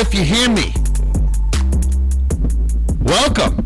if 0.00 0.14
you 0.14 0.24
hear 0.24 0.48
me. 0.48 0.72
Welcome 3.02 3.62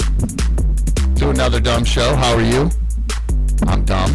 to 1.14 1.30
another 1.30 1.60
dumb 1.60 1.84
show. 1.84 2.16
How 2.16 2.34
are 2.34 2.42
you? 2.42 2.68
I'm 3.68 3.84
dumb. 3.84 4.10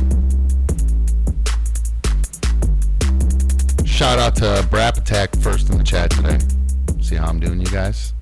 Shout 3.86 4.20
out 4.20 4.36
to 4.36 4.68
Brap 4.70 4.98
Attack 4.98 5.34
first 5.38 5.70
in 5.70 5.78
the 5.78 5.84
chat 5.84 6.12
today. 6.12 6.40
See 7.02 7.16
how 7.16 7.28
I'm 7.28 7.40
doing, 7.40 7.62
you 7.62 7.68
guys? 7.68 8.14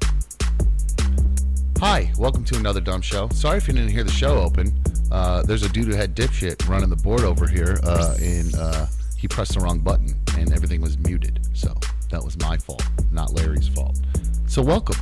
Hi, 1.79 2.11
welcome 2.20 2.45
to 2.45 2.55
another 2.57 2.81
dumb 2.81 3.01
show. 3.01 3.29
Sorry 3.29 3.57
if 3.57 3.67
you 3.67 3.73
didn't 3.73 3.89
hear 3.89 4.03
the 4.03 4.11
show 4.11 4.37
open. 4.37 4.71
Uh, 5.11 5.41
there's 5.41 5.63
a 5.63 5.70
dude 5.70 5.87
who 5.87 5.95
had 5.95 6.15
dipshit 6.15 6.70
running 6.70 6.89
the 6.89 6.95
board 6.98 7.21
over 7.21 7.48
here, 7.48 7.79
uh, 7.84 8.15
and 8.21 8.54
uh, 8.57 8.85
he 9.17 9.27
pressed 9.27 9.55
the 9.55 9.59
wrong 9.59 9.79
button, 9.79 10.13
and 10.37 10.54
everything 10.54 10.82
was 10.82 10.99
muted. 10.99 11.39
So 11.54 11.73
that 12.11 12.23
was 12.23 12.37
my 12.37 12.57
fault, 12.57 12.84
not 13.18 13.34
Larry's 13.34 13.68
fault. 13.68 13.99
So 14.46 14.62
welcome. 14.62 14.96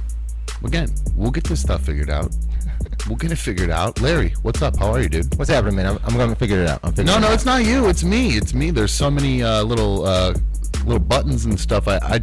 Again, 0.63 0.89
we'll 1.16 1.31
get 1.31 1.44
this 1.44 1.59
stuff 1.61 1.83
figured 1.83 2.09
out. 2.09 2.33
We'll 3.08 3.17
get 3.17 3.31
it 3.31 3.35
figured 3.35 3.69
out. 3.69 3.99
Larry, 4.02 4.30
what's 4.41 4.61
up? 4.61 4.77
How 4.77 4.91
are 4.94 5.02
you, 5.02 5.09
dude? 5.09 5.38
What's 5.38 5.52
happening, 5.52 5.75
man? 5.75 5.85
I'm, 5.88 5.99
I'm 6.05 6.16
gonna 6.17 6.33
figure 6.36 6.61
it 6.61 6.67
out. 6.69 6.80
I'm 6.83 6.93
No, 6.95 7.02
it 7.17 7.19
no, 7.19 7.27
out. 7.27 7.33
it's 7.33 7.45
not 7.45 7.66
you. 7.66 7.88
It's 7.89 8.03
me. 8.05 8.30
It's 8.38 8.53
me. 8.53 8.71
There's 8.71 8.93
so 8.93 9.11
many 9.11 9.43
uh, 9.43 9.63
little 9.63 10.05
uh, 10.05 10.33
little 10.86 10.99
buttons 10.99 11.43
and 11.45 11.59
stuff. 11.59 11.88
I, 11.89 11.97
I, 11.97 12.21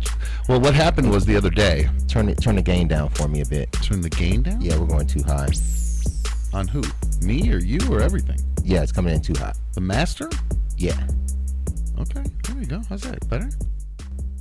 well, 0.49 0.61
what 0.61 0.75
happened 0.75 1.11
was 1.11 1.27
the 1.27 1.37
other 1.37 1.51
day. 1.51 1.89
Turn 2.09 2.29
it, 2.31 2.41
turn 2.41 2.57
the 2.57 2.63
gain 2.63 2.89
down 2.89 3.11
for 3.11 3.29
me 3.29 3.43
a 3.43 3.47
bit. 3.47 3.71
Turn 3.73 4.01
the 4.01 4.09
gain 4.11 4.43
down. 4.43 4.61
Yeah, 4.63 4.79
we're 4.79 4.87
going 4.87 5.07
too 5.07 5.23
high. 5.25 5.51
On 6.55 6.67
who? 6.67 6.83
Me 7.21 7.53
or 7.53 7.59
you 7.59 7.79
or 7.91 8.01
everything? 8.01 8.39
Yeah, 8.65 8.83
it's 8.83 8.93
coming 8.93 9.15
in 9.15 9.21
too 9.21 9.35
hot. 9.39 9.59
The 9.75 9.81
master. 9.83 10.31
Yeah, 10.79 10.99
Okay, 12.01 12.25
there 12.45 12.57
we 12.57 12.65
go. 12.65 12.81
How's 12.89 13.03
that? 13.03 13.29
Better? 13.29 13.51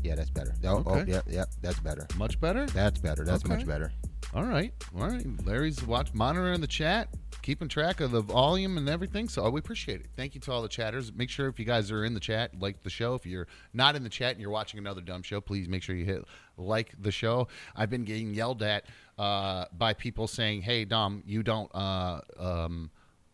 Yeah, 0.04 0.16
that's 0.16 0.30
better. 0.30 0.54
Oh, 0.64 0.84
oh, 0.86 0.96
Okay. 1.00 1.12
yeah, 1.12 1.22
yeah, 1.28 1.46
that's 1.62 1.80
better. 1.80 2.08
Much 2.18 2.40
better? 2.40 2.66
That's 2.68 3.00
better. 3.00 3.24
That's 3.24 3.44
Okay. 3.46 3.56
much 3.56 3.66
better. 3.68 3.92
All 4.34 4.46
right. 4.46 4.74
All 4.96 5.08
right. 5.10 5.26
Larry's 5.46 5.84
watch 5.86 6.14
monitoring 6.14 6.62
the 6.62 6.68
chat, 6.68 7.10
keeping 7.42 7.68
track 7.68 8.00
of 8.00 8.12
the 8.12 8.22
volume 8.22 8.78
and 8.78 8.88
everything. 8.88 9.28
So 9.28 9.50
we 9.50 9.60
appreciate 9.60 10.00
it. 10.00 10.08
Thank 10.16 10.36
you 10.36 10.42
to 10.42 10.52
all 10.54 10.62
the 10.62 10.70
chatters. 10.70 11.12
Make 11.12 11.30
sure 11.30 11.48
if 11.50 11.60
you 11.60 11.66
guys 11.66 11.92
are 11.92 12.06
in 12.06 12.14
the 12.14 12.20
chat, 12.22 12.58
like 12.60 12.82
the 12.84 12.90
show. 12.90 13.14
If 13.16 13.26
you're 13.26 13.48
not 13.74 13.96
in 13.98 14.04
the 14.04 14.10
chat 14.10 14.32
and 14.32 14.40
you're 14.42 14.52
watching 14.52 14.80
another 14.80 15.02
dumb 15.02 15.22
show, 15.22 15.42
please 15.42 15.68
make 15.68 15.84
sure 15.84 15.96
you 15.96 16.06
hit 16.06 16.24
like 16.58 16.94
the 16.98 17.12
show. 17.12 17.50
I've 17.76 17.90
been 17.90 18.06
getting 18.06 18.34
yelled 18.34 18.64
at 18.64 18.86
uh, 19.18 19.66
by 19.78 19.94
people 19.94 20.28
saying, 20.28 20.62
"Hey, 20.62 20.86
Dom, 20.86 21.24
you 21.26 21.44
don't 21.44 21.70
uh, 21.76 22.22
um, 22.40 22.90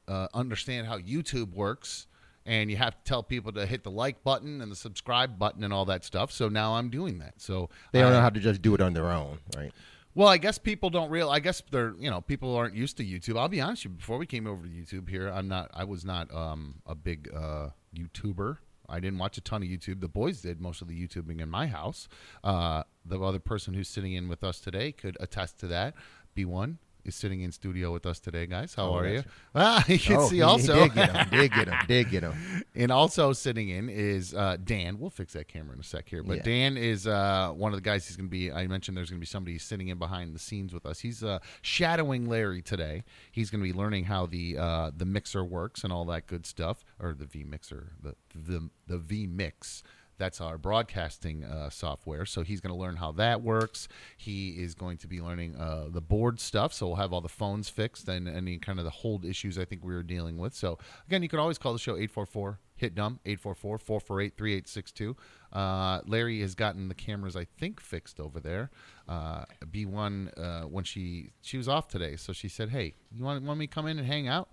uh, 0.08 0.28
understand 0.34 0.88
how 0.88 0.98
YouTube 0.98 1.54
works." 1.54 2.07
And 2.48 2.72
you 2.72 2.78
have 2.78 2.96
to 2.96 3.04
tell 3.04 3.22
people 3.22 3.52
to 3.52 3.66
hit 3.68 3.84
the 3.84 3.92
like 3.92 4.24
button 4.24 4.62
and 4.62 4.72
the 4.72 4.76
subscribe 4.76 5.38
button 5.38 5.64
and 5.66 5.72
all 5.74 5.86
that 5.86 6.04
stuff. 6.06 6.32
So 6.32 6.48
now 6.48 6.76
I'm 6.76 6.90
doing 6.90 7.20
that. 7.20 7.34
So 7.42 7.70
They 7.92 8.00
don't 8.00 8.14
I- 8.14 8.16
know 8.16 8.22
how 8.22 8.30
to 8.30 8.40
just 8.40 8.62
do 8.62 8.74
it 8.74 8.80
on 8.82 8.94
their 8.94 9.12
own, 9.12 9.40
right? 9.56 9.72
well, 10.16 10.30
I 10.30 10.38
guess 10.38 10.58
people 10.58 10.90
don't 10.90 11.10
real. 11.12 11.30
I 11.30 11.40
guess 11.40 11.62
they're 11.70 11.94
you 12.00 12.10
know 12.10 12.22
people 12.22 12.56
aren't 12.56 12.74
used 12.74 12.98
to 12.98 13.04
YouTube. 13.06 13.38
I'll 13.38 13.50
be 13.50 13.62
honest 13.62 13.84
with 13.86 13.92
you. 13.94 13.98
Before 13.98 14.18
we 14.18 14.26
came 14.26 14.48
over 14.48 14.64
to 14.66 14.70
YouTube 14.70 15.10
here, 15.10 15.28
I'm 15.30 15.48
not. 15.48 15.70
I 15.74 15.84
was 15.84 16.04
not 16.06 16.34
um, 16.34 16.76
a 16.88 16.96
big 16.96 17.30
uh, 17.36 17.70
YouTuber. 17.96 18.58
I 18.90 19.02
didn't 19.02 19.20
watch 19.20 19.38
a 19.38 19.42
ton 19.42 19.62
of 19.64 19.68
YouTube. 19.68 20.00
The 20.00 20.08
boys 20.08 20.42
did 20.42 20.62
most 20.62 20.82
of 20.82 20.88
the 20.88 20.96
YouTubing 21.08 21.42
in 21.42 21.50
my 21.50 21.68
house. 21.68 22.08
Uh, 22.44 22.84
the 23.06 23.20
other 23.20 23.40
person 23.40 23.74
who's 23.74 23.90
sitting 23.90 24.14
in 24.14 24.30
with 24.30 24.44
us 24.46 24.62
today 24.62 24.94
could 24.94 25.18
attest 25.20 25.60
to 25.60 25.68
that. 25.68 25.94
B1 26.38 26.78
is 27.08 27.16
sitting 27.16 27.42
in 27.42 27.52
studio 27.52 27.92
with 27.94 28.06
us 28.06 28.20
today, 28.20 28.46
guys. 28.46 28.74
How 28.76 28.88
Oh, 28.90 28.98
are 28.98 29.08
you? 29.08 29.24
Ah, 29.56 29.84
you 29.88 29.98
can 29.98 30.18
oh, 30.18 30.28
see 30.30 30.42
also. 30.42 30.74
did 30.76 30.94
get 30.94 31.16
him. 31.16 31.30
Did 31.30 31.52
get 31.52 31.68
him. 31.68 31.78
Did 31.88 32.10
get 32.10 32.24
him. 32.24 32.64
And 32.76 32.92
also 32.92 33.34
sitting 33.34 33.70
in 33.70 33.90
is 33.90 34.36
uh, 34.36 34.58
Dan. 34.64 35.00
We'll 35.00 35.10
fix 35.10 35.34
that 35.34 35.48
camera 35.48 35.74
in 35.74 35.80
a 35.80 35.84
sec 35.84 36.08
here. 36.08 36.22
But 36.22 36.38
Yeah. 36.38 36.44
Dan 36.44 36.78
is 36.78 37.08
uh, 37.08 37.52
one 37.56 37.72
of 37.74 37.78
the 37.78 37.82
guys. 37.82 38.08
He's 38.08 38.16
going 38.16 38.28
to 38.28 38.32
be. 38.32 38.52
I 38.52 38.68
mentioned 38.68 38.96
there's 38.96 39.10
going 39.10 39.20
to 39.20 39.22
be 39.22 39.26
somebody 39.26 39.58
sitting 39.58 39.88
in 39.88 39.98
behind 39.98 40.36
the 40.36 40.40
scenes 40.40 40.74
with 40.74 40.86
us. 40.86 41.00
He's 41.00 41.24
uh, 41.24 41.40
shadowing 41.64 42.28
Larry 42.30 42.62
today. 42.62 43.04
He's 43.32 43.50
going 43.50 43.62
to 43.64 43.72
be 43.72 43.78
learning 43.78 44.06
how 44.06 44.28
the 44.28 44.58
uh, 44.60 44.92
the 44.96 45.06
mixer 45.06 45.44
works 45.44 45.84
and 45.84 45.92
all 45.92 46.06
that 46.06 46.28
good 46.28 46.46
stuff, 46.46 46.86
or 47.00 47.14
the 47.14 47.26
V 47.26 47.44
mixer, 47.44 47.94
the 48.02 48.16
the 48.36 48.70
the 48.86 48.98
vMix. 48.98 49.82
That's 50.18 50.42
our 50.42 50.58
broadcasting 50.58 51.44
uh, 51.44 51.70
software. 51.70 52.26
So 52.26 52.42
he's 52.42 52.60
going 52.62 52.74
to 52.74 52.80
learn 52.80 52.96
how 52.96 53.12
that 53.14 53.42
works. 53.42 53.88
He 54.18 54.50
is 54.50 54.74
going 54.74 54.98
to 54.98 55.08
be 55.08 55.22
learning 55.22 55.56
uh, 55.56 55.88
the 55.90 56.02
board 56.02 56.40
stuff. 56.40 56.74
So 56.74 56.88
we'll 56.88 56.96
have 56.96 57.14
all 57.14 57.22
the 57.22 57.30
phones 57.30 57.70
fixed 57.70 58.08
and 58.08 58.28
any 58.28 58.58
kind 58.58 58.80
of 58.80 58.86
the 58.86 58.92
hold 58.92 59.26
issues 59.26 59.58
I 59.58 59.66
think 59.66 59.84
we 59.84 59.94
were 59.94 60.04
dealing 60.04 60.38
with. 60.38 60.54
So 60.54 60.80
again, 61.08 61.24
you 61.24 61.30
can 61.30 61.40
always 61.40 61.58
call 61.58 61.74
the 61.74 61.80
show 61.80 61.94
844 61.94 62.60
hit 62.78 62.96
dumb 62.96 63.20
844 63.26 63.78
448 63.80 64.38
3862. 64.38 65.18
Uh, 65.52 66.02
Larry 66.06 66.42
has 66.42 66.56
gotten 66.56 66.88
the 66.88 66.96
cameras, 66.96 67.36
I 67.36 67.46
think, 67.46 67.82
fixed 67.82 68.20
over 68.20 68.40
there. 68.40 68.70
Uh, 69.08 69.46
B1, 69.66 70.32
uh, 70.38 70.68
when 70.68 70.84
she 70.84 71.32
she 71.42 71.58
was 71.58 71.68
off 71.68 71.88
today, 71.88 72.16
so 72.16 72.32
she 72.34 72.48
said, 72.48 72.70
Hey, 72.70 72.94
you 73.12 73.24
want, 73.24 73.44
want 73.44 73.60
me 73.60 73.68
to 73.68 73.74
come 73.74 73.88
in 73.88 73.98
and 73.98 74.08
hang 74.08 74.28
out? 74.28 74.50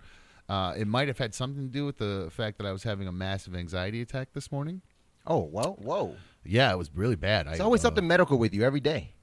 Uh, 0.48 0.74
it 0.76 0.86
might 0.86 1.08
have 1.08 1.18
had 1.18 1.34
something 1.34 1.66
to 1.66 1.72
do 1.72 1.86
with 1.86 1.98
the 1.98 2.28
fact 2.30 2.58
that 2.58 2.66
I 2.66 2.72
was 2.72 2.82
having 2.82 3.08
a 3.08 3.12
massive 3.12 3.54
anxiety 3.54 4.02
attack 4.02 4.32
this 4.32 4.50
morning. 4.52 4.82
Oh 5.26 5.48
well, 5.50 5.76
whoa! 5.80 6.16
Yeah, 6.44 6.72
it 6.72 6.78
was 6.78 6.90
really 6.94 7.16
bad. 7.16 7.46
It's 7.46 7.60
I, 7.60 7.64
always 7.64 7.80
uh, 7.80 7.88
something 7.88 8.06
medical 8.06 8.38
with 8.38 8.54
you 8.54 8.62
every 8.62 8.80
day. 8.80 9.14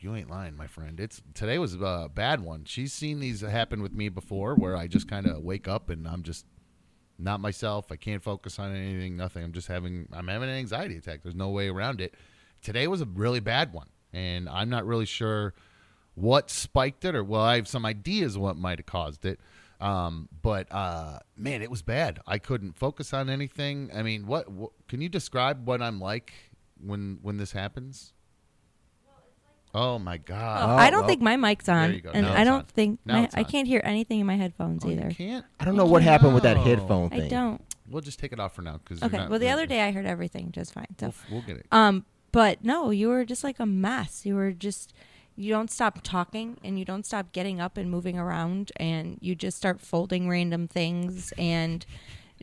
You 0.00 0.14
ain't 0.14 0.30
lying, 0.30 0.56
my 0.56 0.66
friend. 0.66 1.00
It's 1.00 1.22
today 1.34 1.58
was 1.58 1.74
a 1.74 2.10
bad 2.12 2.40
one. 2.40 2.64
She's 2.64 2.92
seen 2.92 3.20
these 3.20 3.40
happen 3.40 3.82
with 3.82 3.92
me 3.92 4.08
before, 4.08 4.54
where 4.54 4.76
I 4.76 4.86
just 4.86 5.08
kind 5.08 5.26
of 5.26 5.42
wake 5.42 5.66
up 5.66 5.88
and 5.88 6.06
I'm 6.06 6.22
just 6.22 6.46
not 7.18 7.40
myself. 7.40 7.86
I 7.90 7.96
can't 7.96 8.22
focus 8.22 8.58
on 8.58 8.74
anything. 8.74 9.16
Nothing. 9.16 9.44
I'm 9.44 9.52
just 9.52 9.68
having. 9.68 10.08
I'm 10.12 10.28
having 10.28 10.48
an 10.48 10.56
anxiety 10.56 10.96
attack. 10.96 11.22
There's 11.22 11.34
no 11.34 11.50
way 11.50 11.68
around 11.68 12.00
it. 12.00 12.14
Today 12.62 12.86
was 12.86 13.00
a 13.00 13.06
really 13.06 13.40
bad 13.40 13.72
one, 13.72 13.88
and 14.12 14.48
I'm 14.48 14.70
not 14.70 14.86
really 14.86 15.06
sure 15.06 15.54
what 16.14 16.50
spiked 16.50 17.04
it, 17.04 17.14
or 17.14 17.24
well, 17.24 17.42
I 17.42 17.56
have 17.56 17.68
some 17.68 17.84
ideas 17.84 18.38
what 18.38 18.56
might 18.56 18.78
have 18.78 18.86
caused 18.86 19.24
it. 19.24 19.40
Um, 19.80 20.28
but 20.42 20.70
uh, 20.72 21.18
man, 21.36 21.60
it 21.62 21.70
was 21.70 21.82
bad. 21.82 22.20
I 22.26 22.38
couldn't 22.38 22.72
focus 22.76 23.12
on 23.12 23.28
anything. 23.28 23.90
I 23.94 24.02
mean, 24.02 24.26
what, 24.26 24.50
what 24.50 24.70
can 24.88 25.00
you 25.00 25.08
describe 25.08 25.66
what 25.66 25.82
I'm 25.82 26.00
like 26.00 26.32
when 26.80 27.18
when 27.22 27.36
this 27.36 27.52
happens? 27.52 28.12
Oh 29.76 29.98
my 29.98 30.18
god! 30.18 30.68
Oh, 30.70 30.72
Oh, 30.72 30.76
I 30.76 30.88
don't 30.90 31.00
well. 31.00 31.08
think 31.08 31.20
my 31.20 31.36
mic's 31.36 31.68
on, 31.68 31.92
you 31.94 32.00
go. 32.00 32.10
and 32.14 32.26
Now 32.26 32.34
I 32.34 32.44
don't 32.44 32.60
on. 32.60 32.64
think 32.66 33.00
Now 33.04 33.22
my, 33.22 33.28
I 33.34 33.42
can't 33.42 33.66
hear 33.66 33.80
anything 33.84 34.20
in 34.20 34.26
my 34.26 34.36
headphones 34.36 34.84
Oh, 34.84 34.88
you 34.88 34.94
either. 34.94 35.10
can't. 35.10 35.44
I 35.58 35.64
don't 35.64 35.74
know 35.74 35.84
what 35.86 36.02
happened 36.02 36.32
with 36.34 36.44
that 36.44 36.56
no. 36.58 36.62
headphone 36.62 37.08
I 37.12 37.26
don't. 37.26 37.60
We'll 37.90 38.00
just 38.02 38.20
take 38.20 38.32
it 38.32 38.38
off 38.38 38.54
for 38.54 38.62
now 38.62 38.78
because 38.78 39.02
Okay. 39.02 39.26
Well, 39.28 39.40
the 39.40 39.48
other 39.50 39.66
day 39.66 39.82
I 39.82 39.90
heard 39.90 40.06
everything 40.06 40.52
just 40.52 40.72
fine. 40.74 40.86
So, 41.00 41.06
we'll, 41.28 41.38
we'll 41.40 41.46
get 41.46 41.56
it. 41.56 41.66
um, 41.72 42.06
but 42.30 42.64
no, 42.64 42.90
you 42.90 43.08
were 43.08 43.24
just 43.24 43.42
like 43.42 43.58
a 43.58 43.66
mess. 43.66 44.24
You 44.24 44.36
were 44.36 44.52
just 44.52 44.94
you 45.36 45.50
don't 45.50 45.70
stop 45.70 46.00
talking 46.02 46.58
and 46.62 46.78
you 46.78 46.84
don't 46.84 47.04
stop 47.04 47.32
getting 47.32 47.60
up 47.60 47.76
and 47.76 47.90
moving 47.90 48.18
around 48.18 48.70
and 48.76 49.18
you 49.20 49.34
just 49.34 49.56
start 49.56 49.80
folding 49.80 50.28
random 50.28 50.68
things 50.68 51.32
and 51.36 51.84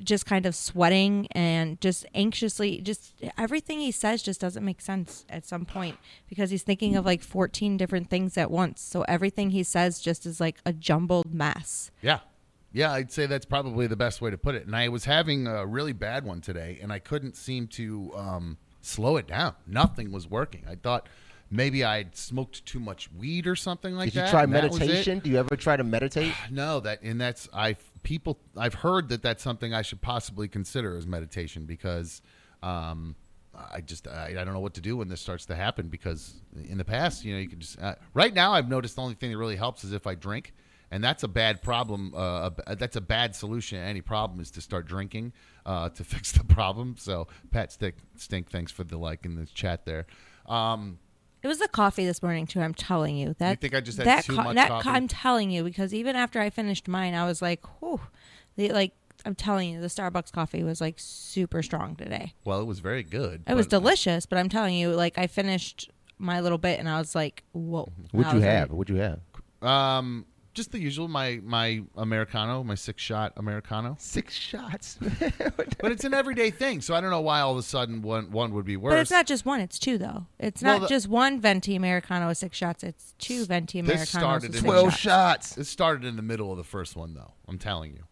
just 0.01 0.25
kind 0.25 0.45
of 0.45 0.55
sweating 0.55 1.27
and 1.31 1.79
just 1.81 2.05
anxiously 2.15 2.81
just 2.81 3.13
everything 3.37 3.79
he 3.79 3.91
says 3.91 4.23
just 4.23 4.39
doesn't 4.39 4.63
make 4.63 4.81
sense 4.81 5.25
at 5.29 5.45
some 5.45 5.65
point 5.65 5.97
because 6.29 6.49
he's 6.49 6.63
thinking 6.63 6.95
of 6.95 7.05
like 7.05 7.21
14 7.21 7.77
different 7.77 8.09
things 8.09 8.37
at 8.37 8.49
once 8.49 8.81
so 8.81 9.03
everything 9.03 9.51
he 9.51 9.63
says 9.63 9.99
just 9.99 10.25
is 10.25 10.39
like 10.39 10.57
a 10.65 10.73
jumbled 10.73 11.33
mess 11.33 11.91
Yeah. 12.01 12.19
Yeah, 12.73 12.93
I'd 12.93 13.11
say 13.11 13.25
that's 13.25 13.45
probably 13.45 13.85
the 13.87 13.97
best 13.97 14.21
way 14.21 14.31
to 14.31 14.37
put 14.37 14.55
it. 14.55 14.65
And 14.65 14.73
I 14.73 14.87
was 14.87 15.03
having 15.03 15.45
a 15.45 15.65
really 15.65 15.91
bad 15.91 16.23
one 16.23 16.39
today, 16.39 16.79
and 16.81 16.93
I 16.93 16.99
couldn't 16.99 17.35
seem 17.35 17.67
to 17.67 18.13
um, 18.15 18.57
slow 18.79 19.17
it 19.17 19.27
down. 19.27 19.55
Nothing 19.67 20.13
was 20.13 20.25
working. 20.25 20.63
I 20.69 20.75
thought 20.75 21.09
maybe 21.51 21.83
I'd 21.83 22.15
smoked 22.15 22.65
too 22.65 22.79
much 22.79 23.11
weed 23.11 23.45
or 23.45 23.55
something 23.55 23.93
like 23.93 24.13
that. 24.13 24.19
Did 24.21 24.25
you 24.25 24.31
try 24.31 24.43
and 24.43 24.53
that 24.53 24.71
was 24.71 24.77
it. 24.77 24.79
meditation? 24.79 25.19
Do 25.19 25.29
you 25.29 25.37
ever 25.37 25.55
try 25.55 25.75
to 25.75 25.83
meditate? 25.83 26.33
No, 26.49 26.79
that 26.79 27.01
and 27.03 27.19
that's 27.19 27.47
I 27.53 27.75
people 28.03 28.39
I've 28.57 28.73
heard 28.73 29.09
that 29.09 29.21
that's 29.21 29.43
something 29.43 29.73
I 29.73 29.81
should 29.81 30.01
possibly 30.01 30.47
consider 30.47 30.97
as 30.97 31.05
meditation 31.05 31.65
because 31.65 32.21
um, 32.63 33.15
I 33.53 33.81
just 33.81 34.07
I, 34.07 34.29
I 34.29 34.43
don't 34.43 34.53
know 34.53 34.59
what 34.59 34.73
to 34.75 34.81
do 34.81 34.97
when 34.97 35.09
this 35.09 35.21
starts 35.21 35.45
to 35.47 35.55
happen 35.55 35.87
because 35.87 36.41
in 36.67 36.77
the 36.77 36.85
past 36.85 37.25
you 37.25 37.33
know 37.33 37.39
you 37.39 37.49
could 37.49 37.59
just 37.59 37.79
uh, 37.81 37.95
right 38.13 38.33
now 38.33 38.53
I've 38.53 38.69
noticed 38.69 38.95
the 38.95 39.01
only 39.01 39.15
thing 39.15 39.31
that 39.31 39.37
really 39.37 39.55
helps 39.55 39.83
is 39.83 39.91
if 39.91 40.07
I 40.07 40.15
drink 40.15 40.53
and 40.89 41.03
that's 41.03 41.23
a 41.23 41.27
bad 41.27 41.61
problem 41.61 42.13
uh, 42.15 42.49
a- 42.67 42.75
that's 42.75 42.95
a 42.95 43.01
bad 43.01 43.35
solution 43.35 43.79
to 43.79 43.85
any 43.85 44.01
problem 44.01 44.39
is 44.39 44.51
to 44.51 44.61
start 44.61 44.85
drinking 44.87 45.33
uh, 45.65 45.89
to 45.89 46.03
fix 46.13 46.31
the 46.31 46.43
problem 46.43 46.95
so 46.97 47.27
Pat 47.51 47.71
Stick 47.71 47.95
Stink 48.15 48.49
thanks 48.49 48.71
for 48.71 48.83
the 48.83 48.97
like 48.97 49.25
in 49.25 49.35
the 49.35 49.45
chat 49.45 49.85
there. 49.85 50.05
Um, 50.47 50.97
It 51.43 51.47
was 51.47 51.57
the 51.59 51.67
coffee 51.67 52.05
this 52.05 52.21
morning 52.21 52.45
too. 52.45 52.61
I'm 52.61 52.73
telling 52.73 53.17
you 53.17 53.35
that. 53.39 53.51
I 53.51 53.55
think 53.55 53.73
I 53.75 53.81
just 53.81 53.97
had 53.97 54.07
that 54.07 54.23
too 54.25 54.35
co- 54.35 54.43
much 54.43 54.55
that 54.55 54.69
coffee? 54.69 54.89
I'm 54.89 55.07
telling 55.07 55.49
you 55.51 55.63
because 55.63 55.93
even 55.93 56.15
after 56.15 56.39
I 56.39 56.49
finished 56.49 56.87
mine, 56.87 57.13
I 57.15 57.25
was 57.25 57.41
like, 57.41 57.63
"Whew!" 57.81 57.99
The, 58.57 58.69
like 58.71 58.93
I'm 59.25 59.35
telling 59.35 59.69
you, 59.71 59.81
the 59.81 59.87
Starbucks 59.87 60.31
coffee 60.31 60.63
was 60.63 60.81
like 60.81 60.95
super 60.97 61.61
strong 61.63 61.95
today. 61.95 62.33
well, 62.45 62.59
it 62.61 62.65
was 62.65 62.79
very 62.79 63.03
good. 63.03 63.43
It 63.47 63.53
was 63.55 63.65
but- 63.67 63.79
delicious, 63.79 64.25
but 64.25 64.37
I'm 64.37 64.49
telling 64.49 64.75
you, 64.75 64.91
like 64.91 65.17
I 65.17 65.27
finished 65.27 65.89
my 66.19 66.39
little 66.41 66.57
bit 66.59 66.79
and 66.79 66.87
I 66.87 66.99
was 66.99 67.15
like, 67.15 67.43
"Whoa!" 67.53 67.89
What'd 68.11 68.33
you 68.33 68.41
have? 68.41 68.69
like- 68.69 68.77
What'd 68.77 68.95
you 68.95 69.01
have? 69.01 69.19
Um, 69.61 70.25
just 70.53 70.71
the 70.71 70.79
usual. 70.79 71.07
My 71.07 71.39
my 71.43 71.81
americano, 71.97 72.63
my 72.63 72.75
six 72.75 73.01
shot 73.01 73.33
americano. 73.37 73.95
Six 73.99 74.33
shots. 74.35 74.97
But 75.81 75.91
it's 75.91 76.03
an 76.03 76.13
everyday 76.13 76.51
thing, 76.51 76.81
so 76.81 76.93
I 76.93 77.01
don't 77.01 77.09
know 77.09 77.21
why 77.21 77.39
all 77.41 77.53
of 77.53 77.57
a 77.57 77.63
sudden 77.63 78.01
one 78.03 78.29
one 78.31 78.53
would 78.53 78.65
be 78.65 78.77
worse. 78.77 78.91
But 78.93 78.99
it's 78.99 79.09
not 79.11 79.25
just 79.25 79.45
one; 79.45 79.59
it's 79.59 79.79
two 79.79 79.97
though. 79.97 80.27
It's 80.39 80.61
Well, 80.61 80.73
not 80.79 80.81
the- 80.83 80.87
just 80.93 81.07
one 81.07 81.39
venti 81.41 81.75
americano 81.75 82.27
with 82.27 82.37
six 82.37 82.55
shots. 82.55 82.83
It's 82.83 83.15
two 83.17 83.45
venti 83.45 83.81
This 83.81 84.09
started 84.09 84.49
with 84.49 84.57
in 84.57 84.61
six 84.61 84.63
Twelve 84.63 84.91
shots. 84.93 85.47
shots. 85.49 85.57
It 85.57 85.63
started 85.65 86.05
in 86.05 86.15
the 86.17 86.21
middle 86.21 86.51
of 86.51 86.57
the 86.57 86.63
first 86.63 86.95
one, 86.95 87.13
though. 87.15 87.33
I'm 87.47 87.57
telling 87.57 87.93
you. 87.93 88.03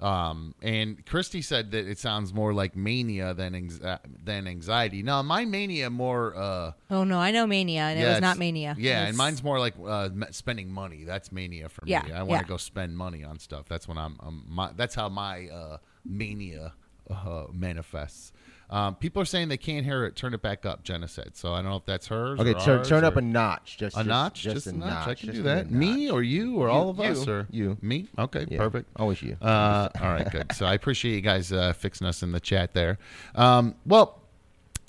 Um, 0.00 0.54
and 0.62 1.04
Christy 1.06 1.42
said 1.42 1.72
that 1.72 1.88
it 1.88 1.98
sounds 1.98 2.32
more 2.32 2.54
like 2.54 2.76
mania 2.76 3.34
than 3.34 3.68
uh, 3.82 3.98
than 4.24 4.46
anxiety. 4.46 5.02
Now, 5.02 5.22
my 5.22 5.44
mania 5.44 5.90
more. 5.90 6.36
Uh, 6.36 6.72
Oh 6.88 7.02
no, 7.04 7.18
I 7.18 7.32
know 7.32 7.46
mania, 7.46 7.82
and 7.82 7.98
it 7.98 8.02
yeah, 8.02 8.12
was 8.12 8.20
not 8.20 8.38
mania. 8.38 8.76
Yeah, 8.78 8.90
It's- 8.90 9.08
and 9.08 9.16
mine's 9.16 9.42
more 9.42 9.58
like 9.58 9.74
uh, 9.84 10.08
spending 10.30 10.70
money. 10.70 11.02
That's 11.04 11.32
mania 11.32 11.68
for 11.68 11.84
me. 11.84 11.90
Yeah, 11.92 12.04
I 12.14 12.22
want 12.22 12.40
to 12.42 12.44
yeah. 12.46 12.48
go 12.48 12.56
spend 12.58 12.96
money 12.96 13.24
on 13.24 13.38
stuff. 13.40 13.66
That's 13.68 13.88
when 13.88 13.98
I'm. 13.98 14.16
I'm 14.20 14.44
my, 14.48 14.70
that's 14.76 14.94
how 14.94 15.08
my 15.08 15.48
uh, 15.48 15.78
mania 16.04 16.74
uh, 17.10 17.46
manifests. 17.52 18.32
Um, 18.70 18.94
people 18.96 19.22
are 19.22 19.24
saying 19.24 19.48
they 19.48 19.56
can't 19.56 19.84
hear 19.84 20.04
it. 20.04 20.14
Turn 20.14 20.34
it 20.34 20.42
back 20.42 20.66
up. 20.66 20.82
Jenna 20.82 21.08
said. 21.08 21.36
So 21.36 21.54
I 21.54 21.62
don't 21.62 21.70
know 21.70 21.76
if 21.76 21.86
that's 21.86 22.06
hers. 22.08 22.38
Okay, 22.38 22.50
or 22.54 22.60
turn, 22.60 22.84
turn 22.84 23.04
up 23.04 23.16
a 23.16 23.20
notch. 23.22 23.78
Just 23.78 23.96
a 23.96 24.00
just- 24.00 24.08
notch, 24.08 24.42
Just, 24.42 24.66
a 24.66 24.72
notch. 24.72 25.08
I 25.08 25.14
can 25.14 25.26
just 25.26 25.36
do 25.36 25.42
that. 25.44 25.70
Me 25.70 26.10
or 26.10 26.22
you 26.22 26.56
or 26.56 26.66
You- 26.66 26.72
all 26.72 26.90
of 26.90 26.98
you, 26.98 27.04
us 27.04 27.26
or 27.26 27.46
you. 27.50 27.78
Me? 27.80 28.08
Okay, 28.18 28.46
Yeah, 28.50 28.58
perfect. 28.58 28.90
Always 28.96 29.22
you. 29.22 29.36
Uh, 29.40 29.88
all 30.00 30.08
right, 30.08 30.30
good. 30.30 30.52
So 30.52 30.66
I 30.66 30.74
appreciate 30.74 31.14
you 31.14 31.20
guys 31.22 31.50
uh, 31.52 31.72
fixing 31.72 32.06
us 32.06 32.22
in 32.22 32.32
the 32.32 32.40
chat 32.40 32.74
there. 32.74 32.98
Um, 33.34 33.74
well, 33.86 34.20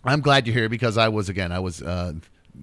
I'm 0.03 0.21
glad 0.21 0.45
you're 0.47 0.55
here 0.55 0.69
because 0.69 0.97
I 0.97 1.07
was 1.07 1.29
again 1.29 1.51
I 1.51 1.59
was 1.59 1.81
uh, 1.81 2.13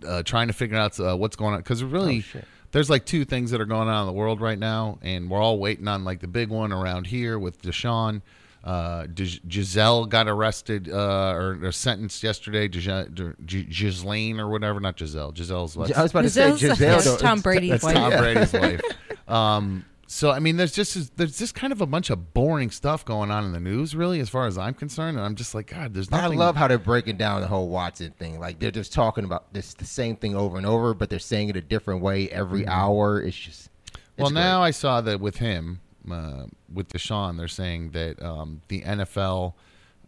uh, 0.07 0.23
trying 0.23 0.49
to 0.49 0.53
figure 0.55 0.77
out 0.77 0.99
uh, 1.01 1.17
what's 1.17 1.37
going 1.37 1.55
on 1.55 1.61
because 1.61 1.83
really 1.83 2.25
Oh, 2.35 2.41
there's 2.73 2.91
like 2.91 3.07
two 3.07 3.25
things 3.25 3.53
that 3.53 3.61
are 3.61 3.67
going 3.67 3.89
on 3.89 4.03
in 4.03 4.07
the 4.07 4.13
world 4.13 4.41
right 4.43 4.59
now, 4.59 4.99
and 5.01 5.31
we're 5.31 5.41
all 5.41 5.59
waiting 5.59 5.89
on 5.89 6.05
like 6.05 6.21
the 6.21 6.27
big 6.27 6.51
one 6.51 6.73
around 6.73 7.07
here 7.07 7.39
with 7.39 7.63
Deshaun. 7.63 8.21
Uh, 8.67 9.07
Gis- 9.07 9.39
Giselle 9.49 10.07
got 10.07 10.27
arrested 10.27 10.91
uh, 10.91 11.31
or, 11.33 11.59
or 11.63 11.71
sentenced 11.73 12.23
yesterday. 12.23 12.67
Gis- 12.67 12.89
or 12.89 14.49
whatever, 14.49 14.81
not 14.81 14.99
Giselle. 14.99 15.33
Giselle's 15.33 15.77
wife. 15.77 15.97
I 15.97 16.03
was 16.03 16.11
about 16.11 16.23
to 16.23 16.31
say 16.31 16.51
Giselle. 16.57 16.77
that's 16.77 17.05
Tom 17.23 17.39
it's- 17.39 17.43
Brady's 17.43 17.71
that's 17.71 17.85
wife. 17.85 17.95
Tom 17.95 18.11
Brady's 18.19 18.53
wife. 18.53 18.81
Um, 19.29 19.85
so 20.07 20.31
I 20.31 20.39
mean, 20.39 20.57
there's 20.57 20.73
just 20.73 21.17
there's 21.17 21.37
just 21.37 21.57
kind 21.57 21.73
of 21.73 21.81
a 21.81 21.87
bunch 21.87 22.11
of 22.11 22.33
boring 22.33 22.71
stuff 22.71 23.05
going 23.05 23.33
on 23.33 23.45
in 23.45 23.51
the 23.51 23.59
news, 23.59 23.97
really, 23.97 24.21
as 24.21 24.29
far 24.29 24.47
as 24.47 24.57
I'm 24.57 24.73
concerned. 24.75 25.17
And 25.17 25.27
I'm 25.27 25.35
just 25.35 25.53
like, 25.53 25.67
God, 25.67 25.95
there's 25.95 26.13
nothing. 26.13 26.39
I 26.39 26.45
love 26.45 26.55
how 26.55 26.69
they're 26.69 26.79
breaking 26.79 27.17
down 27.17 27.41
the 27.41 27.49
whole 27.49 27.69
Watson 27.69 28.13
thing. 28.19 28.39
Like 28.39 28.61
they're 28.61 28.71
just 28.71 28.93
talking 28.93 29.25
about 29.25 29.53
this 29.53 29.75
the 29.75 29.85
same 29.85 30.15
thing 30.15 30.37
over 30.37 30.59
and 30.59 30.65
over, 30.67 30.95
but 30.95 31.11
they're 31.11 31.19
saying 31.19 31.49
it 31.49 31.57
a 31.57 31.61
different 31.61 32.03
way 32.03 32.29
every 32.31 32.67
hour. 32.69 33.21
It's 33.21 33.37
just 33.37 33.69
it's 33.89 33.99
well, 34.17 34.31
great. 34.31 34.41
now 34.41 34.63
I 34.63 34.71
saw 34.71 35.01
that 35.01 35.21
with 35.21 35.39
him, 35.39 35.81
uh, 36.13 36.47
with 36.73 36.89
Deshaun, 36.89 37.39
they're 37.39 37.49
saying 37.49 37.91
that 37.91 38.23
um, 38.23 38.63
the 38.69 38.83
NFL. 38.83 39.55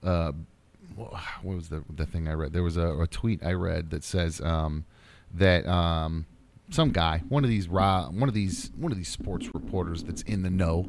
Uh, 0.02 0.32
what 0.96 1.56
was 1.56 1.68
the 1.68 1.84
the 1.94 2.06
thing 2.06 2.28
I 2.28 2.32
read? 2.32 2.52
There 2.52 2.62
was 2.62 2.76
a, 2.76 2.88
a 3.00 3.06
tweet 3.06 3.44
I 3.44 3.52
read 3.52 3.90
that 3.90 4.02
says 4.02 4.40
um, 4.40 4.84
that 5.32 5.66
um, 5.66 6.26
some 6.70 6.90
guy, 6.90 7.22
one 7.28 7.44
of 7.44 7.50
these 7.50 7.68
one 7.68 8.24
of 8.28 8.34
these 8.34 8.70
one 8.76 8.92
of 8.92 8.98
these 8.98 9.08
sports 9.08 9.54
reporters 9.54 10.02
that's 10.02 10.22
in 10.22 10.42
the 10.42 10.50
know, 10.50 10.88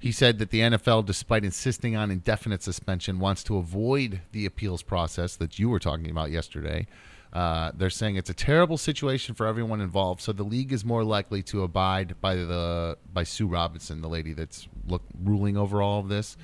he 0.00 0.12
said 0.12 0.38
that 0.38 0.50
the 0.50 0.60
NFL, 0.60 1.06
despite 1.06 1.44
insisting 1.44 1.96
on 1.96 2.10
indefinite 2.10 2.62
suspension, 2.62 3.18
wants 3.18 3.42
to 3.44 3.56
avoid 3.56 4.20
the 4.32 4.44
appeals 4.46 4.82
process 4.82 5.36
that 5.36 5.58
you 5.58 5.68
were 5.68 5.78
talking 5.78 6.10
about 6.10 6.30
yesterday. 6.30 6.86
Uh, 7.34 7.72
they're 7.74 7.90
saying 7.90 8.14
it's 8.14 8.30
a 8.30 8.34
terrible 8.34 8.78
situation 8.78 9.34
for 9.34 9.46
everyone 9.46 9.80
involved, 9.80 10.20
so 10.20 10.32
the 10.32 10.44
league 10.44 10.72
is 10.72 10.84
more 10.84 11.02
likely 11.02 11.42
to 11.42 11.64
abide 11.64 12.14
by 12.20 12.36
the 12.36 12.96
by 13.12 13.24
Sue 13.24 13.48
Robinson, 13.48 14.00
the 14.02 14.08
lady 14.08 14.32
that's 14.32 14.68
look, 14.86 15.02
ruling 15.22 15.56
over 15.56 15.82
all 15.82 15.98
of 15.98 16.08
this. 16.08 16.36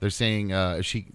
They're 0.00 0.10
saying 0.10 0.52
uh, 0.52 0.82
she 0.82 1.06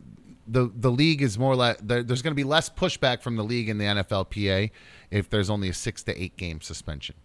the 0.48 0.72
the 0.76 0.90
league 0.90 1.22
is 1.22 1.38
more 1.38 1.56
like 1.56 1.78
there, 1.78 2.02
there's 2.02 2.24
going 2.24 2.32
to 2.32 2.36
be 2.36 2.44
less 2.44 2.72
pushback 2.72 3.22
from 3.22 3.36
the 3.36 3.44
league 3.44 3.70
and 3.70 3.80
the 3.80 3.86
NFLPA 3.86 4.72
if 5.12 5.30
there's 5.30 5.50
only 5.50 5.70
a 5.70 5.74
six 5.74 6.02
to 6.04 6.22
eight 6.22 6.36
game 6.36 6.60
suspension. 6.60 7.16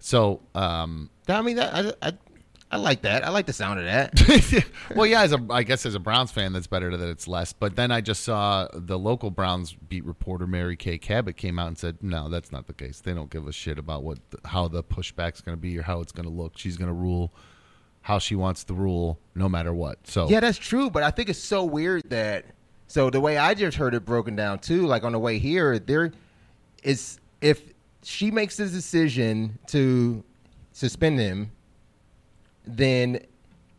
So, 0.00 0.40
um, 0.56 1.10
I 1.28 1.42
mean, 1.42 1.54
that, 1.54 1.94
I, 2.02 2.08
I 2.08 2.12
I 2.72 2.78
like 2.78 3.02
that. 3.02 3.22
I 3.22 3.28
like 3.28 3.44
the 3.44 3.52
sound 3.52 3.78
of 3.80 3.84
that. 3.84 4.64
well, 4.96 5.04
yeah, 5.04 5.20
as 5.20 5.34
a 5.34 5.46
I 5.50 5.62
guess 5.62 5.84
as 5.84 5.94
a 5.94 6.00
Browns 6.00 6.30
fan, 6.30 6.54
that's 6.54 6.66
better 6.66 6.96
that 6.96 7.06
it's 7.06 7.28
less. 7.28 7.52
But 7.52 7.76
then 7.76 7.90
I 7.90 8.00
just 8.00 8.24
saw 8.24 8.66
the 8.72 8.98
local 8.98 9.30
Browns 9.30 9.74
beat 9.74 10.06
reporter 10.06 10.46
Mary 10.46 10.74
Kay 10.74 10.96
Cabot 10.96 11.36
came 11.36 11.58
out 11.58 11.68
and 11.68 11.76
said, 11.76 11.98
"No, 12.02 12.30
that's 12.30 12.50
not 12.50 12.66
the 12.68 12.72
case. 12.72 13.00
They 13.00 13.12
don't 13.12 13.28
give 13.28 13.46
a 13.46 13.52
shit 13.52 13.78
about 13.78 14.04
what 14.04 14.20
how 14.46 14.68
the 14.68 14.82
pushback's 14.82 15.42
going 15.42 15.54
to 15.54 15.60
be 15.60 15.78
or 15.78 15.82
how 15.82 16.00
it's 16.00 16.12
going 16.12 16.24
to 16.24 16.32
look. 16.32 16.56
She's 16.56 16.78
going 16.78 16.88
to 16.88 16.94
rule 16.94 17.34
how 18.00 18.18
she 18.18 18.34
wants 18.34 18.64
the 18.64 18.72
rule, 18.72 19.20
no 19.34 19.50
matter 19.50 19.74
what." 19.74 20.06
So 20.06 20.30
Yeah, 20.30 20.40
that's 20.40 20.56
true. 20.56 20.88
But 20.88 21.02
I 21.02 21.10
think 21.10 21.28
it's 21.28 21.38
so 21.38 21.64
weird 21.64 22.08
that. 22.08 22.46
So 22.86 23.10
the 23.10 23.20
way 23.20 23.36
I 23.36 23.52
just 23.52 23.76
heard 23.76 23.92
it 23.94 24.06
broken 24.06 24.34
down 24.34 24.60
too, 24.60 24.86
like 24.86 25.04
on 25.04 25.12
the 25.12 25.18
way 25.18 25.38
here, 25.38 25.78
there 25.78 26.10
is 26.82 27.20
if 27.42 27.70
she 28.02 28.30
makes 28.30 28.56
the 28.56 28.66
decision 28.66 29.58
to 29.66 30.24
suspend 30.72 31.18
him, 31.18 31.50
then 32.64 33.20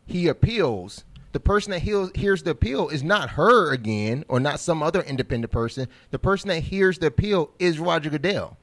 he 0.06 0.28
appeals. 0.28 1.04
The 1.32 1.40
person 1.40 1.72
that 1.72 1.80
heals, 1.82 2.10
hears 2.14 2.42
the 2.44 2.50
appeal 2.52 2.88
is 2.88 3.02
not 3.02 3.30
her 3.30 3.72
again, 3.72 4.24
or 4.28 4.38
not 4.38 4.60
some 4.60 4.82
other 4.82 5.02
independent 5.02 5.52
person. 5.52 5.88
The 6.10 6.18
person 6.18 6.48
that 6.48 6.60
hears 6.60 6.98
the 6.98 7.06
appeal 7.08 7.50
is 7.58 7.78
Roger 7.80 8.08
Goodell. 8.10 8.56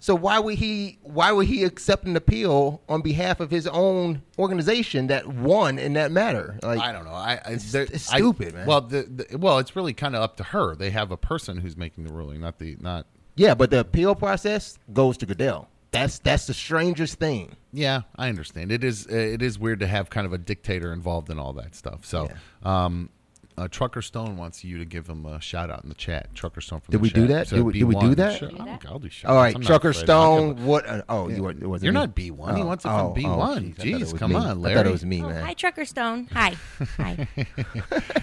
So 0.00 0.14
why 0.14 0.38
would 0.38 0.56
he? 0.58 0.98
Why 1.02 1.32
would 1.32 1.46
he 1.48 1.64
accept 1.64 2.04
an 2.04 2.16
appeal 2.16 2.80
on 2.88 3.02
behalf 3.02 3.40
of 3.40 3.50
his 3.50 3.66
own 3.66 4.22
organization 4.38 5.08
that 5.08 5.26
won 5.26 5.76
in 5.78 5.92
that 5.94 6.12
matter? 6.12 6.56
Like 6.62 6.78
I 6.80 6.92
don't 6.92 7.04
know. 7.04 7.10
I, 7.12 7.32
I 7.44 7.52
It's- 7.52 7.74
it's 7.74 8.12
I- 8.12 8.16
stupid, 8.18 8.54
man. 8.54 8.66
Well, 8.66 8.80
the, 8.80 9.02
the, 9.02 9.38
well, 9.38 9.58
it's 9.58 9.74
really 9.74 9.92
kind 9.94 10.14
of 10.14 10.22
up 10.22 10.36
to 10.36 10.44
her. 10.44 10.76
They 10.76 10.90
have 10.90 11.10
a 11.10 11.16
person 11.16 11.56
who's 11.58 11.76
making 11.76 12.04
the 12.04 12.12
ruling, 12.12 12.40
not 12.40 12.58
the 12.60 12.76
not. 12.80 13.06
Yeah, 13.34 13.54
but 13.54 13.70
the 13.70 13.80
appeal 13.80 14.14
process 14.14 14.78
goes 14.92 15.16
to 15.18 15.26
Goodell. 15.26 15.68
That's 15.90 16.18
that's 16.18 16.46
the 16.46 16.54
strangest 16.54 17.18
thing. 17.18 17.56
Yeah, 17.72 18.02
I 18.16 18.28
understand. 18.28 18.70
It 18.72 18.84
is 18.84 19.06
it 19.06 19.40
is 19.42 19.58
weird 19.58 19.80
to 19.80 19.86
have 19.86 20.10
kind 20.10 20.26
of 20.26 20.32
a 20.32 20.38
dictator 20.38 20.92
involved 20.92 21.30
in 21.30 21.38
all 21.38 21.54
that 21.54 21.74
stuff. 21.74 22.04
So, 22.04 22.28
um, 22.62 23.08
uh, 23.56 23.66
Trucker 23.68 24.02
Stone 24.02 24.36
wants 24.36 24.62
you 24.62 24.78
to 24.78 24.84
give 24.84 25.08
him 25.08 25.24
a 25.26 25.40
shout 25.40 25.68
out 25.70 25.82
in 25.82 25.88
the 25.88 25.94
chat. 25.94 26.32
Trucker 26.34 26.60
Stone 26.60 26.80
from 26.80 26.92
Did 26.92 26.98
the 26.98 27.02
we 27.02 27.10
do 27.10 27.22
chat. 27.22 27.28
that? 27.30 27.48
So 27.48 27.56
Did 27.56 27.64
we- 27.64 27.72
did 27.72 27.84
we 27.84 27.94
do 27.96 28.06
B1. 28.12 28.16
that? 28.16 28.38
Sure, 28.38 28.48
Do 28.50 28.56
that? 28.58 28.84
I'll 28.86 28.98
do 29.00 29.08
shout 29.08 29.30
All 29.30 29.36
right, 29.36 29.60
Trucker 29.60 29.88
afraid. 29.88 30.10
I'll 30.10 30.36
Stone. 30.54 30.64
What? 30.66 30.86
Uh, 30.86 31.02
oh, 31.08 31.28
you 31.28 31.42
were, 31.42 31.50
it 31.50 31.62
wasn't 31.66 31.84
You're 31.84 31.92
me? 31.94 31.98
not 32.00 32.14
B1. 32.14 32.56
He 32.56 32.62
Oh, 32.62 32.66
wants 32.66 32.84
it 32.84 32.88
oh, 32.88 33.14
from 33.14 33.24
oh, 33.26 33.36
B1. 33.36 33.38
jeez. 33.38 33.48
I 33.48 33.72
thought 33.72 33.86
it 33.86 34.14
Jeez, 34.14 34.18
come 34.18 34.30
me. 34.30 34.36
on, 34.36 34.64
I 34.66 34.74
thought 34.74 34.86
it 34.86 34.92
was 34.92 35.04
me, 35.04 35.22
Oh, 35.22 35.28
man. 35.28 35.44
hi, 35.44 35.54
Trucker 35.54 35.84
Stone. 35.86 36.28
Hi. 36.32 36.54
Hi. 36.98 37.26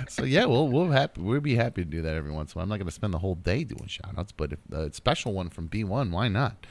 so 0.07 0.24
yeah, 0.24 0.45
we'll 0.45 0.69
we'll 0.69 0.91
happy 0.91 1.19
we'll 1.22 1.41
be 1.41 1.55
happy 1.55 1.84
to 1.84 1.89
do 1.89 2.01
that 2.03 2.15
every 2.15 2.31
once 2.31 2.53
in 2.53 2.57
a 2.57 2.60
while. 2.60 2.63
I'm 2.63 2.69
not 2.69 2.77
going 2.77 2.88
to 2.88 2.93
spend 2.93 3.13
the 3.13 3.19
whole 3.19 3.36
day 3.36 3.63
doing 3.65 3.88
shout 3.88 4.13
outs, 4.17 4.31
but 4.31 4.53
if 4.53 4.60
a 4.72 4.93
special 4.93 5.34
one 5.34 5.50
from 5.50 5.67
B1, 5.67 6.12
why 6.12 6.27
not? 6.29 6.65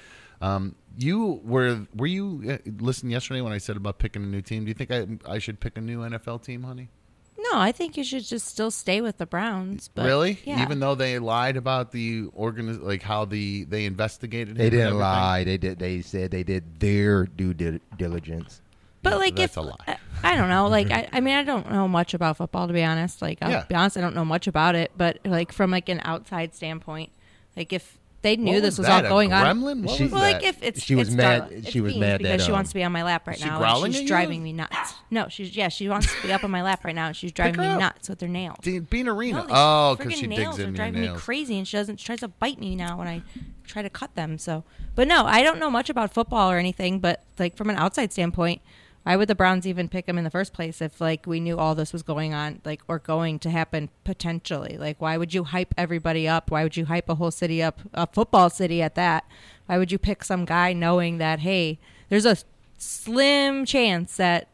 Um, 0.45 0.75
you 0.97 1.41
were 1.45 1.87
were 1.95 2.07
you 2.07 2.43
uh, 2.49 2.71
listening 2.79 3.13
yesterday 3.13 3.41
when 3.41 3.53
I 3.53 3.59
said 3.59 3.77
about 3.77 3.99
picking 3.99 4.23
a 4.23 4.27
new 4.27 4.43
team? 4.43 4.65
Do 4.65 4.69
you 4.69 4.75
think 4.75 4.91
I 4.91 5.07
I 5.35 5.39
should 5.39 5.59
pick 5.59 5.77
a 5.79 5.81
new 5.81 6.01
NFL 6.01 6.43
team, 6.43 6.63
honey? 6.63 6.89
No, 7.37 7.59
I 7.59 7.73
think 7.73 7.97
you 7.97 8.05
should 8.05 8.25
just 8.25 8.47
still 8.47 8.71
stay 8.71 9.01
with 9.01 9.19
the 9.19 9.27
Browns. 9.27 9.89
But 9.89 10.07
really? 10.07 10.39
Yeah. 10.45 10.63
Even 10.63 10.81
though 10.81 10.95
they 10.95 11.19
lied 11.19 11.57
about 11.57 11.93
the 11.93 12.25
organiz- 12.29 12.81
like 12.83 13.03
how 13.03 13.25
the 13.25 13.65
they 13.65 13.87
investigated. 13.87 14.57
They 14.57 14.67
him 14.67 14.71
didn't 14.71 14.99
lie. 14.99 15.45
They 15.45 15.57
did. 15.59 15.79
They 15.79 16.01
said 16.01 16.31
they 16.31 16.43
did 16.45 16.79
their 16.81 17.25
due 17.27 17.55
di- 17.55 17.81
diligence. 17.97 18.61
But 19.03 19.11
Yeah, 19.15 19.17
like, 19.17 19.37
that's 19.37 19.53
if 19.53 19.57
a 19.59 19.61
lie. 19.63 19.77
I, 19.87 19.97
I 20.23 20.37
don't 20.37 20.49
know, 20.49 20.69
like 20.69 20.91
I, 20.91 21.07
I 21.13 21.21
mean, 21.21 21.35
I 21.35 21.43
don't 21.43 21.71
know 21.71 21.87
much 21.87 22.15
about 22.15 22.39
football 22.39 22.67
to 22.67 22.73
be 22.73 22.83
honest. 22.83 23.21
Like, 23.21 23.39
I'll 23.43 23.51
Yeah. 23.51 23.65
be 23.69 23.75
honest, 23.75 23.99
I 23.99 24.01
don't 24.01 24.15
know 24.15 24.25
much 24.25 24.47
about 24.47 24.75
it. 24.75 24.93
But 24.97 25.19
like 25.25 25.53
from 25.53 25.71
like 25.71 25.91
an 25.91 26.01
outside 26.05 26.55
standpoint, 26.55 27.11
like 27.57 27.73
if 27.73 27.99
they 28.25 28.37
knew 28.37 28.55
What 28.55 28.63
this 28.63 28.79
was, 28.79 28.87
that, 28.89 29.05
all 29.05 29.07
a 29.07 29.09
going 29.11 29.33
on, 29.33 29.45
gremlin? 29.61 29.83
What 29.85 29.97
She- 29.97 30.03
was 30.05 30.13
well, 30.13 30.23
that? 30.23 30.33
like 30.43 30.43
if 30.45 30.61
it's 30.63 30.83
She 30.83 30.95
was 30.97 31.09
it's 31.09 31.17
mad- 31.17 31.43
Darla. 31.43 31.53
It's 31.53 31.71
she 31.71 31.81
was 31.81 31.93
Beans 31.93 32.01
mad 32.01 32.19
because 32.19 32.39
that, 32.39 32.45
she 32.45 32.51
um, 32.51 32.55
wants 32.55 32.71
to 32.71 32.75
be 32.75 32.83
on 32.83 32.91
my 32.91 33.03
lap 33.05 33.27
right 33.29 33.39
she 33.39 33.45
now. 33.45 33.59
growling 33.59 33.85
and 33.85 33.95
at 33.95 33.99
she's 33.99 34.03
you? 34.03 34.09
driving 34.09 34.43
me 34.43 34.53
nuts. 34.53 34.95
No, 35.11 35.29
she's 35.29 35.57
yeah, 35.57 35.69
she 35.69 35.89
wants 35.89 36.13
to 36.13 36.27
be 36.27 36.33
up 36.33 36.43
on 36.43 36.51
my 36.51 36.63
lap 36.63 36.85
right 36.85 36.95
now, 36.95 37.07
and 37.07 37.17
she's 37.17 37.31
driving 37.31 37.55
her 37.57 37.63
me 37.63 37.69
up. 37.69 37.79
nuts 37.81 38.09
with 38.09 38.21
her 38.21 38.27
nails. 38.29 38.57
D- 38.63 38.81
Bean 38.81 39.07
Arena. 39.07 39.43
These 39.43 39.51
oh, 39.55 39.95
because 39.97 40.13
friggin' 40.15 40.17
she 40.17 40.27
nails 40.27 40.57
digs 40.57 40.59
are 40.59 40.63
in 40.63 40.69
your 40.71 40.77
driving 40.77 41.01
me 41.03 41.07
nails. 41.09 41.23
crazy, 41.23 41.59
and 41.59 41.69
she 41.69 41.77
doesn't. 41.77 42.01
She 42.01 42.07
tries 42.07 42.21
to 42.21 42.29
bite 42.29 42.59
me 42.59 42.75
now 42.75 42.99
when 42.99 43.07
I 43.07 43.23
try 43.67 43.83
to 43.83 43.91
cut 43.91 44.15
them. 44.17 44.39
So, 44.39 44.65
but 44.95 45.07
no, 45.07 45.25
I 45.27 45.43
don't 45.43 45.59
know 45.59 45.71
much 45.71 45.89
about 45.91 46.13
football 46.13 46.51
or 46.51 46.57
anything. 46.59 46.99
But 46.99 47.23
like 47.39 47.57
from 47.57 47.71
an 47.71 47.77
outside 47.77 48.13
standpoint, 48.13 48.63
why 49.05 49.17
would 49.17 49.29
the 49.29 49.35
Browns 49.35 49.67
even 49.67 49.89
pick 49.89 50.09
him 50.09 50.17
in 50.17 50.25
the 50.25 50.31
first 50.31 50.55
place 50.55 50.81
if 50.81 51.01
like 51.01 51.27
we 51.27 51.39
knew 51.39 51.59
all 51.59 51.75
this 51.75 51.93
was 51.93 52.03
going 52.03 52.33
on, 52.33 52.61
like 52.65 52.81
or 52.89 52.99
going 52.99 53.39
to 53.41 53.51
happen 53.51 53.91
potentially? 54.03 54.77
Like, 54.79 55.01
why 55.01 55.19
would 55.19 55.35
you 55.35 55.45
hype 55.45 55.75
everybody 55.77 56.27
up? 56.27 56.51
Why 56.51 56.63
would 56.63 56.77
you 56.77 56.87
hype 56.87 57.09
a 57.11 57.15
whole 57.15 57.31
city 57.31 57.63
up, 57.63 57.81
a 57.93 58.07
football 58.07 58.49
city 58.49 58.81
at 58.81 58.95
that? 58.95 59.25
Why 59.67 59.77
would 59.77 59.93
you 59.93 59.99
pick 59.99 60.25
some 60.25 60.47
guy 60.47 60.73
knowing 60.73 61.19
that 61.19 61.41
hey, 61.41 61.79
there's 62.09 62.25
a 62.25 62.39
slim 62.79 63.67
chance 63.67 64.17
that 64.17 64.49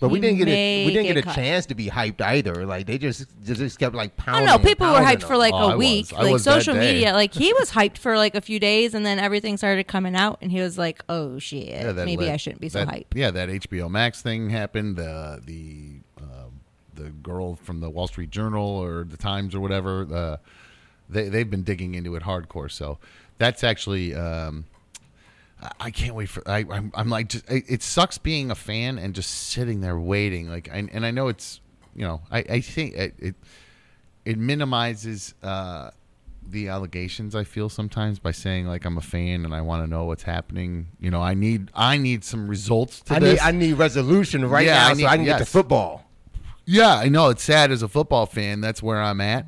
But 0.00 0.10
we 0.10 0.20
didn't 0.20 0.38
get 0.38 0.48
a, 0.48 0.86
we 0.86 0.92
didn't 0.92 1.06
get, 1.14 1.24
get 1.24 1.32
a 1.32 1.34
chance 1.34 1.66
to 1.66 1.74
be 1.74 1.86
hyped 1.88 2.20
either. 2.20 2.64
Like 2.66 2.86
they 2.86 2.98
just 2.98 3.26
they 3.44 3.54
just 3.54 3.78
kept 3.78 3.94
like 3.94 4.12
I 4.18 4.22
pounding. 4.22 4.46
don't 4.46 4.62
know. 4.62 4.68
People 4.68 4.86
were 4.86 4.98
hyped 5.00 5.22
for 5.24 5.36
like 5.36 5.52
Oh, 5.54 5.70
I 5.70 5.72
a 5.74 5.76
week. 5.76 6.12
I 6.14 6.22
like 6.22 6.40
social 6.40 6.74
media. 6.74 7.12
Like 7.12 7.34
he 7.34 7.52
was 7.54 7.70
hyped 7.72 7.98
for 7.98 8.16
like 8.16 8.34
a 8.34 8.40
few 8.40 8.60
days, 8.60 8.94
and 8.94 9.04
then 9.04 9.18
everything 9.18 9.56
started 9.56 9.88
coming 9.88 10.14
out, 10.14 10.38
and 10.40 10.52
he 10.52 10.60
was 10.60 10.78
like, 10.78 11.02
"Oh 11.08 11.38
shit, 11.38 11.66
Yeah, 11.68 11.92
maybe 11.92 12.24
lit- 12.24 12.30
I 12.32 12.36
shouldn't 12.36 12.60
be 12.60 12.68
so 12.68 12.84
that- 12.84 12.88
hyped." 12.94 13.06
Yeah, 13.14 13.30
that 13.32 13.48
HBO 13.48 13.90
Max 13.90 14.22
thing 14.22 14.50
happened. 14.50 14.96
The 14.96 15.42
the 15.44 16.00
uh, 16.22 16.46
the 16.94 17.10
girl 17.10 17.56
from 17.56 17.80
the 17.80 17.90
Wall 17.90 18.06
Street 18.06 18.30
Journal 18.30 18.66
or 18.68 19.04
the 19.04 19.16
Times 19.16 19.54
or 19.54 19.60
whatever. 19.60 20.06
Uh, 20.14 20.36
they 21.08 21.28
they've 21.28 21.50
been 21.50 21.62
digging 21.64 21.94
into 21.94 22.14
it 22.14 22.22
hardcore. 22.22 22.70
So 22.70 22.98
that's 23.38 23.64
actually. 23.64 24.14
Um, 24.14 24.66
I- 25.80 25.90
can't 25.90 26.14
wait 26.14 26.28
for. 26.28 26.42
I, 26.48 26.64
I'm, 26.70 26.92
I'm 26.94 27.08
like, 27.08 27.28
just, 27.28 27.50
it, 27.50 27.64
it 27.68 27.82
sucks 27.82 28.18
being 28.18 28.50
a 28.50 28.54
fan 28.54 28.98
and 28.98 29.14
just 29.14 29.30
sitting 29.48 29.80
there 29.80 29.98
waiting. 29.98 30.48
Like, 30.48 30.68
I, 30.72 30.88
and 30.92 31.04
I 31.04 31.10
know 31.10 31.28
it's, 31.28 31.60
you 31.94 32.04
know, 32.06 32.20
I, 32.30 32.38
I 32.38 32.60
think 32.60 32.94
it, 32.94 33.14
it, 33.18 33.34
it 34.24 34.38
minimizes 34.38 35.34
uh, 35.42 35.90
the 36.46 36.68
allegations. 36.68 37.34
I 37.34 37.44
feel 37.44 37.68
sometimes 37.68 38.18
by 38.18 38.30
saying 38.30 38.66
like 38.66 38.84
I'm 38.84 38.96
a 38.98 39.02
fan 39.02 39.44
and 39.44 39.52
I 39.54 39.60
want 39.62 39.82
to 39.82 39.90
know 39.90 40.04
what's 40.04 40.22
happening. 40.22 40.88
You 41.00 41.10
know, 41.10 41.20
I 41.20 41.34
need, 41.34 41.70
I 41.74 41.96
need 41.98 42.22
some 42.24 42.46
results 42.48 43.00
to 43.02 43.14
I 43.16 43.18
this. 43.18 43.40
need 43.40 43.46
I 43.46 43.50
need 43.52 43.72
resolution 43.74 44.48
right 44.48 44.64
Yeah, 44.66 44.74
now 44.74 44.86
I 44.86 44.92
so 44.92 44.96
need- 44.98 45.06
I 45.06 45.16
can 45.16 45.24
get 45.24 45.38
to 45.38 45.44
football. 45.46 46.04
yeah, 46.66 46.94
I 46.94 47.08
know 47.08 47.30
it's 47.30 47.42
sad 47.42 47.70
as 47.72 47.82
a 47.82 47.88
football 47.88 48.26
fan. 48.26 48.60
That's 48.60 48.82
where 48.82 49.00
I'm 49.02 49.20
at. 49.20 49.46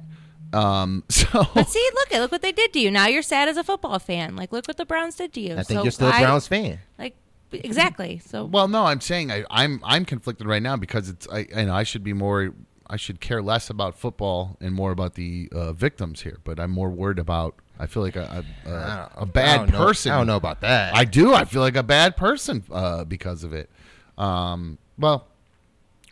Um, 0.52 1.04
so 1.08 1.46
But 1.54 1.68
see, 1.68 1.88
look 1.94 2.12
at 2.12 2.20
look 2.20 2.32
what 2.32 2.42
they 2.42 2.52
did 2.52 2.72
to 2.72 2.80
you. 2.80 2.90
Now 2.90 3.06
you're 3.06 3.22
sad 3.22 3.48
as 3.48 3.56
a 3.56 3.64
football 3.64 3.98
fan. 3.98 4.36
Like, 4.36 4.52
look 4.52 4.66
what 4.66 4.76
the 4.76 4.84
Browns 4.84 5.14
did 5.16 5.32
to 5.34 5.40
you. 5.40 5.52
I 5.54 5.62
think 5.62 5.78
So 5.78 5.82
you're 5.84 5.92
still 5.92 6.08
a 6.08 6.12
I- 6.12 6.20
Browns 6.22 6.46
fan. 6.48 6.78
Like, 6.98 7.14
exactly. 7.52 8.20
So 8.24 8.44
Well, 8.44 8.68
no, 8.68 8.84
I'm 8.86 9.00
saying 9.00 9.30
I, 9.32 9.44
I'm 9.50 9.80
I'm 9.84 10.04
conflicted 10.04 10.46
right 10.46 10.62
now 10.62 10.76
because 10.76 11.08
it's 11.08 11.28
I 11.32 11.46
and 11.52 11.70
I 11.70 11.82
should 11.84 12.02
be 12.04 12.12
more 12.12 12.52
I 12.88 12.96
should 12.96 13.20
care 13.20 13.40
less 13.42 13.70
about 13.70 13.96
football 13.96 14.56
and 14.60 14.74
more 14.74 14.90
about 14.92 15.14
the 15.14 15.48
uh, 15.52 15.72
victims 15.72 16.22
here. 16.22 16.38
But 16.44 16.58
I'm 16.58 16.70
more 16.72 16.90
worried 16.90 17.18
about 17.20 17.54
I 17.78 17.86
feel 17.86 18.02
like 18.02 18.16
a 18.16 18.44
don't- 18.64 18.72
a 18.72 19.10
I 19.20 19.24
bad 19.24 19.56
don't 19.56 19.72
know- 19.72 19.86
person. 19.86 20.12
I 20.12 20.18
don't 20.18 20.26
know 20.26 20.36
about 20.36 20.60
that. 20.62 20.94
I 20.96 21.04
do. 21.04 21.32
I 21.34 21.44
feel 21.44 21.62
like 21.62 21.76
a 21.76 21.82
bad 21.82 22.16
person 22.16 22.64
uh, 22.72 23.04
because 23.04 23.44
of 23.44 23.52
it. 23.52 23.70
Um, 24.18 24.78
well, 24.98 25.26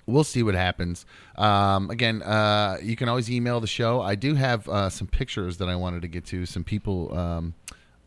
we'll 0.08 0.24
see 0.24 0.42
what 0.42 0.54
happens. 0.54 1.06
Um, 1.36 1.90
again, 1.90 2.22
uh, 2.22 2.78
you 2.82 2.96
can 2.96 3.08
always 3.08 3.30
email 3.30 3.60
the 3.60 3.66
show. 3.66 4.00
I 4.00 4.14
do 4.14 4.34
have 4.34 4.68
uh, 4.68 4.90
some 4.90 5.06
pictures 5.06 5.58
that 5.58 5.68
I 5.68 5.76
wanted 5.76 6.02
to 6.02 6.08
get 6.08 6.24
to. 6.26 6.46
Some 6.46 6.64
people 6.64 7.16
um, 7.16 7.54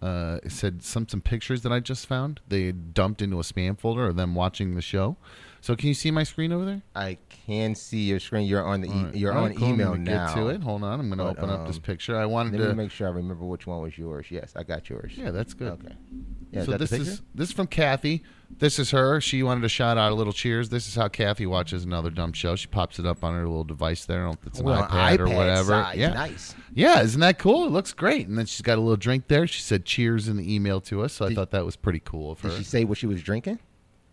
uh, 0.02 0.40
said 0.48 0.84
some 0.84 1.08
some 1.08 1.22
pictures 1.22 1.62
that 1.62 1.72
I 1.72 1.80
just 1.80 2.08
found. 2.08 2.42
They 2.50 2.72
dumped 2.72 3.22
into 3.22 3.40
a 3.40 3.44
spam 3.44 3.80
folder 3.80 4.08
of 4.08 4.16
them 4.16 4.36
watching 4.36 4.76
the 4.76 4.82
show. 4.82 5.16
So 5.64 5.76
can 5.76 5.88
you 5.90 5.94
see 5.94 6.10
my 6.10 6.24
screen 6.24 6.52
over 6.52 6.66
there? 6.66 6.82
I 6.96 7.20
can 7.30 7.76
see 7.76 8.00
your 8.00 8.20
screen. 8.20 8.48
You're 8.48 8.66
on 8.66 8.82
the 8.82 8.88
e- 8.90 9.04
right. 9.04 9.16
you're 9.16 9.32
on 9.34 9.54
cool. 9.54 9.68
I'm 9.68 9.74
email 9.76 9.96
now. 9.96 10.28
Get 10.28 10.36
to 10.36 10.48
it. 10.50 10.62
Hold 10.64 10.84
on. 10.84 11.00
I'm 11.00 11.08
going 11.08 11.20
to 11.20 11.26
open 11.26 11.52
up 11.52 11.68
this 11.68 11.76
um, 11.76 11.84
picture. 11.84 12.18
I 12.18 12.26
wanted 12.26 12.54
Let 12.54 12.62
me 12.62 12.68
to. 12.70 12.76
make 12.76 12.90
sure 12.92 13.08
I 13.08 13.12
remember 13.12 13.46
which 13.46 13.68
one 13.68 13.80
was 13.82 13.96
yours. 13.96 14.26
Yes, 14.32 14.54
I 14.56 14.64
got 14.64 14.90
yours. 14.90 15.14
yeah, 15.16 15.30
that's 15.30 15.54
good. 15.54 15.74
Okay. 15.74 15.94
Yeah, 16.52 16.64
so 16.66 16.72
is 16.74 16.80
this 16.80 16.92
is 16.92 17.22
this 17.36 17.50
is 17.50 17.54
from 17.56 17.68
Kathy. 17.68 18.24
This 18.58 18.80
is 18.80 18.90
her. 18.92 19.22
She 19.22 19.44
wanted 19.44 19.62
to 19.62 19.70
shout 19.70 19.98
out 20.00 20.12
a 20.12 20.16
little 20.16 20.34
cheers. 20.34 20.68
This 20.70 20.88
is 20.88 20.96
how 20.96 21.08
Kathy 21.08 21.46
watches 21.46 21.84
another 21.86 22.10
dumb 22.10 22.34
show. 22.34 22.56
She 22.56 22.68
pops 22.68 22.98
it 22.98 23.06
up 23.06 23.24
on 23.24 23.34
her 23.36 23.48
little 23.48 23.64
device 23.64 24.06
there. 24.06 24.22
I 24.22 24.24
don't 24.24 24.32
know 24.34 24.38
if 24.42 24.48
it's 24.48 24.60
an 24.60 24.66
Well, 24.66 24.84
iPad, 24.88 25.20
or 25.20 25.28
whatever. 25.30 25.72
size. 25.72 25.96
Yeah, 25.98 26.14
Nice. 26.14 26.56
yeah, 26.74 27.02
isn't 27.04 27.22
that 27.22 27.38
cool? 27.40 27.66
It 27.66 27.72
looks 27.72 27.94
great. 27.94 28.28
And 28.28 28.38
then 28.38 28.48
she's 28.48 28.62
got 28.64 28.78
a 28.80 28.82
little 28.82 28.98
drink 28.98 29.28
there. 29.28 29.46
She 29.48 29.62
said 29.62 29.86
cheers 29.86 30.28
in 30.28 30.38
the 30.38 30.54
email 30.54 30.82
to 30.82 31.04
us, 31.04 31.14
so 31.14 31.28
I 31.28 31.34
thought 31.36 31.52
that 31.52 31.64
was 31.66 31.76
pretty 31.76 32.02
cool 32.04 32.32
of 32.32 32.42
her. 32.42 32.50
Did 32.50 32.58
she 32.58 32.64
say 32.64 32.84
what 32.84 32.98
she 32.98 33.06
was 33.08 33.22
drinking? 33.22 33.60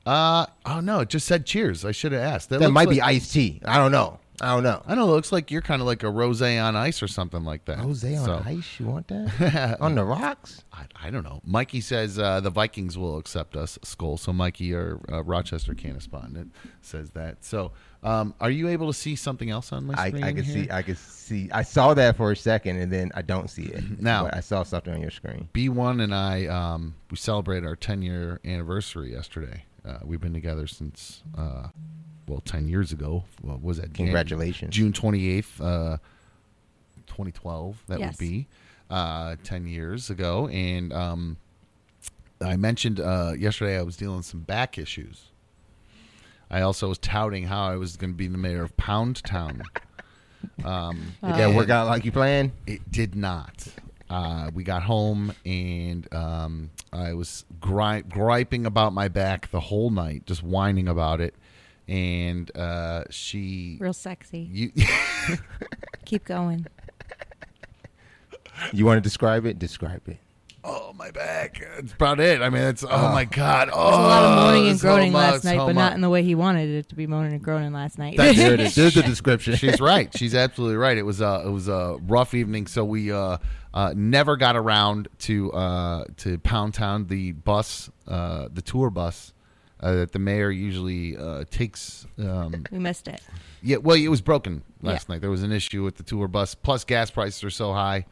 Uh 0.08 0.46
oh 0.64 0.80
no, 0.80 1.00
it 1.00 1.10
just 1.10 1.26
said 1.26 1.44
cheers. 1.44 1.84
I 1.84 1.92
should 1.92 2.12
have 2.12 2.22
asked. 2.22 2.48
That 2.48 2.60
looks 2.60 2.72
might 2.72 2.88
be 2.88 3.02
iced 3.02 3.32
tea. 3.32 3.60
I 3.64 3.76
don't 3.76 3.92
know. 3.92 4.18
I 4.40 4.54
don't 4.54 4.62
know. 4.62 4.80
I 4.86 4.94
don't 4.94 4.98
know. 5.04 5.12
It 5.12 5.16
looks 5.16 5.32
like 5.32 5.50
you're 5.50 5.62
kind 5.62 5.82
of 5.82 5.86
like 5.86 6.04
a 6.04 6.06
rosé 6.06 6.62
on 6.62 6.76
ice 6.76 7.02
or 7.02 7.08
something 7.08 7.42
like 7.44 7.64
that. 7.64 7.78
Rose 7.80 8.04
on 8.04 8.24
So- 8.24 8.42
ice. 8.46 8.78
You 8.78 8.86
want 8.86 9.08
that 9.08 9.76
on 9.80 9.96
the 9.96 10.04
rocks? 10.04 10.62
I, 10.72 10.84
I 10.94 11.10
don't 11.10 11.24
know. 11.24 11.40
Mikey 11.44 11.80
says 11.80 12.18
uh, 12.20 12.40
the 12.40 12.48
Vikings 12.50 12.96
will 12.96 13.18
accept 13.18 13.56
us, 13.56 13.78
Skol. 13.84 14.16
So 14.18 14.32
Mikey, 14.32 14.74
our 14.74 15.00
uh, 15.12 15.24
Rochester 15.24 15.74
correspondent, 15.74 16.54
says 16.80 17.10
that. 17.10 17.44
So, 17.44 17.72
um, 18.04 18.32
are 18.40 18.50
you 18.50 18.68
able 18.68 18.86
to 18.86 18.94
see 18.94 19.16
something 19.16 19.50
else 19.50 19.72
on 19.72 19.86
my 19.86 19.94
I, 19.98 20.08
screen? 20.08 20.22
I 20.24 20.32
can 20.32 20.44
here? 20.44 20.64
see. 20.64 20.70
I 20.70 20.82
can 20.82 20.94
see. 20.96 21.50
I 21.50 21.62
saw 21.62 21.94
that 21.94 22.16
for 22.16 22.30
a 22.30 22.36
second, 22.36 22.76
and 22.78 22.92
then 22.92 23.10
I 23.16 23.22
don't 23.22 23.50
see 23.50 23.64
it. 23.64 24.00
Now- 24.00 24.30
I 24.32 24.38
saw 24.40 24.62
something 24.62 24.94
on 24.94 25.00
your 25.00 25.10
screen. 25.10 25.48
B1 25.52 26.00
and 26.00 26.14
I, 26.14 26.46
um, 26.46 26.94
we 27.10 27.16
celebrated 27.16 27.66
our 27.66 27.76
10 27.76 28.02
year 28.02 28.40
anniversary 28.44 29.10
yesterday. 29.12 29.64
Uh, 29.88 29.98
we've 30.04 30.20
been 30.20 30.34
together 30.34 30.66
since, 30.66 31.22
uh, 31.36 31.68
well, 32.26 32.40
10 32.44 32.68
years 32.68 32.92
ago. 32.92 33.24
What 33.40 33.62
was 33.62 33.78
that? 33.78 33.92
Jan- 33.94 34.06
Congratulations. 34.06 34.74
June 34.74 34.92
28th, 34.92 35.60
uh, 35.60 35.96
2012, 37.06 37.82
that 37.88 37.98
Yes. 38.00 38.12
would 38.12 38.18
be 38.18 38.46
uh, 38.90 39.36
10 39.44 39.66
years 39.66 40.10
ago. 40.10 40.48
And 40.48 40.92
um, 40.92 41.36
I 42.40 42.56
mentioned 42.56 43.00
uh, 43.00 43.32
yesterday 43.38 43.78
I 43.78 43.82
was 43.82 43.96
dealing 43.96 44.18
with 44.18 44.26
some 44.26 44.40
back 44.40 44.76
issues. 44.78 45.26
I 46.50 46.60
also 46.62 46.88
was 46.88 46.98
touting 46.98 47.44
how 47.44 47.64
I 47.66 47.76
was 47.76 47.96
going 47.96 48.10
to 48.12 48.16
be 48.16 48.26
the 48.28 48.38
mayor 48.38 48.62
of 48.62 48.76
Pound 48.76 49.22
Town. 49.24 49.62
Um, 50.64 51.14
Did 51.24 51.34
that 51.34 51.52
work 51.54 51.68
out 51.68 51.88
like 51.88 52.04
you 52.04 52.12
planned? 52.12 52.52
it 52.64 52.92
did 52.92 53.16
not. 53.16 53.66
Uh, 54.10 54.50
we 54.54 54.64
got 54.64 54.82
home 54.82 55.32
and 55.44 56.12
um, 56.14 56.70
I 56.92 57.12
was 57.12 57.44
gri- 57.60 58.02
griping 58.02 58.64
about 58.64 58.92
my 58.92 59.08
back 59.08 59.50
the 59.50 59.60
whole 59.60 59.90
night, 59.90 60.24
just 60.26 60.42
whining 60.42 60.88
about 60.88 61.20
it. 61.20 61.34
And 61.86 62.54
uh, 62.56 63.04
she, 63.10 63.76
real 63.80 63.92
sexy. 63.92 64.48
you, 64.50 64.72
Keep 66.04 66.24
going. 66.24 66.66
You 68.72 68.86
want 68.86 68.96
to 68.98 69.00
describe 69.00 69.46
it? 69.46 69.58
Describe 69.58 70.08
it. 70.08 70.18
Oh 70.70 70.92
my 70.96 71.10
back. 71.10 71.60
That's 71.76 71.92
about 71.92 72.20
it. 72.20 72.42
I 72.42 72.50
mean, 72.50 72.62
it's 72.62 72.84
oh, 72.84 73.12
my 73.12 73.24
god. 73.24 73.70
Oh, 73.72 73.88
a 73.88 73.90
lot 73.90 74.24
of 74.24 74.36
moaning 74.36 74.68
and 74.70 74.78
so 74.78 74.88
groaning 74.88 75.12
much, 75.12 75.32
last 75.32 75.44
night, 75.44 75.56
so 75.56 75.66
but 75.66 75.74
not 75.74 75.90
much. 75.90 75.94
in 75.94 76.00
the 76.02 76.10
way 76.10 76.22
he 76.22 76.34
wanted 76.34 76.68
it 76.68 76.88
to 76.90 76.94
be 76.94 77.06
moaning 77.06 77.32
and 77.32 77.42
groaning 77.42 77.72
last 77.72 77.98
night. 77.98 78.16
That's- 78.16 78.36
There 78.36 78.54
it 78.54 78.60
is. 78.60 78.74
There's 78.74 78.94
the 78.94 79.02
description. 79.02 79.56
She's 79.56 79.80
right. 79.80 80.14
She's 80.16 80.34
absolutely 80.34 80.76
right. 80.76 80.96
It 80.98 81.02
was 81.04 81.20
a 81.20 81.42
it 81.46 81.50
was 81.50 81.68
a 81.68 81.98
rough 82.02 82.34
evening. 82.34 82.66
So 82.66 82.84
we 82.84 83.10
uh, 83.12 83.38
uh, 83.74 83.94
never 83.96 84.36
got 84.36 84.56
around 84.56 85.08
to 85.20 85.52
uh, 85.52 86.04
to 86.18 86.38
Pound 86.40 86.74
Town, 86.74 87.06
the 87.06 87.32
bus, 87.32 87.90
uh, 88.06 88.48
the 88.52 88.62
tour 88.62 88.90
bus 88.90 89.32
uh, 89.80 89.92
that 89.94 90.12
the 90.12 90.18
mayor 90.18 90.50
usually 90.50 91.16
uh, 91.16 91.44
takes. 91.50 92.06
Um, 92.18 92.64
we 92.70 92.78
missed 92.78 93.08
it. 93.08 93.20
yeah, 93.62 93.76
well, 93.76 93.96
it 93.96 94.08
was 94.08 94.20
broken 94.20 94.62
last 94.82 95.08
Yeah. 95.08 95.14
night. 95.14 95.20
There 95.22 95.30
was 95.30 95.42
an 95.42 95.52
issue 95.52 95.82
with 95.84 95.96
the 95.96 96.02
tour 96.02 96.28
bus. 96.28 96.54
Plus, 96.54 96.84
gas 96.84 97.10
prices 97.10 97.42
are 97.44 97.50
so 97.50 97.72
high. 97.72 98.06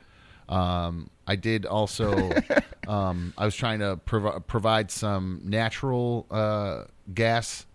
Um, 0.48 1.10
I 1.26 1.36
did 1.36 1.66
also. 1.66 2.30
um, 2.88 3.32
I 3.36 3.44
was 3.44 3.54
trying 3.56 3.80
to 3.80 3.96
prov- 4.04 4.46
provide 4.46 4.90
some 4.90 5.40
natural 5.44 6.26
uh, 6.30 6.84
gas 7.12 7.66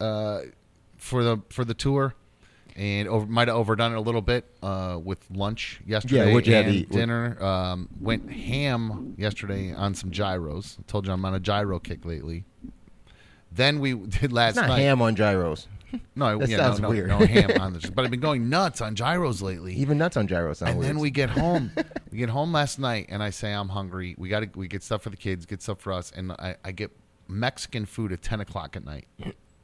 uh, 0.00 0.40
for 0.96 1.24
the 1.24 1.38
for 1.48 1.64
the 1.64 1.74
tour, 1.74 2.14
and 2.76 3.08
over, 3.08 3.26
might 3.26 3.48
have 3.48 3.56
overdone 3.56 3.92
it 3.92 3.96
a 3.96 4.00
little 4.00 4.20
bit 4.22 4.44
uh, 4.62 4.98
with 5.02 5.18
lunch 5.30 5.80
yesterday 5.86 6.32
what'd 6.32 6.46
you 6.46 6.54
have 6.54 6.66
and 6.66 6.74
to 6.74 6.80
eat? 6.80 6.90
Dinner. 6.90 7.42
Um, 7.42 7.88
went 8.00 8.30
ham 8.30 9.14
yesterday 9.16 9.72
on 9.72 9.94
some 9.94 10.10
gyros. 10.10 10.76
I 10.78 10.82
told 10.90 11.06
you 11.06 11.12
I'm 11.12 11.24
on 11.24 11.34
a 11.34 11.40
gyro 11.40 11.78
kick 11.78 12.04
lately. 12.04 12.44
Then 13.52 13.80
we 13.80 13.94
did 14.20 14.32
last 14.32 14.50
It's 14.50 14.56
not 14.60 14.68
night. 14.68 14.80
ham 14.80 15.00
on 15.00 15.16
gyros. 15.16 15.66
No, 16.14 16.38
That 16.38 16.48
yeah, 16.48 16.56
sounds 16.58 16.80
no, 16.80 16.88
no, 16.88 16.94
weird. 16.94 17.08
no 17.08 17.18
ham 17.18 17.60
on 17.60 17.72
this. 17.72 17.88
But 17.88 18.04
I've 18.04 18.10
been 18.10 18.20
going 18.20 18.48
nuts 18.48 18.80
on 18.80 18.94
gyros 18.94 19.42
lately. 19.42 19.74
Even 19.74 19.98
nuts 19.98 20.16
on 20.16 20.26
gyros 20.26 20.58
sound 20.58 20.70
and 20.70 20.78
weird. 20.80 20.88
then 20.90 20.98
we 20.98 21.10
get 21.10 21.30
home. 21.30 21.70
we 22.10 22.18
get 22.18 22.28
home 22.28 22.52
last 22.52 22.78
night, 22.78 23.06
and 23.08 23.22
I 23.22 23.30
say 23.30 23.52
I'm 23.52 23.68
hungry. 23.68 24.14
We 24.18 24.28
got 24.28 24.40
to 24.40 24.50
we 24.58 24.68
get 24.68 24.82
stuff 24.82 25.02
for 25.02 25.10
the 25.10 25.16
kids, 25.16 25.46
get 25.46 25.62
stuff 25.62 25.80
for 25.80 25.92
us, 25.92 26.12
and 26.14 26.32
I, 26.32 26.56
I 26.64 26.72
get 26.72 26.90
Mexican 27.28 27.86
food 27.86 28.12
at 28.12 28.22
ten 28.22 28.40
o'clock 28.40 28.76
at 28.76 28.84
night. 28.84 29.06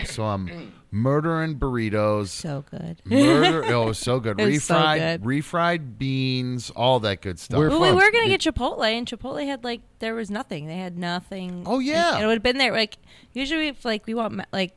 So 0.05 0.25
I'm 0.25 0.73
murdering 0.91 1.59
burritos. 1.61 2.29
So 2.29 2.65
good. 2.71 3.01
Murder! 3.05 3.63
Oh, 3.73 3.85
it 3.85 3.87
was 3.87 3.99
so 3.99 4.19
good. 4.19 4.41
It 4.41 4.47
was 4.47 4.65
so 4.65 4.75
refried, 4.75 4.99
good. 4.99 5.23
refried 5.23 5.99
beans, 5.99 6.71
all 6.71 6.99
that 7.01 7.21
good 7.21 7.39
stuff. 7.39 7.59
We're 7.59 7.69
Well, 7.71 7.81
we 7.81 7.93
were 7.93 8.11
gonna 8.11 8.27
get 8.29 8.41
Chipotle, 8.41 8.83
and 8.85 9.07
Chipotle 9.07 9.47
had 9.47 9.63
like 9.63 9.81
there 10.01 10.15
was 10.15 10.29
nothing. 10.31 10.67
They 10.67 10.77
had 10.79 10.99
nothing. 10.99 11.63
Oh, 11.67 11.79
yeah. 11.79 12.15
and 12.17 12.25
it 12.25 12.27
would 12.27 12.35
have 12.35 12.43
been 12.43 12.59
there. 12.59 12.73
Like 12.73 12.99
usually, 13.33 13.69
if 13.69 13.85
like 13.85 14.05
we 14.07 14.15
want 14.15 14.41
like 14.53 14.75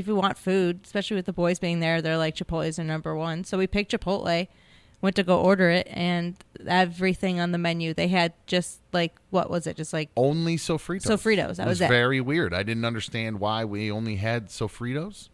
if 0.00 0.06
we 0.06 0.12
want 0.12 0.38
food, 0.38 0.80
especially 0.84 1.16
with 1.16 1.26
the 1.26 1.32
boys 1.32 1.58
being 1.58 1.80
there, 1.80 2.02
they're 2.02 2.16
like 2.18 2.36
Chipotle's 2.36 2.78
are 2.78 2.84
number 2.84 3.14
one. 3.14 3.44
So 3.44 3.58
we 3.58 3.66
picked 3.66 3.92
Chipotle, 3.92 4.48
went 5.00 5.16
to 5.16 5.22
go 5.22 5.40
order 5.40 5.70
it, 5.70 5.88
and 5.90 6.36
everything 6.66 7.40
on 7.40 7.52
the 7.52 7.58
menu 7.58 7.92
they 7.92 8.08
had 8.08 8.32
just 8.46 8.80
like 8.92 9.16
what 9.30 9.50
was 9.50 9.66
it? 9.66 9.76
Just 9.76 9.92
like 9.92 10.10
only 10.16 10.56
sofritos. 10.56 11.06
Sofritos, 11.06 11.56
that 11.56 11.66
it 11.66 11.68
was 11.68 11.80
was 11.80 11.80
it. 11.82 11.88
very 11.88 12.20
weird. 12.20 12.54
I 12.54 12.62
didn't 12.62 12.84
understand 12.84 13.40
why 13.40 13.64
we 13.64 13.90
only 13.90 14.16
had 14.16 14.48
sofritos. 14.48 15.28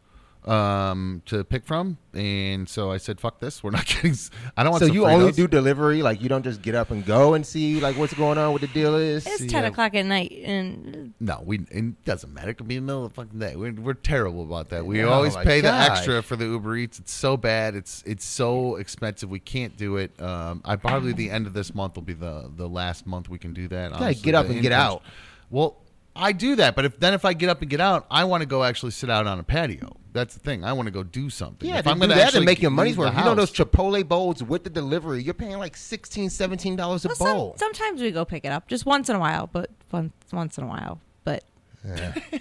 Um, 0.49 1.23
to 1.26 1.45
pick 1.45 1.67
from, 1.67 1.99
and 2.14 2.69
so 2.69 2.90
I 2.90 2.97
said, 2.97 3.21
"Fuck 3.21 3.38
this, 3.38 3.62
we're 3.62 3.71
not 3.71 3.87
getting." 3.87 4.14
I 4.57 4.62
don't 4.62 4.73
want. 4.73 4.81
To 4.81 4.87
So 4.87 4.88
some 4.88 4.97
you 4.97 5.07
only 5.07 5.33
do 5.33 5.47
delivery, 5.47 6.02
like 6.02 6.23
you 6.23 6.28
don't 6.28 6.43
just 6.43 6.62
get 6.62 6.75
up 6.75 6.90
and 6.90 7.05
go 7.05 7.35
and 7.35 7.47
see 7.47 7.81
like 7.81 7.97
what's 7.99 8.14
going 8.14 8.38
on, 8.38 8.52
what 8.52 8.62
the 8.62 8.67
deal 8.69 8.97
is. 8.97 9.26
It's 9.26 9.47
ten 9.52 9.64
uh, 9.64 9.69
o'clock 9.69 9.95
at 9.95 10.07
night, 10.07 10.33
and 10.45 11.12
No, 11.21 11.43
we 11.45 11.59
it 11.71 12.05
doesn't 12.05 12.33
matter. 12.33 12.50
It 12.50 12.55
could 12.55 12.67
be 12.69 12.76
in 12.76 12.87
the 12.87 12.93
middle 12.93 13.05
of 13.05 13.14
the 13.14 13.23
fucking 13.23 13.38
day. 13.38 13.57
We're, 13.57 13.73
we're 13.73 13.95
terrible 13.95 14.43
about 14.43 14.71
that. 14.71 14.87
We 14.87 15.02
Oh, 15.02 15.11
always 15.11 15.35
my 15.35 15.45
pay 15.45 15.61
the 15.61 15.73
extra 15.73 16.23
for 16.23 16.37
the 16.37 16.47
Uber 16.47 16.76
Eats. 16.76 16.99
It's 16.99 17.12
so 17.12 17.37
bad. 17.37 17.75
It's 17.75 18.02
it's 18.07 18.25
so 18.25 18.76
expensive. 18.76 19.28
We 19.28 19.40
can't 19.40 19.76
do 19.76 19.97
it. 19.99 20.19
Um, 20.21 20.62
I 20.64 20.76
probably 20.76 21.12
the 21.12 21.31
end 21.31 21.47
of 21.47 21.52
this 21.52 21.75
month 21.75 21.97
will 21.97 22.02
be 22.02 22.14
the 22.14 22.50
the 22.57 22.69
last 22.69 23.07
month 23.07 23.28
we 23.28 23.38
can 23.38 23.52
do 23.52 23.69
that. 23.69 23.93
gotta 23.93 24.14
get 24.14 24.35
up 24.35 24.47
The 24.47 24.55
and 24.55 24.62
get 24.62 24.73
out. 24.73 25.02
Well, 25.50 25.76
I 26.18 26.32
do 26.32 26.56
that, 26.56 26.75
but 26.75 26.84
if 26.84 26.98
then 26.98 27.14
if 27.14 27.25
I 27.25 27.32
get 27.32 27.48
up 27.48 27.62
and 27.62 27.70
get 27.70 27.80
out, 27.80 28.06
I 28.10 28.25
want 28.25 28.40
to 28.42 28.46
go 28.46 28.64
actually 28.64 28.90
sit 28.90 29.08
out 29.08 29.26
on 29.26 29.38
a 29.38 29.42
patio. 29.44 29.96
That's 30.12 30.34
the 30.34 30.40
thing. 30.40 30.64
I 30.64 30.72
want 30.72 30.87
to 30.87 30.90
go 30.90 31.04
do 31.04 31.30
something. 31.30 31.68
Yeah, 31.68 31.78
if 31.78 31.87
I'm 31.87 31.98
gonna 31.98 32.14
that 32.16 32.34
and 32.34 32.44
make 32.44 32.60
your 32.60 32.72
money's 32.72 32.96
worth. 32.98 33.14
the 33.14 33.20
You 33.20 33.25
know 33.25 33.34
those 33.37 33.52
Chipotle 33.52 34.06
bowls 34.06 34.42
with 34.42 34.64
the 34.64 34.70
delivery, 34.70 35.22
you're 35.22 35.32
paying 35.34 35.58
like 35.58 35.76
16 35.76 36.28
dollars 36.76 37.04
a 37.04 37.08
well, 37.08 37.14
some- 37.16 37.37
bowl. 37.37 37.54
sometimes 37.56 38.00
we 38.02 38.10
go 38.10 38.25
pick 38.25 38.44
it 38.44 38.48
up, 38.48 38.66
just 38.66 38.84
once 38.84 39.08
in 39.08 39.16
a 39.16 39.20
while, 39.20 39.46
but 39.46 39.70
once 39.92 40.12
once 40.32 40.58
in 40.58 40.64
a 40.64 40.66
while. 40.66 41.00
But 41.22 41.44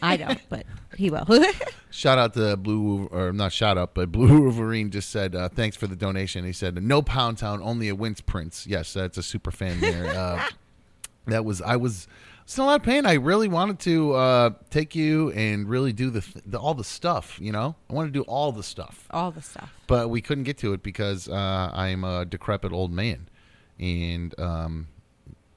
I 0.01 0.17
don't. 0.17 0.41
But 0.50 0.65
he 0.98 1.10
will. 1.12 1.27
Shout 1.91 2.17
out 2.17 2.34
to 2.34 2.57
Blue, 2.57 3.05
or 3.12 3.31
not 3.31 3.53
shout 3.53 3.77
out, 3.77 3.93
but 3.93 4.12
Blue 4.12 4.41
Wolverine 4.43 4.89
just 4.91 5.10
said 5.10 5.36
uh, 5.36 5.50
thanks 5.50 5.77
for 5.77 5.88
the 5.88 5.96
donation. 5.96 6.46
He 6.46 6.53
said 6.53 6.81
no 6.84 7.01
Pound 7.01 7.38
Town, 7.38 7.62
only 7.62 7.89
a 7.89 7.96
Wince 7.96 8.22
Prince. 8.22 8.65
Yes, 8.67 8.93
that's 8.93 9.17
a 9.17 9.24
super 9.24 9.51
fan 9.51 9.79
there. 9.79 10.07
Uh, 10.07 10.46
that 11.27 11.46
was 11.46 11.62
I 11.62 11.75
was 11.75 12.07
it's 12.48 12.58
a 12.58 12.63
lot 12.63 12.80
of 12.80 12.84
pain. 12.84 13.06
I 13.06 13.16
really 13.16 13.50
wanted 13.50 13.77
to 13.80 14.13
uh, 14.13 14.50
take 14.70 14.96
you 14.96 15.32
and 15.32 15.68
really 15.68 15.92
do 15.92 16.10
the, 16.10 16.25
the 16.46 16.58
all 16.58 16.74
the 16.74 16.84
stuff. 16.86 17.38
You 17.42 17.51
know, 17.51 17.75
I 17.89 17.94
want 17.94 18.08
to 18.08 18.12
do 18.12 18.22
all 18.24 18.54
the 18.54 18.63
stuff, 18.63 19.06
All 19.12 19.32
the 19.32 19.42
stuff. 19.42 19.70
but 19.86 20.10
we 20.10 20.22
couldn't 20.22 20.46
get 20.46 20.58
to 20.60 20.72
it 20.72 20.82
because 20.82 21.27
uh, 21.27 21.72
I'm 21.74 22.06
a 22.06 22.24
decrepit 22.24 22.72
old 22.72 22.94
man, 22.94 23.27
and 23.80 24.34
um, 24.39 24.88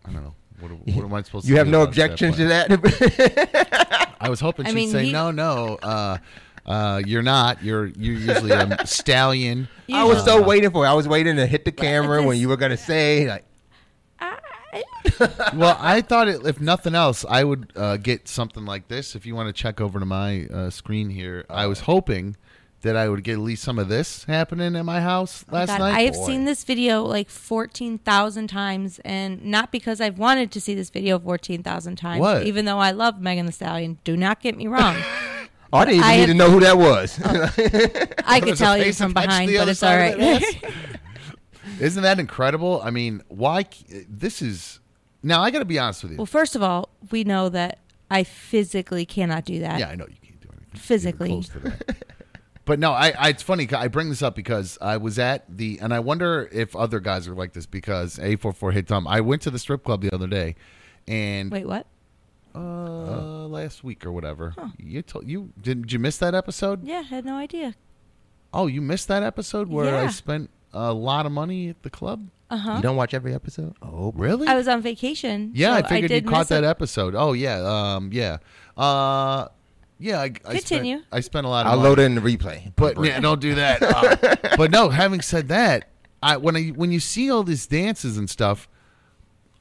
I 0.05 0.11
don't 0.11 0.25
know. 0.25 0.35
What, 0.59 0.73
what 0.73 1.05
am 1.05 1.15
I 1.15 1.23
supposed 1.23 1.47
to 1.47 1.51
You 1.53 1.57
have 1.59 1.69
do 1.69 1.71
no 1.71 1.83
about 1.83 1.95
that 1.95 2.11
objection 2.11 2.35
point? 2.35 2.39
to 2.39 2.49
that? 2.49 4.17
I 4.21 4.29
was 4.29 4.41
hoping 4.41 4.67
I 4.67 4.71
she'd 4.71 4.75
mean, 4.75 4.91
say 4.91 5.05
he- 5.07 5.13
no, 5.13 5.31
no. 5.31 5.77
Uh, 5.83 6.19
uh, 6.67 7.01
you're 7.07 7.23
not. 7.23 7.63
You're 7.65 7.87
you're 7.87 8.17
usually 8.17 8.51
a 8.51 8.77
stallion. 8.87 9.69
I 9.93 10.05
was 10.05 10.23
so 10.25 10.43
Uh, 10.43 10.47
waiting 10.47 10.71
for 10.71 10.85
it. 10.85 10.89
I 10.89 10.93
was 10.95 11.09
waiting 11.09 11.37
to 11.37 11.47
hit 11.47 11.65
the 11.65 11.73
camera 11.73 12.23
when 12.23 12.37
you 12.39 12.49
were 12.49 12.59
going 12.59 12.73
to 12.73 12.77
say, 12.77 13.27
like, 13.29 13.45
Well, 15.55 15.77
I 15.81 16.01
thought 16.01 16.29
it, 16.29 16.47
if 16.47 16.61
nothing 16.61 16.95
else, 16.95 17.25
I 17.29 17.45
would 17.45 17.73
uh, 17.77 17.97
get 17.99 18.29
something 18.29 18.65
like 18.65 18.89
this. 18.89 19.15
If 19.15 19.27
you 19.27 19.35
want 19.35 19.49
to 19.49 19.53
check 19.53 19.81
over 19.81 19.99
to 19.99 20.07
my 20.07 20.47
uh, 20.47 20.71
screen 20.71 21.11
here, 21.11 21.45
I 21.51 21.67
was 21.67 21.81
hoping 21.81 22.37
that 22.83 22.97
I 22.97 23.09
would 23.11 23.23
get 23.25 23.35
at 23.35 23.41
least 23.41 23.63
some 23.63 23.79
of 23.79 23.89
this 23.89 24.25
happening 24.25 24.75
at 24.75 24.85
my 24.87 25.01
house 25.03 25.45
last 25.51 25.67
God, 25.69 25.81
night. 25.81 25.95
I 25.95 26.01
have 26.03 26.15
Boy. 26.15 26.27
seen 26.27 26.45
this 26.47 26.65
video 26.65 27.03
like 27.03 27.29
14,000 27.29 28.47
times, 28.49 28.99
and 29.05 29.45
not 29.45 29.71
because 29.71 30.01
I've 30.01 30.19
wanted 30.19 30.51
to 30.53 30.61
see 30.61 30.75
this 30.75 30.89
video 30.89 31.19
14,000 31.19 31.97
times, 31.97 32.21
What? 32.21 32.45
even 32.47 32.65
though 32.65 32.79
I 32.79 32.93
love 32.93 33.21
Megan 33.21 33.45
Thee 33.47 33.53
Stallion. 33.53 33.99
Do 34.05 34.17
not 34.17 34.41
get 34.41 34.57
me 34.57 34.67
wrong. 34.67 34.97
oh, 34.97 35.47
I 35.75 35.85
didn't 35.85 35.97
even 35.99 36.05
I 36.09 36.13
need 36.13 36.21
have- 36.21 36.29
to 36.31 36.35
know 36.35 36.51
who 36.51 36.61
that 36.61 36.79
was. 36.79 37.21
I 38.25 38.41
could 38.43 38.57
tell 38.57 38.79
you 38.79 38.93
from 38.95 39.13
behind, 39.13 39.53
but 39.55 39.69
it's 39.69 39.83
all 39.83 39.91
side 39.91 40.15
of 40.15 40.19
right. 40.21 40.65
Isn't 41.81 42.03
that 42.03 42.19
incredible? 42.21 42.81
I 42.83 42.91
mean, 42.91 43.23
why? 43.29 43.65
This 44.09 44.43
is 44.43 44.81
now. 45.23 45.43
I 45.43 45.51
got 45.51 45.61
to 45.61 45.65
be 45.65 45.79
honest 45.79 46.03
with 46.03 46.13
you. 46.13 46.19
well, 46.19 46.27
first 46.27 46.55
of 46.57 46.63
all, 46.63 46.89
we 47.11 47.25
know 47.25 47.49
that 47.49 47.79
I 48.11 48.25
physically 48.25 49.07
cannot 49.07 49.45
do 49.45 49.61
that. 49.61 49.79
yeah, 49.81 49.89
I 49.89 49.95
know 49.95 50.07
you 50.09 50.17
can't 50.23 50.41
do 50.41 50.49
anything 50.53 50.81
Physically. 50.81 51.29
close 51.29 51.49
to 51.51 51.59
that. 51.61 51.97
But 52.67 52.79
no, 52.79 52.93
I, 52.93 53.13
I 53.19 53.29
it's 53.31 53.43
funny. 53.43 53.67
I 53.73 53.89
bring 53.89 54.11
this 54.11 54.23
up 54.23 54.37
because 54.37 54.79
I 54.81 54.97
was 54.99 55.19
at 55.19 55.45
the, 55.57 55.79
and 55.81 55.93
I 55.93 55.99
wonder 55.99 56.49
if 56.53 56.77
other 56.77 57.01
guys 57.01 57.27
are 57.27 57.35
like 57.35 57.53
this 57.53 57.67
because 57.67 58.19
a 58.21 58.37
four 58.37 58.53
four 58.53 58.71
hit 58.71 58.87
Tom. 58.87 59.09
I 59.09 59.21
went 59.23 59.43
to 59.43 59.51
the 59.51 59.59
strip 59.59 59.83
club 59.83 60.03
the 60.03 60.15
other 60.15 60.29
day, 60.29 60.55
and 61.09 61.51
Wait, 61.51 61.67
what? 61.67 61.87
uh, 62.55 63.47
last 63.47 63.83
week 63.83 64.05
or 64.07 64.13
whatever. 64.13 64.55
You 64.79 65.03
told 65.03 65.27
you 65.29 65.53
did, 65.61 65.83
did 65.83 65.93
you 65.93 65.99
miss 65.99 66.19
that 66.19 66.35
episode? 66.35 66.85
Yeah, 66.85 66.99
I 66.99 67.03
had 67.03 67.25
no 67.25 67.37
idea. 67.37 67.75
Oh, 68.53 68.67
you 68.67 68.81
missed 68.81 69.09
that 69.09 69.23
episode 69.23 69.69
where 69.69 69.97
I 69.97 70.09
spent 70.09 70.51
a 70.73 70.93
lot 70.93 71.27
of 71.27 71.33
money 71.33 71.69
at 71.69 71.83
the 71.83 71.91
club. 71.91 72.29
Uh 72.51 72.57
huh. 72.57 72.75
You 72.77 72.83
don't 72.83 72.97
watch 72.97 73.15
every 73.15 73.33
episode? 73.35 73.75
Oh, 73.81 74.13
Really? 74.17 74.49
I 74.49 74.55
was 74.55 74.67
on 74.67 74.83
vacation. 74.83 75.53
yeah, 75.55 75.79
so 75.79 75.85
I 75.85 75.89
figured 75.89 76.09
did 76.11 76.25
you 76.25 76.31
caught 76.31 76.49
that 76.49 76.65
it. 76.65 76.67
episode. 76.67 77.15
Oh 77.15 77.33
yeah, 77.33 77.59
um, 77.95 78.11
yeah, 78.13 78.39
uh, 78.77 79.47
yeah. 80.01 80.19
I, 80.21 80.25
I 80.25 80.29
Continue. 80.29 80.97
Spent, 80.99 81.07
I 81.13 81.21
spent 81.21 81.47
a 81.47 81.49
lot 81.49 81.67
of. 81.67 81.73
I'll 81.73 81.77
money. 81.79 81.89
load 81.89 81.99
it 82.01 82.03
in 82.03 82.15
the 82.17 82.21
replay. 82.21 82.73
But 82.75 83.03
yeah, 83.05 83.21
don't 83.21 83.41
do 83.41 83.55
that. 83.55 83.83
Uh, 83.83 84.57
but 84.57 84.71
no, 84.73 84.89
having 84.89 85.21
said 85.21 85.49
that, 85.49 85.89
I 86.23 86.37
when 86.39 86.57
I 86.57 86.69
when 86.69 86.91
you 86.91 86.99
see 87.01 87.31
all 87.31 87.45
these 87.45 87.67
dances 87.69 88.17
and 88.19 88.29
stuff, 88.29 88.69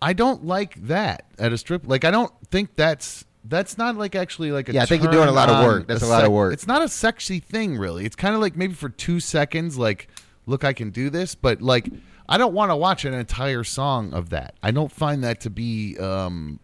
I 0.02 0.14
don't 0.14 0.46
like 0.46 0.76
that 0.88 1.26
at 1.38 1.54
a 1.54 1.58
strip. 1.58 1.84
Like 1.86 2.06
I 2.06 2.12
don't 2.12 2.32
think 2.50 2.76
that's 2.76 3.24
that's 3.46 3.78
not 3.78 3.98
like 3.98 4.16
actually 4.16 4.52
like 4.52 4.68
a 4.70 4.74
Yeah, 4.74 4.84
I 4.84 4.86
think 4.88 5.04
you're 5.04 5.12
doing 5.12 5.30
a 5.30 5.32
lot 5.32 5.50
of 5.50 5.58
turn 5.58 5.66
work. 5.80 5.88
That's 5.88 6.02
a 6.02 6.08
lot 6.08 6.26
of 6.26 6.32
work. 6.32 6.54
It's 6.54 6.68
not 6.68 6.82
a 6.82 6.88
sexy 6.90 7.40
thing 7.40 7.78
really. 7.78 8.06
It's 8.06 8.16
kind 8.16 8.34
of 8.34 8.42
like 8.42 8.56
maybe 8.56 8.74
for 8.74 8.90
two 8.90 9.20
seconds, 9.20 9.78
like 9.78 10.08
look, 10.50 10.64
I 10.64 10.74
can 10.74 10.90
do 10.90 11.10
this, 11.10 11.36
but 11.36 11.62
like 11.62 11.90
I 12.28 12.38
don't 12.38 12.54
want 12.54 12.72
to 12.72 12.76
watch 12.76 13.06
an 13.06 13.14
entire 13.14 13.64
song 13.64 14.14
of 14.14 14.30
that. 14.32 14.56
I 14.62 14.72
don't 14.72 14.92
find 14.92 15.24
that 15.24 15.42
to 15.42 15.50
be. 15.50 15.98
um 15.98 16.60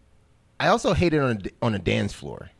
I 0.58 0.68
also 0.68 0.94
hate 0.94 1.12
it 1.12 1.18
on 1.20 1.42
a, 1.44 1.64
on 1.64 1.74
a 1.74 1.78
dance 1.78 2.12
floor. 2.12 2.50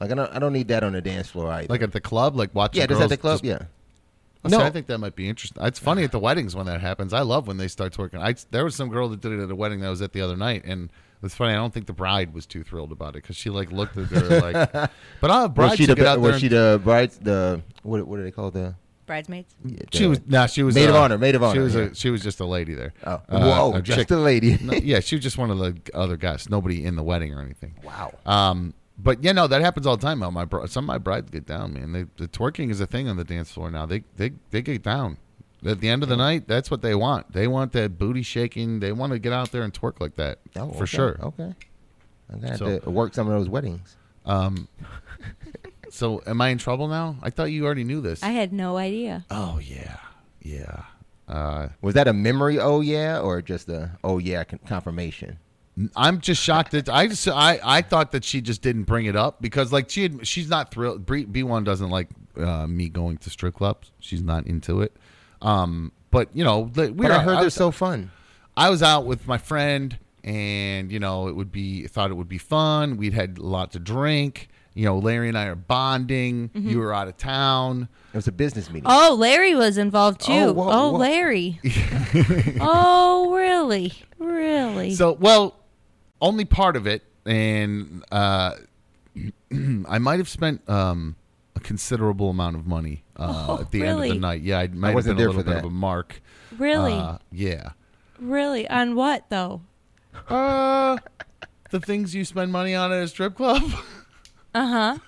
Like 0.00 0.10
I 0.10 0.14
don't 0.14 0.34
I 0.34 0.38
don't 0.38 0.52
need 0.52 0.68
that 0.68 0.82
on 0.84 0.94
a 0.94 1.00
dance 1.00 1.28
floor 1.30 1.50
either. 1.50 1.66
like 1.68 1.82
at 1.82 1.92
the 1.92 2.00
club, 2.00 2.36
like 2.36 2.54
watching. 2.54 2.80
yeah, 2.80 2.86
just 2.86 3.00
at 3.00 3.08
the 3.08 3.16
club. 3.16 3.34
just- 3.42 3.44
yeah. 3.44 3.66
See, 4.46 4.56
No. 4.56 4.60
I 4.64 4.70
think 4.70 4.86
that 4.86 4.98
might 4.98 5.16
be 5.16 5.28
interesting. 5.28 5.62
It's 5.64 5.80
funny 5.80 6.04
at 6.04 6.12
the 6.12 6.18
weddings 6.20 6.54
when 6.54 6.66
that 6.66 6.80
happens. 6.80 7.12
I 7.12 7.20
love 7.22 7.48
when 7.48 7.56
they 7.56 7.66
start 7.68 7.92
twerking. 7.92 8.20
I 8.22 8.34
there 8.52 8.64
was 8.64 8.76
some 8.76 8.88
girl 8.88 9.08
that 9.08 9.20
did 9.20 9.32
it 9.32 9.40
at 9.42 9.50
a 9.50 9.56
wedding 9.56 9.80
that 9.80 9.88
I 9.88 9.90
was 9.90 10.00
at 10.00 10.12
the 10.12 10.20
other 10.20 10.36
night, 10.36 10.62
and 10.64 10.90
it's 11.24 11.34
funny. 11.34 11.52
I 11.52 11.56
don't 11.56 11.74
think 11.74 11.86
the 11.86 11.92
bride 11.92 12.32
was 12.32 12.46
too 12.46 12.62
thrilled 12.62 12.92
about 12.92 13.10
it 13.16 13.22
because 13.24 13.34
she 13.36 13.50
like 13.50 13.72
looked 13.72 13.98
at 13.98 14.04
her 14.06 14.40
like. 14.40 14.72
But 15.20 15.30
I'll 15.32 15.42
have 15.42 15.54
brides 15.54 15.72
Was 15.72 15.78
she 15.78 15.86
to 15.86 15.94
the 15.96 15.96
get 15.96 16.06
out 16.06 16.14
there. 16.14 16.20
was 16.22 16.32
and- 16.34 16.40
she 16.40 16.48
the 16.48 16.80
bride 16.82 17.10
the 17.20 17.62
what 17.82 18.06
what 18.06 18.16
do 18.18 18.22
they 18.22 18.30
call 18.30 18.52
the, 18.52 18.76
Bridesmaids. 19.08 19.52
yeah, 19.64 19.78
she 19.92 20.04
the- 20.04 20.08
was 20.10 20.20
nah. 20.26 20.46
She 20.46 20.62
was 20.62 20.76
Maid 20.76 20.88
of 20.88 20.94
uh, 20.94 21.00
honor, 21.00 21.18
maid 21.18 21.34
of 21.34 21.42
honor. 21.42 21.54
She 21.54 21.58
honor, 21.58 21.64
was 21.64 21.74
yeah. 21.74 21.82
a, 21.82 21.94
she 21.94 22.10
was 22.10 22.22
just 22.22 22.38
a 22.38 22.44
lady 22.44 22.74
there. 22.74 22.92
oh 23.04 23.14
Uh, 23.14 23.20
whoa 23.28 23.74
a 23.74 23.82
just 23.82 24.10
a 24.12 24.16
lady. 24.16 24.56
No, 24.62 24.74
yeah, 24.74 25.00
she 25.00 25.16
was 25.16 25.22
just 25.24 25.36
one 25.36 25.50
of 25.50 25.58
the 25.58 25.76
other 25.94 26.16
guests. 26.16 26.48
Nobody 26.48 26.84
in 26.84 26.94
the 26.94 27.02
wedding 27.02 27.34
or 27.34 27.42
anything. 27.42 27.74
wow. 27.82 28.12
Um, 28.24 28.74
but 29.00 29.22
yeah, 29.24 29.32
no, 29.32 29.46
that 29.48 29.60
happens 29.60 29.86
all 29.86 29.96
the 29.96 30.06
time. 30.06 30.20
Though. 30.20 30.30
My 30.30 30.44
bro- 30.44 30.66
some 30.66 30.84
of 30.84 30.86
my 30.88 30.98
brides 30.98 31.30
get 31.30 31.46
down, 31.46 31.72
man. 31.74 31.92
They, 31.92 32.04
the 32.16 32.28
twerking 32.28 32.70
is 32.70 32.80
a 32.80 32.86
thing 32.86 33.08
on 33.08 33.16
the 33.16 33.24
dance 33.24 33.50
floor 33.50 33.70
now. 33.70 33.86
They 33.86 34.04
they 34.16 34.30
they 34.50 34.62
get 34.62 34.82
down. 34.82 35.18
At 35.66 35.80
the 35.80 35.88
end 35.88 36.04
of 36.04 36.08
the 36.08 36.16
night, 36.16 36.46
that's 36.46 36.70
what 36.70 36.82
they 36.82 36.94
want. 36.94 37.32
They 37.32 37.48
want 37.48 37.72
that 37.72 37.98
booty 37.98 38.22
shaking. 38.22 38.78
They 38.78 38.92
want 38.92 39.12
to 39.12 39.18
get 39.18 39.32
out 39.32 39.50
there 39.50 39.62
and 39.64 39.74
twerk 39.74 40.00
like 40.00 40.14
that 40.14 40.38
Oh, 40.54 40.70
for 40.70 40.76
okay, 40.84 40.86
sure. 40.86 41.18
Okay. 41.20 41.52
I'm 42.30 42.38
gonna 42.40 42.48
have 42.50 42.58
So- 42.58 42.78
to 42.78 42.90
work 42.90 43.12
some 43.14 43.26
of 43.28 43.32
those 43.38 43.48
weddings. 43.48 43.96
Um, 44.24 44.68
so 45.90 46.22
am 46.26 46.40
I 46.40 46.48
in 46.48 46.58
trouble 46.58 46.88
now? 46.88 47.16
I 47.22 47.30
thought 47.30 47.44
you 47.44 47.64
already 47.64 47.84
knew 47.84 48.00
this. 48.00 48.22
I 48.22 48.28
had 48.30 48.52
no 48.52 48.76
idea. 48.76 49.24
oh 49.30 49.58
yeah, 49.62 49.96
yeah. 50.42 50.84
Uh, 51.28 51.68
Was 51.82 51.94
that 51.94 52.08
a 52.08 52.12
memory? 52.12 52.58
Oh 52.58 52.80
yeah, 52.80 53.20
or 53.20 53.42
just 53.42 53.68
a 53.68 53.92
oh 54.02 54.18
yeah 54.18 54.44
con- 54.44 54.60
confirmation? 54.66 55.38
I'm 55.94 56.20
just 56.20 56.42
shocked 56.42 56.72
that 56.72 56.88
I 56.88 57.06
just 57.06 57.28
I, 57.28 57.60
I 57.62 57.82
thought 57.82 58.12
that 58.12 58.24
she 58.24 58.40
just 58.40 58.62
didn't 58.62 58.84
bring 58.84 59.06
it 59.06 59.14
up 59.14 59.40
because 59.40 59.72
like 59.72 59.90
she 59.90 60.02
had, 60.04 60.26
she's 60.26 60.48
not 60.48 60.70
thrilled. 60.72 61.06
B 61.06 61.42
one 61.42 61.64
doesn't 61.64 61.90
like 61.90 62.08
uh, 62.36 62.66
me 62.66 62.88
going 62.88 63.18
to 63.18 63.30
strip 63.30 63.54
clubs. 63.56 63.92
She's 64.00 64.22
not 64.22 64.46
into 64.46 64.80
it. 64.80 64.96
Um, 65.42 65.92
but 66.10 66.28
you 66.34 66.42
know, 66.44 66.70
the- 66.72 66.92
we 66.92 67.02
But 67.02 67.08
were, 67.10 67.12
I 67.12 67.18
heard 67.22 67.36
they're 67.36 67.44
was, 67.44 67.54
so 67.54 67.70
fun. 67.70 68.10
I 68.56 68.70
was 68.70 68.82
out 68.82 69.06
with 69.06 69.28
my 69.28 69.38
friend, 69.38 69.96
and 70.24 70.90
you 70.90 70.98
know, 70.98 71.28
it 71.28 71.36
would 71.36 71.52
be 71.52 71.86
thought 71.86 72.10
it 72.10 72.14
would 72.14 72.28
be 72.28 72.38
fun. 72.38 72.96
We'd 72.96 73.14
had 73.14 73.38
a 73.38 73.42
lot 73.46 73.70
to 73.72 73.78
drink. 73.78 74.48
You 74.78 74.84
know, 74.84 74.98
Larry 74.98 75.26
and 75.28 75.36
I 75.36 75.46
are 75.46 75.56
bonding. 75.56 76.50
Mm-hmm. 76.50 76.68
You 76.68 76.78
were 76.78 76.94
out 76.94 77.08
of 77.08 77.16
town. 77.16 77.88
It 78.12 78.16
was 78.16 78.28
a 78.28 78.32
business 78.32 78.68
meeting. 78.70 78.84
Oh, 78.86 79.16
Larry 79.18 79.56
was 79.56 79.76
involved 79.76 80.20
too. 80.20 80.32
Oh, 80.32 80.48
Oh, 80.50 80.52
whoa, 80.52 80.90
whoa. 80.92 80.98
Larry. 80.98 81.58
oh, 82.60 83.34
really? 83.34 83.92
Really? 84.20 84.94
So, 84.94 85.14
well, 85.14 85.56
only 86.20 86.44
part 86.44 86.76
of 86.76 86.86
it, 86.86 87.02
and 87.26 88.04
uh, 88.12 88.54
I 89.88 89.98
might 89.98 90.18
have 90.20 90.28
spent 90.28 90.62
um, 90.70 91.16
a 91.56 91.60
considerable 91.60 92.30
amount 92.30 92.54
of 92.54 92.68
money 92.68 93.02
uh, 93.16 93.46
Oh, 93.48 93.60
at 93.60 93.72
the 93.72 93.82
end 93.84 94.00
of 94.00 94.08
the 94.08 94.14
night. 94.14 94.42
Yeah, 94.42 94.60
I 94.60 94.68
might 94.68 94.88
have 94.90 94.94
wasn't 94.94 95.16
been 95.16 95.24
a 95.24 95.32
there 95.32 95.36
little 95.36 95.42
for 95.42 95.48
bit 95.48 95.56
of 95.56 95.62
that. 95.62 95.68
a 95.68 95.72
mark. 95.72 96.22
really? 96.56 96.94
Uh, 96.94 97.18
yeah. 97.32 97.70
really? 98.20 98.68
On 98.70 98.94
what 98.94 99.28
though? 99.28 99.60
Uh, 100.28 100.98
the 101.70 101.80
things 101.80 102.14
you 102.14 102.24
spend 102.24 102.52
money 102.52 102.76
on 102.76 102.92
at 102.92 103.02
a 103.02 103.08
strip 103.08 103.34
club. 103.34 103.62
Uh 104.58 104.66
huh. 104.66 104.98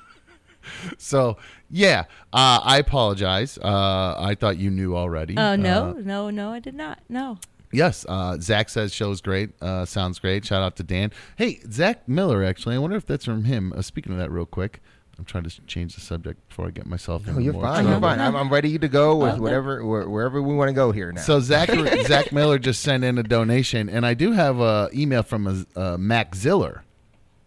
so, 0.98 1.36
yeah, 1.70 2.04
uh, 2.32 2.60
I 2.62 2.78
apologize. 2.78 3.58
Uh, 3.58 4.14
I 4.18 4.34
thought 4.38 4.58
you 4.58 4.70
knew 4.70 4.96
already. 4.96 5.36
Oh 5.36 5.56
no, 5.56 5.90
Uh, 5.98 6.02
no, 6.02 6.30
no, 6.30 6.52
I 6.52 6.58
did 6.60 6.74
not. 6.74 7.00
No. 7.08 7.38
Yes, 7.72 8.04
uh, 8.08 8.36
Zach 8.40 8.68
says 8.68 8.92
show's 8.92 9.20
great. 9.20 9.50
Uh, 9.62 9.84
sounds 9.84 10.18
great. 10.18 10.44
Shout 10.44 10.60
out 10.62 10.74
to 10.76 10.82
Dan. 10.82 11.12
Hey, 11.36 11.60
Zach 11.70 12.08
Miller. 12.08 12.42
Actually, 12.42 12.74
I 12.74 12.78
wonder 12.78 12.96
if 12.96 13.06
that's 13.06 13.24
from 13.24 13.44
him. 13.44 13.72
Uh, 13.76 13.80
speaking 13.82 14.12
of 14.12 14.18
that, 14.18 14.30
real 14.30 14.44
quick, 14.44 14.80
I'm 15.16 15.24
trying 15.24 15.44
to 15.44 15.60
change 15.66 15.94
the 15.94 16.00
subject 16.00 16.48
before 16.48 16.66
I 16.66 16.70
get 16.70 16.86
myself. 16.86 17.26
No, 17.28 17.38
you're 17.38 17.52
more 17.52 17.62
fine. 17.62 17.86
You're 17.86 18.00
fine. 18.00 18.18
I'm, 18.20 18.34
I'm 18.34 18.48
ready 18.48 18.76
to 18.76 18.88
go 18.88 19.16
with 19.16 19.38
whatever 19.38 19.84
wherever 19.84 20.42
we 20.42 20.54
want 20.54 20.68
to 20.68 20.72
go 20.74 20.90
here 20.90 21.12
now. 21.12 21.20
So 21.20 21.38
Zach 21.38 21.68
Zach 22.06 22.32
Miller 22.32 22.58
just 22.58 22.82
sent 22.82 23.04
in 23.04 23.18
a 23.18 23.22
donation, 23.22 23.88
and 23.88 24.04
I 24.04 24.14
do 24.14 24.32
have 24.32 24.58
a 24.58 24.88
email 24.92 25.22
from 25.22 25.46
a, 25.46 25.78
uh 25.80 25.96
Mac 25.96 26.34
Ziller, 26.34 26.82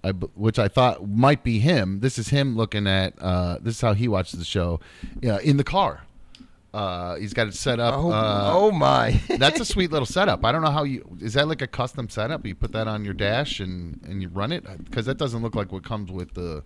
I 0.04 0.12
b 0.12 0.28
which 0.36 0.60
I 0.60 0.68
thought 0.68 1.08
might 1.08 1.44
be 1.44 1.60
him. 1.60 2.00
This 2.02 2.18
is 2.18 2.30
him 2.30 2.56
looking 2.56 2.88
at. 2.88 3.14
Uh, 3.22 3.58
this 3.62 3.76
is 3.76 3.82
how 3.82 3.94
he 3.94 4.08
watches 4.08 4.40
the 4.40 4.46
show, 4.46 4.80
yeah, 5.22 5.40
in 5.40 5.58
the 5.58 5.64
car. 5.64 6.04
Uh, 6.74 7.16
he's 7.18 7.34
got 7.34 7.48
it 7.48 7.54
set 7.54 7.80
up. 7.80 7.94
oh, 7.96 8.12
uh, 8.12 8.50
oh 8.52 8.72
my. 8.72 9.12
That's 9.30 9.60
a 9.60 9.66
sweet 9.66 9.92
little 9.92 10.08
setup. 10.08 10.44
I 10.44 10.52
don't 10.52 10.64
know 10.64 10.72
how 10.72 10.84
you 10.84 11.06
is 11.22 11.36
that 11.36 11.48
like 11.48 11.62
a 11.62 11.68
custom 11.68 12.10
setup? 12.10 12.46
You 12.46 12.56
put 12.56 12.72
that 12.72 12.88
on 12.88 13.06
your 13.06 13.14
dash 13.14 13.60
and 13.60 14.02
and 14.08 14.22
you 14.22 14.30
run 14.30 14.52
it 14.52 14.66
because 14.86 15.06
that 15.06 15.18
doesn't 15.18 15.42
look 15.44 15.56
like 15.56 15.72
what 15.72 15.84
comes 15.84 16.12
with 16.12 16.34
the 16.34 16.64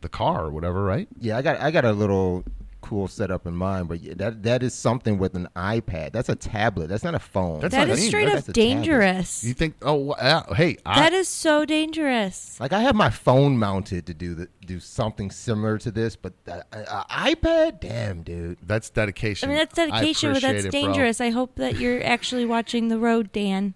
the 0.00 0.08
car 0.08 0.46
or 0.46 0.50
whatever, 0.50 0.82
right? 0.82 1.08
Yeah, 1.20 1.36
I 1.36 1.42
got 1.42 1.60
I 1.60 1.70
got 1.70 1.84
a 1.84 1.92
little 1.92 2.44
cool 2.80 3.06
setup 3.08 3.46
in 3.46 3.54
mind, 3.54 3.88
but 3.88 4.00
yeah, 4.00 4.14
that 4.16 4.42
that 4.42 4.62
is 4.62 4.74
something 4.74 5.18
with 5.18 5.34
an 5.34 5.48
iPad. 5.56 6.12
That's 6.12 6.28
a 6.28 6.34
tablet. 6.34 6.88
That's 6.88 7.04
not 7.04 7.14
a 7.14 7.18
phone. 7.18 7.60
That's 7.60 7.72
That 7.74 7.88
not 7.88 7.94
is 7.94 8.00
neat. 8.00 8.08
straight 8.08 8.24
That's 8.26 8.48
up 8.48 8.48
a 8.48 8.52
tablet. 8.52 8.54
dangerous. 8.54 9.44
You 9.44 9.54
think? 9.54 9.74
Oh, 9.82 10.10
uh, 10.12 10.54
hey, 10.54 10.76
I, 10.86 10.98
That 11.00 11.12
is 11.12 11.28
so 11.28 11.64
dangerous. 11.64 12.58
Like 12.60 12.72
I 12.72 12.80
have 12.80 12.94
my 12.94 13.10
phone 13.10 13.58
mounted 13.58 14.06
to 14.06 14.14
do 14.14 14.34
the, 14.34 14.48
do 14.64 14.80
something 14.80 15.30
similar 15.30 15.78
to 15.78 15.90
this, 15.90 16.16
but 16.16 16.32
the, 16.44 16.64
uh, 16.72 17.04
iPad, 17.10 17.80
damn, 17.80 18.22
dude. 18.22 18.58
that's 18.62 18.90
dedication. 18.90 19.50
I 19.50 19.50
dedication. 19.50 19.50
mean, 19.50 19.58
that's 19.58 19.74
dedication, 19.74 20.32
but 20.32 20.38
appreciate 20.38 20.52
that's 20.62 20.64
it, 20.66 20.70
bro. 20.70 20.80
dangerous. 20.92 21.20
I 21.20 21.30
hope 21.30 21.54
that 21.56 21.76
you're 21.78 22.04
actually 22.04 22.46
watching 22.46 22.88
the 22.88 22.98
road, 22.98 23.32
Dan. 23.32 23.74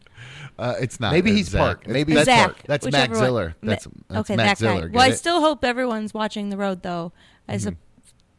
Uh, 0.59 0.75
it's 0.81 1.01
not. 1.01 1.13
Maybe 1.13 1.31
It's 1.31 1.39
he's 1.39 1.49
Zach. 1.51 1.61
parked. 1.61 1.83
It's- 1.85 1.93
Maybe 1.93 2.15
that's 2.15 2.29
he's 2.29 2.37
Zach. 2.37 2.47
parked. 2.47 2.67
That's 2.67 2.85
Mac 2.87 2.93
whichever 3.11 3.15
one. 3.15 3.25
Ziller. 3.25 3.57
Ma- 3.61 3.71
That's, 3.71 3.89
that's 4.09 4.21
okay, 4.21 4.37
Mac 4.37 4.47
that 4.47 4.59
Ziller. 4.59 4.75
guy. 4.75 4.87
Get 4.87 4.93
Well, 4.93 5.05
I 5.05 5.09
it? 5.09 5.17
still 5.17 5.41
hope 5.41 5.65
everyone's 5.65 6.15
watching 6.15 6.51
the 6.51 6.57
road, 6.57 6.83
though. 6.83 7.13
I 7.49 7.55
Mm-hmm. 7.57 7.65
sup- 7.65 7.75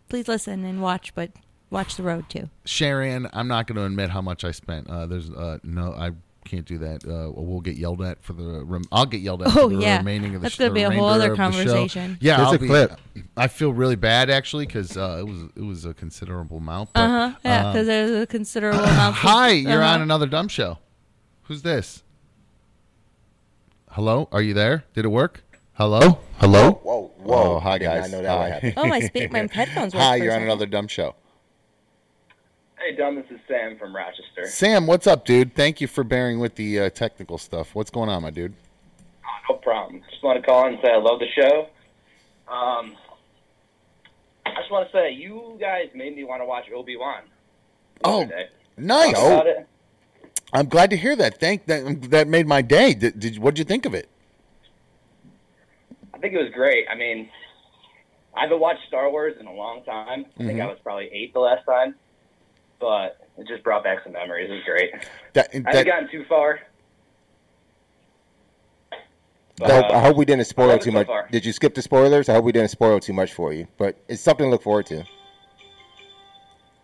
please 0.09 0.27
listen 0.27 0.63
and 0.65 0.81
watch, 0.81 1.13
but 1.15 1.31
watch 1.69 1.95
the 1.95 2.03
road 2.03 2.29
too. 2.29 2.49
Sharon, 2.65 3.27
I'm 3.33 3.47
not 3.47 3.67
going 3.67 3.75
to 3.77 3.83
admit 3.85 4.09
how 4.11 4.21
much 4.21 4.43
I 4.43 4.51
spent. 4.51 4.89
Uh, 4.89 5.05
there's 5.05 5.29
uh, 5.29 5.57
no, 5.63 5.93
I 5.93 6.11
can't 6.45 6.65
do 6.65 6.77
that. 6.77 7.03
Uh, 7.05 7.31
we'll 7.35 7.59
get 7.61 7.75
yelled 7.75 8.01
at 8.03 8.23
for 8.23 8.33
the. 8.33 8.63
Rem- 8.63 8.83
I'll 8.91 9.07
get 9.07 9.21
yelled 9.21 9.41
at 9.41 9.47
Oh, 9.49 9.69
for 9.69 9.75
the 9.75 9.81
yeah. 9.81 9.97
remaining 9.97 10.35
of 10.35 10.41
the. 10.41 10.45
That's 10.45 10.55
sh- 10.55 10.59
gonna 10.59 10.73
be 10.73 10.83
a 10.83 10.91
whole 10.91 11.05
other 11.07 11.31
of 11.31 11.37
the 11.37 11.43
show. 11.51 11.51
conversation. 11.51 12.17
Yeah, 12.21 12.37
There's 12.37 12.47
I'll 12.49 12.53
a 12.55 12.59
be- 12.59 12.67
clip. 12.67 12.99
I 13.35 13.47
feel 13.47 13.73
really 13.73 13.95
bad 13.95 14.29
actually 14.29 14.67
because 14.67 14.95
uh, 14.95 15.17
it 15.19 15.23
was 15.27 15.41
it 15.55 15.63
was 15.63 15.85
a 15.85 15.93
considerable 15.95 16.57
amount. 16.57 16.89
Uh 16.93 17.07
huh. 17.31 17.35
Yeah, 17.43 17.65
um, 17.67 17.73
because 17.73 17.87
there's 17.87 18.11
a 18.11 18.27
considerable 18.27 18.79
amount. 18.83 19.15
of- 19.15 19.21
Hi, 19.29 19.49
you're 19.49 19.81
uh-huh. 19.81 19.93
on 19.95 20.01
another 20.03 20.27
dumb 20.27 20.47
show. 20.47 20.77
Who's 21.43 21.63
this? 21.63 22.03
Hello, 23.91 24.27
are 24.31 24.41
you 24.41 24.53
there? 24.53 24.83
Did 24.93 25.05
it 25.05 25.09
work? 25.09 25.43
Hello, 25.77 26.19
hello. 26.38 26.71
Whoa, 26.71 27.11
whoa! 27.17 27.55
Oh, 27.55 27.59
hi 27.59 27.73
I 27.73 27.77
guys. 27.79 28.11
know 28.11 28.21
that 28.21 28.33
would 28.39 28.41
Hi. 28.43 28.49
happen. 28.49 28.73
Oh, 28.77 28.88
my 28.88 29.01
spe- 29.01 29.29
my 29.29 29.47
headphones. 29.51 29.93
worked 29.93 30.05
Hi, 30.05 30.15
you're 30.15 30.33
on 30.33 30.41
another 30.41 30.65
dumb 30.65 30.88
show. 30.88 31.15
Hey, 32.79 32.95
Dumb, 32.95 33.15
this 33.15 33.25
is 33.29 33.39
Sam 33.47 33.77
from 33.77 33.93
Rochester. 33.93 34.45
Sam, 34.45 34.88
what's 34.88 35.05
up, 35.05 35.25
dude? 35.25 35.53
Thank 35.53 35.81
you 35.81 35.88
for 35.88 36.03
bearing 36.05 36.39
with 36.39 36.55
the 36.55 36.79
uh, 36.81 36.89
technical 36.91 37.38
stuff. 37.38 37.75
What's 37.75 37.89
going 37.89 38.09
on, 38.09 38.21
my 38.21 38.29
dude? 38.29 38.53
No 39.49 39.55
problem. 39.57 40.01
Just 40.09 40.23
want 40.23 40.39
to 40.39 40.45
call 40.45 40.67
and 40.67 40.77
say 40.81 40.91
I 40.91 40.97
love 40.97 41.19
the 41.19 41.27
show. 41.35 41.67
Um, 42.47 42.95
I 44.45 44.53
just 44.55 44.71
want 44.71 44.89
to 44.89 44.97
say 44.97 45.11
you 45.11 45.57
guys 45.59 45.89
made 45.93 46.15
me 46.15 46.23
want 46.23 46.41
to 46.41 46.45
watch 46.45 46.65
Obi 46.73 46.95
Wan. 46.95 47.23
Oh, 48.03 48.29
nice. 48.77 49.13
Talk 49.13 49.25
about 49.25 49.47
it. 49.47 49.67
I'm 50.53 50.67
glad 50.67 50.89
to 50.91 50.95
hear 50.97 51.15
that. 51.17 51.39
Thank 51.39 51.65
that. 51.65 52.11
That 52.11 52.27
made 52.29 52.47
my 52.47 52.61
day. 52.61 52.93
Did, 52.93 53.19
did 53.19 53.39
what 53.39 53.55
did 53.55 53.59
you 53.59 53.65
think 53.65 53.85
of 53.85 53.93
it? 53.93 54.07
I 56.25 56.27
think 56.27 56.39
it 56.39 56.43
was 56.43 56.53
great. 56.55 56.88
I 56.91 56.95
mean, 56.95 57.29
I 58.35 58.41
haven't 58.41 58.59
watched 58.59 58.79
Star 58.88 59.11
Wars 59.11 59.35
in 59.39 59.45
a 59.45 59.53
long 59.53 59.83
time. 59.83 60.25
I 60.25 60.39
Mm-hmm. 60.39 60.47
think 60.47 60.59
I 60.59 60.65
was 60.65 60.79
probably 60.81 61.07
eight 61.13 61.35
the 61.35 61.39
last 61.39 61.63
time, 61.69 61.93
but 62.79 63.27
it 63.38 63.47
just 63.47 63.63
brought 63.63 63.83
back 63.83 63.99
some 64.03 64.13
memories. 64.13 64.49
It 64.49 64.53
was 64.55 64.63
great. 64.63 64.89
That, 65.33 65.49
I 65.53 65.69
haven't 65.69 65.85
gotten 65.85 66.09
too 66.09 66.25
far. 66.27 66.61
I 69.61 69.71
hope, 69.71 69.85
I 69.91 69.99
hope 70.01 70.17
we 70.17 70.25
didn't 70.25 70.47
spoil 70.47 70.79
too 70.79 70.85
so 70.89 70.93
much. 70.93 71.05
far. 71.05 71.29
Did 71.31 71.45
you 71.45 71.53
skip 71.53 71.75
the 71.75 71.83
spoilers? 71.83 72.27
I 72.27 72.33
hope 72.33 72.43
we 72.43 72.51
didn't 72.51 72.71
spoil 72.71 72.99
too 72.99 73.13
much 73.13 73.33
for 73.33 73.53
you, 73.53 73.67
but 73.77 73.95
it's 74.07 74.19
something 74.21 74.47
to 74.47 74.49
look 74.49 74.63
forward 74.63 74.88
to. 74.88 75.03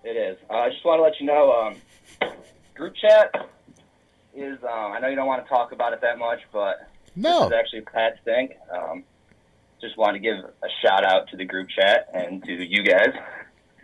It 0.03 0.17
is. 0.17 0.37
Uh, 0.51 0.53
I 0.53 0.69
just 0.69 0.85
want 0.85 0.99
to 0.99 1.03
let 1.03 1.19
you 1.19 1.25
know, 1.25 1.51
um, 2.21 2.31
group 2.75 2.93
chat 2.95 3.31
is. 4.35 4.59
Um, 4.63 4.91
I 4.91 4.99
know 4.99 5.07
you 5.07 5.15
don't 5.15 5.25
want 5.27 5.43
to 5.43 5.49
talk 5.49 5.71
about 5.71 5.93
it 5.93 6.01
that 6.01 6.19
much, 6.19 6.41
but 6.53 6.87
no. 7.15 7.47
Is 7.47 7.53
actually 7.53 7.81
Pat 7.81 8.13
Stink. 8.21 8.51
Um, 8.71 9.03
just 9.81 9.97
want 9.97 10.13
to 10.13 10.19
give 10.19 10.37
a 10.37 10.67
shout 10.81 11.03
out 11.03 11.27
to 11.29 11.37
the 11.37 11.45
group 11.45 11.69
chat 11.69 12.09
and 12.13 12.43
to 12.43 12.53
you 12.53 12.83
guys. 12.83 13.13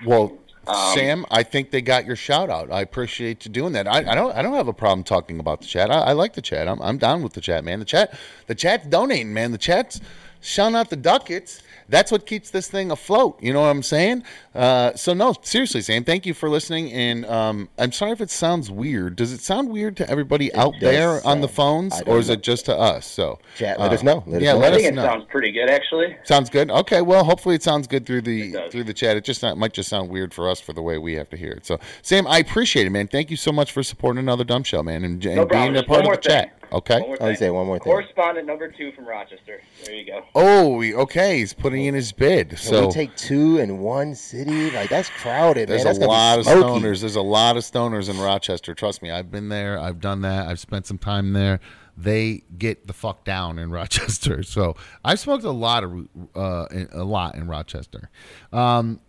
Well, 0.06 0.38
Um, 0.68 0.94
Sam, 0.94 1.26
I 1.32 1.44
think 1.44 1.72
they 1.72 1.82
got 1.82 2.06
your 2.06 2.18
shout 2.18 2.50
out. 2.50 2.72
I 2.72 2.82
appreciate 2.82 3.46
you 3.46 3.52
doing 3.52 3.72
that. 3.74 3.88
I, 3.88 4.00
I 4.12 4.16
don't. 4.16 4.36
I 4.36 4.42
don't 4.42 4.54
have 4.54 4.68
a 4.68 4.74
problem 4.74 5.04
talking 5.04 5.40
about 5.40 5.62
the 5.62 5.68
chat. 5.68 5.90
I, 5.90 6.00
I 6.00 6.12
like 6.12 6.34
the 6.34 6.42
chat. 6.42 6.68
I'm, 6.68 6.82
I'm 6.82 6.98
down 6.98 7.24
with 7.24 7.34
the 7.34 7.42
chat, 7.42 7.64
man. 7.64 7.80
The 7.80 7.86
chat. 7.86 8.14
The 8.48 8.56
chat's 8.56 8.86
donating, 8.88 9.34
man. 9.34 9.54
The 9.54 9.58
chat's 9.58 10.02
shouting 10.42 10.76
out 10.76 10.90
the 10.90 10.98
ducats. 10.98 11.62
That's 11.89 12.12
what 12.12 12.26
keeps 12.26 12.50
this 12.50 12.67
thing 12.67 12.91
afloat. 12.91 13.41
You 13.41 13.54
know 13.54 13.62
what 13.62 13.67
I'm 13.67 13.84
saying? 13.84 14.23
Uh, 14.54 14.93
so 14.95 15.13
no, 15.13 15.36
seriously, 15.41 15.82
Sam. 15.82 16.04
Thank 16.04 16.26
you 16.26 16.34
for 16.34 16.50
listening. 16.50 16.91
And 16.91 17.26
um, 17.26 17.69
I'm 17.78 17.91
sorry 17.91 18.12
if 18.12 18.21
it 18.21 18.30
sounds 18.30 18.69
weird. 18.69 19.15
Does 19.15 19.32
it 19.32 19.41
sound 19.41 19.69
weird 19.69 19.97
to 19.97 20.10
everybody 20.10 20.54
out 20.54 20.73
does 20.73 20.82
there 20.82 21.26
on 21.26 21.41
the 21.41 21.47
phones, 21.47 22.02
or 22.06 22.17
is 22.19 22.28
know. 22.28 22.34
it 22.34 22.43
just 22.43 22.65
to 22.65 22.78
us? 22.78 23.06
So 23.06 23.39
Chat, 23.58 23.80
let 23.80 23.91
uh, 23.91 23.95
us 23.95 24.04
know. 24.04 24.23
Let 24.26 24.38
us 24.38 24.43
yeah, 24.43 24.54
know. 24.54 24.60
let 24.60 24.73
I 24.73 24.76
us 24.76 24.82
think 24.82 24.97
it 24.97 25.02
sounds 25.02 25.26
pretty 25.30 25.52
good, 25.52 25.69
actually. 25.69 26.17
Sounds 26.23 26.50
good. 26.50 26.69
Okay. 26.69 27.02
Well, 27.02 27.23
hopefully 27.23 27.56
it 27.56 27.63
sounds 27.63 27.88
good 27.88 28.06
through 28.06 28.21
the 28.21 28.69
through 28.69 28.84
the 28.84 28.93
chat. 28.93 29.17
It 29.17 29.23
just 29.23 29.41
not, 29.41 29.58
might 29.58 29.73
just 29.73 29.89
sound 29.89 30.10
weird 30.10 30.34
for 30.34 30.50
us 30.50 30.60
for 30.60 30.73
the 30.73 30.82
way 30.82 30.97
we 30.97 31.13
have 31.13 31.30
to 31.30 31.38
hear 31.38 31.52
it. 31.52 31.65
So, 31.65 31.80
Sam, 32.02 32.28
I 32.28 32.39
appreciate 32.39 32.88
it, 32.88 32.89
man. 32.89 33.08
Thank 33.08 33.32
you 33.32 33.38
so 33.38 33.52
much 33.52 33.71
for 33.71 33.84
supporting 33.84 34.19
another 34.19 34.43
dumb 34.43 34.63
show, 34.63 34.84
man, 34.84 35.04
and, 35.04 35.23
and 35.26 35.36
No 35.36 35.45
being 35.45 35.76
a 35.76 35.84
part 35.84 35.89
one 35.89 36.00
of 36.00 36.06
more 36.06 36.15
the 36.15 36.21
chat. 36.21 36.57
Thing. 36.70 36.78
Okay. 36.78 37.00
One 37.00 37.08
more 37.10 37.18
Oh, 37.22 37.26
you 37.26 37.32
thing. 37.34 37.38
say 37.38 37.50
one 37.50 37.66
more 37.68 37.78
thing. 37.80 37.92
Correspondent 37.92 38.48
number 38.48 38.70
two 38.72 38.92
from 38.94 39.06
Rochester. 39.06 39.62
There 39.86 39.96
you 39.96 40.06
go. 40.06 40.22
Oh, 40.36 40.70
we- 40.78 40.96
okay. 40.96 41.40
He's 41.40 41.54
putting 41.54 41.86
in 41.86 41.94
his 41.94 42.12
bid. 42.12 42.50
Can 42.50 42.58
So 42.58 42.88
we 42.88 42.92
take 42.94 43.16
two 43.16 43.58
in 43.60 43.80
one 43.80 44.16
city? 44.16 44.72
Like 44.72 44.90
that's 44.90 45.10
crowded, 45.10 45.70
there's 45.70 45.84
man. 45.84 45.86
That's 45.86 45.98
a 45.98 46.02
gonna 46.02 46.12
be 46.12 46.16
lot 46.18 46.40
of 46.40 46.46
smoky. 46.46 46.86
stoners. 46.86 47.00
There's 47.02 47.16
a 47.16 47.22
lot 47.22 47.58
of 47.58 47.64
stoners 47.64 48.10
in 48.10 48.20
Rochester. 48.20 48.74
Trust 48.74 49.02
me, 49.02 49.12
I've 49.12 49.32
been 49.32 49.50
there. 49.50 49.80
I've 49.80 50.00
done 50.00 50.22
that. 50.22 50.48
I've 50.48 50.60
spent 50.60 50.86
some 50.86 50.98
time 50.98 51.34
there. 51.34 51.60
They 52.00 52.44
get 52.60 52.86
the 52.86 52.94
fuck 52.94 53.24
down 53.26 53.58
in 53.58 53.72
Rochester. 53.72 54.44
So 54.44 54.76
I've 55.04 55.20
smoked 55.20 55.44
a 55.44 55.52
lot 55.52 55.84
of 55.84 56.08
uh, 56.36 56.66
in- 56.72 56.90
a 56.92 57.04
lot 57.04 57.36
in 57.36 57.48
Rochester. 57.48 58.10
Um, 58.54 59.00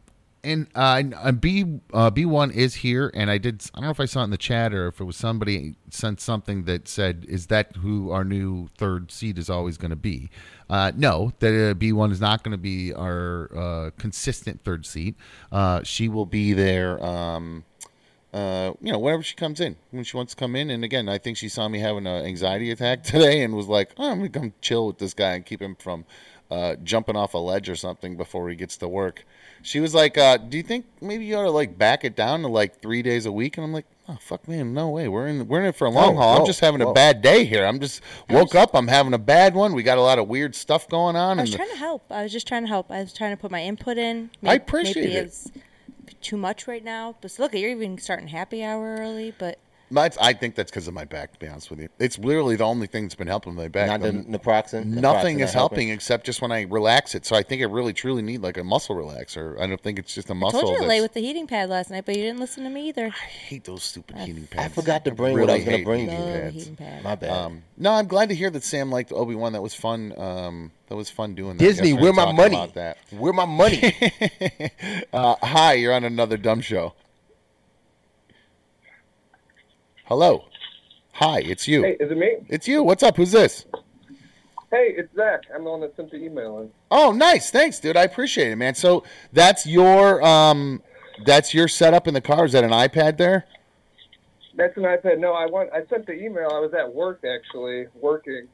and 0.44 0.66
uh, 0.74 1.02
and 1.22 1.40
B 1.40 1.80
uh, 1.92 2.10
B 2.10 2.24
one 2.24 2.50
is 2.50 2.76
here, 2.76 3.10
and 3.14 3.30
I 3.30 3.38
did. 3.38 3.62
I 3.74 3.78
don't 3.78 3.86
know 3.86 3.90
if 3.90 4.00
I 4.00 4.04
saw 4.04 4.20
it 4.20 4.24
in 4.24 4.30
the 4.30 4.36
chat 4.36 4.72
or 4.72 4.88
if 4.88 5.00
it 5.00 5.04
was 5.04 5.16
somebody 5.16 5.76
sent 5.90 6.20
something 6.20 6.64
that 6.64 6.88
said, 6.88 7.26
"Is 7.28 7.46
that 7.46 7.76
who 7.76 8.10
our 8.10 8.24
new 8.24 8.68
third 8.76 9.10
seat 9.10 9.38
is 9.38 9.50
always 9.50 9.76
going 9.76 9.90
to 9.90 9.96
be?" 9.96 10.30
Uh, 10.70 10.92
no, 10.94 11.32
that 11.40 11.70
uh, 11.70 11.74
B 11.74 11.92
one 11.92 12.12
is 12.12 12.20
not 12.20 12.42
going 12.42 12.52
to 12.52 12.58
be 12.58 12.92
our 12.94 13.50
uh, 13.56 13.90
consistent 13.98 14.62
third 14.64 14.86
seat. 14.86 15.16
Uh, 15.50 15.82
she 15.82 16.08
will 16.08 16.26
be 16.26 16.52
there. 16.52 17.02
Um, 17.04 17.64
uh, 18.32 18.72
you 18.82 18.92
know, 18.92 18.98
whenever 18.98 19.22
she 19.22 19.34
comes 19.34 19.58
in, 19.58 19.76
when 19.90 20.04
she 20.04 20.16
wants 20.16 20.34
to 20.34 20.38
come 20.38 20.54
in. 20.54 20.70
And 20.70 20.84
again, 20.84 21.08
I 21.08 21.18
think 21.18 21.38
she 21.38 21.48
saw 21.48 21.66
me 21.66 21.78
having 21.78 22.06
an 22.06 22.26
anxiety 22.26 22.70
attack 22.70 23.02
today 23.04 23.42
and 23.42 23.54
was 23.54 23.68
like, 23.68 23.92
oh, 23.96 24.10
I'm 24.10 24.22
to 24.22 24.28
come 24.28 24.52
chill 24.60 24.86
with 24.86 24.98
this 24.98 25.14
guy 25.14 25.32
and 25.32 25.46
keep 25.46 25.62
him 25.62 25.74
from 25.76 26.04
uh, 26.50 26.76
jumping 26.82 27.16
off 27.16 27.34
a 27.34 27.38
ledge 27.38 27.68
or 27.68 27.76
something 27.76 28.16
before 28.16 28.48
he 28.48 28.56
gets 28.56 28.76
to 28.78 28.88
work. 28.88 29.24
She 29.62 29.80
was 29.80 29.94
like, 29.94 30.16
uh, 30.16 30.36
do 30.36 30.56
you 30.56 30.62
think 30.62 30.86
maybe 31.00 31.24
you 31.24 31.36
ought 31.36 31.44
to 31.44 31.50
like 31.50 31.76
back 31.76 32.04
it 32.04 32.16
down 32.16 32.42
to 32.42 32.48
like 32.48 32.80
three 32.80 33.02
days 33.02 33.26
a 33.26 33.32
week? 33.32 33.56
And 33.56 33.64
I'm 33.64 33.72
like, 33.72 33.86
oh, 34.08 34.16
fuck, 34.20 34.46
man, 34.48 34.72
no 34.72 34.88
way. 34.88 35.08
We're 35.08 35.26
in, 35.26 35.48
we're 35.48 35.60
in 35.60 35.66
it 35.66 35.76
for 35.76 35.86
a 35.86 35.90
long 35.90 36.14
Whoa, 36.14 36.22
haul. 36.22 36.40
I'm 36.40 36.46
just 36.46 36.60
having 36.60 36.80
a 36.80 36.92
bad 36.92 37.22
day 37.22 37.44
here. 37.44 37.64
I'm 37.64 37.80
just 37.80 38.02
woke 38.30 38.54
up. 38.54 38.74
I'm 38.74 38.88
having 38.88 39.14
a 39.14 39.18
bad 39.18 39.54
one. 39.54 39.74
We 39.74 39.82
got 39.82 39.98
a 39.98 40.02
lot 40.02 40.18
of 40.18 40.28
weird 40.28 40.54
stuff 40.54 40.88
going 40.88 41.16
on. 41.16 41.38
I 41.38 41.42
was 41.42 41.50
and 41.50 41.56
trying 41.58 41.70
to 41.70 41.76
help. 41.76 42.10
I 42.10 42.22
was 42.22 42.32
just 42.32 42.46
trying 42.46 42.62
to 42.62 42.68
help. 42.68 42.90
I 42.90 43.00
was 43.00 43.12
trying 43.12 43.36
to 43.36 43.40
put 43.40 43.50
my 43.50 43.62
input 43.62 43.98
in. 43.98 44.30
I 44.44 44.54
appreciate 44.54 45.04
maybe 45.04 45.16
it. 45.16 45.26
It's 45.26 45.50
too 46.20 46.36
much 46.36 46.66
right 46.66 46.84
now. 46.84 47.16
But 47.20 47.38
look, 47.38 47.52
you're 47.54 47.70
even 47.70 47.98
starting 47.98 48.28
happy 48.28 48.64
hour 48.64 48.96
early. 48.98 49.34
But 49.38 49.58
That's, 49.90 50.18
I 50.18 50.32
think 50.32 50.54
that's 50.54 50.70
because 50.70 50.86
of 50.88 50.94
my 50.94 51.04
back, 51.04 51.32
to 51.32 51.38
be 51.38 51.48
honest 51.48 51.70
with 51.70 51.80
you. 51.80 51.88
It's 51.98 52.18
literally 52.18 52.56
the 52.56 52.64
only 52.64 52.86
thing 52.86 53.04
that's 53.04 53.14
been 53.14 53.26
helping 53.26 53.54
my 53.54 53.68
back. 53.68 53.88
Not 53.88 54.00
the 54.02 54.08
Um, 54.10 54.24
naproxen. 54.24 54.84
Nothing 54.86 55.38
Naproxen 55.38 55.42
is 55.44 55.54
not 55.54 55.58
helping 55.58 55.88
except 55.90 56.26
just 56.26 56.42
when 56.42 56.52
I 56.52 56.62
relax 56.62 57.14
it. 57.14 57.24
So 57.24 57.34
I 57.36 57.42
think 57.42 57.62
I 57.62 57.64
really 57.66 57.92
truly 57.92 58.22
need 58.22 58.42
like 58.42 58.56
a 58.58 58.64
muscle 58.64 58.94
relaxer. 58.96 59.58
I 59.60 59.66
don't 59.66 59.80
think 59.80 59.98
it's 59.98 60.14
just 60.14 60.30
a 60.30 60.34
muscle. 60.34 60.60
told 60.60 60.74
you 60.74 60.80
to 60.82 60.86
lay 60.86 61.00
with 61.00 61.14
the 61.14 61.20
heating 61.20 61.46
pad 61.46 61.68
last 61.68 61.90
night, 61.90 62.04
but 62.04 62.16
you 62.16 62.22
didn't 62.22 62.40
listen 62.40 62.64
to 62.64 62.70
me 62.70 62.88
either. 62.88 63.06
I 63.06 63.10
hate 63.10 63.64
those 63.64 63.82
stupid 63.82 64.16
heating 64.18 64.46
pads. 64.46 64.66
I 64.66 64.68
forgot 64.68 65.04
to 65.06 65.10
bring 65.12 65.38
what 65.38 65.48
I 65.50 65.54
was 65.56 65.64
gonna 65.64 65.76
hate 65.78 65.84
bring 65.84 66.00
heating 66.00 66.14
you. 66.18 66.24
Love 66.24 66.34
pads. 66.42 66.54
heating 66.56 66.76
pad. 66.76 67.04
My 67.04 67.14
bad. 67.14 67.30
Um, 67.30 67.62
no, 67.76 67.92
I'm 67.92 68.06
glad 68.06 68.28
to 68.28 68.34
hear 68.34 68.50
that 68.50 68.62
Sam 68.64 68.90
liked 68.90 69.12
Obi 69.12 69.34
Wan. 69.34 69.52
That 69.54 69.62
was 69.62 69.74
fun. 69.74 70.12
Um, 70.18 70.70
that 70.88 70.96
was 70.96 71.08
fun 71.10 71.34
doing 71.34 71.56
that. 71.56 71.64
Disney, 71.64 71.92
where 71.92 72.12
my 72.12 72.32
money? 72.32 72.56
About 72.56 72.74
that. 72.74 72.98
Where 73.10 73.32
my 73.32 73.44
money? 73.44 73.92
uh, 75.12 75.36
hi, 75.42 75.74
you're 75.74 75.92
on 75.94 76.04
another 76.04 76.36
dumb 76.36 76.60
show. 76.60 76.94
Hello. 80.08 80.46
Hi, 81.12 81.40
it's 81.40 81.68
you. 81.68 81.82
Hey, 81.82 81.98
is 82.00 82.10
it 82.10 82.16
me? 82.16 82.36
It's 82.48 82.66
you. 82.66 82.82
What's 82.82 83.02
up? 83.02 83.18
Who's 83.18 83.30
this? 83.30 83.66
Hey, 84.70 84.94
it's 84.96 85.14
Zach. 85.14 85.42
I'm 85.54 85.64
the 85.64 85.70
one 85.70 85.82
that 85.82 85.94
sent 85.96 86.10
the 86.10 86.16
email 86.16 86.60
in. 86.60 86.70
Oh, 86.90 87.12
nice. 87.12 87.50
Thanks, 87.50 87.78
dude. 87.78 87.94
I 87.94 88.04
appreciate 88.04 88.50
it, 88.50 88.56
man. 88.56 88.74
So 88.74 89.04
that's 89.34 89.66
your 89.66 90.24
um, 90.24 90.82
that's 91.26 91.52
your 91.52 91.68
setup 91.68 92.08
in 92.08 92.14
the 92.14 92.22
car. 92.22 92.46
Is 92.46 92.52
that 92.52 92.64
an 92.64 92.70
iPad 92.70 93.18
there? 93.18 93.44
That's 94.54 94.74
an 94.78 94.84
iPad. 94.84 95.18
No, 95.18 95.34
I 95.34 95.44
want. 95.44 95.68
I 95.74 95.84
sent 95.90 96.06
the 96.06 96.14
email. 96.14 96.48
I 96.54 96.58
was 96.58 96.72
at 96.72 96.90
work 96.94 97.22
actually, 97.22 97.88
working 97.94 98.48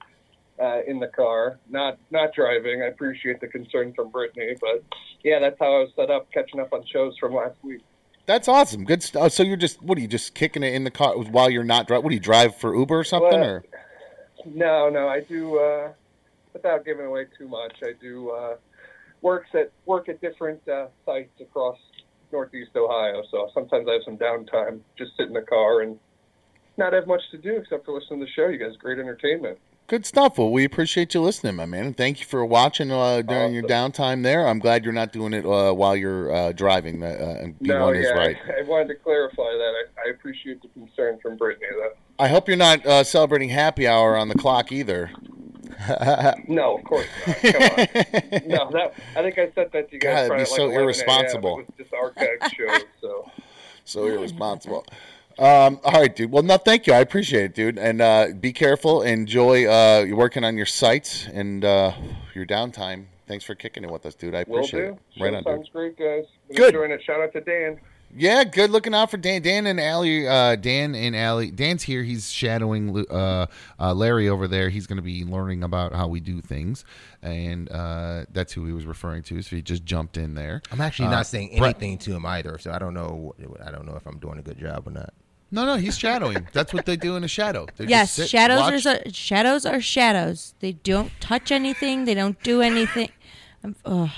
uh, 0.61 0.81
in 0.88 0.99
the 0.99 1.07
car, 1.07 1.61
not 1.71 1.99
not 2.11 2.35
driving. 2.35 2.83
I 2.83 2.87
appreciate 2.87 3.40
the 3.40 3.47
concern 3.47 3.93
from 3.95 4.11
Brittany, 4.11 4.57
but 4.61 4.83
yeah, 5.23 5.38
that's 5.38 5.57
how 5.61 5.67
I 5.67 5.79
was 5.79 5.90
set 5.95 6.11
up, 6.11 6.27
catching 6.33 6.59
up 6.59 6.73
on 6.73 6.85
shows 6.93 7.17
from 7.17 7.33
last 7.33 7.59
week. 7.62 7.83
That's 8.26 8.48
awesome. 8.48 8.84
Good 8.84 9.02
stuff. 9.02 9.32
So 9.32 9.42
you're 9.42 9.56
just 9.56 9.82
what 9.82 9.98
are 9.98 10.00
you 10.00 10.08
just 10.08 10.34
kicking 10.34 10.62
it 10.62 10.74
in 10.74 10.84
the 10.84 10.90
car 10.90 11.16
while 11.16 11.50
you're 11.50 11.64
not 11.64 11.87
driving? 11.87 12.04
What 12.04 12.10
do 12.10 12.14
you 12.14 12.20
drive 12.20 12.56
for 12.56 12.74
Uber 12.74 12.98
or 12.98 13.04
something? 13.04 13.30
Well, 13.30 13.44
or 13.44 13.64
No, 14.46 14.88
no, 14.88 15.08
I 15.08 15.20
do. 15.20 15.58
Uh, 15.58 15.92
without 16.52 16.84
giving 16.84 17.06
away 17.06 17.26
too 17.37 17.48
much, 17.48 17.76
I 17.82 17.92
do 18.00 18.30
uh, 18.30 18.56
works 19.20 19.50
at 19.54 19.72
work 19.84 20.08
at 20.08 20.20
different 20.20 20.66
uh, 20.68 20.87
sites 21.04 21.38
across 21.40 21.78
Northeast 22.32 22.70
Ohio. 22.76 23.22
So 23.30 23.50
sometimes 23.52 23.87
I 23.88 23.94
have 23.94 24.02
some 24.04 24.16
downtime, 24.16 24.80
just 24.96 25.12
sit 25.16 25.26
in 25.26 25.34
the 25.34 25.42
car 25.42 25.82
and 25.82 25.98
not 26.76 26.92
have 26.92 27.06
much 27.06 27.22
to 27.30 27.38
do 27.38 27.56
except 27.56 27.84
for 27.84 27.94
listen 27.94 28.18
to 28.18 28.24
the 28.24 28.30
show. 28.30 28.48
You 28.48 28.58
guys, 28.58 28.76
great 28.78 28.98
entertainment. 28.98 29.58
Good 29.87 30.07
stuff. 30.07 30.38
Well, 30.38 30.51
we 30.51 30.64
appreciate 30.64 31.14
you 31.14 31.20
listening, 31.20 31.57
my 31.57 31.66
man. 31.66 31.87
And 31.87 31.97
thank 31.97 32.20
you 32.20 32.27
for 32.27 32.44
watching 32.44 32.90
uh, 32.90 33.23
during 33.23 33.55
your 33.55 33.62
downtime 33.64 34.23
there. 34.23 34.47
I'm 34.47 34.59
glad 34.59 34.85
you're 34.85 34.92
not 34.92 35.12
doing 35.12 35.33
it 35.33 35.44
uh, 35.44 35.73
while 35.73 35.97
you're 35.97 36.35
uh, 36.35 36.53
driving. 36.53 37.03
Uh, 37.03 37.38
and 37.40 37.59
B1 37.59 37.66
no, 37.66 37.88
is 37.90 38.05
yeah, 38.05 38.11
right. 38.11 38.37
I, 38.49 38.61
I 38.61 38.62
wanted 38.62 38.88
to 38.88 38.94
clarify 38.97 39.42
that. 39.42 39.75
I, 40.05 40.09
I 40.09 40.11
appreciate 40.11 40.62
the 40.62 40.68
concern 40.68 41.18
from 41.20 41.37
Brittany. 41.37 41.66
That 41.81 41.97
I 42.18 42.29
hope 42.29 42.49
you're 42.49 42.57
not 42.57 42.85
uh, 42.87 43.05
celebrating 43.05 43.49
happy 43.49 43.87
hour 43.87 44.16
on 44.16 44.29
the 44.29 44.35
clock 44.35 44.73
either. 44.73 45.11
no, 46.49 46.79
of 46.79 46.85
course 46.85 47.07
not. 47.27 47.37
Come 47.42 47.62
on. 47.62 48.42
no, 48.47 48.70
that 48.70 48.94
I 49.16 49.23
think 49.23 49.38
I 49.38 49.51
said 49.55 49.70
that 49.73 49.88
to 49.88 49.94
you 49.94 50.01
God, 50.01 50.29
guys. 50.29 50.31
it'd 50.31 50.38
be 50.38 50.44
probably 50.44 50.44
so 50.44 50.66
like 50.66 50.75
irresponsible. 50.77 51.59
It 51.59 51.66
was 51.66 51.77
just 51.79 51.90
archived 51.92 52.55
shows, 52.55 52.85
so. 53.01 53.31
so 53.85 54.07
irresponsible. 54.07 54.87
Um, 55.38 55.81
all 55.85 56.01
right, 56.01 56.14
dude. 56.14 56.31
Well, 56.31 56.42
no, 56.42 56.57
thank 56.59 56.87
you. 56.87 56.92
I 56.92 56.99
appreciate 57.01 57.44
it, 57.44 57.55
dude. 57.55 57.79
And 57.79 58.01
uh, 58.01 58.29
be 58.38 58.53
careful. 58.53 59.03
Enjoy. 59.03 59.66
Uh, 59.66 60.05
you're 60.07 60.16
working 60.16 60.44
on 60.44 60.57
your 60.57 60.66
sites 60.66 61.27
and 61.33 61.64
uh, 61.64 61.92
your 62.35 62.47
downtime. 62.47 63.07
Thanks 63.27 63.44
for 63.44 63.55
kicking 63.55 63.85
it 63.85 63.90
with 63.90 64.07
us, 64.07 64.14
dude. 64.14 64.35
I 64.35 64.44
Will 64.47 64.59
appreciate 64.59 64.81
do. 64.81 64.87
it. 65.16 65.23
Right 65.23 65.33
Show 65.33 65.37
on, 65.38 65.44
sounds 65.44 65.66
dude. 65.66 65.73
great, 65.73 65.99
guys. 65.99 66.25
Been 66.49 66.57
Good. 66.57 66.75
Enjoying 66.75 66.90
it. 66.92 67.03
Shout 67.03 67.20
out 67.20 67.33
to 67.33 67.40
Dan. 67.40 67.81
Yeah, 68.16 68.44
good 68.44 68.70
looking 68.70 68.94
out 68.94 69.11
for 69.11 69.16
Dan. 69.16 69.42
Dan 69.42 69.66
and 69.66 69.81
Allie. 69.81 70.29
Uh, 70.29 70.55
Dan 70.55 70.94
and 70.94 71.16
Allie. 71.16 71.51
Dan's 71.51 71.83
here. 71.83 72.05
He's 72.05 72.31
shadowing 72.31 73.05
uh, 73.11 73.47
uh, 73.81 73.92
Larry 73.94 74.29
over 74.29 74.47
there. 74.47 74.68
He's 74.68 74.87
going 74.87 74.99
to 74.99 75.03
be 75.03 75.25
learning 75.25 75.64
about 75.64 75.92
how 75.94 76.07
we 76.07 76.20
do 76.20 76.40
things, 76.40 76.85
and 77.23 77.68
uh, 77.73 78.27
that's 78.31 78.53
who 78.53 78.66
he 78.66 78.73
was 78.73 78.87
referring 78.87 79.25
to. 79.25 79.42
So 79.42 79.57
he 79.57 79.62
just 79.62 79.85
jumped 79.85 80.16
in 80.16 80.35
there. 80.35 80.62
I'm 80.70 80.81
actually 80.81 81.09
Uh, 81.09 81.12
not 81.12 81.27
saying 81.27 81.57
Brett- 81.59 81.75
anything 81.75 81.99
to 81.99 82.12
him 82.14 82.25
either, 82.25 82.57
so 82.59 82.70
I 82.70 82.79
don't 82.79 82.94
know. 82.94 83.35
I 83.66 83.73
don't 83.73 83.85
know 83.85 83.97
if 83.97 84.07
I'm 84.07 84.18
doing 84.18 84.38
a 84.38 84.42
good 84.42 84.59
job 84.61 84.87
or 84.87 84.92
not. 84.92 85.12
No, 85.55 85.64
no, 85.67 85.77
he's 85.77 85.97
shadowing. 85.97 86.49
That's 86.53 86.75
what 86.75 86.85
they 86.85 86.97
do 86.97 87.14
in 87.17 87.23
a 87.25 87.29
shadow. 87.29 87.67
They 87.77 87.87
Yes, 87.87 88.12
sit, 88.12 88.29
shadows 88.29 88.61
watch. 88.61 88.87
are 88.87 89.11
shadows 89.12 89.64
are 89.64 89.81
shadows. 89.81 90.55
They 90.61 90.73
don't 90.73 91.12
touch 91.21 91.53
anything. 91.53 92.05
They 92.07 92.14
don't 92.14 92.40
do 92.43 92.61
anything. 92.61 93.11
I'm, 93.62 93.77
ugh, 93.85 94.11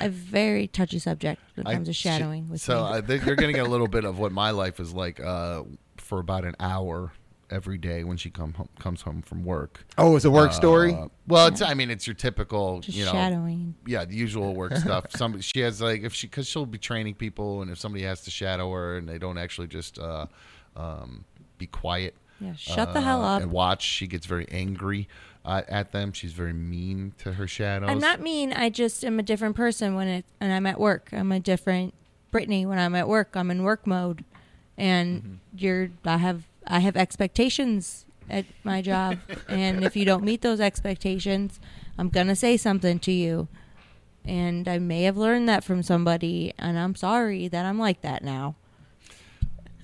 a 0.00 0.08
very 0.10 0.66
touchy 0.68 0.98
subject 0.98 1.40
when 1.54 1.66
it 1.66 1.70
I- 1.80 1.82
to 1.82 1.92
shadowing. 1.92 2.48
With 2.50 2.60
so. 2.60 2.84
I 2.84 3.00
think 3.00 3.24
you're 3.24 3.36
going 3.36 3.52
to 3.52 3.58
get 3.58 3.66
a 3.66 3.70
little 3.70 3.88
bit 3.88 4.04
of 4.04 4.18
what 4.18 4.32
my 4.32 4.50
life 4.50 4.80
is 4.80 4.92
like 4.92 5.18
uh, 5.18 5.62
for 5.96 6.18
about 6.20 6.44
an 6.44 6.54
hour 6.60 7.12
every 7.54 7.78
day 7.78 8.04
when 8.04 8.16
she 8.16 8.30
come 8.30 8.52
home, 8.54 8.68
comes 8.78 9.02
home 9.02 9.22
from 9.22 9.44
work. 9.44 9.84
Oh, 9.96 10.16
it's 10.16 10.24
a 10.24 10.30
work 10.30 10.52
story. 10.52 10.92
Uh, 10.94 11.08
well, 11.26 11.46
it's 11.46 11.62
I 11.62 11.74
mean 11.74 11.90
it's 11.90 12.06
your 12.06 12.14
typical 12.14 12.80
just 12.80 12.96
you 12.96 13.04
know 13.04 13.12
shadowing. 13.12 13.74
yeah 13.86 14.04
the 14.04 14.14
usual 14.14 14.54
work 14.54 14.76
stuff. 14.76 15.06
Somebody 15.10 15.42
she 15.42 15.60
has 15.60 15.80
like 15.80 16.02
if 16.02 16.12
she 16.14 16.26
because 16.26 16.46
she'll 16.46 16.66
be 16.66 16.78
training 16.78 17.14
people 17.14 17.62
and 17.62 17.70
if 17.70 17.78
somebody 17.78 18.04
has 18.04 18.20
to 18.22 18.30
shadow 18.30 18.70
her 18.72 18.96
and 18.98 19.08
they 19.08 19.18
don't 19.18 19.38
actually 19.38 19.68
just 19.68 19.98
uh, 19.98 20.26
um, 20.76 21.24
be 21.58 21.66
quiet. 21.66 22.14
Yeah, 22.40 22.54
shut 22.56 22.92
the 22.92 23.00
hell 23.00 23.24
uh, 23.24 23.36
up. 23.36 23.42
and 23.42 23.52
watch. 23.52 23.82
She 23.82 24.06
gets 24.08 24.26
very 24.26 24.46
angry 24.50 25.08
uh, 25.44 25.62
at 25.68 25.92
them. 25.92 26.12
She's 26.12 26.32
very 26.32 26.52
mean 26.52 27.14
to 27.18 27.32
her 27.34 27.46
shadows. 27.46 27.88
I'm 27.88 28.00
not 28.00 28.20
mean. 28.20 28.52
I 28.52 28.70
just 28.70 29.04
am 29.04 29.18
a 29.20 29.22
different 29.22 29.54
person 29.54 29.94
when 29.94 30.08
it 30.08 30.24
and 30.40 30.52
I'm 30.52 30.66
at 30.66 30.80
work. 30.80 31.10
I'm 31.12 31.30
a 31.30 31.38
different 31.40 31.94
Brittany 32.32 32.66
when 32.66 32.78
I'm 32.78 32.96
at 32.96 33.06
work. 33.08 33.36
I'm 33.36 33.50
in 33.52 33.62
work 33.62 33.86
mode, 33.86 34.24
and 34.76 35.22
Mm-hmm. 35.22 35.34
you're. 35.56 35.90
I 36.04 36.16
have 36.16 36.42
I 36.66 36.80
have 36.80 36.96
expectations 36.96 38.06
at 38.30 38.46
my 38.62 38.80
job, 38.80 39.18
and 39.48 39.84
if 39.84 39.96
you 39.96 40.04
don't 40.04 40.24
meet 40.24 40.40
those 40.42 40.60
expectations, 40.60 41.60
I'm 41.98 42.08
gonna 42.08 42.36
say 42.36 42.56
something 42.56 42.98
to 43.00 43.12
you. 43.12 43.48
And 44.26 44.66
I 44.66 44.78
may 44.78 45.02
have 45.02 45.18
learned 45.18 45.48
that 45.50 45.64
from 45.64 45.82
somebody, 45.82 46.54
and 46.58 46.78
I'm 46.78 46.94
sorry 46.94 47.46
that 47.48 47.66
I'm 47.66 47.78
like 47.78 48.00
that 48.00 48.24
now. 48.24 48.54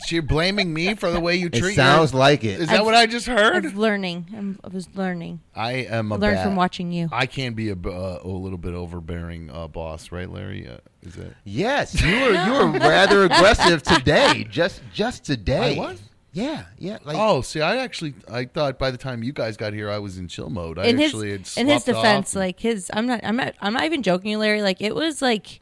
She's 0.06 0.22
blaming 0.22 0.72
me 0.72 0.94
for 0.94 1.10
the 1.10 1.20
way 1.20 1.36
you 1.36 1.50
treat. 1.50 1.72
It 1.72 1.74
sounds 1.74 2.12
your, 2.12 2.20
like 2.20 2.42
it. 2.42 2.58
Is 2.58 2.68
that 2.68 2.76
I've- 2.76 2.84
what 2.86 2.94
I 2.94 3.04
just 3.04 3.26
heard? 3.26 3.66
I'm 3.66 3.76
learning. 3.76 4.26
I'm, 4.34 4.58
I 4.64 4.68
was 4.68 4.88
learning. 4.94 5.40
I 5.54 5.72
am 5.72 6.10
a 6.10 6.14
I 6.14 6.18
learned 6.18 6.36
bad- 6.36 6.44
from 6.44 6.56
watching 6.56 6.90
you. 6.90 7.10
I 7.12 7.26
can 7.26 7.52
be 7.52 7.68
a, 7.68 7.76
b- 7.76 7.90
uh, 7.90 8.18
a 8.22 8.26
little 8.26 8.56
bit 8.56 8.72
overbearing 8.72 9.50
uh, 9.50 9.68
boss, 9.68 10.10
right, 10.10 10.30
Larry? 10.30 10.66
Uh, 10.66 10.78
is 11.02 11.18
it? 11.18 11.34
Yes, 11.44 12.00
you 12.02 12.14
were 12.18 12.32
you 12.32 12.52
were 12.52 12.70
rather 12.78 13.24
aggressive 13.24 13.82
today. 13.82 14.46
Just 14.50 14.80
just 14.94 15.24
today. 15.26 15.76
I 15.76 15.78
was? 15.78 16.00
Yeah, 16.32 16.66
yeah. 16.78 16.98
Like 17.04 17.16
oh, 17.18 17.40
see, 17.40 17.60
I 17.60 17.78
actually 17.78 18.14
I 18.30 18.44
thought 18.44 18.78
by 18.78 18.90
the 18.90 18.98
time 18.98 19.22
you 19.22 19.32
guys 19.32 19.56
got 19.56 19.72
here, 19.72 19.90
I 19.90 19.98
was 19.98 20.16
in 20.16 20.28
chill 20.28 20.48
mode. 20.48 20.78
I 20.78 20.84
in 20.84 20.98
his 20.98 21.08
actually 21.08 21.30
had 21.32 21.48
in 21.56 21.66
his 21.66 21.82
sloughed 21.84 21.88
off 21.88 22.04
defense, 22.04 22.34
and- 22.34 22.40
like 22.40 22.60
his, 22.60 22.90
I'm 22.94 23.06
not, 23.06 23.20
I'm 23.24 23.36
not, 23.36 23.54
I'm 23.60 23.72
not 23.72 23.84
even 23.84 24.02
joking, 24.02 24.38
Larry. 24.38 24.62
Like 24.62 24.80
it 24.80 24.94
was 24.94 25.20
like, 25.20 25.60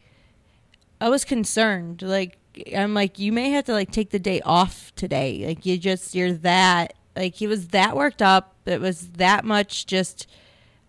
I 1.01 1.09
was 1.09 1.25
concerned. 1.25 2.03
Like 2.03 2.37
I'm 2.77 2.93
like, 2.93 3.19
you 3.19 3.33
may 3.33 3.51
have 3.51 3.65
to 3.65 3.73
like 3.73 3.91
take 3.91 4.11
the 4.11 4.19
day 4.19 4.41
off 4.43 4.95
today. 4.95 5.47
Like 5.47 5.65
you 5.65 5.79
just, 5.79 6.15
you're 6.15 6.33
that. 6.33 6.95
Like 7.17 7.35
he 7.35 7.47
was 7.47 7.69
that 7.69 7.97
worked 7.97 8.21
up. 8.21 8.55
It 8.67 8.81
was 8.81 9.09
that 9.13 9.47
much. 9.47 9.87
Just, 9.87 10.27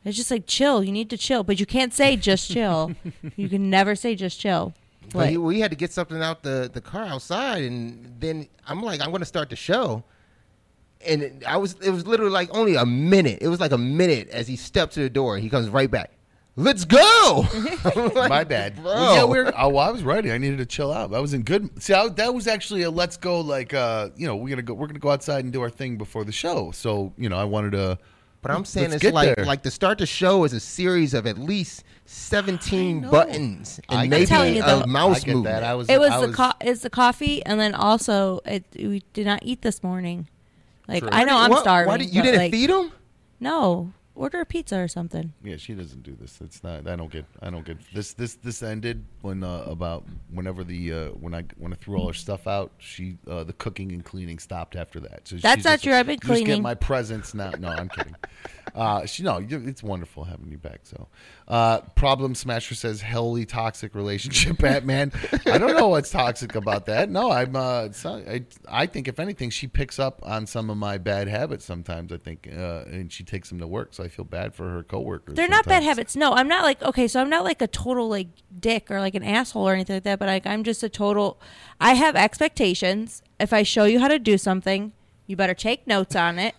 it's 0.04 0.18
just 0.18 0.30
like 0.30 0.46
chill. 0.46 0.84
You 0.84 0.92
need 0.92 1.10
to 1.12 1.18
chill, 1.18 1.44
but 1.44 1.60
you 1.60 1.66
can't 1.66 1.94
say 1.94 2.18
just 2.18 2.52
chill. 2.52 2.92
you 3.38 3.48
can 3.48 3.70
never 3.70 3.96
say 3.96 4.14
just 4.16 4.40
chill. 4.42 4.74
But 5.12 5.20
But 5.20 5.30
he- 5.30 5.38
we 5.38 5.60
had 5.60 5.72
to 5.72 5.78
get 5.78 5.92
something 5.92 6.22
out 6.22 6.44
the 6.44 6.70
the 6.74 6.82
car 6.82 7.04
outside, 7.06 7.64
and 7.64 8.16
then 8.20 8.48
I'm 8.68 8.82
like, 8.82 9.02
I'm 9.02 9.10
going 9.10 9.20
to 9.22 9.26
start 9.26 9.50
the 9.50 9.56
show. 9.56 10.04
And 11.06 11.22
it- 11.24 11.44
I 11.48 11.58
was, 11.58 11.76
it 11.82 11.92
was 11.92 12.06
literally 12.06 12.32
like 12.32 12.50
only 12.56 12.76
a 12.76 12.86
minute. 12.86 13.40
It 13.42 13.48
was 13.48 13.60
like 13.60 13.72
a 13.72 13.78
minute 13.78 14.30
as 14.30 14.48
he 14.48 14.56
stepped 14.56 14.94
to 14.96 15.00
the 15.02 15.10
door. 15.10 15.38
He 15.38 15.50
comes 15.50 15.70
right 15.70 15.90
back. 15.90 16.12
Let's 16.56 16.84
go. 16.84 17.46
Like, 17.86 18.30
My 18.30 18.44
bad. 18.44 18.76
bro. 18.76 18.84
Well, 18.86 19.16
yeah, 19.16 19.24
we're. 19.24 19.54
Oh, 19.58 19.70
well, 19.70 19.88
I 19.88 19.92
was 19.92 20.04
ready. 20.04 20.30
I 20.32 20.38
needed 20.38 20.58
to 20.58 20.66
chill 20.66 20.92
out. 20.92 21.14
I 21.14 21.20
was 21.20 21.34
in 21.34 21.44
good. 21.44 21.82
See, 21.82 21.94
I, 21.94 22.10
that 22.10 22.34
was 22.34 22.48
actually 22.48 22.82
a 22.84 22.92
let's 22.92 23.16
go. 23.16 23.40
Like, 23.40 23.74
uh, 23.74 24.10
you 24.18 24.28
know, 24.28 24.36
we're 24.36 24.50
gonna 24.50 24.62
go. 24.62 24.74
We're 24.74 24.88
gonna 24.88 25.00
go 25.00 25.10
outside 25.12 25.44
and 25.46 25.54
do 25.54 25.62
our 25.62 25.70
thing 25.70 25.98
before 25.98 26.26
the 26.26 26.32
show. 26.34 26.72
So, 26.72 27.14
you 27.18 27.30
know, 27.30 27.38
I 27.38 27.46
wanted 27.46 27.72
to. 27.74 27.98
But 28.42 28.52
I'm 28.52 28.64
saying 28.66 28.92
Let's 28.92 29.04
it's 29.04 29.14
like 29.14 29.36
there. 29.36 29.46
like 29.46 29.64
to 29.64 29.72
start 29.72 29.98
the 29.98 30.06
show 30.06 30.46
is 30.46 30.54
a 30.54 30.60
series 30.62 31.14
of 31.14 31.28
at 31.28 31.38
least 31.38 31.84
17 32.06 33.02
know. 33.02 33.12
buttons 33.12 33.80
I 33.90 34.04
and 34.04 34.12
get 34.12 34.30
maybe 34.32 34.56
you, 34.58 34.64
a 34.64 34.66
though- 34.66 34.86
mouse 34.86 35.18
I 35.18 35.20
get 35.26 35.36
movement. 35.36 35.56
that. 35.56 35.64
I 35.64 35.76
was. 35.76 35.90
it 35.90 36.00
was 36.00 36.12
I 36.12 36.26
the 36.26 36.34
co- 36.34 36.52
it's 36.62 36.82
the 36.82 36.90
coffee, 36.90 37.46
and 37.46 37.60
then 37.60 37.76
also 37.76 38.40
it, 38.46 38.64
we 38.76 39.04
did 39.14 39.26
not 39.26 39.40
eat 39.44 39.62
this 39.62 39.84
morning. 39.84 40.28
Like 40.88 41.02
True. 41.04 41.10
I 41.12 41.26
know 41.26 41.38
I'm 41.38 41.50
What- 41.52 41.62
starving. 41.62 41.88
why 41.90 41.98
did- 41.98 42.14
you 42.14 42.22
but, 42.22 42.26
didn't 42.26 42.40
like, 42.40 42.52
feed 42.52 42.70
him? 42.70 42.92
No, 43.42 43.92
order 44.20 44.42
a 44.42 44.46
pizza 44.46 44.78
or 44.78 44.88
something. 44.88 45.34
Yeah, 45.44 45.56
she 45.58 45.74
doesn't 45.74 46.04
do 46.04 46.16
this. 46.20 46.40
It's 46.42 46.64
not. 46.64 46.88
I 46.88 46.96
don't 46.96 47.12
get. 47.12 47.26
I 47.42 47.50
don't 47.50 47.66
get 47.66 47.78
this. 47.94 48.14
This 48.14 48.36
this 48.36 48.62
ended 48.62 49.06
when 49.22 49.44
uh, 49.44 49.64
about 49.66 50.06
whenever 50.32 50.64
the 50.64 50.94
uh, 50.94 51.06
when 51.12 51.34
I 51.34 51.46
when 51.58 51.72
I 51.74 51.78
threw 51.78 51.98
all 51.98 52.08
her 52.08 52.14
stuff 52.14 52.46
out. 52.46 52.72
She 52.78 53.18
uh, 53.28 53.44
the 53.46 53.54
cooking 53.54 53.92
and 53.94 54.04
cleaning 54.04 54.38
stopped 54.38 54.76
after 54.76 55.00
that. 55.00 55.28
So 55.28 55.38
That's 55.38 55.64
not 55.64 55.72
just, 55.72 55.84
true. 55.86 55.94
I've 55.94 56.06
been 56.06 56.20
"You 56.22 56.30
Just 56.36 56.46
get 56.46 56.62
my 56.62 56.76
presents 56.76 57.34
now. 57.34 57.52
No, 57.58 57.70
I'm 57.70 57.90
kidding. 57.90 58.16
Uh, 58.76 59.04
she 59.04 59.24
no. 59.24 59.44
It's 59.50 59.82
wonderful 59.82 60.24
having 60.24 60.52
you 60.52 60.60
back. 60.60 60.82
So, 60.84 61.08
uh, 61.50 61.82
problem 61.96 62.36
smasher 62.36 62.76
says 62.76 63.02
hellly 63.02 63.44
toxic 63.44 63.96
relationship. 63.96 64.58
Batman. 64.60 65.12
I 65.48 65.58
don't 65.58 65.76
know 65.76 65.88
what's 65.88 66.12
toxic 66.12 66.54
about 66.54 66.86
that. 66.86 67.10
No, 67.10 67.32
I'm. 67.32 67.56
Uh, 67.56 67.90
not, 68.04 68.28
I 68.28 68.46
I 68.68 68.86
think 68.86 69.08
if 69.08 69.20
anything, 69.20 69.50
she 69.50 69.66
picks 69.66 69.98
up 69.98 70.20
on 70.24 70.46
some 70.46 70.70
of 70.70 70.78
my 70.78 71.00
bad 71.00 71.28
habits 71.28 71.66
sometimes. 71.66 72.14
I 72.14 72.18
think, 72.18 72.48
uh, 72.56 72.84
and 72.86 73.12
she 73.12 73.24
takes 73.24 73.50
them 73.50 73.58
to 73.60 73.68
work. 73.68 73.96
So 73.96 74.04
I 74.04 74.10
feel 74.10 74.26
bad 74.26 74.54
for 74.54 74.70
her 74.70 74.84
coworkers. 74.84 75.36
They're 75.36 75.48
not 75.48 75.66
bad 75.66 75.82
habits. 75.82 76.16
No, 76.16 76.34
I'm 76.34 76.48
not 76.48 76.64
like 76.64 76.84
okay, 76.84 77.08
so 77.08 77.20
I'm 77.20 77.30
not 77.30 77.44
like 77.44 77.64
a 77.64 77.68
total 77.68 78.08
like 78.08 78.28
dick 78.60 78.92
or 78.92 79.00
like 79.00 79.16
an 79.16 79.24
asshole 79.24 79.68
or 79.68 79.74
anything 79.74 79.96
like 79.96 80.04
that, 80.04 80.20
but 80.20 80.28
like 80.28 80.46
I'm 80.46 80.64
just 80.64 80.84
a 80.84 80.90
total 80.90 81.42
I 81.82 81.94
have 81.96 82.16
expectations. 82.16 83.24
If 83.40 83.54
I 83.54 83.64
show 83.64 83.86
you 83.86 84.00
how 84.00 84.08
to 84.08 84.20
do 84.20 84.38
something, 84.38 84.92
you 85.26 85.36
better 85.36 85.56
take 85.56 85.88
notes 85.88 86.16
on 86.16 86.38
it 86.38 86.54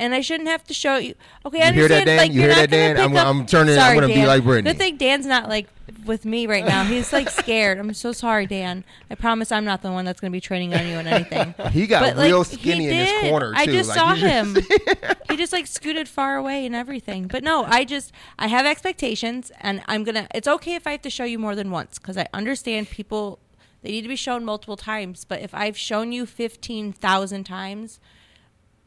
and 0.00 0.14
I 0.14 0.20
shouldn't 0.22 0.48
have 0.48 0.64
to 0.64 0.74
show 0.74 0.96
you. 0.96 1.14
Okay, 1.46 1.62
I 1.62 1.68
You 1.68 1.74
hear 1.74 1.88
that. 1.88 2.04
Dan? 2.06 2.16
Like, 2.16 2.32
You 2.32 2.40
hear 2.40 2.54
that, 2.54 2.70
Dan? 2.70 2.96
I'm- 2.96 3.16
up- 3.16 3.26
I'm 3.26 3.46
turning- 3.46 3.78
I'm 3.78 3.94
gonna 3.94 4.08
be 4.08 4.26
like 4.26 4.42
Brittany. 4.42 4.70
Good 4.72 4.78
thing 4.78 4.96
Dan's 4.96 5.26
not 5.26 5.48
like 5.48 5.68
with 6.06 6.24
me 6.24 6.46
right 6.46 6.64
now. 6.64 6.84
He's 6.84 7.12
like 7.12 7.28
scared. 7.42 7.78
I'm 7.78 7.92
so 7.94 8.12
sorry, 8.12 8.46
Dan. 8.46 8.84
I 9.10 9.14
promise 9.16 9.52
I'm 9.52 9.64
not 9.64 9.82
the 9.82 9.90
one 9.92 10.04
that's 10.04 10.20
going 10.20 10.30
to 10.32 10.36
be 10.36 10.40
training 10.40 10.72
on 10.74 10.86
you 10.86 10.94
and 10.98 11.06
anything. 11.08 11.54
He 11.72 11.86
got 11.86 12.14
But, 12.16 12.24
real 12.24 12.42
skinny 12.44 12.86
in 12.86 12.94
did. 12.94 13.30
corner 13.30 13.52
too. 13.52 13.58
I 13.58 13.66
just 13.66 13.88
Like, 13.90 13.98
saw 13.98 14.14
him. 14.14 14.56
he 15.30 15.36
just 15.36 15.52
like 15.52 15.66
scooted 15.66 16.08
far 16.08 16.36
away 16.36 16.64
and 16.64 16.74
everything. 16.74 17.26
But 17.26 17.42
no, 17.44 17.64
I 17.64 17.84
just 17.84 18.12
I 18.38 18.46
have 18.46 18.66
expectations, 18.66 19.52
and 19.60 19.82
I'm 19.86 20.04
gonna. 20.04 20.26
It's 20.34 20.48
okay 20.48 20.74
if 20.76 20.86
I 20.86 20.92
have 20.92 21.02
to 21.02 21.10
show 21.10 21.24
you 21.24 21.38
more 21.38 21.54
than 21.54 21.70
once 21.70 21.98
because 21.98 22.16
I 22.16 22.26
understand 22.32 22.88
people. 22.90 23.38
They 23.82 23.90
need 23.92 24.02
to 24.02 24.08
be 24.08 24.16
shown 24.16 24.44
multiple 24.44 24.76
times. 24.76 25.24
But 25.24 25.40
if 25.40 25.54
I've 25.54 25.76
shown 25.76 26.12
you 26.12 26.24
fifteen 26.26 26.92
thousand 26.92 27.44
times, 27.44 27.98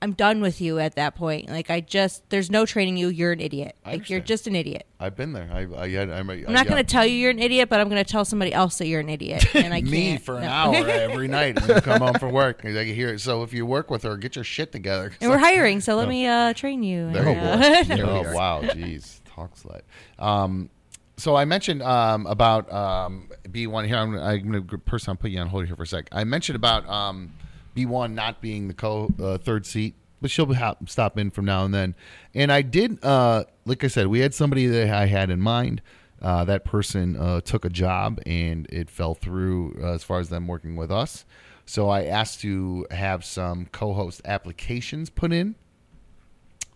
I'm 0.03 0.11
done 0.11 0.41
with 0.41 0.59
you 0.59 0.79
at 0.79 0.95
that 0.97 1.15
point. 1.15 1.49
Like 1.49 1.69
I 1.69 1.79
just 1.79 2.29
there's 2.29 2.51
no 2.51 2.65
training 2.65 2.97
you. 2.97 3.07
You're 3.07 3.31
an 3.31 3.39
idiot. 3.39 3.77
Like 3.85 4.09
you're 4.09 4.19
just 4.19 4.47
an 4.47 4.55
idiot. 4.55 4.85
I've 4.99 5.15
been 5.15 5.31
there. 5.31 5.49
I, 5.51 5.59
I, 5.81 5.89
had- 5.89 6.09
I'm, 6.09 6.29
I'm 6.29 6.51
not 6.51 6.67
going 6.67 6.77
to 6.77 6.83
tell 6.83 7.05
you 7.05 7.15
you're 7.15 7.31
an 7.31 7.39
idiot, 7.39 7.69
but 7.69 7.79
I'm 7.79 7.87
going 7.89 8.03
to 8.03 8.09
tell 8.09 8.25
somebody 8.25 8.53
else 8.53 8.77
that 8.79 8.87
you're 8.87 8.99
an 8.99 9.07
idiot. 9.09 9.45
And 9.55 9.73
I 9.73 9.79
can't. 9.79 9.91
me 9.91 10.17
for 10.17 10.35
an 10.35 10.43
no. 10.43 10.49
hour 10.49 10.75
every 10.89 11.29
night 11.29 11.59
when 11.61 11.75
you 11.77 11.81
come 11.81 12.01
home 12.01 12.15
from 12.15 12.31
work. 12.33 12.59
I 12.65 12.73
can 12.73 12.85
hear 12.87 13.13
it. 13.13 13.19
So 13.21 13.43
if 13.43 13.53
you 13.53 13.65
work 13.65 13.89
with 13.89 14.03
her, 14.03 14.17
get 14.17 14.35
your 14.35 14.43
shit 14.43 14.73
together. 14.73 15.13
and 15.21 15.29
we're 15.31 15.37
I- 15.37 15.53
hiring, 15.53 15.79
so 15.79 15.95
let 16.01 16.09
me 16.09 16.27
uh, 16.27 16.53
train 16.53 16.83
you. 16.83 17.09
There 17.11 17.23
you 17.23 17.29
And, 17.29 17.61
go. 17.61 17.93
uh, 17.93 17.95
There 17.95 18.05
we 18.05 18.11
oh 18.11 18.23
are. 18.25 18.33
wow, 18.35 18.61
jeez, 18.61 19.21
talk 19.23 19.55
slut. 19.55 19.81
Um, 20.19 20.69
so 21.15 21.35
I 21.37 21.45
mentioned 21.45 21.81
um, 21.81 22.25
about 22.25 22.71
um, 22.73 23.29
B1 23.47 23.87
here. 23.87 23.95
I'm, 23.97 24.11
gonna- 24.13 24.23
I'm 24.25 24.51
going 24.51 24.67
to 24.67 24.77
person. 24.79 25.11
I'll 25.11 25.15
put 25.15 25.31
you 25.31 25.39
on 25.39 25.47
hold 25.47 25.65
here 25.65 25.75
for 25.77 25.83
a 25.83 25.87
sec. 25.87 26.09
I 26.11 26.23
mentioned 26.25 26.55
about 26.57 26.87
um, 26.89 27.31
B1 27.75 28.13
not 28.13 28.41
being 28.41 28.67
the 28.67 28.73
co 28.73 29.09
uh, 29.21 29.37
third 29.37 29.65
seat, 29.65 29.95
but 30.21 30.29
she'll 30.31 30.53
stop 30.87 31.17
in 31.17 31.31
from 31.31 31.45
now 31.45 31.65
and 31.65 31.73
then. 31.73 31.95
And 32.33 32.51
I 32.51 32.61
did, 32.61 33.03
uh, 33.03 33.43
like 33.65 33.83
I 33.83 33.87
said, 33.87 34.07
we 34.07 34.19
had 34.19 34.33
somebody 34.33 34.67
that 34.67 34.89
I 34.89 35.05
had 35.07 35.29
in 35.29 35.39
mind. 35.41 35.81
Uh, 36.21 36.45
that 36.45 36.63
person 36.63 37.17
uh, 37.17 37.41
took 37.41 37.65
a 37.65 37.69
job 37.69 38.21
and 38.25 38.65
it 38.69 38.89
fell 38.89 39.13
through 39.13 39.77
uh, 39.83 39.91
as 39.93 40.03
far 40.03 40.19
as 40.19 40.29
them 40.29 40.47
working 40.47 40.75
with 40.77 40.89
us. 40.89 41.25
So 41.65 41.89
I 41.89 42.05
asked 42.05 42.39
to 42.41 42.85
have 42.91 43.25
some 43.25 43.65
co-host 43.71 44.21
applications 44.23 45.09
put 45.09 45.33
in. 45.33 45.55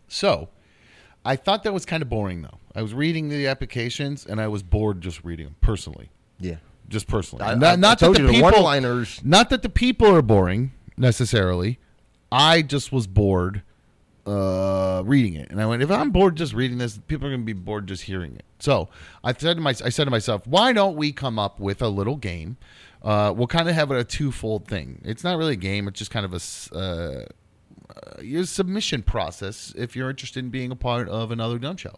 So 0.07 0.49
I 1.25 1.35
thought 1.35 1.63
that 1.63 1.73
was 1.73 1.85
kind 1.85 2.01
of 2.03 2.09
boring, 2.09 2.41
though. 2.41 2.57
I 2.75 2.81
was 2.81 2.93
reading 2.93 3.29
the 3.29 3.47
applications 3.47 4.25
and 4.25 4.39
I 4.39 4.47
was 4.47 4.63
bored 4.63 5.01
just 5.01 5.23
reading 5.23 5.45
them 5.47 5.55
personally, 5.61 6.09
Yeah. 6.39 6.55
just 6.89 7.07
personally. 7.07 7.43
I- 7.45 7.55
not 7.55 7.63
I- 7.63 7.73
I 7.73 7.75
not 7.75 7.99
told 7.99 8.15
that 8.17 8.23
the 8.23 8.29
people, 8.29 8.51
one-liners- 8.51 9.21
not 9.23 9.49
that 9.49 9.61
the 9.61 9.69
people 9.69 10.07
are 10.07 10.21
boring 10.21 10.71
necessarily. 10.97 11.79
I 12.31 12.61
just 12.61 12.91
was 12.91 13.07
bored 13.07 13.61
uh, 14.25 15.01
reading 15.05 15.35
it, 15.35 15.49
and 15.49 15.61
I 15.61 15.65
went, 15.65 15.81
if 15.81 15.89
I'm 15.89 16.11
bored 16.11 16.35
just 16.35 16.53
reading 16.53 16.77
this, 16.77 16.99
people 17.07 17.27
are 17.27 17.29
going 17.29 17.41
to 17.41 17.45
be 17.45 17.53
bored 17.53 17.87
just 17.87 18.03
hearing 18.03 18.35
it. 18.35 18.43
So 18.59 18.89
I 19.23 19.33
said 19.33 19.55
to 19.55 19.61
my, 19.61 19.69
I 19.69 19.89
said 19.89 20.03
to 20.05 20.11
myself, 20.11 20.45
why 20.45 20.73
don't 20.73 20.97
we 20.97 21.11
come 21.11 21.39
up 21.39 21.59
with 21.59 21.81
a 21.81 21.87
little 21.87 22.17
game? 22.17 22.57
Uh, 23.01 23.33
we'll 23.35 23.47
kind 23.47 23.69
of 23.69 23.75
have 23.75 23.91
a 23.91 24.03
twofold 24.03 24.67
thing. 24.67 25.01
It's 25.05 25.23
not 25.23 25.37
really 25.37 25.53
a 25.53 25.57
game; 25.57 25.87
it's 25.87 25.99
just 25.99 26.11
kind 26.11 26.25
of 26.25 26.33
a 26.33 26.75
uh, 26.75 27.25
your 28.21 28.45
submission 28.45 29.03
process 29.03 29.73
if 29.77 29.95
you're 29.95 30.09
interested 30.09 30.43
in 30.43 30.49
being 30.49 30.71
a 30.71 30.75
part 30.75 31.07
of 31.07 31.31
another 31.31 31.57
dumb 31.57 31.77
show. 31.77 31.95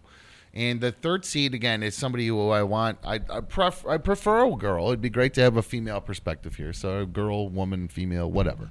And 0.54 0.82
the 0.82 0.92
third 0.92 1.26
seed 1.26 1.54
again 1.54 1.84
is 1.84 1.96
somebody 1.96 2.28
who 2.28 2.50
I 2.50 2.64
want. 2.64 3.00
I 3.04 3.22
I, 3.30 3.40
pref- 3.42 3.86
I 3.88 3.98
prefer 3.98 4.46
a 4.46 4.56
girl. 4.56 4.88
It'd 4.88 5.02
be 5.02 5.10
great 5.10 5.34
to 5.36 5.42
have 5.42 5.58
a 5.58 5.64
female 5.64 6.02
perspective 6.02 6.56
here. 6.56 6.74
So 6.74 7.00
a 7.00 7.06
girl, 7.06 7.50
woman, 7.50 7.88
female, 7.88 8.30
whatever. 8.30 8.70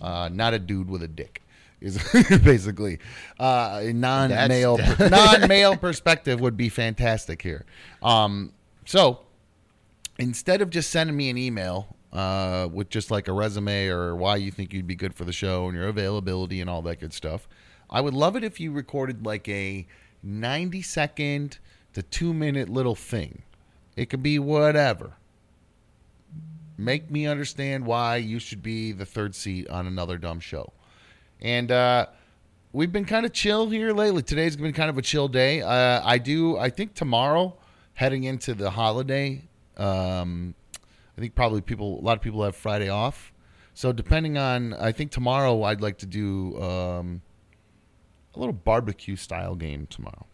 Uh, 0.00 0.28
not 0.32 0.54
a 0.54 0.58
dude 0.58 0.88
with 0.88 1.02
a 1.02 1.08
dick 1.08 1.42
is 1.80 1.98
basically 2.42 2.98
uh, 3.38 3.80
a 3.82 3.92
non-male 3.92 4.76
That's- 4.76 5.10
non-male 5.40 5.76
perspective 5.76 6.40
would 6.40 6.56
be 6.56 6.68
fantastic 6.68 7.42
here. 7.42 7.64
Um, 8.02 8.52
so 8.84 9.20
instead 10.18 10.60
of 10.60 10.70
just 10.70 10.90
sending 10.90 11.16
me 11.16 11.30
an 11.30 11.38
email 11.38 11.96
uh, 12.12 12.68
with 12.72 12.88
just 12.88 13.10
like 13.10 13.28
a 13.28 13.32
resume 13.32 13.88
or 13.88 14.16
why 14.16 14.36
you 14.36 14.50
think 14.50 14.72
you'd 14.72 14.86
be 14.86 14.94
good 14.96 15.14
for 15.14 15.24
the 15.24 15.32
show 15.32 15.66
and 15.66 15.76
your 15.76 15.88
availability 15.88 16.60
and 16.60 16.68
all 16.68 16.82
that 16.82 17.00
good 17.00 17.12
stuff, 17.12 17.48
I 17.90 18.00
would 18.00 18.14
love 18.14 18.34
it 18.36 18.44
if 18.44 18.58
you 18.60 18.72
recorded 18.72 19.24
like 19.24 19.48
a 19.48 19.86
90 20.22 20.82
second 20.82 21.58
to 21.92 22.02
two 22.02 22.34
minute 22.34 22.68
little 22.68 22.94
thing. 22.94 23.42
It 23.96 24.06
could 24.10 24.22
be 24.22 24.38
whatever. 24.38 25.14
Make 26.80 27.10
me 27.10 27.26
understand 27.26 27.84
why 27.84 28.16
you 28.16 28.38
should 28.38 28.62
be 28.62 28.92
the 28.92 29.04
third 29.04 29.34
seat 29.34 29.68
on 29.68 29.88
another 29.88 30.16
dumb 30.16 30.38
show. 30.38 30.72
And 31.40 31.72
uh, 31.72 32.06
we've 32.72 32.92
been 32.92 33.04
kind 33.04 33.26
of 33.26 33.32
chill 33.32 33.68
here 33.68 33.92
lately. 33.92 34.22
Today's 34.22 34.56
been 34.56 34.72
kind 34.72 34.88
of 34.88 34.96
a 34.96 35.02
chill 35.02 35.26
day. 35.26 35.60
Uh, 35.60 36.00
I 36.04 36.18
do. 36.18 36.56
I 36.56 36.70
think 36.70 36.94
tomorrow, 36.94 37.56
heading 37.94 38.22
into 38.24 38.54
the 38.54 38.70
holiday, 38.70 39.42
um, 39.76 40.54
I 41.16 41.20
think 41.20 41.34
probably 41.34 41.60
people. 41.62 41.98
A 41.98 42.02
lot 42.02 42.16
of 42.16 42.22
people 42.22 42.44
have 42.44 42.54
Friday 42.54 42.88
off. 42.88 43.32
So 43.74 43.92
depending 43.92 44.38
on, 44.38 44.72
I 44.74 44.92
think 44.92 45.10
tomorrow 45.10 45.64
I'd 45.64 45.80
like 45.80 45.98
to 45.98 46.06
do 46.06 46.60
um, 46.62 47.22
a 48.34 48.38
little 48.38 48.52
barbecue 48.52 49.16
style 49.16 49.56
game 49.56 49.86
tomorrow 49.88 50.26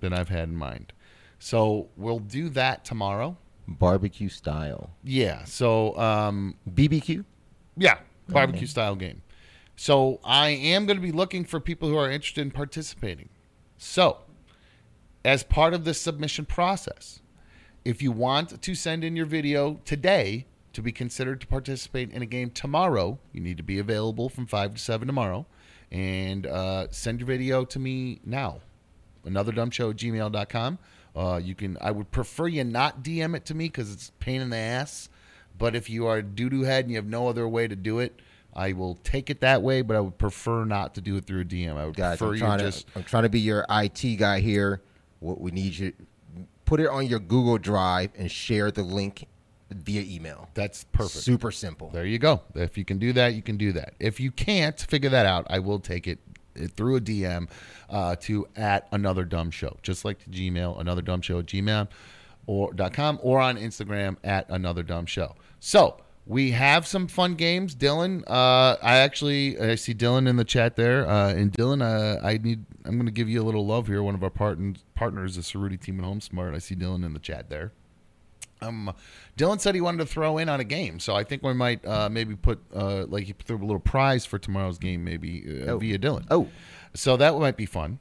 that 0.00 0.12
I've 0.12 0.28
had 0.28 0.48
in 0.48 0.56
mind. 0.56 0.92
So 1.38 1.88
we'll 1.96 2.18
do 2.18 2.48
that 2.50 2.84
tomorrow. 2.84 3.36
Barbecue 3.66 4.28
style. 4.28 4.90
Yeah. 5.02 5.44
So 5.44 5.96
um, 5.98 6.56
BBQ. 6.70 7.24
yeah, 7.76 7.98
barbecue 8.28 8.66
style 8.66 8.94
game. 8.94 9.22
So 9.76 10.20
I 10.24 10.50
am 10.50 10.86
going 10.86 10.96
to 10.96 11.02
be 11.02 11.12
looking 11.12 11.44
for 11.44 11.60
people 11.60 11.88
who 11.88 11.96
are 11.96 12.10
interested 12.10 12.42
in 12.42 12.50
participating. 12.50 13.28
So, 13.76 14.18
as 15.24 15.42
part 15.42 15.74
of 15.74 15.84
the 15.84 15.94
submission 15.94 16.44
process, 16.44 17.20
if 17.84 18.00
you 18.00 18.12
want 18.12 18.62
to 18.62 18.74
send 18.74 19.02
in 19.02 19.16
your 19.16 19.26
video 19.26 19.80
today 19.84 20.46
to 20.72 20.82
be 20.82 20.92
considered 20.92 21.40
to 21.40 21.46
participate 21.46 22.12
in 22.12 22.22
a 22.22 22.26
game 22.26 22.50
tomorrow, 22.50 23.18
you 23.32 23.40
need 23.40 23.56
to 23.56 23.62
be 23.62 23.78
available 23.78 24.28
from 24.28 24.46
5 24.46 24.74
to 24.74 24.80
7 24.80 25.06
tomorrow 25.06 25.46
and 25.90 26.46
uh, 26.46 26.86
send 26.90 27.20
your 27.20 27.26
video 27.26 27.64
to 27.64 27.78
me 27.78 28.20
now. 28.24 28.60
Anotherdumbshow 29.24 29.90
at 29.90 29.96
gmail.com. 29.96 30.78
Uh, 31.14 31.40
you 31.42 31.54
can. 31.54 31.78
I 31.80 31.90
would 31.90 32.10
prefer 32.10 32.48
you 32.48 32.64
not 32.64 33.02
DM 33.02 33.36
it 33.36 33.44
to 33.46 33.54
me 33.54 33.66
because 33.66 33.92
it's 33.92 34.10
pain 34.18 34.40
in 34.40 34.50
the 34.50 34.56
ass. 34.56 35.08
But 35.56 35.76
if 35.76 35.88
you 35.88 36.06
are 36.06 36.18
a 36.18 36.22
doo 36.22 36.50
doo 36.50 36.62
head 36.62 36.84
and 36.84 36.90
you 36.90 36.96
have 36.96 37.06
no 37.06 37.28
other 37.28 37.46
way 37.46 37.68
to 37.68 37.76
do 37.76 38.00
it, 38.00 38.20
I 38.54 38.72
will 38.72 38.96
take 39.04 39.30
it 39.30 39.40
that 39.40 39.62
way. 39.62 39.82
But 39.82 39.96
I 39.96 40.00
would 40.00 40.18
prefer 40.18 40.64
not 40.64 40.94
to 40.96 41.00
do 41.00 41.16
it 41.16 41.24
through 41.26 41.42
a 41.42 41.44
DM. 41.44 41.76
I 41.76 41.86
would 41.86 41.94
Guys, 41.96 42.18
prefer 42.18 42.30
I'm 42.30 42.34
you 42.34 42.40
trying, 42.40 42.58
just. 42.58 42.86
to, 42.92 42.98
I'm 42.98 43.04
trying 43.04 43.22
to 43.22 43.28
be 43.28 43.40
your 43.40 43.64
IT 43.70 44.16
guy 44.18 44.40
here. 44.40 44.82
What 45.20 45.40
we 45.40 45.52
need 45.52 45.78
you 45.78 45.92
put 46.64 46.80
it 46.80 46.88
on 46.88 47.06
your 47.06 47.20
Google 47.20 47.58
Drive 47.58 48.10
and 48.16 48.30
share 48.30 48.70
the 48.70 48.82
link 48.82 49.26
via 49.70 50.02
email. 50.02 50.48
That's 50.54 50.84
perfect. 50.84 51.24
Super 51.24 51.50
simple. 51.50 51.90
There 51.90 52.06
you 52.06 52.18
go. 52.18 52.42
If 52.54 52.78
you 52.78 52.84
can 52.84 52.98
do 52.98 53.12
that, 53.14 53.34
you 53.34 53.42
can 53.42 53.56
do 53.56 53.72
that. 53.72 53.94
If 53.98 54.20
you 54.20 54.30
can't 54.30 54.78
figure 54.80 55.10
that 55.10 55.26
out, 55.26 55.46
I 55.50 55.58
will 55.58 55.80
take 55.80 56.06
it 56.06 56.18
through 56.76 56.96
a 56.96 57.00
DM 57.00 57.48
uh, 57.90 58.16
to 58.16 58.46
at 58.56 58.88
another 58.92 59.24
dumb 59.24 59.50
show, 59.50 59.76
just 59.82 60.04
like 60.04 60.18
the 60.24 60.30
Gmail, 60.30 60.80
another 60.80 61.02
dumb 61.02 61.20
show 61.20 61.38
at 61.38 61.46
gmail 61.46 61.88
or 62.46 62.72
dot 62.72 62.92
com 62.92 63.18
or 63.22 63.40
on 63.40 63.56
Instagram 63.56 64.16
at 64.22 64.46
another 64.50 64.82
dumb 64.82 65.06
show. 65.06 65.34
So 65.60 65.96
we 66.26 66.52
have 66.52 66.86
some 66.86 67.06
fun 67.06 67.34
games. 67.34 67.74
Dylan, 67.74 68.22
uh, 68.26 68.76
I 68.82 68.98
actually 68.98 69.58
I 69.58 69.74
see 69.74 69.94
Dylan 69.94 70.28
in 70.28 70.36
the 70.36 70.44
chat 70.44 70.76
there, 70.76 71.06
uh, 71.06 71.32
and 71.32 71.52
Dylan, 71.52 71.82
uh, 71.82 72.24
I 72.24 72.38
need 72.38 72.64
I'm 72.84 72.94
going 72.94 73.06
to 73.06 73.12
give 73.12 73.28
you 73.28 73.42
a 73.42 73.44
little 73.44 73.66
love 73.66 73.86
here. 73.86 74.02
One 74.02 74.14
of 74.14 74.22
our 74.22 74.30
partners 74.30 74.76
partners, 74.94 75.36
the 75.36 75.42
Cerutti 75.42 75.80
team 75.80 75.98
at 75.98 76.04
Home 76.04 76.20
Smart. 76.20 76.54
I 76.54 76.58
see 76.58 76.74
Dylan 76.74 77.04
in 77.04 77.12
the 77.12 77.18
chat 77.20 77.50
there. 77.50 77.72
Um, 78.64 78.94
Dylan 79.36 79.60
said 79.60 79.74
he 79.74 79.80
wanted 79.80 79.98
to 79.98 80.06
throw 80.06 80.38
in 80.38 80.48
on 80.48 80.60
a 80.60 80.64
game, 80.64 80.98
so 81.00 81.14
I 81.14 81.24
think 81.24 81.42
we 81.42 81.52
might 81.54 81.84
uh, 81.86 82.08
maybe 82.08 82.34
put 82.36 82.60
uh, 82.74 83.04
like 83.06 83.24
he 83.24 83.32
threw 83.32 83.56
a 83.56 83.58
little 83.58 83.78
prize 83.80 84.24
for 84.24 84.38
tomorrow's 84.38 84.78
game, 84.78 85.04
maybe 85.04 85.44
uh, 85.66 85.72
Oh. 85.72 85.78
via 85.78 85.98
Dylan. 85.98 86.24
Oh. 86.30 86.48
so 86.94 87.16
that 87.16 87.34
might 87.38 87.56
be 87.56 87.66
fun. 87.66 87.98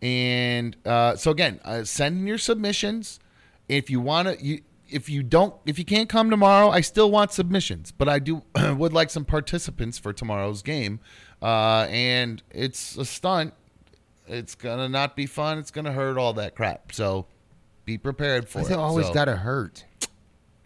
And 0.00 0.76
uh, 0.84 1.14
so 1.16 1.30
again, 1.30 1.60
uh, 1.64 1.84
send 1.84 2.18
in 2.18 2.26
your 2.26 2.38
submissions. 2.38 3.20
If 3.68 3.88
you 3.88 4.00
want 4.00 4.28
to, 4.28 4.44
you 4.44 4.62
if 4.90 5.08
you 5.08 5.22
don't, 5.22 5.54
if 5.64 5.78
you 5.78 5.84
can't 5.84 6.08
come 6.08 6.28
tomorrow, 6.28 6.68
I 6.68 6.80
still 6.82 7.10
want 7.10 7.32
submissions, 7.32 7.92
but 7.92 8.08
I 8.08 8.18
do 8.18 8.42
would 8.76 8.92
like 8.92 9.10
some 9.10 9.24
participants 9.24 9.98
for 9.98 10.12
tomorrow's 10.12 10.62
game. 10.62 11.00
Uh, 11.40 11.86
and 11.90 12.42
it's 12.50 12.96
a 12.98 13.04
stunt. 13.04 13.54
It's 14.26 14.54
gonna 14.54 14.88
not 14.88 15.14
be 15.16 15.26
fun. 15.26 15.58
It's 15.58 15.70
gonna 15.70 15.92
hurt 15.92 16.18
all 16.18 16.32
that 16.34 16.54
crap. 16.56 16.92
So 16.92 17.26
be 17.84 17.96
prepared 17.98 18.48
for 18.48 18.60
it 18.60 18.72
always 18.72 19.06
So- 19.06 19.14
gotta 19.14 19.36
hurt? 19.36 19.84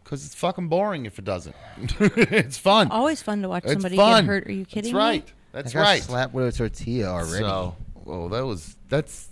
Because 0.07 0.25
it's 0.25 0.37
fucking 0.37 0.69
boring 0.69 1.05
if 1.05 1.19
it 1.19 1.25
doesn't. 1.25 1.57
it's 1.99 2.57
fun. 2.57 2.93
Always 2.93 3.23
fun 3.23 3.43
to 3.43 3.49
watch 3.49 3.65
it's 3.65 3.73
somebody 3.73 3.97
fun. 3.97 4.23
get 4.23 4.29
hurt. 4.29 4.47
Are 4.47 4.53
you 4.53 4.65
kidding 4.65 4.93
That's 4.93 4.95
right. 4.95 5.27
me? 5.27 5.33
That's 5.51 5.75
I 5.75 5.79
got 5.79 5.83
right. 5.83 6.03
Slapped 6.03 6.33
with 6.33 6.55
a 6.55 6.57
tortilla 6.57 7.09
already. 7.09 7.43
So, 7.43 7.75
oh, 8.07 8.29
that 8.29 8.47
was 8.47 8.77
that's 8.89 9.29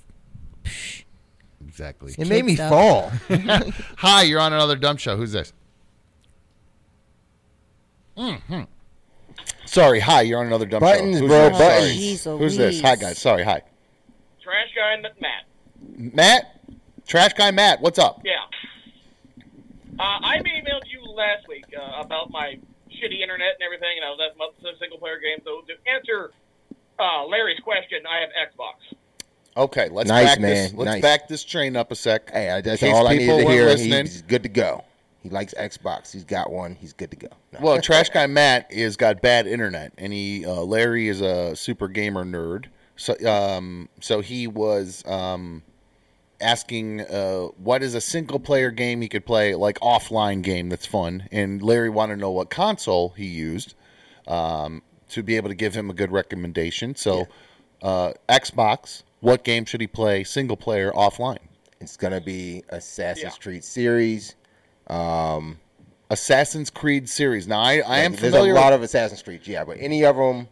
exactly. 1.65 2.17
it 2.19 2.27
made 2.27 2.45
me 2.45 2.57
stuff. 2.57 2.71
fall. 2.71 3.13
Hi, 3.99 4.23
you're 4.23 4.41
on 4.41 4.53
another 4.53 4.75
dumb 4.75 4.97
show. 4.97 5.17
Who's 5.17 5.31
this? 5.31 5.53
Mm-hmm. 8.17 8.63
Sorry, 9.67 9.99
hi. 9.99 10.23
You're 10.23 10.39
on 10.39 10.47
another 10.47 10.67
dumb 10.67 10.81
Buttons, 10.81 11.17
show. 11.17 11.23
Who's 11.23 11.29
bro, 11.29 11.49
this? 11.49 11.59
buttons. 11.59 12.21
Sorry. 12.21 12.37
Jeez 12.37 12.39
Who's 12.39 12.57
this? 12.57 12.81
Hi, 12.81 12.95
guys. 12.95 13.19
Sorry, 13.19 13.43
hi. 13.43 13.61
Trash 14.41 14.69
guy 14.77 15.03
Matt. 15.21 16.15
Matt, 16.15 16.61
trash 17.07 17.33
guy 17.33 17.51
Matt, 17.51 17.81
what's 17.81 17.99
up? 17.99 18.21
Yeah. 18.25 18.33
Uh, 19.99 20.19
I 20.23 20.39
emailed 20.39 20.87
you 20.91 21.03
last 21.13 21.47
week 21.49 21.65
uh, 21.79 22.01
about 22.03 22.31
my 22.31 22.59
shitty 22.91 23.21
internet 23.21 23.55
and 23.59 23.63
everything, 23.65 23.97
and 23.97 24.05
I 24.05 24.11
was 24.11 24.19
asking 24.23 24.37
about 24.37 24.55
the 24.61 24.79
single 24.81 24.99
player 24.99 25.19
game. 25.19 25.39
So 25.45 25.63
to 25.63 25.91
answer 25.91 26.31
uh, 26.99 27.27
Larry's 27.27 27.61
question, 27.61 28.01
I 28.09 28.21
have 28.21 28.31
Xbox. 28.31 28.97
Okay, 29.57 29.89
let's 29.91 30.09
Nice, 30.09 30.31
back 30.31 30.41
this. 30.41 30.75
Let's 30.75 30.87
nice. 30.91 31.03
back 31.03 31.29
this 31.29 31.45
train 31.45 31.77
up 31.77 31.93
a 31.93 31.95
sec. 31.95 32.31
Hey, 32.31 32.51
I- 32.51 32.61
that's 32.61 32.83
In 32.83 32.93
all 32.93 33.07
I 33.07 33.17
people 33.19 33.37
needed 33.37 33.41
to 33.43 33.45
weren't 33.47 33.59
hear. 33.59 33.67
listening. 33.67 34.07
He's 34.07 34.23
good 34.23 34.43
to 34.43 34.49
go. 34.49 34.85
He 35.23 35.31
likes 35.31 35.55
Xbox. 35.55 36.13
He's 36.13 36.25
got 36.25 36.51
one. 36.51 36.75
He's 36.75 36.93
good 36.93 37.11
to 37.13 37.17
go. 37.17 37.29
No. 37.53 37.61
Well, 37.63 37.81
trash 37.81 38.11
guy 38.11 38.27
Matt 38.27 38.71
is 38.71 38.97
got 38.97 39.23
bad 39.23 39.47
internet, 39.47 39.93
and 39.97 40.13
he 40.13 40.45
uh, 40.45 40.55
Larry 40.63 41.09
is 41.09 41.21
a 41.23 41.55
super 41.57 41.89
gamer 41.89 42.25
nerd. 42.25 42.67
So, 42.97 43.15
um, 43.27 43.89
so 44.01 44.21
he 44.21 44.47
was 44.49 45.03
um, 45.07 45.63
asking 46.41 47.01
uh, 47.03 47.47
what 47.57 47.83
is 47.83 47.95
a 47.95 48.01
single 48.01 48.39
player 48.41 48.71
game 48.71 49.01
he 49.01 49.09
could 49.09 49.25
play, 49.27 49.55
like 49.55 49.79
offline 49.81 50.43
game 50.43 50.69
that's 50.69 50.87
fun. 50.87 51.29
And 51.33 51.63
Larry 51.63 51.91
wanted 51.91 52.17
to 52.17 52.21
know 52.21 52.31
what 52.31 52.51
console 52.51 53.11
he 53.11 53.27
used 53.27 53.75
um, 54.27 54.83
to 55.11 55.23
be 55.23 55.37
able 55.37 55.49
to 55.49 55.55
give 55.55 55.75
him 55.75 55.91
a 55.91 55.95
good 55.95 56.11
recommendation. 56.13 56.95
So, 56.97 57.27
uh, 57.83 58.13
Xbox. 58.29 59.03
What 59.21 59.43
game 59.43 59.65
should 59.65 59.81
he 59.81 59.87
play 59.87 60.23
single 60.25 60.57
player 60.57 60.93
offline? 60.93 61.39
it's 61.81 61.97
gonna 61.99 62.21
be 62.21 62.63
Assassin's 62.71 63.25
Yeah. 63.25 63.43
Creed 63.43 63.65
series. 63.65 64.35
Um, 64.89 65.59
Assassin's 66.11 66.71
Creed 66.71 67.09
series. 67.09 67.47
Now, 67.49 67.61
I, 67.61 67.79
I 67.87 67.99
am 68.01 68.13
Like, 68.13 68.21
There's 68.21 68.33
familiar. 68.33 68.53
a 68.53 68.55
lot 68.55 68.73
with, 68.73 68.81
of 68.81 68.83
Assassin's 68.85 69.23
Creed, 69.23 69.47
yeah, 69.47 69.65
but 69.65 69.77
any 69.81 70.05
of 70.05 70.17
them. 70.17 70.49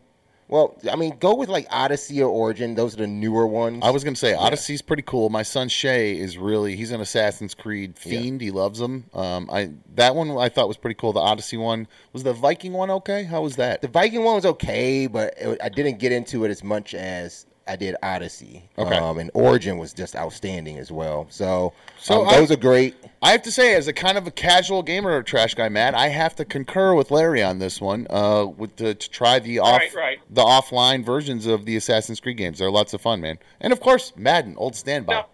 Well, 0.52 0.76
I 0.90 0.96
mean, 0.96 1.16
go 1.18 1.34
with 1.34 1.48
like 1.48 1.66
Odyssey 1.70 2.22
or 2.22 2.28
Origin. 2.28 2.74
Those 2.74 2.92
are 2.92 2.98
the 2.98 3.06
newer 3.06 3.46
ones. 3.46 3.80
I 3.82 3.88
was 3.88 4.04
going 4.04 4.12
to 4.12 4.20
say 4.20 4.34
Odyssey's 4.34 4.82
pretty 4.82 5.02
cool. 5.02 5.30
My 5.30 5.42
son 5.42 5.70
Shay 5.70 6.18
is 6.18 6.36
really 6.36 6.76
he's 6.76 6.90
an 6.90 7.00
Assassin's 7.00 7.54
Creed 7.54 7.96
fiend. 7.96 8.42
He 8.42 8.50
loves 8.50 8.78
them. 8.78 9.06
Um, 9.14 9.48
I 9.50 9.70
that 9.94 10.14
one 10.14 10.30
I 10.36 10.50
thought 10.50 10.68
was 10.68 10.76
pretty 10.76 10.96
cool. 10.96 11.14
The 11.14 11.20
Odyssey 11.20 11.56
one 11.56 11.88
was 12.12 12.22
the 12.22 12.34
Viking 12.34 12.74
one 12.74 12.90
okay? 12.90 13.24
How 13.24 13.40
was 13.40 13.56
that? 13.56 13.80
the 13.80 13.88
Viking 13.88 14.24
one 14.24 14.34
was 14.34 14.44
okay, 14.44 15.06
but 15.06 15.32
it, 15.38 15.58
I 15.62 15.70
didn't 15.70 15.98
get 15.98 16.12
into 16.12 16.44
it 16.44 16.50
as 16.50 16.62
much 16.62 16.94
as 16.94 17.46
I 17.66 17.76
did 17.76 17.94
Odyssey. 18.02 18.68
Okay. 18.76 18.96
Um, 18.96 19.18
and 19.18 19.30
Origin 19.34 19.78
was 19.78 19.92
just 19.92 20.16
outstanding 20.16 20.78
as 20.78 20.90
well. 20.90 21.26
So, 21.30 21.72
So 21.98 22.22
um, 22.22 22.28
I- 22.28 22.36
those 22.38 22.50
are 22.50 22.56
great. 22.56 22.96
I 23.22 23.30
have 23.30 23.42
to 23.42 23.52
say, 23.52 23.74
as 23.74 23.86
a 23.86 23.92
kind 23.92 24.18
of 24.18 24.26
a 24.26 24.32
casual 24.32 24.82
gamer 24.82 25.12
or 25.16 25.22
trash 25.22 25.54
guy, 25.54 25.68
Matt, 25.68 25.94
I 25.94 26.08
have 26.08 26.34
to 26.36 26.44
concur 26.44 26.92
with 26.94 27.12
Larry 27.12 27.40
on 27.42 27.60
this 27.60 27.80
one. 27.80 28.08
Uh, 28.10 28.46
with 28.46 28.74
the, 28.76 28.94
to 28.94 29.10
try 29.10 29.38
the 29.38 29.60
off 29.60 29.80
Right, 29.80 29.94
right. 29.94 30.18
the 30.30 30.42
offline 30.42 31.04
versions 31.04 31.46
of 31.46 31.64
the 31.64 31.76
Assassin's 31.76 32.18
Creed 32.18 32.36
games. 32.36 32.58
They're 32.58 32.70
lots 32.70 32.94
of 32.94 33.00
fun, 33.00 33.20
man. 33.20 33.38
And 33.60 33.72
of 33.72 33.78
course, 33.80 34.12
Madden, 34.16 34.56
old 34.56 34.74
standby. 34.74 35.12
Now, 35.14 35.26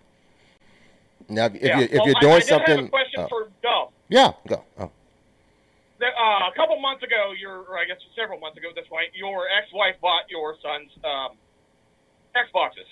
Now, 1.31 1.47
if, 1.47 1.63
yeah. 1.63 1.79
you, 1.79 1.85
if 1.85 1.93
well, 1.93 2.07
you're 2.07 2.21
doing 2.21 2.33
I, 2.35 2.39
did 2.41 2.49
something, 2.49 2.77
have 2.77 2.85
a 2.85 2.89
question 2.89 3.21
oh, 3.21 3.29
for 3.29 3.49
Dove. 3.63 3.89
Yeah. 4.11 4.33
go. 4.47 4.65
Oh. 4.79 4.91
There- 5.99 6.09
Uh, 6.15 6.49
a 6.49 6.53
couple 6.55 6.79
months 6.81 7.03
ago, 7.03 7.33
your, 7.41 7.61
or 7.63 7.79
I 7.79 7.85
guess 7.87 7.97
several 8.15 8.39
months 8.39 8.59
ago 8.59 8.69
at 8.69 8.75
this 8.75 8.87
point, 8.89 9.09
your 9.15 9.47
ex-wife 9.49 9.97
bought 10.03 10.29
your 10.31 10.57
son's 10.63 10.91
um, 11.05 11.37
Xboxes, 12.37 12.87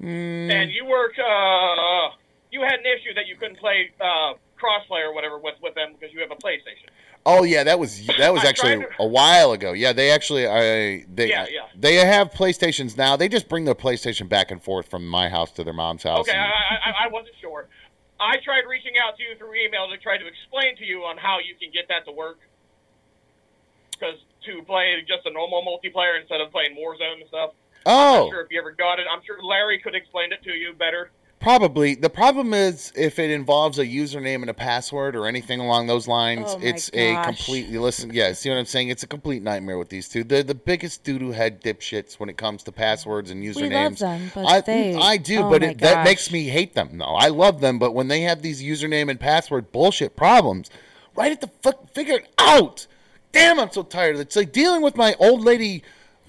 Mm, 0.00 0.50
and 0.50 0.72
you 0.72 0.84
were 0.84 1.10
uh, 1.10 2.10
you 2.50 2.60
had 2.62 2.74
an 2.80 2.86
issue 2.86 3.14
that 3.14 3.26
you 3.28 3.36
couldn't 3.36 3.58
play 3.58 3.90
uh, 4.00 4.34
crossplay 4.60 5.00
or 5.06 5.14
whatever 5.14 5.38
with 5.38 5.54
with 5.62 5.74
them 5.74 5.92
because 5.98 6.12
you 6.12 6.20
have 6.20 6.30
a 6.32 6.36
PlayStation. 6.36 6.88
Oh 7.24 7.44
yeah, 7.44 7.62
that 7.62 7.78
was 7.78 8.04
that 8.18 8.32
was 8.32 8.44
actually 8.50 8.78
to- 8.78 8.88
a 8.98 9.06
while 9.06 9.52
ago. 9.52 9.72
Yeah, 9.74 9.92
they 9.92 10.10
actually 10.10 10.46
I 10.48 11.04
they 11.14 11.28
Yeah, 11.28 11.46
yeah. 11.50 11.68
they 11.76 11.96
have 11.96 12.32
PlayStations 12.32 12.96
now. 12.96 13.16
They 13.16 13.28
just 13.28 13.48
bring 13.48 13.64
their 13.64 13.76
PlayStation 13.76 14.28
back 14.28 14.50
and 14.50 14.60
forth 14.62 14.88
from 14.88 15.06
my 15.06 15.28
house 15.28 15.52
to 15.52 15.62
their 15.64 15.74
mom's 15.74 16.02
house. 16.02 16.28
Okay, 16.28 16.32
and- 16.36 16.40
I, 16.40 16.90
I- 16.90 17.04
I 17.04 17.08
wasn't 17.08 17.34
sure. 17.40 17.68
I 18.18 18.36
tried 18.44 18.62
reaching 18.68 18.92
out 19.04 19.16
to 19.18 19.22
you 19.22 19.36
through 19.36 19.54
email 19.54 19.88
to 19.88 19.98
try 19.98 20.16
to 20.18 20.26
explain 20.26 20.76
to 20.76 20.84
you 20.84 21.02
on 21.04 21.16
how 21.16 21.38
you 21.38 21.54
can 21.60 21.70
get 21.72 21.86
that 21.88 22.04
to 22.06 22.12
work. 22.12 22.38
Because 23.92 24.14
to 24.46 24.62
play 24.64 24.94
just 25.06 25.26
a 25.26 25.30
normal 25.32 25.62
multiplayer 25.62 26.20
instead 26.20 26.40
of 26.40 26.50
playing 26.52 26.76
Warzone 26.76 27.20
and 27.20 27.28
stuff. 27.28 27.50
Oh, 27.86 27.90
I'm 27.90 28.14
not 28.20 28.26
oh. 28.26 28.30
sure 28.30 28.40
if 28.42 28.50
you 28.50 28.60
ever 28.60 28.72
got 28.72 28.98
it. 28.98 29.06
I'm 29.12 29.22
sure 29.24 29.42
Larry 29.42 29.78
could 29.78 29.94
explain 29.94 30.32
it 30.32 30.42
to 30.44 30.50
you 30.52 30.72
better. 30.72 31.10
probably. 31.40 31.96
The 31.96 32.08
problem 32.10 32.54
is 32.54 32.92
if 32.94 33.18
it 33.18 33.30
involves 33.30 33.80
a 33.80 33.84
username 33.84 34.42
and 34.42 34.50
a 34.50 34.54
password 34.54 35.16
or 35.16 35.26
anything 35.26 35.58
along 35.58 35.88
those 35.88 36.06
lines, 36.06 36.46
Oh 36.50 36.58
my 36.58 36.64
it's 36.64 36.88
a 36.94 37.14
gosh. 37.14 37.26
completely 37.26 37.78
listen. 37.78 38.12
Yeah, 38.14 38.32
see 38.34 38.48
what 38.50 38.58
I'm 38.58 38.64
saying? 38.66 38.90
It's 38.90 39.02
a 39.02 39.08
complete 39.08 39.42
nightmare 39.42 39.78
with 39.78 39.88
these 39.88 40.08
two. 40.08 40.22
They're 40.22 40.44
the 40.44 40.54
biggest 40.54 41.02
doo 41.02 41.18
doo 41.18 41.32
head 41.32 41.60
dipshits 41.60 42.20
when 42.20 42.28
it 42.28 42.36
comes 42.36 42.62
to 42.64 42.72
passwords 42.72 43.32
and 43.32 43.42
usernames. 43.42 43.56
We 43.56 43.74
love 43.74 43.98
them, 43.98 44.30
but 44.32 44.46
I, 44.46 44.60
they. 44.60 44.94
I 44.94 45.16
do, 45.16 45.40
oh 45.40 45.50
but 45.50 45.64
it, 45.64 45.78
that 45.78 46.04
makes 46.04 46.30
me 46.30 46.44
hate 46.46 46.74
them. 46.74 46.90
No, 46.92 47.06
I 47.06 47.26
love 47.28 47.60
them, 47.60 47.80
but 47.80 47.92
when 47.92 48.06
they 48.06 48.20
have 48.20 48.42
these 48.42 48.62
username 48.62 49.10
and 49.10 49.18
password 49.18 49.72
bullshit 49.72 50.14
problems, 50.14 50.70
right 51.16 51.32
at 51.32 51.40
the 51.40 51.50
fuck, 51.62 51.92
figure 51.92 52.18
it 52.18 52.28
out. 52.38 52.86
Damn, 53.32 53.58
I'm 53.58 53.70
so 53.72 53.82
tired. 53.82 54.16
It's 54.16 54.36
like 54.36 54.52
dealing 54.52 54.82
with 54.82 54.96
my 54.96 55.16
old 55.18 55.42
lady, 55.42 55.82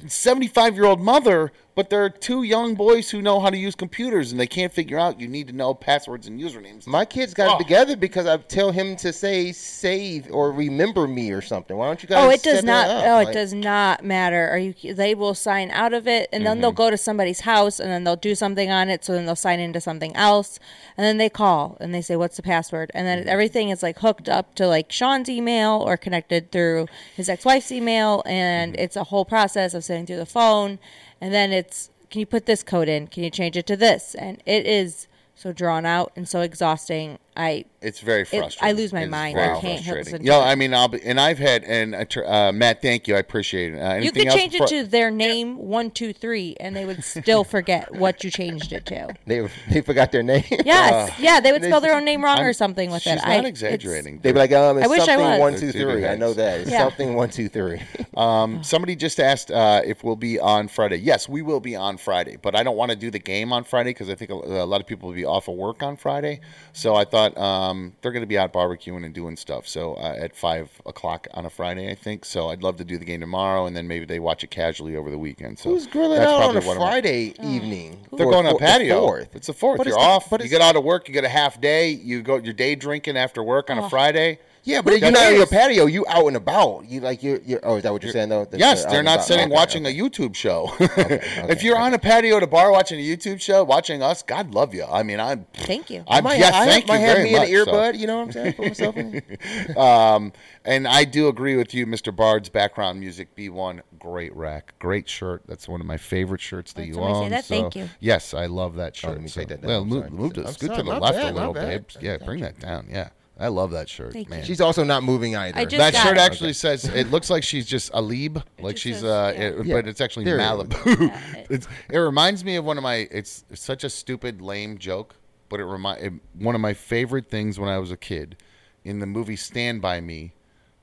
75 0.07 0.75
year 0.75 0.85
old 0.85 1.01
mother, 1.01 1.51
but 1.75 1.89
there 1.89 2.03
are 2.05 2.09
two 2.09 2.43
young 2.43 2.75
boys 2.75 3.09
who 3.09 3.21
know 3.21 3.39
how 3.39 3.49
to 3.49 3.57
use 3.57 3.73
computers 3.75 4.31
and 4.31 4.39
they 4.39 4.47
can't 4.47 4.71
figure 4.71 4.99
out 4.99 5.19
you 5.19 5.27
need 5.27 5.47
to 5.47 5.53
know 5.53 5.73
passwords 5.73 6.27
and 6.27 6.39
usernames. 6.39 6.85
My 6.85 7.03
kids 7.05 7.33
got 7.33 7.49
Oh. 7.49 7.55
it 7.55 7.63
together 7.63 7.95
because 7.95 8.27
I 8.27 8.37
tell 8.37 8.71
him 8.71 8.95
to 8.97 9.11
say 9.11 9.51
save 9.51 10.31
or 10.31 10.51
remember 10.51 11.07
me 11.07 11.31
or 11.31 11.41
something. 11.41 11.75
Why 11.75 11.87
don't 11.87 12.01
you 12.03 12.09
guys? 12.09 12.23
Oh, 12.23 12.29
it 12.29 12.43
does 12.43 12.63
not. 12.63 12.87
that 12.87 13.05
up? 13.07 13.25
Oh, 13.25 13.29
it 13.29 13.33
does 13.33 13.53
not 13.53 14.03
matter. 14.03 14.49
Are 14.49 14.57
you? 14.57 14.93
They 14.93 15.15
will 15.15 15.33
sign 15.33 15.71
out 15.71 15.93
of 15.93 16.07
it, 16.07 16.29
and 16.31 16.45
then 16.45 16.53
Mm-hmm. 16.55 16.61
they'll 16.61 16.71
go 16.73 16.89
to 16.89 16.97
somebody's 16.97 17.41
house, 17.41 17.79
and 17.79 17.89
then 17.89 18.03
they'll 18.03 18.15
do 18.15 18.35
something 18.35 18.69
on 18.69 18.89
it. 18.89 19.03
So 19.03 19.13
then 19.13 19.25
they'll 19.25 19.35
sign 19.35 19.59
into 19.59 19.81
something 19.81 20.15
else, 20.15 20.59
and 20.97 21.03
then 21.05 21.17
they 21.17 21.29
call 21.29 21.77
and 21.79 21.93
they 21.93 22.01
say, 22.01 22.15
"What's 22.15 22.35
the 22.37 22.43
password?" 22.43 22.91
And 22.93 23.07
Mm-hmm. 23.07 23.25
then 23.25 23.29
everything 23.29 23.69
is 23.69 23.81
like 23.81 23.99
hooked 23.99 24.29
up 24.29 24.53
to 24.55 24.67
like 24.67 24.91
Sean's 24.91 25.27
email 25.29 25.83
or 25.85 25.97
connected 25.97 26.51
through 26.51 26.87
his 27.15 27.29
ex-wife's 27.29 27.71
email, 27.71 28.21
and 28.25 28.73
Mm-hmm. 28.73 28.83
it's 28.83 28.95
a 28.95 29.05
whole 29.05 29.25
process 29.25 29.73
of 29.73 29.83
sitting 29.83 30.05
through 30.05 30.17
the 30.17 30.25
phone, 30.25 30.77
and 31.23 31.33
then 31.33 31.53
it's, 31.53 31.89
"Can 32.09 32.19
you 32.19 32.25
put 32.25 32.45
this 32.45 32.63
code 32.63 32.89
in? 32.89 33.07
Can 33.07 33.23
you 33.23 33.29
change 33.29 33.55
it 33.55 33.65
to 33.67 33.77
this?" 33.77 34.13
And 34.13 34.43
it 34.45 34.65
is 34.67 35.07
so 35.33 35.53
drawn 35.53 35.85
out 35.85 36.11
and 36.17 36.27
so 36.27 36.41
exhausting. 36.41 37.17
I 37.35 37.65
It's 37.81 37.99
very 37.99 38.25
frustrating. 38.25 38.59
I 38.61 38.71
lose 38.73 38.93
my 38.93 39.01
It's 39.03 39.11
mind. 39.11 39.35
very 39.35 39.57
I 39.57 39.59
can't 39.59 39.83
frustrating. 39.83 40.15
it. 40.15 40.17
to 40.19 40.23
Yeah. 40.25 40.39
I 40.39 40.55
mean, 40.55 40.73
I'll 40.73 40.87
be, 40.87 41.01
and 41.03 41.19
I've 41.19 41.39
had 41.39 41.63
and 41.63 41.95
uh, 41.95 42.51
Matt, 42.51 42.81
thank 42.81 43.07
you, 43.07 43.15
I 43.15 43.19
appreciate 43.19 43.73
it. 43.73 43.79
Uh, 43.79 43.95
You 43.95 44.11
could 44.11 44.27
else 44.27 44.35
change 44.35 44.53
it 44.55 44.67
to 44.67 44.83
their 44.83 45.09
name 45.09 45.57
one 45.57 45.89
two 45.91 46.13
three, 46.13 46.55
and 46.59 46.75
they 46.75 46.85
would 46.85 47.03
still 47.03 47.43
forget 47.43 47.93
what 47.95 48.23
you 48.23 48.29
changed 48.31 48.71
it 48.73 48.85
to. 48.87 49.13
They 49.25 49.47
they 49.69 49.81
forgot 49.81 50.11
their 50.11 50.23
name. 50.23 50.43
Yes, 50.65 51.17
yeah, 51.19 51.39
they 51.39 51.51
would 51.51 51.61
they- 51.61 51.67
spell 51.69 51.81
their 51.81 51.95
own 51.95 52.05
name 52.05 52.23
wrong 52.23 52.37
I'm- 52.37 52.45
or 52.45 52.53
something 52.53 52.91
with 52.91 53.01
She's 53.01 53.13
it. 53.13 53.15
not 53.17 53.27
I, 53.27 53.33
it's- 53.35 53.49
exaggerating. 53.49 54.19
They'd 54.19 54.33
be 54.33 54.39
like, 54.39 54.51
um, 54.51 54.77
it's 54.77 54.85
I 54.85 54.89
wish 54.89 55.01
I 55.01 55.05
something 55.05 55.25
was. 55.27 55.39
one 55.39 55.53
two 55.53 55.71
They're 55.71 55.85
two 55.85 55.91
three. 55.91 56.07
I 56.07 56.15
know 56.15 56.33
that. 56.33 56.61
It's 56.61 56.71
Yeah. 56.71 56.83
something 56.87 57.15
one 57.15 57.29
two 57.29 57.49
three. 57.49 57.81
Um, 58.15 58.63
somebody 58.63 58.95
just 58.95 59.19
asked 59.19 59.49
uh, 59.49 59.81
if 59.83 60.03
we'll 60.03 60.15
be 60.15 60.39
on 60.39 60.67
Friday. 60.67 60.97
Yes, 60.97 61.27
we 61.27 61.41
will 61.41 61.59
be 61.59 61.75
on 61.75 61.97
Friday, 61.97 62.37
but 62.39 62.55
I 62.55 62.61
don't 62.61 62.77
want 62.77 62.91
to 62.91 62.95
do 62.95 63.09
the 63.09 63.17
game 63.17 63.51
on 63.51 63.63
Friday 63.63 63.89
because 63.89 64.07
I 64.07 64.13
think 64.13 64.29
a, 64.29 64.35
a 64.35 64.65
lot 64.67 64.81
of 64.81 64.85
people 64.85 65.09
will 65.09 65.15
be 65.15 65.25
off 65.25 65.47
of 65.47 65.55
work 65.55 65.81
on 65.81 65.97
Friday. 65.97 66.39
So 66.73 66.93
I 66.93 67.05
thought 67.05 67.22
um, 67.37 67.93
they're 68.01 68.11
going 68.11 68.21
to 68.23 68.27
be 68.27 68.37
out 68.37 68.53
barbecuing 68.53 69.05
and 69.05 69.13
doing 69.13 69.35
stuff. 69.35 69.67
So 69.67 69.93
uh, 69.95 70.15
at 70.19 70.35
five 70.35 70.69
o'clock 70.85 71.27
on 71.33 71.45
a 71.45 71.49
Friday, 71.49 71.89
I 71.89 71.95
think. 71.95 72.25
So 72.25 72.49
I'd 72.49 72.63
love 72.63 72.77
to 72.77 72.83
do 72.83 72.97
the 72.97 73.05
game 73.05 73.19
tomorrow, 73.21 73.65
and 73.65 73.75
then 73.75 73.87
maybe 73.87 74.05
they 74.05 74.19
watch 74.19 74.43
it 74.43 74.51
casually 74.51 74.95
over 74.95 75.09
the 75.09 75.17
weekend. 75.17 75.59
So 75.59 75.69
Who's 75.69 75.87
grilling 75.87 76.19
that's 76.19 76.31
out 76.31 76.41
on 76.43 76.49
a 76.57 76.61
probably 76.61 76.67
one 76.67 76.77
of 76.77 76.81
my- 76.81 76.89
Friday 76.91 77.33
evening? 77.43 77.99
They're 78.11 78.25
for- 78.25 78.31
going 78.31 78.45
on 78.47 78.53
for 78.53 78.59
the 78.59 78.65
patio. 78.65 78.99
fourth? 79.01 79.35
It's 79.35 79.47
the 79.47 79.53
fourth. 79.53 79.77
But 79.77 79.87
You're 79.87 79.95
it's 79.97 80.03
the- 80.05 80.09
off. 80.09 80.29
but 80.29 80.43
you 80.43 80.49
get 80.49 80.61
out 80.61 80.75
of 80.75 80.83
work. 80.83 81.07
You 81.07 81.13
get 81.13 81.23
a 81.23 81.29
half 81.29 81.59
day. 81.61 81.89
You 81.89 82.21
go 82.21 82.37
your 82.37 82.53
day 82.53 82.75
drinking 82.75 83.17
after 83.17 83.41
work 83.43 83.69
on 83.69 83.77
a 83.77 83.89
Friday. 83.89 84.39
Yeah, 84.65 84.81
but 84.81 84.99
you're 84.99 85.11
not 85.11 85.25
on 85.27 85.35
your 85.35 85.45
patio. 85.45 85.87
You 85.87 86.05
out 86.07 86.25
and 86.27 86.37
about. 86.37 86.85
You 86.87 87.01
like 87.01 87.21
you're. 87.21 87.39
you're 87.39 87.59
oh, 87.63 87.75
is 87.75 87.83
that 87.83 87.91
what 87.91 88.01
you're 88.01 88.13
saying 88.13 88.29
though? 88.29 88.45
That 88.45 88.57
Yes, 88.59 88.85
out 88.85 88.91
they're 88.91 89.03
not 89.03 89.23
sitting 89.23 89.45
Okay, 89.47 89.53
watching 89.53 89.85
okay. 89.85 89.97
a 89.99 90.01
YouTube 90.01 90.35
show. 90.35 90.71
if 90.79 91.63
you're 91.63 91.77
on 91.77 91.93
a 91.93 91.99
patio 91.99 92.37
at 92.37 92.43
a 92.43 92.47
bar 92.47 92.71
watching 92.71 92.97
a 92.99 93.03
YouTube 93.03 93.41
show, 93.41 93.65
watching 93.65 94.01
us, 94.01 94.23
God 94.23 94.53
love 94.53 94.73
you. 94.73 94.85
I 94.85 95.03
mean, 95.03 95.19
I'm. 95.19 95.45
Thank 95.53 95.89
you. 95.89 96.05
I'm 96.07 96.23
might, 96.23 96.39
yeah, 96.39 96.51
I 96.53 96.65
thank 96.65 96.87
might 96.87 96.99
you 97.01 97.05
have 97.05 97.17
very 97.17 97.29
me 97.29 97.35
much. 97.37 97.49
in 97.49 97.55
an 97.59 97.65
so. 97.65 97.71
earbud. 97.73 97.99
You 97.99 98.07
know 98.07 98.17
what 98.19 98.23
I'm 98.27 98.31
saying? 98.31 98.53
Put 98.53 98.67
myself 98.67 98.97
in. 98.97 99.21
Um, 99.77 100.31
and 100.65 100.87
I 100.87 101.03
do 101.03 101.27
agree 101.27 101.55
with 101.55 101.73
you, 101.73 101.85
Mr. 101.85 102.15
Bard's 102.15 102.47
background 102.49 102.99
music. 102.99 103.35
B1, 103.35 103.81
great 103.99 104.33
rack, 104.35 104.73
great 104.79 105.09
shirt. 105.09 105.43
That's 105.47 105.67
one 105.67 105.81
of 105.81 105.87
my 105.87 105.97
favorite 105.97 106.41
shirts 106.41 106.71
that 106.73 106.81
Let 106.81 106.87
you 106.87 106.93
somebody 106.93 107.13
say 107.13 107.23
own. 107.25 107.29
that. 107.31 107.45
so- 107.45 107.61
Thank 107.61 107.75
you. 107.75 107.89
Yes, 107.99 108.33
I 108.33 108.45
love 108.45 108.75
that 108.75 108.95
shirt. 108.95 109.09
Oh, 109.09 109.13
let 109.13 109.21
me 109.21 109.27
so- 109.27 109.41
take 109.41 109.49
that 109.49 109.61
down. 109.61 109.67
Well, 109.69 109.81
I'm 109.81 109.87
move, 109.89 110.11
move 110.11 110.33
to, 110.33 110.45
I'm 110.47 110.53
scoot 110.53 110.73
to 110.75 110.83
the 110.83 110.89
left 110.99 111.17
bad, 111.17 111.31
a 111.31 111.35
little, 111.35 111.53
bad. 111.53 111.87
babe. 111.87 112.01
Yeah, 112.01 112.17
bring 112.17 112.41
that 112.41 112.59
down. 112.59 112.87
Yeah, 112.89 113.09
I 113.39 113.47
love 113.47 113.71
that 113.71 113.89
shirt, 113.89 114.13
Thank 114.13 114.27
you. 114.29 114.35
man. 114.35 114.43
She's 114.45 114.61
also 114.61 114.83
not 114.83 115.03
moving 115.03 115.35
either. 115.35 115.57
I 115.57 115.65
just 115.65 115.77
that 115.77 115.93
got 115.93 116.03
shirt 116.03 116.17
it. 116.17 116.19
actually 116.19 116.53
says 116.53 116.85
it 116.85 117.09
looks 117.09 117.29
like 117.31 117.43
she's 117.43 117.65
just 117.65 117.91
Alib, 117.91 118.43
like 118.59 118.75
just 118.75 118.83
she's 118.83 118.95
says- 118.97 119.03
uh, 119.05 119.33
yeah. 119.35 119.41
it- 119.41 119.65
Yeah. 119.65 119.73
but 119.75 119.87
it's 119.87 120.01
actually 120.01 120.25
There 120.25 120.37
it 120.37 120.41
Malibu. 120.41 121.11
It- 121.37 121.47
it's, 121.49 121.67
it 121.89 121.97
reminds 121.97 122.45
me 122.45 122.55
of 122.57 122.63
one 122.65 122.77
of 122.77 122.83
my. 122.83 123.07
It's, 123.11 123.43
it's 123.49 123.61
such 123.63 123.83
a 123.83 123.89
stupid, 123.89 124.41
lame 124.41 124.77
joke, 124.77 125.15
but 125.49 125.59
it 125.59 125.65
remind 125.65 126.03
it, 126.03 126.13
one 126.37 126.53
of 126.55 126.61
my 126.61 126.73
favorite 126.75 127.27
things 127.29 127.59
when 127.59 127.69
I 127.69 127.79
was 127.79 127.89
a 127.91 127.97
kid 127.97 128.37
in 128.85 128.99
the 128.99 129.05
movie 129.07 129.35
Stand 129.35 129.81
by 129.81 129.99
Me, 129.99 130.33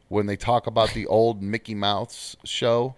when 0.09 0.27
they 0.27 0.37
talk 0.37 0.67
about 0.67 0.91
the 0.91 1.07
old 1.07 1.43
Mickey 1.43 1.75
Mouse 1.77 2.37
show. 2.45 2.95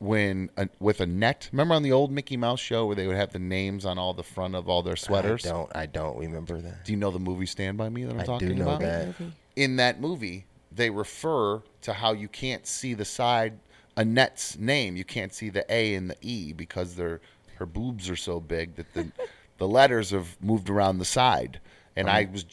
When 0.00 0.50
uh, 0.56 0.66
with 0.78 1.00
Annette. 1.00 1.48
Remember 1.50 1.74
on 1.74 1.82
the 1.82 1.90
old 1.90 2.12
Mickey 2.12 2.36
Mouse 2.36 2.60
show 2.60 2.86
where 2.86 2.94
they 2.94 3.08
would 3.08 3.16
have 3.16 3.32
the 3.32 3.40
names 3.40 3.84
on 3.84 3.98
all 3.98 4.14
the 4.14 4.22
front 4.22 4.54
of 4.54 4.68
all 4.68 4.82
their 4.82 4.94
sweaters? 4.94 5.44
I 5.44 5.48
don't. 5.48 5.76
I 5.76 5.86
don't 5.86 6.16
remember 6.16 6.60
that. 6.60 6.84
Do 6.84 6.92
you 6.92 6.98
know 6.98 7.10
the 7.10 7.18
movie 7.18 7.46
Stand 7.46 7.76
by 7.78 7.88
Me 7.88 8.04
that 8.04 8.12
I'm 8.12 8.20
I 8.20 8.22
do 8.22 8.26
talking 8.26 8.58
know 8.58 8.64
about? 8.64 8.80
that. 8.80 9.14
In 9.56 9.76
that 9.76 10.00
movie, 10.00 10.46
they 10.70 10.90
refer 10.90 11.62
to 11.82 11.92
how 11.92 12.12
you 12.12 12.28
can't 12.28 12.64
see 12.64 12.94
the 12.94 13.04
side 13.04 13.58
Annette's 13.96 14.56
name. 14.56 14.96
You 14.96 15.04
can't 15.04 15.34
see 15.34 15.50
the 15.50 15.66
A 15.68 15.94
and 15.96 16.08
the 16.08 16.16
E 16.22 16.52
because 16.52 16.94
their 16.94 17.20
her 17.56 17.66
boobs 17.66 18.08
are 18.08 18.16
so 18.16 18.38
big 18.38 18.76
that 18.76 18.94
the 18.94 19.10
the 19.58 19.66
letters 19.66 20.10
have 20.10 20.36
moved 20.40 20.70
around 20.70 20.98
the 20.98 21.04
side. 21.04 21.60
And 21.96 22.08
I 22.08 22.28
was 22.32 22.46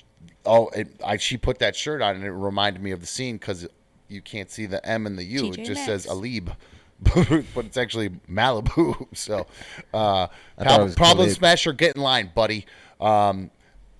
oh, 0.45 0.69
it, 0.69 0.87
I 1.05 1.17
she 1.17 1.37
put 1.37 1.59
that 1.59 1.75
shirt 1.75 2.01
on 2.01 2.15
and 2.15 2.25
it 2.25 2.31
reminded 2.31 2.81
me 2.81 2.91
of 2.91 2.99
the 2.99 3.05
scene 3.05 3.37
because 3.37 3.67
you 4.07 4.21
can't 4.21 4.49
see 4.49 4.65
the 4.65 4.83
M 4.85 5.05
and 5.05 5.17
the 5.17 5.23
U. 5.23 5.43
TJ 5.43 5.59
it 5.59 5.65
just 5.65 5.85
says 5.85 6.07
Alib. 6.07 6.55
but 7.01 7.65
it's 7.65 7.77
actually 7.77 8.09
Malibu. 8.29 9.07
So, 9.15 9.47
uh, 9.93 10.27
thought 10.57 10.67
Pal- 10.67 10.89
problem 10.89 11.29
smasher, 11.29 11.73
get 11.73 11.95
in 11.95 12.01
line, 12.01 12.31
buddy. 12.33 12.65
Um, 12.99 13.51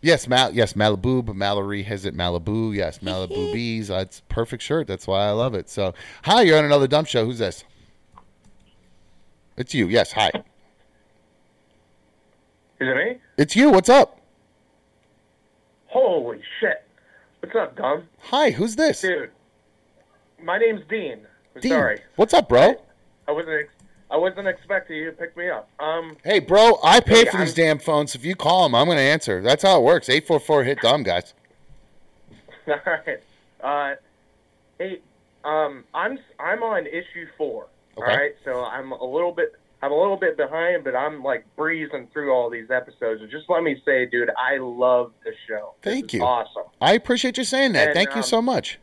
yes, 0.02 0.28
Mal- 0.28 0.54
yes, 0.54 0.74
Malibu, 0.74 1.24
but 1.26 1.36
Mallory 1.36 1.84
has 1.84 2.06
it 2.06 2.16
Malibu. 2.16 2.76
Yes, 2.76 3.00
Malibu 3.00 3.54
bees. 3.54 3.90
Uh, 3.92 3.98
it's 3.98 4.20
a 4.20 4.24
perfect 4.24 4.64
shirt. 4.64 4.88
That's 4.88 5.08
why 5.08 5.26
I 5.28 5.32
love 5.32 5.54
it. 5.54 5.70
So, 5.70 5.94
hi, 6.24 6.42
you're 6.42 6.58
on 6.58 6.66
another 6.66 6.88
dumb 6.88 7.06
show. 7.06 7.26
Who's 7.26 7.40
this? 7.40 7.64
It's 9.58 9.74
you. 9.74 9.88
Yes, 9.88 10.12
hi. 10.12 10.32
Is 12.80 12.88
it 12.90 12.96
me? 12.96 13.18
It's 13.38 13.56
you. 13.56 13.72
What's 13.72 13.90
up? 13.90 14.20
Holy 15.88 16.42
shit. 16.60 16.84
What's 17.40 17.56
up, 17.56 17.78
Dom? 17.78 18.04
Hi, 18.20 18.50
who's 18.52 18.76
this? 18.76 19.02
Dude, 19.02 19.32
my 20.44 20.58
name's 20.58 20.82
Dean. 20.90 21.20
I'm 21.56 21.62
Dean. 21.62 21.72
Sorry. 21.72 22.02
What's 22.18 22.34
up, 22.34 22.50
bro? 22.50 22.76
I 23.28 23.32
wasn't 23.32 23.62
ex- 23.62 23.74
I 24.12 24.18
wasn't 24.18 24.48
expecting 24.48 24.98
you 24.98 25.06
to 25.06 25.12
pick 25.14 25.36
me 25.36 25.50
up. 25.50 25.70
Um, 25.80 26.18
Hey, 26.24 26.40
bro, 26.40 26.80
I 26.84 27.00
pay 27.00 27.24
Hey, 27.24 27.32
for 27.32 27.38
these 27.38 27.58
I'm- 27.58 27.68
damn 27.68 27.80
phones. 27.80 28.14
If 28.14 28.24
you 28.24 28.36
call 28.36 28.64
them, 28.64 28.76
I'm 28.76 28.86
going 28.86 28.98
to 28.98 29.04
answer. 29.04 29.42
That's 29.42 29.64
how 29.64 29.80
it 29.80 29.84
works. 29.84 30.10
844 30.10 30.64
hit 30.64 30.80
dumb, 30.82 31.04
guys. 31.04 31.34
all 32.68 32.76
right. 32.86 33.20
Uh, 33.62 33.96
hey, 34.78 35.00
um, 35.44 35.84
I'm 35.94 36.20
I'm 36.40 36.62
on 36.62 36.86
issue 36.88 37.28
four. 37.38 37.68
Okay. 37.98 38.12
All 38.12 38.18
right, 38.18 38.36
so 38.44 38.66
I'm 38.66 38.92
a 38.92 39.06
little 39.06 39.32
bit 39.32 39.54
I'm 39.82 39.92
a 39.92 39.98
little 39.98 40.18
bit 40.18 40.36
behind, 40.38 40.84
but 40.84 40.96
I'm 40.96 41.24
like 41.24 41.46
breezing 41.56 42.08
through 42.12 42.32
all 42.34 42.50
these 42.50 42.70
episodes. 42.72 43.22
And 43.22 43.30
just 43.32 43.50
let 43.50 43.64
me 43.64 43.82
say, 43.86 44.06
dude, 44.08 44.30
I 44.38 44.58
love 44.58 45.14
the 45.24 45.32
show. 45.48 45.76
Thank 45.82 46.14
you. 46.14 46.22
Awesome. 46.24 46.64
I 46.82 46.94
appreciate 46.94 47.38
you 47.38 47.44
saying 47.44 47.74
that. 47.74 47.90
And, 47.90 47.94
Thank 47.96 48.10
you 48.12 48.18
um, 48.18 48.24
so 48.24 48.42
much. 48.42 48.80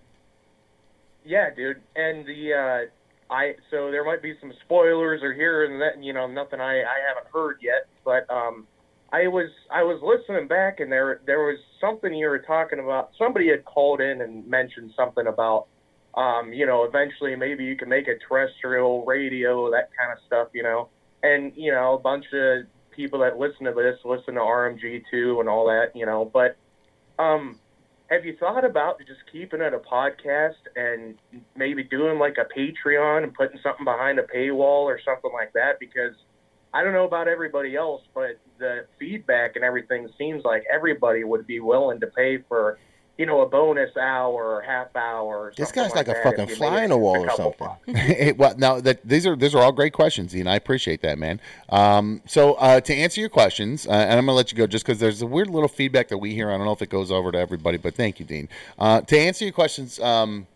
Yeah, 1.24 1.50
dude. 1.54 1.82
And 1.96 2.26
the 2.26 2.52
uh 2.54 3.32
I 3.32 3.54
so 3.70 3.90
there 3.90 4.04
might 4.04 4.22
be 4.22 4.34
some 4.40 4.52
spoilers 4.64 5.22
or 5.22 5.32
here 5.32 5.64
and 5.64 5.80
that 5.80 6.02
you 6.02 6.12
know, 6.12 6.26
nothing 6.26 6.60
I, 6.60 6.80
I 6.80 6.98
haven't 7.08 7.32
heard 7.32 7.58
yet. 7.62 7.86
But 8.04 8.28
um 8.32 8.66
I 9.12 9.28
was 9.28 9.50
I 9.70 9.82
was 9.82 10.00
listening 10.02 10.48
back 10.48 10.80
and 10.80 10.90
there 10.90 11.20
there 11.26 11.40
was 11.40 11.58
something 11.80 12.12
you 12.14 12.28
were 12.28 12.38
talking 12.38 12.78
about 12.78 13.10
somebody 13.18 13.48
had 13.48 13.64
called 13.64 14.00
in 14.00 14.20
and 14.22 14.46
mentioned 14.46 14.92
something 14.96 15.26
about 15.26 15.66
um, 16.14 16.52
you 16.52 16.66
know, 16.66 16.84
eventually 16.84 17.34
maybe 17.36 17.64
you 17.64 17.76
can 17.76 17.88
make 17.88 18.06
a 18.06 18.18
terrestrial 18.28 19.04
radio, 19.06 19.70
that 19.70 19.88
kind 19.98 20.12
of 20.12 20.18
stuff, 20.26 20.48
you 20.52 20.62
know. 20.62 20.88
And, 21.22 21.52
you 21.56 21.72
know, 21.72 21.94
a 21.94 21.98
bunch 21.98 22.26
of 22.34 22.66
people 22.90 23.20
that 23.20 23.38
listen 23.38 23.64
to 23.64 23.72
this 23.72 23.98
listen 24.04 24.34
to 24.34 24.40
RMG 24.40 25.04
two 25.10 25.40
and 25.40 25.48
all 25.48 25.66
that, 25.66 25.92
you 25.94 26.04
know, 26.04 26.30
but 26.30 26.56
um 27.18 27.58
have 28.12 28.26
you 28.26 28.36
thought 28.36 28.64
about 28.64 28.98
just 29.00 29.20
keeping 29.32 29.62
it 29.62 29.72
a 29.72 29.78
podcast 29.78 30.60
and 30.76 31.14
maybe 31.56 31.82
doing 31.82 32.18
like 32.18 32.36
a 32.36 32.46
Patreon 32.58 33.22
and 33.22 33.32
putting 33.32 33.58
something 33.62 33.86
behind 33.86 34.18
a 34.18 34.22
paywall 34.22 34.84
or 34.84 35.00
something 35.02 35.30
like 35.32 35.52
that? 35.54 35.80
Because 35.80 36.14
I 36.74 36.84
don't 36.84 36.92
know 36.92 37.06
about 37.06 37.26
everybody 37.26 37.74
else, 37.74 38.02
but 38.14 38.38
the 38.58 38.86
feedback 38.98 39.56
and 39.56 39.64
everything 39.64 40.08
seems 40.18 40.44
like 40.44 40.62
everybody 40.72 41.24
would 41.24 41.46
be 41.46 41.60
willing 41.60 42.00
to 42.00 42.06
pay 42.06 42.38
for, 42.48 42.78
you 43.18 43.26
know, 43.26 43.42
a 43.42 43.46
bonus 43.48 43.96
hour 43.96 44.32
or 44.56 44.62
half 44.62 44.94
hour. 44.96 45.48
Or 45.48 45.52
This 45.56 45.70
guy's 45.70 45.94
like 45.94 46.08
a 46.08 46.12
that 46.12 46.24
fucking 46.24 46.48
fly 46.48 46.82
in 46.84 46.90
a 46.90 46.98
wall 46.98 47.24
or 47.24 47.30
something. 47.30 47.68
It- 47.86 48.38
well, 48.38 48.54
now 48.56 48.80
that 48.80 49.00
these 49.06 49.26
are 49.26 49.36
these 49.36 49.54
are 49.54 49.62
all 49.62 49.72
great 49.72 49.92
questions, 49.92 50.34
Ian. 50.34 50.46
I 50.46 50.56
appreciate 50.56 51.02
that, 51.02 51.18
man. 51.18 51.40
Um, 51.68 52.22
so 52.26 52.54
uh, 52.54 52.80
to 52.80 52.94
answer 52.94 53.20
your 53.20 53.28
questions, 53.30 53.86
uh, 53.86 53.90
and 53.90 54.18
I'm 54.18 54.26
gonna 54.26 54.36
let 54.36 54.50
you 54.50 54.58
go 54.58 54.66
just 54.66 54.84
because 54.84 54.98
there's 54.98 55.20
a 55.22 55.26
weird 55.26 55.50
little 55.50 55.68
feedback 55.68 56.08
that 56.08 56.18
we 56.18 56.34
hear. 56.34 56.50
I 56.50 56.56
don't 56.56 56.66
know 56.66 56.72
if 56.72 56.82
it 56.82 56.90
goes 56.90 57.10
over 57.10 57.30
to 57.32 57.38
everybody, 57.38 57.76
but 57.78 57.94
thank 57.94 58.18
you, 58.18 58.26
Dean. 58.26 58.48
Uh, 58.78 59.02
to 59.02 59.18
answer 59.18 59.44
your 59.44 59.52
questions, 59.52 60.00
um, 60.00 60.46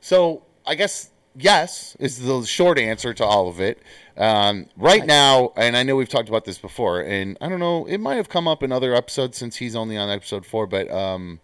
so 0.00 0.42
I 0.66 0.74
guess 0.74 1.10
yes 1.34 1.96
is 1.98 2.18
the 2.24 2.44
short 2.44 2.78
answer 2.78 3.14
to 3.14 3.24
all 3.24 3.48
of 3.48 3.60
it. 3.60 3.82
Um, 4.16 4.66
right 4.76 5.04
now, 5.06 5.52
and 5.56 5.76
I 5.76 5.82
know 5.82 5.96
we've 5.96 6.08
talked 6.08 6.28
about 6.28 6.44
this 6.44 6.58
before, 6.58 7.00
and 7.00 7.38
I 7.40 7.48
don't 7.48 7.60
know, 7.60 7.86
it 7.86 7.98
might 7.98 8.16
have 8.16 8.28
come 8.28 8.46
up 8.46 8.62
in 8.62 8.70
other 8.72 8.94
episodes 8.94 9.38
since 9.38 9.56
he's 9.56 9.74
only 9.74 9.96
on 9.96 10.10
episode 10.10 10.44
four, 10.44 10.66
but 10.66 10.90
um, 10.90 11.40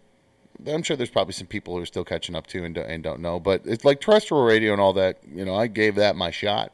I'm 0.66 0.82
sure 0.82 0.96
there's 0.96 1.10
probably 1.10 1.34
some 1.34 1.46
people 1.46 1.74
who 1.76 1.82
are 1.82 1.86
still 1.86 2.04
catching 2.04 2.34
up 2.34 2.46
to 2.48 2.64
and, 2.64 2.74
don't- 2.74 2.88
and 2.90 3.02
don't 3.02 3.20
know. 3.20 3.38
But 3.38 3.62
it's 3.64 3.84
like 3.84 4.00
terrestrial 4.00 4.44
radio 4.44 4.72
and 4.72 4.80
all 4.80 4.92
that. 4.94 5.18
You 5.32 5.44
know, 5.44 5.54
I 5.54 5.66
gave 5.68 5.94
that 5.96 6.16
my 6.16 6.30
shot. 6.30 6.72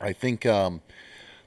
I 0.00 0.12
think 0.12 0.44
um, 0.46 0.80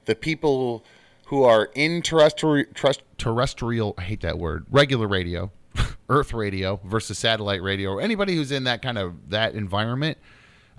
the 0.06 0.14
people 0.14 0.82
who 1.26 1.44
are 1.44 1.68
in 1.74 2.00
terrestrial, 2.02 2.64
terrest- 2.74 3.02
terrestrial 3.18 3.94
I 3.98 4.02
hate 4.02 4.20
that 4.22 4.38
word 4.38 4.64
regular 4.70 5.06
radio 5.08 5.50
earth 6.08 6.32
radio 6.32 6.80
versus 6.84 7.18
satellite 7.18 7.62
radio 7.62 7.90
or 7.90 8.00
anybody 8.00 8.34
who's 8.36 8.50
in 8.52 8.64
that 8.64 8.80
kind 8.80 8.96
of 8.96 9.30
that 9.30 9.54
environment 9.54 10.16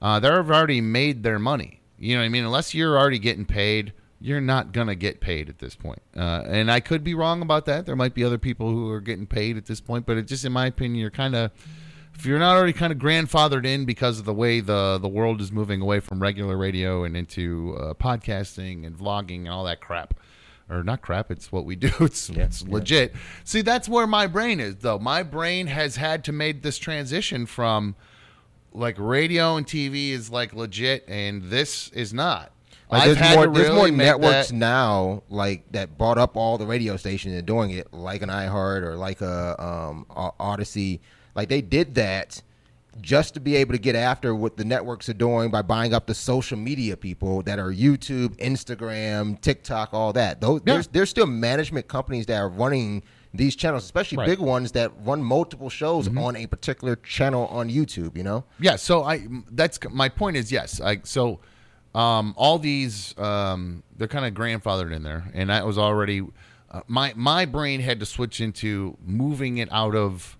uh, 0.01 0.19
they've 0.19 0.31
already 0.31 0.79
made 0.81 1.21
their 1.23 1.37
money 1.37 1.81
you 1.99 2.15
know 2.15 2.21
what 2.21 2.25
i 2.25 2.29
mean 2.29 2.45
unless 2.45 2.73
you're 2.73 2.97
already 2.97 3.19
getting 3.19 3.43
paid 3.45 3.91
you're 4.19 4.41
not 4.41 4.71
gonna 4.71 4.95
get 4.95 5.21
paid 5.21 5.49
at 5.49 5.59
this 5.59 5.75
point. 5.75 6.01
Uh, 6.15 6.43
and 6.45 6.71
i 6.71 6.79
could 6.79 7.03
be 7.03 7.13
wrong 7.13 7.41
about 7.41 7.65
that. 7.65 7.85
There 7.85 7.95
might 7.95 8.13
be 8.13 8.23
other 8.23 8.37
people 8.37 8.69
who 8.69 8.89
are 8.89 9.01
getting 9.01 9.27
paid 9.27 9.57
at 9.57 9.65
this 9.65 9.81
point 9.81 10.05
but 10.05 10.17
it 10.17 10.27
just 10.27 10.45
in 10.45 10.51
my 10.51 10.65
opinion 10.65 10.99
you're 10.99 11.09
kind 11.09 11.35
of 11.35 11.51
if 12.17 12.25
you're 12.25 12.39
not 12.39 12.55
already 12.55 12.73
kind 12.73 12.91
of 12.91 12.97
grandfathered 12.97 13.65
in 13.65 13.85
because 13.85 14.17
of 14.19 14.25
the 14.25 14.33
way 14.33 14.59
the 14.59 14.97
the 14.99 15.07
world 15.07 15.39
is 15.39 15.51
moving 15.51 15.81
away 15.81 15.99
from 15.99 16.19
regular 16.19 16.57
radio 16.57 17.03
and 17.03 17.15
into 17.15 17.77
uh, 17.79 17.93
podcasting 17.93 18.85
and 18.85 18.97
vlogging 18.97 19.41
and 19.41 19.49
all 19.49 19.63
that 19.65 19.81
crap 19.81 20.15
or 20.69 20.83
not 20.83 21.01
crap 21.01 21.31
it's 21.31 21.51
what 21.51 21.65
we 21.65 21.75
do. 21.75 21.91
It's, 22.01 22.29
it's 22.29 22.67
legit. 22.67 23.13
See 23.43 23.61
that's 23.61 23.87
where 23.87 24.07
my 24.07 24.27
brain 24.27 24.59
is 24.59 24.77
though. 24.77 24.99
My 24.99 25.23
brain 25.23 25.67
has 25.67 25.95
had 25.95 26.23
to 26.25 26.31
make 26.31 26.63
this 26.63 26.77
transition 26.77 27.45
from 27.45 27.95
like 28.73 28.95
radio 28.99 29.55
and 29.55 29.65
tv 29.65 30.09
is 30.09 30.29
like 30.29 30.53
legit 30.53 31.03
and 31.07 31.43
this 31.43 31.89
is 31.93 32.13
not 32.13 32.51
Like, 32.89 33.03
I've 33.09 33.17
there's 33.19 33.35
more, 33.35 33.47
there's 33.47 33.75
more 33.75 33.91
networks 33.91 34.47
that- 34.49 34.55
now, 34.55 35.23
like 35.29 35.69
that 35.73 35.97
bought 35.97 36.17
up 36.17 36.37
all 36.37 36.57
the 36.57 36.65
radio 36.65 36.95
stations 36.97 37.35
and 37.35 37.45
doing 37.45 37.71
it, 37.71 37.91
like 37.93 38.21
an 38.21 38.29
iHeart 38.29 38.83
or 38.83 38.95
like 38.95 39.21
a 39.21 39.61
um, 39.61 40.05
Audacy. 40.09 40.99
Like 41.35 41.49
they 41.49 41.61
did 41.61 41.95
that 41.95 42.41
just 43.01 43.33
to 43.35 43.39
be 43.39 43.55
able 43.57 43.73
to 43.73 43.77
get 43.77 43.95
after 43.95 44.33
what 44.33 44.57
the 44.57 44.65
networks 44.65 45.07
are 45.07 45.13
doing 45.13 45.51
by 45.51 45.61
buying 45.61 45.93
up 45.93 46.07
the 46.07 46.15
social 46.15 46.57
media 46.57 46.97
people 46.97 47.43
that 47.43 47.59
are 47.59 47.71
YouTube, 47.71 48.35
Instagram, 48.37 49.39
TikTok, 49.41 49.93
all 49.93 50.13
that. 50.13 50.41
Those 50.41 50.61
Yeah. 50.65 50.73
there's 50.73 50.87
there's 50.87 51.09
still 51.09 51.27
management 51.27 51.87
companies 51.87 52.25
that 52.27 52.37
are 52.37 52.49
running 52.49 53.03
these 53.33 53.55
channels, 53.55 53.83
especially 53.83 54.17
Right. 54.19 54.29
Mm-hmm. 54.29 54.41
big 54.41 54.47
ones 54.47 54.71
that 54.71 54.91
run 55.03 55.21
multiple 55.21 55.69
shows 55.69 56.07
on 56.17 56.35
a 56.35 56.47
particular 56.47 56.95
channel 56.95 57.45
on 57.47 57.69
YouTube. 57.69 58.17
You 58.17 58.23
know, 58.23 58.45
Yeah, 58.59 58.77
so 58.77 59.03
I 59.03 59.27
that's 59.51 59.77
my 59.91 60.09
point 60.09 60.37
is 60.37 60.51
yes. 60.51 60.79
I 60.81 61.01
so 61.03 61.39
um, 61.97 62.35
all 62.37 62.59
these 62.59 63.17
um, 63.17 63.81
they're 63.97 64.07
kind 64.07 64.25
of 64.25 64.33
grandfathered 64.35 64.95
in 64.95 65.01
there, 65.01 65.31
and 65.33 65.49
that 65.49 65.65
was 65.65 65.79
already 65.79 66.21
uh, 66.69 66.81
my 66.87 67.11
my 67.15 67.45
brain 67.45 67.79
had 67.79 67.99
to 67.99 68.05
switch 68.05 68.39
into 68.39 68.95
moving 69.03 69.57
it 69.57 69.67
out 69.71 69.95
of 69.95 70.37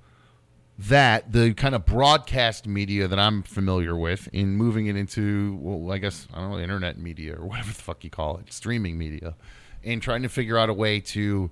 that 0.77 1.31
the 1.31 1.55
kind 1.55 1.73
of 1.73 1.83
broadcast 1.83 2.67
media 2.67 3.07
that 3.07 3.17
I'm 3.17 3.41
familiar 3.41 3.95
with, 3.97 4.29
in 4.31 4.55
moving 4.55 4.85
it 4.85 4.95
into 4.95 5.57
well, 5.59 5.91
I 5.91 5.97
guess 5.97 6.27
I 6.31 6.41
don't 6.41 6.51
know 6.51 6.59
internet 6.59 6.99
media 6.99 7.35
or 7.35 7.45
whatever 7.47 7.69
the 7.69 7.81
fuck 7.81 8.03
you 8.03 8.11
call 8.11 8.37
it, 8.37 8.53
streaming 8.53 8.95
media, 8.95 9.35
and 9.83 9.99
trying 9.99 10.21
to 10.21 10.29
figure 10.29 10.59
out 10.59 10.69
a 10.69 10.73
way 10.73 10.99
to 10.99 11.49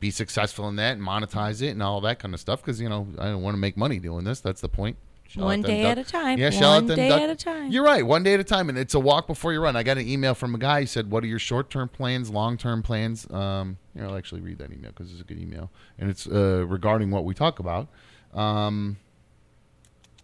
be 0.00 0.10
successful 0.10 0.68
in 0.68 0.74
that 0.76 0.96
and 0.96 1.00
monetize 1.06 1.62
it 1.62 1.68
and 1.68 1.82
all 1.82 2.00
that 2.00 2.18
kind 2.18 2.34
of 2.34 2.40
stuff 2.40 2.60
because 2.60 2.80
you 2.80 2.88
know 2.88 3.06
I 3.20 3.26
don't 3.26 3.42
want 3.42 3.54
to 3.54 3.60
make 3.60 3.76
money 3.76 4.00
doing 4.00 4.24
this. 4.24 4.40
That's 4.40 4.62
the 4.62 4.68
point. 4.68 4.96
Shall 5.34 5.46
One 5.46 5.62
day 5.62 5.82
duck- 5.82 5.90
at 5.90 5.98
a 5.98 6.04
time. 6.08 6.38
Yeah, 6.38 6.50
shall 6.50 6.76
One 6.76 6.86
day 6.86 7.08
duck- 7.08 7.20
at 7.20 7.28
a 7.28 7.34
time. 7.34 7.72
You're 7.72 7.82
right. 7.82 8.06
One 8.06 8.22
day 8.22 8.34
at 8.34 8.40
a 8.40 8.44
time, 8.44 8.68
and 8.68 8.78
it's 8.78 8.94
a 8.94 9.00
walk 9.00 9.26
before 9.26 9.52
you 9.52 9.60
run. 9.60 9.74
I 9.74 9.82
got 9.82 9.98
an 9.98 10.06
email 10.06 10.32
from 10.32 10.54
a 10.54 10.58
guy. 10.58 10.80
He 10.80 10.86
said, 10.86 11.10
"What 11.10 11.24
are 11.24 11.26
your 11.26 11.40
short-term 11.40 11.88
plans, 11.88 12.30
long-term 12.30 12.84
plans?" 12.84 13.28
Um, 13.32 13.78
here, 13.96 14.04
I'll 14.06 14.16
actually 14.16 14.42
read 14.42 14.58
that 14.58 14.70
email 14.72 14.92
because 14.92 15.10
it's 15.10 15.20
a 15.20 15.24
good 15.24 15.40
email, 15.40 15.72
and 15.98 16.08
it's 16.08 16.28
uh, 16.28 16.64
regarding 16.68 17.10
what 17.10 17.24
we 17.24 17.34
talk 17.34 17.58
about. 17.58 17.88
Um, 18.32 18.96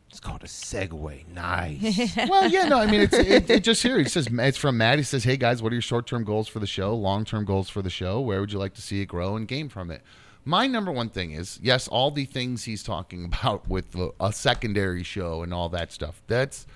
it's 0.09 0.21
called 0.21 0.45
a 0.45 0.47
segue. 0.47 1.27
Nice. 1.27 2.17
well, 2.29 2.49
yeah, 2.49 2.69
no, 2.69 2.79
I 2.79 2.89
mean, 2.89 3.01
it's 3.01 3.15
it, 3.15 3.51
it 3.51 3.65
just 3.65 3.83
here. 3.83 3.99
He 3.99 4.05
says 4.05 4.29
it's 4.31 4.59
from 4.59 4.77
Matt. 4.79 4.99
He 4.99 5.05
says, 5.05 5.25
"Hey 5.25 5.37
guys, 5.37 5.61
what 5.61 5.73
are 5.73 5.75
your 5.75 5.83
short-term 5.83 6.23
goals 6.23 6.47
for 6.47 6.61
the 6.61 6.69
show? 6.69 6.95
Long-term 6.95 7.47
goals 7.47 7.69
for 7.69 7.83
the 7.83 7.91
show? 7.91 8.21
Where 8.21 8.39
would 8.41 8.53
you 8.53 8.61
like 8.61 8.75
to 8.75 8.83
see 8.83 9.01
it 9.01 9.07
grow 9.07 9.35
and 9.35 9.49
gain 9.49 9.69
from 9.69 9.91
it?" 9.91 10.03
My 10.45 10.67
number 10.67 10.91
one 10.91 11.11
thing 11.11 11.33
is 11.33 11.59
yes, 11.63 11.89
all 11.89 12.11
the 12.11 12.25
things 12.25 12.65
he's 12.65 12.83
talking 12.83 13.25
about 13.33 13.69
with 13.69 13.97
a 14.21 14.33
secondary 14.33 15.03
show 15.03 15.43
and 15.43 15.53
all 15.53 15.69
that 15.71 15.93
stuff. 15.93 16.23
That's 16.27 16.67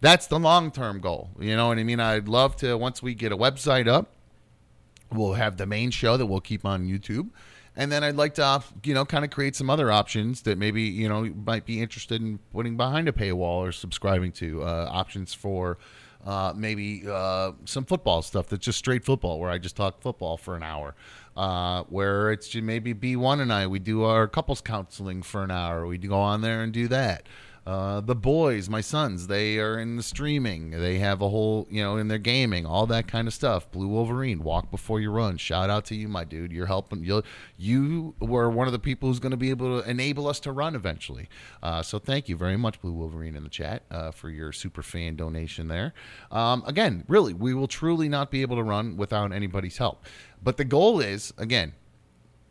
that's 0.00 0.26
the 0.26 0.38
long 0.38 0.70
term 0.70 1.00
goal. 1.00 1.30
You 1.38 1.56
know 1.56 1.68
what 1.68 1.78
I 1.78 1.84
mean? 1.84 2.00
I'd 2.00 2.28
love 2.28 2.56
to 2.56 2.76
once 2.76 3.02
we 3.02 3.14
get 3.14 3.32
a 3.32 3.36
website 3.36 3.86
up, 3.86 4.08
we'll 5.12 5.34
have 5.34 5.56
the 5.56 5.66
main 5.66 5.90
show 5.90 6.16
that 6.16 6.26
we'll 6.26 6.40
keep 6.40 6.64
on 6.64 6.86
YouTube. 6.86 7.30
And 7.74 7.90
then 7.90 8.04
I'd 8.04 8.16
like 8.16 8.34
to, 8.34 8.62
you 8.84 8.92
know, 8.92 9.06
kind 9.06 9.24
of 9.24 9.30
create 9.30 9.56
some 9.56 9.70
other 9.70 9.90
options 9.90 10.42
that 10.42 10.58
maybe, 10.58 10.82
you 10.82 11.08
know, 11.08 11.24
might 11.46 11.64
be 11.64 11.80
interested 11.80 12.20
in 12.20 12.38
putting 12.52 12.76
behind 12.76 13.08
a 13.08 13.12
paywall 13.12 13.66
or 13.66 13.72
subscribing 13.72 14.32
to. 14.32 14.62
Uh, 14.62 14.88
options 14.92 15.32
for 15.32 15.78
uh, 16.26 16.52
maybe 16.54 17.04
uh, 17.08 17.52
some 17.64 17.84
football 17.84 18.20
stuff 18.20 18.48
that's 18.48 18.64
just 18.64 18.78
straight 18.78 19.04
football, 19.04 19.40
where 19.40 19.50
I 19.50 19.58
just 19.58 19.76
talk 19.76 20.02
football 20.02 20.36
for 20.36 20.54
an 20.54 20.62
hour. 20.62 20.94
Uh, 21.34 21.84
where 21.84 22.30
it's 22.30 22.54
maybe 22.54 22.92
B1 22.92 23.40
and 23.40 23.50
I, 23.50 23.66
we 23.66 23.78
do 23.78 24.04
our 24.04 24.28
couples 24.28 24.60
counseling 24.60 25.22
for 25.22 25.42
an 25.42 25.50
hour. 25.50 25.86
We 25.86 25.96
go 25.96 26.20
on 26.20 26.42
there 26.42 26.62
and 26.62 26.72
do 26.72 26.88
that. 26.88 27.26
Uh, 27.64 28.00
the 28.00 28.14
boys, 28.14 28.68
my 28.68 28.80
sons, 28.80 29.28
they 29.28 29.56
are 29.58 29.78
in 29.78 29.96
the 29.96 30.02
streaming. 30.02 30.70
They 30.70 30.98
have 30.98 31.22
a 31.22 31.28
whole, 31.28 31.68
you 31.70 31.80
know, 31.80 31.96
in 31.96 32.08
their 32.08 32.18
gaming, 32.18 32.66
all 32.66 32.86
that 32.86 33.06
kind 33.06 33.28
of 33.28 33.34
stuff. 33.34 33.70
Blue 33.70 33.86
Wolverine, 33.86 34.42
walk 34.42 34.70
before 34.72 35.00
you 35.00 35.12
run. 35.12 35.36
Shout 35.36 35.70
out 35.70 35.84
to 35.86 35.94
you, 35.94 36.08
my 36.08 36.24
dude. 36.24 36.50
You're 36.50 36.66
helping. 36.66 37.04
You 37.04 37.22
you 37.56 38.14
were 38.18 38.50
one 38.50 38.66
of 38.66 38.72
the 38.72 38.80
people 38.80 39.08
who's 39.08 39.20
going 39.20 39.30
to 39.30 39.36
be 39.36 39.50
able 39.50 39.80
to 39.80 39.88
enable 39.88 40.26
us 40.26 40.40
to 40.40 40.50
run 40.50 40.74
eventually. 40.74 41.28
Uh, 41.62 41.82
so 41.82 42.00
thank 42.00 42.28
you 42.28 42.36
very 42.36 42.56
much, 42.56 42.80
Blue 42.80 42.92
Wolverine, 42.92 43.36
in 43.36 43.44
the 43.44 43.48
chat 43.48 43.84
uh, 43.92 44.10
for 44.10 44.28
your 44.28 44.50
super 44.50 44.82
fan 44.82 45.14
donation 45.14 45.68
there. 45.68 45.94
Um, 46.32 46.64
again, 46.66 47.04
really, 47.06 47.32
we 47.32 47.54
will 47.54 47.68
truly 47.68 48.08
not 48.08 48.32
be 48.32 48.42
able 48.42 48.56
to 48.56 48.64
run 48.64 48.96
without 48.96 49.32
anybody's 49.32 49.78
help. 49.78 50.04
But 50.42 50.56
the 50.56 50.64
goal 50.64 50.98
is, 50.98 51.32
again, 51.38 51.74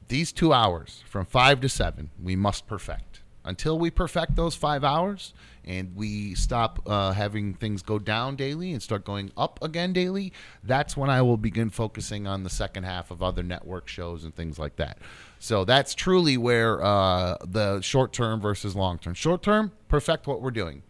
these 0.08 0.32
two 0.32 0.54
hours 0.54 1.04
from 1.06 1.26
five 1.26 1.60
to 1.60 1.68
seven, 1.68 2.12
we 2.22 2.38
must 2.38 2.66
perfect. 2.66 3.11
Until 3.44 3.80
we 3.80 3.90
perfect 3.90 4.36
those 4.36 4.56
five 4.56 4.84
hours 4.84 5.34
and 5.66 5.96
we 5.96 6.36
stop 6.36 6.80
uh, 6.86 7.12
having 7.14 7.54
things 7.56 7.82
go 7.82 7.98
down 7.98 8.36
daily 8.36 8.72
and 8.72 8.82
start 8.82 9.04
going 9.04 9.32
up 9.36 9.60
again 9.64 9.94
daily, 9.94 10.32
that's 10.64 10.96
when 10.96 11.10
I 11.10 11.22
will 11.24 11.38
begin 11.38 11.70
focusing 11.70 12.28
on 12.28 12.44
the 12.44 12.50
second 12.50 12.84
half 12.84 13.10
of 13.10 13.24
other 13.24 13.42
network 13.42 13.88
shows 13.88 14.24
and 14.24 14.36
things 14.36 14.60
like 14.60 14.76
that. 14.76 15.00
So 15.40 15.66
that's 15.66 15.96
truly 15.96 16.38
where 16.38 16.84
uh, 16.84 17.38
the 17.44 17.82
short 17.82 18.14
term 18.14 18.40
versus 18.40 18.76
long 18.76 19.00
term. 19.00 19.16
Short 19.16 19.42
term, 19.42 19.72
perfect 19.88 20.28
what 20.28 20.42
we're 20.42 20.52
doing. 20.52 20.84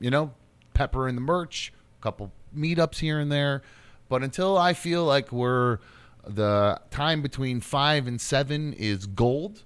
You 0.00 0.10
know, 0.10 0.32
pepper 0.74 1.08
in 1.08 1.14
the 1.14 1.20
merch, 1.20 1.72
a 2.00 2.02
couple 2.02 2.32
meetups 2.56 2.98
here 2.98 3.20
and 3.20 3.30
there. 3.30 3.62
But 4.08 4.22
until 4.22 4.58
I 4.58 4.72
feel 4.72 5.04
like 5.04 5.30
we're 5.30 5.78
the 6.26 6.80
time 6.90 7.22
between 7.22 7.60
five 7.60 8.06
and 8.06 8.20
seven 8.20 8.72
is 8.72 9.06
gold. 9.06 9.62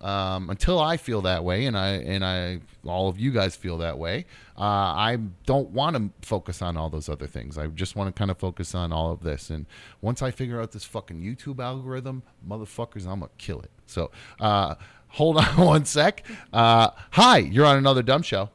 Um, 0.00 0.48
until 0.48 0.78
I 0.78 0.96
feel 0.96 1.20
that 1.22 1.44
way, 1.44 1.66
and 1.66 1.76
I 1.76 1.88
and 1.88 2.24
I 2.24 2.60
all 2.86 3.08
of 3.08 3.18
you 3.18 3.30
guys 3.32 3.54
feel 3.54 3.76
that 3.78 3.98
way, 3.98 4.24
uh, 4.56 4.62
I 4.62 5.18
don't 5.44 5.70
want 5.70 5.96
to 5.96 6.26
focus 6.26 6.62
on 6.62 6.78
all 6.78 6.88
those 6.88 7.10
other 7.10 7.26
things. 7.26 7.58
I 7.58 7.66
just 7.66 7.96
want 7.96 8.14
to 8.14 8.18
kind 8.18 8.30
of 8.30 8.38
focus 8.38 8.74
on 8.74 8.92
all 8.92 9.12
of 9.12 9.22
this. 9.22 9.50
And 9.50 9.66
once 10.00 10.22
I 10.22 10.30
figure 10.30 10.60
out 10.60 10.72
this 10.72 10.84
fucking 10.84 11.20
YouTube 11.20 11.62
algorithm, 11.62 12.22
motherfuckers, 12.48 13.06
I'm 13.06 13.20
gonna 13.20 13.30
kill 13.36 13.60
it. 13.60 13.70
So 13.86 14.10
uh, 14.40 14.76
hold 15.08 15.36
on 15.44 15.56
one 15.58 15.84
sec. 15.84 16.24
Uh, 16.50 16.90
hi, 17.10 17.38
you're 17.38 17.66
on 17.66 17.76
another 17.76 18.02
dumb 18.02 18.22
show. 18.22 18.48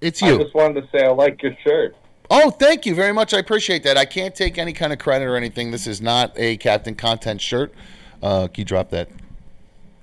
It's 0.00 0.22
you. 0.22 0.34
I 0.34 0.42
just 0.42 0.54
wanted 0.54 0.80
to 0.80 0.88
say 0.90 1.04
I 1.04 1.10
like 1.10 1.42
your 1.42 1.56
shirt. 1.62 1.94
Oh, 2.30 2.50
thank 2.50 2.86
you 2.86 2.94
very 2.94 3.12
much. 3.12 3.34
I 3.34 3.38
appreciate 3.38 3.82
that. 3.82 3.98
I 3.98 4.06
can't 4.06 4.34
take 4.34 4.56
any 4.56 4.72
kind 4.72 4.94
of 4.94 4.98
credit 4.98 5.26
or 5.26 5.36
anything. 5.36 5.70
This 5.70 5.86
is 5.86 6.00
not 6.00 6.32
a 6.36 6.56
Captain 6.56 6.94
Content 6.94 7.42
shirt. 7.42 7.74
Uh, 8.22 8.48
can 8.48 8.62
you 8.62 8.64
drop 8.64 8.88
that 8.90 9.10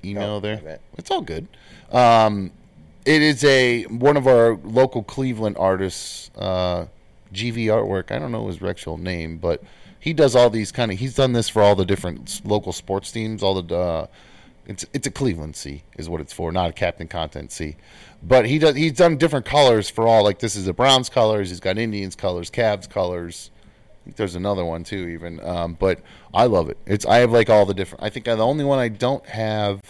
email 0.03 0.35
Oh, 0.35 0.39
there? 0.39 0.79
It's 0.97 1.11
all 1.11 1.21
good. 1.21 1.47
Um, 1.91 2.51
it 3.05 3.21
is 3.21 3.43
a 3.43 3.83
one 3.85 4.17
of 4.17 4.27
our 4.27 4.55
local 4.63 5.03
Cleveland 5.03 5.57
artists, 5.59 6.29
uh, 6.37 6.85
GV 7.33 7.65
Artwork. 7.65 8.11
I 8.11 8.19
don't 8.19 8.31
know 8.31 8.47
his 8.47 8.61
actual 8.61 8.97
name, 8.97 9.37
but 9.37 9.63
he 9.99 10.13
does 10.13 10.35
all 10.35 10.49
these 10.49 10.71
kind 10.71 10.91
of. 10.91 10.99
He's 10.99 11.15
done 11.15 11.33
this 11.33 11.49
for 11.49 11.61
all 11.61 11.75
the 11.75 11.85
different 11.85 12.41
local 12.45 12.71
sports 12.73 13.11
teams. 13.11 13.41
All 13.41 13.61
the 13.61 13.75
uh, 13.75 14.07
it's 14.65 14.85
it's 14.93 15.07
a 15.07 15.11
Cleveland 15.11 15.55
C 15.55 15.83
is 15.97 16.07
what 16.09 16.21
it's 16.21 16.33
for, 16.33 16.51
not 16.51 16.69
a 16.69 16.73
Captain 16.73 17.07
Content 17.07 17.51
C. 17.51 17.75
But 18.21 18.45
he 18.45 18.59
does 18.59 18.75
he's 18.75 18.93
done 18.93 19.17
different 19.17 19.45
colors 19.45 19.89
for 19.89 20.07
all. 20.07 20.23
Like 20.23 20.39
this 20.39 20.55
is 20.55 20.65
the 20.65 20.73
Browns 20.73 21.09
colors. 21.09 21.49
He's 21.49 21.59
got 21.59 21.77
Indians 21.77 22.15
colors, 22.15 22.51
Cavs 22.51 22.89
colors. 22.89 23.49
There's 24.15 24.35
another 24.35 24.65
one 24.65 24.83
too, 24.83 25.07
even. 25.07 25.39
Um, 25.39 25.77
but 25.79 26.01
I 26.33 26.45
love 26.45 26.69
it. 26.69 26.77
It's 26.85 27.05
I 27.05 27.17
have 27.17 27.31
like 27.31 27.49
all 27.49 27.65
the 27.65 27.73
different. 27.73 28.03
I 28.03 28.09
think 28.09 28.25
the 28.25 28.37
only 28.37 28.63
one 28.63 28.79
I 28.79 28.89
don't 28.89 29.25
have. 29.27 29.81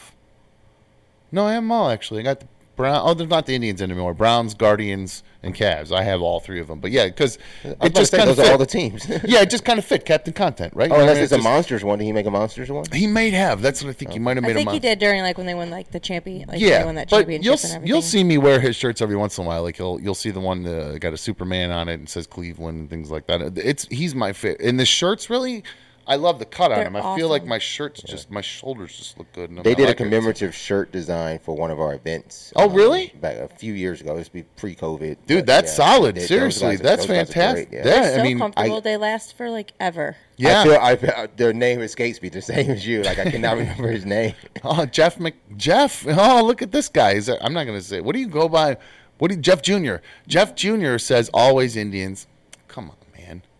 No, 1.31 1.45
I 1.45 1.53
have 1.53 1.63
them 1.63 1.71
all 1.71 1.89
actually. 1.89 2.21
I 2.21 2.23
got 2.23 2.39
the 2.39 2.47
Brown. 2.79 3.01
Oh, 3.03 3.13
there's 3.13 3.29
not 3.29 3.45
the 3.45 3.53
Indians 3.53 3.81
anymore. 3.81 4.13
Browns, 4.13 4.53
Guardians, 4.53 5.21
and 5.43 5.53
Cavs. 5.53 5.91
I 5.91 6.01
have 6.01 6.21
all 6.21 6.39
three 6.39 6.61
of 6.61 6.67
them. 6.67 6.79
But 6.79 6.91
yeah, 6.91 7.07
because 7.07 7.37
I 7.65 7.87
it 7.87 7.93
just 7.93 8.13
kind 8.13 8.29
of 8.29 8.37
those 8.37 8.47
are 8.47 8.53
all 8.53 8.57
the 8.57 8.65
teams. 8.65 9.05
yeah, 9.09 9.41
it 9.41 9.49
just 9.49 9.65
kind 9.65 9.77
of 9.77 9.83
fit 9.83 10.05
Captain 10.05 10.31
Content, 10.31 10.73
right? 10.73 10.89
Oh, 10.89 10.93
You 10.93 10.99
know, 10.99 11.01
unless 11.01 11.15
I 11.15 11.17
mean, 11.17 11.23
it's 11.25 11.31
a 11.33 11.35
just- 11.35 11.43
monsters 11.43 11.83
one. 11.83 11.99
Did 11.99 12.05
he 12.05 12.13
make 12.13 12.25
a 12.25 12.31
monsters 12.31 12.71
one? 12.71 12.85
He 12.93 13.05
might 13.05 13.33
have. 13.33 13.61
That's 13.61 13.83
what 13.83 13.89
I 13.89 13.93
think. 13.93 14.13
He 14.13 14.19
oh. 14.19 14.21
might 14.21 14.37
have 14.37 14.45
I 14.45 14.47
made 14.47 14.53
a 14.53 14.55
think 14.59 14.65
mon- 14.67 14.75
he 14.75 14.79
did 14.79 14.97
during 14.97 15.21
like 15.23 15.37
when 15.37 15.45
they 15.45 15.55
won 15.55 15.69
like 15.69 15.91
the 15.91 15.99
champion, 15.99 16.47
like 16.47 16.61
yeah, 16.61 16.79
they 16.79 16.85
won 16.85 16.95
that 16.95 17.09
but 17.09 17.17
championship 17.17 17.43
you'll 17.45 17.53
and 17.55 17.65
everything. 17.65 17.87
you'll 17.87 18.01
see 18.01 18.23
me 18.23 18.37
wear 18.37 18.61
his 18.61 18.77
shirts 18.77 19.01
every 19.01 19.17
once 19.17 19.37
in 19.37 19.43
a 19.43 19.47
while. 19.47 19.61
Like 19.61 19.77
you'll 19.77 19.99
you'll 19.99 20.15
see 20.15 20.31
the 20.31 20.39
one 20.39 20.63
that 20.63 20.99
got 21.01 21.11
a 21.11 21.17
Superman 21.17 21.71
on 21.71 21.89
it 21.89 21.95
and 21.95 22.07
says 22.07 22.27
Cleveland 22.27 22.79
and 22.79 22.89
things 22.89 23.11
like 23.11 23.27
that. 23.27 23.57
It's 23.57 23.87
he's 23.89 24.15
my 24.15 24.31
fit. 24.31 24.61
And 24.61 24.79
the 24.79 24.85
shirts 24.85 25.29
really, 25.29 25.65
I 26.09 26.15
love 26.15 26.39
the 26.39 26.45
cut 26.45 26.71
on 26.71 26.79
They're 26.79 26.87
him. 26.87 26.95
I 26.95 27.15
feel 27.15 27.29
like 27.29 27.45
my 27.45 27.59
shirts 27.59 28.01
just 28.01 28.31
my 28.31 28.41
shoulders 28.41 28.97
just 28.97 29.17
look 29.19 29.31
good. 29.31 29.51
and 29.51 29.59
They 29.59 29.75
did 29.75 29.83
a 29.83 29.87
like 29.89 30.01
it. 30.01 30.03
commemorative 30.03 30.55
shirt 30.55 30.91
design 30.91 31.37
for 31.37 31.55
one 31.55 31.69
of 31.69 31.79
our 31.79 31.93
events. 31.93 32.51
Oh, 32.55 32.65
um, 32.67 32.73
really? 32.73 33.13
Back 33.21 33.37
a 33.37 33.47
few 33.47 33.73
years 33.73 34.01
ago. 34.01 34.15
This 34.17 34.25
would 34.27 34.33
be 34.33 34.43
pre-COVID. 34.57 35.17
Dude, 35.27 35.37
but 35.39 35.45
that's 35.45 35.71
yeah, 35.77 35.85
solid. 35.85 36.15
they- 36.15 36.21
Seriously, 36.21 36.69
guys 36.77 36.79
that's 36.81 37.05
those 37.05 37.15
guys 37.15 37.29
are 37.29 37.33
fantastic. 37.33 37.69
great, 37.69 37.79
Yeah, 37.85 37.85
yeah. 37.87 38.01
They're 38.01 38.13
so 38.15 38.19
I 38.19 38.23
mean, 38.23 38.39
comfortable. 38.39 38.77
I- 38.77 38.79
they 38.81 38.97
last 38.97 39.37
for 39.37 39.49
like 39.51 39.71
ever. 39.79 40.17
Yeah. 40.37 40.79
I 40.81 40.95
feel 40.95 41.11
I, 41.15 41.27
their 41.35 41.53
name 41.53 41.81
escapes 41.81 42.21
me 42.21 42.29
the 42.29 42.41
same 42.41 42.71
as 42.71 42.87
you. 42.87 43.03
Like 43.03 43.19
I 43.19 43.29
cannot 43.29 43.57
remember 43.57 43.91
his 43.91 44.05
name. 44.05 44.33
Oh, 44.63 44.85
Jeff 44.87 45.19
Mc 45.19 45.35
Jeff. 45.57 46.05
Oh, 46.07 46.43
look 46.43 46.61
at 46.63 46.71
this 46.71 46.89
guy. 46.89 47.11
Is 47.11 47.27
that, 47.27 47.37
I'm 47.45 47.53
not 47.53 47.65
going 47.65 47.77
to 47.77 47.83
say. 47.85 48.01
What 48.01 48.13
do 48.15 48.19
you 48.19 48.27
go 48.27 48.49
by? 48.49 48.77
What 49.19 49.27
do 49.29 49.35
you, 49.35 49.41
Jeff 49.41 49.61
Jr. 49.61 49.97
Jeff 50.27 50.55
Jr. 50.55 50.97
says 50.97 51.29
always 51.35 51.75
Indians. 51.75 52.25
Come 52.67 52.85
on, 52.85 52.95
man. 52.95 52.98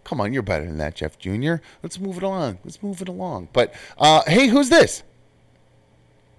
Come 0.10 0.22
on, 0.22 0.34
you're 0.34 0.42
better 0.42 0.66
than 0.66 0.80
that, 0.80 0.96
Jeff 0.96 1.20
Jr. 1.20 1.58
Let's 1.84 2.00
move 2.00 2.18
it 2.18 2.24
along. 2.24 2.58
Let's 2.66 2.82
move 2.82 3.00
it 3.00 3.08
along. 3.08 3.50
But 3.54 3.76
uh, 4.00 4.24
hey, 4.26 4.48
who's 4.48 4.68
this? 4.68 5.04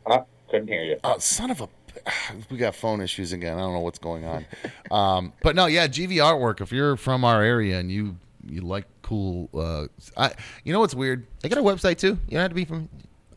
Huh? 0.04 0.24
Couldn't 0.50 0.66
hear 0.66 0.82
you. 0.82 0.96
Oh, 1.04 1.18
son 1.18 1.52
of 1.52 1.60
a. 1.60 1.68
We 2.50 2.56
got 2.56 2.74
phone 2.74 3.00
issues 3.00 3.32
again. 3.32 3.56
I 3.56 3.60
don't 3.60 3.72
know 3.72 3.78
what's 3.78 4.00
going 4.00 4.24
on. 4.24 4.44
Um, 4.90 5.34
but 5.44 5.54
no, 5.54 5.66
yeah, 5.66 5.86
GV 5.86 6.14
artwork. 6.14 6.60
If 6.60 6.72
you're 6.72 6.96
from 6.96 7.24
our 7.24 7.44
area 7.44 7.78
and 7.78 7.92
you 7.92 8.16
you 8.44 8.60
like 8.62 8.86
cool, 9.02 9.48
uh, 9.54 9.86
I 10.16 10.32
you 10.64 10.72
know 10.72 10.80
what's 10.80 10.96
weird? 10.96 11.28
They 11.38 11.48
got 11.48 11.58
a 11.58 11.62
website 11.62 11.98
too. 11.98 12.18
You 12.26 12.32
don't 12.32 12.40
have 12.40 12.50
to 12.50 12.56
be 12.56 12.64
from. 12.64 12.88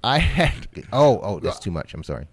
I 0.04 0.18
had 0.18 0.68
Oh, 0.92 1.20
oh, 1.22 1.40
that's 1.40 1.60
too 1.60 1.70
much. 1.70 1.94
I'm 1.94 2.04
sorry. 2.04 2.26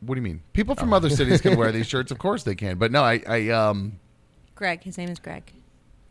What 0.00 0.16
do 0.16 0.20
you 0.20 0.22
mean? 0.24 0.42
People 0.52 0.74
from 0.74 0.92
other 0.92 1.08
cities 1.08 1.40
can 1.40 1.56
wear 1.56 1.72
these 1.72 1.86
shirts. 1.92 2.12
Of 2.12 2.18
course 2.18 2.42
they 2.42 2.54
can. 2.54 2.76
But 2.76 2.92
no, 2.92 3.02
I, 3.02 3.22
I 3.26 3.48
um, 3.48 3.98
Greg, 4.54 4.82
his 4.82 4.98
name 4.98 5.08
is 5.08 5.18
Greg. 5.18 5.50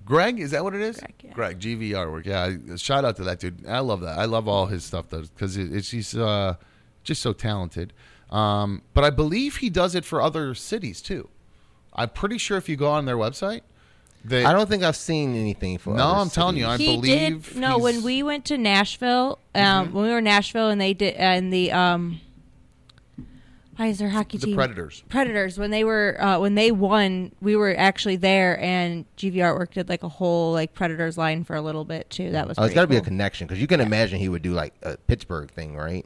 Greg, 0.07 0.39
is 0.39 0.51
that 0.51 0.63
what 0.63 0.73
it 0.73 0.81
is? 0.81 0.97
Greg, 0.97 1.13
yeah. 1.21 1.31
Greg, 1.33 1.59
GV 1.59 1.89
artwork. 1.91 2.25
Yeah, 2.25 2.77
shout 2.77 3.03
out 3.03 3.17
to 3.17 3.23
that 3.25 3.39
dude. 3.39 3.67
I 3.67 3.79
love 3.79 3.99
that. 4.01 4.17
I 4.17 4.23
love 4.25 4.47
all 4.47 4.67
his 4.67 4.85
stuff 4.85 5.09
though, 5.09 5.21
because 5.21 5.57
it, 5.57 5.75
it's 5.75 5.91
he's 5.91 6.15
uh, 6.15 6.55
just 7.03 7.21
so 7.21 7.33
talented. 7.33 7.91
Um, 8.29 8.83
but 8.93 9.03
I 9.03 9.09
believe 9.09 9.57
he 9.57 9.69
does 9.69 9.95
it 9.95 10.05
for 10.05 10.21
other 10.21 10.55
cities 10.55 11.01
too. 11.01 11.29
I'm 11.93 12.09
pretty 12.09 12.37
sure 12.37 12.57
if 12.57 12.69
you 12.69 12.77
go 12.77 12.87
on 12.89 13.03
their 13.05 13.17
website, 13.17 13.61
they. 14.23 14.45
I 14.45 14.53
don't 14.53 14.69
think 14.69 14.83
I've 14.83 14.95
seen 14.95 15.35
anything 15.35 15.77
for. 15.77 15.93
No, 15.93 16.03
other 16.03 16.19
I'm 16.21 16.29
telling 16.29 16.55
you, 16.55 16.67
I 16.67 16.77
he 16.77 16.95
believe. 16.95 17.53
did. 17.53 17.57
No, 17.57 17.77
when 17.77 18.01
we 18.01 18.23
went 18.23 18.45
to 18.45 18.57
Nashville, 18.57 19.39
um, 19.55 19.93
when 19.93 20.05
we 20.05 20.09
were 20.09 20.19
in 20.19 20.23
Nashville, 20.23 20.69
and 20.69 20.79
they 20.79 20.93
did, 20.93 21.15
and 21.15 21.51
the 21.51 21.73
um, 21.73 22.21
why 23.77 23.87
is 23.87 23.99
there 23.99 24.09
hockey 24.09 24.37
the 24.37 24.47
team? 24.47 24.55
Predators. 24.55 25.03
Predators 25.07 25.57
when 25.57 25.71
they 25.71 25.83
were 25.83 26.17
uh, 26.21 26.39
when 26.39 26.55
they 26.55 26.71
won, 26.71 27.31
we 27.41 27.55
were 27.55 27.75
actually 27.77 28.15
there, 28.17 28.59
and 28.59 29.05
GV 29.17 29.35
Artwork 29.35 29.71
did 29.73 29.87
like 29.87 30.03
a 30.03 30.09
whole 30.09 30.51
like 30.51 30.73
Predators 30.73 31.17
line 31.17 31.43
for 31.43 31.55
a 31.55 31.61
little 31.61 31.85
bit 31.85 32.09
too. 32.09 32.31
That 32.31 32.47
was. 32.47 32.57
Oh, 32.57 32.63
it's 32.63 32.73
pretty 32.73 32.75
got 32.75 32.81
to 32.81 32.87
be 32.87 32.97
a 32.97 33.01
connection 33.01 33.47
because 33.47 33.61
you 33.61 33.67
can 33.67 33.79
imagine 33.79 34.19
he 34.19 34.29
would 34.29 34.41
do 34.41 34.53
like 34.53 34.73
a 34.83 34.97
Pittsburgh 34.97 35.49
thing, 35.51 35.75
right? 35.75 36.05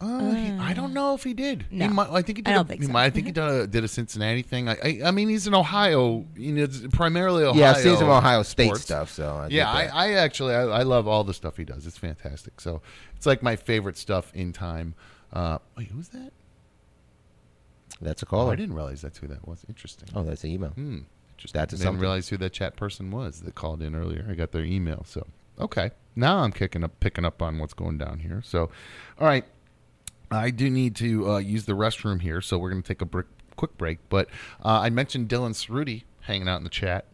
Uh, 0.00 0.30
he, 0.30 0.52
I 0.52 0.74
don't 0.74 0.92
know 0.94 1.14
if 1.14 1.24
he 1.24 1.34
did. 1.34 1.66
He 1.70 1.78
no. 1.78 1.88
might, 1.88 2.08
I 2.10 2.22
think 2.22 2.38
he 2.38 2.42
did. 2.42 2.50
I 2.50 2.52
a- 2.52 2.56
don't 2.58 2.68
think 2.68 2.82
he 2.82 2.86
so. 2.86 2.92
might- 2.92 3.06
I 3.06 3.10
think 3.10 3.26
he 3.26 3.32
did 3.32 3.42
a, 3.42 3.66
did 3.66 3.82
a 3.82 3.88
Cincinnati 3.88 4.42
thing. 4.42 4.68
I, 4.68 4.76
I, 4.84 5.00
I 5.06 5.10
mean, 5.10 5.28
he's 5.28 5.48
in 5.48 5.54
Ohio. 5.54 6.24
You 6.36 6.52
know, 6.52 6.68
primarily 6.92 7.42
Ohio. 7.42 7.60
yeah, 7.60 7.70
I've 7.72 7.78
seen 7.78 7.96
some 7.96 8.08
Ohio 8.08 8.44
State 8.44 8.66
sports. 8.66 8.82
stuff. 8.82 9.10
So 9.10 9.28
I 9.28 9.48
Yeah, 9.48 9.68
I. 9.68 9.86
I 9.86 10.12
actually 10.12 10.54
I, 10.54 10.62
I 10.62 10.82
love 10.84 11.08
all 11.08 11.24
the 11.24 11.34
stuff 11.34 11.56
he 11.56 11.64
does. 11.64 11.84
It's 11.84 11.98
fantastic. 11.98 12.60
So 12.60 12.80
it's 13.16 13.26
like 13.26 13.42
my 13.42 13.56
favorite 13.56 13.96
stuff 13.96 14.30
in 14.34 14.52
time. 14.52 14.94
Uh, 15.32 15.58
wait, 15.76 15.88
who's 15.88 16.08
that? 16.10 16.32
That's 18.00 18.22
a 18.22 18.26
Oh, 18.26 18.30
caller. 18.30 18.52
I 18.52 18.56
didn't 18.56 18.74
realize 18.74 19.00
that's 19.02 19.18
who 19.18 19.26
that 19.28 19.46
was. 19.46 19.64
Interesting. 19.68 20.08
Oh, 20.14 20.22
that's 20.22 20.44
an 20.44 20.50
email. 20.50 20.70
Hmm. 20.70 21.00
Interesting. 21.32 21.58
That's 21.58 21.72
a 21.72 21.76
didn't 21.76 21.84
something. 21.86 22.00
realize 22.00 22.28
who 22.28 22.36
that 22.38 22.52
chat 22.52 22.76
person 22.76 23.10
was 23.10 23.40
that 23.42 23.54
called 23.54 23.82
in 23.82 23.94
earlier. 23.94 24.26
I 24.28 24.34
got 24.34 24.52
their 24.52 24.64
email. 24.64 25.04
So 25.06 25.26
okay, 25.60 25.90
now 26.16 26.38
I'm 26.38 26.52
kicking 26.52 26.84
up, 26.84 26.98
picking 27.00 27.24
up 27.24 27.42
on 27.42 27.58
what's 27.58 27.74
going 27.74 27.98
down 27.98 28.20
here. 28.20 28.42
So, 28.44 28.70
all 29.20 29.26
right, 29.26 29.44
I 30.30 30.50
do 30.50 30.68
need 30.70 30.94
to 30.96 31.30
uh, 31.32 31.38
use 31.38 31.64
the 31.64 31.72
restroom 31.74 32.20
here, 32.20 32.40
so 32.40 32.58
we're 32.58 32.70
going 32.70 32.82
to 32.82 32.86
take 32.88 33.02
a 33.02 33.06
brick, 33.06 33.26
quick 33.56 33.76
break. 33.78 33.98
But 34.08 34.28
uh, 34.64 34.80
I 34.80 34.90
mentioned 34.90 35.28
Dylan 35.28 35.50
Cerutti 35.52 36.04
hanging 36.22 36.48
out 36.48 36.56
in 36.58 36.64
the 36.64 36.70
chat. 36.70 37.06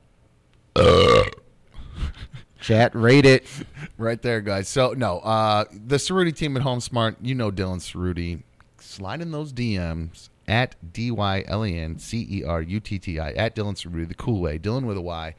Chat, 2.61 2.95
rate 2.95 3.27
it. 3.27 3.47
Right 3.99 4.21
there, 4.23 4.41
guys. 4.41 4.69
So 4.69 4.93
no, 4.95 5.19
uh, 5.19 5.65
the 5.71 5.97
Cerutti 5.97 6.35
team 6.35 6.57
at 6.57 6.63
Home 6.63 6.81
Smart, 6.81 7.17
you 7.21 7.35
know 7.35 7.51
Dylan 7.51 7.77
Cerutti. 7.79 8.43
Slide 8.81 9.21
in 9.21 9.33
those 9.33 9.53
DMs 9.53 10.31
at 10.47 10.77
D 10.93 11.11
Y 11.11 11.45
L 11.47 11.65
E 11.65 11.79
N 11.79 11.99
C 11.99 12.27
E 12.31 12.45
R 12.45 12.63
U 12.63 12.81
T 12.81 12.99
T 12.99 13.19
I 13.19 13.33
at 13.33 13.55
Dylan 13.55 13.75
Cerutti, 13.75 14.09
the 14.09 14.15
cool 14.15 14.41
way. 14.41 14.59
Dylan 14.59 14.85
with 14.85 14.97
a 14.97 15.03
Y. 15.03 15.35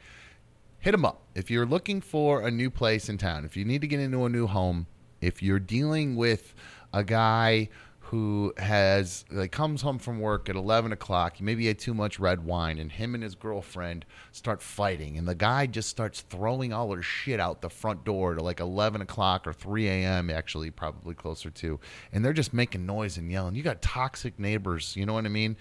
Hit 0.78 0.94
him 0.94 1.04
up. 1.04 1.22
If 1.34 1.50
you're 1.50 1.66
looking 1.66 2.00
for 2.00 2.42
a 2.42 2.50
new 2.50 2.70
place 2.70 3.08
in 3.08 3.18
town, 3.18 3.44
if 3.44 3.56
you 3.56 3.64
need 3.64 3.80
to 3.80 3.86
get 3.86 4.00
into 4.00 4.24
a 4.24 4.28
new 4.28 4.46
home, 4.46 4.86
if 5.20 5.42
you're 5.42 5.58
dealing 5.58 6.16
with 6.16 6.54
a 6.92 7.02
guy 7.02 7.68
who 8.10 8.52
has 8.56 9.24
like 9.32 9.50
comes 9.50 9.82
home 9.82 9.98
from 9.98 10.20
work 10.20 10.48
at 10.48 10.54
11 10.54 10.92
o'clock 10.92 11.40
maybe 11.40 11.62
he 11.62 11.68
had 11.68 11.78
too 11.78 11.92
much 11.92 12.20
red 12.20 12.44
wine 12.44 12.78
and 12.78 12.92
him 12.92 13.14
and 13.14 13.22
his 13.24 13.34
girlfriend 13.34 14.04
start 14.30 14.62
fighting 14.62 15.18
and 15.18 15.26
the 15.26 15.34
guy 15.34 15.66
just 15.66 15.88
starts 15.88 16.20
throwing 16.20 16.72
all 16.72 16.94
her 16.94 17.02
shit 17.02 17.40
out 17.40 17.60
the 17.62 17.70
front 17.70 18.04
door 18.04 18.34
to 18.34 18.42
like 18.42 18.60
11 18.60 19.00
o'clock 19.00 19.44
or 19.44 19.52
3 19.52 19.88
a.m 19.88 20.30
actually 20.30 20.70
probably 20.70 21.14
closer 21.14 21.50
to 21.50 21.80
and 22.12 22.24
they're 22.24 22.32
just 22.32 22.54
making 22.54 22.86
noise 22.86 23.16
and 23.16 23.30
yelling. 23.30 23.56
You 23.56 23.64
got 23.64 23.82
toxic 23.82 24.38
neighbors 24.38 24.94
you 24.94 25.04
know 25.04 25.14
what 25.14 25.24
i 25.24 25.28
mean? 25.28 25.56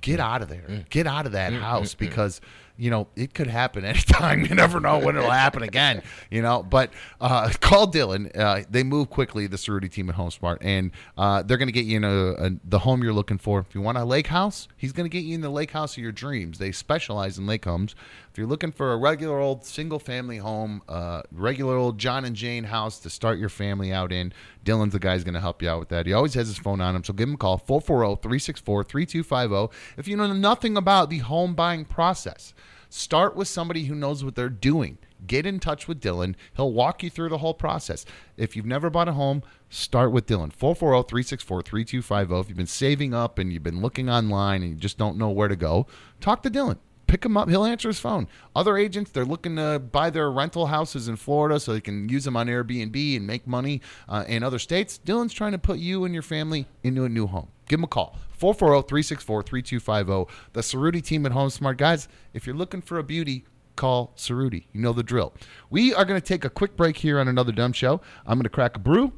Get 0.00 0.18
out 0.18 0.42
of 0.42 0.48
there. 0.48 0.66
Mm. 0.68 0.88
Get 0.90 1.06
out 1.06 1.26
of 1.26 1.32
that 1.32 1.52
mm, 1.52 1.58
mm, 1.58 1.60
house 1.60 1.94
because 1.94 2.40
you 2.76 2.90
know 2.90 3.08
it 3.16 3.34
could 3.34 3.46
happen 3.46 3.84
anytime. 3.94 4.44
You 4.44 4.54
never 4.54 4.80
know 4.80 4.98
when 4.98 5.16
it'll 5.16 5.30
happen 5.30 5.62
again 5.62 6.02
you 6.30 6.42
know. 6.42 6.62
But 6.62 6.90
uh, 7.20 7.50
call 7.60 7.90
dylan. 7.90 8.36
Uh, 8.36 8.62
they 8.68 8.82
move 8.82 9.10
quickly 9.10 9.46
the 9.46 9.56
Cerutti 9.56 9.90
team 9.90 10.08
at 10.10 10.16
homesmart 10.16 10.58
and 10.60 10.90
uh, 11.16 11.42
they're 11.42 11.56
going 11.56 11.68
to 11.68 11.72
get 11.72 11.84
you 11.84 11.96
in 11.98 12.04
a, 12.04 12.30
a, 12.32 12.50
the 12.64 12.80
home 12.80 13.02
you're 13.02 13.12
looking 13.12 13.38
for. 13.38 13.60
If 13.60 13.74
you 13.74 13.80
want 13.80 13.98
a 13.98 14.04
lake 14.04 14.28
house 14.28 14.68
he's 14.76 14.92
going 14.92 15.08
to 15.08 15.14
get 15.14 15.24
you 15.24 15.34
in 15.34 15.40
the 15.40 15.50
lake 15.50 15.70
house 15.70 15.96
of 15.96 16.02
your 16.02 16.12
dreams. 16.12 16.58
They 16.58 16.72
specialize 16.72 17.38
in 17.38 17.46
lake 17.46 17.64
homes. 17.64 17.94
If 18.30 18.38
you're 18.38 18.46
looking 18.46 18.72
for 18.72 18.92
a 18.92 18.96
regular 18.96 19.38
old 19.38 19.64
single 19.64 19.98
family 19.98 20.38
home 20.38 20.82
uh, 20.88 21.22
regular 21.32 21.76
old 21.76 21.98
john 21.98 22.24
and 22.24 22.34
jane 22.34 22.64
house 22.64 22.98
to 23.00 23.10
start 23.10 23.38
your 23.38 23.48
family 23.48 23.92
out 23.92 24.12
in 24.12 24.32
dylan's 24.64 24.92
the 24.92 24.98
guy 24.98 25.14
who's 25.14 25.24
going 25.24 25.34
to 25.34 25.40
help 25.40 25.62
you 25.62 25.68
out 25.68 25.80
with 25.80 25.88
that 25.88 26.06
he 26.06 26.12
always 26.12 26.34
has 26.34 26.48
his 26.48 26.58
phone 26.58 26.80
on 26.80 26.96
him 26.96 27.04
so 27.04 27.12
give 27.12 27.28
him 27.28 27.34
a 27.34 27.38
call 27.38 27.58
440-364-3250 27.58 29.72
if 29.96 30.08
you 30.08 30.16
know 30.16 30.32
nothing 30.32 30.76
about 30.76 31.10
the 31.10 31.18
home 31.18 31.54
buying 31.54 31.84
process 31.84 32.54
Start 32.96 33.34
with 33.34 33.48
somebody 33.48 33.86
who 33.86 33.94
knows 33.96 34.22
what 34.22 34.36
they're 34.36 34.48
doing. 34.48 34.98
Get 35.26 35.46
in 35.46 35.58
touch 35.58 35.88
with 35.88 36.00
Dylan. 36.00 36.36
He'll 36.54 36.70
walk 36.70 37.02
you 37.02 37.10
through 37.10 37.30
the 37.30 37.38
whole 37.38 37.52
process. 37.52 38.06
If 38.36 38.54
you've 38.54 38.66
never 38.66 38.88
bought 38.88 39.08
a 39.08 39.14
home, 39.14 39.42
start 39.68 40.12
with 40.12 40.26
Dylan. 40.26 40.52
440 40.52 41.08
364 41.08 41.62
3250. 41.62 42.40
If 42.40 42.48
you've 42.48 42.56
been 42.56 42.68
saving 42.68 43.12
up 43.12 43.40
and 43.40 43.52
you've 43.52 43.64
been 43.64 43.80
looking 43.80 44.08
online 44.08 44.62
and 44.62 44.70
you 44.70 44.76
just 44.76 44.96
don't 44.96 45.18
know 45.18 45.30
where 45.30 45.48
to 45.48 45.56
go, 45.56 45.88
talk 46.20 46.44
to 46.44 46.50
Dylan. 46.50 46.78
Pick 47.14 47.24
him 47.24 47.36
up. 47.36 47.48
He'll 47.48 47.64
answer 47.64 47.86
his 47.86 48.00
phone. 48.00 48.26
Other 48.56 48.76
agents, 48.76 49.12
they're 49.12 49.24
looking 49.24 49.54
to 49.54 49.78
buy 49.78 50.10
their 50.10 50.32
rental 50.32 50.66
houses 50.66 51.06
in 51.06 51.14
Florida 51.14 51.60
so 51.60 51.72
they 51.72 51.80
can 51.80 52.08
use 52.08 52.24
them 52.24 52.36
on 52.36 52.48
Airbnb 52.48 53.16
and 53.16 53.24
make 53.24 53.46
money 53.46 53.82
uh, 54.08 54.24
in 54.26 54.42
other 54.42 54.58
states. 54.58 54.98
Dylan's 54.98 55.32
trying 55.32 55.52
to 55.52 55.58
put 55.58 55.78
you 55.78 56.04
and 56.04 56.12
your 56.12 56.24
family 56.24 56.66
into 56.82 57.04
a 57.04 57.08
new 57.08 57.28
home. 57.28 57.50
Give 57.68 57.78
him 57.78 57.84
a 57.84 57.86
call. 57.86 58.18
440-364-3250. 58.40 60.28
The 60.54 60.60
Cerutti 60.60 61.00
team 61.00 61.24
at 61.24 61.30
Home 61.30 61.50
Smart. 61.50 61.78
Guys, 61.78 62.08
if 62.32 62.48
you're 62.48 62.56
looking 62.56 62.82
for 62.82 62.98
a 62.98 63.04
beauty, 63.04 63.44
call 63.76 64.12
Cerutti. 64.16 64.64
You 64.72 64.80
know 64.80 64.92
the 64.92 65.04
drill. 65.04 65.34
We 65.70 65.94
are 65.94 66.04
going 66.04 66.20
to 66.20 66.26
take 66.26 66.44
a 66.44 66.50
quick 66.50 66.76
break 66.76 66.96
here 66.96 67.20
on 67.20 67.28
another 67.28 67.52
dumb 67.52 67.74
show. 67.74 68.00
I'm 68.26 68.38
going 68.38 68.42
to 68.42 68.48
crack 68.48 68.74
a 68.74 68.80
brew. 68.80 69.12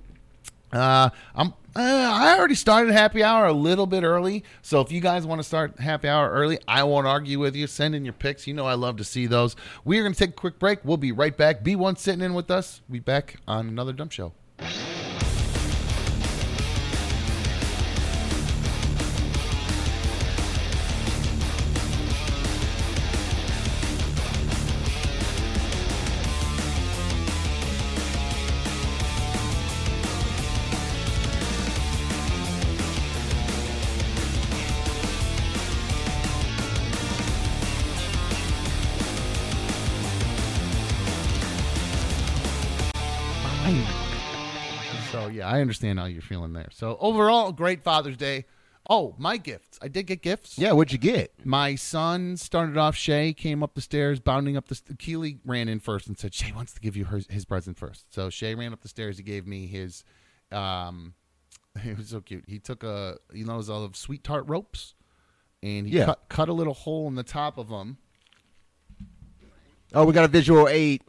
Uh, 0.71 1.09
I'm. 1.35 1.55
Uh, 1.77 2.11
I 2.11 2.39
already 2.39 2.55
started 2.55 2.95
happy 2.95 3.23
hour 3.23 3.45
a 3.45 3.53
little 3.53 3.87
bit 3.87 4.03
early, 4.03 4.45
so 4.63 4.81
if 4.81 4.91
you 4.91 5.03
guys 5.03 5.27
want 5.27 5.41
to 5.41 5.43
start 5.43 5.79
happy 5.79 6.09
hour 6.09 6.31
early, 6.31 6.59
I 6.67 6.85
won't 6.85 7.07
argue 7.07 7.39
with 7.39 7.55
you. 7.55 7.67
Send 7.67 7.95
in 7.95 8.03
your 8.03 8.15
picks. 8.15 8.47
You 8.47 8.55
know 8.55 8.65
I 8.65 8.73
love 8.73 8.97
to 8.97 9.05
see 9.05 9.27
those. 9.27 9.57
We 9.85 9.99
are 9.99 10.03
going 10.03 10.15
to 10.15 10.19
take 10.19 10.31
a 10.31 10.33
quick 10.33 10.59
break. 10.59 10.79
We'll 10.85 10.97
be 10.97 11.13
right 11.13 11.37
back. 11.37 11.63
B1 11.63 11.99
sitting 11.99 12.23
in 12.23 12.33
with 12.33 12.51
us. 12.51 12.81
We'll 12.89 12.95
be 12.95 13.01
back 13.01 13.37
on 13.47 13.69
another 13.69 13.93
Dumb 13.93 14.09
show. 14.09 14.33
I 45.57 45.61
understand 45.63 45.99
how 45.99 46.05
you're 46.05 46.21
feeling 46.23 46.53
there. 46.53 46.69
So 46.73 46.97
overall, 47.01 47.51
great 47.53 47.83
Father's 47.83 48.17
Day. 48.17 48.45
Oh, 48.89 49.15
my 49.19 49.37
gifts. 49.37 49.79
I 49.83 49.89
did 49.89 50.05
get 50.07 50.23
gifts. 50.23 50.59
Yeah, 50.59 50.73
what'd 50.73 50.93
you 50.93 50.99
get? 50.99 51.33
My 51.45 51.75
son 51.75 52.37
started 52.37 52.77
off. 52.77 52.95
Shay 52.95 53.33
came 53.33 53.63
up 53.63 53.75
the 53.75 53.81
stairs, 53.81 54.21
bounding 54.21 54.57
up 54.57 54.69
the. 54.69 54.77
St- 54.77 54.99
Keely 54.99 55.39
ran 55.45 55.69
in 55.69 55.81
first 55.81 56.07
and 56.07 56.17
said, 56.17 56.33
"Shay 56.35 56.53
wants 56.53 56.73
to 56.75 56.81
give 56.81 56.97
you 56.97 57.07
her, 57.07 57.21
his 57.29 57.45
present 57.45 57.77
first. 57.79 58.15
So 58.15 58.31
Shay 58.31 58.55
ran 58.55 58.73
up 58.73 58.83
the 58.83 58.89
stairs. 58.89 59.17
He 59.17 59.25
gave 59.25 59.45
me 59.47 59.67
his. 59.67 60.05
Um, 60.53 61.15
it 61.85 61.97
was 61.97 62.11
so 62.11 62.21
cute. 62.21 62.45
He 62.47 62.59
took 62.61 62.85
a 62.85 63.17
you 63.33 63.45
know 63.45 63.55
those 63.57 63.71
of 63.71 63.97
sweet 63.97 64.23
tart 64.23 64.45
ropes, 64.47 64.95
and 65.65 65.89
he 65.89 65.97
Yeah. 65.99 66.05
cut, 66.05 66.21
cut 66.29 66.49
a 66.49 66.53
little 66.53 66.75
hole 66.75 67.09
in 67.09 67.17
the 67.17 67.25
top 67.25 67.59
of 67.59 67.69
them. 67.69 67.97
Oh, 69.95 70.05
we 70.05 70.13
got 70.13 70.25
a 70.25 70.29
visual 70.29 70.69
eight. 70.69 71.03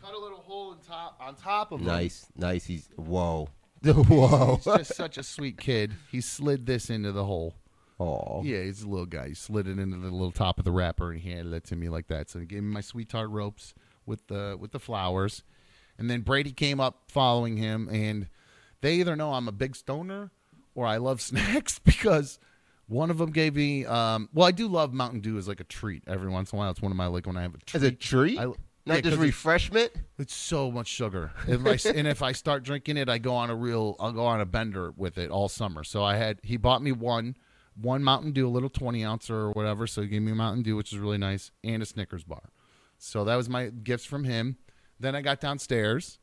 Cut 0.00 0.14
a 0.14 0.18
little 0.18 0.38
hole 0.38 0.72
in 0.72 0.78
top 0.90 1.18
on 1.20 1.34
top 1.36 1.72
of 1.72 1.78
them. 1.80 1.88
Nice, 1.88 2.26
nice. 2.36 2.64
He's 2.66 2.88
whoa, 2.96 3.48
whoa. 3.84 4.56
He's 4.56 4.64
just 4.64 4.94
such 4.96 5.18
a 5.18 5.22
sweet 5.22 5.58
kid. 5.58 5.92
He 6.10 6.20
slid 6.20 6.66
this 6.66 6.90
into 6.90 7.12
the 7.12 7.24
hole. 7.24 7.54
Oh, 7.98 8.40
Yeah, 8.42 8.62
he's 8.62 8.82
a 8.82 8.88
little 8.88 9.04
guy. 9.06 9.28
He 9.28 9.34
slid 9.34 9.68
it 9.68 9.78
into 9.78 9.98
the 9.98 10.10
little 10.10 10.32
top 10.32 10.58
of 10.58 10.64
the 10.64 10.70
wrapper 10.72 11.10
and 11.12 11.20
he 11.20 11.30
handed 11.30 11.52
it 11.52 11.64
to 11.64 11.76
me 11.76 11.90
like 11.90 12.06
that. 12.08 12.30
So 12.30 12.38
he 12.38 12.46
gave 12.46 12.62
me 12.62 12.72
my 12.72 12.80
sweet 12.80 13.10
tart 13.10 13.28
ropes 13.28 13.74
with 14.06 14.26
the 14.28 14.56
with 14.58 14.72
the 14.72 14.80
flowers, 14.80 15.42
and 15.98 16.10
then 16.10 16.22
Brady 16.22 16.52
came 16.52 16.80
up 16.80 17.02
following 17.08 17.56
him, 17.58 17.88
and 17.92 18.28
they 18.80 18.94
either 18.94 19.14
know 19.16 19.34
I'm 19.34 19.48
a 19.48 19.52
big 19.52 19.76
stoner 19.76 20.30
or 20.74 20.86
I 20.86 20.96
love 20.96 21.20
snacks 21.30 21.78
because 21.78 22.38
one 22.86 23.10
of 23.10 23.18
them 23.18 23.30
gave 23.32 23.54
me. 23.54 23.84
Um, 23.84 24.30
well, 24.32 24.46
I 24.48 24.50
do 24.52 24.66
love 24.66 24.92
Mountain 24.94 25.20
Dew 25.20 25.36
as 25.36 25.46
like 25.46 25.60
a 25.60 25.64
treat 25.64 26.02
every 26.06 26.30
once 26.30 26.52
in 26.52 26.56
a 26.56 26.58
while. 26.60 26.70
It's 26.70 26.80
one 26.82 26.90
of 26.92 26.96
my 26.96 27.06
like 27.06 27.26
when 27.26 27.36
I 27.36 27.42
have 27.42 27.54
a 27.54 27.58
treat. 27.58 27.74
as 27.76 27.82
a 27.82 27.92
treat, 27.92 28.38
I- 28.38 28.46
not 28.86 28.96
yeah, 28.96 29.00
just 29.02 29.14
it's- 29.14 29.26
refreshment. 29.26 29.92
it's 30.18 30.34
so 30.34 30.70
much 30.70 30.88
sugar. 30.88 31.32
If 31.46 31.66
I, 31.66 31.90
and 31.90 32.06
if 32.06 32.22
I 32.22 32.32
start 32.32 32.62
drinking 32.62 32.96
it, 32.96 33.08
I 33.08 33.18
go 33.18 33.34
on 33.34 33.50
a 33.50 33.54
real, 33.54 33.96
I'll 34.00 34.12
go 34.12 34.24
on 34.26 34.40
a 34.40 34.46
bender 34.46 34.92
with 34.96 35.18
it 35.18 35.30
all 35.30 35.48
summer. 35.48 35.84
So 35.84 36.02
I 36.02 36.16
had, 36.16 36.40
he 36.42 36.56
bought 36.56 36.82
me 36.82 36.92
one, 36.92 37.36
one 37.80 38.02
Mountain 38.02 38.32
Dew, 38.32 38.46
a 38.46 38.50
little 38.50 38.70
20 38.70 39.04
ounce 39.04 39.30
or 39.30 39.50
whatever. 39.52 39.86
So 39.86 40.02
he 40.02 40.08
gave 40.08 40.22
me 40.22 40.32
a 40.32 40.34
Mountain 40.34 40.62
Dew, 40.62 40.76
which 40.76 40.92
is 40.92 40.98
really 40.98 41.18
nice, 41.18 41.50
and 41.62 41.82
a 41.82 41.86
Snickers 41.86 42.24
bar. 42.24 42.50
So 42.98 43.24
that 43.24 43.36
was 43.36 43.48
my 43.48 43.68
gifts 43.68 44.04
from 44.04 44.24
him. 44.24 44.56
Then 44.98 45.14
I 45.14 45.22
got 45.22 45.40
downstairs, 45.40 46.18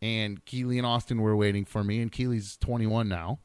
and 0.00 0.44
Keely 0.46 0.78
and 0.78 0.86
Austin 0.86 1.20
were 1.20 1.36
waiting 1.36 1.64
for 1.66 1.84
me, 1.84 2.00
and 2.00 2.10
Keely's 2.10 2.56
21 2.56 3.08
now. 3.08 3.40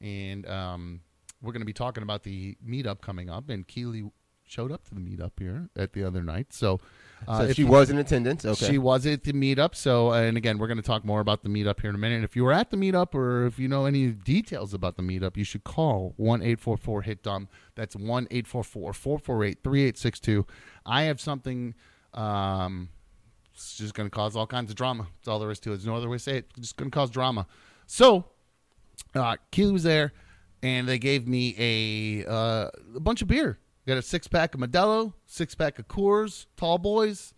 And 0.00 0.46
um, 0.48 1.00
we're 1.40 1.52
going 1.52 1.62
to 1.62 1.66
be 1.66 1.72
talking 1.72 2.02
about 2.02 2.24
the 2.24 2.56
meetup 2.66 3.00
coming 3.00 3.30
up, 3.30 3.48
and 3.48 3.66
Keely 3.66 4.10
showed 4.46 4.72
up 4.72 4.84
to 4.88 4.94
the 4.94 5.00
meetup 5.00 5.32
here 5.38 5.68
at 5.76 5.92
the 5.92 6.02
other 6.04 6.22
night. 6.22 6.52
So, 6.52 6.80
uh, 7.26 7.46
so 7.46 7.52
she 7.52 7.62
you- 7.62 7.68
was 7.68 7.90
in 7.90 7.98
attendance. 7.98 8.44
Okay. 8.44 8.66
she 8.66 8.78
was 8.78 9.06
at 9.06 9.24
the 9.24 9.32
meetup. 9.32 9.74
So, 9.74 10.12
and 10.12 10.36
again, 10.36 10.58
we're 10.58 10.66
going 10.66 10.78
to 10.78 10.82
talk 10.82 11.04
more 11.04 11.20
about 11.20 11.42
the 11.42 11.48
meetup 11.48 11.80
here 11.80 11.90
in 11.90 11.96
a 11.96 11.98
minute. 11.98 12.24
If 12.24 12.36
you 12.36 12.44
were 12.44 12.52
at 12.52 12.70
the 12.70 12.76
meetup 12.76 13.14
or 13.14 13.46
if 13.46 13.58
you 13.58 13.68
know 13.68 13.86
any 13.86 14.08
details 14.08 14.74
about 14.74 14.96
the 14.96 15.02
meetup, 15.02 15.36
you 15.36 15.44
should 15.44 15.64
call 15.64 16.14
1 16.16 16.40
844 16.42 17.02
HIT 17.02 17.22
DUMB. 17.22 17.48
That's 17.74 17.96
1 17.96 18.28
844 18.30 18.92
448 18.92 19.58
3862. 19.62 20.46
I 20.86 21.02
have 21.02 21.20
something. 21.20 21.74
Um, 22.12 22.90
it's 23.54 23.76
just 23.76 23.94
going 23.94 24.08
to 24.08 24.14
cause 24.14 24.34
all 24.36 24.46
kinds 24.46 24.70
of 24.70 24.76
drama. 24.76 25.06
That's 25.18 25.28
all 25.28 25.38
there 25.38 25.50
is 25.50 25.60
to 25.60 25.70
it. 25.70 25.76
There's 25.76 25.86
no 25.86 25.96
other 25.96 26.08
way 26.08 26.16
to 26.16 26.22
say 26.22 26.38
it. 26.38 26.46
It's 26.56 26.68
just 26.68 26.76
going 26.76 26.90
to 26.90 26.94
cause 26.94 27.10
drama. 27.10 27.46
So, 27.86 28.24
uh, 29.14 29.36
Keely 29.50 29.72
was 29.72 29.82
there, 29.84 30.12
and 30.62 30.88
they 30.88 30.98
gave 30.98 31.28
me 31.28 31.54
a 31.58 32.30
uh, 32.30 32.70
a 32.96 33.00
bunch 33.00 33.22
of 33.22 33.28
beer. 33.28 33.58
Got 33.86 33.98
a 33.98 34.02
six 34.02 34.26
pack 34.26 34.54
of 34.54 34.60
Modelo, 34.60 35.12
six 35.26 35.54
pack 35.54 35.78
of 35.78 35.88
Coors, 35.88 36.46
Tall 36.56 36.78
Boys. 36.78 37.34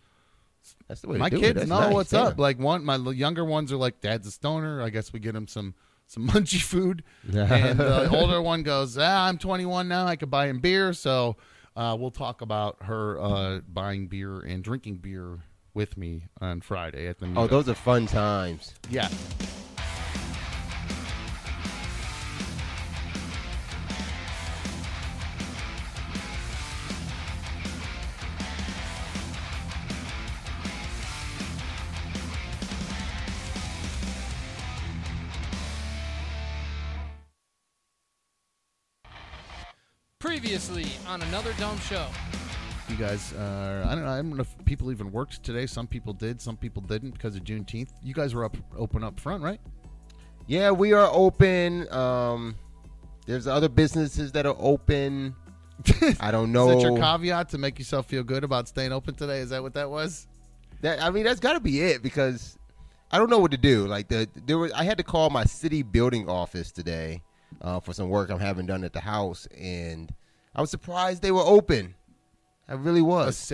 That's 0.87 1.01
the 1.01 1.09
way. 1.09 1.17
My 1.17 1.29
kids 1.29 1.67
know 1.67 1.79
nice, 1.79 1.93
what's 1.93 2.13
yeah. 2.13 2.23
up. 2.23 2.39
Like 2.39 2.59
one, 2.59 2.83
my 2.85 2.97
younger 2.97 3.43
ones 3.43 3.71
are 3.71 3.77
like, 3.77 4.01
"Dad's 4.01 4.27
a 4.27 4.31
stoner." 4.31 4.81
I 4.81 4.89
guess 4.89 5.11
we 5.11 5.19
get 5.19 5.35
him 5.35 5.47
some 5.47 5.75
some 6.07 6.27
munchy 6.29 6.61
food, 6.61 7.03
and 7.23 7.79
the 7.79 8.09
older 8.17 8.41
one 8.41 8.63
goes, 8.63 8.97
"Ah, 8.97 9.27
I'm 9.27 9.37
21 9.37 9.87
now. 9.87 10.05
I 10.05 10.15
could 10.15 10.31
buy 10.31 10.47
him 10.47 10.59
beer." 10.59 10.93
So 10.93 11.35
uh, 11.75 11.95
we'll 11.99 12.11
talk 12.11 12.41
about 12.41 12.77
her 12.81 13.19
uh, 13.19 13.59
buying 13.67 14.07
beer 14.07 14.39
and 14.39 14.63
drinking 14.63 14.97
beer 14.97 15.39
with 15.73 15.97
me 15.97 16.23
on 16.41 16.61
Friday 16.61 17.07
at 17.07 17.19
the 17.19 17.31
Oh, 17.35 17.47
those 17.47 17.69
are 17.69 17.75
fun 17.75 18.07
times. 18.07 18.73
yeah. 18.89 19.09
Previously 40.39 40.85
on 41.07 41.19
another 41.23 41.51
dumb 41.53 41.79
show. 41.79 42.05
You 42.87 42.95
guys, 42.95 43.33
uh, 43.33 43.87
I 43.89 43.95
don't 43.95 44.03
know. 44.03 44.11
I 44.11 44.17
don't 44.17 44.35
know 44.35 44.41
if 44.41 44.65
people 44.65 44.91
even 44.91 45.11
worked 45.11 45.41
today. 45.41 45.65
Some 45.65 45.87
people 45.87 46.13
did. 46.13 46.39
Some 46.39 46.55
people 46.55 46.83
didn't 46.83 47.09
because 47.09 47.35
of 47.35 47.43
Juneteenth. 47.43 47.89
You 48.03 48.13
guys 48.13 48.35
were 48.35 48.45
up 48.45 48.55
open 48.77 49.03
up 49.03 49.19
front, 49.19 49.41
right? 49.41 49.59
Yeah, 50.45 50.69
we 50.69 50.93
are 50.93 51.09
open. 51.11 51.91
Um, 51.91 52.55
there's 53.25 53.47
other 53.47 53.67
businesses 53.67 54.31
that 54.33 54.45
are 54.45 54.55
open. 54.59 55.35
I 56.19 56.29
don't 56.29 56.51
know. 56.51 56.69
Is 56.69 56.75
that 56.75 56.81
your 56.83 56.99
caveat 56.99 57.49
to 57.49 57.57
make 57.57 57.79
yourself 57.79 58.05
feel 58.05 58.23
good 58.23 58.43
about 58.43 58.67
staying 58.67 58.91
open 58.91 59.15
today? 59.15 59.39
Is 59.39 59.49
that 59.49 59.63
what 59.63 59.73
that 59.73 59.89
was? 59.89 60.27
That 60.81 61.01
I 61.01 61.09
mean, 61.09 61.23
that's 61.23 61.39
got 61.39 61.53
to 61.53 61.59
be 61.59 61.81
it 61.81 62.03
because 62.03 62.59
I 63.09 63.17
don't 63.17 63.31
know 63.31 63.39
what 63.39 63.49
to 63.51 63.57
do. 63.57 63.87
Like 63.87 64.07
the 64.07 64.29
there 64.45 64.59
was, 64.59 64.71
I 64.73 64.83
had 64.83 64.99
to 64.99 65.03
call 65.03 65.31
my 65.31 65.45
city 65.45 65.81
building 65.81 66.29
office 66.29 66.71
today 66.71 67.23
uh, 67.59 67.79
for 67.79 67.91
some 67.91 68.09
work 68.09 68.29
I'm 68.29 68.39
having 68.39 68.67
done 68.67 68.83
at 68.83 68.93
the 68.93 69.01
house, 69.01 69.47
and 69.57 70.13
I 70.57 70.61
was 70.61 70.71
surprised 70.71 71.21
they 71.21 71.31
were 71.31 71.45
open. 71.45 71.93
I 72.67 72.73
really 72.73 73.01
was. 73.01 73.51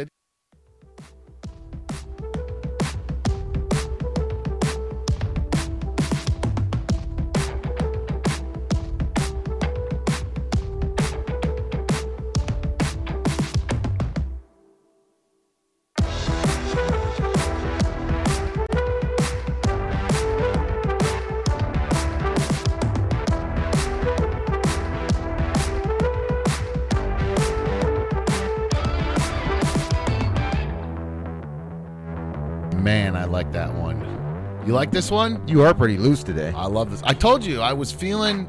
This 34.93 35.09
one? 35.11 35.45
You 35.47 35.63
are 35.63 35.73
pretty 35.73 35.97
loose 35.97 36.23
today. 36.23 36.53
I 36.55 36.67
love 36.67 36.91
this. 36.91 37.01
I 37.03 37.13
told 37.13 37.43
you 37.43 37.61
I 37.61 37.73
was 37.73 37.91
feeling 37.91 38.47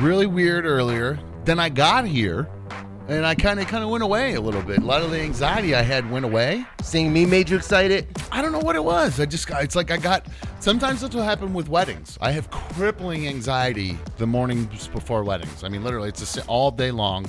really 0.00 0.26
weird 0.26 0.64
earlier. 0.64 1.18
Then 1.44 1.58
I 1.58 1.68
got 1.68 2.06
here, 2.06 2.48
and 3.08 3.26
I 3.26 3.34
kind 3.34 3.60
of 3.60 3.66
kind 3.66 3.82
of 3.82 3.90
went 3.90 4.02
away 4.04 4.34
a 4.34 4.40
little 4.40 4.62
bit. 4.62 4.78
A 4.78 4.84
lot 4.84 5.02
of 5.02 5.10
the 5.10 5.20
anxiety 5.20 5.74
I 5.74 5.82
had 5.82 6.08
went 6.10 6.24
away. 6.24 6.64
Seeing 6.82 7.12
me 7.12 7.26
made 7.26 7.50
you 7.50 7.56
excited. 7.56 8.06
I 8.30 8.40
don't 8.40 8.52
know 8.52 8.60
what 8.60 8.76
it 8.76 8.84
was. 8.84 9.18
I 9.20 9.26
just 9.26 9.50
it's 9.50 9.76
like 9.76 9.90
I 9.90 9.96
got 9.96 10.26
sometimes 10.60 11.00
that's 11.00 11.14
what 11.14 11.24
happened 11.24 11.54
with 11.54 11.68
weddings. 11.68 12.16
I 12.20 12.30
have 12.30 12.50
crippling 12.50 13.26
anxiety 13.28 13.98
the 14.16 14.26
mornings 14.26 14.88
before 14.88 15.24
weddings. 15.24 15.64
I 15.64 15.68
mean, 15.68 15.82
literally, 15.84 16.08
it's 16.08 16.22
a, 16.22 16.26
si- 16.26 16.42
all 16.46 16.70
day 16.70 16.90
long. 16.92 17.26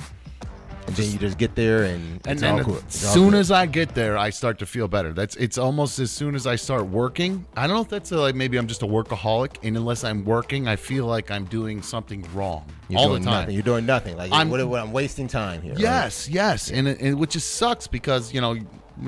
And 0.86 0.94
then 0.94 1.10
you 1.10 1.18
just 1.18 1.36
get 1.36 1.54
there 1.56 1.82
and 1.82 2.20
And 2.26 2.32
it's 2.34 2.40
then 2.42 2.60
all 2.64 2.76
as 2.76 2.94
soon 2.94 3.30
good. 3.30 3.40
as 3.40 3.50
I 3.50 3.66
get 3.66 3.94
there, 3.94 4.16
I 4.16 4.30
start 4.30 4.58
to 4.60 4.66
feel 4.66 4.86
better. 4.86 5.12
That's 5.12 5.34
it's 5.36 5.58
almost 5.58 5.98
as 5.98 6.12
soon 6.12 6.34
as 6.36 6.46
I 6.46 6.54
start 6.56 6.86
working. 6.86 7.44
I 7.56 7.66
don't 7.66 7.74
know 7.76 7.82
if 7.82 7.88
that's 7.88 8.12
a, 8.12 8.18
like 8.18 8.34
maybe 8.36 8.56
I'm 8.56 8.68
just 8.68 8.82
a 8.82 8.86
workaholic, 8.86 9.56
and 9.64 9.76
unless 9.76 10.04
I'm 10.04 10.24
working, 10.24 10.68
I 10.68 10.76
feel 10.76 11.06
like 11.06 11.30
I'm 11.30 11.44
doing 11.46 11.82
something 11.82 12.24
wrong 12.34 12.64
You're 12.88 13.00
all 13.00 13.08
the 13.10 13.16
time. 13.18 13.24
Nothing. 13.24 13.54
You're 13.54 13.62
doing 13.64 13.84
nothing. 13.86 14.16
Like 14.16 14.30
I'm- 14.32 14.48
what, 14.48 14.64
what, 14.68 14.80
I'm 14.80 14.92
wasting 14.92 15.26
time 15.26 15.60
here. 15.60 15.72
right? 15.72 15.80
Yes, 15.80 16.28
yes, 16.28 16.70
and, 16.70 16.86
it, 16.86 17.00
and 17.00 17.18
which 17.18 17.30
just 17.32 17.54
sucks 17.56 17.86
because 17.88 18.32
you 18.32 18.40
know, 18.40 18.52
you 18.52 18.66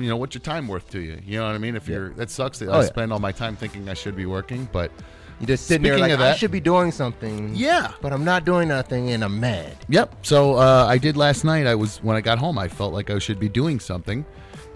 know, 0.09 0.17
what's 0.17 0.35
your 0.35 0.41
time 0.41 0.67
worth 0.67 0.89
to 0.91 0.99
you? 0.99 1.19
You 1.25 1.39
know 1.39 1.45
what 1.47 1.55
I 1.55 1.59
mean? 1.59 1.75
If 1.77 1.87
Yeah. 1.87 1.95
you're 1.95 2.09
that 2.15 2.29
sucks 2.29 2.59
that 2.59 2.67
Oh, 2.69 2.73
I 2.73 2.81
yeah. 2.81 2.87
spend 2.87 3.13
all 3.13 3.19
my 3.19 3.31
time 3.31 3.55
thinking 3.55 3.87
I 3.87 3.93
should 3.93 4.15
be 4.17 4.25
working, 4.25 4.67
but 4.73 4.91
You're 5.39 5.47
just 5.47 5.67
sitting 5.67 5.83
there 5.83 5.97
like 5.97 6.11
of 6.11 6.19
I 6.21 6.35
should 6.35 6.51
be 6.51 6.59
doing 6.59 6.91
something. 6.91 7.55
yeah, 7.55 7.91
But 8.01 8.11
I'm 8.11 8.25
not 8.25 8.43
doing 8.45 8.67
nothing 8.67 9.11
and 9.11 9.23
I'm 9.23 9.39
mad. 9.39 9.75
Yep. 9.87 10.15
So 10.23 10.55
uh, 10.55 10.85
I 10.87 10.97
did 10.97 11.15
last 11.15 11.43
night. 11.45 11.65
I 11.65 11.75
was 11.75 11.97
when 12.03 12.15
I 12.17 12.21
got 12.21 12.37
home. 12.39 12.57
I 12.57 12.67
felt 12.67 12.93
like 12.93 13.09
I 13.09 13.19
should 13.19 13.39
be 13.39 13.47
doing 13.49 13.79
something, 13.79 14.25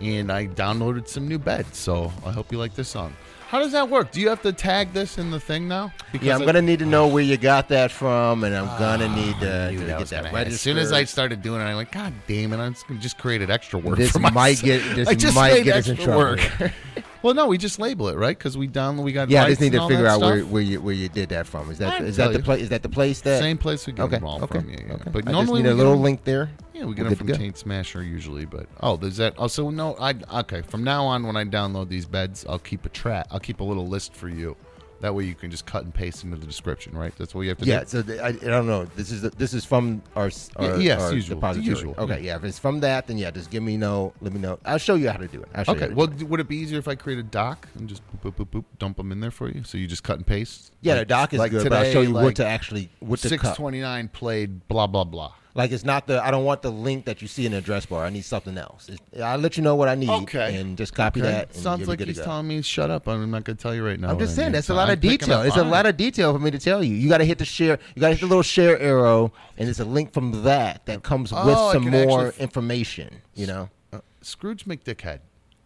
and 0.01 0.31
I 0.31 0.47
downloaded 0.47 1.07
some 1.07 1.27
new 1.27 1.37
beds. 1.39 1.77
So 1.77 2.11
I 2.25 2.31
hope 2.31 2.51
you 2.51 2.57
like 2.57 2.75
this 2.75 2.87
song. 2.89 3.13
How 3.49 3.59
does 3.59 3.73
that 3.73 3.87
work? 3.87 4.11
Do 4.11 4.19
you 4.19 4.29
have 4.29 4.41
to 4.41 4.51
tag 4.51 4.93
this 4.93 5.19
in 5.19 5.29
the 5.29 5.39
thing 5.39 5.67
now? 5.67 5.93
Yeah, 6.19 6.35
I'm 6.35 6.43
gonna 6.43 6.59
need 6.61 6.79
to 6.79 6.87
know 6.87 7.07
where 7.07 7.21
you 7.23 7.37
got 7.37 7.67
that 7.69 7.91
from, 7.91 8.43
and 8.43 8.55
I'm 8.55 8.65
gonna 8.79 9.07
need 9.15 9.35
Ah, 9.37 9.41
to, 9.41 9.71
knew 9.71 9.77
to 9.79 9.85
that 9.85 9.99
get 9.99 10.07
that. 10.07 10.47
As 10.47 10.59
soon 10.59 10.77
as 10.79 10.91
I 10.91 11.03
started 11.03 11.43
doing 11.43 11.61
it, 11.61 11.65
I 11.65 11.75
went, 11.75 11.91
God 11.91 12.13
damn 12.25 12.51
it! 12.53 12.57
I'm 12.57 12.73
just 12.73 12.85
just 12.99 13.17
created 13.19 13.51
extra 13.51 13.77
work 13.77 13.97
this 13.97 14.11
for 14.13 14.19
might 14.19 14.33
myself." 14.33 14.63
get 14.63 14.95
this 14.95 15.35
might 15.35 15.63
get 15.63 15.75
us 15.77 15.87
in 15.87 15.93
extra 15.93 16.05
trouble. 16.05 16.43
well, 17.23 17.33
no, 17.33 17.47
we 17.47 17.57
just 17.57 17.79
label 17.79 18.09
it 18.09 18.17
right 18.17 18.37
because 18.37 18.57
we 18.57 18.67
download. 18.67 19.03
We 19.03 19.13
got 19.13 19.29
yeah, 19.29 19.43
I 19.45 19.49
just 19.49 19.61
need 19.61 19.71
to 19.71 19.87
figure 19.87 20.05
out 20.05 20.21
where, 20.21 20.41
where 20.41 20.61
you 20.61 20.81
where 20.81 20.93
you 20.93 21.09
did 21.09 21.29
that 21.29 21.47
from. 21.47 21.71
Is 21.71 21.79
that 21.79 22.01
is 22.03 22.17
that 22.17 22.33
the 22.33 22.39
place? 22.39 22.61
Is 22.61 22.69
that 22.69 22.83
the 22.83 22.89
place 22.89 23.21
that? 23.21 23.39
Same 23.39 23.57
place 23.57 23.87
we 23.87 23.93
get 23.93 24.03
Okay. 24.03 24.17
them 24.17 24.25
all 24.25 24.43
Okay. 24.43 24.59
from. 24.59 24.69
Yeah, 24.69 24.77
yeah. 24.85 24.93
okay. 24.93 25.09
But 25.11 25.27
I 25.27 25.31
normally 25.31 25.61
just 25.61 25.63
need 25.63 25.71
a 25.71 25.75
little 25.75 25.93
them- 25.93 26.03
link 26.03 26.23
there. 26.25 26.51
Yeah, 26.73 26.85
we 26.85 26.95
get 26.95 27.05
them 27.05 27.15
from 27.15 27.27
go. 27.27 27.35
Taint 27.35 27.57
Smasher 27.57 28.03
usually, 28.03 28.45
but 28.45 28.67
oh, 28.81 28.97
there's 28.97 29.17
that. 29.17 29.35
Oh, 29.37 29.47
so 29.47 29.69
no, 29.69 29.95
I 29.99 30.13
okay. 30.41 30.61
From 30.63 30.83
now 30.83 31.05
on, 31.05 31.25
when 31.25 31.37
I 31.37 31.45
download 31.45 31.87
these 31.87 32.05
beds, 32.05 32.45
I'll 32.49 32.59
keep 32.59 32.85
a 32.85 32.89
track. 32.89 33.27
I'll 33.31 33.39
keep 33.39 33.59
a 33.59 33.63
little 33.63 33.87
list 33.87 34.13
for 34.13 34.27
you. 34.27 34.55
That 35.03 35.13
way, 35.13 35.25
you 35.25 35.35
can 35.35 35.51
just 35.51 35.65
cut 35.65 35.83
and 35.83 35.93
paste 35.93 36.23
into 36.23 36.37
the 36.37 36.45
description, 36.45 36.95
right? 36.97 37.13
That's 37.17 37.35
what 37.35 37.41
you 37.41 37.49
have 37.49 37.57
to 37.57 37.65
do. 37.65 37.71
Yeah, 37.71 37.81
do. 37.81 37.85
so 37.87 38.01
the, 38.03 38.23
I, 38.23 38.29
I 38.29 38.31
don't 38.31 38.67
know. 38.67 38.85
This 38.85 39.11
is 39.11 39.21
this 39.31 39.53
is 39.53 39.65
from 39.65 40.01
our, 40.15 40.31
our 40.55 40.79
yes, 40.79 41.01
our 41.01 41.13
usual, 41.13 41.35
depository. 41.35 41.67
usual, 41.67 41.93
Okay, 41.97 42.21
yeah. 42.21 42.37
If 42.37 42.45
it's 42.45 42.57
from 42.57 42.79
that, 42.79 43.07
then 43.07 43.17
yeah, 43.17 43.29
just 43.29 43.49
give 43.51 43.63
me 43.63 43.75
know. 43.75 44.13
Let 44.21 44.31
me 44.31 44.39
know. 44.39 44.59
I'll 44.63 44.77
show 44.77 44.95
you 44.95 45.09
how 45.09 45.17
to 45.17 45.27
do 45.27 45.41
it. 45.41 45.49
I'll 45.53 45.65
show 45.65 45.73
Okay. 45.73 45.89
to 45.89 45.93
Well, 45.93 46.07
would 46.07 46.39
it 46.39 46.47
be 46.47 46.55
easier 46.55 46.79
if 46.79 46.87
I 46.87 46.95
create 46.95 47.19
a 47.19 47.23
doc 47.23 47.67
and 47.77 47.89
just 47.89 48.01
boop 48.23 48.31
boop 48.33 48.45
boop 48.45 48.47
boop 48.47 48.63
dump 48.79 48.95
them 48.95 49.11
in 49.11 49.19
there 49.19 49.29
for 49.29 49.49
you? 49.49 49.65
So 49.65 49.77
you 49.77 49.87
just 49.87 50.03
cut 50.03 50.15
and 50.15 50.25
paste. 50.25 50.71
yeah, 50.79 50.93
Like- 50.93 51.01
the 51.01 51.05
doc 51.05 51.33
is 51.33 51.39
like 51.39 51.51
good, 51.51 51.63
but 51.67 51.73
I'll 51.73 51.91
show 51.91 51.99
you 51.99 52.07
like 52.11 52.23
what 52.23 52.35
to 52.37 52.45
actually 52.45 52.89
what 53.01 53.19
to 53.19 53.27
Six 53.27 53.41
cut. 53.43 53.57
twenty 53.57 53.81
nine 53.81 54.07
played 54.07 54.69
blah 54.69 54.87
blah 54.87 55.03
blah. 55.03 55.33
Like 55.55 55.71
it's 55.71 55.83
not 55.85 56.07
the. 56.07 56.23
I 56.23 56.31
don't 56.31 56.45
want 56.45 56.63
the 56.63 56.71
link 56.71 57.05
that 57.05 57.21
you 57.21 57.27
see 57.27 57.45
in 57.45 57.51
the 57.51 57.59
address 57.59 57.85
bar. 57.85 58.05
I 58.05 58.09
need 58.09 58.25
something 58.25 58.57
else. 58.57 58.89
It's, 58.89 59.21
I'll 59.21 59.37
let 59.37 59.55
you 59.55 59.61
know 59.61 59.75
what 59.75 59.87
I 59.87 59.93
need. 59.93 60.09
Okay. 60.09 60.57
And 60.59 60.75
just 60.75 60.95
copy 60.95 61.21
Okay. 61.21 61.29
that. 61.29 61.49
And 61.53 61.55
Sounds 61.61 61.87
like 61.87 61.99
he's 61.99 62.19
telling 62.19 62.47
me 62.47 62.61
shut 62.63 62.89
up. 62.89 63.07
I'm 63.07 63.29
not 63.29 63.43
going 63.43 63.55
to 63.55 63.61
tell 63.61 63.75
you 63.75 63.85
right 63.85 63.99
now. 63.99 64.09
I'm 64.09 64.17
just 64.17 64.35
saying 64.35 64.53
that's 64.53 64.69
a 64.69 64.73
lot 64.73 64.87
I'm 64.87 64.93
of 64.93 64.99
detail. 65.01 65.41
It's 65.43 65.55
a 65.55 65.63
lot 65.63 65.85
of 65.85 65.95
detail 65.95 66.33
for 66.33 66.39
me 66.39 66.49
to 66.49 66.57
tell 66.57 66.83
you. 66.83 66.95
You 66.95 67.07
got 67.07 67.19
to 67.19 67.25
hit 67.25 67.37
the 67.37 67.45
share. 67.45 67.77
You 67.95 67.99
got 67.99 68.07
to 68.07 68.13
hit 68.15 68.21
the 68.21 68.27
little 68.27 68.41
share 68.41 68.79
arrow, 68.79 69.31
and 69.57 69.67
there's 69.67 69.79
a 69.79 69.85
link 69.85 70.11
from 70.11 70.43
that 70.43 70.87
that 70.87 71.03
comes 71.03 71.31
with 71.31 71.41
Oh, 71.43 71.67
I 71.69 71.73
some 71.73 71.87
more 71.89 72.27
actually- 72.29 72.41
information. 72.43 73.21
You 73.35 73.45
know. 73.47 73.69
Uh, 73.91 73.99
Scrooge 74.21 74.65
McDickhead. 74.65 75.19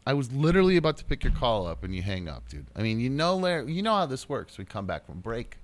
I 0.05 0.13
was 0.13 0.31
literally 0.33 0.75
about 0.77 0.97
to 0.97 1.05
pick 1.05 1.23
your 1.23 1.33
call 1.33 1.65
up 1.67 1.83
and 1.83 1.93
you 1.95 2.01
hang 2.01 2.27
up, 2.29 2.47
dude. 2.49 2.65
I 2.75 2.81
mean, 2.81 2.99
you 2.99 3.09
know, 3.09 3.35
Larry, 3.37 3.71
you 3.73 3.81
know 3.81 3.93
how 3.95 4.05
this 4.05 4.27
works. 4.29 4.57
We 4.57 4.63
come 4.65 4.85
back 4.85 5.05
from 5.05 5.19
break. 5.21 5.57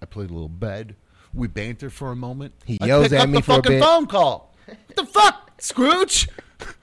I 0.00 0.06
played 0.06 0.30
a 0.30 0.32
little 0.32 0.48
bed. 0.48 0.94
We 1.34 1.48
banter 1.48 1.90
for 1.90 2.12
a 2.12 2.16
moment. 2.16 2.54
He 2.64 2.78
I 2.80 2.86
yells 2.86 3.12
at 3.12 3.28
me 3.28 3.38
the 3.38 3.42
for 3.42 3.52
a 3.52 3.54
fucking 3.56 3.72
bit. 3.72 3.82
phone 3.82 4.06
call. 4.06 4.54
What 4.66 4.96
the 4.96 5.06
fuck, 5.06 5.50
Scrooge? 5.58 6.28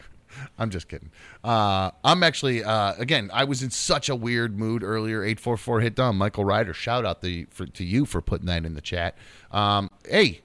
I'm 0.58 0.70
just 0.70 0.88
kidding. 0.88 1.12
Uh, 1.44 1.92
I'm 2.04 2.24
actually 2.24 2.64
uh, 2.64 2.94
again. 2.98 3.30
I 3.34 3.44
was 3.46 3.62
in 3.64 3.70
such 3.70 4.10
a 4.10 4.16
weird 4.16 4.58
mood 4.58 4.84
earlier. 4.84 5.24
Eight 5.24 5.40
four 5.40 5.56
four 5.58 5.82
hit 5.82 5.96
dumb. 5.96 6.18
Michael 6.18 6.44
Ryder. 6.46 6.74
Shout 6.74 7.06
out 7.06 7.22
the 7.22 7.46
for, 7.52 7.66
to 7.66 7.84
you 7.84 8.06
for 8.06 8.22
putting 8.22 8.48
that 8.48 8.66
in 8.66 8.74
the 8.74 8.82
chat. 8.82 9.16
Um, 9.52 9.90
hey, 10.08 10.42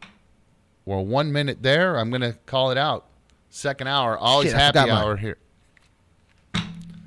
we're 0.85 1.01
one 1.01 1.33
minute 1.33 1.63
there. 1.63 1.97
I'm 1.97 2.11
gonna 2.11 2.35
call 2.47 2.71
it 2.71 2.79
out. 2.79 3.07
Second 3.51 3.87
hour, 3.89 4.19
always 4.19 4.51
Shit, 4.51 4.59
happy 4.59 4.79
forgot 4.81 4.89
mine. 4.89 5.05
hour 5.05 5.17
here. 5.17 5.39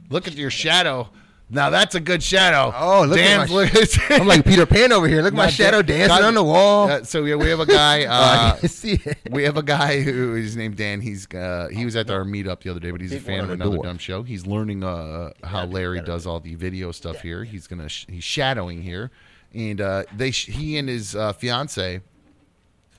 Look 0.09 0.27
at 0.27 0.35
your 0.35 0.49
shadow. 0.49 1.09
Now 1.49 1.69
that's 1.69 1.95
a 1.95 2.01
good 2.01 2.21
shadow. 2.21 2.73
Oh, 2.75 3.03
look 3.05 3.17
at 3.19 3.47
Dan's 3.47 3.49
my 3.49 3.55
look- 3.55 4.11
I'm 4.21 4.27
like 4.27 4.43
Peter 4.45 4.65
Pan 4.65 4.91
over 4.91 5.07
here. 5.07 5.21
Look 5.21 5.31
at 5.31 5.37
my 5.37 5.49
shadow 5.49 5.81
Dan- 5.81 6.09
dancing 6.09 6.17
God- 6.17 6.23
on 6.27 6.33
the 6.33 6.43
wall. 6.43 6.89
Uh, 6.91 7.03
so 7.03 7.23
yeah, 7.23 7.35
we 7.35 7.47
have 7.49 7.61
a 7.61 7.65
guy. 7.65 8.03
Oh, 8.05 8.09
I 8.09 8.49
Uh, 8.51 8.57
it. 8.63 9.17
we 9.31 9.43
have 9.43 9.55
a 9.55 9.63
guy 9.63 10.01
who 10.01 10.35
is 10.35 10.57
named 10.57 10.75
Dan. 10.75 10.99
He's 10.99 11.25
uh, 11.33 11.69
he 11.71 11.85
was 11.85 11.95
at 11.95 12.09
our 12.09 12.25
meetup 12.25 12.61
the 12.63 12.69
other 12.69 12.81
day, 12.81 12.91
but 12.91 12.99
he's 12.99 13.13
a 13.13 13.19
fan 13.21 13.45
of 13.45 13.49
another 13.51 13.77
dumb 13.77 13.97
show. 13.97 14.23
He's 14.23 14.45
learning 14.45 14.83
uh, 14.83 15.31
how 15.43 15.65
Larry 15.65 16.01
does 16.01 16.27
all 16.27 16.41
the 16.41 16.55
video 16.55 16.91
stuff 16.91 17.21
here. 17.21 17.45
He's 17.45 17.65
gonna 17.67 17.87
sh- 17.87 18.07
he's 18.09 18.25
shadowing 18.25 18.81
here, 18.81 19.09
and 19.53 19.79
uh, 19.79 20.03
they 20.15 20.31
sh- 20.31 20.47
he 20.47 20.77
and 20.77 20.89
his 20.89 21.15
uh, 21.15 21.31
fiance 21.31 22.01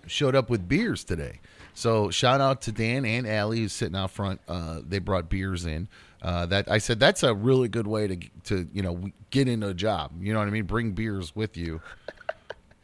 showed 0.06 0.34
up 0.34 0.48
with 0.48 0.66
beers 0.66 1.04
today. 1.04 1.40
So 1.74 2.10
shout 2.10 2.40
out 2.40 2.62
to 2.62 2.72
Dan 2.72 3.04
and 3.04 3.26
Allie 3.26 3.60
who's 3.60 3.72
sitting 3.72 3.94
out 3.96 4.10
front. 4.10 4.40
Uh, 4.48 4.80
they 4.86 4.98
brought 5.00 5.28
beers 5.28 5.66
in. 5.66 5.86
Uh, 6.20 6.46
that 6.46 6.70
I 6.70 6.78
said 6.78 6.98
that's 6.98 7.22
a 7.22 7.32
really 7.34 7.68
good 7.68 7.86
way 7.86 8.08
to 8.08 8.16
to 8.44 8.68
you 8.72 8.82
know 8.82 9.10
get 9.30 9.48
into 9.48 9.68
a 9.68 9.74
job. 9.74 10.12
You 10.20 10.32
know 10.32 10.40
what 10.40 10.48
I 10.48 10.50
mean? 10.50 10.64
Bring 10.64 10.92
beers 10.92 11.34
with 11.34 11.56
you. 11.56 11.80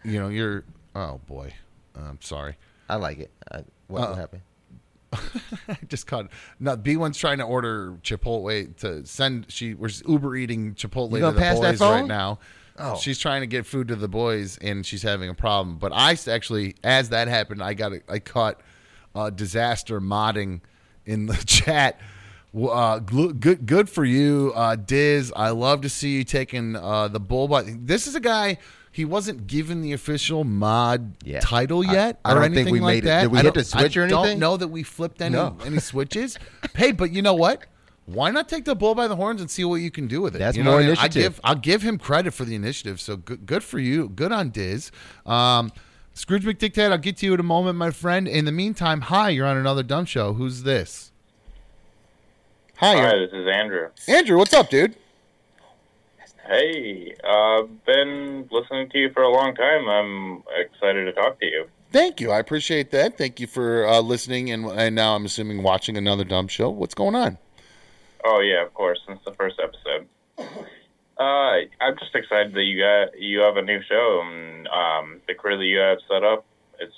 You 0.07 0.21
know 0.21 0.29
you're. 0.29 0.65
Oh 0.95 1.19
boy, 1.27 1.55
I'm 1.97 2.21
sorry. 2.21 2.57
I 2.91 2.97
like 2.97 3.21
it. 3.21 3.31
I, 3.51 3.65
what, 3.87 4.03
Uh, 4.03 4.09
what 4.09 4.19
happened? 4.19 4.43
I 5.69 5.79
just 5.89 6.07
caught. 6.07 6.29
No, 6.61 6.77
B 6.77 6.97
one's 6.97 7.17
trying 7.17 7.39
to 7.39 7.45
order 7.45 7.93
Chipotle 8.03 8.77
to 8.81 9.07
send. 9.07 9.47
She 9.49 9.75
we're 9.75 9.89
Uber 10.07 10.37
eating 10.37 10.75
Chipotle 10.75 11.13
to 11.13 11.33
the 11.33 11.61
boys 11.61 11.81
right 11.81 12.07
now. 12.07 12.39
Oh. 12.79 12.97
She's 12.97 13.19
trying 13.19 13.43
to 13.43 13.47
get 13.47 13.67
food 13.67 13.89
to 13.89 13.97
the 13.97 14.09
boys, 14.09 14.59
and 14.59 14.85
she's 14.85 15.03
having 15.03 15.31
a 15.31 15.35
problem. 15.35 15.79
But 15.79 15.93
I 15.95 16.19
actually, 16.29 16.75
as 16.83 17.11
that 17.11 17.29
happened, 17.29 17.63
I 17.63 17.75
got 17.75 17.93
a, 17.93 18.03
I 18.09 18.19
caught 18.19 18.61
uh, 19.15 19.31
disaster 19.31 20.01
modding 20.01 20.61
in 21.07 21.27
the 21.27 21.37
chat. 21.47 22.01
Uh, 22.57 22.99
good, 23.01 23.67
good 23.67 23.91
for 23.91 24.05
you, 24.05 24.53
uh, 24.55 24.77
Diz. 24.77 25.33
I 25.35 25.51
love 25.51 25.81
to 25.83 25.89
see 25.89 26.11
you 26.17 26.25
taking 26.25 26.77
uh, 26.77 27.09
the 27.09 27.19
bull. 27.21 27.49
by. 27.49 27.63
this 27.67 28.07
is 28.07 28.15
a 28.15 28.21
guy. 28.21 28.59
he 28.93 29.05
wasn't 29.05 29.49
given 29.49 29.83
the 29.83 29.93
official 29.93 30.45
mod 30.45 31.17
Yeah. 31.25 31.41
title 31.41 31.85
yet 31.85 32.21
I 32.25 32.33
or 32.33 32.41
don't 32.41 32.55
think 32.55 32.71
we 32.71 32.79
like 32.79 32.95
made 32.95 33.05
it. 33.05 33.07
that. 33.07 33.23
Did 33.23 33.33
we 33.33 33.39
I 33.41 33.43
hit 33.43 33.55
the 33.55 33.65
switch 33.65 33.97
I 33.97 34.01
or 34.01 34.05
anything? 34.05 34.19
I 34.25 34.27
don't 34.29 34.39
know 34.39 34.57
that 34.57 34.69
we 34.69 34.85
flipped 34.85 35.21
any 35.21 35.35
No. 35.35 35.57
any 35.67 35.81
switches. 35.81 36.39
hey, 36.77 36.93
but 36.93 37.11
you 37.11 37.23
know 37.23 37.35
what? 37.35 37.67
Why 38.07 38.31
not 38.31 38.49
take 38.49 38.67
the 38.67 38.77
bull 38.77 38.95
by 38.95 39.09
the 39.09 39.17
horns 39.17 39.41
and 39.41 39.51
see 39.51 39.65
what 39.65 39.77
you 39.77 39.91
can 39.91 40.07
do 40.07 40.21
with 40.21 40.37
it? 40.37 40.39
That's 40.39 40.57
you 40.57 40.63
know 40.63 40.73
more 40.73 40.81
I 40.81 40.85
initiative. 40.85 41.09
I 41.17 41.23
give 41.23 41.41
I'll 41.43 41.55
give 41.57 41.83
him 41.83 41.99
credit 41.99 42.35
for 42.35 42.45
the 42.45 42.55
initiative. 42.55 43.01
So 43.01 43.17
good, 43.17 43.47
good 43.47 43.65
for 43.65 43.81
you. 43.81 44.11
Good 44.11 44.31
on 44.31 44.51
Diz. 44.51 44.93
Um, 45.27 45.73
Scrooge 46.13 46.45
McDictate, 46.45 46.93
I'll 46.93 46.99
get 46.99 47.17
to 47.17 47.27
you 47.27 47.35
in 47.35 47.41
a 47.41 47.43
moment, 47.43 47.77
my 47.77 47.91
friend. 47.91 48.29
In 48.29 48.45
the 48.45 48.53
meantime, 48.53 49.01
hi, 49.01 49.31
you're 49.31 49.47
on 49.47 49.57
another 49.57 49.83
dumb 49.83 50.05
show. 50.05 50.35
Who's 50.35 50.63
this? 50.63 51.11
Hi, 52.77 52.97
Hi, 52.97 53.19
this 53.19 53.31
is 53.33 53.47
Andrew. 53.47 53.89
Andrew. 54.09 54.37
What's 54.37 54.53
up, 54.53 54.69
dude? 54.69 54.97
Hey, 56.47 57.15
I've 57.25 57.85
been 57.85 58.49
listening 58.51 58.91
to 58.91 58.99
you 58.99 59.11
for 59.13 59.23
a 59.23 59.31
long 59.31 59.55
time. 59.55 59.89
I'm 59.89 60.43
excited 60.57 61.05
to 61.05 61.13
talk 61.13 61.39
to 61.41 61.47
you. 61.47 61.67
Thank 61.93 62.21
you. 62.21 62.33
I 62.33 62.41
appreciate 62.41 62.91
that. 62.91 63.17
Thank 63.17 63.39
you 63.39 63.47
for 63.47 63.87
uh, 63.87 64.01
listening, 64.01 64.51
and 64.51 64.67
and 64.67 64.95
now 64.97 65.15
I'm 65.15 65.25
assuming 65.25 65.63
watching 65.63 65.97
another 65.97 66.25
dumb 66.25 66.49
show. 66.49 66.69
What's 66.69 66.95
going 66.95 67.15
on? 67.15 67.39
Oh 68.25 68.41
yeah, 68.41 68.65
of 68.65 68.75
course, 68.75 68.99
since 69.07 69.21
the 69.25 69.33
first 69.33 69.61
episode. 69.63 70.09
Uh, 71.17 71.23
I'm 71.81 71.97
just 71.99 72.15
excited 72.15 72.55
that 72.55 72.65
you 72.65 72.81
got 72.81 73.21
you 73.21 73.39
have 73.41 73.57
a 73.57 73.63
new 73.63 73.81
show 73.89 74.23
and 74.25 74.67
um, 74.69 75.21
the 75.29 75.35
crew 75.35 75.57
that 75.57 75.65
you 75.65 75.79
have 75.79 75.99
set 76.11 76.25
up. 76.25 76.45
It's 76.81 76.95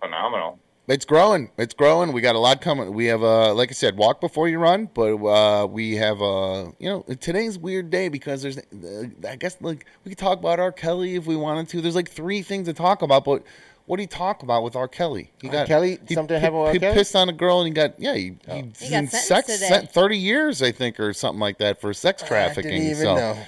phenomenal. 0.00 0.58
It's 0.88 1.04
growing. 1.04 1.50
It's 1.58 1.74
growing. 1.74 2.12
We 2.12 2.20
got 2.20 2.36
a 2.36 2.38
lot 2.38 2.60
coming. 2.60 2.92
We 2.94 3.06
have, 3.06 3.22
uh, 3.22 3.52
like 3.54 3.70
I 3.70 3.72
said, 3.72 3.96
walk 3.96 4.20
before 4.20 4.48
you 4.48 4.58
run. 4.60 4.88
But 4.94 5.16
uh, 5.16 5.66
we 5.66 5.96
have, 5.96 6.22
uh, 6.22 6.70
you 6.78 6.88
know, 6.88 7.02
today's 7.20 7.56
a 7.56 7.60
weird 7.60 7.90
day 7.90 8.08
because 8.08 8.42
there's, 8.42 8.58
uh, 8.58 9.08
I 9.28 9.34
guess, 9.34 9.56
like 9.60 9.84
we 10.04 10.10
could 10.10 10.18
talk 10.18 10.38
about 10.38 10.60
R. 10.60 10.70
Kelly 10.70 11.16
if 11.16 11.26
we 11.26 11.34
wanted 11.34 11.68
to. 11.70 11.80
There's 11.80 11.96
like 11.96 12.08
three 12.10 12.42
things 12.42 12.68
to 12.68 12.72
talk 12.72 13.02
about, 13.02 13.24
but 13.24 13.42
what 13.86 13.96
do 13.96 14.02
you 14.02 14.08
talk 14.08 14.44
about 14.44 14.62
with 14.62 14.76
R. 14.76 14.86
Kelly? 14.86 15.32
He 15.42 15.48
R. 15.48 15.66
Kelly? 15.66 15.98
Something 16.08 16.36
he, 16.36 16.40
happened 16.40 16.60
with 16.60 16.68
R. 16.68 16.72
he 16.74 16.78
Kelly? 16.78 16.94
pissed 16.94 17.16
on 17.16 17.28
a 17.28 17.32
girl 17.32 17.60
and 17.62 17.66
he 17.66 17.72
got, 17.72 17.98
yeah, 17.98 18.14
he, 18.14 18.36
he, 18.46 18.52
He 18.52 18.58
in 18.58 18.70
got 18.70 18.74
sentenced 18.78 19.26
sex, 19.26 19.46
today. 19.46 19.88
thirty 19.92 20.18
years, 20.18 20.62
I 20.62 20.70
think, 20.70 21.00
or 21.00 21.12
something 21.12 21.40
like 21.40 21.58
that 21.58 21.80
for 21.80 21.92
sex 21.94 22.22
trafficking. 22.22 22.70
I 22.70 22.74
didn't 22.74 22.90
even 22.90 23.02
so. 23.02 23.16
know. 23.16 23.38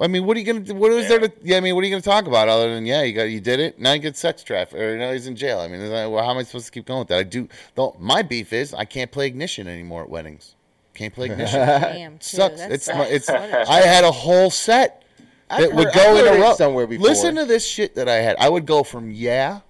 I 0.00 0.06
mean, 0.06 0.24
what 0.24 0.36
are 0.36 0.40
you 0.40 0.46
gonna? 0.46 0.60
do? 0.60 0.74
What 0.74 0.90
is 0.92 1.08
there 1.08 1.20
to? 1.20 1.30
Yeah, 1.42 1.58
I 1.58 1.60
mean, 1.60 1.74
what 1.74 1.82
are 1.84 1.86
you 1.86 1.92
gonna 1.92 2.00
talk 2.02 2.26
about 2.26 2.48
other 2.48 2.74
than 2.74 2.86
yeah, 2.86 3.02
you 3.02 3.12
got 3.12 3.24
you 3.24 3.40
did 3.40 3.60
it. 3.60 3.78
Now 3.78 3.92
you 3.92 3.98
get 3.98 4.16
sex 4.16 4.42
traffic, 4.42 4.80
or 4.80 4.96
now 4.96 5.12
he's 5.12 5.26
in 5.26 5.36
jail. 5.36 5.60
I 5.60 5.68
mean, 5.68 5.80
is 5.80 5.90
that, 5.90 6.10
well, 6.10 6.24
how 6.24 6.30
am 6.30 6.38
I 6.38 6.42
supposed 6.44 6.66
to 6.66 6.72
keep 6.72 6.86
going 6.86 7.00
with 7.00 7.08
that? 7.08 7.18
I 7.18 7.22
do. 7.24 7.48
Though 7.74 7.94
my 7.98 8.22
beef 8.22 8.52
is 8.52 8.72
I 8.72 8.84
can't 8.86 9.10
play 9.12 9.26
ignition 9.26 9.68
anymore 9.68 10.02
at 10.02 10.08
weddings. 10.08 10.54
Can't 10.94 11.14
play 11.14 11.26
ignition. 11.26 11.58
Damn, 11.66 12.12
too. 12.18 12.18
sucks. 12.36 12.56
That 12.58 12.72
It's 12.72 12.86
sucks. 12.86 12.98
my, 12.98 13.04
it's. 13.06 13.28
What 13.28 13.50
a 13.50 13.70
I 13.70 13.80
had 13.80 14.04
a 14.04 14.10
whole 14.12 14.50
set 14.50 15.02
I've 15.50 15.60
that 15.68 15.74
would 15.76 15.92
go 15.94 16.14
I've 16.16 16.26
in 16.26 16.32
a 16.32 16.36
it 16.36 16.40
row. 16.40 16.54
somewhere 16.54 16.86
before. 16.86 17.06
Listen 17.06 17.34
to 17.36 17.44
this 17.44 17.66
shit 17.66 17.94
that 17.96 18.08
I 18.08 18.16
had. 18.16 18.36
I 18.38 18.48
would 18.48 18.64
go 18.66 18.82
from 18.82 19.10
yeah 19.10 19.60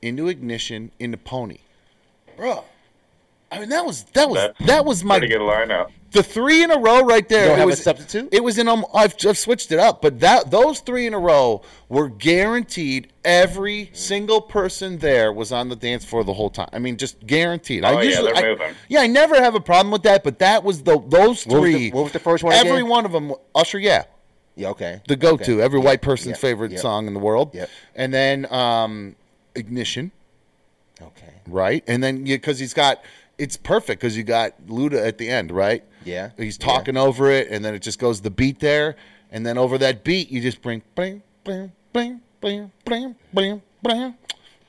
into 0.00 0.28
ignition 0.28 0.90
into 0.98 1.18
pony, 1.18 1.58
bro. 2.36 2.64
I 3.52 3.58
mean, 3.60 3.68
that 3.70 3.84
was 3.84 4.04
that 4.14 4.28
was 4.28 4.36
That's 4.38 4.66
that 4.66 4.84
was 4.84 5.04
my 5.04 5.18
Pretty 5.18 5.32
good 5.34 5.42
lineup. 5.42 5.90
The 6.12 6.22
three 6.22 6.62
in 6.62 6.70
a 6.70 6.78
row 6.78 7.02
right 7.02 7.28
there. 7.28 7.42
You 7.42 7.48
don't 7.48 7.56
it 7.56 7.60
have 7.60 7.68
a 7.68 7.70
was, 7.70 7.82
substitute? 7.82 8.28
It 8.32 8.42
was 8.42 8.58
in. 8.58 8.66
Um, 8.68 8.84
I've, 8.94 9.14
I've 9.26 9.36
switched 9.38 9.72
it 9.72 9.78
up, 9.78 10.00
but 10.00 10.20
that 10.20 10.50
those 10.50 10.80
three 10.80 11.06
in 11.06 11.14
a 11.14 11.18
row 11.18 11.62
were 11.88 12.08
guaranteed. 12.08 13.12
Every 13.24 13.90
single 13.92 14.40
person 14.40 14.98
there 14.98 15.32
was 15.32 15.52
on 15.52 15.68
the 15.68 15.76
dance 15.76 16.04
floor 16.04 16.24
the 16.24 16.32
whole 16.32 16.48
time. 16.50 16.68
I 16.72 16.78
mean, 16.78 16.96
just 16.96 17.26
guaranteed. 17.26 17.84
Oh, 17.84 17.88
I 17.88 17.92
yeah, 17.92 18.02
usually, 18.08 18.32
they're 18.32 18.44
I- 18.44 18.48
moving. 18.48 18.74
yeah, 18.88 19.00
I 19.00 19.06
never 19.06 19.34
have 19.36 19.54
a 19.54 19.60
problem 19.60 19.90
with 19.92 20.02
that. 20.04 20.24
But 20.24 20.38
that 20.38 20.64
was 20.64 20.82
the 20.82 20.92
those 20.98 21.10
What 21.10 21.20
was 21.20 21.44
the- 21.44 21.50
three. 21.50 21.90
what 21.90 22.04
was 22.04 22.12
the 22.12 22.18
first 22.20 22.42
one 22.42 22.54
Every 22.54 22.72
again? 22.78 22.88
one 22.88 23.04
of 23.04 23.12
them. 23.12 23.34
Usher, 23.54 23.78
yeah, 23.78 24.04
Yeah, 24.56 24.68
okay. 24.70 25.02
the 25.08 25.16
go-to. 25.16 25.54
Okay. 25.56 25.62
Every 25.62 25.78
Yeah, 25.80 25.84
white 25.84 26.00
person's 26.02 26.36
yeah, 26.36 26.40
favorite 26.40 26.72
yeah. 26.72 26.78
song 26.78 27.06
in 27.06 27.12
the 27.14 27.20
world. 27.20 27.54
Yep. 27.54 27.68
And 27.96 28.14
then 28.14 28.50
um, 28.52 29.14
ignition 29.54 30.10
Okay. 31.02 31.34
right? 31.46 31.84
And 31.86 32.02
then 32.02 32.24
because 32.24 32.58
he's 32.58 32.74
got 32.74 33.02
it's 33.36 33.56
perfect 33.56 34.00
because 34.00 34.16
you 34.16 34.24
got 34.24 34.52
Luda 34.66 35.06
at 35.06 35.18
the 35.18 35.28
end, 35.28 35.52
right? 35.52 35.84
Yeah. 36.08 36.30
He's 36.36 36.58
talking 36.58 36.96
over 36.96 37.30
it, 37.30 37.48
and 37.50 37.64
then 37.64 37.74
it 37.74 37.82
just 37.82 37.98
goes 37.98 38.20
the 38.20 38.30
beat 38.30 38.60
there, 38.60 38.96
and 39.30 39.44
then 39.46 39.58
over 39.58 39.78
that 39.78 40.04
beat 40.04 40.30
you 40.30 40.40
just 40.40 40.62
bring 40.62 40.82
bling 40.94 41.22
bling 41.44 41.72
bling 41.92 42.20
bling 42.40 42.72
bling 42.84 43.14
bling 43.32 43.62
bling 43.82 44.14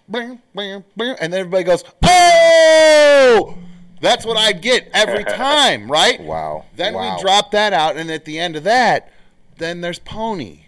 bling 0.08 0.42
bling 0.54 0.84
bling, 0.96 1.16
and 1.22 1.32
then 1.34 1.40
everybody 1.42 1.64
goes 1.64 1.84
oh. 2.04 3.58
That's 4.02 4.26
what 4.26 4.38
I 4.38 4.54
get 4.54 4.90
every 4.94 5.26
time, 5.26 5.92
right? 5.92 6.22
Wow. 6.22 6.66
Then 6.76 6.94
Wow. 6.94 7.16
we 7.18 7.22
drop 7.22 7.52
that 7.52 7.74
out, 7.74 7.98
and 7.98 8.10
at 8.10 8.24
the 8.24 8.40
end 8.40 8.56
of 8.56 8.64
that, 8.64 9.12
then 9.58 9.82
there's 9.82 10.00
Pony. 10.00 10.62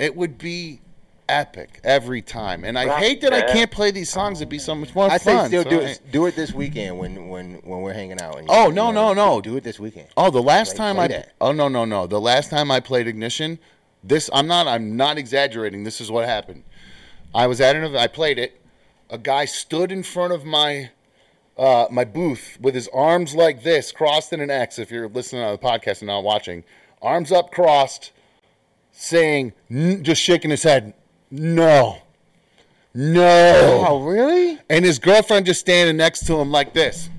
It 0.00 0.16
would 0.16 0.36
be 0.36 0.80
epic 1.28 1.80
every 1.84 2.20
time, 2.22 2.64
and 2.64 2.78
I 2.78 2.86
Rock 2.86 2.98
hate 2.98 3.20
that 3.22 3.32
I 3.32 3.42
can't 3.52 3.70
play 3.70 3.90
these 3.90 4.10
songs. 4.10 4.40
It'd 4.40 4.48
be 4.48 4.58
so 4.58 4.74
much 4.74 4.94
more 4.94 5.10
I 5.10 5.16
say 5.18 5.32
fun. 5.34 5.48
still 5.48 5.62
so 5.62 5.70
do 5.70 5.80
I- 5.80 5.84
it. 5.84 6.00
Do 6.12 6.26
it 6.26 6.36
this 6.36 6.52
weekend 6.52 6.98
when 6.98 7.28
when 7.28 7.54
when 7.64 7.80
we're 7.80 7.92
hanging 7.94 8.20
out. 8.20 8.38
and 8.38 8.46
you- 8.48 8.54
Oh, 8.54 8.66
you 8.68 8.72
no, 8.74 8.90
know, 8.90 9.12
no, 9.14 9.34
no. 9.36 9.40
Do 9.40 9.56
it 9.56 9.64
this 9.64 9.78
weekend. 9.80 10.08
Oh, 10.16 10.30
the 10.30 10.42
last 10.42 10.70
Play- 10.76 10.78
time 10.78 10.96
play 10.96 11.04
I 11.04 11.08
that. 11.08 11.32
oh 11.40 11.52
no 11.52 11.68
no 11.68 11.84
no 11.84 12.06
the 12.06 12.20
last 12.20 12.50
time 12.50 12.70
I 12.70 12.80
played 12.80 13.06
Ignition, 13.08 13.58
this 14.02 14.28
I'm 14.32 14.46
not 14.46 14.66
I'm 14.66 14.96
not 14.96 15.16
exaggerating. 15.18 15.84
This 15.84 16.00
is 16.00 16.10
what 16.10 16.26
happened. 16.26 16.62
I 17.34 17.46
was 17.46 17.60
at 17.60 17.74
an 17.74 17.84
event. 17.84 18.00
I 18.02 18.06
played 18.06 18.38
it. 18.38 18.60
A 19.10 19.18
guy 19.18 19.44
stood 19.44 19.90
in 19.92 20.02
front 20.02 20.32
of 20.32 20.44
my 20.44 20.90
uh, 21.56 21.86
my 21.90 22.04
booth 22.04 22.58
with 22.60 22.74
his 22.74 22.88
arms 22.88 23.34
like 23.34 23.62
this, 23.62 23.92
crossed 23.92 24.32
in 24.32 24.40
an 24.40 24.50
X. 24.50 24.78
If 24.78 24.90
you're 24.90 25.08
listening 25.08 25.42
on 25.42 25.52
the 25.52 25.58
podcast 25.58 26.00
and 26.00 26.08
not 26.08 26.24
watching, 26.24 26.64
arms 27.00 27.30
up, 27.30 27.52
crossed, 27.52 28.10
saying, 28.90 29.52
n- 29.70 30.02
just 30.02 30.20
shaking 30.20 30.50
his 30.50 30.62
head, 30.64 30.94
no, 31.34 31.98
no. 32.94 33.84
Oh, 33.88 34.04
really? 34.04 34.58
And 34.70 34.84
his 34.84 34.98
girlfriend 35.00 35.46
just 35.46 35.60
standing 35.60 35.96
next 35.96 36.26
to 36.26 36.36
him 36.38 36.52
like 36.52 36.72
this. 36.72 37.10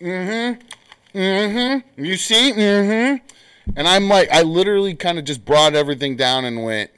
Mm-hmm. 0.00 1.18
Mm-hmm. 1.18 2.04
You 2.04 2.16
see? 2.16 2.52
Mm-hmm. 2.52 3.72
And 3.76 3.88
I'm 3.88 4.08
like, 4.08 4.30
I 4.30 4.42
literally 4.42 4.94
kind 4.94 5.18
of 5.18 5.24
just 5.24 5.44
brought 5.44 5.74
everything 5.74 6.16
down 6.16 6.46
and 6.46 6.64
went, 6.64 6.90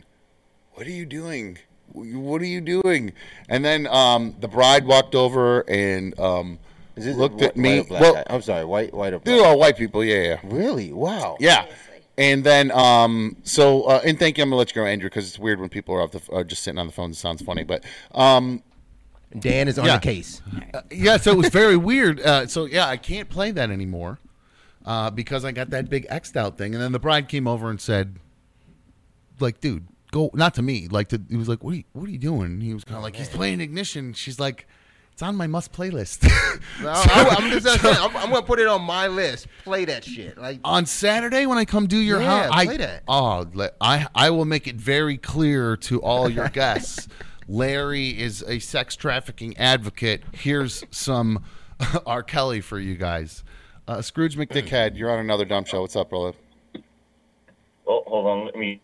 What 0.74 0.86
are 0.86 0.90
you 0.90 1.06
doing? 1.06 1.58
What 1.92 2.40
are 2.40 2.46
you 2.46 2.60
doing? 2.60 3.12
And 3.48 3.64
then 3.64 3.86
um, 3.88 4.34
the 4.40 4.48
bride 4.48 4.86
walked 4.86 5.14
over 5.14 5.68
and 5.68 6.18
um, 6.18 6.58
looked 6.96 7.42
at 7.42 7.56
me. 7.56 7.78
White 7.78 7.88
black 7.88 8.00
well, 8.00 8.14
guy? 8.14 8.24
I'm 8.28 8.42
sorry, 8.42 8.64
white, 8.64 8.94
white 8.94 9.12
or 9.12 9.18
these 9.18 9.40
are 9.40 9.46
all 9.46 9.58
white 9.58 9.76
people. 9.76 10.04
Yeah, 10.04 10.22
yeah. 10.22 10.40
Really? 10.44 10.92
Wow. 10.92 11.36
Yeah. 11.40 11.66
And 12.16 12.44
then, 12.44 12.70
um, 12.70 13.36
so, 13.42 13.82
uh, 13.84 14.00
and 14.04 14.18
thank 14.18 14.38
you. 14.38 14.42
I'm 14.44 14.50
gonna 14.50 14.58
let 14.58 14.70
you 14.70 14.80
go, 14.82 14.86
Andrew, 14.86 15.08
because 15.08 15.26
it's 15.28 15.38
weird 15.38 15.58
when 15.60 15.68
people 15.68 15.94
are 15.96 16.00
off 16.02 16.12
the, 16.12 16.20
are 16.32 16.44
just 16.44 16.62
sitting 16.62 16.78
on 16.78 16.86
the 16.86 16.92
phone. 16.92 17.10
It 17.10 17.16
sounds 17.16 17.42
funny, 17.42 17.64
but 17.64 17.82
um, 18.12 18.62
Dan 19.36 19.66
is 19.66 19.78
on 19.80 19.86
Yeah. 19.86 19.96
the 19.96 20.02
case. 20.02 20.40
yeah, 20.92 21.16
so 21.16 21.32
it 21.32 21.36
was 21.36 21.48
very 21.48 21.76
weird. 21.76 22.20
Uh, 22.20 22.46
so 22.46 22.66
yeah, 22.66 22.86
I 22.86 22.96
can't 22.96 23.28
play 23.28 23.50
that 23.50 23.70
anymore 23.70 24.20
uh, 24.86 25.10
because 25.10 25.44
I 25.44 25.50
got 25.50 25.70
that 25.70 25.88
big 25.90 26.06
X'd 26.08 26.36
out 26.36 26.56
thing. 26.56 26.72
And 26.74 26.82
then 26.82 26.92
the 26.92 27.00
bride 27.00 27.28
came 27.28 27.48
over 27.48 27.68
and 27.68 27.80
said, 27.80 28.16
like, 29.40 29.60
dude, 29.60 29.88
go 30.12 30.30
not 30.34 30.54
to 30.54 30.62
me. 30.62 30.86
Like, 30.86 31.08
to, 31.08 31.20
he 31.28 31.36
was 31.36 31.48
like, 31.48 31.64
what 31.64 31.72
are 31.74 31.78
you, 31.78 31.84
what 31.94 32.06
are 32.08 32.12
you 32.12 32.18
doing? 32.18 32.44
And 32.46 32.62
he 32.62 32.72
was 32.74 32.84
kind 32.84 32.96
of 32.96 33.02
like, 33.02 33.16
he's 33.16 33.28
playing 33.28 33.60
Ignition. 33.60 34.12
She's 34.12 34.38
like, 34.38 34.68
it's 35.14 35.22
on 35.22 35.36
my 35.36 35.46
must 35.46 35.72
playlist. 35.72 36.28
I, 36.84 37.36
am 37.40 37.50
just 37.50 37.80
saying, 37.80 37.96
I'm, 38.00 38.16
I'm 38.16 38.30
gonna 38.30 38.42
put 38.42 38.58
it 38.58 38.66
on 38.66 38.82
my 38.82 39.06
list. 39.06 39.46
Play 39.62 39.84
that 39.86 40.04
shit. 40.04 40.36
Like 40.36 40.58
on 40.64 40.86
Saturday 40.86 41.46
when 41.46 41.56
I 41.56 41.64
come 41.64 41.86
do 41.86 41.96
your 41.96 42.20
Yeah, 42.20 42.42
house, 42.44 42.50
I, 42.52 42.64
play 42.66 42.76
that. 42.78 43.02
Oh, 43.06 43.46
le- 43.54 43.70
I 43.80 44.06
I 44.14 44.30
will 44.30 44.44
make 44.44 44.66
it 44.66 44.74
very 44.76 45.16
clear 45.16 45.76
to 45.78 46.00
all 46.02 46.28
your 46.28 46.48
guests. 46.52 47.06
Larry 47.46 48.08
is 48.20 48.42
a 48.48 48.58
sex 48.58 48.96
trafficking 48.96 49.56
advocate. 49.56 50.22
Here's 50.32 50.82
some 50.90 51.44
R. 52.06 52.22
Kelly 52.24 52.60
for 52.60 52.80
you 52.80 52.96
guys. 52.96 53.44
uh, 53.86 54.02
Scrooge 54.02 54.36
McDickhead, 54.36 54.96
you're 54.98 55.10
on 55.12 55.18
another 55.20 55.44
dumb 55.44 55.64
show. 55.64 55.82
What's 55.82 55.94
up, 55.94 56.10
brother? 56.10 56.32
Oh, 57.86 58.02
hold 58.06 58.26
on. 58.26 58.46
Let 58.46 58.56
me 58.56 58.80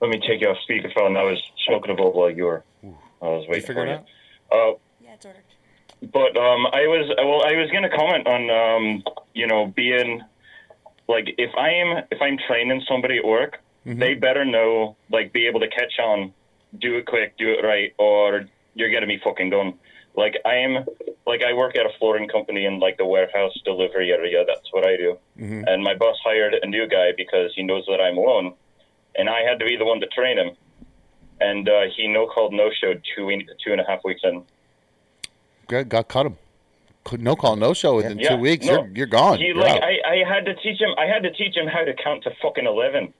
let 0.00 0.10
me 0.10 0.18
take 0.26 0.40
you 0.40 0.48
off 0.48 0.56
speakerphone. 0.68 1.16
I 1.16 1.22
was 1.22 1.38
smoking 1.66 1.92
a 1.92 1.94
bowl 1.94 2.12
while 2.12 2.30
you 2.30 2.44
were. 2.46 2.64
I 3.22 3.26
was 3.26 3.46
waiting 3.48 3.66
figure 3.66 3.82
for 3.82 3.86
it 3.86 3.90
you. 3.90 3.94
out? 3.96 4.04
Uh, 4.50 4.56
Yeah, 4.56 4.66
it's 4.66 4.72
ordered. 4.72 4.87
But 6.00 6.36
um, 6.36 6.66
I 6.66 6.86
was 6.86 7.08
well. 7.18 7.42
I 7.44 7.56
was 7.56 7.70
going 7.70 7.82
to 7.82 7.90
comment 7.90 8.26
on 8.26 8.50
um, 8.50 9.02
you 9.34 9.46
know 9.46 9.66
being 9.66 10.22
like 11.08 11.34
if 11.38 11.54
I'm 11.56 12.04
if 12.10 12.20
I'm 12.20 12.38
training 12.46 12.82
somebody 12.88 13.18
at 13.18 13.24
work, 13.24 13.58
they 13.98 14.14
better 14.14 14.44
know 14.44 14.96
like 15.10 15.32
be 15.32 15.46
able 15.46 15.60
to 15.60 15.68
catch 15.68 15.98
on, 15.98 16.32
do 16.78 16.96
it 16.96 17.06
quick, 17.06 17.36
do 17.38 17.50
it 17.50 17.64
right, 17.64 17.94
or 17.98 18.44
you're 18.74 18.92
gonna 18.92 19.06
be 19.06 19.18
fucking 19.24 19.50
done. 19.50 19.74
Like 20.14 20.36
I'm 20.44 20.84
like 21.26 21.42
I 21.42 21.52
work 21.52 21.76
at 21.76 21.86
a 21.86 21.90
flooring 21.98 22.28
company 22.28 22.64
in 22.64 22.78
like 22.78 22.96
the 22.96 23.06
warehouse 23.06 23.58
delivery 23.64 24.12
area. 24.12 24.44
That's 24.46 24.72
what 24.72 24.86
I 24.86 24.96
do. 24.96 25.18
And 25.66 25.82
my 25.82 25.94
boss 25.94 26.16
hired 26.24 26.54
a 26.54 26.66
new 26.66 26.86
guy 26.88 27.12
because 27.16 27.52
he 27.54 27.62
knows 27.62 27.84
that 27.86 28.00
I'm 28.00 28.16
alone, 28.18 28.54
and 29.16 29.28
I 29.28 29.40
had 29.40 29.58
to 29.60 29.64
be 29.64 29.76
the 29.76 29.84
one 29.84 30.00
to 30.00 30.06
train 30.08 30.38
him. 30.38 30.56
And 31.40 31.68
uh, 31.68 31.82
he 31.96 32.08
no 32.08 32.26
called 32.26 32.52
no 32.52 32.70
showed 32.80 33.02
two 33.16 33.30
two 33.64 33.72
and 33.72 33.80
a 33.80 33.84
half 33.86 34.00
weeks 34.04 34.20
in. 34.24 34.44
Got, 35.68 35.88
got 35.88 36.08
cut 36.08 36.26
him. 36.26 36.36
No 37.18 37.36
call, 37.36 37.56
no 37.56 37.72
show 37.72 37.96
within 37.96 38.18
Yeah, 38.18 38.30
two 38.30 38.36
weeks. 38.36 38.66
no. 38.66 38.82
You're, 38.84 38.90
you're 38.94 39.06
gone. 39.06 39.38
He 39.38 39.46
You're 39.46 39.56
like. 39.56 39.82
I, 39.82 39.96
I 40.06 40.16
had 40.28 40.44
to 40.44 40.54
teach 40.56 40.78
him 40.78 40.90
I 40.98 41.06
had 41.06 41.22
to 41.22 41.30
teach 41.32 41.56
him 41.56 41.66
how 41.66 41.82
to 41.84 41.94
count 41.94 42.24
to 42.24 42.30
fucking 42.42 42.66
eleven. 42.66 43.14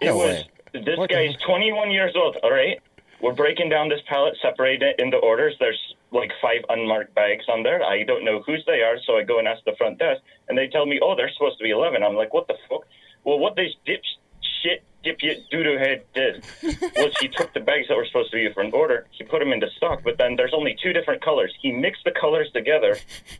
It 0.00 0.06
No 0.06 0.16
was 0.16 0.26
way. 0.26 0.48
This 0.72 0.96
What 0.96 1.10
guy's 1.10 1.34
21 1.44 1.90
years 1.90 2.12
old. 2.16 2.36
All 2.42 2.50
right, 2.52 2.80
we're 3.20 3.34
breaking 3.34 3.68
down 3.68 3.88
this 3.90 4.00
pallet, 4.08 4.34
separating 4.40 4.88
it 4.88 5.00
into 5.00 5.18
orders. 5.18 5.56
There's 5.60 5.94
like 6.10 6.30
five 6.40 6.62
unmarked 6.70 7.14
bags 7.14 7.44
on 7.52 7.62
there. 7.64 7.82
I 7.82 8.04
don't 8.04 8.24
know 8.24 8.40
whose 8.46 8.64
they 8.66 8.80
are, 8.82 8.96
so 9.04 9.16
I 9.16 9.24
go 9.24 9.38
and 9.38 9.46
ask 9.48 9.62
the 9.64 9.74
front 9.76 9.98
desk, 9.98 10.22
and 10.48 10.56
they 10.56 10.68
tell 10.68 10.86
me, 10.86 11.00
"Oh, 11.02 11.14
they're 11.16 11.30
supposed 11.32 11.58
to 11.58 11.64
be 11.64 11.70
11." 11.70 12.02
I'm 12.02 12.14
like, 12.14 12.32
"What 12.32 12.46
the 12.48 12.56
fuck?" 12.68 12.86
Well, 13.24 13.38
what 13.38 13.56
this 13.56 13.74
dipshit, 13.86 14.80
dipshit, 15.04 15.42
doodoo 15.52 15.78
head 15.78 16.02
did 16.14 16.44
was 16.62 17.12
he 17.20 17.28
took 17.28 17.52
the 17.54 17.60
bags 17.60 17.88
that 17.88 17.96
were 17.96 18.06
supposed 18.06 18.30
to 18.30 18.36
be 18.36 18.52
for 18.52 18.62
an 18.62 18.72
order, 18.72 19.06
he 19.10 19.24
put 19.24 19.38
them 19.40 19.52
into 19.52 19.68
stock, 19.76 20.00
but 20.04 20.18
then 20.18 20.36
there's 20.36 20.52
only 20.54 20.76
two 20.82 20.92
different 20.92 21.22
colors. 21.22 21.52
He 21.60 21.72
mixed 21.72 22.04
the 22.04 22.12
colors 22.12 22.50
together, 22.52 22.96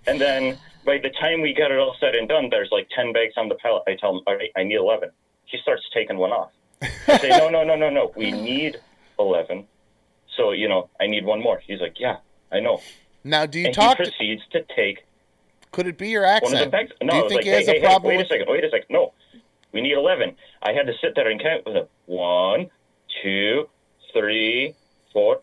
and 0.06 0.20
then 0.20 0.58
by 0.84 0.98
the 0.98 1.10
time 1.20 1.40
we 1.40 1.54
got 1.54 1.70
it 1.70 1.78
all 1.78 1.96
said 2.00 2.14
and 2.14 2.28
done, 2.28 2.48
there's 2.50 2.70
like 2.70 2.88
10 2.94 3.12
bags 3.12 3.34
on 3.36 3.48
the 3.48 3.56
pallet. 3.56 3.82
I 3.86 3.96
tell 3.96 4.16
him, 4.16 4.22
all 4.26 4.36
right, 4.36 4.50
I 4.56 4.62
need 4.64 4.76
11. 4.76 5.10
He 5.46 5.58
starts 5.62 5.82
taking 5.92 6.16
one 6.16 6.30
off. 6.30 6.50
I 7.08 7.18
say, 7.18 7.28
no, 7.30 7.48
no, 7.48 7.64
no, 7.64 7.76
no, 7.76 7.90
no. 7.90 8.12
We 8.16 8.30
need 8.30 8.78
11. 9.18 9.66
So, 10.36 10.52
you 10.52 10.68
know, 10.68 10.88
I 11.00 11.06
need 11.06 11.24
one 11.24 11.42
more. 11.42 11.60
He's 11.66 11.80
like, 11.80 12.00
yeah, 12.00 12.18
I 12.50 12.60
know. 12.60 12.80
Now, 13.24 13.44
do 13.44 13.58
you 13.58 13.66
and 13.66 13.74
talk? 13.74 13.98
he 13.98 14.04
proceeds 14.04 14.42
to 14.52 14.64
take 14.74 15.04
could 15.72 15.86
it 15.86 15.98
be 15.98 16.08
your 16.08 16.22
one 16.22 16.34
of 16.36 16.50
the 16.50 16.56
accent? 16.56 16.72
bags. 16.72 16.92
No, 17.00 17.12
do 17.12 17.12
I 17.12 17.16
you 17.16 17.22
was 17.22 17.30
think 17.30 17.38
like, 17.38 17.44
he 17.44 17.50
has 17.50 17.66
hey, 17.66 17.70
a 17.70 17.74
hey, 17.74 17.80
hey, 17.80 17.86
problem 17.86 18.08
wait 18.08 18.16
with? 18.18 18.26
a 18.26 18.28
second, 18.28 18.46
wait 18.48 18.64
a 18.64 18.70
second. 18.70 18.86
No, 18.90 19.12
we 19.72 19.80
need 19.80 19.92
11. 19.92 20.34
I 20.62 20.72
had 20.72 20.86
to 20.86 20.92
sit 21.00 21.14
there 21.14 21.28
and 21.30 21.40
count 21.40 21.64
with 21.66 21.76
him. 21.76 21.86
One, 22.06 22.68
two, 23.22 23.68
three, 24.12 24.74
four. 25.12 25.40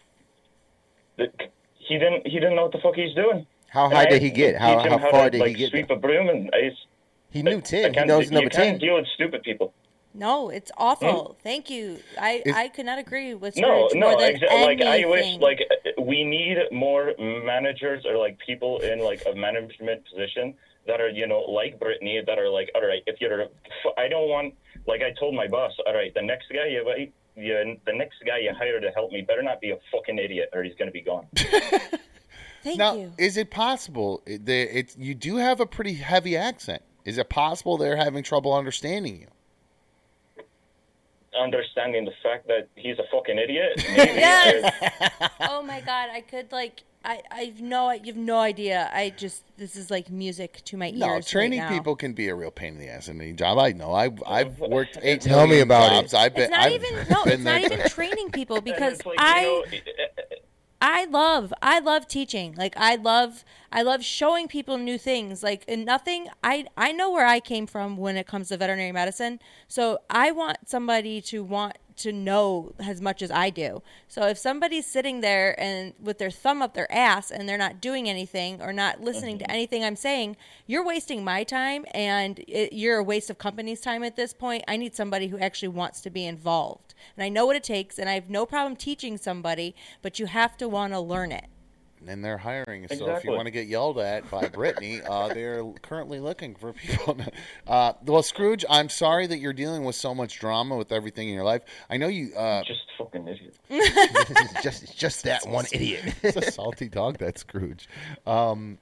The- 1.17 1.31
He 1.79 1.97
didn't. 1.97 2.27
He 2.27 2.33
didn't 2.39 2.55
know 2.55 2.63
what 2.63 2.73
the 2.73 2.79
fuck 2.79 2.95
he's 2.95 3.13
doing. 3.15 3.47
How 3.69 3.89
high 3.89 4.01
I 4.01 4.05
did 4.05 4.21
he 4.21 4.29
get? 4.29 4.57
How 4.57 4.79
how 4.79 4.97
how 4.97 5.09
far 5.11 5.25
to, 5.25 5.29
did 5.31 5.39
like, 5.41 5.49
he 5.51 5.55
get? 5.55 5.69
Sweep 5.71 5.89
a 5.89 5.95
broom, 5.95 6.27
and 6.29 6.49
I. 6.53 6.69
just- 6.69 6.85
He 7.29 7.41
knew 7.43 7.57
I 7.57 7.61
ten. 7.61 7.89
He 7.91 7.95
can't- 7.95 8.07
knows 8.07 8.25
you 8.25 8.31
number 8.31 8.49
can't 8.49 8.79
deal 8.79 8.95
with 8.95 9.07
stupid 9.15 9.43
people. 9.43 9.73
No, 10.13 10.49
it's 10.49 10.71
awful. 10.77 11.35
Hmm? 11.35 11.41
Thank 11.43 11.69
you. 11.69 11.99
I, 12.19 12.41
Is- 12.45 12.53
I 12.55 12.67
could 12.69 12.85
not 12.85 12.97
agree 12.99 13.35
with 13.35 13.55
No, 13.55 13.87
Scrooge 13.87 14.01
no, 14.01 14.09
more 14.11 14.19
than 14.19 14.35
exa- 14.35 14.65
like 14.65 14.81
I 14.81 15.05
wish, 15.05 15.37
like 15.37 15.59
we 15.99 16.23
need 16.25 16.57
more 16.71 17.13
managers 17.19 18.05
or 18.05 18.17
like 18.17 18.37
people 18.39 18.79
in 18.79 18.99
like 18.99 19.23
a 19.31 19.35
management 19.35 20.03
position 20.09 20.55
that 20.87 20.99
are, 21.01 21.09
you 21.09 21.27
know, 21.27 21.39
like 21.41 21.79
Brittany, 21.79 22.21
that 22.25 22.39
are 22.39 22.49
like, 22.49 22.69
all 22.75 22.85
right, 22.85 23.03
if 23.05 23.21
you're, 23.21 23.45
I 23.97 24.07
don't 24.07 24.29
want, 24.29 24.53
like 24.87 25.01
I 25.01 25.11
told 25.19 25.35
my 25.35 25.47
boss, 25.47 25.73
all 25.85 25.93
right, 25.93 26.13
the 26.13 26.21
next 26.21 26.47
guy 26.51 26.67
you, 26.67 26.83
you 27.35 27.77
the 27.85 27.93
next 27.93 28.15
guy 28.25 28.39
you 28.39 28.51
hire 28.57 28.79
to 28.79 28.89
help 28.91 29.11
me 29.11 29.21
better 29.21 29.43
not 29.43 29.61
be 29.61 29.71
a 29.71 29.77
fucking 29.91 30.17
idiot 30.17 30.49
or 30.53 30.63
he's 30.63 30.73
gonna 30.75 30.91
be 30.91 31.01
gone. 31.01 31.27
Thank 32.63 32.79
now, 32.79 32.95
you. 32.95 33.11
is 33.17 33.37
it 33.37 33.51
possible? 33.51 34.23
That 34.25 34.77
it's 34.77 34.97
you 34.97 35.13
do 35.13 35.37
have 35.37 35.59
a 35.59 35.65
pretty 35.65 35.93
heavy 35.93 36.35
accent. 36.35 36.81
Is 37.05 37.17
it 37.17 37.29
possible 37.29 37.77
they're 37.77 37.95
having 37.95 38.23
trouble 38.23 38.53
understanding 38.53 39.21
you? 39.21 40.43
Understanding 41.39 42.03
the 42.05 42.11
fact 42.23 42.47
that 42.47 42.67
he's 42.75 42.97
a 42.97 43.03
fucking 43.11 43.37
idiot. 43.37 43.73
Maybe 43.95 44.11
Yes. 44.19 44.73
oh 45.41 45.61
my 45.61 45.81
god, 45.81 46.09
I 46.11 46.21
could 46.21 46.51
like 46.51 46.81
I 47.07 47.21
I've 47.31 47.61
no 47.61 47.89
you 47.91 48.05
have 48.07 48.17
no 48.17 48.37
idea. 48.39 48.89
I 48.93 49.11
just 49.11 49.43
this 49.57 49.75
is 49.75 49.89
like 49.89 50.09
music 50.11 50.61
to 50.65 50.77
my 50.77 50.87
ears. 50.89 50.99
No, 50.99 51.07
right 51.07 51.25
training 51.25 51.59
now. 51.59 51.69
people 51.69 51.95
can 51.95 52.13
be 52.13 52.27
a 52.27 52.35
real 52.35 52.51
pain 52.51 52.73
in 52.73 52.79
the 52.79 52.89
ass 52.89 53.07
in 53.07 53.21
any 53.21 53.33
job. 53.33 53.57
I 53.57 53.71
know. 53.71 53.93
I've 53.93 54.21
I've 54.27 54.59
worked 54.77 54.97
eight 55.01 55.21
Tell 55.21 55.43
me 55.45 55.51
million 55.51 55.67
about 55.69 55.91
it. 55.93 55.95
jobs. 56.01 56.13
I've 56.13 56.33
been. 56.35 56.43
It's 56.43 56.51
not 56.51 56.59
I've 56.59 56.73
even 56.73 56.93
no, 57.09 57.23
it's 57.25 57.43
not 57.43 57.61
there. 57.61 57.73
even 57.73 57.89
training 57.89 58.29
people 58.31 58.59
because 58.71 59.05
like, 59.05 59.15
I 59.19 59.41
you 59.41 59.47
know, 59.47 59.63
it- 59.71 59.83
it- 59.87 60.43
I 60.79 61.05
love 61.05 61.51
I 61.59 61.79
love 61.79 62.07
teaching. 62.07 62.53
Like 62.55 62.75
I 62.77 62.95
love 62.97 63.43
I 63.71 63.81
love 63.81 64.03
showing 64.03 64.47
people 64.47 64.77
new 64.77 64.99
things. 64.99 65.41
Like 65.41 65.63
and 65.67 65.85
nothing 65.85 66.27
I 66.43 66.65
I 66.77 66.91
know 66.91 67.09
where 67.11 67.25
I 67.25 67.39
came 67.39 67.65
from 67.65 67.97
when 67.97 68.15
it 68.15 68.27
comes 68.27 68.49
to 68.49 68.57
veterinary 68.57 68.91
medicine. 68.91 69.39
So 69.67 69.97
I 70.09 70.29
want 70.31 70.57
somebody 70.69 71.19
to 71.21 71.43
want 71.43 71.77
to 71.97 72.11
know 72.11 72.73
as 72.79 73.01
much 73.01 73.21
as 73.21 73.31
I 73.31 73.49
do. 73.49 73.81
So 74.07 74.27
if 74.27 74.37
somebody's 74.37 74.85
sitting 74.85 75.21
there 75.21 75.59
and 75.59 75.93
with 75.99 76.17
their 76.17 76.31
thumb 76.31 76.61
up 76.61 76.73
their 76.73 76.91
ass 76.91 77.31
and 77.31 77.47
they're 77.47 77.57
not 77.57 77.81
doing 77.81 78.07
anything 78.09 78.61
or 78.61 78.71
not 78.71 79.01
listening 79.01 79.37
to 79.39 79.45
mm-hmm. 79.45 79.53
anything 79.53 79.83
I'm 79.83 79.95
saying, 79.95 80.37
you're 80.65 80.85
wasting 80.85 81.23
my 81.23 81.43
time 81.43 81.85
and 81.93 82.39
it, 82.47 82.73
you're 82.73 82.97
a 82.97 83.03
waste 83.03 83.29
of 83.29 83.37
company's 83.37 83.81
time 83.81 84.03
at 84.03 84.15
this 84.15 84.33
point. 84.33 84.63
I 84.67 84.77
need 84.77 84.95
somebody 84.95 85.27
who 85.27 85.39
actually 85.39 85.69
wants 85.69 86.01
to 86.01 86.09
be 86.09 86.25
involved. 86.25 86.93
And 87.15 87.23
I 87.23 87.29
know 87.29 87.45
what 87.45 87.55
it 87.55 87.63
takes 87.63 87.99
and 87.99 88.09
I 88.09 88.13
have 88.13 88.29
no 88.29 88.45
problem 88.45 88.75
teaching 88.75 89.17
somebody, 89.17 89.75
but 90.01 90.19
you 90.19 90.27
have 90.27 90.57
to 90.57 90.67
want 90.69 90.93
to 90.93 90.99
learn 90.99 91.31
it. 91.31 91.45
And 92.09 92.23
they're 92.23 92.37
hiring. 92.37 92.87
So 92.87 93.09
if 93.09 93.23
you 93.23 93.31
want 93.31 93.45
to 93.45 93.51
get 93.51 93.67
yelled 93.67 93.99
at 93.99 94.29
by 94.29 94.47
Brittany, 94.47 95.01
uh, 95.01 95.27
they're 95.33 95.63
currently 95.81 96.19
looking 96.19 96.55
for 96.55 96.73
people. 96.73 97.17
uh, 97.67 97.93
well, 98.05 98.23
Scrooge, 98.23 98.65
I'm 98.69 98.89
sorry 98.89 99.27
that 99.27 99.39
you're 99.39 99.53
dealing 99.53 99.83
with 99.83 99.95
so 99.95 100.15
much 100.15 100.39
drama 100.39 100.75
with 100.75 100.91
everything 100.91 101.29
in 101.29 101.35
your 101.35 101.43
life. 101.43 101.63
I 101.89 101.97
know 101.97 102.07
you. 102.07 102.33
Uh, 102.35 102.63
just 102.63 102.81
fucking 102.97 103.27
idiot. 103.27 103.55
this 103.69 104.31
is 104.41 104.51
just 104.63 104.97
just 104.97 105.23
that 105.23 105.47
one 105.47 105.65
idiot. 105.71 106.13
it's 106.23 106.37
a 106.37 106.51
salty 106.51 106.87
dog, 106.87 107.17
that 107.19 107.37
Scrooge. 107.37 107.87
Um, 108.25 108.77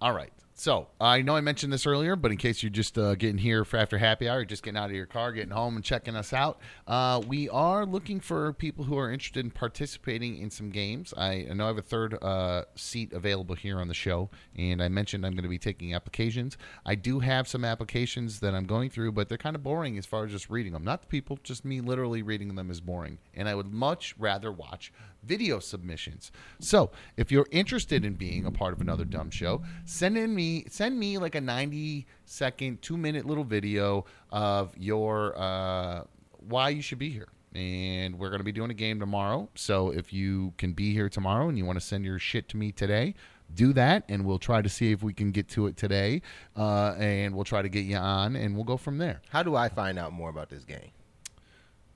all 0.00 0.12
right. 0.12 0.32
So 0.56 0.86
I 1.00 1.20
know 1.20 1.34
I 1.34 1.40
mentioned 1.40 1.72
this 1.72 1.84
earlier, 1.84 2.14
but 2.14 2.30
in 2.30 2.36
case 2.36 2.62
you're 2.62 2.70
just 2.70 2.96
uh, 2.96 3.16
getting 3.16 3.38
here 3.38 3.64
for 3.64 3.76
after 3.76 3.98
happy 3.98 4.28
hour, 4.28 4.44
just 4.44 4.62
getting 4.62 4.78
out 4.78 4.88
of 4.88 4.94
your 4.94 5.04
car, 5.04 5.32
getting 5.32 5.50
home, 5.50 5.74
and 5.74 5.84
checking 5.84 6.14
us 6.14 6.32
out, 6.32 6.60
uh, 6.86 7.20
we 7.26 7.48
are 7.48 7.84
looking 7.84 8.20
for 8.20 8.52
people 8.52 8.84
who 8.84 8.96
are 8.96 9.10
interested 9.10 9.44
in 9.44 9.50
participating 9.50 10.38
in 10.38 10.50
some 10.50 10.70
games. 10.70 11.12
I, 11.16 11.48
I 11.50 11.54
know 11.54 11.64
I 11.64 11.66
have 11.66 11.78
a 11.78 11.82
third 11.82 12.22
uh, 12.22 12.62
seat 12.76 13.12
available 13.12 13.56
here 13.56 13.80
on 13.80 13.88
the 13.88 13.94
show, 13.94 14.30
and 14.56 14.80
I 14.80 14.86
mentioned 14.86 15.26
I'm 15.26 15.32
going 15.32 15.42
to 15.42 15.48
be 15.48 15.58
taking 15.58 15.92
applications. 15.92 16.56
I 16.86 16.94
do 16.94 17.18
have 17.18 17.48
some 17.48 17.64
applications 17.64 18.38
that 18.38 18.54
I'm 18.54 18.64
going 18.64 18.90
through, 18.90 19.10
but 19.10 19.28
they're 19.28 19.36
kind 19.36 19.56
of 19.56 19.64
boring 19.64 19.98
as 19.98 20.06
far 20.06 20.24
as 20.24 20.30
just 20.30 20.48
reading 20.50 20.72
them. 20.72 20.84
Not 20.84 21.00
the 21.00 21.08
people, 21.08 21.36
just 21.42 21.64
me 21.64 21.80
literally 21.80 22.22
reading 22.22 22.54
them 22.54 22.70
is 22.70 22.80
boring, 22.80 23.18
and 23.34 23.48
I 23.48 23.56
would 23.56 23.72
much 23.72 24.14
rather 24.18 24.52
watch 24.52 24.92
video 25.26 25.58
submissions. 25.58 26.32
So, 26.60 26.90
if 27.16 27.30
you're 27.30 27.46
interested 27.50 28.04
in 28.04 28.14
being 28.14 28.46
a 28.46 28.50
part 28.50 28.72
of 28.72 28.80
another 28.80 29.04
dumb 29.04 29.30
show, 29.30 29.62
send 29.84 30.16
in 30.16 30.34
me 30.34 30.64
send 30.68 30.98
me 30.98 31.18
like 31.18 31.34
a 31.34 31.40
90 31.40 32.06
second, 32.24 32.82
2 32.82 32.96
minute 32.96 33.26
little 33.26 33.44
video 33.44 34.04
of 34.30 34.76
your 34.76 35.36
uh 35.38 36.04
why 36.48 36.68
you 36.70 36.82
should 36.82 36.98
be 36.98 37.10
here. 37.10 37.28
And 37.54 38.18
we're 38.18 38.30
going 38.30 38.40
to 38.40 38.44
be 38.44 38.50
doing 38.50 38.72
a 38.72 38.74
game 38.74 38.98
tomorrow. 38.98 39.48
So, 39.54 39.90
if 39.90 40.12
you 40.12 40.52
can 40.58 40.72
be 40.72 40.92
here 40.92 41.08
tomorrow 41.08 41.48
and 41.48 41.56
you 41.56 41.64
want 41.64 41.78
to 41.78 41.84
send 41.84 42.04
your 42.04 42.18
shit 42.18 42.48
to 42.48 42.56
me 42.56 42.72
today, 42.72 43.14
do 43.54 43.72
that 43.74 44.04
and 44.08 44.24
we'll 44.24 44.38
try 44.38 44.62
to 44.62 44.68
see 44.68 44.90
if 44.92 45.02
we 45.02 45.12
can 45.12 45.30
get 45.30 45.48
to 45.50 45.66
it 45.66 45.76
today. 45.76 46.22
Uh, 46.56 46.94
and 46.98 47.34
we'll 47.34 47.44
try 47.44 47.62
to 47.62 47.68
get 47.68 47.84
you 47.84 47.96
on 47.96 48.36
and 48.36 48.54
we'll 48.54 48.64
go 48.64 48.76
from 48.76 48.98
there. 48.98 49.20
How 49.28 49.42
do 49.42 49.54
I 49.54 49.68
find 49.68 49.98
out 49.98 50.12
more 50.12 50.30
about 50.30 50.48
this 50.48 50.64
game? 50.64 50.90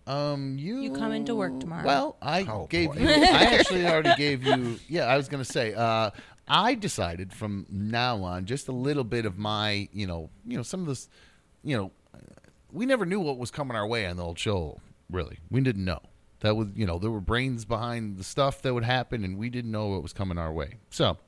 Um, 0.08 0.56
you 0.58 0.80
You 0.80 0.92
come 0.92 1.12
into 1.12 1.34
work 1.34 1.60
tomorrow. 1.60 1.84
Well, 1.84 2.16
I 2.22 2.42
Oh, 2.42 2.66
gave 2.68 2.92
boy. 2.92 3.00
you. 3.00 3.08
I 3.08 3.44
actually 3.58 3.86
already 3.86 4.14
gave 4.16 4.42
you. 4.44 4.78
Yeah, 4.88 5.04
I 5.04 5.16
was 5.16 5.28
gonna 5.28 5.44
say. 5.44 5.74
Uh, 5.74 6.10
I 6.48 6.74
decided 6.74 7.32
from 7.32 7.66
now 7.70 8.22
on 8.22 8.46
just 8.46 8.68
a 8.68 8.72
little 8.72 9.04
bit 9.04 9.26
of 9.26 9.36
my, 9.38 9.88
you 9.92 10.06
know, 10.06 10.30
you 10.46 10.56
know, 10.56 10.62
some 10.62 10.80
of 10.80 10.86
this, 10.86 11.08
you 11.62 11.76
know, 11.76 11.92
we 12.72 12.86
never 12.86 13.04
knew 13.04 13.20
what 13.20 13.36
was 13.38 13.50
coming 13.50 13.76
our 13.76 13.86
way 13.86 14.06
on 14.06 14.16
the 14.16 14.24
old 14.24 14.38
show. 14.38 14.80
Really, 15.10 15.38
we 15.50 15.60
didn't 15.60 15.84
know. 15.84 16.00
That 16.40 16.56
was, 16.56 16.68
you 16.74 16.86
know, 16.86 16.98
there 16.98 17.10
were 17.10 17.20
brains 17.20 17.64
behind 17.66 18.16
the 18.16 18.24
stuff 18.24 18.62
that 18.62 18.72
would 18.72 18.84
happen, 18.84 19.24
and 19.24 19.36
we 19.36 19.50
didn't 19.50 19.70
know 19.72 19.88
what 19.88 20.02
was 20.02 20.12
coming 20.12 20.38
our 20.38 20.52
way. 20.52 20.76
So, 20.90 21.18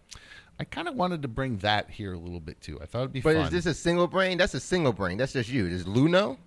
I 0.59 0.65
kind 0.65 0.87
of 0.89 0.95
wanted 0.95 1.23
to 1.23 1.29
bring 1.29 1.59
that 1.59 1.91
here 1.91 2.13
a 2.15 2.19
little 2.19 2.41
bit 2.41 2.61
too. 2.61 2.79
I 2.81 2.87
thought 2.87 3.01
it'd 3.01 3.13
be 3.13 3.21
But 3.21 3.37
fun. 3.37 3.45
is 3.47 3.51
this 3.51 3.67
a 3.67 3.75
single 3.75 4.07
brain? 4.07 4.39
That's 4.39 4.55
a 4.55 4.61
single 4.61 4.93
brain. 4.93 5.19
That's 5.19 5.33
just 5.33 5.49
you. 5.51 5.67
Is 5.67 5.87
Lou 5.87 6.09
know? 6.09 6.39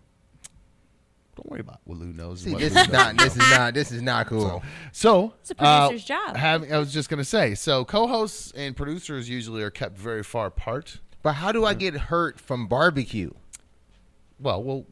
Don't 1.36 1.50
worry 1.50 1.62
about 1.62 1.80
what 1.86 1.98
Lou 1.98 2.14
knows. 2.14 2.42
See, 2.42 2.52
what 2.52 2.60
this 2.60 2.74
Lou 2.74 2.82
is 2.82 2.90
not. 2.90 3.18
This 3.18 3.34
is 3.34 3.38
not. 3.38 3.74
This 3.74 3.92
is 3.92 4.02
not 4.02 4.28
cool. 4.28 4.64
So 4.92 5.34
It's 5.42 5.52
a 5.52 5.56
producer's 5.56 6.04
uh, 6.04 6.16
job. 6.28 6.36
Having, 6.38 6.74
I 6.74 6.78
was 6.78 6.94
just 6.94 7.10
gonna 7.10 7.24
say. 7.24 7.56
So 7.56 7.84
co-hosts 7.86 8.52
and 8.56 8.76
producers 8.76 9.30
usually 9.30 9.64
are 9.64 9.72
kept 9.72 9.98
very 9.98 10.24
far 10.24 10.48
apart. 10.48 11.00
But 11.24 11.34
how 11.34 11.52
do 11.52 11.66
I 11.66 11.74
get 11.74 11.96
hurt 11.96 12.40
from 12.40 12.68
barbecue? 12.68 13.32
Well, 14.40 14.62
well, 14.62 14.86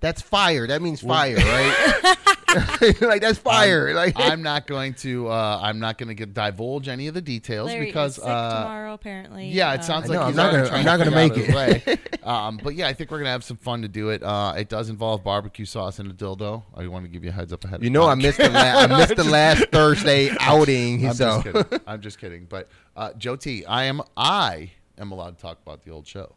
That's 0.00 0.20
fire. 0.22 0.66
That 0.66 0.82
means 0.82 1.00
fire, 1.00 1.36
right? 1.36 2.16
like 3.00 3.20
that's 3.20 3.38
fire. 3.38 3.88
I'm, 3.90 3.94
like 3.96 4.14
I'm 4.16 4.42
not 4.42 4.66
going 4.66 4.94
to. 4.94 5.28
Uh, 5.28 5.60
I'm 5.62 5.78
not 5.78 5.98
going 5.98 6.08
to 6.08 6.14
get 6.14 6.32
divulge 6.32 6.88
any 6.88 7.06
of 7.06 7.14
the 7.14 7.20
details 7.20 7.68
Larry 7.68 7.86
because 7.86 8.16
is 8.16 8.22
sick 8.22 8.32
uh, 8.32 8.58
tomorrow, 8.62 8.94
apparently. 8.94 9.48
Yeah, 9.48 9.74
it 9.74 9.84
sounds 9.84 10.06
I 10.06 10.14
like 10.14 10.20
know, 10.20 10.26
he's 10.28 10.38
I'm 10.38 10.52
not 10.52 10.64
gonna- 10.64 10.76
I'm 10.76 10.84
not 10.84 10.98
gonna 10.98 11.10
make 11.10 11.32
it. 11.36 11.54
way. 11.54 11.98
um, 12.22 12.58
but 12.62 12.74
yeah, 12.74 12.88
I 12.88 12.92
think 12.94 13.10
we're 13.10 13.18
gonna 13.18 13.30
have 13.30 13.44
some 13.44 13.56
fun 13.56 13.82
to 13.82 13.88
do 13.88 14.10
it. 14.10 14.22
Uh, 14.22 14.54
it 14.56 14.68
does 14.68 14.88
involve 14.88 15.22
barbecue 15.24 15.64
sauce 15.64 15.98
and 15.98 16.10
a 16.10 16.14
dildo. 16.14 16.62
I 16.74 16.86
want 16.86 17.04
to 17.04 17.10
give 17.10 17.24
you 17.24 17.30
a 17.30 17.32
heads 17.32 17.52
up 17.52 17.64
ahead. 17.64 17.82
you 17.82 17.88
of 17.88 17.92
know, 17.92 18.06
I 18.06 18.14
missed 18.14 18.38
the 18.38 18.48
la- 18.50 18.60
I 18.60 18.86
missed 18.86 19.16
the 19.16 19.24
last 19.24 19.66
Thursday 19.72 20.30
outing. 20.40 21.06
I'm 21.06 21.14
so 21.14 21.42
just 21.42 21.44
kidding. 21.44 21.80
I'm 21.86 22.00
just 22.00 22.18
kidding. 22.18 22.46
But 22.48 22.68
uh, 22.96 23.12
Joe 23.14 23.36
T, 23.36 23.64
I 23.66 23.84
am 23.84 24.00
I 24.16 24.72
am 24.98 25.12
allowed 25.12 25.36
to 25.36 25.42
talk 25.42 25.58
about 25.62 25.82
the 25.84 25.90
old 25.90 26.06
show. 26.06 26.34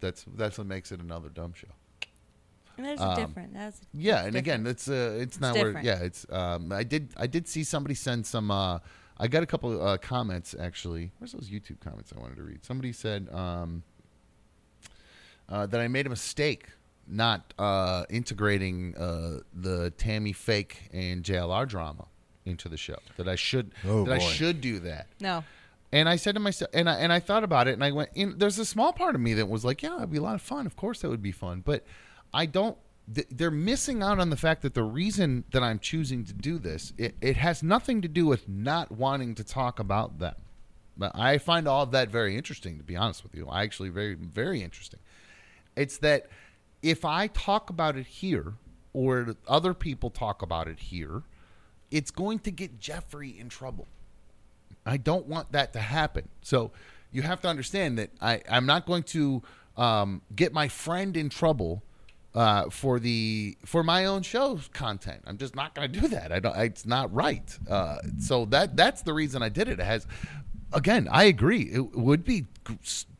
That's 0.00 0.24
that's 0.36 0.58
what 0.58 0.66
makes 0.66 0.92
it 0.92 1.00
another 1.00 1.28
dumb 1.28 1.54
show. 1.54 1.68
And 2.78 2.86
there's 2.86 3.00
Um, 3.00 3.10
a 3.10 3.16
different. 3.16 3.52
That's 3.54 3.80
Yeah, 3.92 4.14
that's 4.14 4.26
and 4.28 4.36
again, 4.36 4.66
it's 4.66 4.88
uh, 4.88 5.18
it's 5.20 5.40
not 5.40 5.56
It's 5.56 5.62
where. 5.74 5.82
Yeah, 5.82 5.98
it's. 5.98 6.24
Um, 6.30 6.72
I 6.72 6.84
did 6.84 7.10
I 7.16 7.26
did 7.26 7.46
see 7.48 7.64
somebody 7.64 7.94
send 7.94 8.24
some. 8.24 8.50
Uh, 8.50 8.78
I 9.18 9.26
got 9.26 9.42
a 9.42 9.46
couple 9.46 9.82
uh, 9.84 9.98
comments 9.98 10.54
actually. 10.58 11.10
Where's 11.18 11.32
those 11.32 11.50
YouTube 11.50 11.80
comments 11.80 12.12
I 12.16 12.20
wanted 12.20 12.36
to 12.36 12.44
read? 12.44 12.64
Somebody 12.64 12.92
said 12.92 13.28
um, 13.32 13.82
uh, 15.48 15.66
that 15.66 15.80
I 15.80 15.88
made 15.88 16.06
a 16.06 16.10
mistake 16.10 16.68
not 17.06 17.52
uh, 17.58 18.04
integrating 18.10 18.94
uh, 18.96 19.40
the 19.52 19.90
Tammy 19.98 20.32
Fake 20.32 20.88
and 20.92 21.24
JLR 21.24 21.66
drama 21.66 22.06
into 22.44 22.68
the 22.68 22.76
show. 22.76 22.98
That 23.16 23.28
I 23.28 23.34
should 23.34 23.72
Oh, 23.84 24.04
that 24.04 24.14
I 24.14 24.18
should 24.18 24.60
do 24.60 24.78
that. 24.80 25.08
No. 25.20 25.42
And 25.90 26.06
I 26.06 26.16
said 26.16 26.34
to 26.34 26.40
myself, 26.40 26.70
and 26.74 26.88
I 26.88 26.96
and 26.96 27.10
I 27.12 27.18
thought 27.18 27.44
about 27.44 27.66
it, 27.66 27.72
and 27.72 27.82
I 27.82 27.92
went. 27.92 28.10
In, 28.14 28.36
there's 28.36 28.58
a 28.58 28.64
small 28.66 28.92
part 28.92 29.14
of 29.14 29.22
me 29.22 29.32
that 29.34 29.46
was 29.48 29.64
like, 29.64 29.82
yeah, 29.82 29.96
it'd 29.96 30.10
be 30.10 30.18
a 30.18 30.22
lot 30.22 30.34
of 30.34 30.42
fun. 30.42 30.66
Of 30.66 30.76
course, 30.76 31.00
that 31.00 31.08
would 31.08 31.22
be 31.22 31.32
fun. 31.32 31.62
But 31.64 31.82
I 32.32 32.46
don't. 32.46 32.76
They're 33.06 33.50
missing 33.50 34.02
out 34.02 34.18
on 34.18 34.28
the 34.28 34.36
fact 34.36 34.60
that 34.62 34.74
the 34.74 34.82
reason 34.82 35.44
that 35.52 35.62
I'm 35.62 35.78
choosing 35.78 36.24
to 36.26 36.34
do 36.34 36.58
this, 36.58 36.92
it, 36.98 37.14
it 37.22 37.38
has 37.38 37.62
nothing 37.62 38.02
to 38.02 38.08
do 38.08 38.26
with 38.26 38.46
not 38.46 38.92
wanting 38.92 39.34
to 39.36 39.44
talk 39.44 39.78
about 39.78 40.18
them. 40.18 40.34
But 40.94 41.12
I 41.14 41.38
find 41.38 41.66
all 41.66 41.84
of 41.84 41.92
that 41.92 42.10
very 42.10 42.36
interesting, 42.36 42.76
to 42.76 42.84
be 42.84 42.96
honest 42.96 43.22
with 43.22 43.34
you. 43.34 43.48
I 43.48 43.62
actually 43.62 43.88
very 43.88 44.14
very 44.14 44.62
interesting. 44.62 45.00
It's 45.74 45.96
that 45.98 46.28
if 46.82 47.04
I 47.04 47.28
talk 47.28 47.70
about 47.70 47.96
it 47.96 48.06
here, 48.06 48.54
or 48.92 49.36
other 49.46 49.74
people 49.74 50.10
talk 50.10 50.42
about 50.42 50.68
it 50.68 50.78
here, 50.80 51.22
it's 51.90 52.10
going 52.10 52.40
to 52.40 52.50
get 52.50 52.78
Jeffrey 52.78 53.38
in 53.38 53.48
trouble. 53.48 53.86
I 54.84 54.96
don't 54.96 55.26
want 55.26 55.52
that 55.52 55.72
to 55.74 55.80
happen. 55.80 56.28
So 56.42 56.72
you 57.12 57.22
have 57.22 57.40
to 57.42 57.48
understand 57.48 57.98
that 57.98 58.10
I, 58.20 58.42
I'm 58.50 58.66
not 58.66 58.86
going 58.86 59.04
to 59.04 59.42
um, 59.76 60.22
get 60.34 60.52
my 60.52 60.68
friend 60.68 61.16
in 61.16 61.28
trouble 61.28 61.82
uh, 62.34 62.68
for 62.70 62.98
the 63.00 63.56
for 63.64 63.82
my 63.82 64.04
own 64.06 64.22
show's 64.22 64.68
content. 64.72 65.22
I'm 65.26 65.38
just 65.38 65.56
not 65.56 65.74
going 65.74 65.90
to 65.92 66.00
do 66.00 66.08
that. 66.08 66.32
I 66.32 66.40
don't. 66.40 66.56
It's 66.56 66.86
not 66.86 67.12
right. 67.14 67.56
Uh, 67.68 67.98
so 68.18 68.44
that 68.46 68.76
that's 68.76 69.02
the 69.02 69.12
reason 69.14 69.42
I 69.42 69.48
did 69.48 69.68
it. 69.68 69.80
It 69.80 69.84
has, 69.84 70.06
again, 70.72 71.08
I 71.10 71.24
agree. 71.24 71.62
It 71.62 71.96
would 71.96 72.24
be 72.24 72.46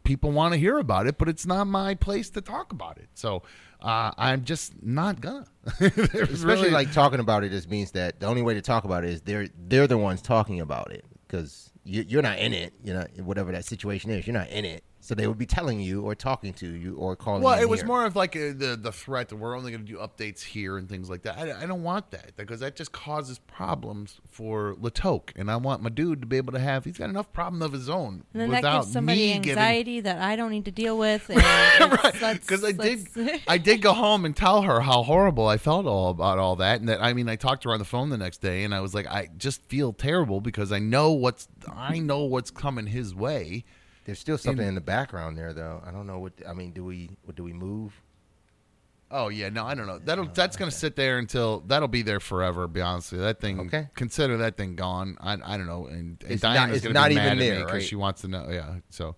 people 0.04 0.30
want 0.32 0.54
to 0.54 0.58
hear 0.58 0.78
about 0.78 1.06
it, 1.06 1.18
but 1.18 1.28
it's 1.28 1.46
not 1.46 1.66
my 1.66 1.94
place 1.94 2.30
to 2.30 2.40
talk 2.40 2.72
about 2.72 2.98
it. 2.98 3.08
So 3.14 3.42
uh, 3.80 4.12
I'm 4.16 4.44
just 4.44 4.82
not 4.82 5.20
gonna. 5.20 5.46
Especially 5.80 6.44
really- 6.44 6.70
like 6.70 6.92
talking 6.92 7.20
about 7.20 7.44
it 7.44 7.50
just 7.50 7.70
means 7.70 7.90
that 7.92 8.20
the 8.20 8.26
only 8.26 8.42
way 8.42 8.54
to 8.54 8.62
talk 8.62 8.84
about 8.84 9.04
it 9.04 9.10
is 9.10 9.20
they're 9.22 9.48
they're 9.68 9.86
the 9.86 9.98
ones 9.98 10.22
talking 10.22 10.60
about 10.60 10.92
it 10.92 11.04
because 11.26 11.70
you, 11.84 12.04
you're 12.06 12.22
not 12.22 12.38
in 12.38 12.52
it. 12.52 12.72
You 12.84 12.94
know, 12.94 13.06
whatever 13.22 13.52
that 13.52 13.64
situation 13.64 14.10
is, 14.10 14.26
you're 14.26 14.34
not 14.34 14.48
in 14.50 14.64
it. 14.64 14.84
So 15.08 15.14
they 15.14 15.26
would 15.26 15.38
be 15.38 15.46
telling 15.46 15.80
you 15.80 16.02
or 16.02 16.14
talking 16.14 16.52
to 16.52 16.66
you 16.68 16.94
or 16.96 17.16
calling. 17.16 17.42
Well, 17.42 17.54
in 17.56 17.62
it 17.62 17.68
was 17.70 17.80
here. 17.80 17.86
more 17.86 18.04
of 18.04 18.14
like 18.14 18.36
a, 18.36 18.52
the 18.52 18.76
the 18.76 18.92
threat 18.92 19.30
that 19.30 19.36
we're 19.36 19.56
only 19.56 19.70
going 19.72 19.86
to 19.86 19.90
do 19.90 19.96
updates 19.96 20.42
here 20.42 20.76
and 20.76 20.86
things 20.86 21.08
like 21.08 21.22
that. 21.22 21.38
I, 21.38 21.62
I 21.62 21.64
don't 21.64 21.82
want 21.82 22.10
that 22.10 22.36
because 22.36 22.60
that 22.60 22.76
just 22.76 22.92
causes 22.92 23.38
problems 23.38 24.20
for 24.30 24.74
Latoke, 24.74 25.30
and 25.34 25.50
I 25.50 25.56
want 25.56 25.80
my 25.82 25.88
dude 25.88 26.20
to 26.20 26.26
be 26.26 26.36
able 26.36 26.52
to 26.52 26.58
have. 26.58 26.84
He's 26.84 26.98
got 26.98 27.08
enough 27.08 27.32
problem 27.32 27.62
of 27.62 27.72
his 27.72 27.88
own 27.88 28.24
And 28.34 28.42
then 28.42 28.50
that 28.50 28.56
without 28.58 28.80
gives 28.82 28.92
somebody 28.92 29.18
me 29.18 29.32
giving. 29.38 29.50
anxiety 29.58 30.00
that 30.00 30.18
I 30.20 30.36
don't 30.36 30.50
need 30.50 30.66
to 30.66 30.70
deal 30.70 30.98
with. 30.98 31.30
And 31.30 31.38
it's- 31.94 32.20
let's- 32.20 32.40
Because 32.40 32.62
I 32.62 32.72
did, 32.72 33.08
I 33.48 33.56
did 33.56 33.80
go 33.80 33.94
home 33.94 34.26
and 34.26 34.36
tell 34.36 34.60
her 34.60 34.80
how 34.82 35.02
horrible 35.04 35.46
I 35.46 35.56
felt 35.56 35.86
all 35.86 36.10
about 36.10 36.38
all 36.38 36.56
that, 36.56 36.80
and 36.80 36.88
that 36.90 37.02
I 37.02 37.14
mean, 37.14 37.30
I 37.30 37.36
talked 37.36 37.62
to 37.62 37.70
her 37.70 37.72
on 37.72 37.78
the 37.78 37.86
phone 37.86 38.10
the 38.10 38.18
next 38.18 38.42
day, 38.42 38.62
and 38.64 38.74
I 38.74 38.80
was 38.80 38.94
like, 38.94 39.06
I 39.06 39.30
just 39.38 39.62
feel 39.68 39.94
terrible 39.94 40.42
because 40.42 40.70
I 40.70 40.80
know 40.80 41.12
what's, 41.12 41.48
I 41.74 41.98
know 41.98 42.24
what's 42.24 42.50
coming 42.50 42.86
his 42.88 43.14
way. 43.14 43.64
There's 44.08 44.18
still 44.18 44.38
something 44.38 44.62
in- 44.62 44.70
in 44.70 44.74
the 44.74 44.80
background 44.80 45.36
there, 45.36 45.52
though. 45.52 45.82
I 45.86 45.90
don't 45.90 46.06
know 46.06 46.18
what. 46.18 46.32
I 46.48 46.54
mean, 46.54 46.70
do 46.72 46.82
we? 46.82 47.10
What 47.24 47.36
do 47.36 47.44
we 47.44 47.52
move? 47.52 47.92
Oh 49.10 49.28
yeah, 49.28 49.50
no, 49.50 49.66
I 49.66 49.74
don't 49.74 49.86
know. 49.86 49.98
That'll 49.98 50.24
that's 50.28 50.56
gonna 50.56 50.70
sit 50.70 50.96
there 50.96 51.18
until 51.18 51.60
that'll 51.66 51.88
be 51.88 52.00
there 52.00 52.18
forever. 52.18 52.66
Be 52.68 52.80
honest 52.80 53.12
with 53.12 53.20
you, 53.20 53.26
that 53.26 53.38
thing. 53.38 53.60
Okay. 53.60 53.88
Consider 53.94 54.38
that 54.38 54.56
thing 54.56 54.76
gone. 54.76 55.18
I, 55.20 55.34
I 55.34 55.58
don't 55.58 55.66
know. 55.66 55.88
And, 55.88 56.16
and 56.22 56.32
It's 56.32 56.42
not- 56.42 56.54
gonna 56.54 56.68
not 56.94 57.08
be 57.08 57.16
even 57.16 57.24
mad 57.24 57.32
at 57.32 57.38
there, 57.38 57.54
me 57.56 57.58
because 57.60 57.72
right? 57.74 57.82
she 57.82 57.96
wants 57.96 58.22
to 58.22 58.28
know. 58.28 58.48
Yeah. 58.50 58.76
So, 58.88 59.14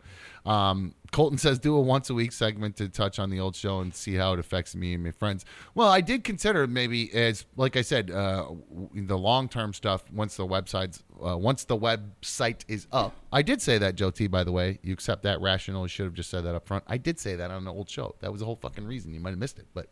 um, 0.47 0.95
Colton 1.13 1.39
says 1.39 1.59
do 1.59 1.75
a 1.75 1.81
once 1.81 2.09
a 2.09 2.15
week 2.15 2.33
segment 2.33 2.77
to 2.77 2.89
touch 2.89 3.19
on 3.19 3.31
the 3.31 3.41
old 3.41 3.57
show 3.57 3.81
and 3.81 3.95
see 3.95 4.15
how 4.15 4.33
it 4.33 4.39
affects 4.39 4.75
me 4.75 4.95
and 4.95 5.03
my 5.03 5.11
friends. 5.11 5.45
Well, 5.75 5.89
I 5.89 6.01
did 6.01 6.25
consider 6.25 6.67
maybe 6.67 7.13
as 7.13 7.45
like 7.57 7.77
I 7.77 7.83
said, 7.83 8.11
uh, 8.11 8.47
the 8.95 9.19
long 9.19 9.49
term 9.49 9.75
stuff 9.75 10.11
once 10.13 10.37
the 10.37 10.47
websites 10.47 11.03
uh, 11.25 11.37
once 11.37 11.65
the 11.65 11.77
website 11.77 12.65
is 12.69 12.87
up. 12.93 13.15
I 13.33 13.43
did 13.43 13.61
say 13.61 13.79
that, 13.79 13.97
Joe 13.97 14.11
T. 14.11 14.29
By 14.29 14.45
the 14.45 14.53
way, 14.53 14.79
you 14.83 14.93
accept 14.93 15.25
that 15.25 15.41
rational. 15.41 15.83
You 15.83 15.89
should 15.89 16.07
have 16.07 16.15
just 16.15 16.31
said 16.31 16.45
that 16.45 16.55
up 16.55 16.67
front. 16.67 16.85
I 16.87 16.97
did 16.97 17.19
say 17.19 17.37
that 17.37 17.51
on 17.51 17.65
the 17.65 17.73
old 17.73 17.91
show. 17.91 18.15
That 18.21 18.31
was 18.31 18.41
the 18.41 18.47
whole 18.47 18.57
fucking 18.57 18.87
reason. 18.87 19.13
You 19.13 19.21
might 19.21 19.31
have 19.31 19.39
missed 19.39 19.59
it, 19.59 19.67
but 19.75 19.89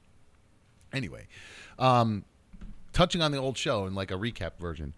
anyway, 0.93 1.27
um, 1.79 2.25
touching 2.93 3.23
on 3.23 3.33
the 3.33 3.39
old 3.39 3.59
show 3.59 3.87
in 3.87 3.95
like 3.95 4.11
a 4.11 4.15
recap 4.15 4.59
version, 4.59 4.95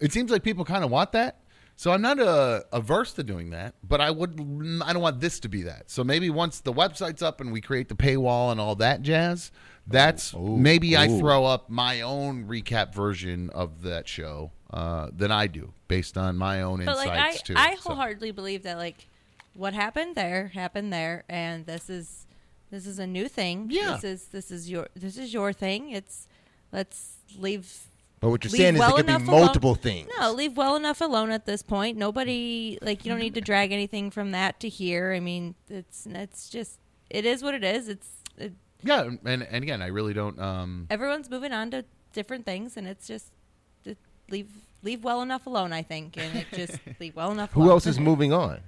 it 0.00 0.12
seems 0.12 0.30
like 0.30 0.42
people 0.42 0.64
kind 0.64 0.82
of 0.82 0.90
want 0.90 1.12
that. 1.12 1.41
So 1.76 1.90
I'm 1.90 2.02
not 2.02 2.20
uh, 2.20 2.60
averse 2.72 3.12
to 3.14 3.24
doing 3.24 3.50
that, 3.50 3.74
but 3.82 4.00
I 4.00 4.10
would 4.10 4.38
I 4.84 4.92
don't 4.92 5.02
want 5.02 5.20
this 5.20 5.40
to 5.40 5.48
be 5.48 5.62
that. 5.62 5.90
So 5.90 6.04
maybe 6.04 6.30
once 6.30 6.60
the 6.60 6.72
website's 6.72 7.22
up 7.22 7.40
and 7.40 7.52
we 7.52 7.60
create 7.60 7.88
the 7.88 7.94
paywall 7.96 8.52
and 8.52 8.60
all 8.60 8.76
that 8.76 9.02
jazz, 9.02 9.50
that's 9.86 10.34
maybe 10.34 10.96
I 10.96 11.08
throw 11.08 11.44
up 11.44 11.68
my 11.70 12.02
own 12.02 12.44
recap 12.46 12.94
version 12.94 13.50
of 13.50 13.82
that 13.82 14.06
show 14.06 14.52
uh, 14.72 15.08
than 15.16 15.32
I 15.32 15.46
do 15.48 15.72
based 15.88 16.16
on 16.16 16.36
my 16.36 16.62
own 16.62 16.84
But 16.84 16.92
insights 16.92 17.06
like 17.08 17.18
I, 17.18 17.32
too. 17.36 17.54
I 17.56 17.74
So- 17.76 17.82
wholeheartedly 17.90 18.30
believe 18.32 18.62
that 18.62 18.78
like 18.78 19.08
what 19.54 19.74
happened 19.74 20.14
there 20.14 20.48
happened 20.48 20.92
there, 20.92 21.24
and 21.28 21.66
this 21.66 21.90
is 21.90 22.26
this 22.70 22.86
is 22.86 22.98
a 22.98 23.06
new 23.06 23.28
thing. 23.28 23.68
Yeah. 23.70 23.92
This 23.94 24.04
is 24.04 24.24
this 24.28 24.50
is 24.50 24.70
your 24.70 24.88
this 24.94 25.18
is 25.18 25.34
your 25.34 25.52
thing. 25.52 25.90
It's 25.90 26.28
let's 26.70 27.16
leave. 27.38 27.70
But 28.22 28.30
what 28.30 28.44
you're 28.44 28.52
leave 28.52 28.60
saying 28.60 28.74
is 28.76 28.78
well 28.78 28.94
it 28.94 28.96
could 28.98 29.06
be 29.06 29.12
enough 29.14 29.26
alone- 29.28 29.40
multiple 29.40 29.74
things. 29.74 30.08
No, 30.18 30.32
leave 30.32 30.56
well 30.56 30.76
enough 30.76 31.00
alone 31.00 31.32
at 31.32 31.44
this 31.44 31.60
point. 31.60 31.98
Nobody 31.98 32.78
like 32.80 33.04
you 33.04 33.10
don't 33.10 33.18
need 33.18 33.34
to 33.34 33.40
drag 33.40 33.72
anything 33.72 34.12
from 34.12 34.30
that 34.30 34.60
to 34.60 34.68
here. 34.68 35.12
I 35.12 35.18
mean, 35.18 35.56
it's 35.68 36.06
it's 36.08 36.48
just 36.48 36.78
it 37.10 37.26
is 37.26 37.42
what 37.42 37.52
it 37.52 37.64
is. 37.64 37.88
It's 37.88 38.08
it, 38.38 38.52
yeah, 38.84 39.02
and 39.02 39.42
and 39.42 39.64
again, 39.64 39.82
I 39.82 39.88
really 39.88 40.14
don't. 40.14 40.38
Um, 40.38 40.86
everyone's 40.88 41.28
moving 41.28 41.52
on 41.52 41.72
to 41.72 41.84
different 42.12 42.46
things, 42.46 42.76
and 42.76 42.86
it's 42.86 43.08
just 43.08 43.32
it, 43.84 43.98
leave 44.30 44.48
leave 44.84 45.02
well 45.02 45.20
enough 45.20 45.46
alone. 45.48 45.72
I 45.72 45.82
think, 45.82 46.16
and 46.16 46.38
it 46.38 46.46
just 46.52 46.78
leave 47.00 47.16
well 47.16 47.32
enough. 47.32 47.50
Who 47.54 47.70
else 47.70 47.88
is 47.88 47.98
moving 47.98 48.32
on? 48.32 48.60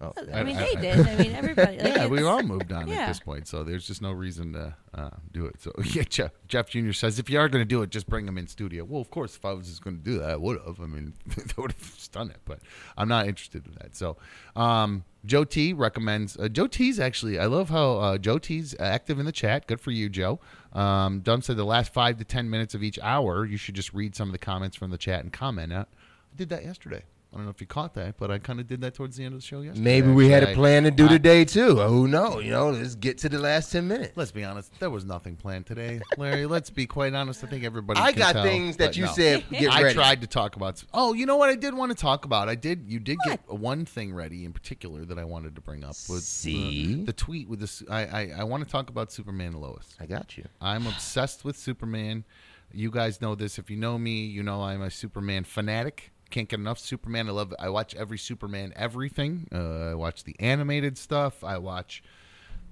Oh, 0.00 0.12
I 0.32 0.44
mean, 0.44 0.56
I- 0.56 0.60
they 0.60 0.76
I- 0.76 0.80
did. 0.80 1.08
I 1.08 1.16
mean, 1.16 1.32
everybody. 1.34 1.78
Like, 1.78 1.96
yeah, 1.96 2.06
we 2.06 2.18
it's- 2.18 2.24
all 2.32 2.42
moved 2.44 2.70
on 2.72 2.86
yeah. 2.86 2.98
at 2.98 3.08
this 3.08 3.18
point, 3.18 3.48
so 3.48 3.64
there's 3.64 3.84
just 3.84 4.00
no 4.00 4.12
reason 4.12 4.52
to 4.52 4.74
uh, 4.94 5.10
do 5.32 5.44
it. 5.46 5.60
So 5.60 5.72
yeah, 5.84 6.04
Jeff, 6.08 6.30
Jeff 6.46 6.70
Jr. 6.70 6.92
says 6.92 7.18
if 7.18 7.28
you 7.28 7.38
are 7.40 7.48
going 7.48 7.62
to 7.62 7.68
do 7.68 7.82
it, 7.82 7.90
just 7.90 8.06
bring 8.08 8.26
him 8.28 8.38
in 8.38 8.46
studio. 8.46 8.84
Well, 8.84 9.00
of 9.00 9.10
course, 9.10 9.34
if 9.34 9.44
I 9.44 9.52
was 9.54 9.66
just 9.66 9.82
going 9.82 9.98
to 9.98 10.04
do 10.04 10.18
that, 10.20 10.30
I 10.30 10.36
would 10.36 10.60
have. 10.64 10.80
I 10.80 10.86
mean, 10.86 11.14
I 11.36 11.60
would 11.60 11.72
have 11.72 12.08
done 12.12 12.30
it, 12.30 12.38
but 12.44 12.60
I'm 12.96 13.08
not 13.08 13.26
interested 13.26 13.66
in 13.66 13.72
that. 13.80 13.96
So 13.96 14.16
um, 14.54 15.02
Joe 15.26 15.42
T 15.42 15.72
recommends. 15.72 16.36
Uh, 16.36 16.48
Joe 16.48 16.68
T's 16.68 17.00
actually. 17.00 17.38
I 17.40 17.46
love 17.46 17.68
how 17.70 17.98
uh, 17.98 18.18
Joe 18.18 18.38
T's 18.38 18.76
active 18.78 19.18
in 19.18 19.26
the 19.26 19.32
chat. 19.32 19.66
Good 19.66 19.80
for 19.80 19.90
you, 19.90 20.08
Joe. 20.08 20.38
Um, 20.74 21.20
Dunn 21.20 21.42
said 21.42 21.56
the 21.56 21.64
last 21.64 21.92
five 21.92 22.18
to 22.18 22.24
ten 22.24 22.48
minutes 22.48 22.72
of 22.74 22.84
each 22.84 23.00
hour, 23.02 23.44
you 23.44 23.56
should 23.56 23.74
just 23.74 23.92
read 23.92 24.14
some 24.14 24.28
of 24.28 24.32
the 24.32 24.38
comments 24.38 24.76
from 24.76 24.92
the 24.92 24.98
chat 24.98 25.24
and 25.24 25.32
comment. 25.32 25.72
out. 25.72 25.88
I 26.32 26.36
did 26.36 26.50
that 26.50 26.64
yesterday. 26.64 27.02
I 27.30 27.36
don't 27.36 27.44
know 27.44 27.50
if 27.50 27.60
you 27.60 27.66
caught 27.66 27.92
that, 27.94 28.16
but 28.16 28.30
I 28.30 28.38
kind 28.38 28.58
of 28.58 28.66
did 28.66 28.80
that 28.80 28.94
towards 28.94 29.18
the 29.18 29.24
end 29.24 29.34
of 29.34 29.40
the 29.40 29.46
show 29.46 29.60
yesterday. 29.60 29.84
Maybe 29.84 30.10
we 30.10 30.30
had 30.30 30.42
a 30.42 30.54
plan 30.54 30.84
to 30.84 30.90
do 30.90 31.04
I- 31.04 31.08
today 31.08 31.44
too. 31.44 31.78
Uh, 31.78 31.88
who 31.88 32.08
knows? 32.08 32.42
You 32.42 32.52
know, 32.52 32.70
let's 32.70 32.94
get 32.94 33.18
to 33.18 33.28
the 33.28 33.38
last 33.38 33.70
ten 33.70 33.86
minutes. 33.86 34.16
Let's 34.16 34.30
be 34.30 34.44
honest. 34.44 34.72
There 34.80 34.88
was 34.88 35.04
nothing 35.04 35.36
planned 35.36 35.66
today, 35.66 36.00
Larry. 36.16 36.46
let's 36.46 36.70
be 36.70 36.86
quite 36.86 37.12
honest. 37.12 37.44
I 37.44 37.48
think 37.48 37.64
everybody. 37.64 38.00
I 38.00 38.12
got 38.12 38.32
tell, 38.32 38.44
things 38.44 38.78
that 38.78 38.96
you 38.96 39.04
no. 39.04 39.12
said 39.12 39.44
get 39.50 39.70
I 39.70 39.82
ready. 39.82 39.94
tried 39.94 40.22
to 40.22 40.26
talk 40.26 40.56
about. 40.56 40.82
Oh, 40.94 41.12
you 41.12 41.26
know 41.26 41.36
what? 41.36 41.50
I 41.50 41.54
did 41.54 41.74
want 41.74 41.92
to 41.92 41.96
talk 41.96 42.24
about. 42.24 42.48
I 42.48 42.54
did. 42.54 42.84
You 42.88 42.98
did 42.98 43.18
get 43.26 43.40
one 43.52 43.84
thing 43.84 44.14
ready 44.14 44.46
in 44.46 44.54
particular 44.54 45.04
that 45.04 45.18
I 45.18 45.24
wanted 45.24 45.54
to 45.56 45.60
bring 45.60 45.84
up. 45.84 45.96
Was 46.08 46.26
See? 46.26 46.94
the, 46.94 47.04
the 47.04 47.12
tweet 47.12 47.46
with 47.46 47.60
this. 47.60 47.82
I, 47.90 48.06
I 48.06 48.32
I 48.38 48.44
want 48.44 48.64
to 48.64 48.70
talk 48.70 48.88
about 48.88 49.12
Superman 49.12 49.52
Lois. 49.52 49.94
I 50.00 50.06
got 50.06 50.38
you. 50.38 50.44
I'm 50.62 50.86
obsessed 50.86 51.44
with 51.44 51.58
Superman. 51.58 52.24
You 52.72 52.90
guys 52.90 53.20
know 53.20 53.34
this. 53.34 53.58
If 53.58 53.70
you 53.70 53.76
know 53.76 53.98
me, 53.98 54.24
you 54.24 54.42
know 54.42 54.62
I'm 54.62 54.80
a 54.82 54.90
Superman 54.90 55.44
fanatic. 55.44 56.10
Can't 56.30 56.48
get 56.48 56.60
enough 56.60 56.78
Superman. 56.78 57.28
I 57.28 57.32
love. 57.32 57.54
I 57.58 57.68
watch 57.70 57.94
every 57.94 58.18
Superman 58.18 58.72
everything. 58.76 59.48
Uh, 59.52 59.90
I 59.90 59.94
watch 59.94 60.24
the 60.24 60.36
animated 60.38 60.98
stuff. 60.98 61.42
I 61.42 61.56
watch 61.58 62.02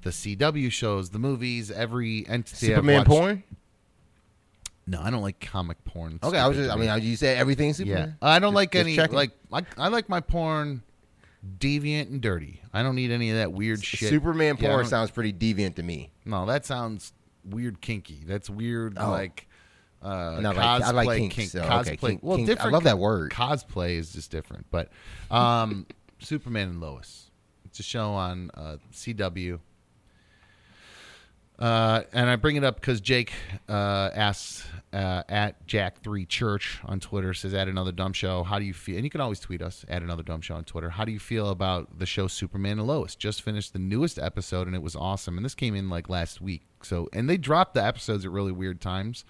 the 0.02 0.10
CW 0.10 0.70
shows, 0.70 1.10
the 1.10 1.18
movies, 1.18 1.70
every 1.70 2.26
entity. 2.28 2.66
I've 2.74 2.76
Superman 2.76 2.96
watched. 2.98 3.08
porn. 3.08 3.42
No, 4.86 5.00
I 5.00 5.10
don't 5.10 5.22
like 5.22 5.40
comic 5.40 5.84
porn. 5.84 6.20
Okay, 6.22 6.38
I 6.38 6.46
was 6.46 6.56
Stupid 6.56 6.66
just. 6.68 6.76
I 6.76 6.80
mean, 6.80 6.94
me. 7.02 7.10
you 7.10 7.16
said 7.16 7.38
everything 7.38 7.68
yeah, 7.68 7.72
Superman. 7.72 8.16
I 8.22 8.38
don't 8.38 8.50
Just- 8.50 8.54
like 8.54 8.72
just 8.72 8.80
any 8.86 8.94
checking. 8.96 9.16
like. 9.16 9.30
I, 9.52 9.62
I 9.78 9.88
like 9.88 10.08
my 10.08 10.20
porn 10.20 10.82
deviant 11.58 12.08
and 12.10 12.20
dirty. 12.20 12.60
I 12.72 12.82
don't 12.82 12.94
need 12.94 13.10
any 13.10 13.30
of 13.30 13.36
that 13.38 13.52
weird 13.52 13.82
shit. 13.84 14.08
Superman 14.10 14.56
Yeah, 14.60 14.66
I 14.66 14.70
porn 14.70 14.82
don't- 14.82 14.90
sounds 14.90 15.10
pretty 15.10 15.32
deviant 15.32 15.74
to 15.76 15.82
me. 15.82 16.10
No, 16.24 16.46
that 16.46 16.66
sounds 16.66 17.12
weird, 17.44 17.80
kinky. 17.80 18.20
That's 18.26 18.48
weird, 18.50 18.96
Oh. 18.98 19.10
like 19.10 19.48
uh, 20.06 20.40
No, 20.40 20.52
cosplay. 20.52 20.56
like- 20.56 20.82
I 20.82 20.90
like 20.92 21.18
kink, 21.18 21.32
kinks, 21.32 21.52
so, 21.52 21.62
cosplay. 21.62 21.80
okay, 21.80 21.96
kink- 21.96 22.20
well, 22.22 22.36
kink- 22.36 22.60
I 22.60 22.68
love 22.68 22.84
that 22.84 22.98
word. 22.98 23.30
Cosplay 23.32 23.96
is 23.96 24.12
just 24.12 24.30
different, 24.30 24.66
but 24.70 24.90
um, 25.30 25.86
Superman 26.20 26.68
and 26.68 26.80
Lois. 26.80 27.30
It's 27.64 27.80
a 27.80 27.82
show 27.82 28.10
on 28.12 28.50
uh, 28.54 28.76
CW. 28.92 29.58
Uh, 31.58 32.02
and 32.12 32.28
I 32.28 32.36
bring 32.36 32.56
it 32.56 32.64
up 32.64 32.74
because 32.78 33.00
Jake 33.00 33.32
uh, 33.66 34.10
asks 34.14 34.66
uh, 34.92 35.22
at 35.26 35.66
Jack 35.66 36.02
Three 36.02 36.26
Church 36.26 36.78
on 36.84 37.00
Twitter 37.00 37.32
says 37.32 37.54
at 37.54 37.66
another 37.66 37.92
dumb 37.92 38.12
show. 38.12 38.42
How 38.42 38.58
do 38.58 38.66
you 38.66 38.74
feel? 38.74 38.96
And 38.96 39.04
you 39.04 39.10
can 39.10 39.22
always 39.22 39.40
tweet 39.40 39.62
us 39.62 39.82
at 39.88 40.02
another 40.02 40.22
dumb 40.22 40.42
show 40.42 40.54
on 40.54 40.64
Twitter. 40.64 40.90
How 40.90 41.06
do 41.06 41.12
you 41.12 41.18
feel 41.18 41.48
about 41.48 41.98
the 41.98 42.04
show 42.04 42.26
Superman 42.26 42.78
and 42.78 42.86
Lois? 42.86 43.14
Just 43.16 43.40
finished 43.40 43.72
the 43.72 43.78
newest 43.78 44.18
episode 44.18 44.66
and 44.66 44.76
it 44.76 44.82
was 44.82 44.94
awesome. 44.94 45.38
And 45.38 45.44
this 45.46 45.54
came 45.54 45.74
in 45.74 45.88
like 45.88 46.10
last 46.10 46.42
week. 46.42 46.60
So 46.82 47.08
and 47.14 47.28
they 47.28 47.38
dropped 47.38 47.72
the 47.72 47.82
episodes 47.84 48.26
at 48.26 48.30
really 48.30 48.52
weird 48.52 48.82
times. 48.82 49.24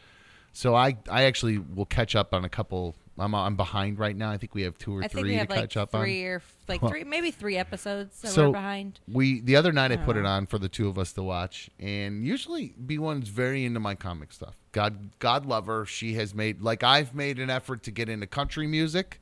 So 0.57 0.75
I 0.75 0.97
I 1.11 1.25
actually 1.25 1.59
will 1.59 1.85
catch 1.85 2.17
up 2.17 2.33
on 2.33 2.47
a 2.47 2.49
couple. 2.49 2.95
I'm 3.19 3.35
I'm 3.35 3.57
behind 3.57 3.99
right 3.99 4.17
now. 4.17 4.31
I 4.31 4.39
think 4.39 4.55
we 4.55 4.63
have 4.63 4.79
two 4.79 4.97
or 4.97 5.03
I 5.05 5.09
three 5.09 5.21
think 5.23 5.27
we 5.27 5.35
have 5.35 5.49
to 5.49 5.55
like 5.55 5.61
catch 5.65 5.77
up 5.77 5.91
three 5.93 6.25
on. 6.25 6.31
or 6.31 6.43
like 6.67 6.81
Huh. 6.81 6.89
three, 6.89 7.05
maybe 7.05 7.31
three 7.31 7.59
episodes 7.59 8.23
that 8.23 8.29
so 8.29 8.47
we're 8.47 8.53
behind. 8.53 9.01
we 9.07 9.41
the 9.41 9.55
other 9.55 9.71
night 9.71 9.93
I 9.93 9.99
put 9.99 10.17
Oh. 10.17 10.21
it 10.21 10.25
uh-huh. 10.25 10.35
on 10.35 10.47
for 10.47 10.59
the 10.59 10.71
two 10.71 10.89
of 10.89 10.99
us 10.99 11.13
to 11.13 11.23
watch, 11.23 11.69
and 11.79 12.25
usually 12.25 12.73
B1's 12.87 13.29
very 13.29 13.67
into 13.67 13.81
my 13.81 13.95
comic 13.95 14.33
stuff. 14.33 14.57
God 14.73 15.11
God 15.19 15.45
love 15.45 15.67
her. 15.67 15.85
She 15.85 16.15
has 16.15 16.35
made 16.35 16.63
like 16.63 16.83
I've 16.83 17.15
made 17.15 17.39
an 17.39 17.51
effort 17.51 17.83
to 17.83 17.91
get 17.91 18.09
into 18.09 18.27
country 18.27 18.67
music, 18.67 19.21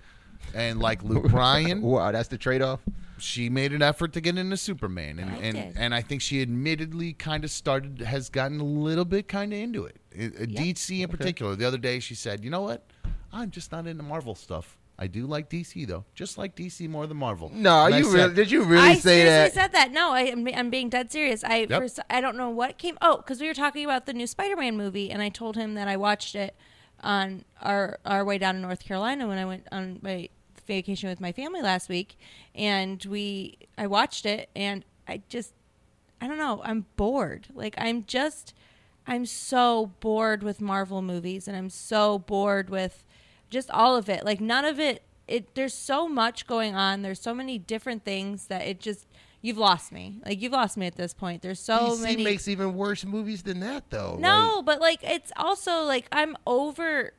and 0.55 0.79
like 0.79 1.03
Luke 1.03 1.29
Bryan. 1.31 1.83
Wow, 1.83 2.13
that's 2.13 2.29
the 2.29 2.39
trade 2.39 2.63
off. 2.63 2.79
She 3.19 3.49
made 3.49 3.73
an 3.73 3.83
effort 3.83 4.13
to 4.15 4.21
get 4.21 4.37
into 4.37 4.57
Superman, 4.57 5.19
and 5.19 5.31
I 5.31 5.35
and, 5.37 5.57
did. 5.57 5.77
and 5.77 5.95
I 5.95 6.03
think 6.03 6.21
she 6.21 6.43
admittedly 6.43 7.13
kind 7.13 7.45
of 7.45 7.51
started 7.51 8.01
has 8.01 8.29
gotten 8.29 8.61
a 8.61 8.65
little 8.65 9.05
bit 9.05 9.29
kind 9.29 9.53
of 9.53 9.59
into 9.59 9.85
it. 9.85 9.97
Uh, 10.19 10.25
uh, 10.43 10.47
DC 10.47 11.01
in 11.03 11.09
particular. 11.09 11.55
The 11.57 11.67
other 11.67 11.79
day 11.79 12.01
she 12.01 12.15
said, 12.15 12.45
"You 12.45 12.51
know 12.51 12.63
what? 12.63 12.87
I'm 13.33 13.51
just 13.51 13.71
not 13.73 13.87
into 13.87 14.03
Marvel 14.03 14.35
stuff." 14.35 14.77
I 14.99 15.09
do 15.09 15.27
like 15.27 15.51
DC 15.51 15.87
though, 15.87 16.05
just 16.15 16.39
like 16.39 16.55
DC 16.55 16.89
more 16.89 17.07
than 17.07 17.17
Marvel. 17.17 17.51
No, 17.53 17.87
And 17.87 17.95
I 17.95 17.99
you 17.99 18.05
said- 18.05 18.15
really, 18.15 18.35
did 18.35 18.51
you 18.51 18.63
really 18.63 18.83
I 18.91 18.95
say 18.95 19.01
seriously 19.25 19.27
that? 19.27 19.53
said 19.55 19.73
that. 19.73 19.91
No, 19.91 20.13
I, 20.13 20.21
am 20.23 20.47
I'm 20.55 20.71
being 20.71 20.89
dead 20.89 21.11
serious. 21.11 21.43
I 21.43 21.67
Yep. 21.69 21.71
first, 21.71 22.01
I 22.09 22.21
don't 22.21 22.37
know 22.37 22.51
what 22.51 22.79
came. 22.79 22.97
Oh, 23.03 23.17
because 23.17 23.41
we 23.41 23.49
were 23.49 23.55
talking 23.55 23.85
about 23.85 24.07
the 24.07 24.13
new 24.13 24.27
Spider-Man 24.29 24.77
movie, 24.77 25.11
and 25.11 25.21
I 25.21 25.31
told 25.31 25.57
him 25.57 25.75
that 25.75 25.89
I 25.89 25.97
watched 25.97 26.37
it 26.37 26.55
on 27.03 27.45
our 27.61 27.99
our 28.05 28.25
way 28.25 28.39
down 28.39 28.55
to 28.55 28.61
North 28.61 28.85
Carolina 28.85 29.27
when 29.27 29.37
I 29.39 29.45
went 29.45 29.67
on 29.73 29.99
my 30.01 30.29
vacation 30.67 31.09
with 31.09 31.21
my 31.21 31.33
family 31.33 31.63
last 31.63 31.89
week, 31.89 32.17
and 32.55 33.05
we 33.05 33.59
I 33.77 33.87
watched 33.87 34.27
it, 34.27 34.49
and 34.55 34.85
I 35.09 35.23
just 35.29 35.55
I 36.21 36.27
don't 36.27 36.39
know. 36.39 36.63
I'm 36.65 36.87
bored. 36.97 37.49
Like 37.55 37.75
I'm 37.79 38.05
just 38.05 38.55
I'm 39.07 39.27
so 39.27 39.93
bored 40.01 40.43
with 40.43 40.61
Marvel 40.61 41.03
movies, 41.03 41.47
and 41.47 41.57
I'm 41.57 41.71
so 41.71 42.19
bored 42.19 42.71
with 42.71 43.05
just 43.51 43.71
all 43.71 43.97
of 43.97 44.09
it. 44.09 44.25
Like 44.25 44.41
none 44.41 44.65
of 44.65 44.81
it. 44.81 45.03
It 45.27 45.55
there's 45.55 45.75
so 45.75 46.09
much 46.09 46.47
going 46.47 46.75
on. 46.75 47.03
There's 47.03 47.21
so 47.21 47.35
many 47.35 47.59
different 47.59 48.05
things 48.05 48.47
that 48.47 48.63
it 48.63 48.81
just 48.81 49.07
you've 49.41 49.59
lost 49.59 49.93
me. 49.93 50.21
Like 50.25 50.41
you've 50.41 50.53
lost 50.53 50.77
me 50.77 50.87
at 50.87 50.97
this 50.97 51.13
point. 51.13 51.43
There's 51.43 51.61
so 51.61 51.79
DC 51.79 52.03
many. 52.03 52.25
makes 52.25 52.49
even 52.49 52.75
worse 52.75 53.05
movies 53.05 53.43
than 53.43 53.61
that, 53.61 53.91
though. 53.91 54.17
no, 54.19 54.63
but 54.63 54.81
like 54.81 55.01
it's 55.03 55.33
also 55.37 55.83
like 55.83 56.09
I'm 56.11 56.37
over. 56.47 57.13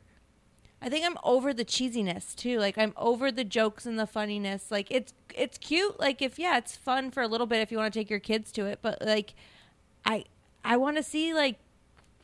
I 0.81 0.89
think 0.89 1.05
I'm 1.05 1.17
over 1.23 1.53
the 1.53 1.65
cheesiness 1.65 2.35
too. 2.35 2.59
Like 2.59 2.77
I'm 2.77 2.93
over 2.97 3.31
the 3.31 3.43
jokes 3.43 3.85
and 3.85 3.97
the 3.97 4.05
funniness. 4.07 4.69
Like 4.69 4.87
it's 4.91 5.13
it's 5.33 5.57
cute. 5.57 5.99
Like 5.99 6.21
if 6.21 6.37
yeah, 6.37 6.57
it's 6.57 6.75
fun 6.75 7.11
for 7.11 7.23
a 7.23 7.27
little 7.27 7.47
bit 7.47 7.61
if 7.61 7.71
you 7.71 7.77
want 7.77 7.93
to 7.93 7.99
take 7.99 8.09
your 8.09 8.19
kids 8.19 8.51
to 8.53 8.65
it. 8.65 8.79
But 8.81 9.01
like, 9.01 9.33
I 10.05 10.25
I 10.63 10.77
want 10.77 10.97
to 10.97 11.03
see 11.03 11.33
like 11.33 11.57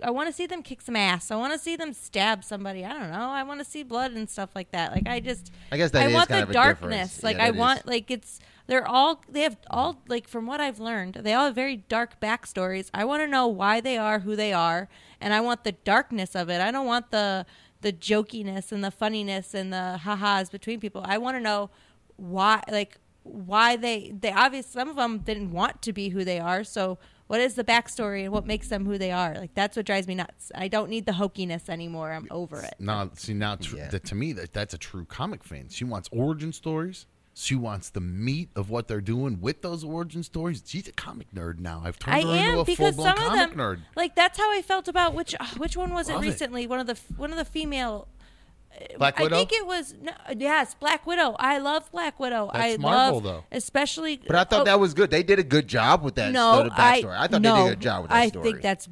I 0.03 0.09
want 0.09 0.27
to 0.27 0.33
see 0.33 0.47
them 0.47 0.63
kick 0.63 0.81
some 0.81 0.95
ass. 0.95 1.31
I 1.31 1.35
want 1.35 1.53
to 1.53 1.59
see 1.59 1.75
them 1.75 1.93
stab 1.93 2.43
somebody. 2.43 2.83
I 2.83 2.93
don't 2.93 3.11
know. 3.11 3.29
I 3.29 3.43
want 3.43 3.59
to 3.59 3.65
see 3.65 3.83
blood 3.83 4.11
and 4.11 4.29
stuff 4.29 4.49
like 4.55 4.71
that. 4.71 4.91
Like 4.91 5.07
I 5.07 5.19
just 5.19 5.51
I 5.71 5.77
guess 5.77 5.91
that 5.91 6.03
I 6.03 6.07
is 6.07 6.13
want 6.13 6.29
kind 6.29 6.47
the 6.47 6.53
darkness. 6.53 7.23
Like 7.23 7.37
Yeah, 7.37 7.45
I 7.45 7.51
that 7.51 7.57
want 7.57 7.79
is. 7.81 7.85
like 7.85 8.11
it's 8.11 8.39
they're 8.67 8.87
all 8.87 9.23
they 9.29 9.41
have 9.41 9.57
all 9.69 10.01
like 10.07 10.27
from 10.27 10.45
what 10.45 10.59
I've 10.61 10.79
learned, 10.79 11.15
they 11.15 11.33
all 11.33 11.45
have 11.45 11.55
very 11.55 11.77
dark 11.77 12.19
backstories. 12.19 12.89
I 12.93 13.05
want 13.05 13.21
to 13.21 13.27
know 13.27 13.47
why 13.47 13.81
they 13.81 13.97
are 13.97 14.19
who 14.19 14.35
they 14.35 14.53
are, 14.53 14.87
and 15.19 15.33
I 15.33 15.41
want 15.41 15.63
the 15.63 15.73
darkness 15.73 16.35
of 16.35 16.49
it. 16.49 16.61
I 16.61 16.71
don't 16.71 16.85
want 16.87 17.11
the 17.11 17.45
the 17.81 17.91
jokiness 17.93 18.71
and 18.71 18.83
the 18.83 18.91
funniness 18.91 19.53
and 19.53 19.73
the 19.73 19.97
ha-has 19.97 20.49
between 20.49 20.79
people. 20.79 21.01
I 21.05 21.17
want 21.17 21.35
to 21.37 21.41
know 21.41 21.69
why 22.17 22.61
like 22.71 22.97
why 23.23 23.75
they 23.75 24.13
they 24.19 24.31
obviously 24.31 24.71
some 24.71 24.89
of 24.89 24.95
them 24.95 25.19
didn't 25.19 25.51
want 25.51 25.81
to 25.83 25.93
be 25.93 26.09
who 26.09 26.23
they 26.23 26.39
are. 26.39 26.63
So 26.63 26.97
what 27.27 27.39
is 27.39 27.55
the 27.55 27.63
backstory 27.63 28.23
and 28.23 28.31
what 28.33 28.45
makes 28.45 28.67
them 28.67 28.85
who 28.85 28.97
they 28.97 29.11
are? 29.11 29.35
Like 29.35 29.53
that's 29.53 29.77
what 29.77 29.85
drives 29.85 30.07
me 30.07 30.15
nuts. 30.15 30.51
I 30.53 30.67
don't 30.67 30.89
need 30.89 31.05
the 31.05 31.13
hokiness 31.13 31.69
anymore. 31.69 32.11
I'm 32.11 32.27
over 32.29 32.59
it. 32.61 32.73
Now, 32.79 33.09
see 33.13 33.33
now, 33.33 33.55
tr- 33.55 33.77
Yeah. 33.77 33.87
that, 33.89 34.03
to 34.05 34.15
me, 34.15 34.33
that 34.33 34.53
that's 34.53 34.73
a 34.73 34.77
true 34.77 35.05
comic 35.05 35.43
fan. 35.43 35.69
She 35.69 35.83
wants 35.85 36.09
origin 36.11 36.51
stories. 36.51 37.05
She 37.33 37.55
wants 37.55 37.89
the 37.89 38.01
meat 38.01 38.49
of 38.55 38.69
what 38.69 38.87
they're 38.89 38.99
doing 39.01 39.39
with 39.39 39.61
those 39.61 39.83
origin 39.83 40.21
stories. 40.21 40.63
She's 40.65 40.87
a 40.87 40.91
comic 40.91 41.31
nerd 41.33 41.59
now. 41.59 41.81
I've 41.85 41.97
turned 41.97 42.17
I 42.17 42.21
her 42.21 42.27
am 42.27 42.49
into 42.49 42.59
a 42.59 42.65
because 42.65 42.95
full 42.95 43.05
blown 43.05 43.15
some 43.15 43.25
of 43.25 43.31
comic 43.31 43.49
them, 43.51 43.59
nerd. 43.59 43.79
like 43.95 44.15
that's 44.15 44.37
how 44.37 44.51
I 44.51 44.61
felt 44.61 44.87
about 44.89 45.13
which 45.13 45.33
uh, 45.39 45.45
which 45.57 45.77
one 45.77 45.93
was 45.93 46.09
Love 46.09 46.21
it 46.23 46.27
it. 46.27 46.29
recently? 46.31 46.67
One 46.67 46.79
of 46.79 46.87
the 46.87 46.99
one 47.17 47.31
of 47.31 47.37
the 47.37 47.45
female. 47.45 48.07
Black 48.97 49.19
Widow. 49.19 49.35
I 49.35 49.39
think 49.39 49.51
it 49.51 49.65
was 49.65 49.95
no, 50.01 50.11
yes, 50.37 50.75
Black 50.75 51.05
Widow. 51.05 51.35
I 51.39 51.57
love 51.57 51.91
Black 51.91 52.19
Widow. 52.19 52.49
That's 52.53 52.75
I 52.75 52.77
Marvel, 52.77 53.15
love, 53.15 53.23
though. 53.23 53.43
especially. 53.51 54.21
But 54.25 54.35
I 54.37 54.43
thought 54.45 54.61
oh, 54.61 54.65
that 54.65 54.79
was 54.79 54.93
good. 54.93 55.11
They 55.11 55.23
did 55.23 55.39
a 55.39 55.43
good 55.43 55.67
job 55.67 56.03
with 56.03 56.15
that. 56.15 56.31
no, 56.31 56.63
the 56.63 56.69
backstory. 56.69 57.17
I, 57.17 57.27
thought 57.27 57.41
no, 57.41 57.55
they 57.55 57.61
did 57.63 57.67
a 57.67 57.75
good 57.75 57.81
job 57.81 58.01
with 58.03 58.11
that 58.11 58.17
I 58.17 58.27
story. 58.29 58.43
think 58.51 58.61
that's 58.61 58.87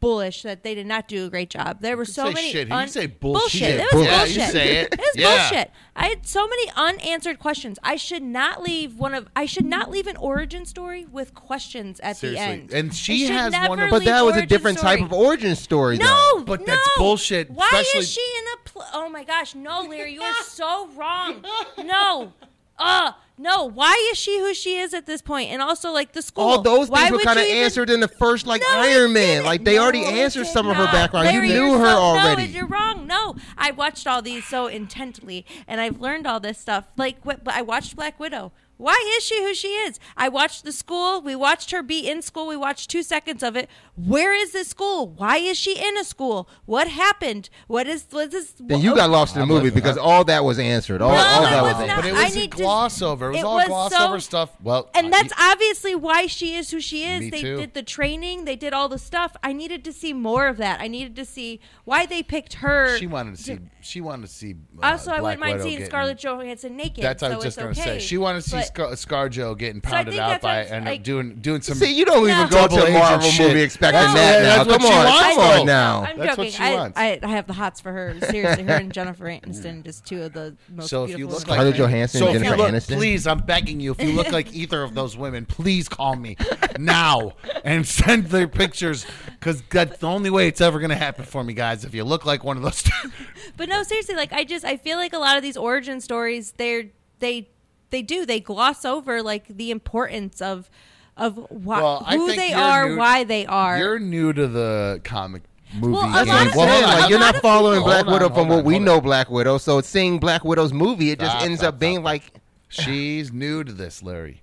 bullish. 0.00 0.42
That 0.42 0.62
they 0.62 0.74
did 0.74 0.86
not 0.86 1.08
do 1.08 1.26
a 1.26 1.30
great 1.30 1.50
job. 1.50 1.80
There 1.80 1.96
were 1.96 2.04
so 2.04 2.26
say 2.28 2.32
many. 2.34 2.50
shit. 2.52 2.68
You 2.68 2.86
say 2.88 3.06
bullshit. 3.06 3.62
It 3.80 3.80
was 3.80 3.90
Bullshit. 3.92 4.08
Yeah, 4.08 4.16
bullshit. 4.18 4.36
you 4.36 4.42
say 4.52 4.76
it. 4.78 4.92
It 4.94 4.98
was 5.00 5.10
Yeah. 5.14 5.48
bullshit. 5.50 5.70
I 5.96 6.06
had 6.08 6.26
so 6.26 6.46
many 6.46 6.70
unanswered 6.76 7.38
questions. 7.38 7.78
I 7.82 7.96
should 7.96 8.22
not 8.22 8.62
leave 8.62 8.98
one 8.98 9.14
of. 9.14 9.28
I 9.34 9.46
should 9.46 9.64
not 9.64 9.90
leave 9.90 10.06
an 10.06 10.16
origin 10.18 10.64
story 10.66 11.06
with 11.10 11.34
questions 11.34 12.00
at 12.00 12.16
Seriously. 12.18 12.44
the 12.44 12.52
end. 12.52 12.72
And 12.72 12.94
she 12.94 13.26
has 13.26 13.52
one 13.68 13.80
of- 13.80 13.90
but 13.90 14.04
that 14.04 14.24
was 14.24 14.36
a 14.36 14.44
different 14.46 14.78
story. 14.78 14.96
type 14.98 15.04
of 15.06 15.12
origin 15.12 15.56
story. 15.56 15.96
No, 15.98 16.06
though. 16.38 16.44
But 16.44 16.60
no. 16.60 16.66
that's 16.66 16.88
bullshit, 16.98 17.50
Why 17.50 17.66
especially- 17.72 18.00
is 18.00 18.12
she 18.12 18.20
in 18.38 18.44
a? 18.54 18.68
Pl- 18.68 18.84
oh 18.92 19.08
my 19.08 19.24
gosh, 19.24 19.54
no, 19.54 19.82
Larry, 19.82 20.12
you 20.12 20.22
are 20.22 20.34
so 20.44 20.88
wrong. 20.96 21.42
No, 21.82 22.32
uh, 22.78 23.12
no. 23.38 23.64
Why 23.64 24.08
is 24.12 24.18
she 24.18 24.38
who 24.38 24.54
she 24.54 24.78
is 24.78 24.94
at 24.94 25.06
this 25.06 25.20
point? 25.22 25.50
And 25.50 25.60
also, 25.62 25.90
like 25.92 26.12
the 26.12 26.22
school. 26.22 26.44
all 26.44 26.62
those 26.62 26.88
Why 26.88 27.04
things 27.08 27.12
were 27.12 27.18
kind 27.24 27.38
of 27.38 27.44
you 27.44 27.50
even- 27.52 27.64
answered 27.64 27.90
in 27.90 28.00
the 28.00 28.08
first, 28.08 28.46
like 28.46 28.62
No, 28.62 28.78
Iron 28.80 29.12
Man. 29.12 29.44
Like 29.44 29.64
they 29.64 29.78
already 29.78 30.02
No, 30.02 30.08
it 30.08 30.14
answered 30.14 30.46
some 30.46 30.66
of 30.68 30.76
her 30.76 30.86
background. 30.86 31.26
Larry, 31.26 31.48
you 31.48 31.54
knew 31.54 31.78
her 31.78 31.84
so- 31.92 31.98
already. 31.98 32.46
No, 32.46 32.52
you're 32.52 32.66
wrong. 32.66 33.06
No, 33.06 33.36
I 33.58 33.70
watched 33.72 34.06
all 34.06 34.22
these 34.22 34.44
so 34.46 34.66
intently, 34.66 35.44
and 35.68 35.80
I've 35.80 36.00
learned 36.00 36.26
all 36.26 36.40
this 36.40 36.58
stuff. 36.58 36.84
Like, 36.96 37.16
what? 37.24 37.40
I 37.46 37.62
watched 37.62 37.96
Black 37.96 38.18
Widow. 38.20 38.52
Why 38.78 39.02
is 39.16 39.24
she 39.24 39.42
who 39.42 39.54
she 39.54 39.68
is? 39.68 39.98
I 40.16 40.28
watched 40.28 40.64
the 40.64 40.72
school. 40.72 41.20
We 41.22 41.34
watched 41.34 41.70
her 41.70 41.82
be 41.82 42.08
in 42.08 42.20
school. 42.22 42.46
We 42.46 42.56
watched 42.56 42.90
two 42.90 43.02
seconds 43.02 43.42
of 43.42 43.56
it. 43.56 43.70
Where 43.96 44.34
is 44.34 44.52
this 44.52 44.68
school? 44.68 45.08
Why 45.08 45.38
is 45.38 45.56
she 45.58 45.78
in 45.78 45.96
a 45.96 46.04
school? 46.04 46.48
What 46.66 46.88
happened? 46.88 47.48
What 47.68 47.86
is 47.86 48.04
what 48.10 48.34
is? 48.34 48.52
then 48.60 48.80
you 48.80 48.94
got 48.94 49.08
lost 49.08 49.34
in 49.34 49.40
the 49.40 49.46
movie 49.46 49.70
because 49.70 49.96
all 49.96 50.24
that 50.24 50.44
was 50.44 50.58
answered. 50.58 51.00
All, 51.00 51.10
No, 51.12 51.16
all 51.16 51.46
it 51.46 51.50
that 51.50 51.62
was 51.62 51.74
was 51.76 51.86
not. 51.86 51.96
But 51.96 52.04
it. 52.06 52.14
I 52.14 52.24
was 52.24 52.36
a 52.36 52.38
need 52.38 52.50
to- 52.52 52.56
gloss 52.58 53.00
over. 53.02 53.28
It 53.28 53.32
was 53.32 53.38
it 53.40 53.44
all 53.44 53.54
was 53.56 53.66
gloss 53.66 53.92
so- 53.92 54.06
over 54.08 54.20
stuff. 54.20 54.50
Well, 54.62 54.90
And 54.94 55.06
I- 55.06 55.10
that's 55.10 55.32
obviously 55.40 55.94
why 55.94 56.26
she 56.26 56.54
is 56.54 56.70
who 56.70 56.80
she 56.80 57.04
is. 57.04 57.20
Me 57.20 57.30
they 57.30 57.40
too. 57.40 57.56
did 57.56 57.72
the 57.74 57.82
training, 57.82 58.44
they 58.44 58.56
did 58.56 58.72
all 58.74 58.88
the 58.90 58.98
stuff. 58.98 59.36
I 59.42 59.52
needed 59.54 59.84
to 59.84 59.92
see 59.92 60.12
more 60.12 60.48
of 60.48 60.58
that. 60.58 60.80
I 60.80 60.88
needed 60.88 61.16
to 61.16 61.24
see 61.24 61.60
why 61.84 62.04
they 62.04 62.22
picked 62.22 62.54
her. 62.54 62.98
she 62.98 63.06
wanted 63.06 63.36
to 63.36 63.42
see. 63.42 63.58
She 63.80 64.00
wanted 64.00 64.26
to 64.26 64.32
see. 64.32 64.56
Uh, 64.82 64.86
also, 64.92 65.12
I 65.12 65.20
wouldn't 65.20 65.40
mind 65.40 65.54
Widow 65.54 65.64
seeing 65.64 65.74
getting- 65.78 65.90
Scarlett 65.90 66.18
Johansson 66.18 66.76
naked. 66.76 67.02
That's 67.04 67.22
what 67.22 67.28
I 67.30 67.34
so 67.34 67.36
was 67.38 67.44
just 67.44 67.56
gonna 67.58 67.70
okay. 67.70 67.80
say. 67.82 67.98
She 68.00 68.18
wanted 68.18 68.42
to 68.42 68.50
see 68.50 68.56
But- 68.56 68.65
Scar- 68.66 68.90
ScarJo 68.92 69.56
getting 69.58 69.80
pounded 69.80 70.14
think 70.14 70.22
out 70.22 70.40
by 70.40 70.64
and 70.64 70.84
like- 70.84 71.02
doing 71.02 71.36
doing 71.36 71.60
some. 71.62 71.76
See, 71.76 71.92
you 71.96 72.04
don't 72.04 72.28
even 72.28 72.48
go 72.48 72.66
to 72.66 72.68
Double 72.68 72.78
a 72.78 72.80
agent 72.82 72.94
Marvel 72.98 73.30
shit. 73.30 73.48
movie 73.48 73.60
expecting 73.62 74.00
No. 74.00 74.14
that 74.14 74.42
now. 74.42 74.64
That's 74.64 74.68
what 74.68 74.80
Come 74.80 74.90
she 74.90 74.96
on, 74.96 75.04
wants, 75.04 75.36
come 75.36 75.60
on 75.60 75.66
now. 75.66 76.00
I'm 76.02 76.18
That's 76.18 76.28
what 76.38 76.44
joking. 76.48 76.52
she 76.52 76.62
I, 76.62 76.74
wants. 76.74 76.98
I, 76.98 77.20
I 77.22 77.26
have 77.28 77.46
the 77.46 77.52
hots 77.52 77.80
for 77.80 77.92
her. 77.92 78.16
Seriously, 78.30 78.64
her 78.64 78.74
and 78.74 78.92
Jennifer 78.92 79.24
Aniston, 79.24 79.84
just 79.84 80.04
two 80.06 80.22
of 80.22 80.32
the 80.32 80.56
most 80.70 80.88
So 80.90 81.04
if 81.04 81.18
you 81.18 81.26
look 81.26 81.46
like 81.48 81.56
Scarlett 81.56 81.76
Johansson, 81.76 82.20
so 82.20 82.28
if 82.28 82.34
Jennifer 82.42 82.56
look, 82.56 82.70
Aniston. 82.70 82.96
please, 82.96 83.26
I'm 83.26 83.38
begging 83.40 83.80
you. 83.80 83.92
If 83.92 84.02
you 84.02 84.12
look 84.12 84.30
like 84.32 84.52
either 84.54 84.82
of 84.82 84.94
those 84.94 85.16
women, 85.16 85.46
please 85.46 85.88
call 85.88 86.16
me 86.16 86.36
now 86.78 87.32
and 87.64 87.86
send 87.96 88.26
their 88.26 88.48
pictures 88.48 89.06
because 89.38 89.62
that's 89.70 89.98
the 89.98 90.06
only 90.08 90.30
way 90.30 90.48
it's 90.48 90.60
ever 90.60 90.80
gonna 90.80 90.94
happen 90.96 91.24
for 91.24 91.42
me, 91.44 91.52
guys. 91.54 91.84
If 91.84 91.94
you 91.94 92.04
look 92.04 92.24
like 92.26 92.44
one 92.44 92.56
of 92.56 92.62
those 92.62 92.82
two. 92.82 93.10
But 93.56 93.68
no, 93.68 93.82
seriously, 93.82 94.14
like 94.16 94.32
I 94.32 94.44
just 94.44 94.64
I 94.64 94.76
feel 94.76 94.96
like 94.96 95.12
a 95.12 95.18
lot 95.18 95.36
of 95.36 95.42
these 95.42 95.56
origin 95.56 96.00
stories, 96.00 96.52
they're 96.56 96.84
they 97.20 97.48
they 97.90 98.02
do 98.02 98.26
they 98.26 98.40
gloss 98.40 98.84
over 98.84 99.22
like 99.22 99.46
the 99.48 99.70
importance 99.70 100.40
of 100.40 100.70
of 101.16 101.36
why, 101.50 101.80
Well, 101.80 102.04
who 102.04 102.34
they 102.34 102.50
you're 102.50 102.88
new- 102.90 102.96
why 102.98 103.24
they 103.24 103.46
are. 103.46 103.78
You're 103.78 103.98
new 103.98 104.32
to 104.34 104.46
the 104.46 105.00
comic 105.02 105.42
movie. 105.74 105.92
Well, 105.94 106.02
a 106.02 106.04
game. 106.04 106.12
lot 106.12 106.26
That's 106.26 106.50
of- 106.50 106.56
what 106.56 106.68
I'm 106.68 106.74
saying. 106.74 106.84
Well, 106.84 107.00
Like 107.00 107.10
you're 107.10 107.18
not 107.18 107.36
following 107.36 107.78
people- 107.80 107.88
Black 107.92 108.06
on, 108.06 108.12
Widow 108.12 108.28
from 108.28 108.34
hold 108.34 108.48
what 108.50 108.64
we 108.66 108.74
hold 108.74 108.84
know. 108.84 109.00
Black 109.00 109.30
Widow. 109.30 109.56
So 109.58 109.80
seeing 109.80 110.18
Black 110.18 110.44
Widow's 110.44 110.72
movie, 110.74 111.10
it 111.10 111.18
just 111.20 111.30
Stop, 111.32 111.42
ends 111.42 111.60
stop, 111.60 111.74
up 111.74 111.80
being 111.80 111.94
stop, 111.96 112.04
like 112.04 112.22
She's 112.68 113.32
new 113.32 113.64
to 113.64 113.72
this, 113.72 114.02
Larry. 114.02 114.42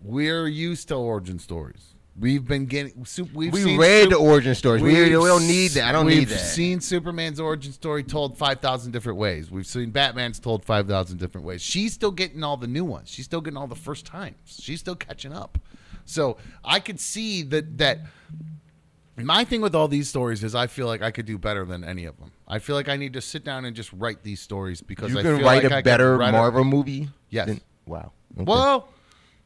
We're 0.00 0.46
used 0.46 0.86
to 0.88 0.94
origin 0.94 1.38
stories. 1.40 1.94
We've 2.20 2.44
been 2.44 2.66
getting. 2.66 3.06
We've 3.32 3.52
we 3.52 3.76
read 3.76 4.02
Sup- 4.04 4.10
the 4.10 4.16
origin 4.16 4.54
stories. 4.54 4.82
We, 4.82 4.92
we 4.92 5.08
don't 5.10 5.46
need 5.46 5.72
that. 5.72 5.84
I 5.84 5.92
don't 5.92 6.06
need 6.06 6.28
that. 6.28 6.34
we've 6.34 6.40
seen 6.40 6.80
Superman's 6.80 7.38
origin 7.38 7.72
story 7.72 8.02
told 8.02 8.36
5,000 8.36 8.90
different 8.90 9.18
ways. 9.18 9.50
We've 9.50 9.66
seen 9.66 9.90
Batman's 9.90 10.40
told 10.40 10.64
5,000 10.64 11.18
different 11.18 11.46
ways. 11.46 11.62
She's 11.62 11.92
still 11.92 12.10
getting 12.10 12.42
all 12.42 12.56
the 12.56 12.66
new 12.66 12.84
ones. 12.84 13.08
She's 13.08 13.24
still 13.24 13.40
getting 13.40 13.56
all 13.56 13.68
the 13.68 13.76
first 13.76 14.04
times. 14.04 14.34
She's 14.46 14.80
still 14.80 14.96
catching 14.96 15.32
up. 15.32 15.58
So 16.06 16.38
I 16.64 16.80
could 16.80 16.98
see 16.98 17.42
that 17.44 17.78
that 17.78 18.00
My 19.16 19.44
thing 19.44 19.60
with 19.60 19.74
all 19.74 19.88
these 19.88 20.08
stories 20.08 20.42
is 20.42 20.54
I 20.54 20.66
feel 20.66 20.86
like 20.86 21.02
I 21.02 21.10
could 21.10 21.26
do 21.26 21.38
better 21.38 21.64
than 21.64 21.84
any 21.84 22.04
of 22.04 22.16
them. 22.18 22.32
I 22.48 22.58
feel 22.60 22.76
like 22.76 22.88
I 22.88 22.96
need 22.96 23.12
to 23.12 23.20
sit 23.20 23.44
down 23.44 23.64
and 23.64 23.76
just 23.76 23.92
write 23.92 24.22
these 24.22 24.40
stories 24.40 24.80
because 24.80 25.12
You 25.12 25.18
I 25.18 25.22
can 25.22 25.36
feel 25.36 25.46
write 25.46 25.62
like 25.62 25.72
a 25.72 25.74
I 25.76 25.78
could 25.80 25.84
better 25.84 26.16
write 26.16 26.30
a- 26.30 26.32
Marvel 26.32 26.64
movie. 26.64 27.10
Yes. 27.30 27.46
than- 27.48 27.60
wow. 27.86 28.12
Okay. 28.34 28.44
Well, 28.44 28.88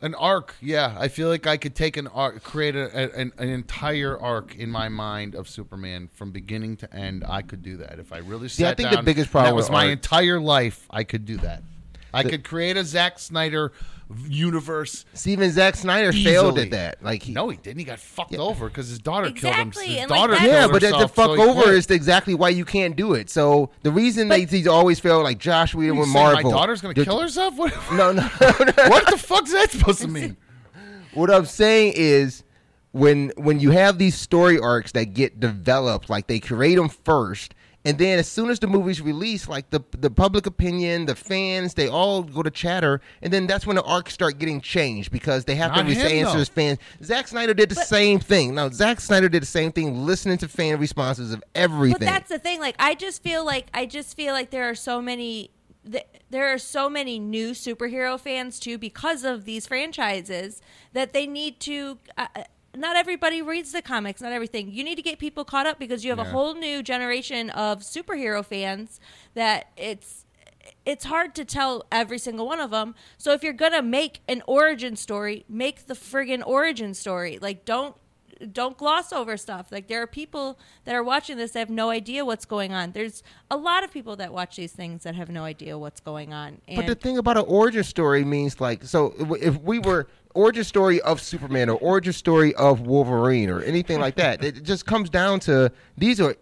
an 0.02 0.14
arc, 0.16 0.54
yeah. 0.60 0.94
I 0.98 1.08
feel 1.08 1.28
like 1.28 1.46
I 1.46 1.56
could 1.56 1.74
take 1.74 1.96
an 1.96 2.06
arc, 2.08 2.42
create 2.42 2.76
a, 2.76 2.84
a- 2.94 3.18
an, 3.20 3.32
an 3.38 3.48
entire 3.48 4.18
arc 4.20 4.54
in 4.56 4.70
my 4.70 4.88
mind 4.88 5.34
of 5.34 5.48
Superman 5.48 6.08
from 6.12 6.30
beginning 6.32 6.76
to 6.78 6.94
end. 6.94 7.24
I 7.26 7.42
could 7.42 7.62
do 7.62 7.78
that 7.78 7.98
if 7.98 8.12
I 8.12 8.18
really 8.18 8.48
sat 8.48 8.56
See, 8.56 8.64
I 8.66 8.74
think 8.74 8.90
the 8.90 8.96
down, 8.96 9.04
biggest 9.04 9.30
problem 9.30 9.50
that 9.52 9.54
was 9.56 9.66
with 9.66 9.72
my 9.72 9.84
arc- 9.84 9.92
entire 9.92 10.40
life. 10.40 10.86
I 10.90 11.04
could 11.04 11.24
do 11.24 11.38
that. 11.38 11.62
I 12.12 12.22
The- 12.22 12.30
could 12.30 12.44
create 12.44 12.76
a 12.76 12.84
Zack 12.84 13.18
Snyder 13.18 13.72
universe. 14.28 15.04
Steven 15.14 15.50
Zack 15.50 15.74
Snyder 15.76 16.12
failed 16.12 16.58
at 16.58 16.70
that. 16.72 17.02
Like 17.02 17.22
he, 17.22 17.32
no, 17.32 17.48
he 17.48 17.56
didn't. 17.56 17.78
He 17.78 17.84
got 17.84 17.98
fucked 17.98 18.34
over 18.34 18.68
because 18.68 18.88
his 18.88 18.98
daughter 18.98 19.30
killed 19.30 19.54
him. 19.54 19.68
Exactly, 19.68 19.94
His 19.94 20.02
and 20.02 20.10
like 20.10 20.20
daughter 20.20 20.32
that- 20.34 20.40
killed 20.40 20.52
Yeah, 20.52 20.66
but 20.68 20.82
the, 20.82 20.98
the 20.98 21.08
fuck 21.08 21.36
so 21.36 21.50
over 21.50 21.72
is 21.72 21.86
exactly 21.90 22.34
why 22.34 22.50
you 22.50 22.64
can't 22.64 22.94
do 22.96 23.14
it. 23.14 23.30
So 23.30 23.70
the 23.82 23.90
reason 23.90 24.28
they 24.28 24.44
these 24.44 24.66
always 24.66 25.00
fail, 25.00 25.22
like 25.22 25.38
Joss 25.38 25.74
Whedon 25.74 25.94
You 25.94 26.00
with 26.00 26.10
saying 26.10 26.24
Marvel. 26.24 26.50
My 26.50 26.56
daughter's 26.58 26.80
gonna 26.80 26.94
the- 26.94 27.04
kill 27.04 27.20
herself. 27.20 27.56
What, 27.56 27.72
No, 27.92 28.12
no. 28.12 28.22
what 28.22 29.06
the 29.10 29.16
fuck's 29.18 29.52
that 29.52 29.70
supposed 29.70 30.00
to 30.02 30.08
mean? 30.08 30.36
What 31.14 31.30
I'm 31.30 31.46
saying 31.46 31.94
is, 31.96 32.42
when 32.92 33.32
when 33.36 33.58
you 33.60 33.70
have 33.70 33.96
these 33.98 34.14
story 34.14 34.58
arcs 34.58 34.92
that 34.92 35.14
get 35.14 35.40
developed, 35.40 36.10
like 36.10 36.26
they 36.26 36.40
create 36.40 36.74
them 36.74 36.88
first, 36.90 37.54
and 37.84 37.98
then 37.98 38.18
as 38.18 38.28
soon 38.28 38.50
as 38.50 38.58
the 38.60 38.66
movie's 38.66 39.00
released, 39.00 39.48
like 39.48 39.70
the 39.70 39.80
the 39.98 40.10
public 40.10 40.46
opinion, 40.46 41.06
the 41.06 41.14
fans, 41.14 41.74
they 41.74 41.88
all 41.88 42.22
go 42.22 42.42
to 42.42 42.50
chatter, 42.50 43.00
and 43.22 43.32
then 43.32 43.46
that's 43.46 43.66
when 43.66 43.76
the 43.76 43.82
arcs 43.82 44.12
start 44.14 44.38
getting 44.38 44.60
changed 44.60 45.10
because 45.10 45.44
they 45.44 45.54
have 45.56 45.72
Not 45.74 45.86
to 45.86 45.94
him, 45.94 46.06
answer 46.06 46.34
though. 46.34 46.40
as 46.42 46.48
fans. 46.48 46.78
Zack 47.02 47.28
Snyder 47.28 47.54
did 47.54 47.68
the 47.68 47.74
same 47.74 48.20
thing. 48.20 48.54
Now 48.54 48.68
Zack 48.70 49.00
Snyder 49.00 49.28
did 49.28 49.42
the 49.42 49.46
same 49.46 49.72
thing, 49.72 50.06
listening 50.06 50.38
to 50.38 50.48
fan 50.48 50.78
responses 50.78 51.32
of 51.32 51.42
everything. 51.54 51.98
But 51.98 52.06
that's 52.06 52.28
the 52.28 52.38
thing. 52.38 52.60
Like, 52.60 52.76
I 52.78 52.94
just 52.94 53.22
feel 53.22 53.44
like 53.44 53.66
I 53.74 53.86
just 53.86 54.16
feel 54.16 54.32
like 54.34 54.50
there 54.50 54.68
are 54.68 54.74
so 54.74 55.02
many. 55.02 55.50
th- 55.90 56.06
There 56.30 56.52
are 56.54 56.58
so 56.58 56.88
many 56.88 57.18
new 57.18 57.50
superhero 57.50 58.18
fans 58.18 58.58
too 58.60 58.78
because 58.78 59.24
of 59.24 59.44
these 59.44 59.66
franchises 59.66 60.62
that 60.92 61.12
they 61.12 61.26
need 61.26 61.60
to. 61.60 61.98
Uh, 62.16 62.26
not 62.76 62.96
everybody 62.96 63.42
reads 63.42 63.72
the 63.72 63.82
comics, 63.82 64.20
not 64.20 64.32
everything. 64.32 64.70
You 64.70 64.84
need 64.84 64.96
to 64.96 65.02
get 65.02 65.18
people 65.18 65.44
caught 65.44 65.66
up 65.66 65.78
because 65.78 66.04
you 66.04 66.10
have 66.10 66.18
a 66.18 66.24
whole 66.24 66.54
new 66.54 66.82
generation 66.82 67.50
of 67.50 67.80
superhero 67.80 68.44
fans 68.44 69.00
that 69.34 69.66
it's 69.76 70.24
it's 70.86 71.04
hard 71.04 71.34
to 71.34 71.44
tell 71.44 71.84
every 71.90 72.18
single 72.18 72.46
one 72.46 72.60
of 72.60 72.70
them. 72.70 72.94
So 73.18 73.32
if 73.32 73.42
you're 73.42 73.52
gonna 73.52 73.82
make 73.82 74.20
an 74.28 74.42
origin 74.46 74.96
story, 74.96 75.44
make 75.48 75.86
the 75.86 75.94
friggin' 75.94 76.42
origin 76.46 76.94
story. 76.94 77.38
Like 77.40 77.64
don't 77.64 77.96
don't 78.46 78.76
gloss 78.76 79.12
over 79.12 79.36
stuff. 79.36 79.70
Like 79.70 79.88
there 79.88 80.02
are 80.02 80.06
people 80.06 80.58
that 80.84 80.94
are 80.94 81.02
watching 81.02 81.36
this 81.36 81.52
that 81.52 81.60
have 81.60 81.70
no 81.70 81.90
idea 81.90 82.24
what's 82.24 82.44
going 82.44 82.72
on. 82.72 82.92
There's 82.92 83.22
a 83.50 83.56
lot 83.56 83.84
of 83.84 83.92
people 83.92 84.16
that 84.16 84.32
watch 84.32 84.56
these 84.56 84.72
things 84.72 85.04
that 85.04 85.14
have 85.14 85.28
no 85.30 85.44
idea 85.44 85.78
what's 85.78 86.00
going 86.00 86.32
on. 86.32 86.60
And 86.66 86.76
But 86.76 86.86
the 86.86 86.94
thing 86.94 87.18
about 87.18 87.36
an 87.36 87.44
origin 87.46 87.84
story 87.84 88.24
means 88.24 88.60
like 88.60 88.84
so 88.84 89.14
if- 89.18 89.42
if 89.42 89.62
we 89.62 89.78
were 89.78 90.08
origin 90.34 90.64
story 90.64 91.00
of 91.02 91.20
Superman 91.20 91.68
or 91.68 91.76
origin 91.78 92.12
story 92.12 92.54
of 92.54 92.80
Wolverine 92.80 93.50
or 93.50 93.60
anything 93.62 94.00
like 94.00 94.16
that, 94.16 94.42
it 94.42 94.62
just 94.62 94.86
comes 94.86 95.10
down 95.10 95.40
to 95.40 95.70
these 95.96 96.20
are 96.20 96.34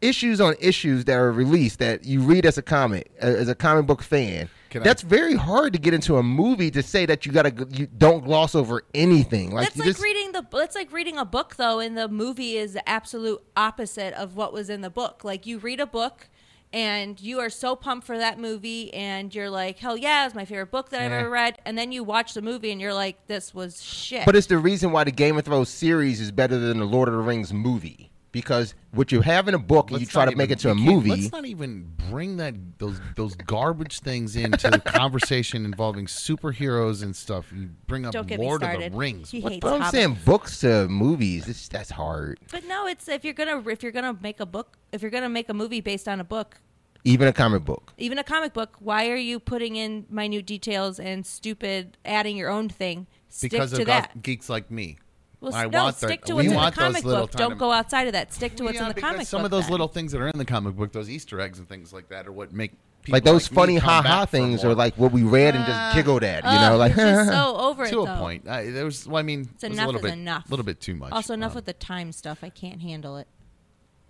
issues 0.00 0.40
on 0.40 0.54
issues 0.60 1.04
that 1.04 1.16
are 1.18 1.30
released 1.32 1.78
that 1.78 2.04
you 2.06 2.20
read 2.22 2.46
as 2.46 2.56
a 2.56 2.62
comic 2.62 3.10
as 3.18 3.48
a 3.48 3.54
comic 3.54 3.86
book 3.86 4.02
fan. 4.02 4.48
Can 4.70 4.82
I- 4.82 4.84
That's 4.84 5.02
very 5.02 5.34
hard 5.34 5.72
to 5.74 5.78
get 5.78 5.92
into 5.94 6.16
a 6.16 6.22
movie 6.22 6.70
to 6.70 6.82
say 6.82 7.04
that 7.06 7.26
you 7.26 7.32
gotta 7.32 7.52
you 7.70 7.86
don't 7.86 8.24
gloss 8.24 8.54
over 8.54 8.82
anything. 8.94 9.50
Like 9.50 9.66
that's 9.66 9.76
like 9.76 9.88
just, 9.88 10.02
reading 10.02 10.32
the 10.32 10.46
that's 10.50 10.76
like 10.76 10.92
reading 10.92 11.18
a 11.18 11.24
book 11.24 11.56
though, 11.56 11.80
and 11.80 11.98
the 11.98 12.08
movie 12.08 12.56
is 12.56 12.72
the 12.74 12.88
absolute 12.88 13.42
opposite 13.56 14.14
of 14.14 14.36
what 14.36 14.52
was 14.52 14.70
in 14.70 14.80
the 14.80 14.90
book. 14.90 15.24
Like 15.24 15.44
you 15.46 15.58
read 15.58 15.80
a 15.80 15.86
book. 15.86 16.28
And 16.72 17.20
you 17.20 17.40
are 17.40 17.50
so 17.50 17.74
pumped 17.74 18.06
for 18.06 18.16
that 18.16 18.38
movie, 18.38 18.94
and 18.94 19.34
you're 19.34 19.50
like, 19.50 19.80
"Hell 19.80 19.96
yeah, 19.96 20.24
it's 20.24 20.36
my 20.36 20.44
favorite 20.44 20.70
book 20.70 20.90
that 20.90 21.02
I've 21.02 21.10
Yeah. 21.10 21.16
ever 21.16 21.24
mm-hmm. 21.24 21.32
read." 21.32 21.58
And 21.64 21.76
then 21.76 21.90
you 21.90 22.04
watch 22.04 22.32
the 22.32 22.42
movie, 22.42 22.70
and 22.70 22.80
you're 22.80 22.94
like, 22.94 23.26
"This 23.26 23.52
was 23.52 23.82
shit." 23.82 24.24
But 24.24 24.36
it's 24.36 24.46
the 24.46 24.56
reason 24.56 24.92
why 24.92 25.02
the 25.02 25.10
Game 25.10 25.36
of 25.36 25.44
Thrones 25.44 25.68
series 25.68 26.20
is 26.20 26.30
better 26.30 26.60
than 26.60 26.78
the 26.78 26.84
Lord 26.84 27.08
of 27.08 27.14
the 27.14 27.20
Rings 27.22 27.52
movie. 27.52 28.09
Because 28.32 28.74
what 28.92 29.10
you 29.10 29.22
have 29.22 29.48
in 29.48 29.54
a 29.54 29.58
book 29.58 29.90
and 29.90 30.00
you 30.00 30.06
try 30.06 30.24
not 30.24 30.30
to 30.32 30.36
make 30.36 30.50
it 30.52 30.60
to 30.60 30.70
a 30.70 30.74
you 30.74 30.84
can't- 30.84 30.94
movie. 30.94 31.10
Let's 31.10 31.32
not 31.32 31.46
even 31.46 31.90
bring 32.10 32.36
that 32.36 32.54
those 32.78 33.00
those 33.16 33.34
garbage 33.34 34.00
things 34.00 34.36
into 34.36 34.70
the 34.70 34.78
conversation 34.78 35.64
involving 35.64 36.06
superheroes 36.06 37.02
and 37.02 37.14
stuff. 37.16 37.52
You 37.52 37.70
bring 37.88 38.06
up 38.06 38.12
Don't 38.12 38.26
get 38.28 38.38
me 38.38 38.46
Lord 38.46 38.62
of 38.62 38.70
started. 38.70 38.92
the 38.92 38.96
Rings. 38.96 39.30
He 39.30 39.40
What 39.40 39.52
hates 39.52 39.60
But 39.62 39.72
I'm 39.74 39.80
Hobbit. 39.80 39.92
saying 39.94 40.18
books 40.24 40.60
to 40.60 40.86
movies. 40.88 41.48
It's, 41.48 41.66
that's 41.68 41.90
hard. 41.90 42.38
But 42.52 42.64
no, 42.66 42.86
it's 42.86 43.08
if 43.08 43.24
you're 43.24 43.34
gonna 43.34 43.68
if 43.68 43.82
you're 43.82 43.92
gonna 43.92 44.16
make 44.22 44.38
a 44.40 44.46
book 44.46 44.78
if 44.92 45.02
you're 45.02 45.10
gonna 45.10 45.28
make 45.28 45.48
a 45.48 45.54
movie 45.54 45.80
based 45.80 46.06
on 46.06 46.20
a 46.20 46.24
book, 46.24 46.60
Even 47.02 47.26
a 47.26 47.32
comic 47.32 47.64
book. 47.64 47.92
even 47.98 48.18
a 48.18 48.24
comic 48.24 48.52
book, 48.52 48.76
why 48.78 49.08
are 49.08 49.16
you 49.16 49.40
putting 49.40 49.74
in 49.76 50.06
minute 50.08 50.46
details 50.46 51.00
and 51.00 51.26
stupid 51.26 51.96
adding 52.04 52.36
your 52.36 52.50
own 52.50 52.68
thing? 52.68 53.06
Stick 53.28 53.50
because 53.52 53.72
to 53.72 53.80
of 53.80 53.86
that. 53.86 54.14
go- 54.14 54.20
geeks 54.20 54.48
like 54.48 54.70
me. 54.70 54.98
Well, 55.40 55.54
I 55.54 55.66
no, 55.66 55.84
want 55.84 55.96
that- 55.98 56.06
stick 56.08 56.24
to 56.26 56.32
we 56.34 56.36
what's 56.36 56.46
in 56.48 56.50
the 56.52 56.56
want 56.56 56.74
those 56.74 56.84
comic 56.84 57.04
little 57.04 57.22
book. 57.26 57.30
Don't 57.32 57.58
go 57.58 57.72
outside 57.72 58.06
of 58.06 58.12
that. 58.12 58.32
Stick 58.34 58.56
to 58.56 58.64
what's 58.64 58.74
Yeah, 58.74 58.88
in 58.88 58.94
the 58.94 59.00
comic 59.00 59.16
some 59.16 59.20
book. 59.20 59.26
Some 59.28 59.44
of 59.46 59.50
those 59.50 59.64
then. 59.64 59.70
little 59.72 59.88
things 59.88 60.12
that 60.12 60.20
are 60.20 60.28
in 60.28 60.36
the 60.38 60.44
comic 60.44 60.76
book, 60.76 60.92
those 60.92 61.08
Easter 61.08 61.40
eggs 61.40 61.58
and 61.58 61.68
things 61.68 61.92
like 61.92 62.08
that, 62.10 62.26
are 62.26 62.32
what 62.32 62.52
make 62.52 62.72
people 63.02 63.16
like 63.16 63.24
those 63.24 63.50
me 63.50 63.54
funny 63.54 63.76
ha 63.76 64.02
ha 64.02 64.26
things 64.26 64.62
more. 64.62 64.72
are 64.72 64.74
like 64.74 64.94
what 64.96 65.12
we 65.12 65.22
read 65.22 65.54
and 65.56 65.64
just 65.64 65.94
giggled 65.94 66.22
at. 66.22 66.44
You 66.44 66.50
Ugh, 66.50 66.72
know, 66.72 66.76
like 66.76 66.94
so 66.94 67.56
over 67.58 67.84
it 67.84 67.90
to 67.90 68.00
a 68.02 68.06
though. 68.06 68.16
point. 68.16 68.46
I, 68.46 68.70
there 68.70 68.84
was, 68.84 69.06
well, 69.08 69.16
I 69.18 69.22
mean, 69.22 69.48
It's 69.54 69.64
it 69.64 69.70
was 69.70 69.78
enough 69.78 69.84
a 69.84 69.86
little 69.92 70.06
is 70.06 70.10
bit, 70.12 70.18
enough. 70.18 70.46
A 70.46 70.50
little 70.50 70.64
bit 70.66 70.80
too 70.80 70.94
much. 70.94 71.12
Also, 71.12 71.32
enough 71.32 71.52
Um, 71.52 71.56
with 71.56 71.64
the 71.64 71.72
time 71.72 72.12
stuff. 72.12 72.40
I 72.42 72.50
can't 72.50 72.82
handle 72.82 73.16
it. 73.16 73.26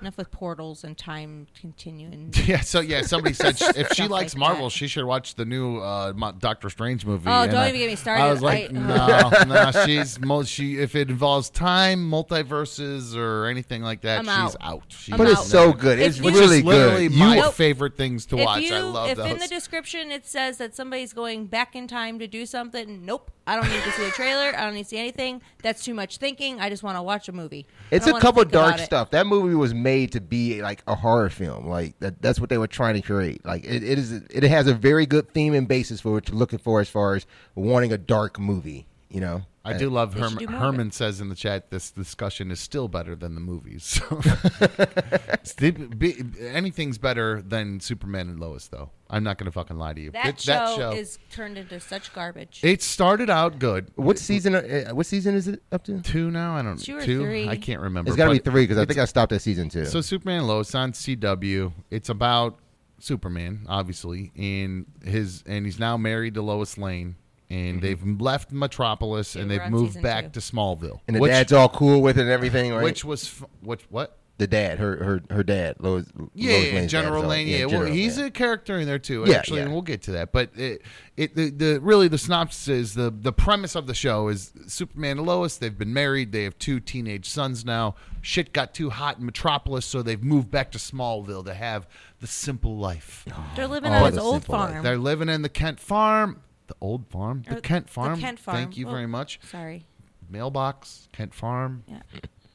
Enough 0.00 0.16
with 0.16 0.30
portals 0.30 0.82
and 0.84 0.96
time 0.96 1.46
continuing. 1.60 2.32
Yeah, 2.46 2.60
so 2.60 2.80
yeah, 2.80 3.02
somebody 3.02 3.34
said 3.34 3.58
sh- 3.58 3.62
if 3.76 3.88
she 3.92 3.94
Stuff 3.94 4.10
likes 4.10 4.34
like 4.34 4.38
Marvel, 4.40 4.64
that. 4.66 4.70
she 4.70 4.86
should 4.88 5.04
watch 5.04 5.34
the 5.34 5.44
new 5.44 5.78
uh, 5.78 6.12
Mo- 6.16 6.32
Doctor 6.32 6.70
Strange 6.70 7.04
movie. 7.04 7.28
Oh, 7.28 7.42
And 7.42 7.52
don't 7.52 7.60
I- 7.60 7.68
even 7.68 7.80
get 7.80 7.90
me 7.90 7.96
started. 7.96 8.22
I 8.22 8.30
was 8.30 8.40
like, 8.42 8.70
I- 8.70 8.72
no, 8.72 9.30
no, 9.72 9.84
she's 9.84 10.18
mo- 10.20 10.42
she 10.44 10.78
if 10.78 10.94
it 10.96 11.10
involves 11.10 11.50
time, 11.50 12.10
multiverses, 12.10 13.14
or 13.16 13.46
anything 13.46 13.82
like 13.82 14.00
that, 14.02 14.18
I'm 14.20 14.24
she's 14.24 14.56
out. 14.56 14.56
out. 14.60 14.82
She's 14.88 15.12
I'm 15.12 15.18
but 15.18 15.26
out. 15.26 15.32
it's 15.34 15.46
so 15.50 15.72
good. 15.72 15.98
If 15.98 16.08
It's 16.08 16.18
you- 16.18 16.24
Which 16.24 16.34
really 16.34 16.58
is 16.58 16.64
literally 16.64 17.08
good. 17.08 17.18
my 17.18 17.34
You, 17.36 17.40
Nope. 17.42 17.54
favorite 17.54 17.96
things 17.96 18.26
to 18.26 18.36
watch. 18.36 18.62
you, 18.62 18.74
I 18.74 18.80
love 18.80 19.10
if 19.10 19.16
those. 19.18 19.30
in 19.32 19.38
the 19.38 19.48
description 19.48 20.10
it 20.10 20.26
says 20.26 20.58
that 20.58 20.74
somebody's 20.74 21.12
going 21.12 21.46
back 21.46 21.76
in 21.76 21.86
time 21.86 22.18
to 22.18 22.26
do 22.26 22.46
something, 22.46 23.04
nope. 23.04 23.30
I 23.46 23.56
don't 23.56 23.68
need 23.68 23.82
to 23.82 23.90
see 23.92 24.06
a 24.06 24.10
trailer. 24.10 24.54
I 24.56 24.60
don't 24.64 24.74
need 24.74 24.84
to 24.84 24.88
see 24.90 24.98
anything. 24.98 25.42
That's 25.62 25.82
too 25.84 25.92
much 25.94 26.18
thinking. 26.18 26.60
I 26.60 26.68
just 26.70 26.84
want 26.84 26.96
to 26.98 27.02
watch 27.02 27.28
a 27.28 27.32
movie. 27.32 27.66
I 27.90 27.96
it's 27.96 28.04
don't 28.04 28.10
a 28.10 28.12
wanna 28.14 28.22
couple 28.22 28.42
think 28.42 28.52
about 28.52 28.68
dark 28.68 28.80
it. 28.80 28.84
stuff. 28.84 29.10
That 29.10 29.26
movie 29.26 29.56
was 29.56 29.74
made 29.90 30.12
to 30.12 30.20
be 30.20 30.62
like 30.62 30.82
a 30.86 30.94
horror 30.94 31.30
film. 31.30 31.66
Like 31.66 31.98
that, 31.98 32.22
that's 32.22 32.38
what 32.38 32.48
they 32.48 32.58
were 32.58 32.68
trying 32.68 32.94
to 32.94 33.02
create. 33.02 33.44
Like 33.44 33.64
it, 33.64 33.82
it 33.82 33.98
is. 33.98 34.12
It 34.12 34.44
has 34.44 34.66
a 34.66 34.74
very 34.74 35.06
good 35.06 35.32
theme 35.34 35.54
and 35.54 35.66
basis 35.66 36.00
for 36.00 36.12
what 36.12 36.28
you're 36.28 36.38
looking 36.38 36.58
for 36.58 36.80
as 36.80 36.88
far 36.88 37.16
as 37.16 37.26
wanting 37.54 37.92
a 37.92 37.98
dark 37.98 38.38
movie. 38.38 38.86
You 39.08 39.20
know. 39.20 39.42
I 39.62 39.76
do 39.76 39.90
love 39.90 40.14
They 40.14 40.20
should 40.22 40.30
Herman. 40.30 40.38
do 40.38 40.46
more 40.46 40.56
of 40.56 40.62
it. 40.62 40.66
Herman 40.66 40.90
says 40.90 41.20
in 41.20 41.28
the 41.28 41.34
chat 41.34 41.70
this 41.70 41.90
discussion 41.90 42.50
is 42.50 42.60
still 42.60 42.88
better 42.88 43.14
than 43.14 43.34
the 43.34 43.40
movies. 43.42 43.84
So 43.84 44.20
It's- 44.60 45.54
be- 45.98 46.16
anything's 46.40 46.98
better 46.98 47.42
than 47.42 47.80
Superman 47.80 48.28
and 48.28 48.40
Lois, 48.40 48.68
though. 48.68 48.90
I'm 49.08 49.22
not 49.22 49.38
going 49.38 49.46
to 49.46 49.52
fucking 49.52 49.76
lie 49.76 49.92
to 49.92 50.00
you. 50.00 50.10
That, 50.12 50.26
It- 50.28 50.40
show, 50.40 50.92
is 50.92 51.18
turned 51.30 51.58
into 51.58 51.78
such 51.80 52.12
garbage. 52.14 52.60
It 52.62 52.82
started 52.82 53.28
out 53.28 53.58
good. 53.58 53.90
What 53.96 54.18
season? 54.18 54.54
Uh, 54.54 54.90
what 54.92 55.06
season 55.06 55.34
is 55.34 55.48
it 55.48 55.62
up 55.72 55.84
to? 55.84 56.00
Two 56.00 56.30
now? 56.30 56.54
I 56.56 56.62
don't 56.62 56.76
know. 56.76 56.82
Two 56.82 56.96
or 56.98 57.02
two? 57.04 57.20
three. 57.22 57.48
I 57.48 57.56
can't 57.56 57.80
remember. 57.82 58.08
It's 58.10 58.16
got 58.16 58.26
to 58.26 58.32
be 58.32 58.38
three 58.38 58.62
because 58.62 58.78
I 58.78 58.84
think 58.86 58.98
I 58.98 59.04
stopped 59.04 59.32
at 59.32 59.42
season 59.42 59.68
two. 59.68 59.84
So 59.84 60.00
Superman 60.00 60.38
and 60.38 60.48
Lois 60.48 60.74
on 60.74 60.92
CW. 60.92 61.72
It's 61.90 62.08
about 62.08 62.58
Superman, 62.98 63.66
obviously, 63.68 64.32
and 64.36 64.86
his 65.04 65.42
and 65.46 65.64
he's 65.64 65.78
now 65.78 65.96
married 65.96 66.34
to 66.34 66.42
Lois 66.42 66.78
Lane, 66.78 67.16
and 67.50 67.76
mm-hmm. 67.76 67.80
they've 67.80 68.20
left 68.20 68.52
Metropolis 68.52 69.36
and 69.36 69.50
Yeah, 69.50 69.58
we're 69.58 69.62
they've 69.64 69.72
moved 69.72 70.02
back 70.02 70.32
two. 70.32 70.40
to 70.40 70.40
Smallville. 70.40 71.00
and 71.06 71.16
the 71.16 71.20
which, 71.20 71.30
dad's 71.30 71.52
all 71.52 71.68
cool 71.68 72.00
with 72.00 72.18
it 72.18 72.22
and 72.22 72.30
everything, 72.30 72.72
right? 72.72 72.82
which 72.84 73.04
was 73.04 73.24
f- 73.24 73.48
which 73.60 73.82
what? 73.90 74.16
the 74.40 74.46
dad, 74.46 74.78
her 74.78 74.96
her 75.04 75.22
her 75.30 75.42
dad, 75.42 75.76
Lois. 75.80 76.06
Yeah, 76.34 76.54
Lois 76.54 76.66
yeah, 76.66 76.74
Lane's 76.74 76.90
General 76.90 77.20
dad, 77.20 77.26
so- 77.26 77.28
Lane. 77.28 77.46
Yeah, 77.46 77.64
well, 77.66 77.84
he's 77.84 78.18
yeah. 78.18 78.24
a 78.24 78.30
character 78.30 78.78
in 78.78 78.86
there 78.86 78.98
too. 78.98 79.24
Yeah, 79.26 79.36
actually, 79.36 79.58
yeah. 79.58 79.64
and 79.64 79.72
we'll 79.72 79.82
get 79.82 80.00
to 80.04 80.12
that. 80.12 80.32
But 80.32 80.56
it, 80.56 80.80
it, 81.18 81.36
the, 81.36 81.50
the 81.50 81.78
really 81.80 82.08
the 82.08 82.16
synopsis 82.16 82.66
is 82.66 82.94
the 82.94 83.10
the 83.10 83.34
premise 83.34 83.74
of 83.74 83.86
the 83.86 83.92
show 83.92 84.28
is 84.28 84.50
Superman 84.66 85.18
and 85.18 85.26
Lois. 85.26 85.58
They've 85.58 85.76
been 85.76 85.92
married. 85.92 86.32
They 86.32 86.44
have 86.44 86.58
two 86.58 86.80
teenage 86.80 87.28
sons 87.28 87.66
now. 87.66 87.96
Shit 88.22 88.54
got 88.54 88.72
too 88.72 88.88
hot 88.88 89.18
in 89.18 89.26
Metropolis, 89.26 89.84
so 89.84 90.00
they've 90.00 90.22
moved 90.22 90.50
back 90.50 90.70
to 90.72 90.78
Smallville 90.78 91.44
to 91.44 91.52
have 91.52 91.86
the 92.20 92.26
simple 92.26 92.78
life. 92.78 93.26
They're 93.56 93.68
living 93.68 93.92
Oh, 93.92 94.04
on 94.04 94.12
his 94.12 94.18
old 94.18 94.36
simple 94.36 94.58
life. 94.58 94.70
farm. 94.72 94.82
They're 94.82 94.96
living 94.96 95.28
in 95.28 95.42
the 95.42 95.48
Kent 95.50 95.80
farm. 95.80 96.40
The 96.70 96.76
old 96.80 97.04
farm, 97.08 97.42
the 97.48 97.60
Kent 97.60 97.90
farm. 97.90 98.14
The 98.14 98.20
Kent 98.20 98.38
farm. 98.38 98.56
Thank 98.56 98.76
you 98.76 98.86
Oh, 98.86 98.90
very 98.92 99.08
much. 99.08 99.40
Sorry. 99.42 99.86
Mailbox, 100.30 101.08
Kent 101.12 101.34
farm. 101.34 101.82
Yeah. 101.88 101.98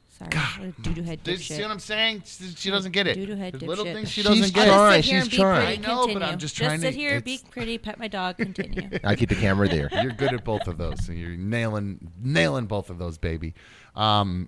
Sorry. 0.07 0.29
What 0.67 0.69
a 0.79 0.81
doo-doo 0.81 1.03
head 1.03 1.21
Did 1.23 1.31
you 1.33 1.37
see 1.43 1.61
what. 1.61 1.71
I'm 1.71 1.79
saying? 1.79 2.23
She 2.25 2.45
she 2.55 2.69
doesn't 2.71 2.93
get 2.93 3.07
it. 3.07 3.15
Doo-doo 3.15 3.35
head 3.35 3.51
There's 3.55 3.63
little 3.63 3.83
things 3.83 4.09
she 4.09 4.21
She's 4.21 4.29
doesn't 4.39 4.53
get. 4.55 4.67
trying. 4.69 5.01
Just 5.01 5.09
sit 5.09 5.11
here 5.11 5.19
she's 5.19 5.23
and 5.23 5.31
be 5.31 5.37
trying. 5.37 5.65
pretty. 5.65 5.83
I 5.85 5.93
know, 5.93 6.13
but 6.13 6.23
I'm 6.23 6.37
just 6.39 6.55
trying 6.55 6.69
just 6.79 6.81
sit 6.83 6.91
to- 6.93 6.97
here, 6.97 7.19
be 7.19 7.41
pretty, 7.51 7.77
pet 7.77 7.99
my 7.99 8.07
dog. 8.07 8.37
Continue. 8.37 8.97
I 9.03 9.15
keep 9.15 9.27
the 9.27 9.35
camera 9.35 9.67
there. 9.67 9.89
You're 10.01 10.13
good 10.13 10.33
at 10.33 10.45
both 10.45 10.65
of 10.69 10.77
those. 10.77 11.05
So 11.05 11.11
you're 11.11 11.35
nailing 11.35 12.09
nailing 12.23 12.67
both 12.67 12.89
of 12.89 12.97
those, 12.97 13.17
baby. 13.17 13.53
Um, 13.97 14.47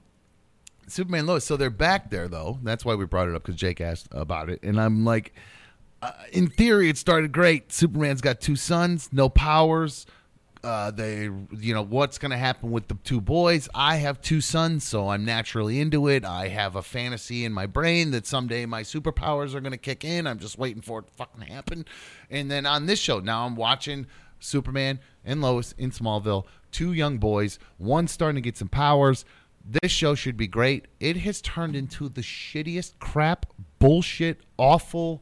Superman 0.88 1.26
Lois. 1.26 1.44
So 1.44 1.58
they're 1.58 1.70
back 1.70 2.10
there 2.12 2.30
though. 2.30 2.60
That's 2.64 2.86
why 2.86 2.96
we 2.96 3.06
brought 3.06 3.28
it 3.28 3.36
up 3.36 3.44
because 3.44 3.60
Jake 3.60 3.82
asked 3.82 4.08
about 4.12 4.50
it, 4.50 4.64
and 4.64 4.80
I'm 4.80 5.04
like, 5.04 5.34
uh, 6.02 6.12
in 6.32 6.48
theory, 6.48 6.90
it 6.90 6.98
started 6.98 7.32
great. 7.32 7.72
Superman's 7.72 8.22
got 8.22 8.40
two 8.40 8.56
sons, 8.56 9.10
no 9.12 9.30
powers. 9.30 10.06
Uh, 10.64 10.92
they, 10.92 11.30
you 11.58 11.74
know, 11.74 11.84
what's 11.84 12.18
going 12.18 12.32
to 12.32 12.38
happen 12.38 12.72
with 12.72 12.88
the 12.88 12.96
two 13.04 13.22
boys? 13.22 13.70
I 13.74 13.98
have 13.98 14.22
two 14.22 14.42
sons, 14.42 14.84
so 14.84 15.10
I'm 15.10 15.24
naturally 15.24 15.80
into 15.80 16.08
it. 16.08 16.26
I 16.26 16.50
have 16.50 16.76
a 16.76 16.82
fantasy 16.82 17.46
in 17.46 17.54
my 17.54 17.68
brain 17.68 18.12
that 18.12 18.26
someday 18.26 18.66
my 18.66 18.82
superpowers 18.84 19.54
are 19.54 19.62
going 19.62 19.72
to 19.72 19.78
kick 19.78 20.04
in. 20.04 20.28
I'm 20.28 20.40
just 20.40 20.58
waiting 20.58 20.82
for 20.82 21.00
it 21.00 21.08
to 21.08 21.14
fucking 21.14 21.42
happen. 21.42 21.86
And 22.30 22.52
then 22.52 22.66
on 22.66 22.86
this 22.86 23.00
show, 23.00 23.20
now 23.20 23.46
I'm 23.46 23.56
watching 23.56 24.08
Superman 24.40 25.00
and 25.24 25.42
Lois 25.42 25.74
in 25.78 25.92
Smallville, 25.92 26.46
two 26.72 26.94
young 26.94 27.18
boys, 27.18 27.60
one 27.78 28.08
starting 28.08 28.36
to 28.36 28.42
get 28.42 28.58
some 28.58 28.68
powers. 28.68 29.26
This 29.64 29.92
show 29.92 30.16
should 30.16 30.38
be 30.38 30.48
great. 30.48 30.88
It 31.00 31.18
has 31.18 31.42
turned 31.42 31.76
into 31.76 32.10
the 32.10 32.22
shittiest 32.22 33.00
crap, 33.00 33.46
bullshit, 33.80 34.42
awful, 34.58 35.22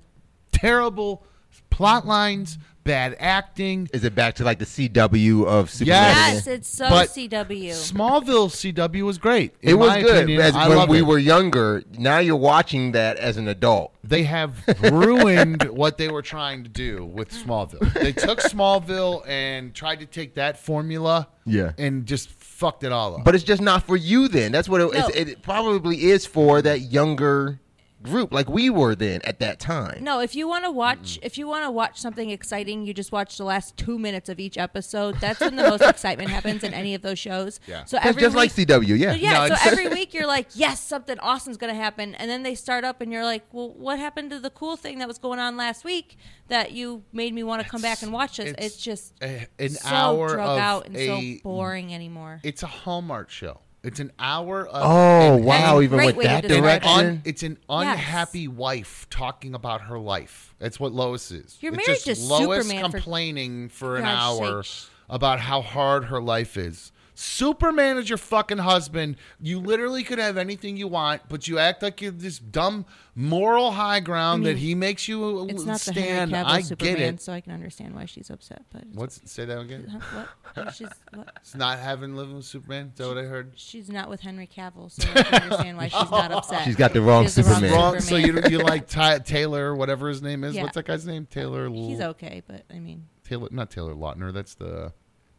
terrible 0.60 1.24
plot 1.70 2.06
lines, 2.08 2.58
bad 2.86 3.16
acting. 3.20 3.90
Is 3.94 4.04
it 4.04 4.14
back 4.16 4.36
to 4.36 4.44
like 4.44 4.60
the 4.60 4.66
CW 4.66 5.46
of 5.46 5.70
Superman? 5.70 6.16
Yes, 6.16 6.48
it's 6.48 6.70
so 6.70 6.88
But 6.88 7.10
CW. 7.10 7.72
Smallville 7.72 8.50
CW 8.50 9.02
was 9.04 9.18
great. 9.18 9.54
in 9.62 9.72
It 9.72 9.74
was 9.74 9.90
my 9.90 10.02
good 10.02 10.16
opinion. 10.24 10.42
as 10.42 10.56
I 10.56 10.70
when 10.70 10.88
we 10.88 11.00
it. 11.00 11.02
were 11.02 11.18
younger. 11.18 11.84
Now 11.98 12.20
you're 12.20 12.36
watching 12.36 12.92
that 12.94 13.18
as 13.18 13.38
an 13.38 13.48
adult. 13.48 13.92
They 14.04 14.24
have 14.24 14.64
ruined 14.92 15.64
what 15.72 15.98
they 15.98 16.10
were 16.10 16.22
trying 16.22 16.64
to 16.64 16.70
do 16.70 17.04
with 17.06 17.32
Smallville. 17.32 17.92
They 17.94 18.12
took 18.14 18.40
Smallville 18.40 19.28
and 19.28 19.74
tried 19.74 20.00
to 20.02 20.06
take 20.06 20.36
that 20.36 20.60
formula, 20.60 21.28
Yeah. 21.46 21.72
and 21.80 22.06
just 22.06 22.30
fucked 22.30 22.84
it 22.84 22.92
all 22.92 23.16
up. 23.16 23.24
But 23.26 23.34
it's 23.36 23.44
just 23.44 23.62
not 23.64 23.84
for 23.84 23.98
you 23.98 24.28
then. 24.28 24.52
That's 24.52 24.70
what 24.70 24.80
it, 24.80 24.94
No. 24.94 25.08
it's, 25.08 25.10
it 25.16 25.42
probably 25.42 26.04
is 26.06 26.26
for 26.28 26.62
that 26.62 26.82
younger 26.82 27.60
group, 28.06 28.34
like 28.34 28.50
we 28.50 28.70
were 28.70 28.96
then 28.96 29.22
at 29.24 29.40
that 29.40 29.60
time. 29.60 30.04
No, 30.04 30.20
if 30.20 30.36
you 30.36 30.48
want 30.48 30.64
to 30.66 30.72
watch, 30.72 31.20
if 31.22 31.38
you 31.38 31.48
want 31.48 31.66
to 31.66 31.72
watch 31.72 32.00
something 32.00 32.30
exciting, 32.30 32.86
you 32.86 32.94
just 32.94 33.12
watch 33.12 33.38
the 33.38 33.44
last 33.44 33.76
two 33.78 34.00
minutes 34.00 34.30
of 34.30 34.40
each 34.40 34.58
episode. 34.58 35.16
That's 35.20 35.40
when 35.40 35.56
the 35.56 35.64
most 35.64 35.82
excitement 35.96 36.30
happens 36.30 36.64
in 36.64 36.74
any 36.74 36.94
of 36.96 37.02
those 37.02 37.20
shows. 37.20 37.60
Yeah. 37.68 37.84
So 37.86 37.98
every 38.02 38.22
just 38.22 38.36
like 38.36 38.52
CW, 38.52 38.98
yeah. 38.98 39.14
yeah. 39.14 39.48
No, 39.48 39.56
so 39.56 39.70
every 39.72 39.88
week 39.90 40.14
you're 40.14 40.28
like, 40.28 40.48
yes, 40.56 40.80
something 40.80 41.20
awesome's 41.20 41.58
gonna 41.58 41.74
happen, 41.74 42.16
and 42.16 42.30
then 42.30 42.44
they 42.44 42.56
start 42.56 42.84
up, 42.84 43.02
and 43.02 43.12
you're 43.12 43.24
like, 43.26 43.44
well, 43.52 43.72
what 43.74 44.00
happened 44.00 44.30
to 44.32 44.40
the 44.40 44.50
cool 44.50 44.76
thing 44.76 45.00
that 45.00 45.08
was 45.08 45.18
going 45.18 45.40
on 45.40 45.58
last 45.58 45.84
week 45.84 46.18
that 46.48 46.72
you 46.72 47.04
made 47.12 47.34
me 47.34 47.44
want 47.44 47.62
to 47.64 47.68
come 47.70 47.82
back 47.82 48.02
and 48.02 48.14
watch 48.14 48.38
this? 48.38 48.52
it's 48.58 48.66
It's, 48.66 48.78
just 48.78 49.14
a- 49.22 49.48
an 49.60 49.70
so 49.70 49.90
hour 49.90 50.30
drug 50.30 50.50
of 50.50 50.60
out 50.60 50.86
and 50.88 50.96
a- 50.96 51.38
so 51.38 51.42
boring 51.44 51.94
anymore. 51.94 52.40
it's 52.44 52.64
a 52.64 52.68
Hallmark 52.68 53.30
show. 53.30 53.60
It's 53.86 54.00
an 54.00 54.12
hour 54.20 54.68
of 54.68 54.82
Oh 54.84 55.36
and- 55.36 55.46
wow! 55.46 55.76
and 55.76 55.84
Even 55.84 56.06
with 56.06 56.16
that 56.24 56.42
describe 56.42 56.46
it. 56.46 56.62
direction, 56.62 56.90
Un, 57.08 57.22
it's 57.24 57.44
an 57.44 57.58
unhappy 57.70 58.48
wife 58.48 59.08
talking 59.10 59.54
about 59.54 59.82
her 59.82 60.00
life. 60.00 60.54
That's 60.60 60.80
what 60.80 60.92
Lois 60.92 61.30
is. 61.32 61.58
You're 61.62 61.74
it's 61.76 61.88
married 61.88 62.00
just 62.04 62.22
to 62.28 62.34
Lois 62.34 62.66
Superman 62.68 62.92
complaining 62.92 63.70
for, 63.70 63.98
an 63.98 64.06
hour 64.06 64.64
sakes. 64.64 64.90
about 65.10 65.40
how 65.40 65.62
hard 65.62 66.06
her 66.06 66.22
life 66.22 66.58
is. 66.58 66.92
Superman 67.16 67.98
is 67.98 68.10
your 68.10 68.18
fucking 68.18 68.58
husband. 68.60 69.16
You 69.42 69.60
literally 69.60 70.04
could 70.04 70.20
have 70.20 70.38
anything 70.38 70.78
you 70.78 70.88
want, 70.88 71.24
but 71.30 71.48
you 71.48 71.58
act 71.58 71.82
like 71.82 72.02
you're 72.02 72.12
this 72.12 72.38
dumb 72.40 72.86
moral 73.16 73.72
high 73.72 74.02
ground 74.02 74.42
I 74.44 74.46
mean, 74.46 74.54
that 74.56 74.60
he 74.60 74.76
makes 74.76 75.08
you 75.08 75.46
It's 75.50 75.64
not 75.64 75.80
the 75.80 75.92
stand. 75.94 76.32
Henry 76.32 76.46
Cavill 76.46 76.46
I 76.52 76.62
Superman, 76.62 76.96
get 76.98 77.14
it. 77.16 77.22
so 77.22 77.32
I 77.34 77.40
can 77.42 77.54
understand 77.54 77.96
why 77.96 78.06
she's 78.06 78.30
upset. 78.30 78.64
But 78.72 78.82
it's- 78.82 78.96
What's 78.96 79.32
say 79.32 79.46
that 79.46 79.60
again? 79.60 80.02
What? 80.14 80.74
She's 80.74 80.88
what? 81.14 81.32
It's 81.38 81.54
not 81.56 81.80
having 81.80 82.16
living 82.16 82.36
with 82.38 82.46
Superman. 82.46 82.92
Is 82.94 82.98
that 83.00 83.08
what 83.08 83.18
I 83.18 83.24
heard? 83.24 83.52
She's 83.56 83.90
not 83.90 84.10
with 84.10 84.22
Henry 84.22 84.48
Cavill, 84.48 84.90
so 84.90 85.04
I 85.14 85.24
can 85.24 85.42
understand 85.44 85.78
why 85.78 85.88
she's 85.90 86.12
not 86.12 86.32
upset. 86.34 86.64
She's 86.64 86.78
got 86.78 86.94
the 86.94 87.02
wrong 87.02 87.24
She 87.28 87.42
has 87.42 87.60
the 87.60 87.68
wrong 87.70 88.00
Superman. 88.00 88.02
So 88.02 88.16
you 88.16 88.42
you 88.50 88.64
like 88.64 88.88
Ty, 88.88 89.20
Taylor, 89.20 89.76
whatever 89.76 90.08
his 90.08 90.22
name 90.22 90.44
is? 90.46 90.56
Yeah. 90.56 90.64
What's 90.64 90.76
that 90.76 90.86
guy's 90.86 91.06
name? 91.06 91.26
Taylor. 91.30 91.70
He's 91.70 92.00
okay, 92.00 92.42
but 92.48 92.64
I 92.74 92.80
mean, 92.80 93.08
Taylor, 93.26 93.50
not 93.52 93.70
Taylor 93.70 93.94
Lautner. 93.96 94.34
That's 94.34 94.56
the. 94.56 94.94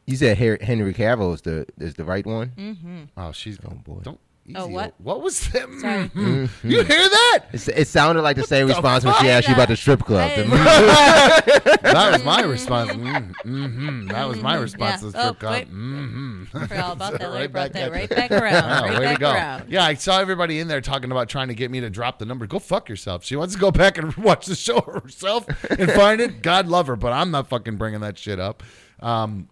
You 0.06 0.16
said 0.16 0.38
Her- 0.38 0.58
Henry 0.60 0.94
Cavill 0.94 1.34
is 1.34 1.42
the 1.42 1.66
is 1.78 1.94
the 1.94 2.04
right 2.04 2.24
one. 2.26 2.52
mm-hmm. 2.56 3.02
Oh, 3.16 3.32
she's. 3.32 3.58
Oh, 3.64 3.70
boy. 3.74 4.00
Don't. 4.02 4.20
Easy. 4.48 4.54
Oh, 4.58 4.68
what? 4.68 4.94
What 4.98 5.22
was 5.22 5.40
that? 5.50 5.62
Sorry. 5.80 6.08
Mhm. 6.10 6.48
You 6.62 6.84
hear 6.84 7.08
that? 7.08 7.46
It's, 7.52 7.66
it 7.66 7.88
sounded 7.88 8.22
like 8.22 8.36
the 8.36 8.44
same 8.44 8.68
the 8.68 8.74
response 8.74 9.04
when 9.04 9.12
she 9.14 9.22
fuck? 9.22 9.26
asked 9.26 9.48
you 9.48 9.54
about 9.54 9.66
the 9.66 9.74
strip 9.76 10.04
club. 10.04 10.30
I- 10.36 11.42
that 11.82 12.12
was 12.12 12.22
my 12.24 12.42
response. 12.42 12.92
Mm-hmm. 12.92 14.06
That 14.06 14.28
was 14.28 14.40
my 14.40 14.56
Mhm. 14.56 14.60
response 14.62 15.00
to 15.00 15.06
the 15.06 15.10
strip 15.18 15.24
Oh, 15.26 15.34
club. 15.34 15.52
wait. 15.52 15.66
Mm-hmm. 15.68 16.44
Forgot 16.44 16.78
all 16.78 16.92
about 16.92 17.18
that. 17.18 17.26
Right, 17.36 17.50
brought 17.52 17.72
that 17.72 17.90
right 17.90 18.08
back 18.08 18.30
around. 18.30 18.64
Oh, 18.64 18.82
right 18.88 18.98
way 19.00 19.04
back 19.06 19.14
to 19.16 19.20
go. 19.20 19.32
around. 19.32 19.64
Yeah, 19.68 19.84
I 19.84 19.94
saw 19.94 20.20
everybody 20.20 20.60
in 20.60 20.68
there 20.68 20.80
talking 20.80 21.10
about 21.10 21.28
trying 21.28 21.48
to 21.48 21.54
get 21.54 21.72
me 21.72 21.80
to 21.80 21.90
drop 21.90 22.20
the 22.20 22.24
number. 22.24 22.46
Go 22.46 22.60
fuck 22.60 22.88
yourself. 22.88 23.24
She 23.24 23.34
wants 23.34 23.54
to 23.54 23.60
go 23.60 23.72
back 23.72 23.98
and 23.98 24.14
watch 24.14 24.46
the 24.46 24.54
show 24.54 24.80
herself 24.80 25.44
and 25.70 25.90
find 25.90 26.20
it. 26.20 26.42
God 26.42 26.68
love 26.68 26.86
her, 26.86 26.94
but 26.94 27.12
I'm 27.12 27.32
not 27.32 27.48
fucking 27.48 27.78
bringing 27.78 27.98
that 28.02 28.16
shit 28.16 28.38
up. 28.38 28.62
Um, 29.00 29.48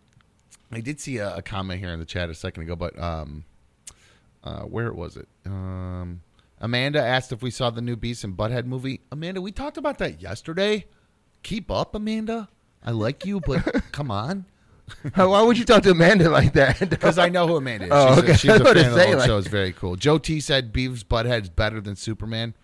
I 0.77 0.81
did 0.81 1.01
see 1.01 1.19
a, 1.19 1.37
a 1.37 1.43
comment 1.43 1.81
here 1.81 1.91
in 1.91 1.99
the 1.99 2.05
chat 2.05 2.31
a 2.31 2.35
second 2.35 2.65
ago, 2.65 2.77
but 2.77 2.99
um, 2.99 3.45
uh, 4.43 4.63
where 4.63 4.93
was 4.93 5.17
it? 5.17 5.29
Um, 5.47 6.23
Amanda 6.61 7.03
asked 7.03 7.33
if 7.33 7.43
we 7.43 7.51
saw 7.51 7.71
the 7.71 7.81
new 7.83 7.97
Beavis 7.97 8.25
and 8.25 8.37
Butthead 8.37 8.67
movie. 8.67 9.01
Amanda, 9.13 9.41
we 9.41 9.53
talked 9.53 9.77
about 9.77 9.99
that 9.99 10.23
yesterday. 10.23 10.87
Keep 11.43 11.71
up, 11.71 11.95
Amanda. 11.95 12.49
I 12.85 12.91
like 12.93 13.25
you, 13.27 13.41
but 13.41 13.63
come 13.93 14.11
on. 14.11 14.47
Why 15.15 15.43
would 15.43 15.57
you 15.57 15.65
talk 15.65 15.83
to 15.85 15.91
Amanda 15.93 16.29
like 16.29 16.53
that? 16.55 16.79
Because 16.91 17.19
I 17.19 17.29
know 17.31 17.47
who 17.47 17.57
Amanda 17.57 17.87
is. 17.87 17.91
Oh, 17.93 18.15
she's, 18.15 18.19
okay. 18.23 18.33
a, 18.33 18.37
she's 18.37 18.51
a 18.51 18.65
fan 18.65 18.77
of 18.77 18.95
the 18.95 19.17
like- 19.17 19.27
show. 19.27 19.39
It's 19.39 19.49
very 19.49 19.73
cool. 19.73 19.97
Joe 19.97 20.19
T 20.19 20.41
said 20.41 20.73
Beavis 20.73 21.05
Butthead's 21.05 21.49
better 21.49 21.81
than 21.81 21.97
Superman. 21.97 22.55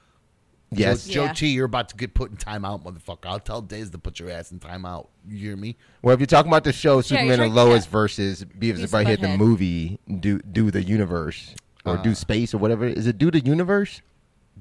Yes. 0.70 1.06
Joe, 1.06 1.12
Joe 1.12 1.24
Yeah. 1.24 1.32
T, 1.32 1.48
you're 1.48 1.64
about 1.66 1.88
to 1.90 1.96
get 1.96 2.14
put 2.14 2.30
in 2.30 2.36
timeout, 2.36 2.82
motherfucker. 2.84 3.26
I'll 3.26 3.40
tell 3.40 3.60
Days 3.62 3.90
to 3.90 3.98
put 3.98 4.18
your 4.20 4.30
ass 4.30 4.52
in 4.52 4.60
timeout. 4.60 5.08
You 5.28 5.38
hear 5.38 5.56
me? 5.56 5.76
Well, 6.02 6.14
if 6.14 6.20
you're 6.20 6.26
talking 6.26 6.50
about 6.50 6.64
the 6.64 6.72
show 6.72 6.94
you're 6.94 7.02
Superman 7.02 7.40
and 7.40 7.52
trying- 7.52 7.54
Lois 7.54 7.84
yeah. 7.84 7.90
versus 7.90 8.44
Beavis 8.44 8.50
and 8.50 8.60
Beavis 8.60 8.80
and 8.82 8.88
Butthead, 9.06 9.20
the 9.20 9.26
Butthead. 9.28 9.38
movie, 9.38 9.98
do 10.20 10.38
do 10.40 10.70
the 10.70 10.82
universe 10.82 11.54
or 11.84 11.98
Uh, 11.98 12.02
do 12.02 12.14
space 12.14 12.52
or 12.54 12.58
whatever. 12.58 12.86
Is 12.86 13.06
it 13.06 13.18
do 13.18 13.30
the 13.30 13.40
universe? 13.40 14.00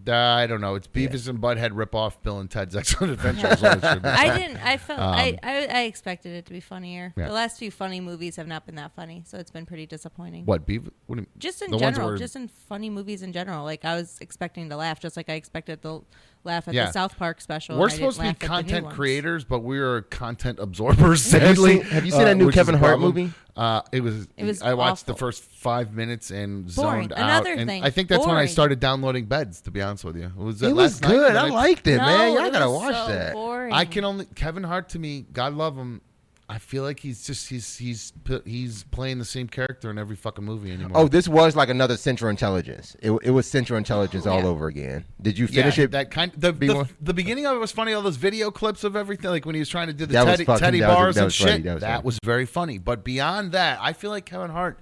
Uh, 0.08 0.14
I 0.16 0.48
don't 0.48 0.62
know. 0.62 0.76
It's 0.76 0.88
Beavis 0.88 1.28
and 1.28 1.40
Butthead 1.40 1.72
rip 1.74 1.94
off 1.96 2.22
Bill 2.24 2.40
and 2.40 2.50
Ted's 2.50 2.76
Excellent 2.76 3.14
Adventure. 3.14 3.48
is 3.54 3.62
what 3.62 3.78
it. 3.84 4.06
I 4.06 4.38
didn't. 4.38 4.58
I 4.58 4.78
felt. 4.78 5.00
I, 5.00 5.30
Um, 5.32 5.38
I. 5.44 5.68
I 5.68 5.82
expected 5.84 6.34
it 6.34 6.46
to 6.46 6.54
be 6.54 6.60
funnier. 6.60 7.14
Yeah. 7.18 7.28
The 7.28 7.34
last 7.34 7.60
few 7.60 7.72
funny 7.72 8.00
movies 8.00 8.36
have 8.38 8.48
not 8.48 8.66
been 8.66 8.76
that 8.76 8.96
funny, 8.96 9.24
so 9.26 9.38
it's 9.38 9.52
been 9.52 9.66
pretty 9.66 9.86
disappointing. 9.86 10.46
What 10.46 10.66
Beavis? 10.68 10.92
What 11.08 11.16
do 11.18 11.22
you, 11.22 11.28
Just 11.38 11.62
in 11.62 11.78
general, 11.78 12.10
where- 12.10 12.18
just 12.18 12.36
in 12.36 12.48
funny 12.48 12.90
movies 12.90 13.22
in 13.24 13.34
general. 13.34 13.64
Like 13.64 13.86
I 13.86 13.96
was 13.96 14.18
expecting 14.22 14.70
to 14.70 14.76
laugh, 14.78 15.00
just 15.00 15.18
like 15.18 15.30
I 15.30 15.34
expected 15.34 15.82
to 15.84 16.04
laugh 16.44 16.68
at 16.68 16.74
Yeah. 16.74 16.86
the 16.88 16.92
South 16.94 17.18
Park 17.18 17.42
special. 17.42 17.78
We're 17.78 17.88
I 17.88 17.90
supposed 17.90 18.18
to 18.18 18.22
be 18.24 18.28
laugh 18.28 18.36
at 18.36 18.40
the 18.40 18.46
new 18.46 18.50
content 18.50 18.90
creators, 18.90 19.44
but 19.44 19.60
we're 19.60 20.02
content 20.04 20.60
absorbers. 20.60 21.32
Have 21.32 21.42
you 21.42 21.48
Sadly, 21.56 21.74
seen- 21.82 21.82
have 21.92 22.06
you 22.06 22.12
seen 22.12 22.22
that 22.24 22.38
new 22.38 22.46
which 22.48 22.56
Kevin 22.56 22.76
Hart 22.76 23.00
movie? 23.00 23.32
Uh, 23.56 23.82
it 23.92 24.02
was. 24.02 24.26
It 24.38 24.46
was 24.46 24.62
I 24.62 24.74
watched 24.74 25.06
the 25.06 25.16
first 25.16 25.44
five 25.44 25.94
minutes 25.94 26.32
and 26.32 26.74
Boring. 26.74 27.10
zoned 27.10 27.12
Another 27.12 27.52
out. 27.52 27.58
And 27.58 27.68
thing, 27.70 27.84
I 27.84 27.90
think 27.90 28.08
that's 28.08 28.26
when 28.26 28.38
I 28.38 28.46
started 28.46 28.80
downloading 28.80 29.26
beds. 29.26 29.60
To 29.62 29.72
be 29.72 29.82
honest 29.82 30.06
with 30.06 30.16
you, 30.16 30.32
was 30.38 30.62
It 30.62 30.70
it 30.70 30.76
was 30.76 31.00
good. 31.02 31.36
I 31.36 31.50
liked 31.50 31.86
it, 31.88 31.98
No, 31.98 32.06
man. 32.06 32.34
Y'all 32.36 32.52
gotta 32.52 32.70
watch 32.70 32.96
so 32.96 33.08
that. 33.14 33.34
Boring. 33.34 33.74
I 33.74 33.84
can 33.84 34.06
only 34.06 34.26
Kevin 34.34 34.64
Hart 34.64 34.90
to 34.90 35.00
me. 35.00 35.26
God 35.34 35.54
love 35.56 35.76
him. 35.76 36.00
I 36.52 36.58
feel 36.58 36.82
like 36.82 37.00
he's 37.00 37.28
just 37.28 37.48
he's 37.48 37.78
he's 37.78 38.12
he's 38.44 38.82
playing 38.86 39.20
the 39.20 39.26
same 39.26 39.48
character 39.48 39.92
in 39.92 40.00
every 40.00 40.16
fucking 40.16 40.44
movie 40.44 40.72
anymore. 40.72 40.98
Oh, 41.02 41.08
this 41.08 41.28
was 41.28 41.56
like 41.56 41.70
another 41.70 41.96
Central 41.96 42.32
Intelligence. 42.32 42.96
It, 43.02 43.12
it 43.22 43.30
was 43.30 43.48
Central 43.48 43.78
Intelligence 43.78 44.26
all 44.26 44.40
Yeah. 44.40 44.48
over 44.48 44.66
again. 44.66 45.06
Did 45.22 45.38
you 45.38 45.46
yeah, 45.46 45.62
finish 45.62 45.78
it? 45.78 45.92
That 45.92 46.10
kind 46.10 46.32
the, 46.36 46.52
the, 46.52 46.90
the 47.02 47.14
beginning 47.14 47.46
of 47.46 47.56
it 47.56 47.60
was 47.60 47.72
funny. 47.72 47.94
All 47.94 48.02
those 48.02 48.16
video 48.18 48.50
clips 48.50 48.84
of 48.84 48.96
everything, 48.96 49.30
like 49.30 49.46
when 49.46 49.54
he 49.54 49.60
was 49.60 49.70
trying 49.70 49.88
to 49.88 49.94
do 49.94 50.08
the 50.08 50.14
That 50.14 50.26
teddy, 50.26 50.46
fucking- 50.46 50.60
teddy 50.60 50.80
that 50.80 50.88
was- 50.88 50.96
bars 50.96 51.18
and 51.18 51.26
was 51.26 51.38
funny, 51.38 51.52
shit. 51.52 51.64
that 51.66 51.74
was 51.76 51.82
that 51.82 52.04
was 52.04 52.20
very 52.26 52.48
funny. 52.48 52.80
But 52.80 53.04
beyond 53.04 53.52
that, 53.52 53.78
I 53.80 53.94
feel 53.94 54.10
like 54.10 54.26
Kevin 54.26 54.50
Hart, 54.50 54.80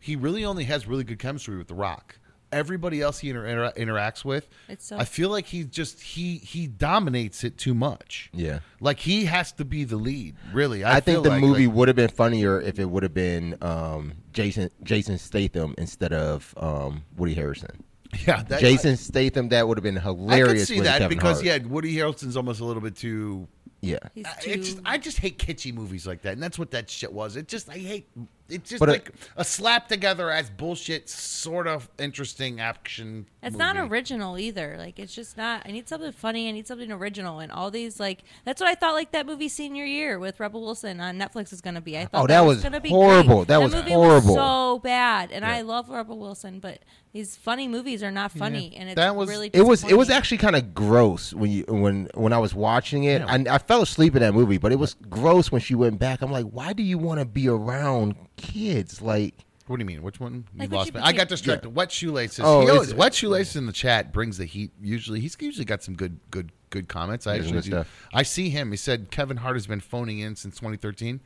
he 0.00 0.16
really 0.16 0.44
only 0.44 0.64
has 0.64 0.88
really 0.88 1.04
good 1.04 1.20
chemistry 1.20 1.56
with 1.56 1.68
The 1.68 1.74
Rock. 1.74 2.18
Everybody 2.52 3.02
else 3.02 3.18
he 3.18 3.30
inter- 3.30 3.44
inter- 3.44 3.72
interacts 3.76 4.24
with, 4.24 4.48
It's 4.68 4.86
so- 4.86 4.96
I 4.98 5.04
feel 5.04 5.30
like 5.30 5.46
he 5.46 5.64
just 5.64 6.00
he 6.00 6.36
he 6.38 6.66
dominates 6.68 7.42
it 7.44 7.58
too 7.58 7.74
much. 7.74 8.30
yeah. 8.32 8.60
Like 8.80 9.00
he 9.00 9.24
has 9.24 9.50
to 9.52 9.64
be 9.64 9.84
the 9.84 9.96
lead. 9.96 10.36
Really, 10.52 10.84
I, 10.84 10.96
I, 10.96 11.00
think 11.00 11.24
the 11.24 11.30
like- 11.30 11.40
movie 11.40 11.66
like- 11.66 11.74
would 11.76 11.88
have 11.88 11.96
been 11.96 12.08
funnier 12.08 12.60
if 12.60 12.78
it 12.78 12.84
would 12.88 13.02
have 13.02 13.12
been 13.14 13.58
um, 13.62 14.12
Jason 14.32 14.70
Jason 14.84 15.18
Statham 15.18 15.74
instead 15.76 16.12
of 16.12 16.54
um, 16.56 17.02
Woody 17.16 17.34
Harrison. 17.34 17.82
yeah, 18.26 18.44
that, 18.44 18.60
Jason 18.60 18.96
Statham, 18.96 19.48
that 19.48 19.66
would 19.66 19.76
have 19.76 19.82
been 19.82 19.98
I, 19.98 20.02
I 20.02 20.04
hilarious. 20.04 20.52
could 20.52 20.68
see 20.68 20.74
with 20.76 20.84
that 20.84 20.98
Kevin 20.98 21.18
because 21.18 21.42
Hart. 21.42 21.44
yeah, 21.62 21.68
Woody 21.68 21.94
Harrelson's 21.96 22.36
almost 22.36 22.60
a 22.60 22.64
little 22.64 22.82
bit 22.82 22.94
too 22.96 23.48
yeah. 23.82 23.98
He's 24.14 24.24
I- 24.26 24.56
just, 24.56 24.78
I 24.84 24.98
just 24.98 25.18
hate 25.18 25.38
kitschy 25.38 25.74
movies 25.74 26.06
like 26.06 26.22
that, 26.22 26.32
and 26.32 26.42
that's 26.42 26.58
what 26.58 26.70
that 26.70 26.88
shit 26.88 27.12
was. 27.12 27.36
It 27.36 27.48
just 27.48 27.68
I 27.68 27.74
hate 27.78 28.08
it's 28.48 28.70
just 28.70 28.80
But, 28.80 28.88
like 28.88 29.10
a 29.36 29.44
slap 29.44 29.88
together 29.88 30.30
as 30.30 30.50
bullshit, 30.50 31.08
sort 31.08 31.66
of 31.66 31.88
interesting 31.98 32.60
action. 32.60 33.26
It's 33.42 33.56
not 33.56 33.76
original 33.76 34.38
either. 34.38 34.76
Like 34.78 34.98
it's 34.98 35.14
just 35.14 35.36
not. 35.36 35.62
I 35.64 35.72
need 35.72 35.88
something 35.88 36.12
funny. 36.12 36.48
I 36.48 36.52
need 36.52 36.66
something 36.66 36.90
original. 36.90 37.38
And 37.40 37.50
all 37.52 37.70
these 37.70 37.98
like 38.00 38.24
that's 38.44 38.60
what 38.60 38.68
I 38.68 38.74
thought 38.74 38.94
like 38.94 39.12
that 39.12 39.26
movie 39.26 39.48
Senior 39.48 39.84
Year 39.84 40.18
with 40.18 40.40
Rebel 40.40 40.62
Wilson 40.62 41.00
on 41.00 41.18
Netflix 41.18 41.52
is 41.52 41.60
going 41.60 41.74
to 41.74 41.80
be. 41.80 41.96
I 41.96 42.04
oh, 42.04 42.06
thought 42.06 42.24
Oh, 42.24 42.26
that 42.28 42.40
was 42.40 42.62
gonna 42.62 42.80
be 42.80 42.88
horrible. 42.88 43.36
Great. 43.36 43.48
That 43.48 43.62
was 43.62 43.74
movie 43.74 43.92
horrible. 43.92 44.34
so 44.34 44.80
bad. 44.82 45.30
And 45.32 45.44
I 45.44 45.60
love 45.62 45.88
Rebel 45.88 46.18
Wilson, 46.18 46.60
but 46.60 46.80
these 47.12 47.36
funny 47.36 47.66
movies 47.66 48.02
are 48.02 48.10
not 48.10 48.30
funny. 48.32 48.74
And 48.76 48.88
it's 48.90 48.96
That 48.96 49.16
was- 49.16 49.28
really 49.28 49.50
It 49.52 49.62
was 49.62 49.84
it 49.84 49.96
was 49.96 50.10
actually 50.10 50.38
kind 50.38 50.56
of 50.56 50.74
gross 50.74 51.32
when 51.32 51.50
you 51.50 51.64
when 51.68 52.08
when 52.14 52.32
I 52.32 52.38
was 52.38 52.54
watching 52.54 53.04
it. 53.04 53.22
I, 53.22 53.44
I 53.48 53.58
fell 53.58 53.82
asleep 53.82 54.14
in 54.16 54.22
that 54.22 54.34
movie, 54.34 54.58
but 54.58 54.72
it 54.72 54.78
was 54.78 54.94
gross 55.08 55.50
when 55.50 55.60
she 55.60 55.74
went 55.74 55.98
back. 55.98 56.20
I'm 56.22 56.30
like, 56.30 56.46
why 56.46 56.72
do 56.72 56.82
you 56.82 56.98
want 56.98 57.20
to 57.20 57.24
be 57.24 57.48
around 57.48 58.16
kids? 58.36 59.00
Like, 59.02 59.34
What 59.66 59.76
do 59.76 59.80
you 59.82 59.86
mean? 59.86 60.02
Which 60.02 60.20
one? 60.20 60.44
You 60.54 60.60
Like 60.60 60.70
when 60.70 60.78
lost 60.78 60.86
she 60.88 60.94
me. 60.94 61.00
I 61.00 61.10
got 61.12 61.12
became- 61.12 61.26
distracted. 61.28 61.70
Wet 61.74 61.90
shoelaces. 61.90 62.40
Oh, 62.44 62.60
He 62.62 62.70
always- 62.70 62.88
it's- 62.90 62.98
wet 62.98 63.14
shoelaces 63.14 63.56
in 63.56 63.66
the 63.66 63.72
chat 63.72 64.12
brings 64.12 64.38
the 64.38 64.44
heat. 64.44 64.70
Usually, 64.80 65.18
he's 65.20 65.36
usually 65.40 65.64
got 65.64 65.82
some 65.82 65.94
good, 65.94 66.20
good, 66.30 66.52
good 66.70 66.86
comments. 66.88 67.26
I 67.26 67.32
Yeah, 67.34 67.38
actually, 67.40 67.52
good 67.54 67.64
do. 67.64 67.70
stuff. 67.70 68.06
I 68.14 68.22
see 68.22 68.48
him. 68.50 68.70
He 68.70 68.76
said 68.76 69.10
Kevin 69.10 69.38
Hart 69.38 69.56
has 69.56 69.66
been 69.66 69.80
phoning 69.80 70.20
in 70.20 70.36
since 70.36 70.56
2013. 70.56 71.20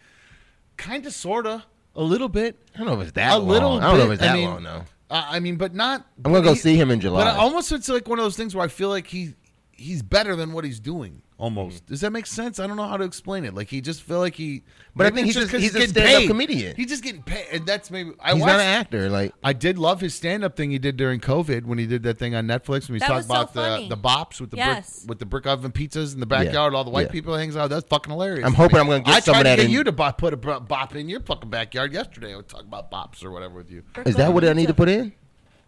Kind 0.78 1.04
of, 1.06 1.12
sorta, 1.12 1.64
a 1.94 2.02
little 2.02 2.28
bit. 2.30 2.56
I 2.74 2.78
don't 2.78 2.86
know 2.86 2.94
if 2.94 3.08
it's 3.08 3.12
that 3.12 3.32
a 3.34 3.38
long. 3.38 3.48
little. 3.48 3.72
I 3.78 3.80
don't 3.90 3.98
know 3.98 4.04
if 4.04 4.08
bit. 4.08 4.12
it's 4.14 4.22
that 4.22 4.30
I 4.30 4.34
mean, 4.36 4.48
long 4.48 4.62
though. 4.62 4.84
I 5.10 5.40
mean, 5.40 5.56
but 5.56 5.74
not. 5.74 6.06
I'm 6.24 6.32
gonna 6.32 6.44
go 6.44 6.54
he- 6.54 6.60
see 6.60 6.76
him 6.76 6.90
in 6.90 7.00
July. 7.00 7.24
But 7.24 7.36
almost, 7.36 7.72
it's 7.72 7.88
like 7.88 8.08
one 8.08 8.18
of 8.20 8.24
those 8.24 8.36
things 8.36 8.54
where 8.54 8.64
I 8.64 8.68
feel 8.68 8.88
like 8.88 9.08
he 9.08 9.34
he's 9.80 10.02
better 10.02 10.36
than 10.36 10.52
what 10.52 10.64
he's 10.64 10.78
doing. 10.80 11.22
Almost. 11.38 11.84
Mm-hmm. 11.84 11.92
Does 11.94 12.00
that 12.02 12.10
make 12.10 12.26
sense? 12.26 12.60
I 12.60 12.66
don't 12.66 12.76
know 12.76 12.86
how 12.86 12.98
to 12.98 13.04
explain 13.04 13.46
it. 13.46 13.54
Like 13.54 13.68
he 13.68 13.80
just 13.80 14.02
feel 14.02 14.18
like 14.18 14.34
he. 14.34 14.62
But 14.94 15.06
I 15.06 15.10
think 15.10 15.24
he's 15.24 15.36
just 15.36 15.54
a- 15.54 15.58
he's 15.58 15.74
a 15.74 15.78
getting 15.78 15.94
stand-up 15.94 16.20
paid. 16.20 16.28
comedian. 16.28 16.76
He's 16.76 16.88
just 16.88 17.02
getting 17.02 17.22
paid, 17.22 17.46
and 17.50 17.64
that's 17.64 17.90
maybe. 17.90 18.10
I 18.20 18.32
He's 18.34 18.42
watched, 18.42 18.50
not 18.52 18.60
an 18.60 18.66
actor. 18.66 19.08
Like, 19.08 19.32
I 19.42 19.54
did 19.54 19.78
love 19.78 20.02
his 20.02 20.12
stand-up 20.14 20.54
thing 20.54 20.70
he 20.70 20.78
did 20.78 20.98
during 20.98 21.18
COVID 21.18 21.64
when 21.64 21.78
he 21.78 21.86
did 21.86 22.02
that 22.02 22.18
thing 22.18 22.34
on 22.34 22.46
Netflix 22.46 22.88
when 22.90 22.96
he 22.96 22.98
That 22.98 23.06
talked 23.06 23.16
was 23.16 23.26
so 23.28 23.32
about 23.32 23.54
the 23.54 23.60
funny. 23.62 23.88
the 23.88 23.96
bops 23.96 24.38
with 24.38 24.50
the 24.50 24.58
Yes. 24.58 24.98
brick 24.98 25.08
with 25.08 25.18
the 25.20 25.24
brick 25.24 25.46
oven 25.46 25.72
pizzas 25.72 26.12
in 26.12 26.20
the 26.20 26.26
backyard. 26.26 26.74
All 26.74 26.84
the 26.84 26.90
white 26.90 27.06
yeah. 27.06 27.12
people 27.12 27.34
hangs 27.34 27.56
out. 27.56 27.70
That's 27.70 27.88
fucking 27.88 28.12
hilarious. 28.12 28.44
I'm 28.44 28.52
to 28.52 28.56
hoping 28.58 28.74
me. 28.74 28.80
I'm 28.80 28.86
gonna 28.88 29.00
get 29.04 29.14
I 29.14 29.20
some 29.20 29.32
tried 29.32 29.40
of 29.40 29.44
that 29.44 29.56
to 29.56 29.62
get 29.62 29.66
in- 29.66 29.70
you 29.72 29.84
to 29.84 29.92
bop, 29.92 30.18
put 30.18 30.34
a 30.34 30.36
bop 30.36 30.68
bop 30.68 30.94
in 30.94 31.08
your 31.08 31.20
fucking 31.20 31.48
backyard 31.48 31.94
yesterday. 31.94 32.34
I 32.34 32.36
would 32.36 32.48
talk 32.48 32.62
about 32.64 32.90
bops 32.90 33.24
or 33.24 33.30
whatever 33.30 33.54
with 33.54 33.70
you. 33.70 33.82
is 34.04 34.16
that 34.16 34.34
what 34.34 34.44
I 34.44 34.52
need 34.52 34.68
to 34.68 34.74
put 34.74 34.90
in? 34.90 35.14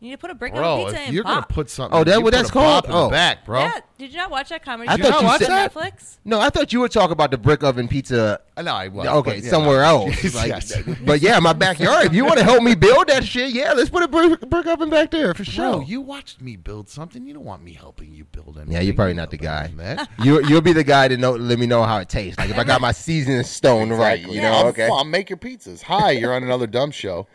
You 0.02 0.08
need 0.08 0.14
to 0.14 0.18
put 0.18 0.30
a 0.32 0.34
brick 0.34 0.52
on 0.52 0.58
Bro, 0.58 0.78
pizza 0.86 0.96
if 0.96 1.06
and 1.06 1.14
you're 1.14 1.22
gonna 1.22 1.46
put 1.48 1.70
something, 1.70 1.96
Oh, 1.96 2.02
that 2.02 2.16
you 2.18 2.24
what 2.24 2.32
put 2.34 2.38
that's 2.38 2.50
a 2.50 2.54
bop 2.54 2.84
called? 2.84 2.84
in 2.86 2.90
the 2.90 2.96
Oh. 3.06 3.10
back, 3.10 3.46
bro. 3.46 3.60
Yeah. 3.60 3.78
Did 3.98 4.10
you 4.10 4.16
not 4.16 4.32
watch 4.32 4.48
that 4.48 4.64
comedy? 4.64 4.88
I 4.88 4.96
show 4.96 5.04
thought 5.04 5.22
you 5.22 5.28
on 5.28 5.38
said- 5.38 5.70
Netflix. 5.70 6.16
No, 6.24 6.40
I 6.40 6.50
thought 6.50 6.72
you 6.72 6.80
were 6.80 6.88
talking 6.88 7.12
about 7.12 7.30
the 7.30 7.38
brick 7.38 7.62
oven 7.62 7.86
pizza. 7.86 8.40
I 8.56 8.62
know 8.62 8.74
I 8.74 8.88
was. 8.88 9.06
okay, 9.06 9.30
but, 9.36 9.42
yeah, 9.44 9.50
somewhere 9.50 9.82
no. 9.82 10.06
else. 10.08 10.34
Like, 10.34 10.48
Yes. 10.48 10.72
But 11.06 11.20
yeah, 11.22 11.38
my 11.38 11.52
backyard. 11.52 12.06
If 12.06 12.14
you 12.14 12.24
want 12.24 12.38
to 12.38 12.44
help 12.44 12.64
me 12.64 12.74
build 12.74 13.06
that 13.10 13.22
shit, 13.24 13.50
yeah, 13.52 13.74
let's 13.74 13.90
put 13.90 14.02
a 14.02 14.08
brick, 14.08 14.40
brick 14.50 14.66
oven 14.66 14.90
back 14.90 15.12
there 15.12 15.34
for 15.34 15.44
sure. 15.44 15.70
Bro, 15.74 15.80
you 15.82 16.00
watched 16.00 16.40
me 16.40 16.56
build 16.56 16.88
something. 16.88 17.24
You 17.24 17.34
don't 17.34 17.44
want 17.44 17.62
me 17.62 17.72
helping 17.72 18.12
you 18.12 18.24
build 18.24 18.56
anything. 18.56 18.72
yeah, 18.72 18.80
you're 18.80 18.94
probably 18.94 19.14
not 19.14 19.30
the 19.30 19.36
guy. 19.38 19.68
than 19.68 19.76
that. 19.76 20.08
You 20.24 20.44
you'll 20.48 20.62
be 20.62 20.72
the 20.72 20.82
guy 20.82 21.06
to 21.06 21.16
know. 21.16 21.30
Let 21.30 21.60
me 21.60 21.66
know 21.66 21.84
how 21.84 21.98
it 21.98 22.08
tastes. 22.08 22.38
Like 22.40 22.50
if 22.50 22.58
I 22.58 22.64
got 22.64 22.80
my 22.80 22.90
seasoning 23.06 23.44
stone 23.44 23.90
right, 23.92 24.18
you 24.20 24.32
Yeah, 24.32 24.50
know. 24.50 24.56
I'll- 24.56 24.66
Okay. 24.72 24.88
I'll 24.90 25.04
make 25.04 25.30
your 25.30 25.36
pizzas. 25.36 25.82
Hi, 25.82 26.10
you're 26.10 26.34
on 26.34 26.42
another 26.42 26.66
dumb 26.66 26.90
show. 26.90 27.28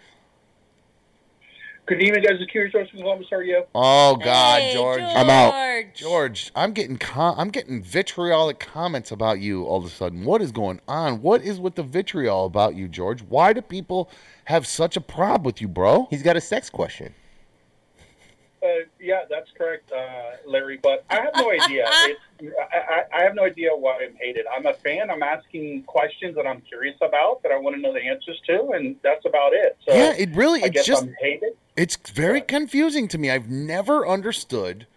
Good 1.88 2.02
evening, 2.02 2.22
guys. 2.22 2.38
The 2.38 2.46
Curious 2.46 2.74
George 2.74 2.92
from 2.92 3.00
Columbus. 3.00 3.28
How 3.32 3.38
are 3.38 3.44
you? 3.44 3.64
Oh 3.74 4.18
God, 4.18 4.60
Hey, 4.60 4.74
George. 4.74 5.00
I'm 5.02 5.30
out. 5.30 5.86
George, 5.96 6.52
I'm 6.54 6.74
getting 6.74 6.98
com- 6.98 7.36
I'm 7.38 7.48
getting 7.50 7.82
vitriolic 7.82 8.60
comments 8.60 9.12
about 9.12 9.40
you 9.40 9.64
all 9.64 9.78
of 9.78 9.86
a 9.86 9.90
sudden. 9.90 10.26
What 10.26 10.42
is 10.42 10.52
going 10.52 10.82
on? 10.90 11.22
What 11.22 11.44
is 11.44 11.62
with 11.62 11.76
the 11.76 11.84
vitriol 11.84 12.46
about 12.46 12.76
you, 12.76 12.90
George? 12.90 13.22
Why 13.22 13.54
do 13.54 13.62
people 13.62 14.12
have 14.46 14.68
such 14.68 14.98
a 14.98 15.02
problem 15.02 15.44
with 15.44 15.62
you, 15.62 15.70
bro? 15.70 16.08
He's 16.10 16.22
got 16.22 16.36
a 16.36 16.42
sex 16.42 16.70
question. 16.70 17.16
Uh, 18.62 18.68
yeah, 19.00 19.22
that's 19.30 19.50
correct, 19.58 19.90
uh, 19.94 20.32
Larry. 20.46 20.80
But 20.84 21.06
I 21.10 21.16
have 21.22 21.32
no 21.36 21.52
idea. 21.52 21.88
It's, 22.40 22.56
I, 22.72 22.78
I 22.78 23.20
I 23.20 23.24
have 23.24 23.34
no 23.34 23.46
idea 23.46 23.70
why 23.74 24.04
I'm 24.04 24.16
hated. 24.22 24.46
I'm 24.56 24.66
a 24.66 24.74
fan. 24.74 25.10
I'm 25.10 25.24
asking 25.24 25.84
questions 25.84 26.36
that 26.36 26.46
I'm 26.46 26.62
curious 26.62 26.98
about 27.02 27.42
that 27.44 27.52
I 27.52 27.58
want 27.58 27.76
to 27.78 27.82
know 27.82 27.94
the 27.94 28.04
answers 28.04 28.40
to, 28.46 28.72
and 28.76 28.96
that's 29.02 29.26
about 29.26 29.54
it. 29.54 29.78
So 29.88 29.96
yeah, 29.96 30.14
it 30.18 30.36
really 30.36 30.62
I 30.62 30.66
it's 30.66 30.76
guess 30.76 30.86
just 30.86 31.04
I'm 31.04 31.16
hated. 31.22 31.54
It's 31.78 31.96
very 32.10 32.42
confusing 32.42 33.08
to 33.10 33.18
me. 33.18 33.30
I've 33.30 33.50
never 33.50 34.08
understood 34.08 34.88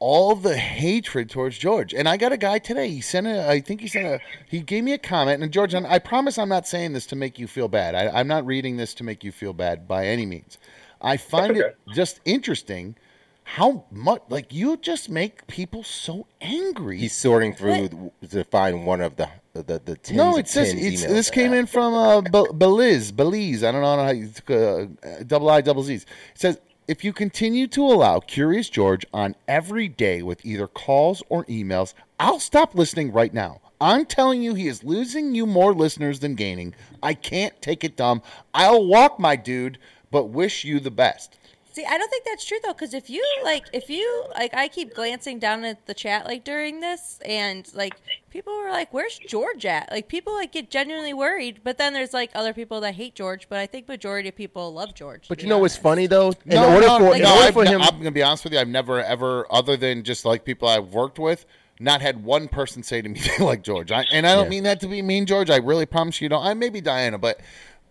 all 0.00 0.34
the 0.34 0.56
hatred 0.56 1.30
towards 1.30 1.56
George. 1.56 1.94
And 1.94 2.08
I 2.08 2.16
got 2.16 2.32
a 2.32 2.36
guy 2.36 2.58
today. 2.58 2.88
He 2.88 3.00
sent 3.00 3.26
a 3.26 3.48
I 3.48 3.60
think 3.60 3.80
he 3.80 3.88
sent 3.88 4.06
a 4.06 4.20
he 4.48 4.60
gave 4.60 4.84
me 4.84 4.92
a 4.92 4.98
comment. 4.98 5.42
And 5.42 5.52
George, 5.52 5.72
and 5.72 5.86
I 5.86 5.98
promise 6.00 6.36
I'm 6.36 6.48
not 6.48 6.66
saying 6.66 6.92
this 6.92 7.06
to 7.06 7.16
make 7.16 7.38
you 7.38 7.46
feel 7.46 7.68
bad. 7.68 7.94
I, 7.94 8.08
I'm 8.20 8.26
not 8.26 8.44
reading 8.44 8.76
this 8.76 8.92
to 8.94 9.04
make 9.04 9.24
you 9.24 9.32
feel 9.32 9.52
bad 9.52 9.88
by 9.88 10.06
any 10.06 10.26
means. 10.26 10.58
I 11.00 11.16
find 11.16 11.56
it 11.56 11.78
just 11.94 12.20
interesting 12.24 12.96
how 13.44 13.84
much 13.90 14.22
like 14.28 14.52
you 14.52 14.76
just 14.76 15.08
make 15.08 15.46
people 15.46 15.84
so 15.84 16.26
angry. 16.40 16.98
He's 16.98 17.14
sorting 17.14 17.54
through 17.54 18.10
to 18.30 18.44
find 18.44 18.84
one 18.84 19.00
of 19.00 19.16
the 19.16 19.28
the 19.52 19.80
the 19.84 19.96
tens 19.96 20.16
no, 20.16 20.36
it 20.36 20.48
says 20.48 20.72
it's, 20.74 21.02
this 21.02 21.30
came 21.30 21.52
in 21.52 21.66
from 21.66 21.94
uh, 21.94 22.20
Belize. 22.52 23.12
Belize. 23.12 23.62
I 23.62 23.70
don't 23.70 23.82
know 23.82 24.04
how 24.04 24.10
you 24.10 24.30
uh, 24.48 25.22
double 25.26 25.50
I 25.50 25.60
double 25.60 25.82
Z's. 25.82 26.02
It 26.02 26.40
says 26.40 26.60
if 26.88 27.04
you 27.04 27.12
continue 27.12 27.66
to 27.68 27.82
allow 27.82 28.20
Curious 28.20 28.68
George 28.68 29.06
on 29.12 29.36
every 29.46 29.88
day 29.88 30.22
with 30.22 30.44
either 30.44 30.66
calls 30.66 31.22
or 31.28 31.44
emails, 31.44 31.94
I'll 32.18 32.40
stop 32.40 32.74
listening 32.74 33.12
right 33.12 33.32
now. 33.32 33.60
I'm 33.80 34.06
telling 34.06 34.42
you, 34.42 34.54
he 34.54 34.68
is 34.68 34.84
losing 34.84 35.34
you 35.34 35.46
more 35.46 35.74
listeners 35.74 36.20
than 36.20 36.34
gaining. 36.34 36.74
I 37.02 37.14
can't 37.14 37.60
take 37.60 37.84
it 37.84 37.96
dumb. 37.96 38.22
I'll 38.54 38.86
walk 38.86 39.18
my 39.18 39.36
dude, 39.36 39.78
but 40.10 40.26
wish 40.26 40.64
you 40.64 40.80
the 40.80 40.90
best. 40.90 41.38
See, 41.74 41.84
I 41.84 41.98
don't 41.98 42.08
think 42.08 42.24
that's 42.24 42.44
true 42.44 42.58
though, 42.64 42.72
because 42.72 42.94
if 42.94 43.10
you 43.10 43.24
like, 43.42 43.64
if 43.72 43.90
you 43.90 44.24
like, 44.38 44.54
I 44.54 44.68
keep 44.68 44.94
glancing 44.94 45.40
down 45.40 45.64
at 45.64 45.86
the 45.86 45.94
chat 45.94 46.24
like 46.24 46.44
during 46.44 46.78
this, 46.78 47.18
and 47.24 47.68
like 47.74 47.94
people 48.30 48.56
were 48.56 48.70
like, 48.70 48.94
"Where's 48.94 49.18
George 49.18 49.66
at?" 49.66 49.90
Like 49.90 50.06
people 50.06 50.34
like 50.34 50.52
get 50.52 50.70
genuinely 50.70 51.12
worried, 51.12 51.62
but 51.64 51.76
then 51.76 51.92
there's 51.92 52.12
like 52.12 52.30
other 52.32 52.52
people 52.52 52.80
that 52.82 52.94
hate 52.94 53.16
George, 53.16 53.48
but 53.48 53.58
I 53.58 53.66
think 53.66 53.88
majority 53.88 54.28
of 54.28 54.36
people 54.36 54.72
love 54.72 54.94
George. 54.94 55.26
But 55.28 55.42
you 55.42 55.48
know 55.48 55.58
what's 55.58 55.76
funny 55.76 56.06
though? 56.06 56.28
In 56.46 56.54
No, 56.54 56.72
order 56.74 56.86
no, 56.86 56.98
for, 56.98 57.16
in 57.16 57.22
no, 57.22 57.32
order 57.32 57.42
I've 57.48 57.54
for 57.54 57.64
ne- 57.64 57.70
him, 57.72 57.82
I'm 57.82 57.98
gonna 57.98 58.12
be 58.12 58.22
honest 58.22 58.44
with 58.44 58.52
you. 58.52 58.60
I've 58.60 58.68
never 58.68 59.02
ever, 59.02 59.44
other 59.52 59.76
than 59.76 60.04
just 60.04 60.24
like 60.24 60.44
people 60.44 60.68
I've 60.68 60.94
worked 60.94 61.18
with, 61.18 61.44
not 61.80 62.02
had 62.02 62.22
one 62.22 62.46
person 62.46 62.84
say 62.84 63.02
to 63.02 63.08
me 63.08 63.18
they 63.38 63.44
like 63.44 63.62
George. 63.64 63.90
I, 63.90 64.04
and 64.12 64.28
I 64.28 64.36
don't 64.36 64.44
Yeah. 64.44 64.50
mean 64.50 64.62
that 64.62 64.78
to 64.82 64.86
be 64.86 65.02
mean, 65.02 65.26
George. 65.26 65.50
I 65.50 65.56
really 65.56 65.86
promise 65.86 66.20
you 66.20 66.28
don't. 66.28 66.44
I 66.46 66.54
maybe 66.54 66.80
Diana, 66.80 67.18
but 67.18 67.40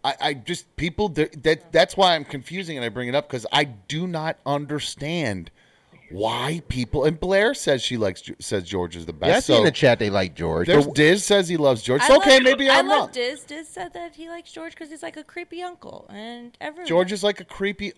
I, 0.03 0.15
I 0.21 0.33
just 0.33 0.75
people 0.75 1.09
that 1.09 1.71
that's 1.71 1.95
why 1.95 2.15
I'm 2.15 2.25
confusing 2.25 2.77
and 2.77 2.85
I 2.85 2.89
bring 2.89 3.07
it 3.07 3.15
up 3.15 3.27
because 3.27 3.45
I 3.51 3.63
do 3.63 4.05
not 4.07 4.37
understand 4.45 5.49
why 6.11 6.61
people. 6.67 7.05
And 7.05 7.19
Blair 7.19 7.53
says 7.53 7.81
she 7.81 7.97
likes 7.97 8.21
says 8.39 8.63
George 8.63 8.95
is 8.95 9.05
the 9.05 9.13
best. 9.13 9.29
yeah, 9.29 9.37
I 9.37 9.39
see 9.39 9.53
so 9.53 9.59
in 9.59 9.63
the 9.65 9.71
chat 9.71 9.99
they 9.99 10.09
like 10.09 10.35
George. 10.35 10.67
there's 10.67 10.85
Diz 10.87 11.23
says 11.23 11.47
he 11.47 11.57
loves 11.57 11.81
George. 11.81 12.01
I 12.01 12.07
So, 12.07 12.17
okay, 12.17 12.35
love- 12.35 12.43
maybe 12.43 12.69
I'm 12.69 12.87
I 12.87 12.91
wrong. 12.91 12.99
love 13.01 13.11
Diz. 13.13 13.43
Diz 13.45 13.67
said 13.67 13.93
that 13.93 14.15
he 14.15 14.29
likes 14.29 14.51
George 14.51 14.73
because 14.73 14.89
he's 14.89 15.01
like 15.03 15.17
a 15.17 15.23
creepy 15.23 15.61
uncle, 15.63 16.05
and 16.09 16.55
everyone. 16.61 16.87
George 16.87 17.11
is 17.11 17.23
like 17.23 17.39
a 17.39 17.45
creepy. 17.45 17.93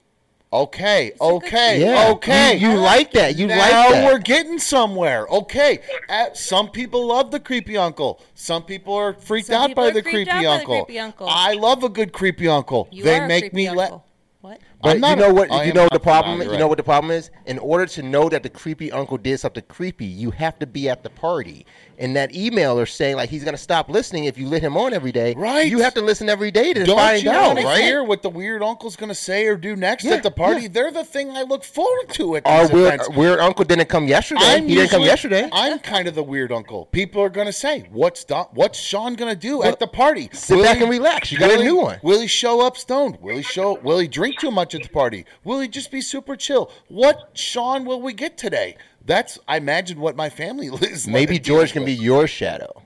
Okay, 0.56 1.12
okay, 1.20 1.82
yeah, 1.82 2.12
okay. 2.12 2.56
You, 2.56 2.72
you 2.72 2.78
like 2.78 3.12
that? 3.12 3.36
You 3.36 3.48
now 3.48 3.58
like 3.58 3.90
that? 3.92 4.06
we're 4.06 4.20
getting 4.20 4.58
somewhere. 4.58 5.28
Okay. 5.28 5.80
Uh, 6.08 6.28
some 6.34 6.70
people 6.70 7.08
love 7.08 7.30
the 7.30 7.42
creepy 7.42 7.76
uncle. 7.76 8.22
Some 8.36 8.64
people 8.64 8.94
are 8.94 9.14
freaked 9.14 9.48
Some 9.48 9.72
out 9.72 9.76
by 9.76 9.88
are 9.88 9.92
the 9.92 10.02
creeped 10.02 10.30
creepy 10.30 10.30
out 10.32 10.36
by 10.36 10.42
the 10.42 10.48
uncle. 10.48 10.86
creepy 10.86 11.00
uncle. 11.00 11.28
I 11.30 11.54
love 11.56 11.84
a 11.84 11.90
good 11.90 12.14
creepy 12.14 12.48
uncle. 12.48 12.88
You 12.90 13.04
they 13.04 13.20
are 13.20 13.26
a 13.26 13.28
make 13.28 13.44
creepy 13.44 13.56
me 13.56 13.70
let. 13.70 14.00
What? 14.40 14.62
But 14.82 14.96
you 14.96 15.16
know 15.16 15.34
what? 15.34 15.66
You 15.66 15.74
know 15.74 15.88
the 15.92 16.00
problem. 16.00 16.42
is 16.42 16.48
you're 16.48 16.58
know 16.58 16.68
what 16.68 16.78
the 16.78 16.84
problem 16.84 17.12
is? 17.12 17.32
In 17.46 17.58
order 17.60 17.86
to 17.88 18.04
know 18.04 18.30
that 18.30 18.44
the 18.44 18.50
creepy 18.50 18.92
uncle 18.92 19.18
did 19.18 19.40
something 19.40 19.64
creepy, 19.68 20.06
you 20.06 20.32
have 20.32 20.60
to 20.60 20.68
be 20.68 20.90
at 20.90 21.04
the 21.04 21.10
party. 21.10 21.66
And 21.98 22.16
that 22.18 22.34
emailer 22.34 22.88
saying 22.90 23.16
like 23.16 23.30
he's 23.30 23.46
gonna 23.46 23.56
stop 23.58 23.88
listening 23.90 24.26
if 24.26 24.38
you 24.38 24.48
let 24.50 24.62
him 24.62 24.76
on 24.76 24.94
every 24.94 25.14
day. 25.14 25.34
Right. 25.36 25.70
You 25.72 25.80
have 25.80 25.94
to 25.94 26.02
listen 26.02 26.28
every 26.30 26.52
day 26.52 26.74
to 26.74 26.84
Don't 26.84 26.98
find 26.98 27.24
you 27.24 27.30
out, 27.32 27.56
right? 27.56 27.84
hear 27.84 28.04
what 28.04 28.22
the 28.22 28.30
weird 28.30 28.62
uncle's 28.62 28.96
going 28.98 29.10
to 29.10 29.16
say 29.16 29.46
or 29.48 29.56
do 29.56 29.76
next 29.78 30.04
Yeah, 30.04 30.16
at 30.16 30.24
the 30.24 30.32
party? 30.32 30.64
yeah. 30.64 30.68
They're 30.72 30.92
the 30.92 31.06
thing 31.06 31.32
I 31.32 31.44
look 31.44 31.64
forward 31.64 32.10
to 32.10 32.36
at 32.36 32.46
Our 32.46 32.68
weird, 32.68 32.94
events. 32.96 33.10
weird 33.12 33.40
uncle 33.40 33.64
didn't 33.66 33.88
come 33.88 34.08
yesterday. 34.08 34.42
I'm 34.44 34.68
he 34.68 34.76
didn't 34.76 34.90
come 34.92 35.04
yesterday. 35.04 35.48
I'm 35.54 35.80
kind 35.80 36.08
of 36.10 36.16
the 36.16 36.24
weird 36.24 36.52
uncle. 36.52 36.86
People 36.88 37.22
are 37.22 37.30
going 37.30 37.48
to 37.48 37.54
say, 37.54 37.88
"What's 37.92 38.24
Don, 38.26 38.48
what's 38.54 38.78
Sean 38.80 39.14
going 39.16 39.34
to 39.34 39.40
do 39.40 39.64
at 39.64 39.80
the 39.80 39.88
party?" 39.88 40.30
sit 40.34 40.62
back 40.64 40.82
and 40.82 40.90
relax. 40.90 41.32
You 41.32 41.38
got 41.38 41.52
a 41.52 41.58
new 41.58 41.78
he- 41.78 41.84
one. 41.84 42.00
Will 42.04 42.20
he 42.20 42.28
show 42.28 42.66
up 42.66 42.76
stoned? 42.76 43.18
Will 43.22 43.38
he 43.38 43.42
show? 43.44 43.80
Will 43.80 44.00
he 44.00 44.08
drink 44.08 44.40
too 44.40 44.52
much 44.52 44.65
at 44.74 44.82
the 44.84 44.90
party? 44.90 45.26
Will 45.44 45.60
he 45.60 45.68
just 45.68 45.92
be 45.92 46.02
super 46.02 46.36
chill? 46.36 46.72
What 46.88 47.30
Sean 47.34 47.86
will 47.86 48.02
we 48.02 48.14
get 48.14 48.38
today? 48.38 48.78
That's 49.06 49.38
I 49.48 49.58
imagine 49.58 50.00
what 50.00 50.16
my 50.16 50.30
family 50.30 50.68
is. 50.82 51.08
Maybe 51.08 51.38
George 51.38 51.74
can 51.74 51.84
dealing 51.86 51.98
be 52.00 52.04
your 52.04 52.26
shadow. 52.26 52.82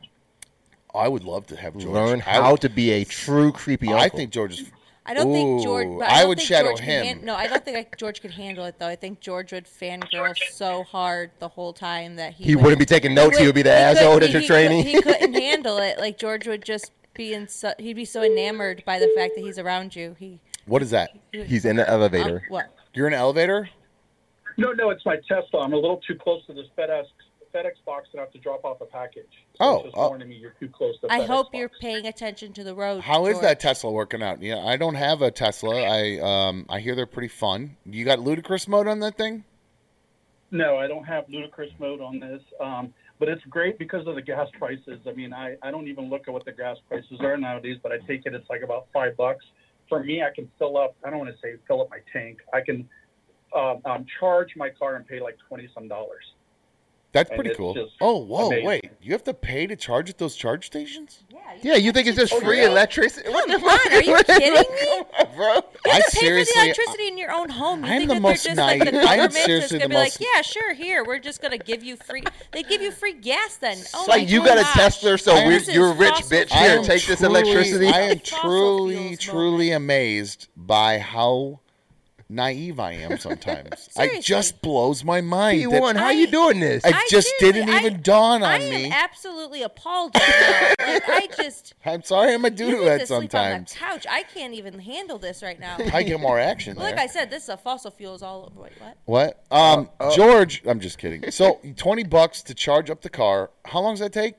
I 0.94 1.08
would 1.08 1.24
love 1.24 1.46
to 1.48 1.56
have 1.56 1.78
George 1.78 1.94
Learn 1.94 2.20
how 2.20 2.52
would- 2.52 2.62
to 2.62 2.70
be 2.70 2.92
a 2.92 3.06
true 3.06 3.52
creepy 3.52 3.88
uncle. 3.88 4.02
I 4.04 4.10
think 4.10 4.32
George 4.32 4.60
is. 4.60 4.72
I 5.06 5.14
don't 5.16 5.32
think 5.32 5.64
George. 5.64 5.88
But 5.98 6.10
I 6.12 6.22
I, 6.22 6.26
would 6.26 6.40
shadow 6.40 6.70
George 6.70 6.80
him. 6.82 7.06
han- 7.06 7.26
no, 7.26 7.36
I 7.36 7.48
don't 7.48 7.64
think 7.66 7.78
like, 7.78 7.98
George 7.98 8.22
could 8.22 8.30
handle 8.32 8.66
it 8.66 8.78
though. 8.78 8.88
I 8.88 8.96
think 8.96 9.20
George 9.22 9.52
would 9.54 9.66
fangirl 9.66 10.36
so 10.52 10.84
hard 10.84 11.32
the 11.40 11.48
whole 11.48 11.74
time 11.74 12.16
that 12.18 12.34
he 12.34 12.44
He 12.44 12.56
wouldn't 12.56 12.78
be 12.80 12.86
taking 12.86 13.16
notes. 13.16 13.38
He 13.38 13.46
would 13.48 13.56
be 13.56 13.64
the 13.64 13.72
asshole 13.74 14.16
that 14.20 14.28
couldn't- 14.28 14.32
you're 14.34 14.48
training. 14.48 14.84
could- 14.84 14.92
He 14.92 15.02
couldn't 15.02 15.34
handle 15.42 15.78
it. 15.78 15.98
Like 16.00 16.18
George 16.20 16.48
would 16.48 16.64
just 16.64 16.92
be 17.16 17.34
in 17.34 17.48
so, 17.48 17.74
he'd 17.80 17.96
be 17.96 18.06
so 18.06 18.22
enamored 18.24 18.84
by 18.86 19.00
the 19.00 19.12
fact 19.16 19.34
that 19.36 19.42
he's 19.42 19.58
around 19.58 19.96
you. 19.96 20.16
He 20.20 20.40
What 20.70 20.84
is 20.84 20.92
that? 20.92 21.10
He's 21.34 21.66
in 21.66 21.78
the 21.78 21.90
elevator. 21.90 22.38
Um, 22.38 22.50
what? 22.50 22.66
You're 22.94 23.08
in 23.08 23.14
an 23.14 23.20
elevator? 23.20 23.68
No, 24.58 24.72
no, 24.72 24.92
it's 24.92 25.04
my 25.06 25.18
Tesla. 25.28 25.62
I'm 25.62 25.74
a 25.74 25.78
little 25.78 26.00
too 26.08 26.16
close 26.16 26.46
to 26.46 26.54
this 26.54 26.68
FedEx 26.78 27.06
FedEx 27.52 27.84
box 27.84 28.10
and 28.12 28.20
I 28.22 28.26
have 28.26 28.34
to 28.34 28.38
drop 28.38 28.64
off 28.64 28.80
a 28.80 28.86
package. 28.86 29.26
So 29.58 29.58
Oh, 29.60 29.76
it's 29.78 29.86
just 29.86 29.96
oh. 29.98 30.10
warning 30.10 30.30
me 30.30 30.36
you're 30.36 30.54
too 30.60 30.70
close 30.70 31.00
to 31.00 31.12
I 31.12 31.22
FedEx 31.22 31.26
hope 31.26 31.46
box. 31.48 31.58
you're 31.58 31.72
paying 31.82 32.06
attention 32.06 32.54
to 32.54 32.64
the 32.64 32.76
road. 32.76 33.02
How 33.02 33.26
is 33.26 33.34
George. 33.36 33.42
that 33.42 33.60
Tesla 33.60 33.92
working 33.92 34.22
out? 34.22 34.40
Yeah, 34.40 34.60
I 34.60 34.78
don't 34.78 34.94
have 34.94 35.24
a 35.24 35.32
Tesla. 35.32 35.82
I 35.82 36.20
um 36.20 36.68
I 36.70 36.80
hear 36.80 36.94
they're 36.94 37.08
pretty 37.08 37.30
fun. 37.30 37.76
You 37.86 38.06
got 38.06 38.20
ludicrous 38.20 38.68
mode 38.68 38.88
on 38.88 39.00
that 39.00 39.18
thing? 39.18 39.44
No, 40.52 40.78
I 40.78 40.88
don't 40.88 41.06
have 41.06 41.26
ludicrous 41.30 41.72
mode 41.80 42.02
on 42.02 42.20
this. 42.20 42.42
Um, 42.60 42.94
but 43.18 43.30
it's 43.30 43.44
great 43.46 43.80
because 43.80 44.06
of 44.08 44.14
the 44.16 44.22
gas 44.22 44.48
prices. 44.58 45.00
I 45.08 45.12
mean, 45.14 45.34
I, 45.34 45.58
I 45.64 45.72
don't 45.72 45.88
even 45.88 46.10
look 46.10 46.28
at 46.28 46.34
what 46.34 46.46
the 46.46 46.52
gas 46.52 46.78
prices 46.88 47.20
are 47.22 47.36
nowadays, 47.38 47.78
but 47.82 47.92
I 47.92 47.98
take 48.08 48.26
it 48.26 48.34
it's 48.34 48.50
like 48.50 48.62
about 48.62 48.88
five 48.94 49.18
bucks. 49.18 49.46
For 49.90 50.04
me, 50.04 50.22
I 50.24 50.30
can 50.34 50.50
fill 50.58 50.78
up, 50.78 50.96
I 51.04 51.10
don't 51.10 51.20
want 51.20 51.32
to 51.32 51.38
say 51.42 51.56
fill 51.68 51.82
up 51.82 51.90
my 51.90 52.00
tank. 52.14 52.38
I 52.54 52.62
can 52.62 52.88
um, 53.56 53.82
um, 53.86 54.06
charge 54.20 54.50
my 54.56 54.70
car 54.70 54.96
and 54.96 55.08
pay 55.08 55.20
like 55.20 55.38
20 55.48 55.68
some 55.74 55.88
dollars. 55.88 56.24
That's 57.12 57.32
And 57.32 57.40
pretty 57.40 57.56
cool. 57.56 57.90
Oh, 58.02 58.18
whoa, 58.18 58.48
amazing. 58.50 58.66
wait. 58.68 58.92
You 59.02 59.14
have 59.14 59.24
to 59.24 59.34
pay 59.34 59.66
to 59.66 59.76
charge 59.76 60.12
at 60.12 60.20
those 60.20 60.36
charge 60.36 60.68
stations? 60.68 61.24
Yeah, 61.64 61.74
you 61.76 61.92
think 61.92 62.06
it's 62.08 62.16
just 62.18 62.32
Oh, 62.32 62.40
free 62.40 62.62
yeah. 62.62 62.68
electricity? 62.70 63.28
What 63.30 63.48
the 63.48 63.56
Come 63.56 63.64
on, 63.64 63.80
fuck? 63.80 63.92
are 63.94 64.04
you 64.04 64.24
kidding 64.26 64.54
me? 64.54 65.04
bro? 65.36 65.56
You 65.56 65.62
I 65.92 65.96
have 65.96 66.06
to 66.06 66.20
pay 66.20 66.30
for 66.30 66.46
the 66.46 66.52
electricity 66.64 67.08
in 67.08 67.18
your 67.18 67.32
own 67.32 67.50
home. 67.50 67.84
You 67.84 67.92
I'm 67.92 67.98
think 68.02 68.10
the 68.10 68.14
that 68.14 68.22
most 68.22 68.44
they're 68.44 68.54
just 68.56 68.62
like 68.62 68.86
the 68.86 68.92
naive- 68.92 68.96
I 68.96 69.00
am 69.00 69.18
government 69.18 69.34
that's 69.34 69.46
seriously 69.46 69.80
gonna 69.80 69.86
the 69.86 69.90
be 69.90 69.96
most- 70.04 70.22
like, 70.22 70.28
yeah, 70.36 70.42
sure, 70.44 70.74
here, 70.76 71.04
we're 71.04 71.18
just 71.18 71.42
gonna 71.42 71.58
give 71.58 71.84
you 71.84 71.96
free. 71.96 72.24
They 72.52 72.62
give 72.62 72.84
you 72.84 72.92
free 72.92 73.14
gas 73.14 73.56
then. 73.58 73.78
Oh 73.96 74.06
like 74.08 74.22
my 74.22 74.28
you 74.28 74.46
got 74.46 74.60
a. 74.60 74.64
Tesla, 74.64 75.18
so 75.18 75.34
we're, 75.34 75.58
you're 75.62 75.90
a 75.90 75.94
rich 75.96 76.14
bitch. 76.30 76.52
I 76.52 76.58
Here, 76.68 76.78
am 76.78 76.84
take 76.84 77.04
this 77.08 77.20
truly- 77.22 77.40
electricity. 77.42 77.88
I 77.88 78.02
am 78.02 78.20
truly, 78.20 79.18
truly 79.18 79.72
amazed 79.72 80.48
by 80.56 81.00
how 81.00 81.60
naive 82.30 82.80
I 82.80 82.94
am 82.94 83.18
sometimes. 83.18 83.90
it 83.98 84.24
just 84.24 84.62
blows 84.62 85.04
my 85.04 85.20
mind. 85.22 85.64
that- 85.72 85.82
P1, 85.82 85.96
how 85.98 86.10
you 86.12 86.28
I- 86.28 86.32
doing 86.32 86.60
this? 86.60 86.86
It 86.86 86.94
I 86.96 87.06
just 87.10 87.28
seriously- 87.40 87.62
didn't 87.62 87.70
I- 87.76 87.80
even 87.80 88.02
dawn 88.02 88.44
on 88.44 88.60
me. 88.60 88.68
I 88.68 88.70
me. 88.70 88.86
am 88.86 88.92
absolutely 88.94 89.64
appalled 89.64 90.14
right 90.16 90.76
now. 90.80 90.86
like, 90.88 91.10
I 91.10 91.28
just. 91.42 91.74
I'm 91.86 92.04
sorry 92.04 92.34
I'm 92.34 92.46
a 92.46 92.50
You 92.50 92.56
doo 92.56 92.72
need 92.80 92.88
head 92.88 93.00
to 93.02 93.08
sleep 93.08 93.18
on 93.18 93.24
the 93.26 93.30
sometimes. 93.32 93.74
couch. 93.74 94.06
I 94.10 94.24
can't 94.24 94.54
even 94.54 94.78
handle 94.80 95.18
this 95.18 95.42
right 95.42 95.60
now. 95.60 95.78
I 95.94 96.04
get 96.04 96.20
more 96.20 96.40
action 96.40 96.78
Like. 96.78 96.98
I 97.00 97.08
said, 97.08 97.30
this 97.30 97.44
is 97.44 97.50
a 97.50 97.58
fossil 97.58 97.92
fuels 97.92 98.22
all 98.22 98.46
over. 98.52 98.62
Wait, 98.62 98.74
what? 98.80 98.98
What? 99.06 99.44
Um, 99.52 99.90
George, 100.16 100.62
I'm 100.66 100.80
just 100.80 100.98
kidding. 100.98 101.32
So, 101.32 101.60
20 101.78 102.04
bucks 102.04 102.44
to 102.44 102.54
charge 102.54 102.90
up 102.90 103.02
the 103.02 103.10
car. 103.10 103.50
How 103.66 103.80
long 103.82 103.94
does 103.94 104.02
that 104.02 104.14
take? 104.14 104.36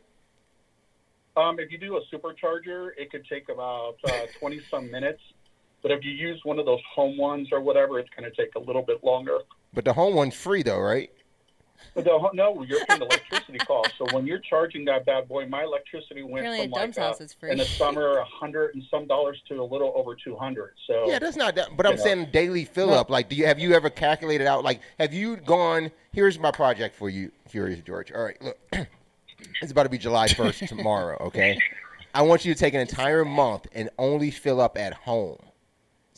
Um, 1.36 1.58
if 1.58 1.70
you 1.72 1.78
do 1.78 1.96
a 1.96 2.00
supercharger, 2.14 2.90
it 2.98 3.10
could 3.10 3.24
take 3.26 3.48
about 3.48 3.96
uh, 4.04 4.26
20 4.38 4.60
some 4.70 4.90
minutes. 4.90 5.20
But 5.82 5.90
if 5.92 6.04
you 6.04 6.12
use 6.12 6.40
one 6.44 6.58
of 6.58 6.66
those 6.66 6.80
home 6.94 7.16
ones 7.16 7.48
or 7.52 7.60
whatever, 7.60 7.98
it's 7.98 8.10
going 8.16 8.30
to 8.30 8.36
take 8.36 8.54
a 8.54 8.58
little 8.58 8.82
bit 8.82 9.02
longer. 9.02 9.38
But 9.72 9.84
the 9.84 9.92
home 9.92 10.14
one's 10.14 10.34
free 10.34 10.62
though, 10.62 10.80
right? 10.80 11.10
But 11.94 12.04
the, 12.04 12.30
no, 12.34 12.62
you're 12.62 12.84
paying 12.86 13.00
the 13.00 13.06
electricity 13.06 13.58
cost. 13.66 13.92
So 13.98 14.06
when 14.12 14.26
you're 14.26 14.38
charging 14.40 14.84
that 14.84 15.06
bad 15.06 15.28
boy, 15.28 15.46
my 15.46 15.64
electricity 15.64 16.22
went 16.22 16.44
Apparently 16.46 16.66
from 16.66 16.74
at 16.74 16.76
like 16.76 16.82
Dumb's 16.82 16.98
uh, 16.98 17.00
house 17.02 17.20
it's 17.20 17.32
free. 17.32 17.50
in 17.50 17.58
the 17.58 17.64
summer 17.80 18.18
a 18.18 18.24
hundred 18.24 18.74
and 18.74 18.84
some 18.90 19.06
dollars 19.06 19.40
to 19.48 19.60
a 19.60 19.64
little 19.64 19.92
over 19.96 20.14
two 20.14 20.36
hundred. 20.36 20.72
So 20.86 21.08
Yeah, 21.08 21.18
that's 21.18 21.36
not 21.36 21.54
that. 21.56 21.76
But 21.76 21.86
I'm 21.86 21.96
know. 21.96 22.02
saying 22.02 22.28
daily 22.32 22.64
fill 22.64 22.92
up. 22.92 23.10
Like, 23.10 23.28
do 23.28 23.36
you 23.36 23.46
have 23.46 23.58
you 23.58 23.72
ever 23.72 23.88
calculated 23.90 24.46
out? 24.46 24.62
Like, 24.62 24.80
have 24.98 25.14
you 25.14 25.36
gone? 25.36 25.90
Here's 26.12 26.38
my 26.38 26.50
project 26.50 26.94
for 26.96 27.08
you, 27.08 27.32
Curious 27.48 27.80
George. 27.80 28.12
All 28.12 28.24
right, 28.24 28.40
look, 28.42 28.58
it's 29.62 29.72
about 29.72 29.84
to 29.84 29.88
be 29.88 29.98
July 29.98 30.26
1st 30.28 30.68
tomorrow. 30.68 31.16
Okay, 31.20 31.58
I 32.14 32.22
want 32.22 32.44
you 32.44 32.52
to 32.52 32.58
take 32.58 32.74
an 32.74 32.80
entire 32.80 33.24
month 33.24 33.66
and 33.72 33.88
only 33.98 34.30
fill 34.30 34.60
up 34.60 34.76
at 34.76 34.92
home, 34.92 35.38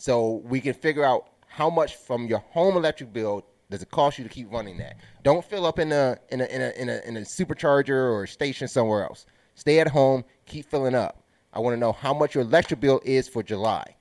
so 0.02 0.42
we 0.44 0.60
can 0.60 0.74
figure 0.74 1.04
out 1.04 1.28
how 1.46 1.70
much 1.70 1.94
from 1.94 2.26
your 2.26 2.40
home 2.50 2.76
electric 2.76 3.12
bill 3.12 3.44
does 3.70 3.82
it 3.82 3.90
cost 3.92 4.18
you 4.18 4.24
to 4.24 4.28
keep 4.30 4.50
running 4.52 4.76
that. 4.78 4.96
Don't 5.22 5.44
fill 5.44 5.64
up 5.64 5.78
in 5.78 5.92
a 5.92 6.18
in 6.30 6.40
a 6.40 6.44
in 6.46 6.60
a 6.60 6.70
in 6.70 6.88
a, 6.88 7.00
in 7.06 7.16
a 7.18 7.20
supercharger 7.20 8.12
or 8.12 8.26
station 8.26 8.66
somewhere 8.66 9.04
else. 9.04 9.26
Stay 9.54 9.78
at 9.78 9.86
home, 9.86 10.24
keep 10.44 10.66
filling 10.68 10.96
up. 10.96 11.22
I 11.52 11.60
want 11.60 11.74
to 11.74 11.78
know 11.78 11.92
how 11.92 12.12
much 12.12 12.34
your 12.34 12.42
electric 12.42 12.80
bill 12.80 13.00
is 13.04 13.28
for 13.28 13.44
July. 13.44 13.94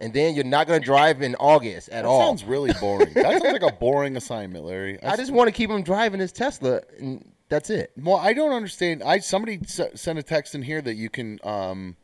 And 0.00 0.12
then 0.12 0.34
you're 0.34 0.44
not 0.44 0.66
going 0.66 0.80
to 0.80 0.84
drive 0.84 1.22
in 1.22 1.36
August 1.36 1.90
at 1.90 2.02
That 2.02 2.08
all. 2.08 2.26
sounds 2.26 2.42
really 2.42 2.72
boring. 2.80 3.12
that 3.14 3.40
sounds 3.40 3.52
like 3.52 3.62
a 3.62 3.70
boring 3.72 4.16
assignment, 4.16 4.64
Larry. 4.64 5.00
I 5.02 5.14
just 5.16 5.30
want 5.30 5.46
to 5.48 5.52
keep 5.52 5.70
him 5.70 5.82
driving 5.84 6.18
his 6.18 6.32
Tesla, 6.32 6.80
and 6.98 7.30
that's 7.50 7.70
it. 7.70 7.92
Well, 7.96 8.16
I 8.16 8.32
don't 8.32 8.52
understand. 8.52 9.02
I 9.04 9.18
somebody 9.20 9.60
s- 9.62 9.80
sent 10.00 10.18
a 10.18 10.22
text 10.24 10.56
in 10.56 10.62
here 10.62 10.82
that 10.82 10.94
you 10.94 11.08
can 11.08 11.38
um 11.44 11.96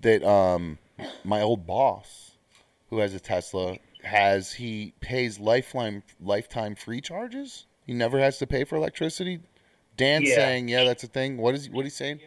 that 0.00 0.22
um 0.24 0.76
my 1.24 1.40
old 1.40 1.66
boss 1.66 2.29
who 2.90 2.98
has 2.98 3.14
a 3.14 3.20
Tesla 3.20 3.76
has 4.02 4.52
he 4.52 4.92
pays 5.00 5.38
lifeline 5.38 6.02
lifetime 6.20 6.74
free 6.74 7.00
charges. 7.00 7.66
He 7.86 7.94
never 7.94 8.18
has 8.18 8.38
to 8.38 8.46
pay 8.46 8.64
for 8.64 8.76
electricity. 8.76 9.40
Dan's 9.96 10.28
Yeah. 10.28 10.36
saying, 10.36 10.68
yeah, 10.68 10.84
that's 10.84 11.04
a 11.04 11.06
thing. 11.06 11.36
What 11.36 11.54
is 11.54 11.70
what 11.70 11.84
he 11.84 11.90
saying? 11.90 12.20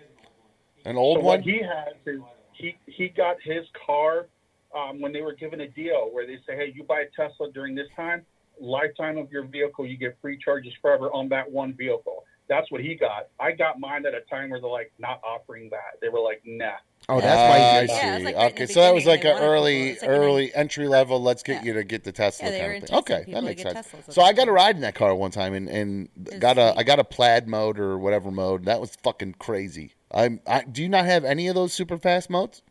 An 0.85 0.97
old 0.97 1.17
so 1.17 1.23
one? 1.23 1.39
what 1.39 1.45
he 1.45 1.59
has 1.59 1.95
is 2.05 2.21
he 2.53 2.77
he 2.85 3.09
got 3.09 3.37
his 3.41 3.65
car 3.85 4.27
um, 4.75 4.99
when 5.01 5.11
they 5.11 5.21
were 5.21 5.35
given 5.35 5.61
a 5.61 5.67
deal 5.67 6.09
where 6.11 6.25
they 6.25 6.37
say, 6.47 6.55
hey, 6.55 6.71
you 6.73 6.83
buy 6.83 7.01
a 7.01 7.09
Tesla 7.15 7.51
during 7.51 7.75
this 7.75 7.87
time, 7.95 8.25
lifetime 8.59 9.17
of 9.17 9.31
your 9.31 9.43
vehicle, 9.43 9.85
you 9.85 9.97
get 9.97 10.17
free 10.21 10.37
charges 10.37 10.73
forever 10.81 11.11
on 11.13 11.29
that 11.29 11.49
one 11.49 11.73
vehicle. 11.73 12.23
That's 12.53 12.69
what 12.69 12.81
he 12.81 12.93
got. 12.93 13.29
I 13.39 13.51
got 13.51 13.79
mine 13.79 14.05
at 14.05 14.13
a 14.13 14.21
time 14.29 14.51
where 14.51 14.61
they're 14.61 14.69
like 14.69 14.91
not 14.99 15.19
offering 15.23 15.69
that. 15.71 15.99
They 16.03 16.09
were 16.09 16.19
like, 16.19 16.43
nah. 16.45 16.73
Oh, 17.09 17.19
that's 17.19 17.35
why 17.35 17.59
Ah, 17.59 17.77
I 17.79 17.85
see. 17.87 17.93
Yeah, 17.95 18.17
like 18.23 18.35
right 18.35 18.51
okay, 18.53 18.65
so 18.67 18.81
that 18.81 18.93
was 18.93 19.07
like 19.07 19.23
an 19.25 19.31
wanted 19.31 19.39
people- 19.39 19.53
early, 19.55 19.89
an 19.97 20.05
early 20.07 20.53
entry 20.55 20.87
level. 20.87 21.19
Let's 21.19 21.41
get 21.41 21.55
Yeah. 21.61 21.63
you 21.63 21.73
to 21.73 21.83
get 21.83 22.03
the 22.03 22.11
Tesla 22.11 22.51
Yeah, 22.51 22.59
kind 22.69 22.83
of 22.83 22.89
thing. 22.89 22.97
Okay, 22.99 23.25
that 23.33 23.43
makes 23.43 23.63
sense. 23.63 23.75
Teslas 23.87 24.07
at 24.07 24.13
So 24.13 24.21
the 24.21 24.27
I 24.27 24.33
got 24.33 24.47
a 24.47 24.51
ride 24.51 24.75
in 24.75 24.81
that 24.83 24.93
car 24.93 25.15
one 25.15 25.31
time 25.31 25.55
and, 25.55 25.67
and 25.67 26.09
got 26.39 26.59
a 26.59 26.69
sweet. 26.73 26.79
I 26.79 26.83
got 26.83 26.99
a 26.99 27.03
plaid 27.03 27.47
mode 27.47 27.79
or 27.79 27.97
whatever 27.97 28.29
mode. 28.29 28.65
That 28.65 28.79
was 28.79 28.95
fucking 29.01 29.35
crazy. 29.39 29.95
I'm. 30.11 30.39
I, 30.45 30.61
do 30.63 30.83
you 30.83 30.89
not 30.89 31.05
have 31.05 31.25
any 31.25 31.47
of 31.47 31.55
those 31.55 31.73
super 31.73 31.97
fast 31.97 32.29
modes? 32.29 32.61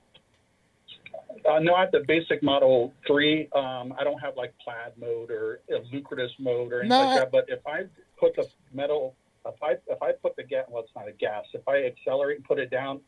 Uh, 1.45 1.59
no, 1.59 1.75
I 1.75 1.81
have 1.81 1.91
the 1.91 2.05
basic 2.07 2.41
Model 2.41 2.93
3. 3.07 3.49
Um, 3.53 3.93
I 3.99 4.05
don't 4.05 4.21
have 4.21 4.37
like 4.37 4.55
plaid 4.65 4.93
mode 4.97 5.31
or 5.33 5.59
a 5.71 5.83
lucrative 5.93 6.31
mode 6.39 6.73
or 6.73 6.81
anything 6.83 6.89
No, 6.91 7.01
like 7.05 7.09
I- 7.17 7.19
that. 7.21 7.33
But 7.33 7.47
if 7.49 7.67
I 7.67 7.83
put 8.17 8.37
the 8.37 8.47
metal, 8.73 9.17
if 9.47 9.63
I 9.63 9.73
if 9.87 10.03
I 10.03 10.13
put 10.13 10.37
the 10.37 10.45
gas, 10.45 10.67
well, 10.69 10.83
it's 10.83 10.93
not 10.95 11.09
a 11.09 11.13
gas. 11.13 11.45
If 11.53 11.67
I 11.69 11.85
accelerate 11.85 12.39
and 12.39 12.45
put 12.45 12.59
it 12.59 12.71
down, 12.71 13.01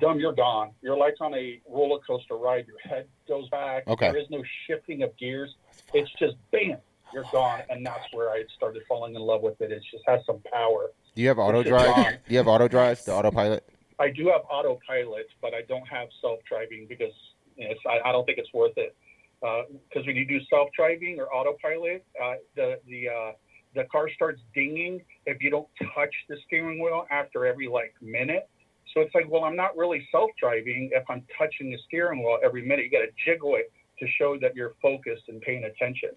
dumb, 0.00 0.20
you're 0.20 0.34
gone. 0.34 0.70
You're 0.82 0.96
like 0.96 1.16
on 1.20 1.34
a 1.34 1.60
roller 1.68 2.00
coaster 2.06 2.36
ride. 2.36 2.66
Your 2.66 2.78
head 2.78 3.06
goes 3.26 3.48
back. 3.48 3.86
Okay. 3.86 4.10
There 4.10 4.20
is 4.20 4.30
no 4.30 4.42
shifting 4.66 5.02
of 5.02 5.16
gears. 5.16 5.54
It's 5.94 6.10
just 6.18 6.36
bam, 6.52 6.78
you're 7.12 7.24
gone. 7.32 7.62
And 7.70 7.84
that's 7.84 8.04
where 8.12 8.30
I 8.30 8.44
started 8.56 8.82
falling 8.88 9.14
in 9.14 9.22
love 9.22 9.42
with 9.42 9.60
it. 9.60 9.72
It 9.72 9.82
just 9.90 10.04
has 10.06 10.20
some 10.26 10.40
power. 10.52 10.90
Do 11.14 11.22
you 11.22 11.28
have 11.28 11.38
auto 11.38 11.62
drive? 11.62 12.18
Do 12.26 12.32
you 12.32 12.38
have 12.38 12.48
auto 12.48 12.68
drives? 12.68 13.04
The 13.04 13.12
autopilot? 13.12 13.68
I 13.98 14.10
do 14.10 14.28
have 14.28 14.42
autopilot, 14.48 15.28
but 15.42 15.54
I 15.54 15.62
don't 15.62 15.86
have 15.88 16.08
self 16.20 16.38
driving 16.48 16.86
because 16.88 17.12
it's, 17.56 17.80
I, 17.86 18.08
I 18.08 18.12
don't 18.12 18.24
think 18.24 18.38
it's 18.38 18.52
worth 18.54 18.76
it. 18.76 18.94
Because 19.40 20.06
when 20.06 20.16
you 20.16 20.26
do 20.26 20.38
self 20.50 20.68
driving 20.76 21.18
or 21.18 21.32
autopilot, 21.32 22.04
uh, 22.22 22.34
the 22.54 22.80
the 22.86 23.08
uh, 23.08 23.32
the 23.74 23.84
car 23.84 24.08
starts 24.14 24.40
dinging 24.54 25.00
if 25.26 25.42
you 25.42 25.50
don't 25.50 25.68
touch 25.94 26.14
the 26.28 26.36
steering 26.46 26.82
wheel 26.82 27.06
after 27.10 27.46
every 27.46 27.68
like 27.68 27.94
minute. 28.00 28.48
So 28.94 29.02
it's 29.02 29.14
like, 29.14 29.28
well, 29.28 29.44
I'm 29.44 29.56
not 29.56 29.76
really 29.76 30.06
self 30.10 30.30
driving 30.40 30.90
if 30.92 31.04
I'm 31.08 31.24
touching 31.36 31.70
the 31.70 31.78
steering 31.86 32.20
wheel 32.20 32.38
every 32.42 32.62
minute. 32.62 32.86
You 32.86 32.90
got 32.90 33.04
to 33.04 33.12
jiggle 33.24 33.56
it 33.56 33.70
to 33.98 34.06
show 34.18 34.38
that 34.40 34.56
you're 34.56 34.74
focused 34.80 35.24
and 35.28 35.40
paying 35.40 35.64
attention. 35.64 36.10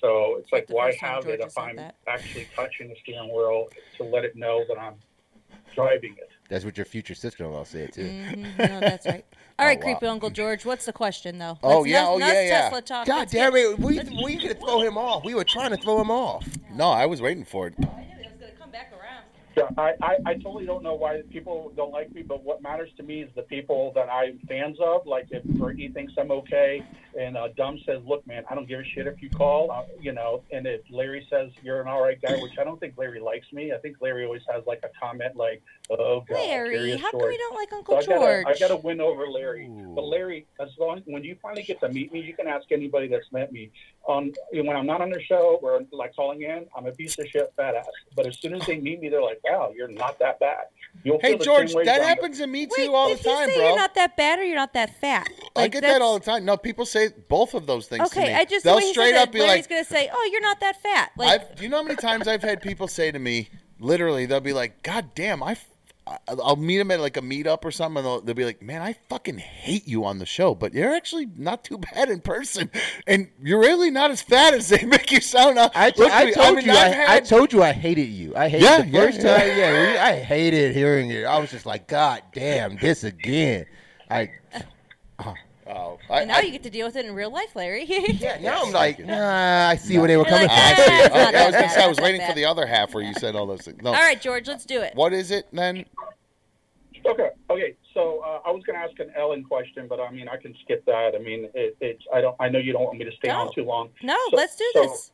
So 0.00 0.36
it's 0.38 0.50
like, 0.52 0.66
why 0.68 0.96
have 1.00 1.26
it 1.26 1.40
if 1.40 1.56
I'm 1.58 1.76
that. 1.76 1.96
actually 2.08 2.48
touching 2.56 2.88
the 2.88 2.96
steering 3.02 3.28
wheel 3.28 3.68
to 3.98 4.04
let 4.04 4.24
it 4.24 4.34
know 4.34 4.64
that 4.68 4.78
I'm 4.78 4.94
driving 5.74 6.14
it? 6.18 6.30
That's 6.48 6.64
what 6.64 6.76
your 6.76 6.84
future 6.86 7.14
sister-in-law 7.14 7.64
said 7.64 7.92
too. 7.92 8.02
Mhm, 8.02 8.58
no, 8.58 8.80
that's 8.80 9.06
right. 9.06 9.24
All 9.58 9.66
right, 9.66 9.78
wow. 9.78 9.84
creepy 9.84 10.06
Uncle 10.06 10.30
George. 10.30 10.64
What's 10.64 10.86
the 10.86 10.92
question 10.92 11.38
though? 11.38 11.58
Oh, 11.62 11.78
Let's- 11.80 11.90
yeah, 11.90 11.98
enough- 12.00 12.08
oh, 12.10 12.16
enough 12.16 12.32
yeah, 12.32 12.42
yeah. 12.42 12.60
Tesla 12.62 12.82
talk. 12.82 13.06
God 13.06 13.18
Let's 13.18 13.32
damn 13.32 13.52
get- 13.52 13.60
it! 13.72 13.78
We 13.78 14.00
we 14.24 14.36
could 14.36 14.58
throw 14.60 14.80
him 14.80 14.96
off. 14.98 15.24
We 15.24 15.34
were 15.34 15.44
trying 15.44 15.70
to 15.70 15.76
throw 15.76 16.00
him 16.00 16.10
off. 16.10 16.46
No, 16.72 16.88
I 16.90 17.06
was 17.06 17.20
waiting 17.22 17.44
for 17.44 17.66
it. 17.68 17.74
I 17.78 17.82
knew 17.82 17.86
it 18.20 18.30
was 18.30 18.40
gonna 18.40 18.52
come 18.58 18.70
back 18.70 18.90
around. 18.92 19.24
Yeah, 19.56 19.68
I, 19.76 19.94
I, 20.02 20.16
I 20.30 20.34
totally 20.34 20.64
don't 20.64 20.82
know 20.82 20.94
why 20.94 21.22
people 21.30 21.72
don't 21.76 21.92
like 21.92 22.12
me, 22.14 22.22
but 22.22 22.42
what 22.44 22.62
matters 22.62 22.90
to 22.96 23.02
me 23.02 23.22
is 23.22 23.30
the 23.34 23.42
people 23.42 23.92
that 23.94 24.08
I'm 24.08 24.38
fans 24.48 24.78
of. 24.80 25.06
Like 25.06 25.26
if 25.30 25.44
Brittany 25.44 25.88
thinks 25.88 26.14
I'm 26.18 26.30
okay, 26.30 26.82
and 27.18 27.36
uh, 27.36 27.48
Dumb 27.56 27.78
says, 27.86 28.00
"Look, 28.06 28.26
man, 28.26 28.44
I 28.50 28.54
don't 28.54 28.68
give 28.68 28.80
a 28.80 28.84
shit 28.84 29.06
if 29.06 29.20
you 29.22 29.30
call," 29.30 29.70
uh, 29.70 29.82
you 30.00 30.12
know. 30.12 30.42
And 30.52 30.66
if 30.66 30.80
Larry 30.90 31.26
says 31.30 31.50
you're 31.62 31.80
an 31.80 31.88
all 31.88 32.02
right 32.02 32.20
guy, 32.20 32.34
which 32.36 32.58
I 32.58 32.64
don't 32.64 32.78
think 32.80 32.94
Larry 32.96 33.20
likes 33.20 33.52
me. 33.52 33.72
I 33.72 33.78
think 33.78 33.96
Larry 34.00 34.24
always 34.24 34.42
has 34.52 34.64
like 34.66 34.80
a 34.84 34.90
comment 35.00 35.36
like, 35.36 35.62
"Oh 35.90 36.20
God, 36.28 36.34
Larry, 36.34 36.70
Curious 36.76 37.00
how 37.00 37.10
come 37.10 37.20
George." 37.20 37.32
you 37.32 37.38
don't 37.38 37.54
like 37.56 37.72
Uncle 37.72 37.96
I 37.96 38.02
George? 38.02 38.46
I 38.46 38.58
gotta 38.58 38.76
win 38.76 39.00
over 39.00 39.26
Larry. 39.28 39.68
But 39.70 40.02
Larry, 40.02 40.46
as 40.60 40.68
long 40.78 41.02
when 41.06 41.24
you 41.24 41.36
finally 41.42 41.62
get 41.62 41.80
to 41.80 41.88
meet 41.88 42.12
me, 42.12 42.20
you 42.20 42.34
can 42.34 42.46
ask 42.46 42.70
anybody 42.72 43.08
that's 43.08 43.30
met 43.32 43.52
me. 43.52 43.70
Um, 44.08 44.32
when 44.52 44.74
I'm 44.76 44.86
not 44.86 45.00
on 45.00 45.10
the 45.10 45.22
show 45.22 45.58
or 45.62 45.82
like 45.92 46.14
calling 46.16 46.42
in, 46.42 46.66
I'm 46.76 46.86
a 46.86 46.92
piece 46.92 47.18
of 47.18 47.26
shit 47.28 47.52
fat 47.56 47.74
ass. 47.74 47.86
But 48.16 48.26
as 48.26 48.38
soon 48.38 48.54
as 48.54 48.64
they 48.66 48.78
meet 48.78 49.00
me, 49.00 49.08
they're 49.08 49.22
like, 49.22 49.40
wow, 49.44 49.72
you're 49.76 49.88
not 49.88 50.18
that 50.20 50.40
bad. 50.40 50.64
You'll 51.04 51.20
Hey 51.20 51.36
George, 51.38 51.72
that 51.84 52.02
happens 52.02 52.38
to 52.38 52.46
me 52.46 52.66
too 52.66 52.72
Wait, 52.78 52.88
all 52.88 53.08
the 53.10 53.16
did 53.16 53.24
you 53.26 53.32
time, 53.32 53.48
say 53.48 53.56
bro. 53.56 53.66
you're 53.68 53.76
not 53.76 53.94
that 53.94 54.16
bad 54.16 54.38
or 54.38 54.42
you're 54.44 54.56
not 54.56 54.72
that 54.74 54.98
fat? 55.00 55.28
I 55.54 55.60
Like, 55.62 55.72
get 55.72 55.82
that 55.82 56.02
all 56.02 56.18
the 56.18 56.24
time. 56.24 56.44
No, 56.44 56.56
people 56.56 56.84
say 56.84 56.99
both 57.08 57.54
of 57.54 57.66
those 57.66 57.86
things 57.86 58.10
to 58.10 58.18
Okay, 58.18 58.28
me. 58.28 58.34
I 58.34 58.44
just 58.44 58.64
they'll 58.64 58.74
the 58.74 58.78
way 58.78 58.86
he 58.86 58.92
straight 58.92 59.14
up 59.14 59.30
that, 59.30 59.32
be 59.32 59.40
Larry's 59.40 59.62
like, 59.62 59.68
gonna 59.70 59.84
say, 59.84 60.10
"Oh, 60.12 60.28
you're 60.32 60.40
not 60.40 60.60
that 60.60 60.80
fat." 60.82 61.10
Like, 61.16 61.40
I've, 61.42 61.56
do 61.56 61.62
you 61.64 61.68
know 61.68 61.78
how 61.78 61.82
many 61.82 61.96
times 61.96 62.26
I've 62.28 62.42
had 62.42 62.62
people 62.62 62.88
say 62.88 63.10
to 63.10 63.18
me, 63.18 63.48
literally, 63.78 64.26
they'll 64.26 64.40
be 64.40 64.52
like, 64.52 64.82
"God 64.82 65.14
damn, 65.14 65.42
I." 65.42 65.52
f- 65.52 65.66
I- 66.06 66.18
I'll 66.42 66.56
meet 66.56 66.78
them 66.78 66.90
at 66.90 66.98
like 66.98 67.16
a 67.18 67.20
meetup 67.20 67.64
or 67.64 67.70
something, 67.70 67.98
and 67.98 68.06
they'll, 68.06 68.20
they'll 68.20 68.34
be 68.34 68.44
like, 68.44 68.60
"Man, 68.62 68.82
I 68.82 68.94
fucking 69.08 69.38
hate 69.38 69.86
you 69.86 70.04
on 70.06 70.18
the 70.18 70.26
show, 70.26 70.56
but 70.56 70.74
you're 70.74 70.92
actually 70.92 71.28
not 71.36 71.62
too 71.62 71.78
bad 71.78 72.08
in 72.08 72.20
person, 72.20 72.68
and 73.06 73.28
you're 73.40 73.60
really 73.60 73.90
not 73.92 74.10
as 74.10 74.20
fat 74.20 74.52
as 74.54 74.68
they 74.70 74.84
make 74.86 75.12
you 75.12 75.20
sound." 75.20 75.58
I, 75.58 75.70
I, 75.72 75.92
look 75.96 76.10
I 76.10 76.30
told 76.32 76.56
mean, 76.56 76.64
you 76.66 76.72
I've 76.72 76.92
I, 76.94 77.14
I 77.16 77.20
told 77.20 77.52
you 77.52 77.62
I 77.62 77.72
hated 77.72 78.08
you. 78.08 78.34
I 78.34 78.48
hated 78.48 78.64
Yeah, 78.64 78.82
the 78.82 78.88
yeah, 78.88 79.00
first 79.04 79.20
yeah. 79.22 79.38
time. 79.38 79.48
Yeah, 79.56 79.92
we, 79.92 79.98
I 79.98 80.16
hated 80.20 80.74
hearing 80.74 81.10
it. 81.10 81.24
I 81.24 81.38
was 81.38 81.50
just 81.50 81.66
like, 81.66 81.86
God 81.86 82.22
damn, 82.32 82.76
this 82.78 83.04
again. 83.04 83.66
I 84.10 84.30
Oh, 85.24 85.34
and 86.10 86.28
now 86.28 86.40
you 86.40 86.50
get 86.50 86.62
to 86.64 86.70
deal 86.70 86.86
with 86.86 86.96
it 86.96 87.04
in 87.06 87.14
real 87.14 87.30
life, 87.30 87.54
Larry. 87.54 87.84
yeah, 87.84 88.38
now 88.40 88.62
I'm 88.64 88.72
like, 88.72 88.98
nah, 89.04 89.68
I 89.68 89.76
see 89.76 89.98
where 89.98 90.08
they 90.08 90.16
were 90.16 90.24
You're 90.28 90.30
coming 90.30 90.48
like, 90.48 90.76
from. 90.76 90.84
"Ah, 90.88 90.98
I 90.98 91.04
see. 91.04 91.04
it's 91.04 91.14
Okay, 91.14 91.36
I 91.38 91.46
was 91.46 91.54
gonna 91.54 91.68
say 91.70 91.84
I 91.84 91.86
was 91.88 91.98
waiting 92.00 92.20
that 92.20 92.28
for 92.30 92.34
the 92.36 92.44
other 92.44 92.66
half 92.66 92.94
where 92.94 93.04
you 93.04 93.14
said 93.14 93.36
all 93.36 93.46
those 93.46 93.62
things. 93.62 93.82
No. 93.82 93.90
All 93.90 93.94
right, 94.00 94.20
George, 94.20 94.48
let's 94.48 94.64
do 94.64 94.80
it. 94.80 94.94
What 94.94 95.12
is 95.12 95.30
it 95.30 95.46
then? 95.52 95.84
Okay. 97.06 97.30
Okay. 97.48 97.74
So 97.94 98.20
uh, 98.24 98.40
I 98.46 98.50
was 98.50 98.62
going 98.64 98.78
to 98.78 98.84
ask 98.84 98.98
an 99.00 99.10
Ellen 99.16 99.42
question, 99.44 99.86
but 99.88 100.00
I 100.00 100.10
mean 100.10 100.28
I 100.28 100.36
can 100.36 100.54
skip 100.62 100.84
that. 100.86 101.12
I 101.14 101.18
mean 101.18 101.48
it, 101.54 101.76
it's 101.80 102.02
I 102.12 102.20
don't 102.20 102.36
I 102.38 102.48
know 102.48 102.58
you 102.58 102.72
don't 102.72 102.84
want 102.84 102.98
me 102.98 103.04
to 103.04 103.12
stay 103.16 103.28
No. 103.28 103.40
on 103.40 103.54
too 103.54 103.64
long. 103.64 103.88
No, 104.02 104.16
So- 104.30 104.36
let's 104.36 104.56
do 104.56 104.70
so- 104.74 104.82
this. 104.82 105.12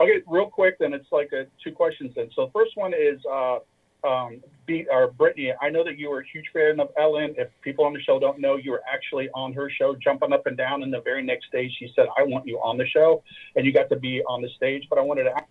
Okay, 0.00 0.22
real 0.26 0.46
quick. 0.46 0.78
Then 0.80 0.94
it's 0.94 1.06
like 1.12 1.30
uh 1.32 1.44
two 1.62 1.70
questions. 1.72 2.12
Then 2.16 2.28
so 2.34 2.46
the 2.46 2.52
first 2.52 2.72
one 2.76 2.92
is 2.94 3.20
uh, 3.30 3.58
um, 4.04 4.42
be, 4.66 4.86
or 4.90 5.10
Brittany. 5.10 5.52
I 5.60 5.70
know 5.70 5.84
that 5.84 5.98
you 5.98 6.10
were 6.10 6.20
a 6.20 6.26
huge 6.32 6.46
fan 6.52 6.80
of 6.80 6.88
Ellen. 6.98 7.34
If 7.36 7.48
people 7.62 7.84
on 7.84 7.92
the 7.92 8.00
show 8.00 8.18
don't 8.18 8.38
know, 8.38 8.56
you 8.56 8.70
were 8.70 8.82
actually 8.92 9.28
on 9.34 9.52
her 9.52 9.70
show, 9.70 9.94
jumping 9.96 10.32
up 10.32 10.46
and 10.46 10.56
down. 10.56 10.82
And 10.82 10.92
the 10.92 11.00
very 11.00 11.22
next 11.22 11.50
day, 11.52 11.70
she 11.78 11.92
said, 11.94 12.06
"I 12.18 12.22
want 12.22 12.46
you 12.46 12.58
on 12.58 12.76
the 12.78 12.86
show," 12.86 13.22
and 13.56 13.66
you 13.66 13.72
got 13.72 13.88
to 13.90 13.96
be 13.96 14.22
on 14.24 14.42
the 14.42 14.48
stage. 14.56 14.86
But 14.88 14.98
I 14.98 15.02
wanted 15.02 15.24
to. 15.24 15.36
ask 15.36 15.46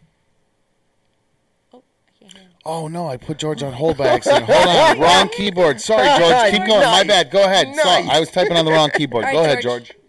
Oh 2.64 2.88
no, 2.88 3.07
I 3.07 3.18
put 3.18 3.40
George 3.40 3.64
on 3.64 3.73
hold 3.73 3.98
by 3.98 4.07
accident. 4.07 4.45
Hold 4.45 4.68
on, 4.68 4.99
wrong 4.99 5.30
keyboard. 5.30 5.82
Sorry, 5.82 6.07
George. 6.19 6.52
Keep 6.52 6.68
going. 6.68 6.82
My 6.82 7.03
bad. 7.03 7.32
Go 7.32 7.44
ahead. 7.44 7.76
So, 7.76 7.84
Nice. 7.84 8.07
I 8.10 8.19
was 8.19 8.30
typing 8.30 8.56
on 8.56 8.65
the 8.65 8.72
wrong 8.72 8.91
keyboard. 8.91 9.26
All 9.26 9.34
Go 9.34 9.40
ahead, 9.40 9.61
George. 9.61 9.88
George. 9.88 10.01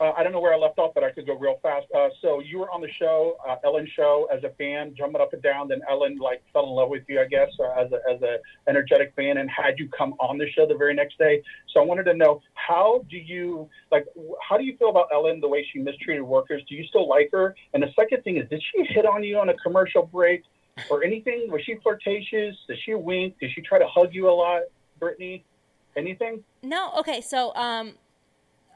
Uh, 0.00 0.12
I 0.16 0.22
don't 0.22 0.32
know 0.32 0.40
where 0.40 0.54
I 0.54 0.56
left 0.56 0.78
off, 0.78 0.92
but 0.94 1.04
I 1.04 1.10
could 1.10 1.26
go 1.26 1.36
real 1.36 1.58
fast. 1.62 1.86
Uh, 1.94 2.08
so 2.22 2.40
you 2.40 2.58
were 2.58 2.70
on 2.70 2.80
the 2.80 2.88
show, 2.98 3.36
uh, 3.46 3.56
Ellen 3.64 3.86
show, 3.94 4.26
as 4.34 4.42
a 4.44 4.48
fan, 4.56 4.94
jumping 4.96 5.20
up 5.20 5.34
and 5.34 5.42
down. 5.42 5.68
Then 5.68 5.82
Ellen 5.88 6.16
like 6.18 6.42
fell 6.54 6.64
in 6.64 6.70
love 6.70 6.88
with 6.88 7.02
you, 7.06 7.20
I 7.20 7.26
guess, 7.26 7.50
uh, 7.60 7.72
as 7.72 7.92
a 7.92 8.00
as 8.10 8.22
a 8.22 8.38
energetic 8.66 9.12
fan, 9.14 9.36
and 9.36 9.50
had 9.50 9.78
you 9.78 9.88
come 9.90 10.14
on 10.14 10.38
the 10.38 10.50
show 10.52 10.66
the 10.66 10.74
very 10.74 10.94
next 10.94 11.18
day. 11.18 11.42
So 11.68 11.82
I 11.82 11.84
wanted 11.84 12.04
to 12.04 12.14
know 12.14 12.40
how 12.54 13.04
do 13.10 13.18
you 13.18 13.68
like? 13.92 14.06
How 14.48 14.56
do 14.56 14.64
you 14.64 14.74
feel 14.78 14.88
about 14.88 15.08
Ellen? 15.12 15.38
The 15.38 15.48
way 15.48 15.66
she 15.70 15.78
mistreated 15.80 16.22
workers. 16.22 16.62
Do 16.66 16.74
you 16.74 16.84
still 16.86 17.06
like 17.06 17.28
her? 17.32 17.54
And 17.74 17.82
the 17.82 17.92
second 17.94 18.22
thing 18.24 18.38
is, 18.38 18.48
did 18.48 18.62
she 18.72 18.84
hit 18.84 19.04
on 19.04 19.22
you 19.22 19.38
on 19.38 19.50
a 19.50 19.54
commercial 19.58 20.02
break 20.02 20.44
or 20.90 21.04
anything? 21.04 21.48
Was 21.50 21.62
she 21.64 21.74
flirtatious? 21.82 22.56
Did 22.68 22.78
she 22.86 22.94
wink? 22.94 23.38
Did 23.38 23.50
she 23.54 23.60
try 23.60 23.78
to 23.78 23.86
hug 23.86 24.14
you 24.14 24.30
a 24.30 24.32
lot, 24.32 24.62
Brittany? 24.98 25.44
Anything? 25.94 26.42
No, 26.62 26.92
okay. 27.00 27.20
So, 27.20 27.54
um, 27.54 27.94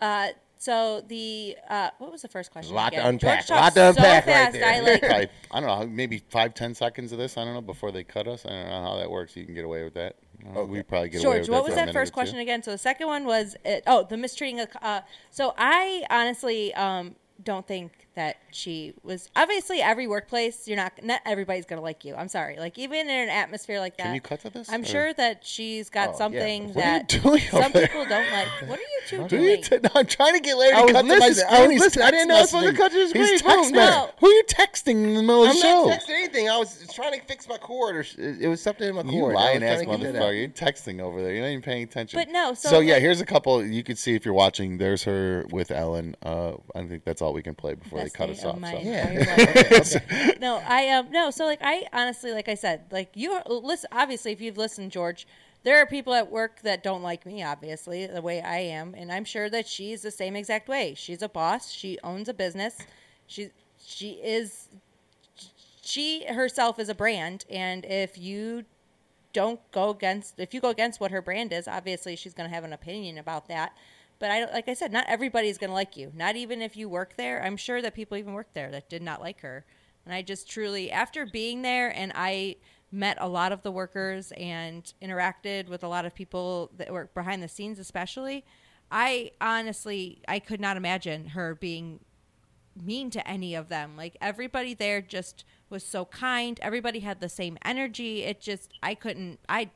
uh, 0.02 0.28
so 0.64 1.02
the 1.08 1.56
uh, 1.68 1.90
what 1.98 2.10
was 2.10 2.22
the 2.22 2.28
first 2.28 2.50
question? 2.50 2.74
Lot 2.74 2.94
to 2.94 3.06
unpack, 3.06 3.46
George 3.46 3.60
lot 3.60 3.74
to 3.74 3.88
unpack 3.90 4.24
so 4.24 4.30
right 4.32 4.52
there. 4.52 4.64
I 4.66 4.80
like. 4.80 5.00
Probably- 5.02 5.28
I 5.50 5.60
don't 5.60 5.68
know, 5.80 5.86
maybe 5.86 6.22
five, 6.30 6.54
ten 6.54 6.74
seconds 6.74 7.12
of 7.12 7.18
this. 7.18 7.36
I 7.36 7.44
don't 7.44 7.52
know 7.52 7.60
before 7.60 7.92
they 7.92 8.02
cut 8.02 8.26
us. 8.26 8.46
I 8.46 8.48
don't 8.48 8.68
know 8.70 8.82
how 8.82 8.96
that 8.96 9.10
works. 9.10 9.36
You 9.36 9.44
can 9.44 9.54
get 9.54 9.66
away 9.66 9.84
with 9.84 9.92
that. 9.94 10.16
Uh, 10.56 10.64
We 10.64 10.82
probably 10.82 11.10
get 11.10 11.18
away 11.18 11.36
George, 11.36 11.40
with 11.42 11.48
what 11.50 11.56
that 11.56 11.64
was 11.64 11.74
for 11.74 11.82
a 11.82 11.86
that 11.86 11.92
first 11.92 12.14
question 12.14 12.38
again? 12.38 12.62
So 12.62 12.70
the 12.70 12.78
second 12.78 13.08
one 13.08 13.26
was 13.26 13.56
uh, 13.66 13.80
oh 13.86 14.06
the 14.08 14.16
mistreating. 14.16 14.60
Of, 14.60 14.68
uh, 14.80 15.02
so 15.30 15.52
I 15.58 16.04
honestly 16.08 16.72
um, 16.74 17.14
don't 17.42 17.66
think 17.66 18.03
that 18.14 18.36
she 18.50 18.94
was. 19.02 19.28
Obviously, 19.36 19.80
every 19.82 20.06
workplace 20.06 20.66
you're 20.68 20.76
not 20.76 20.92
not 21.02 21.20
everybody's 21.24 21.64
gonna 21.66 21.80
like 21.82 22.04
you. 22.04 22.14
I'm 22.14 22.28
sorry. 22.28 22.58
Like 22.58 22.78
even 22.78 23.00
in 23.00 23.10
an 23.10 23.28
atmosphere 23.28 23.80
like 23.80 23.96
that, 23.96 24.04
Can 24.04 24.14
you 24.14 24.20
cut 24.20 24.40
to 24.40 24.50
this, 24.50 24.70
I'm 24.72 24.82
or- 24.82 24.84
sure 24.84 25.12
that 25.14 25.44
she's 25.46 25.90
got 25.90 26.08
Oh, 26.08 26.12
yeah. 26.12 26.18
something 26.18 26.74
What 26.74 26.76
are 26.76 26.92
you 26.92 26.98
that 26.98 27.08
doing 27.22 27.40
some 27.50 27.72
there? 27.72 27.86
people 27.88 28.04
don't 28.06 28.32
like. 28.32 28.48
What 28.68 28.78
are 28.78 28.82
you 28.82 29.00
two 29.08 29.16
Do 29.22 29.28
doing? 29.28 29.44
you 29.44 29.56
t- 29.62 29.78
no, 29.82 29.90
I'm 29.94 30.06
trying 30.06 30.34
to 30.34 30.40
get 30.40 30.56
Larry 30.56 30.74
I 30.74 30.78
to 30.78 30.82
was 30.84 30.92
cut 30.92 31.02
to 31.02 31.06
my 31.08 31.14
listening. 31.14 31.46
I 31.50 31.66
was 31.66 31.96
I 31.98 32.10
didn't 32.10 32.28
know 32.28 32.36
I 32.36 32.40
was 32.40 32.50
supposed 32.50 32.66
to 32.70 32.76
cut 32.76 32.92
to 32.92 32.98
his 32.98 33.12
He's 33.12 33.38
screen. 33.40 33.54
text 33.56 33.72
No. 33.74 34.10
Who 34.20 34.26
are 34.26 34.32
you 34.32 34.44
texting 34.48 35.02
in 35.04 35.14
the 35.14 35.22
middle 35.22 35.44
of 35.44 35.52
the 35.54 35.58
show? 35.60 35.82
I'm 35.84 35.88
not 35.90 36.00
texting 36.00 36.10
anything. 36.14 36.48
I 36.48 36.56
was 36.58 36.86
trying 36.94 37.18
to 37.18 37.26
fix 37.26 37.48
my 37.48 37.58
cord, 37.58 37.96
or 37.96 38.04
it 38.18 38.48
was 38.48 38.60
something 38.60 38.88
in 38.88 38.94
my 38.94 39.02
You 39.02 39.20
cord. 39.20 39.34
I 39.36 39.38
lying 39.40 39.60
was 39.62 39.70
ass 39.70 39.82
trying 39.84 40.00
to 40.00 40.06
motherfucker. 40.12 40.38
You're 40.38 40.48
texting 40.48 41.00
over 41.00 41.20
there. 41.22 41.32
You're 41.32 41.42
not 41.42 41.48
even 41.48 41.62
paying 41.62 41.82
attention. 41.82 42.18
But 42.18 42.28
no, 42.30 42.54
so, 42.54 42.68
So, 42.68 42.80
yeah, 42.80 42.98
here's 42.98 43.20
a 43.20 43.26
couple 43.26 43.64
you 43.64 43.82
could 43.82 43.98
see 43.98 44.14
if 44.14 44.24
you're 44.24 44.34
watching. 44.34 44.78
There's 44.78 45.02
her 45.04 45.46
with 45.50 45.70
Ellen. 45.70 46.14
Uh, 46.22 46.52
I 46.74 46.84
think 46.86 47.04
that's 47.04 47.20
all 47.22 47.32
we 47.32 47.42
can 47.42 47.54
play 47.54 47.74
before 47.74 48.03
they 48.04 48.10
cut 48.10 48.30
us 48.30 48.44
off. 48.44 48.58
my 48.58 48.72
So. 48.72 48.78
entire 48.78 49.20
life. 49.20 50.38
no, 50.40 50.62
I 50.66 50.88
um 50.90 51.10
no. 51.10 51.30
So 51.30 51.44
like 51.44 51.60
I 51.62 51.86
honestly, 51.92 52.32
like 52.32 52.48
I 52.48 52.54
said, 52.54 52.82
like 52.90 53.10
you 53.14 53.40
listen. 53.46 53.88
Obviously, 53.92 54.32
if 54.32 54.40
you've 54.40 54.56
listened, 54.58 54.92
George, 54.92 55.26
there 55.62 55.78
are 55.78 55.86
people 55.86 56.14
at 56.14 56.30
work 56.30 56.60
that 56.62 56.82
don't 56.82 57.02
like 57.02 57.26
me. 57.26 57.42
Obviously, 57.42 58.06
the 58.06 58.22
way 58.22 58.40
I 58.40 58.58
am, 58.58 58.94
and 58.94 59.10
I'm 59.12 59.24
sure 59.24 59.48
that 59.50 59.66
she's 59.66 60.02
the 60.02 60.10
same 60.10 60.36
exact 60.36 60.68
way. 60.68 60.94
She's 60.96 61.22
a 61.22 61.28
boss. 61.28 61.70
She 61.70 61.98
owns 62.04 62.28
a 62.28 62.34
business. 62.34 62.78
She 63.26 63.50
she 63.84 64.12
is 64.22 64.68
she 65.82 66.24
herself 66.26 66.78
is 66.78 66.88
a 66.88 66.94
brand, 66.94 67.44
and 67.50 67.84
if 67.84 68.16
you 68.18 68.64
don't 69.32 69.60
go 69.72 69.90
against 69.90 70.38
if 70.38 70.54
you 70.54 70.60
go 70.60 70.68
against 70.68 71.00
what 71.00 71.10
her 71.10 71.20
brand 71.20 71.52
is 71.52 71.66
obviously 71.66 72.14
she's 72.14 72.32
going 72.32 72.48
to 72.48 72.54
have 72.54 72.62
an 72.62 72.72
opinion 72.72 73.18
about 73.18 73.48
that 73.48 73.76
but 74.18 74.30
i 74.30 74.44
like 74.52 74.68
i 74.68 74.74
said 74.74 74.92
not 74.92 75.04
everybody's 75.08 75.58
going 75.58 75.70
to 75.70 75.74
like 75.74 75.96
you 75.96 76.12
not 76.14 76.36
even 76.36 76.62
if 76.62 76.76
you 76.76 76.88
work 76.88 77.16
there 77.16 77.42
i'm 77.44 77.56
sure 77.56 77.80
that 77.82 77.94
people 77.94 78.16
even 78.16 78.32
work 78.32 78.52
there 78.54 78.70
that 78.70 78.88
did 78.88 79.02
not 79.02 79.20
like 79.20 79.40
her 79.40 79.64
and 80.04 80.14
i 80.14 80.22
just 80.22 80.48
truly 80.48 80.90
after 80.90 81.26
being 81.26 81.62
there 81.62 81.90
and 81.96 82.12
i 82.14 82.56
met 82.92 83.16
a 83.20 83.28
lot 83.28 83.50
of 83.50 83.62
the 83.62 83.72
workers 83.72 84.32
and 84.36 84.94
interacted 85.02 85.68
with 85.68 85.82
a 85.82 85.88
lot 85.88 86.04
of 86.04 86.14
people 86.14 86.70
that 86.76 86.92
work 86.92 87.12
behind 87.14 87.42
the 87.42 87.48
scenes 87.48 87.78
especially 87.78 88.44
i 88.90 89.30
honestly 89.40 90.22
i 90.28 90.38
could 90.38 90.60
not 90.60 90.76
imagine 90.76 91.28
her 91.28 91.54
being 91.54 92.00
mean 92.82 93.10
to 93.10 93.26
any 93.28 93.54
of 93.54 93.68
them. 93.68 93.96
Like 93.96 94.16
everybody 94.20 94.74
there 94.74 95.00
just 95.00 95.44
was 95.70 95.84
so 95.84 96.04
kind. 96.04 96.58
Everybody 96.62 97.00
had 97.00 97.20
the 97.20 97.28
same 97.28 97.58
energy. 97.64 98.22
It 98.22 98.40
just 98.40 98.72
I 98.82 98.94
couldn't 98.94 99.40
I 99.48 99.70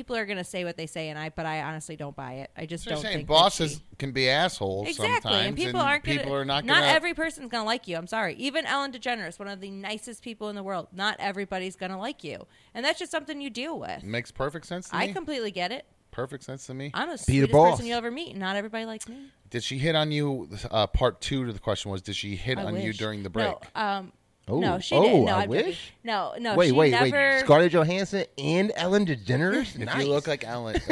people 0.00 0.16
are 0.16 0.24
going 0.24 0.38
to 0.38 0.44
say 0.44 0.64
what 0.64 0.76
they 0.78 0.86
say 0.86 1.10
and 1.10 1.18
I 1.18 1.28
but 1.28 1.44
I 1.44 1.60
honestly 1.62 1.94
don't 1.94 2.16
buy 2.16 2.32
it. 2.34 2.50
I 2.56 2.64
just 2.64 2.84
So 2.84 2.90
don't 2.92 3.02
saying 3.02 3.16
think 3.18 3.28
bosses 3.28 3.72
she- 3.74 3.96
can 3.98 4.12
be 4.12 4.30
assholes 4.30 4.88
Exactly. 4.88 5.20
sometimes, 5.30 5.46
And 5.48 5.56
people 5.56 5.80
aren't 5.80 6.04
gonna, 6.04 6.18
people 6.18 6.34
are 6.34 6.44
not 6.46 6.64
not 6.64 6.80
gonna. 6.80 6.86
every 6.86 7.12
person's 7.12 7.50
going 7.50 7.62
to 7.62 7.66
like 7.66 7.86
you. 7.86 7.96
I'm 7.96 8.06
sorry. 8.06 8.34
Even 8.36 8.64
Ellen 8.64 8.92
DeGeneres, 8.92 9.38
one 9.38 9.48
of 9.48 9.60
the 9.60 9.70
nicest 9.70 10.22
people 10.22 10.48
in 10.48 10.56
the 10.56 10.62
world, 10.62 10.88
not 10.92 11.16
everybody's 11.18 11.76
going 11.76 11.92
to 11.92 11.98
like 11.98 12.24
you. 12.24 12.46
And 12.74 12.84
that's 12.84 12.98
just 12.98 13.10
something 13.12 13.40
you 13.40 13.50
deal 13.50 13.78
with. 13.78 14.02
makes 14.02 14.30
perfect 14.30 14.66
sense 14.66 14.88
to 14.88 14.96
I 14.96 15.08
me. 15.08 15.12
completely 15.12 15.50
get 15.50 15.70
it. 15.72 15.84
perfect 16.12 16.44
sense 16.44 16.66
to 16.68 16.74
me. 16.74 16.90
I'm 16.94 17.08
the 17.08 17.14
Be 17.14 17.18
sweetest 17.18 17.52
boss. 17.52 17.70
person 17.72 17.86
you'll 17.86 17.98
ever 17.98 18.10
meet, 18.10 18.36
not 18.36 18.56
everybody 18.56 18.86
likes 18.86 19.06
me. 19.08 19.16
Did 19.50 19.62
she 19.64 19.78
hit 19.78 19.94
on 19.96 20.12
you? 20.12 20.48
Uh, 20.70 20.86
part 20.86 21.20
two 21.20 21.44
to 21.44 21.52
the 21.52 21.58
question 21.58 21.90
was: 21.90 22.00
Did 22.02 22.14
she 22.16 22.36
hit 22.36 22.56
I 22.58 22.64
on 22.64 22.80
you 22.80 22.92
during 22.92 23.22
the 23.24 23.30
break? 23.30 23.48
No, 23.48 23.80
um, 23.82 24.12
Oh, 24.50 24.58
no, 24.60 24.78
she 24.80 24.94
oh, 24.94 25.02
didn't. 25.02 25.24
No, 25.24 25.32
I 25.32 25.42
I'm 25.42 25.52
joking. 25.52 25.74
No, 26.02 26.34
no. 26.38 26.54
wait, 26.56 26.66
she 26.66 26.72
wait, 26.72 26.90
never... 26.90 27.10
wait. 27.10 27.40
Scarlett 27.40 27.72
Johansson 27.72 28.24
and 28.38 28.72
Ellen 28.76 29.06
DeGeneres. 29.06 29.76
If 29.80 29.86
nice. 29.86 30.04
you 30.04 30.10
look 30.10 30.26
like 30.26 30.44
Ellen, 30.44 30.80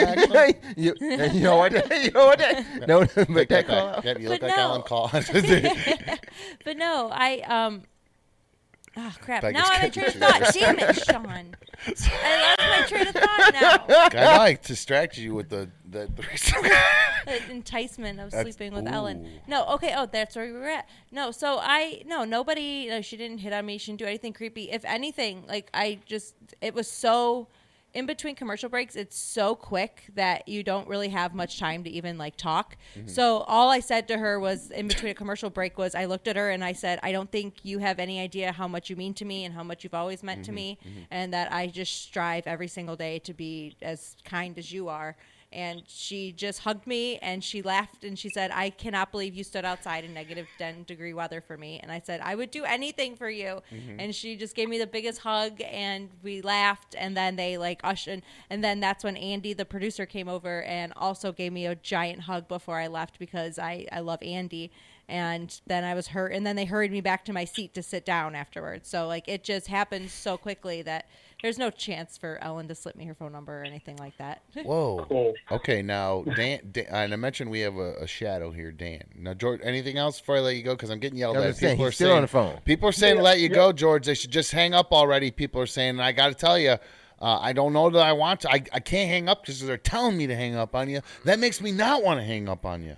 you, 0.76 0.94
you 1.00 1.40
know 1.40 1.56
what? 1.56 1.72
You 1.98 2.10
know 2.12 2.26
what? 2.26 2.40
No, 2.86 3.04
Take 3.04 3.28
but 3.28 3.48
that 3.48 3.48
back. 3.48 3.66
call. 3.66 4.00
Yep, 4.04 4.20
you 4.20 4.28
look 4.28 4.40
But 4.40 4.48
like 4.48 4.56
no. 4.56 4.62
Alan 4.62 4.82
Call. 4.82 5.10
but 6.64 6.76
no, 6.76 7.10
I 7.12 7.40
um. 7.46 7.82
Oh 9.00 9.14
crap! 9.20 9.44
Now 9.44 9.62
I'm 9.64 9.82
my 9.82 9.88
train 9.90 10.06
of 10.06 10.14
thought. 10.14 10.50
Damn 10.52 10.78
it, 10.80 10.96
Sean! 10.96 11.26
I 11.86 12.56
lost 12.58 12.80
my 12.80 12.86
train 12.88 13.06
of 13.06 13.14
thought 13.14 13.50
now. 13.54 13.84
I 13.88 14.08
know 14.12 14.42
I 14.42 14.58
distracted 14.60 15.20
you 15.20 15.34
with 15.34 15.50
the 15.50 15.70
the 15.88 16.10
the 17.26 17.50
enticement 17.50 18.18
of 18.18 18.32
That's- 18.32 18.56
sleeping 18.56 18.74
with 18.74 18.88
Ellen. 18.92 19.28
No, 19.46 19.64
okay. 19.66 19.94
Oh, 19.96 20.06
that's 20.06 20.34
where 20.34 20.46
we 20.46 20.52
were 20.52 20.68
at. 20.68 20.88
No, 21.12 21.30
so 21.30 21.58
I 21.60 22.02
no 22.06 22.24
nobody. 22.24 22.88
No, 22.88 23.00
she 23.00 23.16
didn't 23.16 23.38
hit 23.38 23.52
on 23.52 23.66
me. 23.66 23.78
She 23.78 23.92
didn't 23.92 24.00
do 24.00 24.06
anything 24.06 24.32
creepy. 24.32 24.70
If 24.72 24.84
anything, 24.84 25.44
like 25.46 25.70
I 25.72 26.00
just 26.04 26.34
it 26.60 26.74
was 26.74 26.90
so 26.90 27.46
in 27.94 28.06
between 28.06 28.34
commercial 28.34 28.68
breaks. 28.68 28.94
It's 28.96 29.16
so 29.18 29.54
quick 29.54 30.04
that 30.14 30.46
you 30.46 30.62
don't 30.62 30.86
really 30.88 31.08
have 31.08 31.34
much 31.34 31.58
time 31.58 31.82
to 31.84 31.90
even 31.90 32.18
like 32.18 32.36
talk. 32.36 32.76
Mhm. 32.96 33.08
So 33.08 33.38
all 33.48 33.70
I 33.70 33.80
said 33.80 34.06
to 34.08 34.18
her 34.18 34.38
was 34.38 34.70
in 34.70 34.88
between 34.88 35.10
a 35.10 35.14
commercial 35.14 35.50
break 35.50 35.78
was 35.78 35.94
I 35.94 36.04
looked 36.04 36.28
at 36.28 36.36
her 36.36 36.50
and 36.50 36.62
I 36.62 36.72
said 36.74 37.00
I 37.02 37.12
don't 37.12 37.30
think 37.32 37.64
you 37.64 37.78
have 37.78 37.98
any 37.98 38.20
idea 38.20 38.52
how 38.52 38.68
much 38.68 38.90
you 38.90 38.96
mean 38.96 39.14
to 39.14 39.24
me 39.24 39.44
and 39.44 39.54
how 39.54 39.62
much 39.62 39.84
you've 39.84 39.94
always 39.94 40.22
meant 40.22 40.44
to 40.44 40.50
Mhm, 40.52 40.54
me 40.54 40.78
mhm. 40.84 41.06
and 41.10 41.32
that 41.32 41.52
I 41.52 41.66
just 41.66 42.02
strive 42.02 42.46
every 42.46 42.68
single 42.68 42.96
day 42.96 43.18
to 43.20 43.32
be 43.32 43.74
as 43.82 44.16
kind 44.24 44.58
as 44.58 44.70
you 44.70 44.88
are. 44.88 45.16
And 45.50 45.82
she 45.86 46.30
just 46.32 46.60
hugged 46.60 46.86
me 46.86 47.16
and 47.18 47.42
she 47.42 47.62
laughed 47.62 48.04
and 48.04 48.18
she 48.18 48.28
said, 48.28 48.50
"I 48.52 48.70
cannot 48.70 49.10
believe 49.10 49.34
you 49.34 49.44
stood 49.44 49.64
outside 49.64 50.04
in 50.04 50.12
negative 50.12 50.46
ten 50.58 50.82
degree 50.84 51.14
weather 51.14 51.40
for 51.40 51.56
me." 51.56 51.80
And 51.82 51.90
I 51.90 52.00
said, 52.00 52.20
"I 52.20 52.34
would 52.34 52.50
do 52.50 52.64
anything 52.64 53.16
for 53.16 53.30
you." 53.30 53.62
Mhm. 53.72 53.96
And 53.98 54.14
she 54.14 54.36
just 54.36 54.54
gave 54.54 54.68
me 54.68 54.78
the 54.78 54.86
biggest 54.86 55.20
hug 55.20 55.60
and 55.62 56.10
we 56.22 56.42
laughed 56.42 56.94
and 56.98 57.16
then 57.16 57.36
they 57.36 57.56
like 57.56 57.80
ushered 57.82 58.22
and 58.50 58.62
then 58.62 58.80
that's 58.80 59.02
when 59.04 59.16
Andy 59.16 59.52
the 59.54 59.64
producer 59.64 60.04
came 60.06 60.28
over 60.28 60.62
and 60.64 60.92
also 60.96 61.32
gave 61.32 61.52
me 61.52 61.66
a 61.66 61.74
giant 61.74 62.22
hug 62.22 62.46
before 62.48 62.78
I 62.78 62.86
left 62.88 63.18
because 63.18 63.58
I 63.58 63.86
I 63.90 64.00
love 64.00 64.22
Andy 64.22 64.70
and 65.08 65.58
then 65.66 65.84
I 65.84 65.94
was 65.94 66.08
hurt 66.08 66.32
and 66.32 66.46
then 66.46 66.56
they 66.56 66.66
hurried 66.66 66.92
me 66.92 67.00
back 67.00 67.24
to 67.24 67.32
my 67.32 67.46
seat 67.46 67.72
to 67.74 67.82
sit 67.82 68.04
down 68.04 68.34
afterwards. 68.34 68.88
So 68.90 69.06
like 69.06 69.26
it 69.28 69.42
just 69.44 69.68
happened 69.68 70.10
so 70.10 70.36
quickly 70.36 70.82
that 70.82 71.08
there's 71.42 71.58
no 71.58 71.70
chance 71.70 72.18
for 72.18 72.38
Ellen 72.42 72.68
to 72.68 72.74
slip 72.74 72.96
me 72.96 73.04
her 73.06 73.14
phone 73.14 73.32
number 73.32 73.60
or 73.60 73.64
anything 73.64 73.96
like 73.96 74.16
that. 74.18 74.42
Whoa. 74.64 75.34
Okay, 75.50 75.82
now 75.82 76.22
Dan, 76.22 76.60
Dan, 76.72 76.86
and 76.90 77.12
I 77.12 77.16
mentioned 77.16 77.50
we 77.50 77.60
have 77.60 77.76
a, 77.76 77.94
a 78.00 78.06
shadow 78.06 78.50
here, 78.50 78.72
Dan. 78.72 79.02
Now, 79.16 79.34
George, 79.34 79.60
anything 79.62 79.98
else 79.98 80.18
before 80.20 80.36
I 80.36 80.40
let 80.40 80.56
you 80.56 80.62
go? 80.62 80.74
Because 80.74 80.90
I'm 80.90 80.98
getting 80.98 81.18
yelled 81.18 81.36
I 81.36 81.40
was 81.40 81.48
at. 81.50 81.56
saying, 81.56 81.76
People 81.76 81.86
are 81.86 81.92
still 81.92 82.06
saying 82.08 82.16
on 82.16 82.22
the 82.22 82.28
phone. 82.28 82.58
People 82.64 82.88
are 82.88 82.92
saying 82.92 83.16
Yeah, 83.16 83.22
let 83.22 83.38
you 83.38 83.48
yeah. 83.48 83.54
go, 83.54 83.72
George. 83.72 84.06
They 84.06 84.14
should 84.14 84.30
just 84.32 84.52
hang 84.52 84.74
up 84.74 84.92
already. 84.92 85.30
People 85.30 85.60
are 85.60 85.66
saying, 85.66 85.90
and 85.90 86.02
I 86.02 86.12
got 86.12 86.28
to 86.28 86.34
tell 86.34 86.58
you. 86.58 86.76
Uh, 87.20 87.36
I 87.40 87.52
don't 87.52 87.72
know 87.72 87.90
that 87.90 87.98
I 87.98 88.12
want 88.12 88.42
to. 88.42 88.48
I, 88.48 88.62
I 88.72 88.78
can't 88.78 89.10
hang 89.10 89.28
up 89.28 89.42
because 89.42 89.60
they're 89.60 89.76
telling 89.76 90.16
me 90.16 90.28
to 90.28 90.36
hang 90.36 90.54
up 90.54 90.76
on 90.76 90.88
you. 90.88 91.00
That 91.24 91.40
makes 91.40 91.60
me 91.60 91.72
not 91.72 92.04
want 92.04 92.20
to 92.20 92.24
hang 92.24 92.48
up 92.48 92.64
on 92.64 92.84
you. 92.84 92.94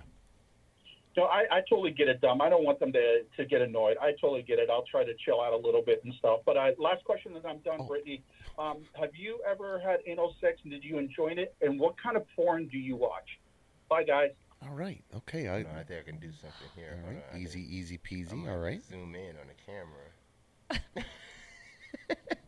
No, 1.17 1.23
I, 1.25 1.43
I 1.51 1.59
totally 1.69 1.91
get 1.91 2.07
it, 2.07 2.21
Dumb. 2.21 2.41
I 2.41 2.49
don't 2.49 2.63
want 2.63 2.79
them 2.79 2.93
to, 2.93 3.23
to 3.37 3.45
get 3.45 3.61
annoyed. 3.61 3.97
I 4.01 4.11
totally 4.21 4.43
get 4.43 4.59
it. 4.59 4.69
I'll 4.69 4.85
try 4.89 5.03
to 5.03 5.13
chill 5.25 5.41
out 5.41 5.51
a 5.53 5.57
little 5.57 5.81
bit 5.81 6.01
and 6.05 6.13
stuff. 6.15 6.39
But 6.45 6.57
I, 6.57 6.73
last 6.79 7.03
question, 7.03 7.35
and 7.35 7.45
I'm 7.45 7.59
done, 7.59 7.79
Oh. 7.81 7.87
Brittany. 7.87 8.23
Um, 8.57 8.83
have 8.99 9.09
you 9.15 9.39
ever 9.49 9.79
had 9.79 9.99
anal 10.07 10.35
sex 10.39 10.59
and 10.63 10.71
did 10.71 10.83
you 10.83 10.97
enjoy 10.97 11.29
it? 11.29 11.53
And 11.61 11.79
what 11.79 11.95
kind 12.01 12.15
of 12.15 12.23
porn 12.35 12.67
do 12.67 12.77
you 12.77 12.95
watch? 12.95 13.27
Bye, 13.89 14.03
guys. 14.03 14.31
All 14.63 14.73
right. 14.75 15.03
Okay. 15.17 15.47
I, 15.47 15.59
I 15.59 15.83
think 15.83 15.99
I 15.99 16.03
can 16.03 16.19
do 16.19 16.29
something 16.31 16.67
here. 16.75 16.97
All 16.97 17.01
Hold 17.03 17.15
right. 17.15 17.23
on, 17.33 17.39
I 17.39 17.43
Easy, 17.43 17.63
can- 17.63 17.73
easy 17.73 17.97
peasy. 17.97 18.31
I'm 18.31 18.45
All. 18.47 18.83
Zoom 18.83 19.15
in 19.15 19.35
on 19.37 19.47
the 19.47 20.77
camera. 20.95 21.05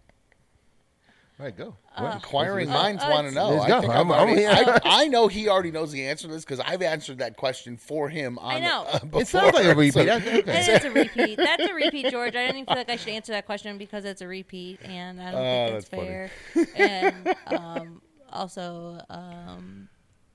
All 1.39 1.45
right, 1.47 1.57
go. 1.57 1.75
Well, 1.97 2.05
What? 2.09 2.15
inquiring 2.15 2.69
Let's- 2.69 2.79
minds 2.83 3.03
uh, 3.03 3.07
want 3.09 3.27
to 3.27 3.33
know. 3.33 3.59
I 3.59 3.79
think 3.81 3.91
I'm- 3.91 3.91
I've 3.91 3.99
I'm 3.99 4.11
already- 4.11 4.45
I, 4.47 4.79
I 5.03 5.07
know 5.07 5.27
he 5.27 5.49
already 5.49 5.71
knows 5.71 5.91
the 5.91 6.05
answer 6.05 6.27
to 6.27 6.33
this 6.33 6.45
because 6.45 6.59
I've 6.59 6.83
answered 6.83 7.17
that 7.19 7.37
question 7.37 7.75
for 7.75 8.07
him. 8.07 8.37
On, 8.37 8.55
I 8.55 8.59
know. 8.59 8.83
Uh, 8.87 8.99
It 9.19 9.27
sounds 9.27 9.53
like 9.55 9.65
a 9.65 9.69
repeat. 9.75 9.93
So- 9.95 10.05
That's 10.05 10.25
okay. 10.27 10.39
It 10.39 10.69
is 10.69 10.85
a 10.85 10.91
repeat. 10.91 11.37
That's 11.37 11.63
a 11.67 11.73
repeat, 11.73 12.11
George. 12.11 12.35
I 12.35 12.45
don't 12.45 12.55
even 12.57 12.65
feel 12.67 12.75
like 12.77 12.89
I 12.89 12.97
should 12.97 13.09
answer 13.09 13.31
that 13.31 13.45
question 13.47 13.79
because 13.79 14.05
it's 14.05 14.21
a 14.21 14.27
repeat, 14.27 14.79
and 14.83 15.19
I 15.19 15.31
don't 15.31 15.41
Oh, 15.41 15.65
think 15.65 15.77
it's 15.77 15.89
that's 15.89 16.03
fair. 16.03 16.31
funny. 16.53 16.67
and 16.77 17.35
um, 17.47 18.01
also, 18.31 18.99
um, 19.09 19.89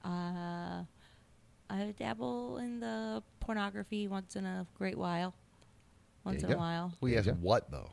uh, 0.05 0.83
I 1.70 1.95
dabble 1.97 2.59
in 2.59 2.81
the 2.81 3.23
pornography 3.41 4.09
once 4.09 4.35
in 4.35 4.45
a 4.45 4.66
great 4.75 4.99
while. 4.99 5.33
Once 6.25 6.43
in 6.43 6.53
a 6.53 6.57
while. 6.59 6.93
Well, 7.01 7.16
asked 7.16 7.29
what 7.37 7.70
though? 7.70 7.93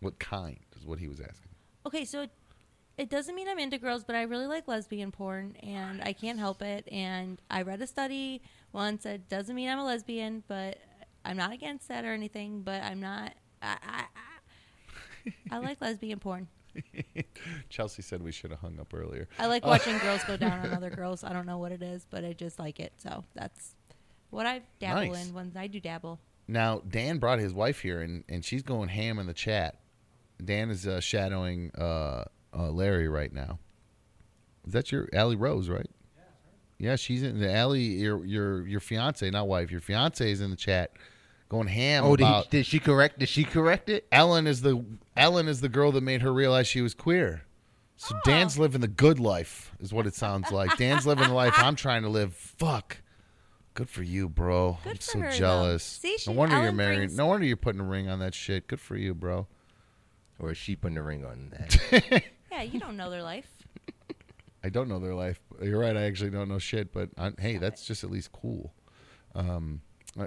what 0.00 0.18
kind 0.18 0.58
is 0.76 0.84
what 0.84 0.98
he 0.98 1.06
was 1.08 1.20
asking. 1.20 1.51
Okay, 1.86 2.04
so 2.04 2.22
it, 2.22 2.30
it 2.96 3.10
doesn't 3.10 3.34
mean 3.34 3.48
I'm 3.48 3.58
into 3.58 3.78
girls, 3.78 4.04
but 4.04 4.14
I 4.16 4.22
really 4.22 4.46
like 4.46 4.68
lesbian 4.68 5.10
porn, 5.12 5.56
and 5.62 6.02
I 6.02 6.12
can't 6.12 6.38
help 6.38 6.62
it. 6.62 6.88
And 6.92 7.40
I 7.50 7.62
read 7.62 7.80
a 7.82 7.86
study 7.86 8.42
once 8.72 9.02
that 9.04 9.28
doesn't 9.28 9.54
mean 9.54 9.68
I'm 9.68 9.78
a 9.78 9.84
lesbian, 9.84 10.44
but 10.46 10.78
I'm 11.24 11.36
not 11.36 11.52
against 11.52 11.88
that 11.88 12.04
or 12.04 12.12
anything. 12.12 12.62
But 12.62 12.82
I'm 12.82 13.00
not. 13.00 13.32
I 13.60 13.76
I, 13.82 14.04
I, 15.50 15.56
I 15.56 15.58
like 15.58 15.80
lesbian 15.80 16.18
porn. 16.18 16.48
Chelsea 17.68 18.00
said 18.02 18.22
we 18.22 18.32
should 18.32 18.50
have 18.50 18.60
hung 18.60 18.78
up 18.80 18.94
earlier. 18.94 19.28
I 19.38 19.46
like 19.46 19.64
Uh, 19.64 19.68
watching 19.68 19.98
girls 20.02 20.22
go 20.24 20.36
down 20.36 20.60
on 20.66 20.72
other 20.72 20.90
girls. 20.90 21.22
I 21.24 21.32
don't 21.32 21.46
know 21.46 21.58
what 21.58 21.70
it 21.72 21.82
is, 21.82 22.06
but 22.08 22.24
I 22.24 22.32
just 22.32 22.58
like 22.58 22.80
it. 22.80 22.92
So 22.98 23.24
that's 23.34 23.74
what 24.30 24.46
I 24.46 24.62
dabble 24.78 25.12
Nice. 25.12 25.28
in 25.28 25.34
when 25.34 25.52
I 25.56 25.66
do 25.66 25.80
dabble. 25.80 26.18
Now 26.48 26.80
Dan 26.88 27.18
brought 27.18 27.38
his 27.40 27.52
wife 27.52 27.80
here, 27.80 28.00
and 28.00 28.24
and 28.28 28.44
she's 28.44 28.62
going 28.62 28.88
ham 28.88 29.18
in 29.18 29.26
the 29.26 29.34
chat. 29.34 29.78
Dan 30.44 30.70
is 30.70 30.86
uh, 30.86 31.00
shadowing 31.00 31.70
uh, 31.78 32.24
uh, 32.56 32.70
Larry 32.70 33.08
right 33.08 33.32
now. 33.32 33.58
Is 34.66 34.72
that 34.72 34.92
your 34.92 35.08
Allie 35.12 35.36
Rose, 35.36 35.68
right? 35.68 35.86
Yeah, 36.78 36.96
she's 36.96 37.22
in 37.22 37.38
the 37.40 37.52
Allie. 37.52 37.80
Your 37.82 38.24
your 38.24 38.66
your 38.66 38.80
fiance, 38.80 39.28
not 39.30 39.46
wife. 39.48 39.70
Your 39.70 39.80
fiance 39.80 40.28
is 40.30 40.40
in 40.40 40.50
the 40.50 40.56
chat, 40.56 40.90
going 41.48 41.68
ham 41.68 42.04
Oh, 42.04 42.16
did, 42.16 42.26
he- 42.26 42.42
did 42.50 42.66
she 42.66 42.78
correct? 42.80 43.18
Did 43.20 43.28
she 43.28 43.44
correct 43.44 43.88
it? 43.88 44.06
Ellen 44.10 44.46
is 44.48 44.62
the 44.62 44.84
Ellen 45.16 45.46
is 45.48 45.60
the 45.60 45.68
girl 45.68 45.92
that 45.92 46.02
made 46.02 46.22
her 46.22 46.32
realize 46.32 46.66
she 46.66 46.80
was 46.80 46.94
queer. 46.94 47.42
So 47.96 48.16
Dan's 48.24 48.58
living 48.58 48.80
the 48.80 48.88
good 48.88 49.20
life, 49.20 49.70
is 49.78 49.92
what 49.92 50.08
it 50.08 50.14
sounds 50.16 50.50
like. 50.50 50.76
Dan's 50.76 51.06
living 51.06 51.28
the 51.28 51.34
life 51.34 51.54
I'm 51.56 51.76
trying 51.76 52.02
to 52.02 52.08
live. 52.08 52.34
Fuck. 52.34 52.96
Good 53.74 53.88
for 53.88 54.02
you, 54.02 54.28
bro. 54.28 54.78
I'm 54.84 54.96
for 54.96 55.02
so 55.02 55.18
her, 55.20 55.30
jealous. 55.30 55.84
See, 55.84 56.16
she- 56.18 56.30
no 56.32 56.36
wonder 56.36 56.60
you're 56.60 56.72
married. 56.72 56.96
brings- 56.96 57.16
No 57.16 57.26
wonder 57.26 57.46
you're 57.46 57.56
putting 57.56 57.80
a 57.80 57.84
ring 57.84 58.08
on 58.08 58.18
that 58.18 58.34
shit. 58.34 58.66
Good 58.66 58.80
for 58.80 58.96
you, 58.96 59.14
bro. 59.14 59.46
Or 60.42 60.50
a 60.50 60.54
sheep 60.54 60.82
putting 60.82 60.96
the 60.96 61.02
ring 61.02 61.24
on 61.24 61.52
that? 61.52 62.24
Yeah, 62.52 62.62
you 62.62 62.78
don't 62.78 62.98
know 62.98 63.08
their 63.08 63.22
life. 63.22 63.48
I 64.62 64.68
don't 64.68 64.86
know 64.86 64.98
their 64.98 65.14
life. 65.14 65.40
You're 65.62 65.80
right. 65.80 65.96
I 65.96 66.02
actually 66.02 66.28
don't 66.28 66.50
know 66.50 66.58
shit. 66.58 66.92
But 66.92 67.08
i 67.16 67.32
hey, 67.38 67.56
that's 67.56 67.86
just 67.86 68.04
at 68.04 68.10
least 68.10 68.30
cool. 68.30 68.74
Um, 69.34 69.80
uh, 70.20 70.26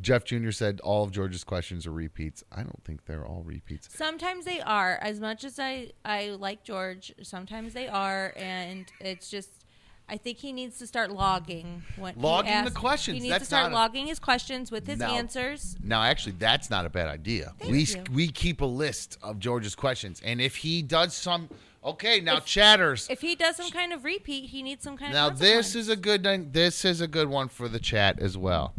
Jeff 0.00 0.24
Jr. 0.24 0.52
said 0.52 0.80
all 0.80 1.04
of 1.04 1.10
George's 1.10 1.44
questions 1.44 1.86
are 1.86 1.90
repeats. 1.90 2.42
I 2.50 2.62
don't 2.62 2.82
think 2.82 3.04
they're 3.04 3.26
all 3.26 3.42
repeats. 3.44 3.90
Sometimes 3.94 4.46
they 4.46 4.62
are. 4.62 4.98
As 5.02 5.20
much 5.20 5.44
as 5.44 5.58
I 5.58 5.92
I 6.02 6.30
like 6.30 6.64
George, 6.64 7.12
sometimes 7.22 7.74
they 7.74 7.88
are, 7.88 8.32
and 8.36 8.90
it's 9.00 9.28
just. 9.28 9.65
I 10.08 10.16
think 10.16 10.38
he 10.38 10.52
needs 10.52 10.78
to 10.78 10.86
start 10.86 11.10
logging 11.10 11.82
mm-hmm. 11.82 12.00
when 12.00 12.14
he 12.14 12.20
Logging 12.20 12.64
the 12.64 12.70
questions. 12.70 13.16
He 13.16 13.20
needs 13.20 13.32
That's 13.32 13.42
to 13.42 13.46
start 13.46 13.72
a- 13.72 13.74
logging 13.74 14.06
his 14.06 14.18
questions 14.18 14.70
with 14.70 14.86
his 14.86 15.00
answers. 15.00 15.76
Now, 15.82 16.02
actually, 16.02 16.36
that's 16.38 16.70
not 16.70 16.86
a 16.86 16.88
bad 16.88 17.08
idea. 17.08 17.54
Thank 17.58 17.72
we 17.72 17.82
you. 17.82 18.04
we 18.12 18.28
keep 18.28 18.60
a 18.60 18.66
list 18.66 19.18
of 19.22 19.40
George's 19.40 19.74
questions, 19.74 20.22
and 20.24 20.40
if 20.40 20.56
he 20.56 20.82
does 20.82 21.12
some, 21.14 21.48
okay, 21.84 22.20
now 22.20 22.38
chatters. 22.38 23.08
If 23.10 23.20
he 23.20 23.34
does 23.34 23.56
some 23.56 23.70
kind 23.70 23.92
of 23.92 24.04
repeat, 24.04 24.50
he 24.50 24.62
needs 24.62 24.84
some 24.84 24.96
kind 24.96 25.12
Now 25.12 25.28
of. 25.28 25.34
Now 25.34 25.38
this 25.40 25.74
is 25.74 25.88
a 25.88 25.96
good 25.96 26.52
this 26.52 26.84
is 26.84 27.00
a 27.00 27.08
good 27.08 27.28
one 27.28 27.48
for 27.48 27.68
the 27.68 27.80
chat 27.80 28.20
as 28.20 28.38
well. 28.38 28.74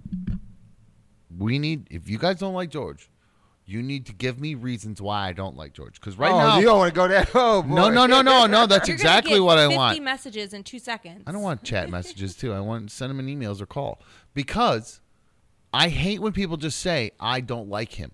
We 1.38 1.60
need 1.60 1.88
if 1.92 2.10
you 2.10 2.18
guys 2.18 2.40
don't 2.40 2.54
like 2.54 2.70
George, 2.70 3.10
you 3.70 3.84
need 3.84 4.06
to 4.06 4.14
give 4.14 4.40
me 4.40 4.56
reasons 4.56 5.02
why 5.02 5.28
I 5.28 5.34
don't 5.34 5.58
like 5.58 5.74
George. 5.74 6.00
Because 6.00 6.18
right 6.18 6.32
oh, 6.32 6.38
now 6.38 6.58
you 6.58 6.66
don't 6.66 6.80
want 6.80 6.94
to 6.94 6.96
go 6.96 7.08
there. 7.08 7.28
Oh, 7.36 7.62
boy. 7.62 7.76
no 7.76 7.90
no 7.90 8.08
no 8.08 8.22
no 8.22 8.48
no 8.48 8.66
that's 8.66 8.88
You're 8.88 8.96
exactly 8.96 9.40
what 9.40 9.58
I 9.58 9.66
50 9.66 9.76
want. 9.76 10.04
messages 10.04 10.54
in 10.54 10.64
two 10.64 10.80
seconds. 10.80 11.24
I 11.28 11.34
don't 11.34 11.42
want 11.42 11.64
chat 11.64 11.90
messages 11.92 12.36
too. 12.36 12.54
I 12.54 12.62
want 12.62 12.90
send 12.90 13.10
them 13.10 13.20
an 13.20 13.28
emails 13.28 13.62
or 13.62 13.66
call 13.66 14.02
because 14.34 15.02
I 15.74 15.90
hate 15.90 16.22
when 16.22 16.32
people 16.32 16.56
just 16.56 16.80
say 16.80 17.12
I 17.20 17.42
don't 17.42 17.68
like 17.70 17.94
him. 17.94 18.14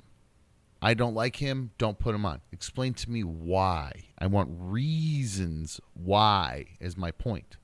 I 0.81 0.95
don't 0.95 1.13
like 1.13 1.37
him. 1.37 1.71
Don't 1.77 1.97
put 1.99 2.15
him 2.15 2.25
on. 2.25 2.41
Explain 2.51 2.95
to 2.95 3.11
me 3.11 3.23
why. 3.23 3.91
I 4.17 4.25
want 4.27 4.49
reasons 4.51 5.79
why. 5.93 6.65
Is 6.79 6.97
my 6.97 7.11
point. 7.11 7.57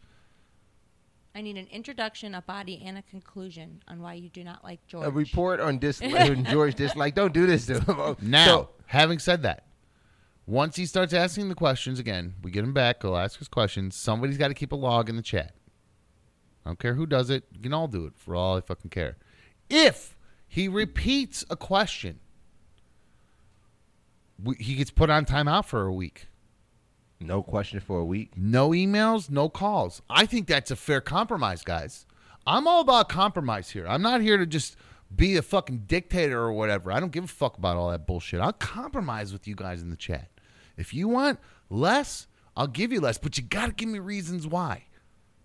I 1.35 1.41
need 1.41 1.57
an 1.57 1.67
introduction, 1.71 2.33
a 2.35 2.41
body, 2.41 2.81
and 2.85 2.97
a 2.97 3.01
conclusion 3.03 3.81
on 3.87 4.01
why 4.01 4.15
you 4.15 4.29
do 4.29 4.43
not 4.43 4.63
like 4.63 4.85
George. 4.87 5.07
A 5.07 5.11
report 5.11 5.59
on 5.59 5.77
dis- 5.79 6.01
on 6.03 6.43
George 6.45 6.75
dislike. 6.75 7.15
Don't 7.15 7.33
do 7.33 7.45
this 7.45 7.65
to 7.67 7.79
him. 7.79 8.15
Now, 8.21 8.45
So- 8.45 8.69
having 8.87 9.19
said 9.19 9.43
that, 9.43 9.65
once 10.47 10.75
he 10.75 10.85
starts 10.87 11.13
asking 11.13 11.49
the 11.49 11.55
questions 11.55 11.99
again, 11.99 12.33
we 12.41 12.49
get 12.49 12.63
him 12.63 12.73
back. 12.73 13.03
He'll 13.03 13.15
ask 13.15 13.37
his 13.37 13.47
questions. 13.47 13.95
Somebody's 13.95 14.37
got 14.37 14.47
to 14.47 14.55
keep 14.55 14.71
a 14.71 14.75
log 14.75 15.07
in 15.07 15.15
the 15.15 15.21
chat. 15.21 15.53
I 16.65 16.69
don't 16.71 16.79
care 16.79 16.95
who 16.95 17.05
does 17.05 17.29
it. 17.29 17.43
You 17.53 17.61
can 17.61 17.73
all 17.73 17.87
do 17.87 18.05
it 18.05 18.13
for 18.15 18.35
all 18.35 18.57
I 18.57 18.61
fucking 18.61 18.89
care. 18.89 19.17
If 19.69 20.17
he 20.47 20.67
repeats 20.67 21.45
a 21.51 21.55
question, 21.55 22.19
we, 24.43 24.55
he 24.55 24.75
gets 24.75 24.89
put 24.91 25.09
on 25.11 25.25
timeout 25.25 25.65
for 25.65 25.85
a 25.85 25.93
week. 25.93 26.27
No 27.21 27.43
question 27.43 27.81
for 27.81 27.99
a 27.99 28.05
week. 28.05 28.31
No 28.37 28.69
emails, 28.69 29.29
no 29.29 29.49
calls. 29.49 30.01
I 30.09 30.25
think 30.25 30.47
that's 30.47 30.71
a 30.71 30.75
fair 30.75 31.01
compromise, 31.01 31.63
guys. 31.63 32.05
I'm 32.47 32.65
all 32.65 32.79
about 32.79 33.09
compromise 33.09 33.69
here. 33.71 33.85
I'm 33.87 34.01
not 34.01 34.21
here 34.21 34.37
to 34.37 34.45
just 34.45 34.77
be 35.13 35.35
a 35.35 35.41
fucking 35.41 35.83
dictator 35.85 36.39
or 36.39 36.53
whatever. 36.53 36.91
I 36.91 36.99
don't 36.99 37.11
give 37.11 37.25
a 37.25 37.27
fuck 37.27 37.57
about 37.57 37.75
all 37.75 37.91
that 37.91 38.07
bullshit. 38.07 38.39
I'll 38.39 38.53
compromise 38.53 39.33
with 39.33 39.47
you 39.47 39.55
guys 39.55 39.81
in 39.81 39.89
the 39.89 39.97
chat. 39.97 40.29
If 40.77 40.93
you 40.93 41.09
want 41.09 41.39
less, 41.69 42.27
I'll 42.55 42.67
give 42.67 42.93
you 42.93 43.01
less, 43.01 43.17
but 43.17 43.37
you 43.37 43.43
got 43.43 43.65
to 43.65 43.73
give 43.73 43.89
me 43.89 43.99
reasons 43.99 44.47
why. 44.47 44.85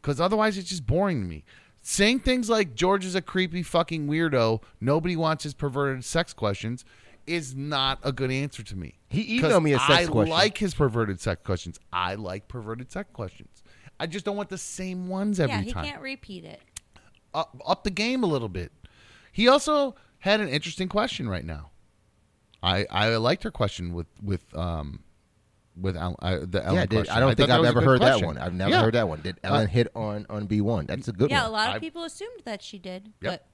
Because 0.01 0.21
otherwise, 0.21 0.57
it's 0.57 0.69
just 0.69 0.87
boring 0.87 1.23
to 1.23 1.27
me. 1.27 1.45
Saying 1.83 2.21
things 2.21 2.49
like 2.49 2.75
George 2.75 3.05
is 3.05 3.15
a 3.15 3.21
creepy 3.21 3.63
fucking 3.63 4.07
weirdo, 4.07 4.63
nobody 4.81 5.17
wants 5.17 5.45
his 5.45 5.55
perverted 5.55 6.05
sex 6.05 6.33
questions, 6.33 6.85
is 7.27 7.55
not 7.55 7.99
a 8.03 8.13
good 8.13 8.31
answer 8.31 8.63
to 8.63 8.77
me. 8.77 8.95
He 9.09 9.39
emailed 9.41 9.63
me 9.63 9.73
a 9.73 9.79
sex 9.79 9.91
I 9.91 10.07
question. 10.07 10.31
like 10.33 10.59
his 10.59 10.75
perverted 10.75 11.21
sex 11.21 11.41
questions. 11.45 11.79
I 11.93 12.15
like 12.17 12.49
perverted 12.49 12.91
sex 12.93 13.09
questions. 13.13 13.63
I 13.99 14.07
just 14.07 14.25
don't 14.25 14.37
want 14.37 14.49
the 14.49 14.59
same 14.59 15.09
ones 15.09 15.39
every 15.41 15.53
time. 15.55 15.61
yeah, 15.61 15.65
he 15.67 15.73
time. 15.73 15.85
can't 15.85 16.03
repeat 16.03 16.45
it. 16.45 16.61
Up, 17.33 17.57
up 17.67 17.85
the 17.85 17.91
game 17.91 18.23
a 18.23 18.27
little 18.27 18.49
bit. 18.49 18.73
He 19.33 19.49
also 19.49 19.95
had 20.19 20.41
an 20.41 20.49
interesting 20.49 20.89
question 20.89 21.29
right 21.29 21.45
now. 21.45 21.71
I 22.63 22.87
I 22.91 23.17
liked 23.17 23.43
her 23.43 23.51
question 23.51 23.93
with 23.93 24.07
with 24.23 24.43
um 24.57 25.01
with 25.77 25.97
Ellen, 25.97 26.15
uh, 26.23 26.39
the 26.49 26.63
Ellen 26.65 26.75
yeah, 26.77 26.87
did. 26.87 27.09
I 27.09 27.19
don't 27.21 27.37
think 27.37 27.51
I've 27.51 27.65
ever 27.65 27.81
heard 27.81 28.01
question. 28.01 28.21
that 28.21 28.27
one. 28.27 28.39
I've 28.39 28.55
never 28.55 28.71
Yeah. 28.71 28.81
heard 28.83 28.95
that 28.95 29.09
one. 29.09 29.21
Did 29.23 29.39
Ellen 29.43 29.65
Uh, 29.65 29.67
hit 29.71 29.89
on 29.97 30.25
on 30.31 30.47
B 30.47 30.61
one? 30.61 30.87
That's 30.87 31.09
a 31.09 31.13
good 31.13 31.31
yeah, 31.31 31.43
one. 31.43 31.51
a 31.51 31.53
lot 31.53 31.69
of 31.71 31.75
I- 31.75 31.79
people 31.81 32.05
assumed 32.05 32.43
that 32.45 32.63
she 32.63 32.79
did, 32.79 33.13
Yep. 33.21 33.33
but 33.33 33.47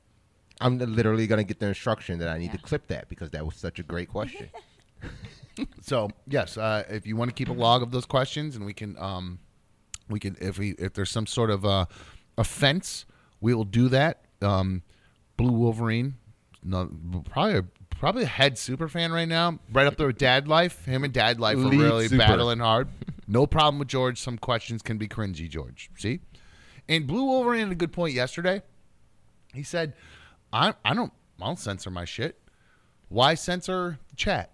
I'm 0.60 0.78
literally 0.78 1.26
going 1.26 1.38
to 1.38 1.44
get 1.44 1.58
the 1.58 1.66
instruction 1.66 2.18
that 2.18 2.28
I 2.28 2.38
need 2.38 2.52
to 2.52 2.58
clip 2.58 2.86
that 2.88 3.08
because 3.08 3.30
that 3.30 3.44
was 3.44 3.56
such 3.56 3.78
a 3.78 3.82
great 3.82 4.08
question. 4.08 4.48
So 5.82 6.08
yes, 6.26 6.56
uh, 6.56 6.84
if 6.88 7.06
you 7.06 7.16
want 7.16 7.30
to 7.30 7.34
keep 7.34 7.48
a 7.48 7.52
log 7.52 7.82
of 7.82 7.90
those 7.90 8.06
questions, 8.06 8.56
and 8.56 8.64
we 8.64 8.72
can, 8.72 8.96
um, 8.98 9.40
we 10.08 10.18
can 10.18 10.36
if 10.40 10.58
we 10.58 10.70
if 10.78 10.94
there's 10.94 11.10
some 11.10 11.26
sort 11.26 11.50
of 11.50 11.66
uh, 11.66 11.86
offense, 12.38 13.04
we 13.40 13.52
will 13.52 13.64
do 13.64 13.88
that. 13.88 14.24
Um, 14.40 14.82
Blue 15.36 15.52
Wolverine, 15.52 16.14
no, 16.62 16.90
probably 17.28 17.58
a, 17.58 17.64
probably 17.90 18.22
a 18.22 18.26
head 18.26 18.58
super 18.58 18.88
fan 18.88 19.12
right 19.12 19.28
now, 19.28 19.58
right 19.72 19.86
up 19.86 19.96
there 19.96 20.06
with 20.06 20.18
Dad 20.18 20.48
Life. 20.48 20.84
Him 20.84 21.04
and 21.04 21.12
Dad 21.12 21.40
Life 21.40 21.58
are 21.58 21.68
really 21.68 22.08
super. 22.08 22.18
battling 22.18 22.60
hard. 22.60 22.88
No 23.26 23.46
problem 23.46 23.78
with 23.78 23.88
George. 23.88 24.18
Some 24.18 24.38
questions 24.38 24.82
can 24.82 24.98
be 24.98 25.08
cringy, 25.08 25.48
George. 25.48 25.90
See, 25.98 26.20
and 26.88 27.06
Blue 27.06 27.24
Wolverine 27.24 27.64
had 27.64 27.72
a 27.72 27.76
good 27.76 27.92
point 27.92 28.14
yesterday. 28.14 28.62
He 29.52 29.62
said, 29.62 29.94
"I 30.52 30.74
I 30.84 30.94
don't 30.94 31.12
I 31.40 31.46
don't 31.46 31.58
censor 31.58 31.90
my 31.90 32.04
shit. 32.04 32.40
Why 33.08 33.34
censor 33.34 33.98
chat? 34.16 34.50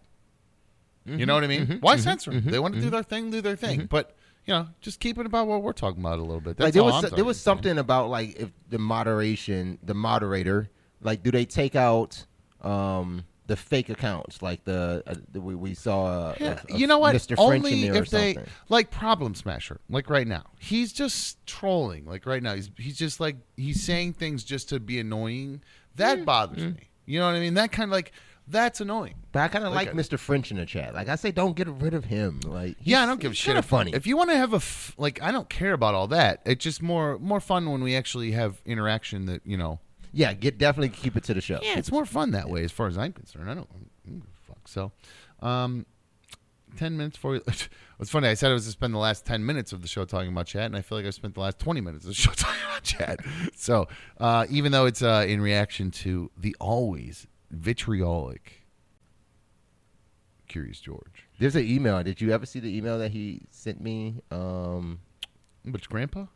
You 1.04 1.24
know 1.24 1.34
what 1.34 1.44
I 1.44 1.46
mean? 1.46 1.78
Why 1.80 1.96
censor? 1.96 2.32
'em? 2.32 2.44
They 2.50 2.58
want 2.58 2.74
to 2.74 2.80
do 2.80 2.90
their 2.90 3.02
thing, 3.04 3.30
do 3.30 3.40
their 3.40 3.54
thing. 3.56 3.86
But 3.86 4.16
you 4.44 4.52
know, 4.54 4.68
just 4.80 4.98
keep 5.00 5.18
it 5.18 5.26
about 5.26 5.46
what 5.46 5.62
we're 5.62 5.72
talking 5.72 6.00
about 6.00 6.18
a 6.18 6.22
little 6.22 6.40
bit. 6.40 6.56
That's 6.56 6.66
like 6.66 6.74
there 6.74 6.82
was 6.84 6.94
there 7.16 7.24
was 7.24 7.40
something 7.40 7.78
about 7.78 8.10
like 8.10 8.36
if 8.36 8.50
the 8.70 8.78
moderation, 8.78 9.78
the 9.84 9.94
moderator, 9.94 10.68
like 11.00 11.22
do 11.22 11.30
they 11.30 11.44
take 11.44 11.76
out 11.76 12.24
um 12.62 13.24
the 13.46 13.54
fake 13.56 13.88
accounts 13.88 14.42
like 14.42 14.64
the, 14.64 15.04
uh, 15.06 15.14
the 15.30 15.40
we, 15.40 15.54
we 15.54 15.72
saw 15.74 16.06
uh, 16.06 16.34
Yeah, 16.40 16.58
a- 16.68 16.74
a 16.74 16.76
you 16.78 16.88
know 16.88 16.98
what? 16.98 17.14
Mr. 17.14 17.36
French 17.36 17.38
Only 17.38 17.72
in 17.74 17.80
there 17.82 17.94
or 17.94 18.02
if 18.02 18.10
they 18.10 18.34
like 18.68 18.90
Problem 18.90 19.36
Smasher, 19.36 19.80
like 19.88 20.10
right 20.10 20.26
now, 20.26 20.46
he's 20.58 20.92
just 20.92 21.44
trolling. 21.46 22.04
Like 22.06 22.26
right 22.26 22.42
now, 22.42 22.56
he's 22.56 22.70
he's 22.76 22.98
just 22.98 23.20
like 23.20 23.36
he's 23.56 23.80
saying 23.84 24.14
things 24.14 24.42
just 24.42 24.68
to 24.70 24.80
be 24.80 24.98
annoying. 24.98 25.62
That 25.96 26.24
bothers 26.24 26.64
me. 26.64 26.74
You 27.06 27.20
know 27.20 27.26
what 27.26 27.36
I 27.36 27.40
mean? 27.40 27.54
That 27.54 27.72
kind 27.72 27.84
of 27.90 27.92
like 27.92 28.12
that's 28.48 28.80
annoying. 28.80 29.14
But 29.32 29.40
I 29.40 29.48
kind 29.48 29.64
of 29.64 29.72
Like 29.72 29.86
like, 29.92 29.94
a- 29.94 29.98
Mr. 29.98 30.18
French 30.18 30.50
in 30.52 30.56
the 30.56 30.66
chat. 30.66 30.94
Like 30.94 31.08
I 31.08 31.16
say, 31.16 31.32
don't 31.32 31.56
get 31.56 31.66
rid 31.68 31.94
of 31.94 32.04
him. 32.04 32.40
Like 32.44 32.76
Yeah, 32.82 33.02
I 33.02 33.06
don't 33.06 33.20
give 33.20 33.32
a 33.32 33.34
shit. 33.34 33.46
kinda 33.46 33.58
If, 33.60 33.64
funny. 33.64 33.92
If 33.94 34.06
you 34.06 34.16
want 34.16 34.30
to 34.30 34.36
have 34.36 34.52
a 34.52 34.56
f- 34.56 34.94
like, 34.98 35.20
I 35.22 35.32
don't 35.32 35.48
care 35.48 35.72
about 35.72 35.94
all 35.94 36.06
that. 36.08 36.42
It's 36.44 36.62
just 36.62 36.80
more 36.82 37.18
more 37.18 37.40
fun 37.40 37.70
when 37.70 37.82
we 37.82 37.96
actually 37.96 38.32
have 38.32 38.60
interaction. 38.64 39.26
That 39.26 39.42
you 39.44 39.56
know, 39.56 39.80
yeah, 40.12 40.32
get 40.32 40.58
definitely 40.58 40.90
keep 40.90 41.16
it 41.16 41.24
to 41.24 41.34
the 41.34 41.40
show. 41.40 41.58
yeah, 41.62 41.76
it's 41.78 41.90
more 41.92 42.06
fun 42.06 42.30
that 42.32 42.48
way, 42.48 42.62
as 42.64 42.70
far 42.72 42.86
as 42.86 42.96
I'm 42.96 43.12
concerned. 43.12 43.50
I 43.50 43.54
don't, 43.54 43.68
I 43.72 43.78
don't 44.08 44.20
give 44.20 44.28
a 44.28 44.46
fuck. 44.46 44.68
So, 44.68 44.92
um, 45.40 45.86
ten 46.76 46.96
minutes 46.96 47.16
for 47.16 47.34
you. 47.36 47.42
It's 47.98 48.10
funny. 48.10 48.28
I 48.28 48.34
said 48.34 48.50
I 48.50 48.54
was 48.54 48.66
to 48.66 48.70
spend 48.70 48.92
the 48.92 48.98
last 48.98 49.24
ten 49.24 49.44
minutes 49.44 49.72
of 49.72 49.82
the 49.82 49.88
show 49.88 50.04
talking 50.04 50.28
about 50.28 50.46
chat, 50.46 50.64
and 50.66 50.76
I 50.76 50.82
feel 50.82 50.98
like 50.98 51.06
I 51.06 51.10
spent 51.10 51.34
the 51.34 51.40
last 51.40 51.58
twenty 51.58 51.80
minutes 51.80 52.04
of 52.04 52.08
the 52.08 52.14
show 52.14 52.30
talking 52.36 52.60
about 52.68 52.82
chat. 52.82 53.20
So, 53.54 53.88
uh, 54.18 54.46
even 54.50 54.72
though 54.72 54.86
it's 54.86 55.02
uh, 55.02 55.24
in 55.26 55.40
reaction 55.40 55.90
to 55.92 56.30
the 56.36 56.54
always 56.60 57.26
vitriolic 57.50 58.66
Curious 60.48 60.80
George, 60.80 61.26
There's 61.38 61.56
an 61.56 61.64
email. 61.66 62.02
Did 62.02 62.20
you 62.20 62.32
ever 62.32 62.46
see 62.46 62.60
the 62.60 62.76
email 62.76 62.98
that 62.98 63.10
he 63.12 63.42
sent 63.50 63.80
me? 63.80 64.20
Um, 64.30 65.00
which 65.64 65.88
Grandpa 65.88 66.26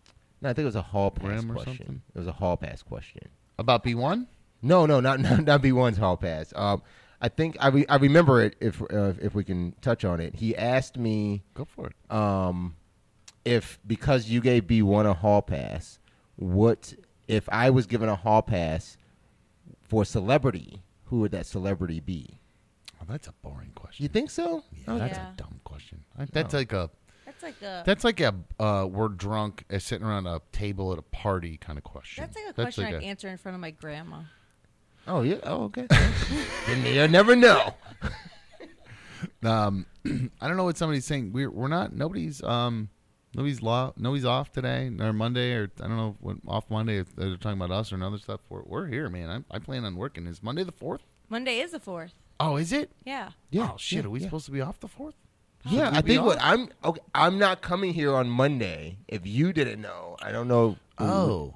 no, 0.40 0.48
I 0.48 0.52
think 0.52 0.62
it 0.64 0.66
was 0.66 0.76
a 0.76 0.82
hall 0.82 1.10
pass 1.10 1.24
Graham 1.24 1.50
or 1.50 1.54
question. 1.54 1.76
something? 1.76 2.02
It 2.14 2.18
was 2.18 2.26
a 2.26 2.32
hall 2.32 2.56
pass 2.56 2.82
question. 2.82 3.28
about 3.58 3.82
B 3.82 3.94
one. 3.94 4.26
No, 4.62 4.86
no, 4.86 5.00
not 5.00 5.20
not, 5.26 5.44
not 5.44 5.62
B1's 5.62 5.98
hall 5.98 6.16
pass. 6.16 6.52
Um, 6.56 6.82
I 7.20 7.28
think 7.28 7.56
I 7.60 7.68
re- 7.68 7.86
I 7.88 7.96
remember 7.96 8.42
it 8.42 8.56
if 8.60 8.80
uh, 8.82 9.12
if 9.20 9.34
we 9.34 9.44
can 9.44 9.72
touch 9.80 10.04
on 10.04 10.20
it. 10.20 10.36
He 10.36 10.56
asked 10.56 10.96
me 10.96 11.42
Go 11.54 11.64
for 11.66 11.88
it. 11.88 12.14
um, 12.14 12.76
if 13.44 13.78
because 13.86 14.28
you 14.30 14.40
gave 14.40 14.64
B1 14.64 15.06
a 15.06 15.14
hall 15.14 15.42
pass, 15.42 15.98
what 16.36 16.94
if 17.28 17.48
I 17.50 17.70
was 17.70 17.86
given 17.86 18.08
a 18.08 18.16
hall 18.16 18.42
pass 18.42 18.96
for 19.82 20.02
a 20.02 20.06
celebrity? 20.06 20.82
Who 21.06 21.20
would 21.20 21.32
that 21.32 21.46
celebrity 21.46 22.00
be? 22.00 22.40
Oh, 23.00 23.04
that's 23.08 23.26
a 23.28 23.32
boring 23.42 23.72
question. 23.74 24.02
You 24.04 24.08
think 24.08 24.30
so? 24.30 24.62
Yeah, 24.86 24.98
that's 24.98 25.16
Yeah. 25.18 25.32
a 25.32 25.36
dumb 25.36 25.60
question. 25.64 26.04
I, 26.18 26.26
that's 26.26 26.54
like 26.54 26.72
a 26.72 26.88
that's 27.26 27.42
like 27.42 27.60
a 27.62 27.82
that's 27.84 28.04
like 28.04 28.20
a 28.20 28.34
uh, 28.58 28.86
we're 28.90 29.08
drunk 29.08 29.64
uh, 29.72 29.78
sitting 29.78 30.06
around 30.06 30.26
a 30.26 30.40
table 30.52 30.92
at 30.92 30.98
a 30.98 31.02
party 31.02 31.56
kind 31.56 31.76
of 31.78 31.84
question. 31.84 32.22
that's 32.24 32.36
like 32.36 32.50
a 32.50 32.52
question 32.54 32.84
like 32.84 32.94
I'd 32.94 33.02
a- 33.02 33.06
answer 33.06 33.28
in 33.28 33.36
front 33.36 33.54
of 33.56 33.60
my 33.60 33.70
grandma. 33.72 34.20
Oh 35.06 35.22
yeah. 35.22 35.38
Oh 35.42 35.64
okay. 35.64 35.86
then 36.66 36.86
you 36.86 37.08
never 37.08 37.36
know. 37.36 37.74
Um, 39.42 39.86
I 40.40 40.48
don't 40.48 40.56
know 40.56 40.64
what 40.64 40.76
somebody's 40.76 41.04
saying. 41.04 41.32
We're 41.32 41.50
we're 41.50 41.68
not. 41.68 41.94
Nobody's 41.94 42.42
um. 42.42 42.88
Nobody's 43.34 43.62
law. 43.62 43.92
Nobody's 43.96 44.24
off 44.24 44.50
today 44.50 44.90
or 44.98 45.12
Monday 45.12 45.52
or 45.52 45.70
I 45.80 45.86
don't 45.86 45.96
know 45.96 46.16
what 46.20 46.36
off 46.48 46.68
Monday. 46.68 46.98
If 46.98 47.14
they're 47.14 47.36
talking 47.36 47.60
about 47.60 47.70
us 47.70 47.92
or 47.92 47.94
another 47.94 48.18
stuff. 48.18 48.40
We're, 48.48 48.62
we're 48.62 48.86
here, 48.86 49.08
man. 49.08 49.44
I, 49.50 49.56
I 49.56 49.58
plan 49.60 49.84
on 49.84 49.96
working. 49.96 50.26
Is 50.26 50.42
Monday 50.42 50.64
the 50.64 50.72
fourth? 50.72 51.02
Monday 51.28 51.60
is 51.60 51.70
the 51.70 51.80
fourth. 51.80 52.14
Oh, 52.40 52.56
is 52.56 52.72
it? 52.72 52.90
Yeah. 53.04 53.30
Yeah. 53.50 53.70
Oh 53.72 53.76
shit. 53.78 54.00
yeah, 54.00 54.06
are 54.06 54.10
we 54.10 54.18
yeah. 54.20 54.26
supposed 54.26 54.46
to 54.46 54.50
be 54.50 54.60
off 54.60 54.80
the 54.80 54.88
fourth? 54.88 55.14
Yeah, 55.66 55.90
I 55.92 56.00
be 56.00 56.14
think 56.14 56.24
what? 56.24 56.38
I'm 56.40 56.70
okay. 56.84 57.00
I'm 57.14 57.38
not 57.38 57.60
coming 57.60 57.92
here 57.92 58.14
on 58.14 58.30
Monday. 58.30 58.96
If 59.08 59.26
you 59.26 59.52
didn't 59.52 59.80
know, 59.80 60.16
I 60.22 60.32
don't 60.32 60.48
know. 60.48 60.76
Oh. 60.98 61.54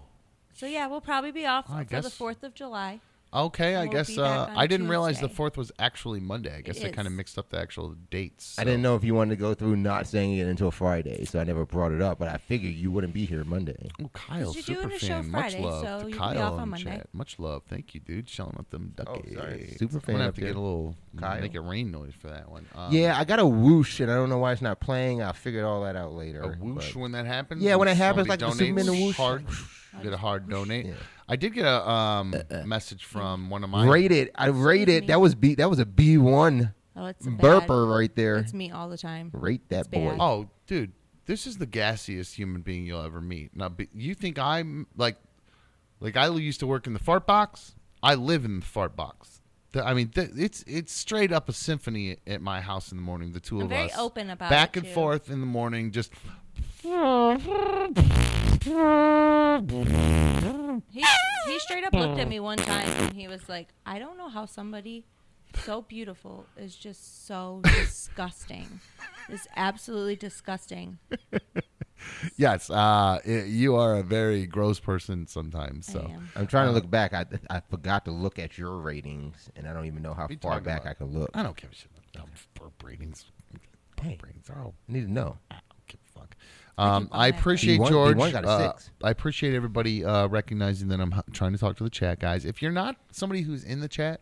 So 0.52 0.66
yeah, 0.66 0.86
we'll 0.86 1.00
probably 1.00 1.32
be 1.32 1.46
off 1.46 1.70
I 1.70 1.84
for 1.84 2.02
the 2.02 2.10
fourth 2.10 2.42
of 2.42 2.54
July. 2.54 3.00
Okay, 3.34 3.74
I 3.74 3.82
We'll 3.84 3.92
guess 3.92 4.16
uh, 4.16 4.52
I 4.54 4.66
didn't 4.68 4.88
realize 4.88 5.20
the 5.20 5.28
fourth 5.28 5.56
was 5.56 5.72
actually 5.78 6.20
Monday. 6.20 6.54
I 6.56 6.60
guess 6.60 6.84
I 6.84 6.90
kind 6.90 7.08
of 7.08 7.12
mixed 7.14 7.36
up 7.36 7.50
the 7.50 7.58
actual 7.58 7.96
dates. 8.10 8.56
I 8.58 8.64
didn't 8.64 8.82
know 8.82 8.94
if 8.94 9.02
you 9.02 9.14
wanted 9.14 9.30
to 9.30 9.40
go 9.40 9.54
through 9.54 9.74
not 9.76 10.06
saying 10.06 10.36
it 10.36 10.46
until 10.46 10.70
Friday, 10.70 11.24
so 11.24 11.40
I 11.40 11.44
never 11.44 11.66
brought 11.66 11.90
it 11.90 12.00
up. 12.00 12.18
But 12.20 12.28
I 12.28 12.36
figured 12.36 12.74
you 12.74 12.92
wouldn't 12.92 13.12
be 13.12 13.24
here 13.24 13.42
Monday. 13.42 13.90
Oh, 14.00 14.08
Kyle, 14.12 14.52
you're 14.54 14.62
super 14.62 14.82
doing 14.82 14.92
a 14.92 14.98
show 15.00 15.06
fan. 15.22 15.30
Much 15.32 15.56
love 15.58 15.82
so 15.84 16.00
to 16.04 16.10
you 16.10 16.16
can 16.16 16.30
be 16.32 16.36
Kyle 16.38 16.54
on 16.54 16.68
Monday. 16.68 16.84
chat. 16.84 17.08
Much 17.12 17.38
love. 17.40 17.62
Thank 17.68 17.92
you, 17.94 18.00
dude. 18.00 18.28
Shelling 18.28 18.54
up 18.56 18.70
them 18.70 18.94
Oh, 19.00 19.02
duckies. 19.04 19.34
sorry. 19.34 19.74
Super 19.78 19.96
I'm 19.96 20.00
fan 20.02 20.14
gonna 20.14 20.24
have 20.24 20.28
up 20.28 20.34
to 20.36 20.40
there. 20.40 20.50
get 20.50 20.56
a 20.56 20.60
little 20.60 20.94
Kyle. 21.18 21.40
make 21.40 21.54
a 21.56 21.60
rain 21.60 21.90
noise 21.90 22.12
for 22.16 22.28
that 22.28 22.48
one. 22.48 22.66
Um, 22.74 22.92
yeah, 22.92 23.18
I 23.18 23.24
got 23.24 23.40
a 23.40 23.46
whoosh, 23.46 23.98
and 23.98 24.12
I 24.12 24.14
don't 24.14 24.28
know 24.28 24.38
why 24.38 24.52
it's 24.52 24.62
not 24.62 24.78
playing. 24.78 25.22
I'll 25.22 25.32
figure 25.32 25.66
all 25.66 25.82
that 25.82 25.96
out 25.96 26.12
later. 26.12 26.40
a 26.42 26.48
whoosh 26.52 26.92
but- 26.92 27.00
when 27.00 27.12
that 27.12 27.26
happens. 27.26 27.62
Yeah, 27.62 27.74
when 27.74 27.88
it 27.88 27.96
happens, 27.96 28.28
like 28.28 28.38
the 28.38 28.52
Superman 28.52 28.86
donates 28.86 29.06
whoosh. 29.06 29.16
hard. 29.16 29.44
Get 30.02 30.12
a 30.12 30.16
hard 30.16 30.48
donate. 30.48 30.86
Yeah. 30.86 30.92
I 31.28 31.36
did 31.36 31.54
get 31.54 31.64
a 31.64 31.88
um, 31.88 32.34
message 32.64 33.04
from 33.04 33.48
one 33.50 33.64
of 33.64 33.70
my 33.70 33.86
Rated. 33.86 34.30
I 34.34 34.46
rated. 34.48 35.06
That 35.06 35.20
was 35.20 35.34
B. 35.34 35.54
That 35.54 35.70
was 35.70 35.78
a 35.78 35.86
B 35.86 36.18
one 36.18 36.74
Oh, 36.96 37.06
it's 37.06 37.26
burper 37.26 37.66
bad- 37.88 37.96
right 37.96 38.14
there. 38.16 38.36
It's 38.36 38.52
me 38.54 38.70
all 38.70 38.88
the 38.88 38.98
time. 38.98 39.30
Rate 39.32 39.68
that 39.70 39.80
It's 39.80 39.88
boy. 39.88 40.10
bad. 40.10 40.18
Oh, 40.20 40.48
dude, 40.66 40.92
this 41.26 41.46
is 41.46 41.56
the 41.58 41.66
gassiest 41.66 42.34
human 42.34 42.62
being 42.62 42.86
you'll 42.86 43.02
ever 43.02 43.20
meet. 43.20 43.56
Now, 43.56 43.72
you 43.92 44.14
think 44.14 44.38
I'm 44.38 44.86
like, 44.96 45.16
like 46.00 46.16
I 46.16 46.28
used 46.28 46.60
to 46.60 46.66
work 46.66 46.86
in 46.86 46.92
the 46.92 46.98
fart 47.00 47.26
box. 47.26 47.74
I 48.02 48.14
live 48.14 48.44
in 48.44 48.60
the 48.60 48.66
fart 48.66 48.94
box. 48.94 49.40
The- 49.72 49.84
I 49.84 49.94
mean, 49.94 50.08
th- 50.10 50.30
it's 50.36 50.62
it's 50.68 50.92
straight 50.92 51.32
up 51.32 51.48
a 51.48 51.52
symphony 51.52 52.18
at 52.28 52.40
my 52.42 52.60
house 52.60 52.92
in 52.92 52.96
the 52.98 53.02
morning. 53.02 53.32
The 53.32 53.40
2 53.40 53.56
I'm 53.56 53.62
of 53.62 53.68
very 53.70 53.90
us, 53.90 53.98
open 53.98 54.30
about 54.30 54.50
back 54.50 54.76
it, 54.76 54.80
and 54.80 54.86
too. 54.88 54.94
forth 54.94 55.30
in 55.30 55.40
the 55.40 55.46
morning, 55.46 55.90
just 55.90 56.12
He 60.90 61.04
he 61.46 61.58
straight 61.60 61.84
up 61.84 61.92
looked 61.92 62.18
at 62.20 62.28
me 62.28 62.40
one 62.40 62.58
time 62.58 62.88
and 62.88 63.12
he 63.12 63.28
was 63.28 63.48
like, 63.48 63.68
"I 63.86 63.98
don't 63.98 64.16
know 64.16 64.28
how 64.28 64.46
somebody 64.46 65.04
so 65.64 65.82
beautiful 65.82 66.46
is 66.56 66.74
just 66.74 67.26
so 67.26 67.60
disgusting. 67.64 68.80
It's 69.28 69.46
absolutely 69.56 70.16
disgusting." 70.16 70.98
yes. 72.36 72.70
Uh, 72.70 73.18
i- 73.26 73.28
you 73.46 73.76
are 73.76 73.96
a 73.96 74.02
very 74.02 74.46
gross 74.46 74.78
person 74.80 75.26
sometimes. 75.26 75.86
So 75.86 76.00
I 76.00 76.12
am. 76.12 76.28
I'm 76.36 76.46
trying 76.46 76.66
to 76.68 76.72
look 76.72 76.90
back. 76.90 77.12
I 77.12 77.26
I 77.50 77.60
forgot 77.68 78.04
to 78.06 78.10
look 78.10 78.38
at 78.38 78.56
your 78.58 78.78
ratings, 78.78 79.50
and 79.56 79.66
I 79.68 79.72
don't 79.72 79.86
even 79.86 80.02
know 80.02 80.14
how 80.14 80.26
We 80.28 80.36
far 80.36 80.52
talking 80.52 80.64
back 80.64 80.80
about- 80.82 80.90
I 80.90 80.94
can 80.94 81.06
look. 81.18 81.30
I 81.34 81.42
don't 81.42 81.56
give 81.56 81.70
a 81.70 81.74
shit 81.74 81.90
about 82.14 82.28
burp 82.54 82.82
ratings. 82.84 83.26
Burp 83.96 84.06
Hey. 84.06 84.18
ratings 84.22 84.50
are 84.50 84.60
all 84.62 84.74
I 84.88 84.92
need 84.92 85.06
to 85.06 85.12
know. 85.12 85.38
I 86.16 86.20
don't 86.20 86.28
give 86.30 86.36
a 86.36 86.36
fuck. 86.36 86.36
Um, 86.76 87.08
on 87.12 87.20
I 87.20 87.28
appreciate 87.28 87.80
B1 87.80 87.88
George. 87.88 88.16
B1 88.16 88.32
got 88.32 88.44
a 88.44 88.48
uh. 88.48 88.78
I 89.02 89.10
appreciate 89.10 89.54
everybody 89.54 90.04
uh, 90.04 90.26
recognizing 90.26 90.88
that 90.88 91.00
I'm 91.00 91.12
h- 91.12 91.20
trying 91.32 91.52
to 91.52 91.58
talk 91.58 91.76
to 91.76 91.84
the 91.84 91.90
chat 91.90 92.18
guys. 92.18 92.44
If 92.44 92.62
you're 92.62 92.72
not 92.72 92.96
somebody 93.12 93.42
who's 93.42 93.64
in 93.64 93.80
the 93.80 93.88
chat 93.88 94.20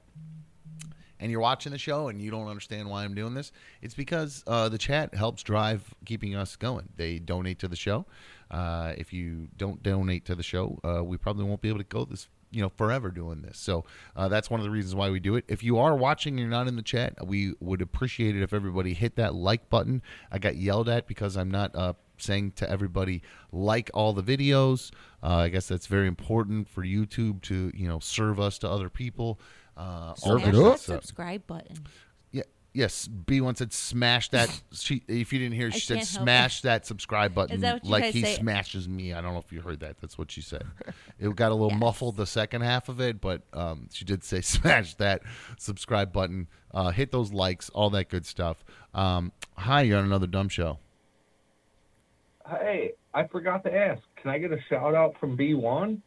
and 1.18 1.30
you're 1.30 1.40
watching 1.40 1.72
the 1.72 1.78
show 1.78 2.08
and 2.08 2.20
you 2.20 2.30
don't 2.30 2.48
understand 2.48 2.90
why 2.90 3.04
I'm 3.04 3.14
doing 3.14 3.32
this, 3.34 3.52
it's 3.80 3.94
because 3.94 4.44
uh, 4.46 4.68
the 4.68 4.78
chat 4.78 5.14
helps 5.14 5.42
drive 5.42 5.94
keeping 6.04 6.34
us 6.34 6.56
going. 6.56 6.88
They 6.96 7.18
donate 7.18 7.58
to 7.60 7.68
the 7.68 7.76
show. 7.76 8.06
Uh, 8.50 8.92
if 8.98 9.12
you 9.14 9.48
don't 9.56 9.82
donate 9.82 10.26
to 10.26 10.34
the 10.34 10.42
show, 10.42 10.78
uh, 10.84 11.02
we 11.02 11.16
probably 11.16 11.44
won't 11.44 11.62
be 11.62 11.70
able 11.70 11.78
to 11.78 11.84
go 11.84 12.04
this 12.04 12.28
you 12.52 12.62
know 12.62 12.68
forever 12.68 13.10
doing 13.10 13.42
this. 13.42 13.58
So 13.58 13.84
uh, 14.14 14.28
that's 14.28 14.50
one 14.50 14.60
of 14.60 14.64
the 14.64 14.70
reasons 14.70 14.94
why 14.94 15.10
we 15.10 15.18
do 15.18 15.34
it. 15.36 15.44
If 15.48 15.62
you 15.62 15.78
are 15.78 15.96
watching 15.96 16.34
and 16.34 16.40
you're 16.40 16.48
not 16.48 16.68
in 16.68 16.76
the 16.76 16.82
chat, 16.82 17.26
we 17.26 17.54
would 17.60 17.82
appreciate 17.82 18.36
it 18.36 18.42
if 18.42 18.52
everybody 18.52 18.94
hit 18.94 19.16
that 19.16 19.34
like 19.34 19.68
button. 19.70 20.02
I 20.30 20.38
got 20.38 20.56
yelled 20.56 20.88
at 20.88 21.06
because 21.06 21.36
I'm 21.36 21.50
not 21.50 21.74
uh, 21.74 21.94
saying 22.18 22.52
to 22.56 22.70
everybody 22.70 23.22
like 23.50 23.90
all 23.94 24.12
the 24.12 24.22
videos. 24.22 24.92
Uh, 25.22 25.36
I 25.36 25.48
guess 25.48 25.66
that's 25.66 25.86
very 25.86 26.06
important 26.06 26.68
for 26.68 26.82
YouTube 26.82 27.42
to 27.42 27.72
you 27.74 27.88
know 27.88 27.98
serve 27.98 28.38
us 28.38 28.58
to 28.58 28.70
other 28.70 28.88
people. 28.88 29.40
Uh, 29.76 30.14
Serve 30.14 30.46
it 30.46 30.54
up. 30.54 30.78
subscribe 30.78 31.46
button. 31.46 31.86
Yeah. 32.74 32.82
Yes, 32.84 33.06
B 33.06 33.40
one 33.40 33.54
said 33.54 33.72
smash 33.72 34.30
that. 34.30 34.48
She, 34.72 35.02
if 35.06 35.32
you 35.32 35.38
didn't 35.38 35.54
hear, 35.54 35.68
I 35.68 35.70
she 35.70 35.80
said 35.80 35.98
can't 35.98 36.08
help 36.08 36.22
smash 36.24 36.62
that 36.62 36.86
subscribe 36.86 37.34
button 37.34 37.60
that 37.60 37.74
what 37.74 37.84
you 37.84 37.90
like 37.90 38.02
guys 38.04 38.14
he 38.14 38.22
say? 38.22 38.34
smashes 38.36 38.88
me. 38.88 39.12
I 39.12 39.20
don't 39.20 39.34
know 39.34 39.38
if 39.40 39.52
you 39.52 39.60
heard 39.60 39.80
that. 39.80 40.00
That's 40.00 40.16
what 40.16 40.30
she 40.30 40.40
said. 40.40 40.64
It 41.20 41.36
got 41.36 41.52
a 41.52 41.54
little 41.54 41.76
muffled 41.76 42.16
the 42.16 42.26
second 42.26 42.62
half 42.62 42.88
of 42.88 43.00
it, 43.00 43.20
but 43.20 43.42
um, 43.52 43.88
she 43.92 44.04
did 44.04 44.24
say 44.24 44.40
smash 44.42 44.94
that 44.94 45.22
subscribe 45.58 46.12
button, 46.12 46.48
uh, 46.72 46.90
hit 46.90 47.12
those 47.12 47.32
likes, 47.32 47.68
all 47.70 47.90
that 47.90 48.08
good 48.08 48.26
stuff. 48.26 48.64
Um, 48.94 49.30
hi, 49.56 49.82
you're 49.82 49.98
on 49.98 50.04
another 50.04 50.26
dumb 50.26 50.48
show. 50.48 50.78
Hey, 52.48 52.92
I 53.14 53.26
forgot 53.28 53.62
to 53.64 53.74
ask. 53.74 54.02
Can 54.16 54.30
I 54.30 54.38
get 54.38 54.50
a 54.52 54.58
shout 54.68 54.94
out 54.94 55.14
from 55.20 55.36
B1? 55.36 56.00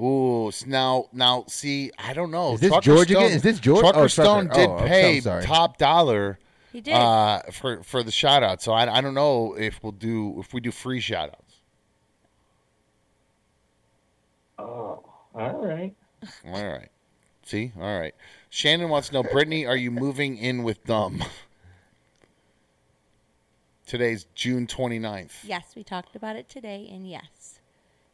Ooh, 0.00 0.48
s- 0.48 0.64
now 0.66 1.06
now 1.12 1.44
see, 1.48 1.90
I 1.98 2.12
don't 2.14 2.30
know. 2.30 2.54
Is 2.54 2.60
this 2.60 2.68
Trucker 2.70 2.82
George 2.84 3.08
Stone, 3.08 3.22
again? 3.24 3.36
Is 3.36 3.42
this 3.42 3.58
George? 3.58 3.80
Trucker 3.80 3.98
Oh, 4.00 4.06
Stone 4.06 4.46
Trucker. 4.46 4.60
did 4.60 4.68
Oh, 4.70 4.78
pay 4.86 5.20
sorry. 5.20 5.42
top 5.42 5.76
dollar. 5.78 6.38
He 6.72 6.80
did. 6.80 6.92
uh, 6.94 7.42
for 7.50 7.82
for 7.82 8.02
the 8.02 8.12
shout 8.12 8.42
out. 8.44 8.62
So 8.62 8.72
I, 8.72 8.98
I 8.98 9.00
don't 9.00 9.14
know 9.14 9.54
if 9.58 9.82
we'll 9.82 9.92
do 9.92 10.38
if 10.38 10.52
we 10.54 10.60
do 10.60 10.70
free 10.70 11.00
shout 11.00 11.30
outs. 11.30 11.54
Oh, 14.58 15.04
all 15.34 15.64
right. 15.64 15.94
All 16.46 16.64
right. 16.66 16.88
See? 17.44 17.72
All 17.80 17.98
right. 17.98 18.14
Shannon 18.50 18.88
wants 18.90 19.08
to 19.08 19.14
know, 19.14 19.22
Brittany, 19.22 19.64
are 19.66 19.76
you 19.76 19.90
moving 19.90 20.36
in 20.36 20.62
with 20.64 20.84
Dumb? 20.84 21.22
Today's 23.86 24.26
June 24.34 24.66
29th. 24.66 25.30
Yes, 25.44 25.72
we 25.74 25.82
talked 25.82 26.14
about 26.14 26.36
it 26.36 26.48
today, 26.48 26.88
and 26.92 27.08
yes, 27.08 27.60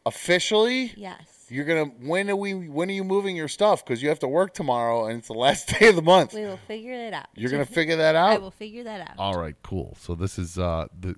Officially? 0.07 0.93
yes, 0.97 1.34
You're 1.51 1.65
gonna 1.65 1.85
when 1.85 2.31
are 2.31 2.37
we 2.37 2.55
when 2.55 2.89
are 2.89 2.93
you 2.93 3.05
moving 3.05 3.37
your 3.37 3.49
stuff? 3.49 3.85
Because 3.85 4.03
you 4.03 4.09
have 4.09 4.19
to 4.21 4.29
work 4.29 4.55
tomorrow 4.55 5.07
and 5.07 5.19
it's 5.19 5.29
the 5.29 5.35
last 5.47 5.69
day 5.79 5.89
of 5.89 5.97
the 5.97 6.03
month. 6.03 6.35
we 6.35 6.43
will 6.43 6.61
figure 6.69 6.93
it 6.93 7.13
out. 7.13 7.27
You're 7.35 7.51
gonna 7.51 7.65
figure 7.81 7.97
that 7.97 8.15
out. 8.15 8.31
I 8.31 8.39
will 8.39 8.51
figure 8.51 8.85
that 8.85 9.01
out. 9.01 9.15
All 9.19 9.39
right, 9.39 9.57
cool. 9.63 9.97
So 10.01 10.15
this 10.15 10.39
is 10.39 10.59
uh, 10.59 10.87
the 10.99 11.17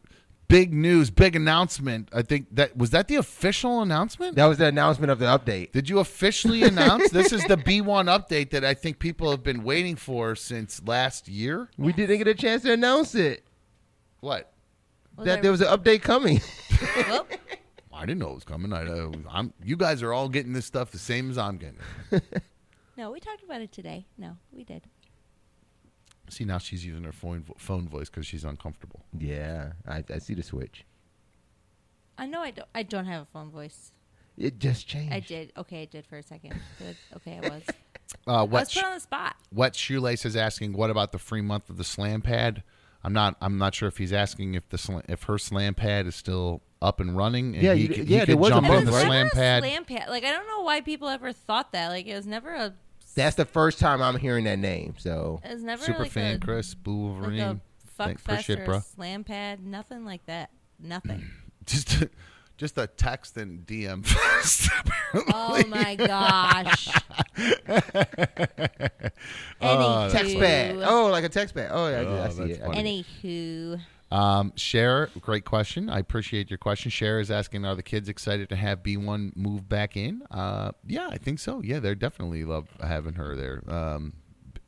big 0.49 0.73
news, 0.73 1.11
big 1.11 1.37
announcement. 1.37 2.09
I 2.13 2.23
think 2.23 2.55
that 2.55 2.77
was 2.77 2.91
that 2.91 3.09
the 3.09 3.17
official 3.17 3.83
announcement. 3.83 4.37
That 4.37 4.47
was 4.47 4.59
the 4.59 4.67
announcement 4.67 5.11
of 5.11 5.19
the 5.19 5.27
update. 5.27 5.73
Did 5.73 5.89
you 5.89 5.99
officially 5.99 6.63
announce 6.63 7.11
this 7.11 7.33
is 7.33 7.45
the 7.45 7.57
B1 7.57 8.07
update 8.07 8.51
that 8.51 8.65
I 8.65 8.75
think 8.75 8.99
people 8.99 9.31
have 9.31 9.43
been 9.43 9.63
waiting 9.65 9.97
for 9.97 10.35
since 10.37 10.83
last 10.87 11.29
year? 11.29 11.69
We 11.77 11.93
didn't 11.93 12.19
get 12.19 12.29
a 12.29 12.35
chance 12.35 12.63
to 12.63 12.73
announce 12.73 13.15
it. 13.15 13.45
What? 14.21 14.53
that 15.19 15.43
there 15.43 15.51
was 15.51 15.61
an 15.63 15.69
update 15.69 16.03
coming. 16.03 16.41
Well, 17.09 17.27
I 17.97 18.01
didn't 18.07 18.19
know 18.19 18.31
it 18.31 18.35
was 18.35 18.45
coming. 18.45 18.73
I, 18.73 18.87
uh, 18.87 19.11
I'm. 19.31 19.53
You 19.63 19.77
guys 19.77 20.03
are 20.03 20.13
all 20.13 20.29
getting 20.29 20.53
this 20.53 20.67
stuff 20.67 20.91
the 20.91 20.99
same 20.99 21.31
as 21.31 21.39
I'm 21.39 21.57
getting. 21.57 21.79
it. 22.11 22.23
no, 22.97 23.11
we 23.11 23.21
talked 23.21 23.43
about 23.43 23.61
it 23.61 23.73
today. 23.73 24.07
No, 24.19 24.37
we 24.53 24.65
did. 24.65 24.83
See, 26.29 26.45
now 26.45 26.59
she's 26.59 26.85
using 26.85 27.05
her 27.05 27.13
phone 27.13 27.43
vo- 27.43 27.55
phone 27.59 27.89
voice 27.89 28.09
because 28.11 28.27
she's 28.27 28.45
uncomfortable. 28.45 29.05
yeah, 29.17 29.73
I, 29.87 30.05
I 30.13 30.19
see 30.19 30.35
the 30.35 30.43
switch. 30.43 30.85
I 32.19 32.27
know 32.27 32.41
I 32.41 32.51
don't. 32.51 32.69
I 32.75 32.83
don't 32.83 33.07
have 33.07 33.23
a 33.23 33.27
phone 33.27 33.51
voice. 33.51 33.93
It 34.37 34.59
just 34.59 34.87
changed. 34.87 35.15
I 35.15 35.21
did. 35.21 35.53
Okay, 35.57 35.83
I 35.83 35.85
did 35.87 36.07
for 36.07 36.19
a 36.19 36.23
second. 36.23 36.55
Good. 36.79 36.97
Okay, 37.17 37.41
I 37.43 37.49
was. 37.49 37.63
Uh, 38.29 38.35
I 38.35 38.43
wet, 38.43 38.51
was 38.63 38.75
put 38.75 38.85
on 38.85 38.95
the 38.95 39.01
spot. 39.01 39.35
wet 39.53 39.75
shoelace 39.75 40.25
is 40.25 40.37
asking, 40.37 40.73
"What 40.75 40.91
about 40.91 41.11
the 41.11 41.19
free 41.19 41.41
month 41.41 41.69
of 41.69 41.77
the 41.77 41.83
slam 41.83 42.23
pad?" 42.23 42.63
I'm 43.05 43.13
not. 43.13 43.37
I'm 43.41 43.59
not 43.59 43.75
sure 43.75 43.89
if 43.89 43.99
he's 43.99 44.13
asking 44.13 44.55
if 44.55 44.69
the 44.69 44.77
sla- 44.77 45.05
if 45.09 45.25
her 45.25 45.39
slam 45.39 45.75
pad 45.75 46.07
is 46.07 46.15
still 46.17 46.63
up 46.83 47.01
and 47.01 47.17
running. 47.17 47.55
And 47.55 47.63
Yeah, 47.63 47.75
he, 47.75 47.83
you- 47.87 47.95
c- 47.95 48.05
he 48.05 48.15
yeah, 48.15 48.25
there 48.25 48.35
could 48.35 48.41
was 48.41 48.51
jump 48.51 48.67
month, 48.67 48.81
in 48.81 48.87
the 48.87 48.93
right? 48.93 49.07
slam 49.07 49.31
pad. 49.31 49.63
Slam 49.63 49.85
pad. 49.85 50.09
Like 50.09 50.25
I 50.25 50.33
don't 50.33 50.47
know 50.49 50.63
why 50.63 50.81
people 50.81 51.09
ever 51.09 51.33
thought 51.33 51.73
that. 51.73 51.89
Like 51.89 52.07
it 52.07 52.15
was 52.17 52.27
never 52.27 52.53
a. 52.55 52.75
That's 53.15 53.37
the 53.37 53.45
first 53.47 53.79
time 53.79 54.03
I'm 54.03 54.19
hearing 54.19 54.45
that 54.45 54.59
name. 54.59 54.95
So 54.99 55.41
It 55.45 55.53
was 55.55 55.63
never 55.63 55.83
Super 55.85 56.01
like 56.01 56.11
fan 56.13 56.37
a, 56.37 56.39
Chris 56.39 56.75
Boo 56.75 56.91
like 57.13 57.21
Wolverine. 57.21 57.41
a 57.41 57.61
fuck 57.97 58.07
Thank- 58.09 58.21
fest 58.21 58.51
or 58.51 58.53
it, 58.55 58.65
bro. 58.67 58.81
slam 58.81 59.25
pad. 59.25 59.65
Nothing 59.65 60.05
like 60.05 60.27
that. 60.27 60.51
Nothing. 60.79 61.25
Just 61.67 62.05
just 62.57 62.79
a 62.79 62.87
text 62.87 63.37
and 63.37 63.67
DM 63.67 64.05
fest. 64.07 64.69
oh 65.33 65.63
my 65.69 65.95
gosh. 65.97 66.89
Oh, 69.61 70.09
text 70.11 70.35
Anywho. 70.35 70.41
pad. 70.41 70.77
Oh, 70.87 71.07
like 71.07 71.25
a 71.25 71.29
text 71.29 71.55
pad. 71.55 71.71
Oh, 71.73 71.89
yeah, 71.89 72.01
I, 72.01 72.05
Oh, 72.05 72.23
I 72.25 72.29
see 72.29 72.43
it. 72.53 72.61
funny. 72.61 73.05
Anywho. 73.25 73.81
Um, 74.15 74.53
Cher, 74.55 75.11
great 75.21 75.45
question. 75.45 75.89
I 75.91 75.99
appreciate 75.99 76.51
your 76.51 76.59
question. 76.59 76.91
Cher 76.91 77.19
is 77.19 77.31
asking, 77.31 77.65
are 77.65 77.75
the 77.75 77.83
kids 77.83 78.09
excited 78.09 78.49
to 78.51 78.57
have 78.57 78.83
B1 78.83 79.35
move 79.37 79.69
back 79.69 79.97
in? 79.97 80.23
Uh, 80.31 80.73
yeah, 80.87 81.09
I 81.11 81.17
think 81.19 81.39
so. 81.39 81.61
Yeah, 81.63 81.81
they're 81.81 81.95
definitely 81.95 82.45
love 82.45 82.69
having 82.81 83.15
her 83.15 83.35
there. 83.35 83.63
Um, 83.67 84.13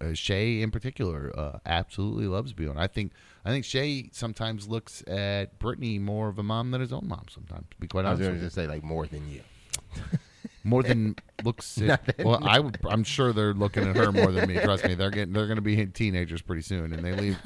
uh, 0.01 0.15
Shay 0.15 0.63
in 0.63 0.71
particular 0.71 1.33
uh, 1.37 1.59
absolutely 1.67 2.27
loves 2.27 2.53
B1. 2.53 2.77
I 2.77 2.87
think 2.87 3.13
I 3.45 3.51
think 3.51 3.65
Shay 3.65 4.11
sometimes 4.13 4.69
looks 4.69 5.03
at 5.07 5.59
Brittany 5.59 5.99
more 5.99 6.29
of 6.29 6.39
a 6.39 6.43
mom 6.43 6.71
than 6.71 6.81
his 6.81 6.93
own 6.93 7.07
mom. 7.07 7.25
Sometimes, 7.31 7.67
to 7.71 7.77
be 7.79 7.87
quite 7.89 8.05
I 8.05 8.11
was 8.11 8.21
going 8.21 8.41
to 8.41 8.51
say 8.51 8.67
like 8.67 8.83
more 8.85 9.07
than 9.07 9.29
you. 9.29 9.43
more 10.65 10.83
than 10.83 11.15
looks. 11.45 11.79
At, 11.81 11.87
Nothing. 11.87 12.27
well, 12.27 12.41
I 12.43 12.59
would, 12.61 12.79
I'm 12.89 13.05
sure 13.05 13.33
they're 13.33 13.55
looking 13.55 13.85
at 13.89 13.97
her 13.97 14.11
more 14.13 14.33
than 14.33 14.49
me. 14.49 14.59
Trust 14.59 14.85
me, 14.85 14.95
they're 14.95 15.11
getting 15.11 15.33
they're 15.33 15.47
going 15.47 15.57
to 15.57 15.63
be 15.63 15.87
teenagers 15.87 16.43
pretty 16.43 16.63
soon, 16.63 16.93
and 16.93 17.05
they 17.05 17.13
leave, 17.13 17.39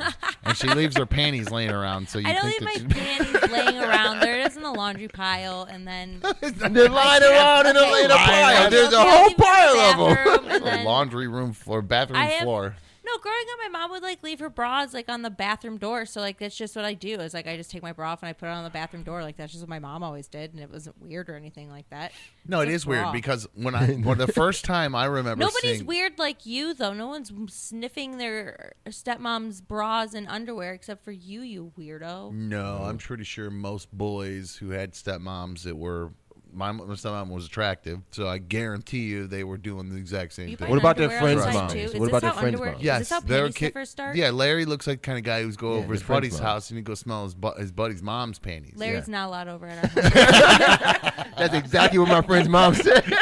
and 0.45 0.57
she 0.57 0.69
leaves 0.69 0.97
her 0.97 1.07
panties 1.07 1.51
laying 1.51 1.71
around. 1.71 2.09
So 2.09 2.19
you 2.19 2.29
I 2.29 2.33
don't 2.35 2.45
think 2.51 2.61
leave 2.63 2.89
that 2.89 2.97
my 2.97 2.97
she- 2.97 3.27
panties 3.33 3.51
laying 3.53 3.79
around. 3.79 4.21
There 4.21 4.41
it 4.41 4.47
is 4.47 4.57
in 4.57 4.63
the 4.63 4.73
laundry 4.73 5.09
pile, 5.09 5.65
and 5.71 5.87
then 5.87 6.21
They're 6.41 6.89
lying 6.89 7.23
around 7.23 7.67
in 7.67 7.77
a, 7.77 7.81
Okay, 7.81 8.05
in 8.05 8.11
a 8.11 8.15
okay, 8.15 8.25
pile. 8.25 8.71
There's 8.71 8.93
a 8.93 9.01
whole 9.01 9.09
I'll 9.11 9.23
leave 9.25 9.31
it 9.31 9.39
in 9.39 9.45
pile 9.45 9.75
the 9.75 9.91
of 9.91 9.97
them. 9.99 10.45
bathroom, 10.47 10.65
then- 10.65 10.85
laundry 10.85 11.29
room 11.29 11.53
floor, 11.53 11.83
bathroom 11.83 12.19
I 12.21 12.25
have- 12.27 12.43
floor. 12.45 12.77
No, 13.05 13.19
growing 13.19 13.45
up, 13.53 13.59
my 13.73 13.79
mom 13.81 13.91
would 13.91 14.03
like 14.03 14.23
leave 14.23 14.39
her 14.39 14.49
bras 14.49 14.95
like 14.95 15.09
on 15.09 15.23
the 15.23 15.31
bathroom 15.31 15.77
door. 15.77 16.07
So 16.07 16.21
like 16.21 16.39
that's 16.39 16.57
just 16.57 16.77
what 16.77 16.85
I 16.85 16.95
do. 16.95 17.21
Is 17.21 17.35
like 17.35 17.47
I 17.49 17.57
just 17.57 17.71
take 17.71 17.83
my 17.83 17.93
bra 17.93 18.13
off 18.13 18.23
and 18.23 18.29
I 18.29 18.33
put 18.33 18.47
it 18.47 18.51
on 18.53 18.63
the 18.65 18.71
bathroom 18.71 19.03
door. 19.03 19.23
Like 19.23 19.37
that's 19.37 19.53
just 19.53 19.63
what 19.63 19.69
my 19.69 19.79
mom 19.81 20.03
always 20.03 20.29
did, 20.29 20.53
and 20.53 20.63
it 20.63 20.71
wasn't 20.71 21.01
weird 21.03 21.29
or 21.29 21.35
anything 21.35 21.69
like 21.71 21.89
that. 21.91 22.13
No, 22.47 22.61
It's 22.61 22.85
it 22.85 22.87
a 22.87 22.89
weird 22.89 23.03
bra. 23.05 23.13
because 23.13 23.47
when 23.55 23.75
I 23.77 23.95
when 23.95 24.19
the 24.19 24.29
first 24.29 24.65
time 24.65 24.95
I 24.95 25.07
remember 25.07 25.45
Nobody's 25.45 25.79
seeing, 25.79 25.87
weird 25.87 26.19
like 26.19 26.47
you 26.47 26.75
though. 26.75 26.93
No 26.93 27.09
one's 27.09 27.33
sniffing 27.53 28.19
their 28.19 28.73
stepmom's 28.89 29.61
bras 29.61 30.15
and 30.15 30.29
underwear 30.29 30.73
except 30.73 31.05
for 31.05 31.13
you, 31.13 31.43
you 31.43 31.73
weirdo. 31.79 32.33
No, 32.33 32.83
I'm 32.85 32.99
pretty 32.99 33.25
sure 33.25 33.51
most 33.51 33.91
boys 33.93 34.57
who 34.57 34.71
had 34.71 34.93
stepmoms 34.93 35.63
that 35.65 35.77
were 35.77 36.13
my, 36.53 36.71
my 36.73 36.85
stepmom 36.95 37.31
was 37.31 37.47
attractive, 37.47 38.01
so 38.11 38.29
I 38.29 38.39
guarantee 38.39 39.05
you 39.05 39.27
they 39.27 39.43
were 39.45 39.57
doing 39.57 39.89
the 39.89 39.97
exact 39.97 40.33
same 40.35 40.49
You 40.49 40.57
thing. 40.57 40.69
What 40.69 40.79
about 40.79 40.97
their 40.97 41.09
underwear 41.11 41.21
friends' 41.37 41.41
outside, 41.47 41.55
moms? 41.61 41.73
too? 41.73 41.79
Is 41.79 41.95
What 41.95 42.09
about 42.09 42.21
their 42.23 42.31
how 42.31 42.41
friends' 42.41 42.55
underwear- 42.55 42.73
moms? 42.73 42.85
Yes, 42.85 42.99
this 43.01 43.11
how 43.11 43.21
they're 43.21 43.41
penny 43.43 43.53
ki- 43.53 43.59
sniffers 43.67 43.91
start? 43.91 44.17
Yeah, 44.17 44.31
Larry 44.31 44.65
looks 44.65 44.87
like 44.87 45.03
the 45.03 45.07
kind 45.07 45.19
of 45.19 45.25
guy 45.25 45.43
who's 45.43 45.57
go 45.57 45.73
Yeah, 45.75 45.79
over 45.85 45.93
his 45.95 46.03
buddy's 46.03 46.33
moms. 46.33 46.43
house 46.43 46.71
and 46.71 46.77
he 46.79 46.83
go 46.83 46.95
smell 46.95 47.25
his, 47.25 47.35
bu- 47.35 47.55
his 47.59 47.73
buddy's 47.73 48.03
mom's 48.03 48.39
panties. 48.39 48.75
Larry's 48.77 49.09
yeah. 49.09 49.13
not 49.13 49.29
allowed 49.29 49.49
over 49.49 49.67
at 49.67 49.97
our 49.97 50.03
house. 50.11 51.27
That's 51.39 51.55
exactly 51.55 51.99
what 51.99 52.09
my 52.09 52.23
friend's 52.23 52.49
mom 52.49 52.75
said. 52.75 53.05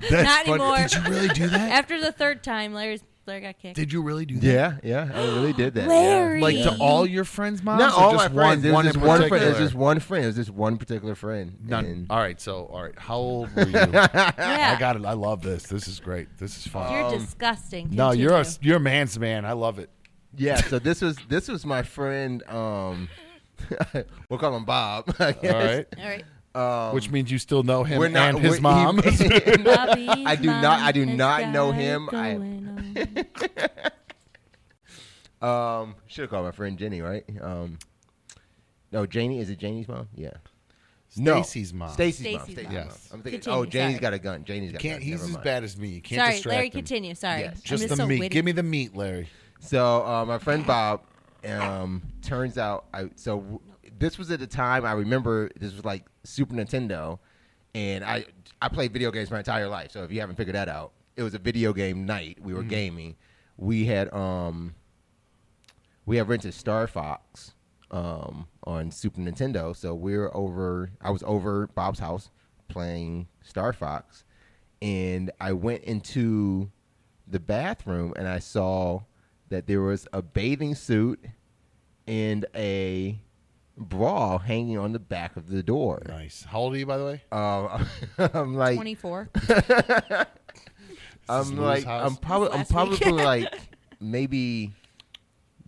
That's 0.00 0.12
not 0.12 0.46
funny. 0.46 0.62
anymore. 0.62 0.76
Did 0.78 0.92
you 0.94 1.02
really 1.10 1.28
do 1.28 1.48
that? 1.48 1.70
After 1.72 2.00
the 2.00 2.10
third 2.12 2.42
time, 2.42 2.72
Larry's 2.74 3.02
Larry 3.26 3.40
got 3.42 3.58
kicked. 3.58 3.76
Did 3.76 3.92
you 3.92 4.02
really 4.02 4.24
do 4.26 4.38
that? 4.40 4.46
yeah, 4.46 4.78
yeah, 4.82 5.10
I 5.14 5.24
really 5.26 5.52
did 5.52 5.74
that. 5.74 5.86
Larry. 5.88 6.40
Like 6.40 6.56
to 6.56 6.76
all 6.80 7.06
your 7.06 7.24
friends' 7.24 7.62
moms? 7.62 7.78
Not 7.80 7.92
all 7.94 8.12
just 8.12 8.32
my 8.34 8.34
friends. 8.34 8.62
One, 8.62 8.62
There 8.62 8.72
one 8.72 8.84
was 8.86 8.94
in 8.96 9.00
just 9.00 9.06
one 9.06 9.18
friend. 9.28 9.32
It 9.32 9.34
was 9.34 9.40
particular? 9.40 9.66
just 9.66 9.74
one 9.74 10.00
friend. 10.00 10.24
It 10.24 10.26
was 10.28 10.36
just 10.36 10.50
one 10.50 10.76
particular 10.78 11.14
friend. 11.14 11.56
None. 11.64 11.84
And- 11.84 12.06
All 12.10 12.18
right, 12.18 12.40
so 12.40 12.64
all 12.72 12.82
right, 12.82 12.98
how 12.98 13.16
old 13.16 13.54
were 13.54 13.66
you? 13.66 13.72
Yeah. 13.92 14.74
I 14.76 14.80
got 14.80 14.96
it. 14.96 15.04
I 15.04 15.12
love 15.12 15.42
this. 15.42 15.64
This 15.64 15.86
is 15.86 16.00
great. 16.00 16.28
This 16.38 16.56
is 16.56 16.66
fun. 16.66 16.92
You're 16.92 17.18
disgusting. 17.18 17.90
no, 17.90 18.10
you're 18.12 18.34
a 18.34 18.44
you're 18.62 18.78
a 18.78 18.80
man's 18.80 19.18
man. 19.18 19.44
I 19.44 19.52
love 19.52 19.78
it. 19.78 19.90
Yeah, 20.36 20.56
so 20.56 20.78
this 20.78 21.00
was 21.02 21.16
this 21.28 21.48
was 21.48 21.66
my 21.66 21.82
friend. 21.82 22.42
Um, 22.48 23.08
we'll 24.28 24.38
call 24.38 24.56
him 24.56 24.64
Bob. 24.64 25.14
I 25.18 25.32
guess. 25.32 25.52
All 25.54 25.60
right. 25.60 25.86
All 25.98 26.04
right. 26.08 26.24
Um, 26.54 26.94
Which 26.94 27.10
means 27.10 27.30
you 27.30 27.38
still 27.38 27.62
know 27.62 27.84
him 27.84 27.98
we're 28.00 28.08
not- 28.08 28.30
and 28.30 28.38
his 28.40 28.50
we're- 28.52 28.60
mom. 28.60 28.96
Bobby's 28.96 29.20
I 29.22 30.36
do 30.36 30.46
not. 30.48 30.80
I 30.80 30.90
do 30.92 31.06
not 31.06 31.48
know 31.50 31.70
him. 31.70 32.08
I 32.12 32.34
um 35.42 35.94
should 36.06 36.22
have 36.22 36.30
called 36.30 36.44
my 36.46 36.52
friend 36.52 36.78
Jenny, 36.78 37.00
right? 37.00 37.24
Um, 37.40 37.78
no, 38.92 39.06
Janie. 39.06 39.40
Is 39.40 39.50
it 39.50 39.58
Janie's 39.58 39.88
mom? 39.88 40.08
Yeah. 40.14 40.30
No, 41.16 41.42
Stacy's 41.42 41.72
mom. 41.72 41.90
Stacy's 41.92 42.32
mom. 42.32 42.40
Stacy's 42.42 42.54
Stacy's 42.54 42.64
mom. 42.64 42.74
mom. 42.74 42.84
Yes. 42.88 43.08
I'm 43.12 43.22
thinking. 43.22 43.40
Continue, 43.40 43.58
oh, 43.58 43.64
Janie's 43.66 43.94
sorry. 43.96 44.00
got 44.00 44.12
a 44.14 44.18
gun. 44.18 44.44
Janie's 44.44 44.66
You 44.68 44.72
got. 44.74 44.78
a 44.78 44.82
can't. 44.82 44.94
gun. 45.00 45.02
He's 45.02 45.10
Never 45.12 45.24
as 45.24 45.30
mind. 45.32 45.44
bad 45.44 45.64
as 45.64 45.76
me. 45.76 45.88
You 45.88 46.00
can't 46.02 46.20
Sorry, 46.20 46.32
distract 46.32 46.54
Larry. 46.54 46.66
him. 46.66 46.72
Continue. 46.72 47.14
Sorry. 47.14 47.40
Yes. 47.40 47.54
I'm 47.56 47.62
Just 47.64 47.88
the 47.88 47.96
so 47.96 48.06
meat. 48.06 48.20
witty. 48.20 48.32
Give 48.32 48.44
me 48.44 48.52
the 48.52 48.62
meat, 48.62 48.96
Larry. 48.96 49.28
So 49.60 50.06
uh, 50.06 50.24
my 50.24 50.38
friend 50.38 50.64
Bob, 50.66 51.02
um, 51.48 52.02
turns 52.22 52.58
out, 52.58 52.84
I 52.94 53.10
so 53.16 53.38
w- 53.40 53.60
this 53.98 54.18
was 54.18 54.30
at 54.30 54.38
the 54.40 54.46
time 54.46 54.84
I 54.84 54.92
remember 54.92 55.50
this 55.58 55.74
was 55.74 55.84
like 55.84 56.04
Super 56.24 56.54
Nintendo, 56.54 57.18
and 57.74 58.04
I 58.04 58.24
I 58.60 58.68
played 58.68 58.92
video 58.92 59.10
games 59.10 59.30
my 59.30 59.38
entire 59.38 59.68
life. 59.68 59.92
So 59.92 60.02
if 60.04 60.12
you 60.12 60.20
haven't 60.20 60.36
figured 60.36 60.56
that 60.56 60.68
out, 60.68 60.92
it 61.16 61.22
was 61.22 61.34
a 61.34 61.38
video 61.38 61.72
game 61.72 62.04
night. 62.06 62.38
We 62.42 62.54
were 62.54 62.62
gaming. 62.62 63.16
We 63.56 63.86
had 63.86 64.12
um, 64.12 64.74
we 66.06 66.16
had 66.16 66.28
rented 66.28 66.54
Star 66.54 66.86
Fox 66.86 67.52
um 67.90 68.46
on 68.64 68.90
Super 68.90 69.20
Nintendo. 69.20 69.74
So 69.74 69.94
we 69.94 70.16
were 70.16 70.34
over. 70.36 70.90
I 71.00 71.10
was 71.10 71.22
over 71.24 71.68
Bob's 71.68 71.98
house 71.98 72.30
playing 72.68 73.28
Star 73.42 73.72
Fox, 73.72 74.24
and 74.80 75.30
I 75.40 75.52
went 75.52 75.84
into 75.84 76.70
the 77.30 77.40
bathroom 77.40 78.12
and 78.16 78.26
I 78.26 78.40
saw 78.40 79.02
that 79.48 79.66
there 79.66 79.80
was 79.80 80.06
a 80.12 80.22
bathing 80.22 80.74
suit 80.74 81.24
and 82.06 82.44
a 82.54 83.20
bra 83.80 84.38
hanging 84.38 84.78
on 84.78 84.92
the 84.92 84.98
back 84.98 85.36
of 85.36 85.48
the 85.48 85.62
door. 85.62 86.02
Nice. 86.06 86.44
How 86.48 86.60
old 86.60 86.74
are 86.74 86.78
you, 86.78 86.86
by 86.86 86.98
the 86.98 87.04
way? 87.04 87.22
Uh, 87.32 87.84
I'm 88.34 88.54
like 88.54 88.76
24. 88.76 89.30
I'm 91.28 91.56
like? 91.56 91.86
I'm 91.86 92.16
probably 92.16 92.50
I'm 92.58 92.66
probably 92.66 93.10
like 93.12 93.52
maybe 94.00 94.72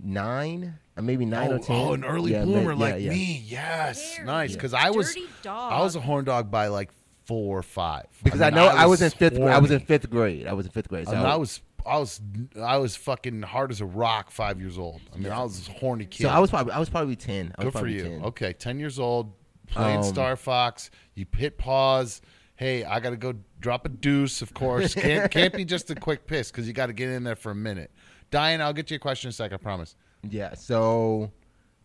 nine, 0.03 0.79
or 0.97 1.03
maybe 1.03 1.25
nine 1.25 1.53
oh, 1.53 1.57
or 1.57 1.59
ten. 1.59 1.77
oh, 1.77 1.93
an 1.95 2.05
early 2.05 2.33
Yeah, 2.33 2.41
ma- 2.41 2.45
bloomer 2.45 2.73
yeah, 2.73 2.79
like 2.79 3.03
yeah. 3.03 3.11
me. 3.11 3.43
Yes, 3.47 4.17
Very 4.17 4.27
nice. 4.27 4.55
Because 4.55 4.75
I 4.75 4.91
was 4.91 5.17
dog. 5.43 5.73
I 5.73 5.81
was 5.83 5.97
a 5.97 6.01
horn 6.01 6.25
dog 6.25 6.51
by 6.51 6.67
like 6.69 6.91
four 7.25 7.59
or 7.59 7.63
five. 7.63 8.07
Because 8.25 8.41
I, 8.41 8.51
mean, 8.51 8.57
know 8.57 8.67
I 8.67 8.87
was, 8.87 9.01
in 9.01 9.11
fifth. 9.11 9.37
grade. 9.37 9.49
I 9.49 9.59
was 9.59 9.71
in 9.71 9.81
fifth 9.81 10.11
grade. 10.11 10.47
I 10.47 10.53
was 10.53 10.67
in 10.67 10.73
fifth 10.73 10.89
grade. 10.89 11.07
So 11.07 11.15
I, 11.15 11.19
mean, 11.19 11.27
I 11.27 11.37
was 11.37 11.61
I 11.87 11.99
was 11.99 12.21
I 12.61 12.77
was 12.79 12.97
fucking 12.97 13.43
hard 13.43 13.71
as 13.71 13.81
a 13.81 13.87
rock 13.87 14.31
five 14.31 14.61
years 14.61 14.79
old. 14.79 15.01
I 15.15 15.19
mean, 15.19 15.33
I 15.33 15.43
was 15.43 15.69
a 15.69 15.73
horny 15.73 16.07
kid. 16.07 16.25
so 16.25 16.29
I 16.29 16.39
was 16.39 16.51
probably 16.51 16.73
I 16.73 16.79
was 16.79 16.89
probably 16.89 17.17
ten. 17.17 17.53
I 17.59 17.65
was 17.65 17.67
Good 17.67 17.73
for 17.73 17.79
probably 17.81 17.95
you. 17.97 18.03
10. 18.03 18.25
Okay, 18.25 18.53
ten 18.53 18.79
years 18.79 18.99
old, 18.99 19.33
playing 19.67 19.99
Um, 19.99 20.05
Star 20.05 20.37
Fox. 20.37 20.91
You 21.15 21.27
hit 21.37 21.59
pause. 21.59 22.23
Hey, 22.57 22.85
I 22.85 23.01
got 23.01 23.11
to 23.11 23.17
go 23.17 23.35
drop 23.61 23.87
a 23.87 23.89
deuce. 23.89 24.43
Of 24.43 24.55
course, 24.55 24.95
can't 24.95 25.31
can't 25.31 25.55
be 25.55 25.65
just 25.65 25.91
a 25.91 25.95
quick 25.95 26.27
piss 26.27 26.51
because 26.51 26.67
you 26.67 26.73
got 26.73 26.87
to 26.87 26.93
get 26.93 27.09
in 27.09 27.25
there 27.25 27.37
for 27.37 27.51
a 27.51 27.55
minute. 27.57 27.91
Diane, 28.31 28.61
I'll 28.63 28.73
get 28.73 28.91
you 28.91 28.97
a 28.97 29.01
question 29.01 29.29
in 29.29 29.31
a 29.31 29.33
sec. 29.33 29.53
I 29.53 29.57
promise. 29.57 29.97
Yeah. 30.29 30.55
So, 30.55 31.33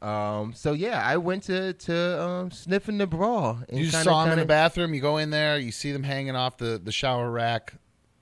um, 0.01 0.53
so 0.53 0.73
yeah, 0.73 1.01
I 1.03 1.17
went 1.17 1.43
to 1.43 1.73
to 1.73 2.21
um, 2.21 2.51
sniffing 2.51 2.97
the 2.99 3.07
bra. 3.07 3.57
And 3.69 3.79
You 3.79 3.85
kinda, 3.89 4.03
saw 4.03 4.19
them 4.23 4.27
in 4.27 4.31
kinda, 4.33 4.43
the 4.43 4.47
bathroom. 4.47 4.93
You 4.93 5.01
go 5.01 5.17
in 5.17 5.31
there. 5.31 5.57
You 5.57 5.71
see 5.71 5.91
them 5.91 6.03
hanging 6.03 6.35
off 6.35 6.57
the, 6.57 6.79
the 6.83 6.91
shower 6.91 7.31
rack. 7.31 7.73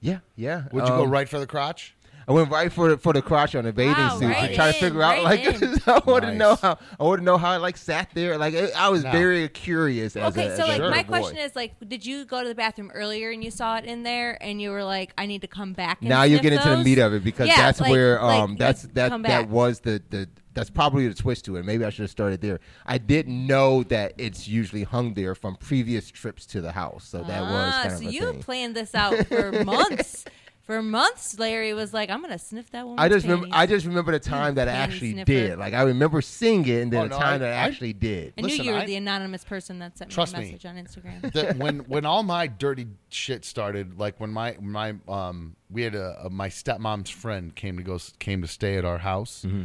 Yeah, 0.05 0.19
yeah. 0.35 0.65
Would 0.71 0.83
you 0.83 0.89
go 0.91 1.03
Um, 1.05 1.09
right 1.09 1.27
for 1.27 1.39
the 1.39 1.47
crotch? 1.47 1.94
I 2.27 2.31
went 2.31 2.49
right 2.49 2.71
for 2.73 2.89
the, 2.89 2.97
for 2.97 3.13
the 3.13 3.21
crotch 3.21 3.53
on 3.55 3.65
the 3.65 3.73
bathing 3.73 3.93
Wow, 3.93 4.17
suit 4.19 4.27
right 4.29 4.49
to 4.49 4.55
try 4.55 4.71
to 4.71 4.77
in, 4.77 4.83
figure 4.83 5.03
out 5.03 5.23
right 5.23 5.45
like. 5.45 5.87
I 5.87 6.01
want 6.09 6.23
to 6.23 6.33
know 6.33 6.55
how 6.55 6.77
I 6.99 7.03
want 7.03 7.19
to 7.19 7.23
know 7.23 7.37
how 7.37 7.51
I 7.51 7.57
like 7.57 7.77
sat 7.77 8.09
there 8.15 8.37
like 8.37 8.53
it, 8.55 8.71
I 8.75 8.89
was 8.89 9.03
No. 9.03 9.11
very 9.11 9.47
curious 9.49 10.15
as 10.15 10.35
Okay, 10.35 10.47
a, 10.47 10.55
so 10.57 10.63
as 10.63 10.69
like 10.69 10.81
a 10.81 10.89
my 10.89 11.03
boy. 11.03 11.07
question 11.19 11.37
is 11.37 11.55
like, 11.55 11.73
did 11.87 12.03
you 12.05 12.25
go 12.25 12.41
to 12.41 12.47
the 12.49 12.55
bathroom 12.55 12.89
earlier 12.95 13.29
and 13.29 13.43
you 13.43 13.51
saw 13.51 13.77
it 13.77 13.85
in 13.85 14.01
there 14.03 14.41
and 14.41 14.59
you 14.61 14.71
were 14.71 14.83
like, 14.83 15.13
I 15.17 15.27
need 15.27 15.41
to 15.41 15.47
come 15.47 15.73
back? 15.73 15.99
And 16.01 16.09
now 16.09 16.23
you're 16.23 16.39
sniff 16.39 16.53
getting 16.53 16.59
to 16.71 16.77
the 16.77 16.83
meat 16.83 16.97
of 16.97 17.13
it 17.13 17.23
because 17.23 17.47
Yeah, 17.47 17.57
that's 17.57 17.79
like- 17.79 17.91
where 17.91 18.21
like, 18.21 18.39
um 18.41 18.55
that's 18.57 18.83
that 18.93 19.21
that 19.23 19.49
was 19.49 19.81
the 19.81 20.01
the 20.09 20.27
that's 20.55 20.69
probably 20.69 21.05
the 21.09 21.13
twist 21.13 21.43
to 21.45 21.57
it. 21.57 21.65
Maybe 21.65 21.83
I 21.83 21.89
should 21.89 22.03
have 22.03 22.09
started 22.11 22.39
there. 22.41 22.61
I 22.85 22.97
didn't 22.97 23.45
know 23.45 23.83
that 23.83 24.13
it's 24.17 24.47
usually 24.47 24.83
hung 24.83 25.13
there 25.13 25.35
from 25.35 25.57
previous 25.57 26.09
trips 26.09 26.45
to 26.47 26.61
the 26.61 26.71
house, 26.71 27.05
so 27.05 27.17
that 27.23 27.41
was 27.41 27.73
Ah, 27.75 27.79
kind 27.83 27.93
of 27.93 27.99
so 27.99 28.07
a 28.07 28.11
you 28.11 28.21
thing. 28.31 28.41
planned 28.41 28.73
this 28.75 28.95
out 28.95 29.27
for 29.27 29.51
months. 29.65 30.23
For 30.65 30.81
months, 30.81 31.37
Larry 31.37 31.75
was 31.75 31.93
like, 31.93 32.09
"I'm 32.09 32.21
gonna 32.21 32.39
sniff 32.39 32.71
that 32.71 32.85
woman's 32.87 32.99
I 32.99 33.07
just 33.07 33.25
remember. 33.27 33.47
I 33.51 33.67
just 33.67 33.85
remember 33.85 34.11
the 34.11 34.19
time 34.19 34.55
that 34.55 34.67
I 34.67 34.71
Panty 34.71 34.75
actually 34.77 35.11
sniffer. 35.13 35.25
did. 35.31 35.59
Like 35.59 35.75
I 35.75 35.83
remember 35.83 36.21
seeing 36.21 36.65
it, 36.67 36.81
and 36.81 36.91
then 36.91 37.01
Oh, 37.01 37.03
the 37.03 37.09
no, 37.09 37.17
time 37.19 37.33
I- 37.35 37.37
that 37.37 37.49
I 37.53 37.55
I- 37.55 37.67
actually 37.67 37.93
did. 37.93 38.33
I 38.35 38.41
Listen, 38.41 38.57
knew 38.57 38.63
you 38.65 38.71
were 38.75 38.79
I- 38.81 38.85
the 38.87 38.95
anonymous 38.95 39.43
person 39.43 39.77
that 39.77 39.95
sent 39.95 40.09
me 40.09 40.15
Trust 40.15 40.33
a 40.33 40.39
me. 40.39 40.45
message 40.45 40.65
on 40.65 40.75
Instagram. 40.77 41.31
that 41.33 41.57
when 41.63 41.79
when 41.81 42.03
all 42.05 42.23
my 42.23 42.47
dirty 42.47 42.87
shit 43.09 43.45
started, 43.45 43.99
like 43.99 44.19
when 44.19 44.31
my 44.31 44.57
my 44.59 44.95
um 45.07 45.55
we 45.69 45.83
had 45.83 45.93
a, 45.93 46.17
a 46.25 46.29
my 46.31 46.49
stepmom's 46.49 47.11
friend 47.11 47.53
came 47.55 47.77
to 47.77 47.83
go 47.83 47.99
came 48.17 48.41
to 48.41 48.47
stay 48.47 48.75
at 48.77 48.85
our 48.85 48.97
house, 48.97 49.43
Mm-hmm. 49.47 49.63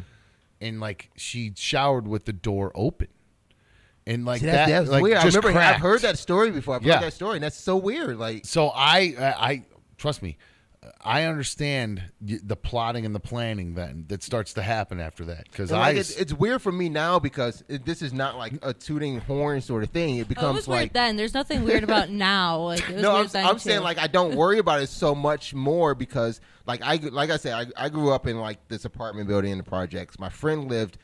and 0.60 0.80
like 0.80 1.08
she 1.16 1.52
showered 1.56 2.06
with 2.06 2.26
the 2.26 2.34
door 2.34 2.72
open, 2.74 3.08
and 4.06 4.26
like 4.26 4.40
See, 4.40 4.46
that, 4.48 4.66
that, 4.68 4.78
that's 4.80 4.90
like 4.90 5.02
weird. 5.02 5.16
I 5.16 5.22
just 5.22 5.36
remember. 5.36 5.58
cracked. 5.58 5.76
I've 5.76 5.80
heard 5.82 6.02
that 6.02 6.18
story 6.18 6.50
before. 6.50 6.74
I've 6.74 6.82
Yeah. 6.82 6.96
heard 6.96 7.04
that 7.04 7.14
story, 7.14 7.36
and 7.36 7.42
that's 7.44 7.56
so 7.56 7.78
weird. 7.78 8.18
Like 8.18 8.44
So 8.44 8.68
I 8.68 9.14
I, 9.18 9.50
I 9.50 9.64
trust 9.96 10.20
me. 10.22 10.36
I 11.02 11.24
understand 11.24 12.02
the 12.22 12.56
plotting 12.56 13.04
and 13.04 13.14
the 13.14 13.20
planning 13.20 13.74
then 13.74 14.06
that 14.08 14.22
starts 14.22 14.54
to 14.54 14.62
happen 14.62 14.98
after 14.98 15.26
that 15.26 15.44
because 15.44 15.70
And, 15.70 15.80
I 15.80 15.90
it's, 15.90 16.16
it's 16.16 16.32
weird 16.32 16.62
for 16.62 16.72
me 16.72 16.88
now 16.88 17.18
because 17.18 17.62
it, 17.68 17.84
this 17.84 18.00
is 18.00 18.14
not 18.14 18.38
like 18.38 18.54
a 18.62 18.72
tooting 18.72 19.20
horn 19.20 19.60
sort 19.60 19.82
of 19.82 19.90
thing. 19.90 20.16
It 20.16 20.20
Oh, 20.20 20.22
it 20.22 20.28
becomes 20.28 20.56
was 20.56 20.68
like 20.68 20.78
weird 20.80 20.92
then. 20.94 21.16
There's 21.16 21.34
nothing 21.34 21.64
weird 21.64 21.84
about 21.84 22.08
now. 22.10 22.60
Like 22.62 22.88
it 22.88 22.98
no, 22.98 23.14
I'm, 23.16 23.28
I'm 23.34 23.58
saying 23.58 23.82
like 23.82 23.98
I 23.98 24.06
don't 24.06 24.36
worry 24.36 24.58
about 24.58 24.80
it 24.80 24.88
so 24.88 25.14
much 25.14 25.52
more 25.52 25.94
because 25.94 26.40
like 26.66 26.80
I 26.82 26.96
like 26.96 27.28
I 27.28 27.36
said 27.36 27.72
I, 27.76 27.84
I 27.84 27.88
grew 27.90 28.10
up 28.12 28.26
in 28.26 28.38
like 28.38 28.66
this 28.68 28.86
apartment 28.86 29.28
building 29.28 29.52
in 29.52 29.58
the 29.58 29.64
projects. 29.64 30.18
My 30.18 30.30
friend 30.30 30.70
lived 30.70 30.96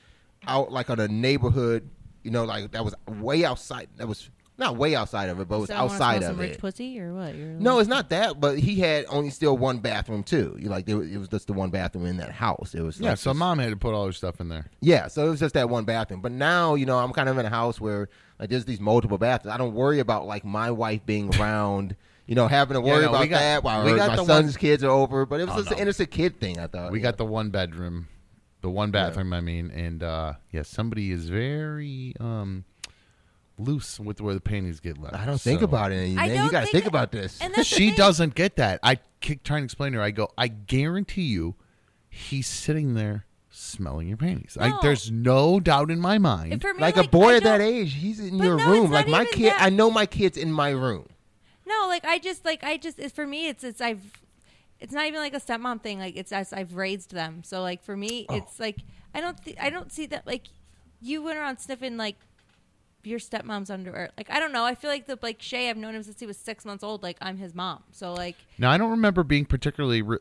out 0.46 0.72
like 0.72 0.88
on 0.88 1.00
a 1.00 1.08
neighborhood, 1.08 1.90
you 2.22 2.30
know, 2.30 2.44
like 2.44 2.70
that 2.70 2.82
was 2.84 2.94
way 3.06 3.44
outside. 3.44 3.88
That 3.96 4.08
was 4.08 4.30
not 4.58 4.76
way 4.76 4.94
outside 4.94 5.28
of 5.28 5.38
it, 5.40 5.48
but 5.48 5.56
it 5.56 5.60
was 5.60 5.68
So 5.68 5.74
outside 5.74 6.18
smell 6.18 6.30
of 6.30 6.36
some 6.36 6.40
rich 6.40 6.52
it. 6.52 6.60
pussy 6.60 6.98
or 7.00 7.12
what? 7.14 7.34
You're 7.34 7.48
No, 7.48 7.78
it's 7.78 7.88
not 7.88 8.08
that. 8.10 8.40
But 8.40 8.58
he 8.58 8.76
had 8.76 9.04
only 9.08 9.30
still 9.30 9.56
one 9.58 9.78
bathroom 9.78 10.22
too. 10.22 10.56
You 10.58 10.68
like 10.70 10.86
there 10.86 10.96
was, 10.96 11.10
it 11.10 11.18
was 11.18 11.28
just 11.28 11.46
the 11.46 11.52
one 11.52 11.70
bathroom 11.70 12.06
in 12.06 12.16
that 12.18 12.30
house. 12.30 12.74
It 12.74 12.80
was 12.82 12.98
yeah. 12.98 13.10
like 13.10 13.18
So 13.18 13.30
just- 13.30 13.38
mom 13.38 13.58
had 13.58 13.70
to 13.70 13.76
put 13.76 13.92
all 13.94 14.06
her 14.06 14.12
stuff 14.12 14.40
in 14.40 14.48
there. 14.48 14.66
yeah, 14.80 15.08
so 15.08 15.26
it 15.26 15.30
was 15.30 15.40
just 15.40 15.54
that 15.54 15.68
one 15.68 15.84
bathroom. 15.84 16.20
But 16.22 16.32
now, 16.32 16.74
you 16.74 16.86
know, 16.86 16.98
I'm 16.98 17.12
kind 17.12 17.28
of 17.28 17.36
in 17.38 17.44
a 17.46 17.50
house 17.50 17.80
where 17.80 18.08
like 18.38 18.48
there's 18.50 18.64
these 18.64 18.80
multiple 18.80 19.18
bathrooms. 19.18 19.54
I 19.54 19.58
don't 19.58 19.74
worry 19.74 19.98
about 20.00 20.26
like 20.26 20.44
my 20.44 20.70
wife 20.70 21.04
being 21.04 21.34
around, 21.40 21.94
you 22.26 22.34
know, 22.34 22.48
having 22.48 22.80
to 22.80 22.86
Yeah, 22.86 22.92
worry 22.94 23.02
no, 23.04 23.10
we 23.12 23.16
about 23.16 23.28
got- 23.28 23.38
that 23.38 23.62
while 23.64 23.84
we 23.84 23.90
her- 23.92 23.96
got 23.98 24.08
my 24.10 24.16
the 24.16 24.24
son's 24.24 24.54
one- 24.54 24.60
kids 24.60 24.82
are 24.82 24.90
over. 24.90 25.26
But 25.26 25.40
it 25.40 25.44
was 25.48 25.54
Oh, 25.54 25.58
just 25.58 25.70
no. 25.70 25.76
an 25.76 25.82
innocent 25.82 26.10
kid 26.10 26.40
thing. 26.40 26.58
I 26.58 26.66
thought 26.66 26.92
We 26.92 26.98
yeah. 26.98 27.02
got 27.04 27.18
the 27.18 27.24
one 27.26 27.50
bedroom, 27.50 28.08
the 28.62 28.70
one 28.70 28.90
bathroom. 28.90 29.32
I 29.34 29.40
mean, 29.42 29.70
and 29.70 30.02
uh 30.02 30.32
yeah, 30.50 30.62
somebody 30.62 31.10
is 31.12 31.28
very 31.28 32.14
um 32.20 32.64
loose 33.58 33.98
with 33.98 34.20
where 34.20 34.34
the 34.34 34.40
panties 34.40 34.80
get 34.80 34.98
left. 34.98 35.14
I 35.14 35.24
don't 35.24 35.40
think 35.40 35.60
So- 35.60 35.64
about 35.64 35.90
it, 35.92 35.96
I 35.96 36.14
man. 36.14 36.28
You 36.30 36.34
don't 36.36 36.50
got 36.52 36.60
to 36.60 36.66
think- 36.66 36.72
think 36.72 36.86
about 36.86 37.10
this. 37.12 37.40
And 37.40 37.54
that's 37.54 37.68
the 37.70 37.76
she 37.76 37.86
thing. 37.88 37.96
doesn't 37.96 38.34
get 38.34 38.56
that. 38.56 38.80
I 38.82 38.98
keep 39.20 39.42
trying 39.42 39.62
to 39.62 39.64
explain 39.64 39.92
to 39.92 39.98
her. 39.98 40.04
I 40.04 40.10
go, 40.10 40.30
I 40.36 40.48
guarantee 40.48 41.22
you, 41.22 41.54
he's 42.08 42.46
sitting 42.46 42.94
there 42.94 43.24
smelling 43.50 44.08
your 44.08 44.18
panties. 44.18 44.58
I, 44.60 44.68
No. 44.68 44.78
there's 44.82 45.10
no 45.10 45.58
doubt 45.60 45.90
in 45.90 45.98
my 46.00 46.14
And 46.16 46.22
mind. 46.22 46.60
for 46.62 46.74
me, 46.74 46.80
like, 46.80 46.96
like 46.96 47.06
a 47.06 47.08
boy 47.08 47.32
I 47.32 47.36
at 47.36 47.42
that 47.44 47.58
don't- 47.58 47.66
age, 47.74 47.94
he's 47.94 48.20
in 48.20 48.36
But 48.38 48.44
your 48.44 48.56
no, 48.58 48.70
room. 48.70 48.84
it's 48.84 48.92
Like 48.92 49.08
my 49.08 49.22
even 49.22 49.32
kid, 49.32 49.52
that. 49.52 49.62
I 49.62 49.70
know 49.70 49.90
my 49.90 50.04
kid's 50.06 50.36
in 50.36 50.52
my 50.52 50.70
room. 50.70 51.08
No, 51.66 51.86
like 51.88 52.04
I 52.04 52.18
just 52.18 52.44
like 52.44 52.62
I 52.62 52.76
just 52.76 52.98
it's 52.98 53.14
for 53.14 53.26
me 53.26 53.48
it's 53.48 53.64
it's 53.64 53.80
I've 53.80 54.20
it's 54.78 54.92
not 54.92 55.06
even 55.06 55.18
like 55.20 55.34
a 55.34 55.40
stepmom 55.40 55.80
thing. 55.82 55.98
Like 55.98 56.14
it's 56.16 56.30
as 56.30 56.52
I've 56.52 56.74
raised 56.76 57.10
them. 57.12 57.42
So 57.42 57.60
like 57.62 57.82
for 57.82 57.96
me 57.96 58.26
Oh. 58.28 58.36
it's 58.36 58.60
like 58.60 58.76
I 59.14 59.20
don't 59.20 59.42
th- 59.42 59.56
I 59.60 59.70
don't 59.70 59.90
see 59.90 60.06
that 60.06 60.26
like 60.28 60.44
you 61.00 61.22
went 61.22 61.38
around 61.38 61.58
sniffing 61.58 61.96
like 61.96 62.16
your 63.06 63.18
stepmom's 63.18 63.70
underwear. 63.70 64.10
Like 64.16 64.30
I 64.30 64.40
don't 64.40 64.52
know. 64.52 64.64
I 64.64 64.74
feel 64.74 64.90
like 64.90 65.06
the 65.06 65.18
like 65.22 65.40
Shay 65.40 65.70
I've 65.70 65.76
known 65.76 65.94
him 65.94 66.02
since 66.02 66.18
he 66.20 66.26
was 66.26 66.36
six 66.36 66.64
months 66.64 66.82
old. 66.84 67.02
Like 67.02 67.16
I'm 67.20 67.36
his 67.38 67.54
mom. 67.54 67.82
So 67.92 68.12
like 68.12 68.36
now 68.58 68.70
I 68.70 68.78
don't 68.78 68.90
remember 68.90 69.22
being 69.22 69.44
particularly. 69.44 70.02
Re- 70.02 70.18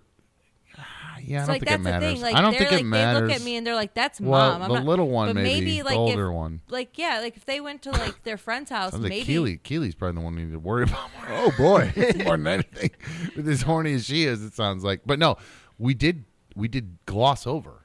yeah, 1.24 1.44
I 1.44 1.46
so 1.46 1.48
don't 1.48 1.48
like 1.48 1.62
think 1.62 1.70
that's 1.70 1.74
it 1.74 1.84
the 1.84 1.90
matters. 1.90 2.14
thing. 2.14 2.22
Like 2.22 2.36
I 2.36 2.42
don't 2.42 2.52
they're 2.52 2.60
think 2.60 2.72
like 2.72 2.82
it 2.82 2.84
matters. 2.86 3.20
they 3.22 3.28
look 3.28 3.36
at 3.42 3.46
me 3.46 3.56
and 3.58 3.66
they're 3.68 3.76
like 3.76 3.94
that's 3.94 4.22
Well, 4.22 4.52
mom. 4.54 4.62
I'm 4.62 4.70
the 4.70 4.76
not- 4.76 4.86
little 4.86 5.10
one 5.10 5.30
but 5.30 5.36
maybe, 5.36 5.50
maybe 5.62 5.78
the 5.80 5.84
like 5.86 5.98
older 5.98 6.28
if, 6.30 6.34
one. 6.36 6.62
Like 6.70 6.98
yeah, 6.98 7.20
like 7.22 7.36
if 7.38 7.46
they 7.46 7.60
went 7.60 7.82
to 7.84 7.92
like 7.92 8.24
their 8.24 8.38
friend's 8.38 8.70
house, 8.72 8.92
Sounds 8.92 9.04
like 9.04 9.10
maybe 9.10 9.26
Keely. 9.26 9.58
Keely's 9.58 9.96
probably 9.96 10.20
the 10.20 10.26
one 10.26 10.38
you 10.38 10.46
need 10.46 10.52
to 10.54 10.60
worry 10.60 10.84
about 10.90 11.10
more. 11.18 11.38
Oh 11.38 11.52
boy. 11.58 11.92
more 12.24 12.38
than 12.38 12.48
anything. 12.48 12.92
With 13.36 13.48
as 13.50 13.64
horny 13.64 13.94
as 13.94 14.06
she 14.06 14.26
is, 14.26 14.44
it 14.44 14.54
sounds 14.54 14.84
like. 14.84 15.02
But 15.06 15.18
no, 15.20 15.38
we 15.80 15.94
did 15.94 16.26
we 16.56 16.68
did 16.68 16.98
gloss 17.06 17.48
over 17.48 17.82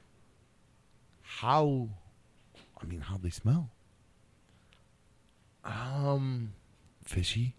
how. 1.21 1.89
I 2.81 2.85
mean, 2.85 3.01
how 3.01 3.17
they 3.17 3.29
smell. 3.29 3.69
Um, 5.63 6.53
Fishy. 7.03 7.55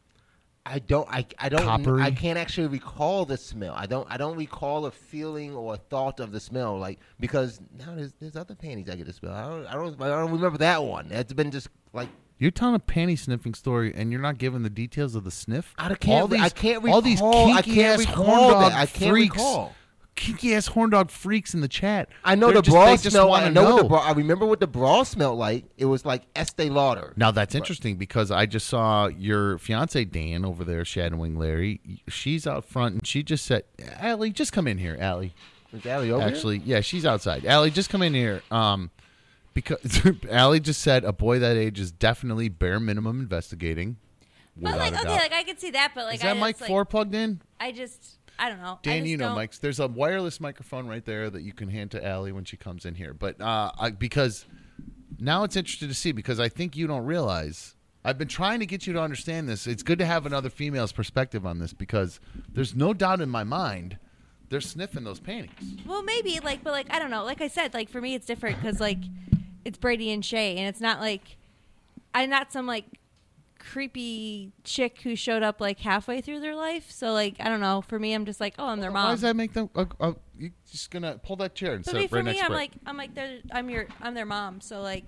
I 0.64 0.78
don't. 0.78 1.08
I, 1.10 1.26
I 1.38 1.48
don't. 1.48 1.62
Coppery? 1.62 2.02
I 2.02 2.12
can't 2.12 2.38
actually 2.38 2.68
recall 2.68 3.24
the 3.24 3.36
smell. 3.36 3.74
I 3.76 3.86
don't. 3.86 4.06
I 4.08 4.16
don't 4.16 4.36
recall 4.36 4.86
a 4.86 4.92
feeling 4.92 5.54
or 5.54 5.74
a 5.74 5.76
thought 5.76 6.20
of 6.20 6.30
the 6.30 6.38
smell. 6.38 6.78
Like 6.78 7.00
because 7.18 7.60
now 7.76 7.94
there's 7.96 8.12
there's 8.20 8.36
other 8.36 8.54
panties 8.54 8.88
I 8.88 8.94
get 8.94 9.06
to 9.06 9.12
smell. 9.12 9.32
I 9.34 9.48
don't. 9.48 9.66
I 9.66 9.74
don't. 9.74 10.02
I 10.02 10.08
don't 10.08 10.30
remember 10.30 10.58
that 10.58 10.84
one. 10.84 11.08
It's 11.10 11.32
been 11.32 11.50
just 11.50 11.68
like 11.92 12.08
You're 12.38 12.52
telling 12.52 12.76
a 12.76 12.80
panty 12.80 13.18
sniffing 13.18 13.54
story, 13.54 13.92
and 13.94 14.12
you're 14.12 14.20
not 14.20 14.38
giving 14.38 14.62
the 14.62 14.70
details 14.70 15.16
of 15.16 15.24
the 15.24 15.32
sniff. 15.32 15.74
I 15.78 15.92
can't. 15.94 16.22
All 16.22 16.28
these, 16.28 16.40
I 16.40 16.48
can't 16.48 16.88
all 16.88 17.02
these 17.02 17.18
recall. 17.20 17.52
I 17.52 17.62
can't 17.62 17.78
ass 17.78 17.98
recall 17.98 18.24
horn 18.24 18.52
dog 18.52 18.72
that. 18.72 18.78
I 18.78 18.86
can't 18.86 19.10
freaks, 19.10 19.36
recall. 19.36 19.74
Kinky 20.14 20.54
ass 20.54 20.66
horn 20.68 20.90
dog 20.90 21.10
freaks 21.10 21.54
in 21.54 21.60
the 21.62 21.68
chat. 21.68 22.08
I 22.24 22.34
know 22.34 22.48
They're 22.48 22.56
the 22.56 22.62
just- 22.62 22.74
bra 22.74 22.86
they 22.86 22.92
just 22.96 23.10
smell. 23.10 23.28
wanna 23.28 23.46
I 23.46 23.48
know, 23.48 23.74
what 23.74 23.82
the 23.82 23.88
bra. 23.88 23.98
I 24.00 24.12
remember 24.12 24.46
what 24.46 24.60
the 24.60 24.66
bra 24.66 25.02
smelled 25.04 25.38
like. 25.38 25.64
It 25.78 25.86
was 25.86 26.04
like 26.04 26.22
Estee 26.36 26.70
Lauder. 26.70 27.12
Now 27.16 27.30
that's 27.30 27.54
interesting 27.54 27.96
because 27.96 28.30
I 28.30 28.46
just 28.46 28.66
saw 28.66 29.06
your 29.06 29.58
fiance 29.58 30.04
Dan 30.04 30.44
over 30.44 30.64
there 30.64 30.84
shadowing 30.84 31.36
Larry. 31.38 31.80
She's 32.08 32.46
out 32.46 32.64
front 32.64 32.94
and 32.94 33.06
she 33.06 33.22
just 33.22 33.44
said, 33.46 33.64
"Allie, 33.98 34.30
just 34.30 34.52
come 34.52 34.66
in 34.66 34.78
here, 34.78 34.96
Allie." 35.00 35.34
Is 35.72 35.86
Allie 35.86 36.10
over 36.10 36.22
here? 36.22 36.34
Actually, 36.34 36.58
yeah, 36.58 36.80
she's 36.82 37.06
outside. 37.06 37.46
Allie, 37.46 37.70
just 37.70 37.88
come 37.88 38.02
in 38.02 38.12
here. 38.12 38.42
Um, 38.50 38.90
because 39.54 40.02
Allie 40.30 40.60
just 40.60 40.82
said 40.82 41.04
a 41.04 41.12
boy 41.12 41.38
that 41.38 41.56
age 41.56 41.80
is 41.80 41.90
definitely 41.90 42.48
bare 42.50 42.78
minimum 42.78 43.20
investigating. 43.20 43.96
But 44.54 44.74
without 44.74 44.78
like 44.78 44.92
a 44.92 44.96
okay, 44.98 45.04
doubt. 45.08 45.18
like 45.22 45.32
I 45.32 45.42
could 45.44 45.58
see 45.58 45.70
that, 45.70 45.92
but 45.94 46.04
like 46.04 46.16
is 46.16 46.20
that 46.20 46.36
I 46.36 46.40
mic 46.40 46.56
just, 46.56 46.60
like, 46.62 46.68
four 46.68 46.84
plugged 46.84 47.14
in? 47.14 47.40
I 47.58 47.72
just 47.72 48.18
I 48.42 48.48
don't 48.48 48.60
know. 48.60 48.80
Dan, 48.82 49.06
you 49.06 49.16
know, 49.16 49.26
don't- 49.28 49.36
Mike's. 49.36 49.58
There's 49.58 49.78
a 49.78 49.86
wireless 49.86 50.40
microphone 50.40 50.88
right 50.88 51.04
there 51.04 51.30
that 51.30 51.42
you 51.42 51.52
can 51.52 51.68
hand 51.68 51.92
to 51.92 52.04
Allie 52.04 52.32
when 52.32 52.44
she 52.44 52.56
comes 52.56 52.84
in 52.84 52.96
here. 52.96 53.14
But 53.14 53.40
uh, 53.40 53.70
I, 53.78 53.90
because 53.90 54.46
now 55.20 55.44
it's 55.44 55.54
interesting 55.54 55.88
to 55.88 55.94
see 55.94 56.10
because 56.10 56.40
I 56.40 56.48
think 56.48 56.76
you 56.76 56.88
don't 56.88 57.04
realize. 57.04 57.76
I've 58.04 58.18
been 58.18 58.26
trying 58.26 58.58
to 58.58 58.66
get 58.66 58.84
you 58.84 58.92
to 58.94 59.00
understand 59.00 59.48
this. 59.48 59.68
It's 59.68 59.84
good 59.84 60.00
to 60.00 60.04
have 60.04 60.26
another 60.26 60.50
female's 60.50 60.90
perspective 60.90 61.46
on 61.46 61.60
this 61.60 61.72
because 61.72 62.18
there's 62.52 62.74
no 62.74 62.92
doubt 62.92 63.20
in 63.20 63.28
my 63.28 63.44
mind 63.44 63.96
They're 64.48 64.60
sniffing 64.60 65.04
those 65.04 65.20
panties. 65.20 65.76
Well, 65.86 66.02
maybe 66.02 66.40
like, 66.40 66.64
but 66.64 66.72
like 66.72 66.88
I 66.90 66.98
don't 66.98 67.10
know. 67.12 67.22
Like 67.24 67.40
I 67.40 67.46
said, 67.48 67.72
like 67.74 67.88
for 67.88 68.00
me, 68.00 68.14
it's 68.14 68.26
different 68.26 68.60
because 68.60 68.80
like 68.80 68.98
it's 69.64 69.78
Brady 69.78 70.10
and 70.10 70.24
Shay, 70.24 70.56
and 70.58 70.66
it's 70.66 70.80
not 70.80 70.98
like 70.98 71.36
I'm 72.12 72.28
not 72.28 72.52
some 72.52 72.66
like 72.66 72.86
creepy 73.70 74.52
chick 74.64 75.00
who 75.02 75.14
showed 75.14 75.42
up 75.42 75.60
like 75.60 75.78
halfway 75.78 76.20
through 76.20 76.40
their 76.40 76.56
life. 76.56 76.90
So 76.90 77.12
like 77.12 77.36
I 77.38 77.48
don't 77.48 77.60
know. 77.60 77.80
For 77.82 77.98
me, 77.98 78.12
I'm 78.12 78.24
just 78.26 78.40
like, 78.40 78.54
oh, 78.58 78.66
I'm 78.66 78.80
their 78.80 78.90
mom. 78.90 79.04
Why 79.04 79.10
does 79.12 79.20
that 79.20 79.36
make 79.36 79.52
them? 79.52 79.70
Uh, 79.74 79.84
uh, 80.00 80.12
you 80.36 80.50
just 80.70 80.90
gonna 80.90 81.18
pull 81.22 81.36
that 81.36 81.54
chair 81.54 81.74
and 81.74 81.84
But 81.84 81.92
sit 81.92 82.00
right 82.00 82.10
for 82.10 82.22
next 82.22 82.38
me, 82.38 82.42
I'm 82.44 82.52
like, 82.52 82.72
I'm 82.84 82.96
like, 82.96 83.10
I'm 83.52 83.70
your, 83.70 83.86
I'm 84.00 84.14
their 84.14 84.26
mom. 84.26 84.60
So 84.60 84.80
like, 84.80 85.04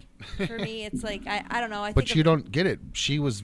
for 0.47 0.59
me, 0.59 0.85
it's 0.85 1.03
like, 1.03 1.27
I, 1.27 1.45
I 1.51 1.61
don't 1.61 1.71
know. 1.71 1.83
I 1.83 1.93
But 1.93 2.05
think 2.05 2.17
you 2.17 2.23
don't 2.23 2.51
get 2.53 2.67
it. 2.67 2.79
She 2.93 3.19
was, 3.19 3.43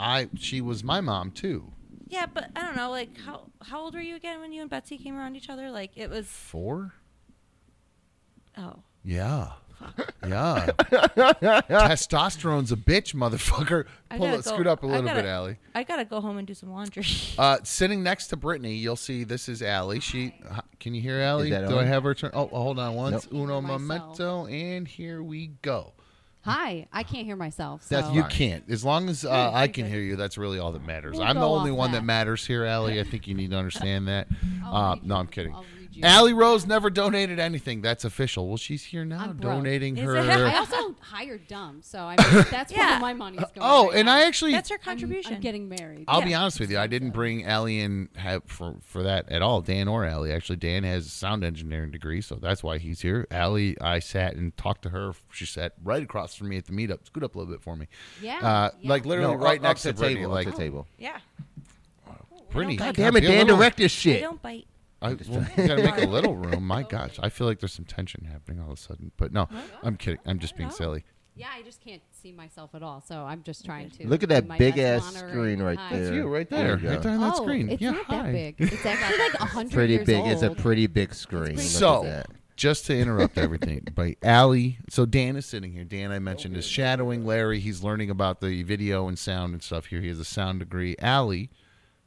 I. 0.00 0.28
She 0.36 0.60
was 0.60 0.82
my 0.82 1.00
mom 1.00 1.32
too. 1.32 1.72
Yeah, 2.08 2.26
but 2.32 2.50
I 2.56 2.62
don't 2.62 2.76
know. 2.76 2.90
Like, 2.90 3.18
how, 3.18 3.48
how 3.62 3.80
old 3.80 3.94
were 3.94 4.00
you 4.00 4.16
again 4.16 4.40
when 4.40 4.52
you 4.52 4.62
and 4.62 4.70
Betsy 4.70 4.96
came 4.96 5.16
around 5.16 5.36
each 5.36 5.50
other? 5.50 5.70
Like, 5.70 5.90
it 5.96 6.08
was, 6.08 6.26
Four. 6.26 6.94
oh, 8.56 8.76
Yeah. 9.04 9.52
Yeah. 10.26 10.70
Testosterone's 11.42 12.72
a 12.72 12.76
bitch, 12.76 13.14
motherfucker. 13.14 13.84
I 14.10 14.16
Pull 14.18 14.26
gotta 14.26 14.38
it, 14.38 14.44
go- 14.44 14.54
scoot 14.54 14.66
up 14.66 14.82
a 14.82 14.86
I 14.86 14.90
little 14.90 15.04
gotta- 15.04 15.22
bit, 15.22 15.28
Allie. 15.28 15.56
I 15.74 15.82
gotta 15.84 16.04
go 16.04 16.20
home 16.20 16.38
and 16.38 16.46
do 16.46 16.54
some 16.54 16.70
laundry. 16.72 17.04
Uh, 17.38 17.58
sitting 17.64 18.02
next 18.02 18.28
to 18.28 18.36
Brittany, 18.36 18.74
you'll 18.74 18.96
see 18.96 19.22
this 19.24 19.48
is 19.48 19.62
Allie. 19.62 20.00
She 20.00 20.26
h- 20.26 20.34
can 20.80 20.94
you 20.94 21.02
hear 21.02 21.20
Allie? 21.20 21.50
that 21.50 21.68
Do 21.68 21.76
I 21.76 21.80
on? 21.82 21.86
have 21.86 22.02
her 22.04 22.14
turn? 22.14 22.30
Oh, 22.32 22.46
hold 22.48 22.78
on 22.78 22.94
once. 22.94 23.24
Nope. 23.30 23.34
Uno 23.42 23.60
Myself. 23.60 23.80
momento, 23.82 24.46
and 24.46 24.88
here 24.88 25.22
we 25.22 25.48
go. 25.62 25.92
Hi, 26.42 26.86
I 26.92 27.02
can't 27.02 27.26
hear 27.26 27.34
myself. 27.36 27.82
So. 27.82 27.96
That's 28.00 28.14
you 28.14 28.22
can't. 28.24 28.64
As 28.70 28.84
long 28.84 29.08
as 29.08 29.24
uh, 29.24 29.50
I 29.52 29.66
can 29.68 29.86
hear 29.88 30.00
you, 30.00 30.14
that's 30.16 30.38
really 30.38 30.58
all 30.60 30.72
that 30.72 30.86
matters. 30.86 31.14
We'll 31.18 31.24
I'm 31.26 31.34
the 31.34 31.40
go 31.40 31.54
only 31.54 31.72
off 31.72 31.76
one 31.78 31.90
that. 31.92 31.98
that. 31.98 32.04
matters 32.04 32.46
here, 32.46 32.64
Allie. 32.64 33.00
I 33.00 33.04
think 33.04 33.26
you 33.26 33.34
need 33.34 33.50
to 33.50 33.56
understand 33.58 34.06
that. 34.08 34.28
Uh, 34.64 34.96
no. 35.02 35.16
I'm 35.16 35.26
kidding. 35.26 35.52
I'll 35.54 35.62
read 35.62 35.68
you. 35.96 36.02
Allie 36.04 36.32
Rose 36.32 36.66
never 36.66 36.90
donated 36.90 37.38
anything. 37.38 37.80
That's 37.80 38.04
official. 38.04 38.46
Well, 38.48 38.56
she's 38.56 38.84
here 38.84 39.04
now, 39.04 39.20
I'm 39.20 39.36
broke. 39.36 39.54
donating 39.56 39.96
Is 39.96 40.04
her. 40.04 40.16
it? 40.16 40.28
I 40.28 40.56
also 40.58 40.94
hired 41.00 41.46
dumb, 41.48 41.80
so 41.82 42.00
I 42.00 42.16
mean, 42.16 42.44
that's 42.50 42.72
Yeah. 42.72 42.92
where 42.92 43.00
my 43.00 43.12
money's 43.14 43.40
going. 43.40 43.50
oh, 43.60 43.86
right 43.88 43.96
and 43.98 44.06
now. 44.06 44.14
I 44.16 44.22
actually 44.26 44.52
That's 44.52 44.68
her 44.70 44.74
I'm- 44.76 44.84
contribution. 44.84 45.34
I'm, 45.34 45.40
getting 45.40 45.68
married. 45.68 46.04
I'll 46.08 46.20
Yeah. 46.20 46.26
be 46.26 46.34
honest 46.34 46.60
with 46.60 46.70
you. 46.70 46.78
I 46.78 46.86
didn't 46.86 47.10
bring 47.10 47.44
Allie 47.44 47.80
in 47.80 48.08
have 48.16 48.42
for 48.46 48.76
for 48.82 49.02
that 49.02 49.30
at 49.30 49.42
all. 49.42 49.60
Dan 49.62 49.88
or 49.88 50.04
Allie. 50.04 50.32
Actually, 50.32 50.56
Dan 50.56 50.84
has 50.84 51.06
a 51.06 51.10
sound 51.10 51.42
engineering 51.44 51.90
degree, 51.90 52.20
so 52.20 52.36
that's 52.36 52.62
why 52.62 52.78
he's 52.78 53.00
here. 53.00 53.26
Allie, 53.30 53.80
I 53.80 53.98
sat 53.98 54.34
and 54.36 54.56
talked 54.56 54.82
to 54.82 54.90
her. 54.90 55.12
She 55.32 55.46
sat 55.46 55.72
right 55.82 56.02
across 56.02 56.34
from 56.34 56.48
me 56.50 56.56
at 56.58 56.66
the 56.66 56.72
meetup. 56.72 57.06
Scoot 57.06 57.22
up 57.24 57.34
a 57.34 57.38
little 57.38 57.52
bit 57.52 57.62
for 57.62 57.76
me. 57.76 57.86
Yeah, 58.20 58.38
Uh, 58.38 58.70
yeah. 58.80 58.88
like 58.90 59.06
literally 59.06 59.34
No, 59.36 59.42
right 59.42 59.58
up- 59.58 59.62
next 59.62 59.86
up 59.86 59.90
to 59.90 59.96
the 59.96 60.00
Brittany. 60.00 60.20
table. 60.20 60.32
Like 60.34 60.46
up 60.48 60.52
the 60.54 60.58
table. 60.58 60.86
yeah. 60.98 61.18
Brittany. 62.50 62.76
God 62.76 62.86
God 62.86 62.94
damn 62.96 63.16
it, 63.16 63.20
Dan, 63.22 63.38
little- 63.40 63.56
direct 63.56 63.76
this 63.76 63.92
I 63.92 63.96
shit. 63.98 64.20
don't 64.22 64.40
bite. 64.40 64.66
I, 65.02 65.12
well, 65.28 65.46
you 65.56 65.66
gotta 65.68 65.82
make 65.82 65.98
a 65.98 66.06
little 66.08 66.34
room. 66.36 66.66
My 66.66 66.82
gosh, 66.82 67.18
I 67.22 67.28
feel 67.28 67.46
like 67.46 67.60
there's 67.60 67.72
some 67.74 67.84
tension 67.84 68.24
happening 68.24 68.60
all 68.60 68.72
of 68.72 68.78
a 68.78 68.80
sudden. 68.80 69.12
But 69.16 69.32
no, 69.32 69.48
I'm 69.82 69.96
kidding. 69.96 70.20
I'm 70.26 70.38
just 70.38 70.56
being 70.56 70.70
silly. 70.70 71.04
Yeah, 71.38 71.48
I 71.54 71.60
just 71.60 71.84
can't 71.84 72.00
see 72.12 72.32
myself 72.32 72.74
at 72.74 72.82
all, 72.82 73.02
so 73.06 73.24
I'm 73.24 73.42
just 73.42 73.66
trying 73.66 73.90
to. 73.90 74.06
Look 74.08 74.22
at 74.22 74.30
do 74.30 74.34
that 74.36 74.46
my 74.48 74.56
big 74.56 74.76
best 74.76 75.06
ass 75.08 75.14
monitoring. 75.14 75.32
screen 75.34 75.62
right 75.62 75.78
Hi. 75.78 75.90
there. 75.92 76.04
That's 76.04 76.16
you 76.16 76.26
right 76.28 76.48
There 76.48 76.58
there, 76.60 76.76
you 76.78 76.82
go. 76.82 76.88
right 76.94 77.02
there 77.02 77.12
on 77.12 77.20
that 77.20 77.34
oh, 77.36 77.42
screen. 77.42 77.68
It's 77.68 77.82
yeah, 77.82 77.90
not 77.90 78.04
hi. 78.06 78.22
that 78.22 78.32
big. 78.32 78.54
It's 78.58 78.86
actually 78.86 79.18
like 79.18 79.32
hundred 79.34 79.72
Pretty 79.74 79.92
years 79.94 80.06
big. 80.06 80.16
old. 80.16 80.28
It's 80.30 80.42
a 80.42 80.50
pretty 80.54 80.86
big 80.86 81.12
screen. 81.14 81.56
Look 81.56 81.60
So, 81.60 82.04
at 82.06 82.28
that. 82.28 82.36
just 82.56 82.86
to 82.86 82.96
interrupt 82.98 83.36
everything, 83.36 83.86
by 83.94 84.16
Allie. 84.22 84.78
So 84.88 85.04
Dan 85.04 85.36
is 85.36 85.44
sitting 85.44 85.72
here. 85.74 85.84
Dan, 85.84 86.10
I 86.10 86.20
mentioned, 86.20 86.56
is 86.56 86.66
shadowing 86.66 87.26
Larry. 87.26 87.60
He's 87.60 87.82
learning 87.82 88.08
about 88.08 88.40
the 88.40 88.62
video 88.62 89.06
and 89.06 89.18
sound 89.18 89.52
and 89.52 89.62
stuff 89.62 89.84
here. 89.86 90.00
He 90.00 90.08
has 90.08 90.18
a 90.18 90.24
sound 90.24 90.60
degree. 90.60 90.96
Allie 91.00 91.50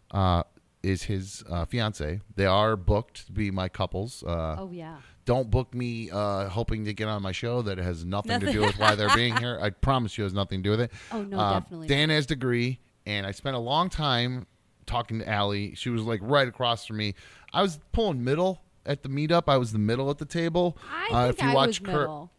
uh, 0.10 0.42
is 0.84 1.04
his 1.04 1.44
uh, 1.50 1.66
fiance. 1.66 2.22
They 2.36 2.46
are 2.46 2.76
booked 2.76 3.26
to 3.28 3.32
be 3.32 3.52
my 3.52 3.68
couples. 3.70 4.24
Uh, 4.24 4.56
Oh 4.60 4.70
yeah. 4.72 4.98
Don't 5.26 5.52
book 5.52 5.76
me 5.76 6.10
uh, 6.10 6.50
hoping 6.50 6.86
to 6.86 6.94
get 6.94 7.08
on 7.08 7.22
my 7.22 7.32
show. 7.32 7.62
That 7.62 7.78
has 7.78 8.04
nothing, 8.04 8.40
to 8.40 8.52
do 8.52 8.62
with 8.62 8.80
why 8.80 8.96
they're 8.96 9.14
being 9.16 9.36
here. 9.44 9.60
I 9.62 9.70
promise 9.70 10.18
you, 10.18 10.24
it 10.24 10.28
has 10.28 10.34
nothing 10.34 10.60
to 10.60 10.64
do 10.64 10.70
with 10.72 10.82
it. 10.82 10.92
Oh, 11.12 11.22
no, 11.22 11.38
Uh, 11.40 11.60
definitely 11.60 11.88
Dan 11.88 12.10
has 12.10 12.26
degree, 12.26 12.80
and 13.06 13.28
I 13.28 13.32
spent 13.32 13.56
a 13.56 13.60
long 13.60 13.90
time 13.90 14.48
talking 14.88 15.20
to 15.20 15.30
Allie. 15.30 15.76
She 15.76 15.90
was 15.92 16.02
like 16.02 16.20
right 16.24 16.48
across 16.48 16.86
from 16.88 16.98
me. 16.98 17.14
I 17.54 17.62
was 17.62 17.80
pulling 17.92 18.24
middle 18.24 18.64
at 18.88 19.04
the 19.04 19.10
meetup. 19.10 19.44
I 19.48 19.58
was 19.58 19.72
the 19.72 19.78
middle 19.78 20.10
at 20.10 20.18
the 20.18 20.26
table. 20.26 20.78
I 20.92 21.10
Uh, 21.12 21.24
think 21.28 21.38
if 21.38 21.44
you 21.44 21.50
I 21.50 21.54
watch 21.54 21.68
was 21.68 21.80
Kurt- 21.80 21.88
middle. 21.88 22.32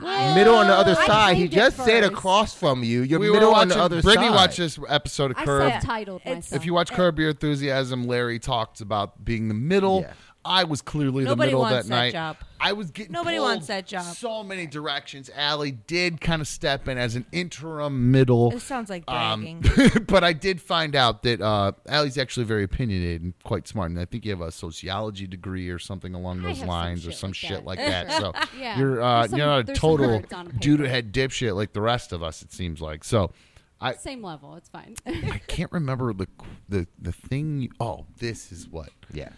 Middle 0.00 0.54
on 0.56 0.66
the 0.66 0.74
other 0.74 0.96
I 0.98 1.06
side. 1.06 1.36
He 1.36 1.48
claimed 1.48 1.52
it 1.52 1.56
just 1.56 1.76
said 1.76 2.02
first. 2.04 2.12
across 2.12 2.54
from 2.54 2.82
you. 2.84 3.02
You're 3.02 3.18
we 3.18 3.28
were 3.30 3.34
middle 3.34 3.48
on 3.50 3.68
watching. 3.68 3.68
the 3.70 3.82
other 3.82 4.02
Brittany 4.02 4.28
side. 4.28 4.34
watched 4.34 4.56
this 4.58 4.78
episode 4.88 5.30
of 5.30 5.38
I 5.38 5.44
Curb. 5.44 5.72
subtitled 5.72 6.16
It's- 6.20 6.34
myself. 6.36 6.60
If 6.60 6.66
you 6.66 6.74
watch 6.74 6.92
Curb 6.92 7.18
Your 7.18 7.30
Enthusiasm, 7.30 8.04
Larry 8.06 8.38
talks 8.38 8.80
about 8.80 9.24
being 9.24 9.48
the 9.48 9.54
middle. 9.54 10.00
Yeah. 10.02 10.12
I 10.46 10.64
was 10.64 10.80
clearly 10.82 11.24
the 11.24 11.30
Nobody 11.30 11.48
middle 11.48 11.60
wants 11.60 11.88
that 11.88 11.94
that 11.94 11.94
night. 11.96 12.12
job. 12.12 12.36
I 12.58 12.72
was 12.72 12.90
getting 12.90 13.12
Nobody 13.12 13.38
wants 13.38 13.66
that 13.66 13.86
job. 13.86 14.14
So 14.16 14.42
many 14.42 14.66
directions. 14.66 15.30
Allie 15.34 15.72
did 15.72 16.20
kind 16.20 16.40
of 16.40 16.48
step 16.48 16.88
in 16.88 16.96
as 16.98 17.14
an 17.16 17.26
interim 17.32 18.10
middle. 18.10 18.52
It 18.52 18.60
sounds 18.60 18.88
like 18.88 19.04
Um, 19.08 19.60
bragging. 19.64 20.04
but 20.08 20.24
I 20.24 20.32
did 20.32 20.60
find 20.62 20.94
out 20.96 21.22
that 21.24 21.40
uh, 21.42 21.72
Allie's 21.86 22.16
actually 22.16 22.44
very 22.46 22.64
opinionated 22.64 23.22
and 23.22 23.34
quite 23.44 23.68
smart. 23.68 23.90
And 23.90 24.00
I 24.00 24.04
think 24.06 24.24
you 24.24 24.30
have 24.30 24.40
a 24.40 24.50
sociology 24.52 25.26
degree 25.26 25.68
or 25.68 25.78
something 25.78 26.14
along 26.14 26.38
I 26.40 26.42
those 26.44 26.48
have 26.50 26.58
some 26.60 26.68
lines 26.68 27.06
or 27.06 27.12
some 27.12 27.28
like 27.30 27.34
shit 27.34 27.50
that. 27.50 27.64
like 27.66 27.78
that. 27.80 28.12
So 28.12 28.32
Yeah. 28.58 28.78
you're 28.78 29.02
uh, 29.02 29.28
some- 29.28 29.38
you're 29.38 29.46
not 29.46 29.68
a 29.68 29.74
total 29.74 30.08
words 30.08 30.28
dude 30.58 30.78
paper. 30.80 30.88
head 30.90 31.12
dipshit 31.12 31.54
like 31.54 31.72
the 31.74 31.82
rest 31.82 32.12
of 32.12 32.22
us. 32.22 32.40
It 32.42 32.52
seems 32.52 32.80
like 32.80 33.04
so. 33.04 33.32
I 33.78 33.92
Same 33.96 34.22
level. 34.22 34.54
It's 34.54 34.70
fine. 34.70 34.96
I 35.06 35.42
can't 35.46 35.70
remember 35.70 36.14
the 36.14 36.26
the 36.70 36.86
the 36.98 37.12
thing. 37.12 37.60
You, 37.60 37.68
oh, 37.78 38.06
this 38.16 38.50
is 38.50 38.66
what. 38.66 38.88
Yeah. 39.12 39.28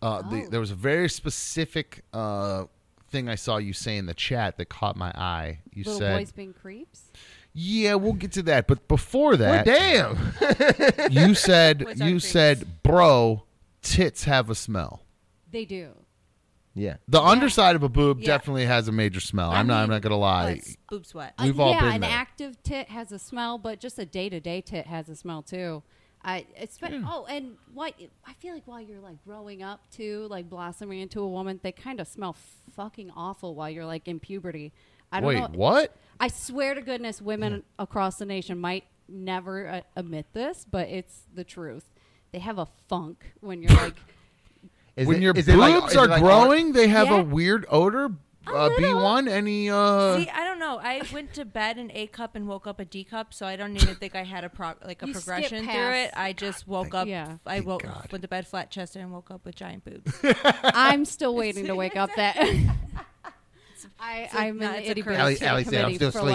Uh, 0.00 0.22
the, 0.22 0.44
Oh. 0.44 0.48
there 0.50 0.60
was 0.60 0.70
a 0.70 0.74
very 0.76 1.08
specific 1.08 2.04
uh, 2.12 2.64
thing 3.10 3.28
I 3.28 3.34
saw 3.34 3.56
you 3.56 3.72
say 3.72 3.96
in 3.96 4.06
the 4.06 4.14
chat 4.14 4.56
that 4.58 4.66
caught 4.68 4.96
my 4.96 5.10
eye. 5.10 5.60
You 5.72 5.84
Little 5.84 5.98
said, 5.98 6.18
boys 6.18 6.32
being 6.32 6.52
creeps. 6.52 7.10
"Yeah, 7.52 7.94
we'll 7.94 8.12
get 8.12 8.32
to 8.32 8.42
that." 8.44 8.66
But 8.68 8.86
before 8.88 9.30
Well, 9.30 9.38
that, 9.38 9.64
damn. 9.64 11.10
you 11.10 11.34
said 11.34 11.84
Boys 11.84 12.00
are 12.00 12.04
you 12.04 12.10
creeps. 12.14 12.28
said, 12.28 12.82
"Bro, 12.82 13.44
tits 13.82 14.24
have 14.24 14.50
a 14.50 14.54
smell." 14.54 15.02
They 15.50 15.64
do. 15.64 15.90
yeah. 16.74 16.98
The 17.08 17.20
underside 17.22 17.74
of 17.74 17.82
a 17.82 17.88
boob 17.88 18.20
Yeah. 18.20 18.26
definitely 18.26 18.66
has 18.66 18.86
a 18.86 18.92
major 18.92 19.18
smell. 19.20 19.50
I 19.50 19.58
I'm 19.58 19.66
not. 19.66 19.82
I'm 19.82 19.90
not 19.90 20.02
gonna 20.02 20.16
lie. 20.18 20.50
it's 20.52 20.76
boob 20.88 21.06
sweat. 21.06 21.34
Uh, 21.38 21.44
We've 21.44 21.58
all 21.58 21.72
yeah, 21.72 21.80
been 21.80 21.92
an 21.94 22.00
there. 22.02 22.10
active 22.10 22.62
tit 22.62 22.88
has 22.90 23.10
a 23.10 23.18
smell, 23.18 23.58
but 23.58 23.80
just 23.80 23.98
a 23.98 24.04
day 24.06 24.28
to 24.28 24.38
day 24.38 24.60
tit 24.60 24.86
has 24.86 25.08
a 25.08 25.16
smell 25.16 25.42
too. 25.42 25.82
I 26.28 26.46
it's 26.56 26.76
been, 26.78 27.04
oh, 27.08 27.24
and 27.28 27.56
what 27.72 27.94
I 28.26 28.32
feel 28.34 28.52
like 28.54 28.66
while 28.66 28.80
you're 28.80 29.00
like 29.00 29.24
growing 29.24 29.62
up 29.62 29.80
too, 29.90 30.26
like 30.28 30.50
blossoming 30.50 31.00
into 31.00 31.20
a 31.20 31.28
woman, 31.28 31.58
they 31.62 31.72
kind 31.72 32.00
of 32.00 32.08
smell 32.08 32.36
fucking 32.76 33.10
awful 33.16 33.54
while 33.54 33.70
you're 33.70 33.86
like 33.86 34.06
in 34.08 34.20
puberty. 34.20 34.72
I 35.10 35.20
don't 35.20 35.28
Wait, 35.28 35.38
know. 35.40 35.48
what? 35.54 35.96
I 36.20 36.28
swear 36.28 36.74
to 36.74 36.82
goodness, 36.82 37.22
women 37.22 37.62
across 37.78 38.16
the 38.18 38.26
nation 38.26 38.58
might 38.58 38.84
never 39.08 39.66
uh, 39.68 39.80
admit 39.96 40.26
this, 40.34 40.66
but 40.70 40.88
it's 40.88 41.22
the 41.34 41.44
truth. 41.44 41.84
They 42.32 42.40
have 42.40 42.58
a 42.58 42.68
funk 42.88 43.24
when 43.40 43.62
you're 43.62 43.72
like. 43.72 43.94
Is 44.96 45.06
when 45.06 45.18
it- 45.18 45.22
your 45.22 45.32
is 45.34 45.46
boobs 45.46 45.54
it 45.54 45.60
like- 45.60 45.84
is 45.84 45.92
it 45.94 45.98
are 45.98 46.08
like 46.08 46.20
growing, 46.20 46.72
they 46.72 46.88
have 46.88 47.06
Yeah. 47.08 47.20
a 47.20 47.22
weird 47.22 47.64
odor. 47.70 48.10
Uh, 48.54 48.70
B 48.78 48.92
one, 48.94 49.28
any? 49.28 49.68
Uh, 49.70 50.16
See, 50.18 50.28
I 50.30 50.44
don't 50.44 50.58
know. 50.58 50.78
I 50.82 51.02
went 51.12 51.34
to 51.34 51.44
bed 51.44 51.78
an 51.78 51.90
A 51.94 52.06
cup 52.06 52.34
and 52.34 52.46
woke 52.48 52.66
up 52.66 52.80
a 52.80 52.84
D 52.84 53.04
cup, 53.04 53.32
so 53.34 53.46
I 53.46 53.56
don't 53.56 53.76
even 53.76 53.94
think 53.96 54.14
I 54.16 54.24
had 54.24 54.44
a 54.44 54.48
pro- 54.48 54.74
like 54.84 55.02
a 55.02 55.06
You 55.06 55.14
skip 55.14 55.24
progression 55.24 55.64
through 55.64 55.72
past- 55.72 56.08
it. 56.14 56.18
I 56.18 56.32
just 56.32 56.66
woke 56.68 56.94
up. 56.94 57.06
Yeah. 57.08 57.36
I 57.46 57.60
woke 57.60 57.82
God. 57.82 58.08
went 58.10 58.22
to 58.22 58.28
bed 58.28 58.46
flat 58.46 58.70
chested 58.70 59.02
and 59.02 59.12
woke 59.12 59.30
up 59.30 59.44
with 59.44 59.54
giant 59.54 59.84
boobs. 59.84 60.12
I'm 60.62 61.04
still 61.04 61.34
waiting 61.34 61.66
to 61.66 61.74
wake 61.74 61.96
up. 61.96 62.10
That 62.16 62.36
I'm 64.00 64.58
no, 64.58 64.70
in 64.70 64.74
it's 64.76 64.88
a 64.88 64.90
itty 64.90 65.02
curse. 65.02 65.10
bitty 65.16 65.20
Allie- 65.20 65.34
tit 65.36 65.48
Allie 65.48 65.64
said, 65.64 65.74
"I'm 65.74 65.80
committee 65.80 65.96
still 65.96 66.10
for 66.10 66.18
asleep." 66.18 66.32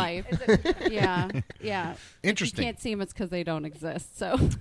life. 0.66 0.76
yeah, 0.92 1.30
yeah. 1.62 1.96
Interesting. 2.22 2.58
If 2.60 2.60
you 2.60 2.66
can't 2.66 2.82
see 2.82 2.92
them, 2.92 3.02
it's 3.02 3.14
because 3.14 3.30
they 3.30 3.44
don't 3.44 3.66
exist. 3.66 4.18
So 4.18 4.36
it's 4.40 4.58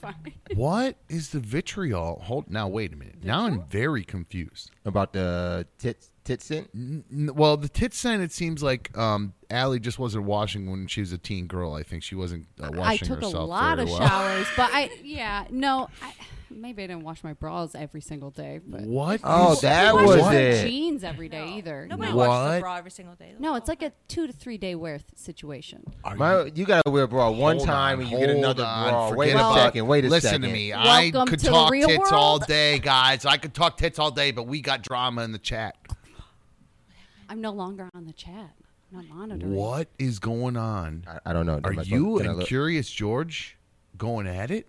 fine. 0.00 0.34
What 0.54 0.96
is 1.08 1.30
the 1.30 1.40
vitriol? 1.40 2.20
Hold 2.24 2.50
now. 2.50 2.68
Wait 2.68 2.92
a 2.92 2.96
minute. 2.96 3.22
Now 3.24 3.46
I'm 3.46 3.64
very 3.68 4.04
confused. 4.04 4.70
About 4.84 5.12
the 5.12 5.66
tit 5.78 6.06
tit 6.28 6.42
scent? 6.42 6.68
N- 6.74 7.04
n- 7.10 7.30
well, 7.34 7.56
the 7.56 7.68
tit 7.68 7.94
scent. 7.94 8.22
It 8.22 8.32
seems 8.32 8.62
like 8.62 8.96
um, 8.96 9.32
Allie 9.50 9.80
just 9.80 9.98
wasn't 9.98 10.24
washing 10.24 10.70
when 10.70 10.86
she 10.86 11.00
was 11.00 11.12
a 11.12 11.18
teen 11.18 11.46
girl. 11.46 11.72
I 11.74 11.82
think 11.82 12.02
she 12.02 12.14
wasn't 12.14 12.46
uh, 12.60 12.70
washing 12.72 12.82
I 13.12 13.16
took 13.20 13.22
a 13.22 13.28
lot 13.28 13.78
of 13.78 13.88
well. 13.88 13.98
showers, 13.98 14.46
but 14.56 14.70
I 14.72 14.90
yeah 15.04 15.44
no. 15.50 15.88
I, 16.02 16.12
maybe 16.50 16.82
I 16.82 16.86
didn't 16.86 17.02
wash 17.04 17.22
my 17.22 17.34
bras 17.34 17.74
every 17.74 18.00
single 18.00 18.30
day. 18.30 18.58
But 18.66 18.80
What? 18.82 19.20
Oh, 19.22 19.54
that 19.56 19.88
I 19.88 19.92
was 19.92 20.16
wash 20.22 20.32
my 20.32 20.34
it. 20.36 20.66
jeans 20.66 21.04
every 21.04 21.28
day 21.28 21.46
either. 21.56 21.86
Nobody 21.88 22.10
no. 22.10 22.16
washes 22.16 22.52
What? 22.54 22.60
bra 22.60 22.76
every 22.76 22.90
single 22.90 23.14
day. 23.16 23.34
No, 23.38 23.54
it's 23.54 23.68
like 23.68 23.82
a 23.82 23.92
two 24.08 24.26
to 24.26 24.32
three 24.32 24.56
day 24.58 24.74
wear 24.74 24.98
th- 24.98 25.04
situation. 25.14 25.82
Are 26.04 26.16
My, 26.16 26.42
you- 26.44 26.52
you 26.54 26.64
gotta 26.66 26.90
wear 26.90 27.04
a 27.04 27.08
bra 27.08 27.30
one 27.30 27.56
Hold 27.56 27.68
time 27.68 27.98
on, 27.98 28.02
and 28.04 28.10
you 28.12 28.18
get 28.18 28.30
another 28.30 28.64
on, 28.64 28.88
bra. 28.90 29.08
forget 29.08 29.18
Wait 29.18 29.34
a 29.34 29.54
second. 29.54 29.86
Wait 29.86 30.04
a 30.04 30.08
Listen 30.08 30.30
second. 30.30 30.42
to 30.42 30.48
me. 30.48 30.72
I 30.74 31.10
could 31.10 31.38
to 31.38 31.46
talk 31.46 31.70
real 31.70 31.86
tits 31.88 32.12
all 32.12 32.38
day, 32.38 32.78
guys. 32.78 33.24
I 33.26 33.36
could 33.36 33.52
talk 33.54 33.76
tits 33.76 33.98
all 33.98 34.10
day, 34.10 34.30
but 34.30 34.44
we 34.46 34.60
got 34.60 34.82
drama 34.82 35.22
in 35.24 35.32
the 35.32 35.38
chat. 35.38 35.76
I'm 37.28 37.40
no 37.40 37.52
longer 37.52 37.88
on 37.94 38.04
the 38.06 38.12
chat. 38.12 38.50
I'm 38.92 38.98
not 38.98 39.08
monitoring. 39.08 39.54
What 39.54 39.88
is 39.98 40.18
going 40.18 40.56
on? 40.56 41.04
I, 41.06 41.30
I 41.30 41.32
don't 41.32 41.46
know. 41.46 41.60
Are 41.64 41.72
I 41.72 41.82
you 41.82 41.84
supposed- 41.84 42.24
and 42.26 42.38
look? 42.38 42.46
Curious 42.46 42.90
George 42.90 43.56
going 43.96 44.26
at 44.26 44.50
it? 44.50 44.66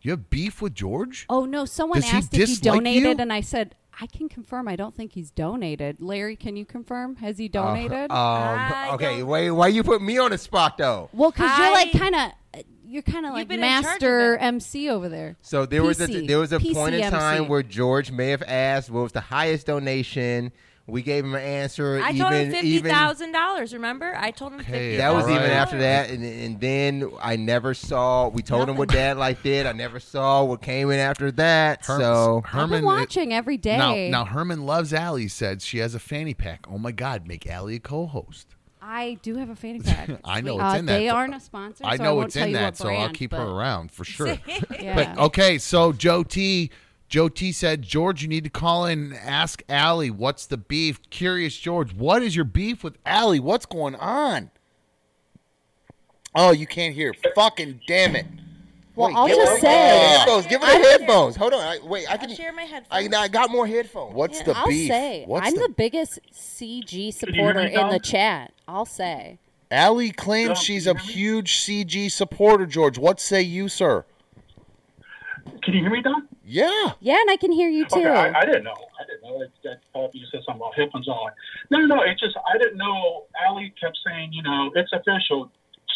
You 0.00 0.12
have 0.12 0.30
beef 0.30 0.62
with 0.62 0.74
George? 0.74 1.26
Oh 1.28 1.44
no! 1.44 1.64
Someone 1.64 2.00
Does 2.00 2.10
he 2.10 2.16
asked 2.16 2.32
if 2.32 2.38
he 2.40 2.54
dislike 2.54 2.74
donated, 2.76 3.02
you? 3.18 3.22
and 3.22 3.32
I 3.32 3.40
said 3.40 3.74
I 4.00 4.06
can 4.06 4.28
confirm. 4.28 4.68
I 4.68 4.76
don't 4.76 4.94
think 4.96 5.12
he's 5.12 5.30
donated. 5.32 5.96
Larry, 5.98 6.36
can 6.36 6.56
you 6.56 6.64
confirm? 6.64 7.16
Has 7.16 7.36
he 7.36 7.48
donated? 7.48 8.10
Um, 8.10 8.94
okay, 8.94 9.24
wait, 9.24 9.50
why 9.50 9.66
you 9.68 9.82
put 9.82 10.00
me 10.00 10.16
on 10.18 10.30
the 10.30 10.38
spot 10.38 10.78
though? 10.78 11.10
well, 11.12 11.32
because 11.32 11.58
you're 11.58 11.72
like 11.72 11.94
I- 11.94 11.98
kind 11.98 12.14
of 12.14 12.62
you're 12.86 13.02
kind 13.02 13.26
of 13.26 13.32
like 13.32 13.48
been 13.48 13.62
in 13.62 13.82
charge 13.82 13.84
of 13.84 13.90
master 14.02 14.34
it. 14.36 14.42
MC 14.42 14.88
over 14.88 15.08
there. 15.10 15.36
So 15.42 15.66
there 15.66 15.82
was 15.82 16.00
a 16.00 16.06
PC. 16.06 16.26
there 16.28 16.38
was 16.38 16.52
a 16.52 16.60
point 16.60 16.94
in 16.94 17.02
PCMC. 17.02 17.10
time 17.10 17.48
where 17.48 17.62
George 17.64 18.10
may 18.12 18.28
have 18.28 18.42
asked 18.44 18.88
what 18.90 19.02
was 19.02 19.12
the 19.12 19.20
highest 19.20 19.66
donation. 19.66 20.52
We 20.88 21.02
gave 21.02 21.22
him 21.24 21.34
an 21.34 21.42
answer. 21.42 22.00
I 22.02 22.10
even, 22.10 22.20
told 22.20 22.32
him 22.32 22.50
fifty 22.50 22.78
thousand 22.78 23.32
dollars. 23.32 23.74
Remember, 23.74 24.14
I 24.16 24.30
told 24.30 24.54
him 24.54 24.60
fifty. 24.60 24.96
that 24.96 25.12
was 25.12 25.28
even 25.28 25.42
after 25.50 25.76
that, 25.78 26.08
and, 26.10 26.24
and 26.24 26.58
then 26.60 27.10
I 27.20 27.36
never 27.36 27.74
saw. 27.74 28.28
We 28.28 28.42
told 28.42 28.70
him 28.70 28.76
what 28.78 28.88
Dad 28.88 29.18
like 29.18 29.42
did. 29.42 29.66
I 29.66 29.72
never 29.72 30.00
saw 30.00 30.44
what 30.44 30.62
came 30.62 30.90
in 30.90 30.98
after 30.98 31.30
that. 31.32 31.84
Herm- 31.84 32.00
so 32.00 32.42
I've 32.44 32.50
Herman 32.50 32.70
been 32.78 32.84
watching 32.86 33.34
every 33.34 33.58
day. 33.58 33.76
Now, 34.10 34.20
now 34.20 34.24
Herman 34.24 34.64
loves 34.64 34.94
Allie. 34.94 35.28
Said 35.28 35.60
she 35.60 35.78
has 35.78 35.94
a 35.94 35.98
fanny 36.00 36.32
pack. 36.32 36.64
Oh 36.70 36.78
my 36.78 36.92
God, 36.92 37.28
make 37.28 37.46
Allie 37.46 37.76
a 37.76 37.80
co-host. 37.80 38.54
I 38.80 39.18
do 39.20 39.36
have 39.36 39.50
a 39.50 39.56
fanny 39.56 39.80
pack. 39.80 40.08
I 40.24 40.40
know 40.40 40.56
Sweet. 40.56 40.64
it's 40.64 40.74
Uh, 40.74 40.78
in 40.78 40.86
that. 40.86 40.98
They 40.98 41.08
aren't 41.10 41.34
a 41.34 41.40
sponsor. 41.40 41.84
I 41.84 41.98
so 41.98 42.02
know 42.04 42.14
won't 42.14 42.26
it's 42.28 42.34
tell 42.34 42.46
in 42.46 42.54
that, 42.54 42.64
what 42.64 42.76
so 42.78 42.88
I'll 42.88 43.10
keep 43.10 43.32
but- 43.32 43.40
her 43.40 43.46
around 43.46 43.90
for 43.92 44.04
sure. 44.06 44.38
Yeah. 44.80 44.94
But 44.94 45.18
okay, 45.26 45.58
so 45.58 45.92
Joe 45.92 46.22
T. 46.22 46.70
Joe 47.08 47.28
T 47.28 47.52
said, 47.52 47.82
George, 47.82 48.22
you 48.22 48.28
need 48.28 48.44
to 48.44 48.50
call 48.50 48.84
in 48.84 48.98
and 49.12 49.14
ask 49.14 49.62
Allie 49.68 50.10
what's 50.10 50.44
the 50.46 50.58
beef. 50.58 51.00
Curious 51.10 51.56
George, 51.56 51.94
what 51.94 52.22
is 52.22 52.36
your 52.36 52.44
beef 52.44 52.84
with 52.84 52.98
Allie? 53.06 53.40
What's 53.40 53.64
going 53.66 53.94
on? 53.94 54.50
Oh, 56.34 56.52
you 56.52 56.66
can't 56.66 56.94
hear. 56.94 57.14
Fucking 57.34 57.80
damn 57.86 58.14
it. 58.14 58.26
Well, 58.94 59.08
Wait, 59.08 59.16
I'll 59.16 59.26
give 59.28 59.36
just 59.36 59.52
her- 59.52 59.58
say- 59.60 59.98
headphones. 60.16 60.46
Give 60.48 60.60
her 60.62 60.82
the 60.82 60.88
headphones. 60.88 61.36
Hold 61.36 61.54
on. 61.54 61.60
I, 61.60 61.78
wait, 61.84 62.06
I 62.08 62.12
I'll 62.12 62.18
can 62.18 62.34
share 62.34 62.52
my 62.52 62.62
headphones. 62.64 63.14
I, 63.14 63.20
I 63.22 63.28
got 63.28 63.50
more 63.50 63.66
headphones. 63.66 64.14
What's 64.14 64.38
Yeah, 64.38 64.44
the 64.44 64.56
I'll 64.58 64.66
beef? 64.66 64.88
say 64.88 65.24
What's 65.26 65.46
I'm 65.46 65.54
the, 65.54 65.60
the, 65.62 65.68
biggest 65.70 66.18
CG 66.32 67.14
supporter 67.14 67.60
in 67.60 67.88
the 67.90 68.00
chat. 68.00 68.52
I'll 68.66 68.84
say. 68.84 69.38
Allie 69.70 70.10
claims 70.10 70.58
she's 70.58 70.86
a 70.86 70.90
you 70.90 70.96
hear 70.96 71.06
me? 71.06 71.12
huge 71.12 71.52
CG 71.58 72.10
supporter, 72.10 72.66
George. 72.66 72.98
What 72.98 73.20
say 73.20 73.40
you, 73.42 73.68
sir? 73.68 74.04
Can 75.62 75.74
you 75.74 75.80
hear 75.80 75.90
me, 75.90 76.02
Don? 76.02 76.28
Yeah. 76.44 76.92
Yeah, 77.00 77.16
and 77.20 77.30
I 77.30 77.36
can 77.36 77.52
hear 77.52 77.68
you 77.68 77.84
too. 77.86 78.00
Okay, 78.00 78.08
I, 78.08 78.40
I 78.40 78.44
didn't 78.44 78.64
know. 78.64 78.74
I 78.98 79.04
didn't 79.06 79.22
know. 79.22 79.42
It, 79.42 79.50
that, 79.64 79.80
uh, 79.94 80.08
you 80.12 80.24
said 80.30 80.40
something 80.46 80.60
about 80.60 80.74
headphones 80.74 81.08
on. 81.08 81.30
No, 81.70 81.78
no, 81.80 81.86
no. 81.96 82.02
It's 82.02 82.20
just 82.20 82.36
I 82.52 82.58
didn't 82.58 82.78
know. 82.78 83.24
Allie 83.46 83.72
kept 83.80 83.98
saying, 84.06 84.32
you 84.32 84.42
know, 84.42 84.70
it's 84.74 84.92
official. 84.92 85.50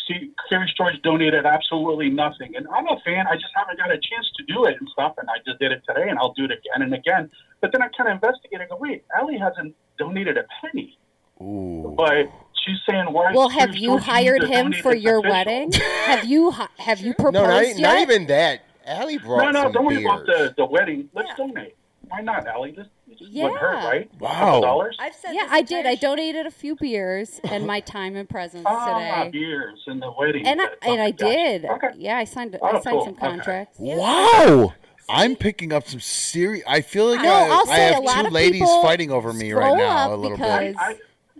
See, 0.08 0.30
Curious 0.48 0.72
George 0.76 1.00
donated 1.02 1.46
absolutely 1.46 2.10
nothing, 2.10 2.56
and 2.56 2.66
I'm 2.74 2.86
a 2.88 2.98
fan. 3.04 3.26
I 3.28 3.34
just 3.34 3.52
haven't 3.54 3.78
got 3.78 3.90
a 3.90 3.98
chance 3.98 4.28
to 4.36 4.42
do 4.52 4.64
it 4.64 4.76
and 4.80 4.88
stuff, 4.88 5.14
and 5.18 5.28
I 5.30 5.38
just 5.46 5.60
did 5.60 5.70
it 5.70 5.82
today, 5.88 6.08
and 6.08 6.18
I'll 6.18 6.32
do 6.32 6.44
it 6.44 6.50
again 6.50 6.82
and 6.82 6.92
again. 6.92 7.30
But 7.60 7.70
then 7.72 7.82
I 7.82 7.88
kind 7.96 8.08
of 8.10 8.14
investigated. 8.14 8.62
and 8.62 8.70
Go, 8.70 8.76
wait, 8.78 9.04
Allie 9.16 9.38
hasn't 9.38 9.76
donated 9.98 10.36
a 10.38 10.44
penny, 10.60 10.98
Ooh. 11.40 11.94
but 11.96 12.26
she's 12.66 12.78
saying 12.88 13.06
why? 13.12 13.32
well, 13.32 13.48
have 13.48 13.70
Curious 13.70 13.80
you 13.80 13.88
George 13.90 14.02
hired 14.02 14.42
him 14.42 14.72
for 14.82 14.92
your 14.94 15.18
official? 15.20 15.30
wedding? 15.32 15.72
have 16.06 16.24
you 16.24 16.50
have 16.78 17.00
you 17.00 17.14
proposed 17.14 17.34
No, 17.34 17.46
not, 17.46 17.66
yet? 17.68 17.78
not 17.78 17.98
even 18.00 18.26
that. 18.26 18.62
Allie 18.86 19.16
No, 19.18 19.24
brought 19.24 19.52
no, 19.54 19.62
some 19.64 19.72
don't 19.72 19.84
worry 19.86 20.04
about 20.04 20.26
the, 20.26 20.54
the 20.56 20.64
wedding. 20.64 21.08
Let's 21.14 21.28
Yeah. 21.30 21.46
donate. 21.46 21.76
Why 22.08 22.20
not, 22.20 22.46
Allie? 22.46 22.72
This, 22.72 22.86
this 23.08 23.18
Yeah. 23.30 23.44
wouldn't 23.44 23.60
hurt, 23.60 23.84
right? 23.84 24.10
Wow. 24.20 24.60
dollars. 24.60 24.96
I've 25.00 25.14
said 25.14 25.34
Yeah, 25.34 25.44
this 25.44 25.52
I 25.52 25.62
did. 25.62 25.78
entire 25.78 25.92
I 25.92 25.94
donated 25.94 26.46
a 26.46 26.50
few 26.50 26.76
beers 26.76 27.40
and 27.44 27.66
my 27.66 27.80
time 27.80 28.16
and 28.16 28.28
presence 28.28 28.64
Ah, 28.66 29.24
today. 29.24 29.30
beers 29.30 29.82
and 29.86 30.02
the 30.02 30.10
wedding. 30.18 30.46
And 30.46 30.60
I, 30.60 30.66
and 30.82 31.00
I 31.00 31.10
did. 31.10 31.64
Okay. 31.64 31.88
Yeah, 31.96 32.18
I 32.18 32.24
signed. 32.24 32.58
Oh, 32.60 32.66
I 32.66 32.72
signed 32.80 32.84
cool. 32.84 33.04
some 33.04 33.14
Okay. 33.14 33.26
contracts. 33.26 33.78
Wow. 33.78 34.74
I'm 35.08 35.36
picking 35.36 35.72
up 35.72 35.86
some 35.86 36.00
serious. 36.00 36.64
I 36.66 36.80
feel 36.80 37.06
like 37.06 37.22
No, 37.22 37.30
I, 37.32 37.48
I'll 37.50 37.70
I 37.70 37.76
say 37.76 37.90
a 37.90 37.94
have 38.12 38.24
two 38.26 38.30
ladies 38.30 38.68
fighting 38.82 39.10
over 39.10 39.32
me 39.32 39.52
right 39.52 39.76
now 39.76 40.14
a 40.14 40.16
little 40.16 40.36
because- 40.36 40.60
bit. 40.60 40.76
I, 40.78 40.96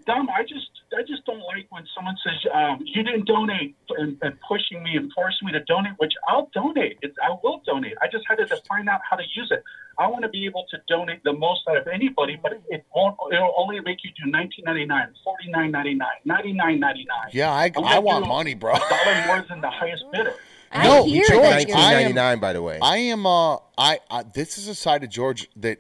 Dom, 0.07 0.29
I 0.31 0.43
just, 0.43 0.69
I 0.97 1.03
just 1.03 1.25
don't 1.25 1.41
like 1.41 1.67
when 1.71 1.85
someone 1.95 2.17
says 2.25 2.35
um, 2.55 2.81
you 2.85 3.03
didn't 3.03 3.27
donate 3.27 3.75
and, 3.99 4.17
and 4.23 4.35
pushing 4.47 4.83
me 4.83 4.97
and 4.97 5.11
forcing 5.15 5.47
me 5.47 5.53
to 5.53 5.61
donate, 5.65 5.93
which 5.99 6.13
I'll 6.29 6.51
donate. 6.55 6.99
It's, 7.03 7.17
I 7.23 7.31
will 7.43 7.63
donate. 7.67 7.95
I 8.03 8.07
just 8.11 8.25
had 8.29 8.37
to 8.37 8.47
find 8.69 8.89
out 8.89 9.01
how 9.09 9.17
to 9.17 9.23
use 9.35 9.49
it. 9.51 9.63
I 9.99 10.07
want 10.07 10.23
to 10.23 10.29
be 10.29 10.47
able 10.47 10.65
to 10.71 10.79
donate 10.89 11.23
the 11.25 11.33
most 11.33 11.63
out 11.69 11.77
of 11.77 11.87
anybody, 11.87 12.39
but 12.43 12.53
it 12.69 12.85
won't. 12.95 13.17
It'll 13.33 13.55
only 13.57 13.79
make 13.81 13.99
you 14.05 14.11
do 14.25 14.31
nineteen 14.31 14.65
ninety 14.65 14.87
nine, 14.87 15.09
forty 15.23 15.51
nine 15.51 15.71
ninety 15.71 15.95
nine, 15.95 16.09
ninety 16.25 16.53
nine 16.53 16.81
ninety 16.81 17.05
nine. 17.07 17.31
Yeah, 17.33 17.51
I, 17.53 17.65
I'm 17.77 17.85
I 17.85 17.95
gonna 17.95 18.01
want 18.01 18.27
money, 18.29 18.55
bro. 18.55 18.73
A 18.75 18.79
dollar 18.79 19.27
more 19.27 19.45
than 19.49 19.61
the 19.61 19.71
highest 19.71 20.05
bidder. 20.13 20.35
I 20.75 20.85
No, 20.85 21.05
hear 21.05 21.23
George, 21.29 21.43
that 21.43 21.69
you're- 21.69 21.75
I 21.79 21.93
am- 22.01 22.15
1999, 22.15 22.39
by 22.41 22.53
the 22.55 22.63
way. 22.63 22.79
I 22.81 22.97
am. 22.97 23.27
Uh, 23.27 23.57
I, 23.77 23.99
I 24.11 24.23
this 24.23 24.57
is 24.57 24.69
a 24.69 24.75
side 24.75 25.05
of 25.05 25.11
George 25.11 25.49
that 25.57 25.79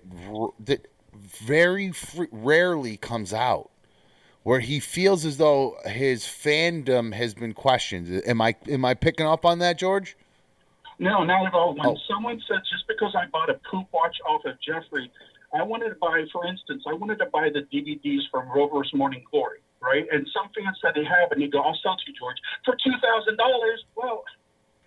that 0.66 0.86
very 1.14 1.92
fr- 1.92 2.24
rarely 2.30 2.96
comes 2.98 3.32
out, 3.32 3.70
where 4.42 4.60
he 4.60 4.80
feels 4.80 5.24
as 5.24 5.36
though 5.36 5.76
his 5.84 6.24
fandom 6.24 7.12
has 7.14 7.34
been 7.34 7.52
questioned. 7.54 8.22
Am 8.26 8.40
I 8.40 8.54
am 8.68 8.84
I 8.84 8.94
picking 8.94 9.26
up 9.26 9.44
on 9.44 9.58
that, 9.60 9.78
George? 9.78 10.16
No, 10.98 11.24
not 11.24 11.46
at 11.46 11.54
all. 11.54 11.74
When 11.74 11.86
Oh. 11.86 11.96
someone 12.08 12.40
says 12.48 12.60
just 12.70 12.86
because 12.86 13.14
I 13.16 13.26
bought 13.26 13.50
a 13.50 13.58
poop 13.70 13.86
watch 13.92 14.16
off 14.28 14.44
of 14.44 14.60
Jeffrey, 14.60 15.10
I 15.54 15.62
wanted 15.62 15.90
to 15.90 15.96
buy, 15.96 16.24
for 16.32 16.46
instance, 16.46 16.84
I 16.86 16.94
wanted 16.94 17.18
to 17.18 17.26
buy 17.26 17.50
the 17.50 17.62
DVDs 17.72 18.22
from 18.30 18.48
Rover's 18.48 18.90
Morning 18.94 19.22
Glory, 19.30 19.60
right? 19.80 20.06
And 20.10 20.26
some 20.32 20.48
fans 20.54 20.78
said 20.80 20.92
they 20.94 21.04
have, 21.04 21.30
and 21.32 21.42
you 21.42 21.50
go, 21.50 21.60
I'll 21.60 21.78
sell 21.82 21.96
to 21.96 22.02
you, 22.06 22.14
George, 22.18 22.36
for 22.64 22.74
two 22.84 22.94
thousand 23.02 23.36
dollars. 23.36 23.84
Well, 23.96 24.24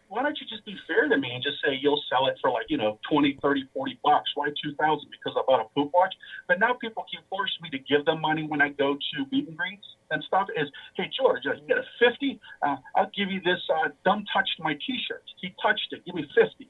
why 0.08 0.22
don't 0.22 0.38
you 0.40 0.46
just 0.48 0.66
be 0.66 0.76
fair 0.88 1.10
to 1.10 1.18
me 1.18 1.32
and 1.34 1.42
just 1.42 1.58
say 1.64 1.78
you'll 1.82 2.02
sell 2.10 2.28
it 2.28 2.38
for 2.42 2.52
like 2.52 2.66
you 2.70 2.78
know 2.78 3.00
20 3.10 3.38
30 3.42 3.66
40 3.74 4.00
bucks 4.04 4.30
why 4.36 4.48
2000 4.50 4.78
because 5.10 5.34
i 5.38 5.42
bought 5.48 5.66
a 5.66 5.70
poop 5.74 5.92
watch? 5.94 6.14
But 6.48 6.60
now 6.60 6.74
people 6.74 7.06
keep 7.10 7.22
forcing 7.30 7.62
me 7.62 7.70
to 7.72 7.80
give 7.80 8.06
them 8.06 8.22
money 8.22 8.46
when 8.48 8.62
i 8.62 8.70
go 8.70 8.96
to 8.96 9.18
meet 9.32 9.48
and 9.48 9.58
greets 9.58 9.86
and 10.12 10.24
stuff 10.24 10.48
is 10.56 10.70
hey 10.96 11.10
george 11.18 11.42
you 11.46 11.54
get 11.68 11.78
a 11.78 11.88
50 12.00 12.40
uh, 12.62 12.76
i'll 12.96 13.12
give 13.16 13.30
you 13.32 13.42
this 13.42 13.62
uh, 13.74 13.90
dumb 14.06 14.26
touched 14.34 14.60
my 14.60 14.74
t-shirt. 14.86 15.24
He 15.42 15.54
touched 15.62 15.90
it. 15.92 16.06
Give 16.06 16.16
me 16.16 16.26
50 16.36 16.70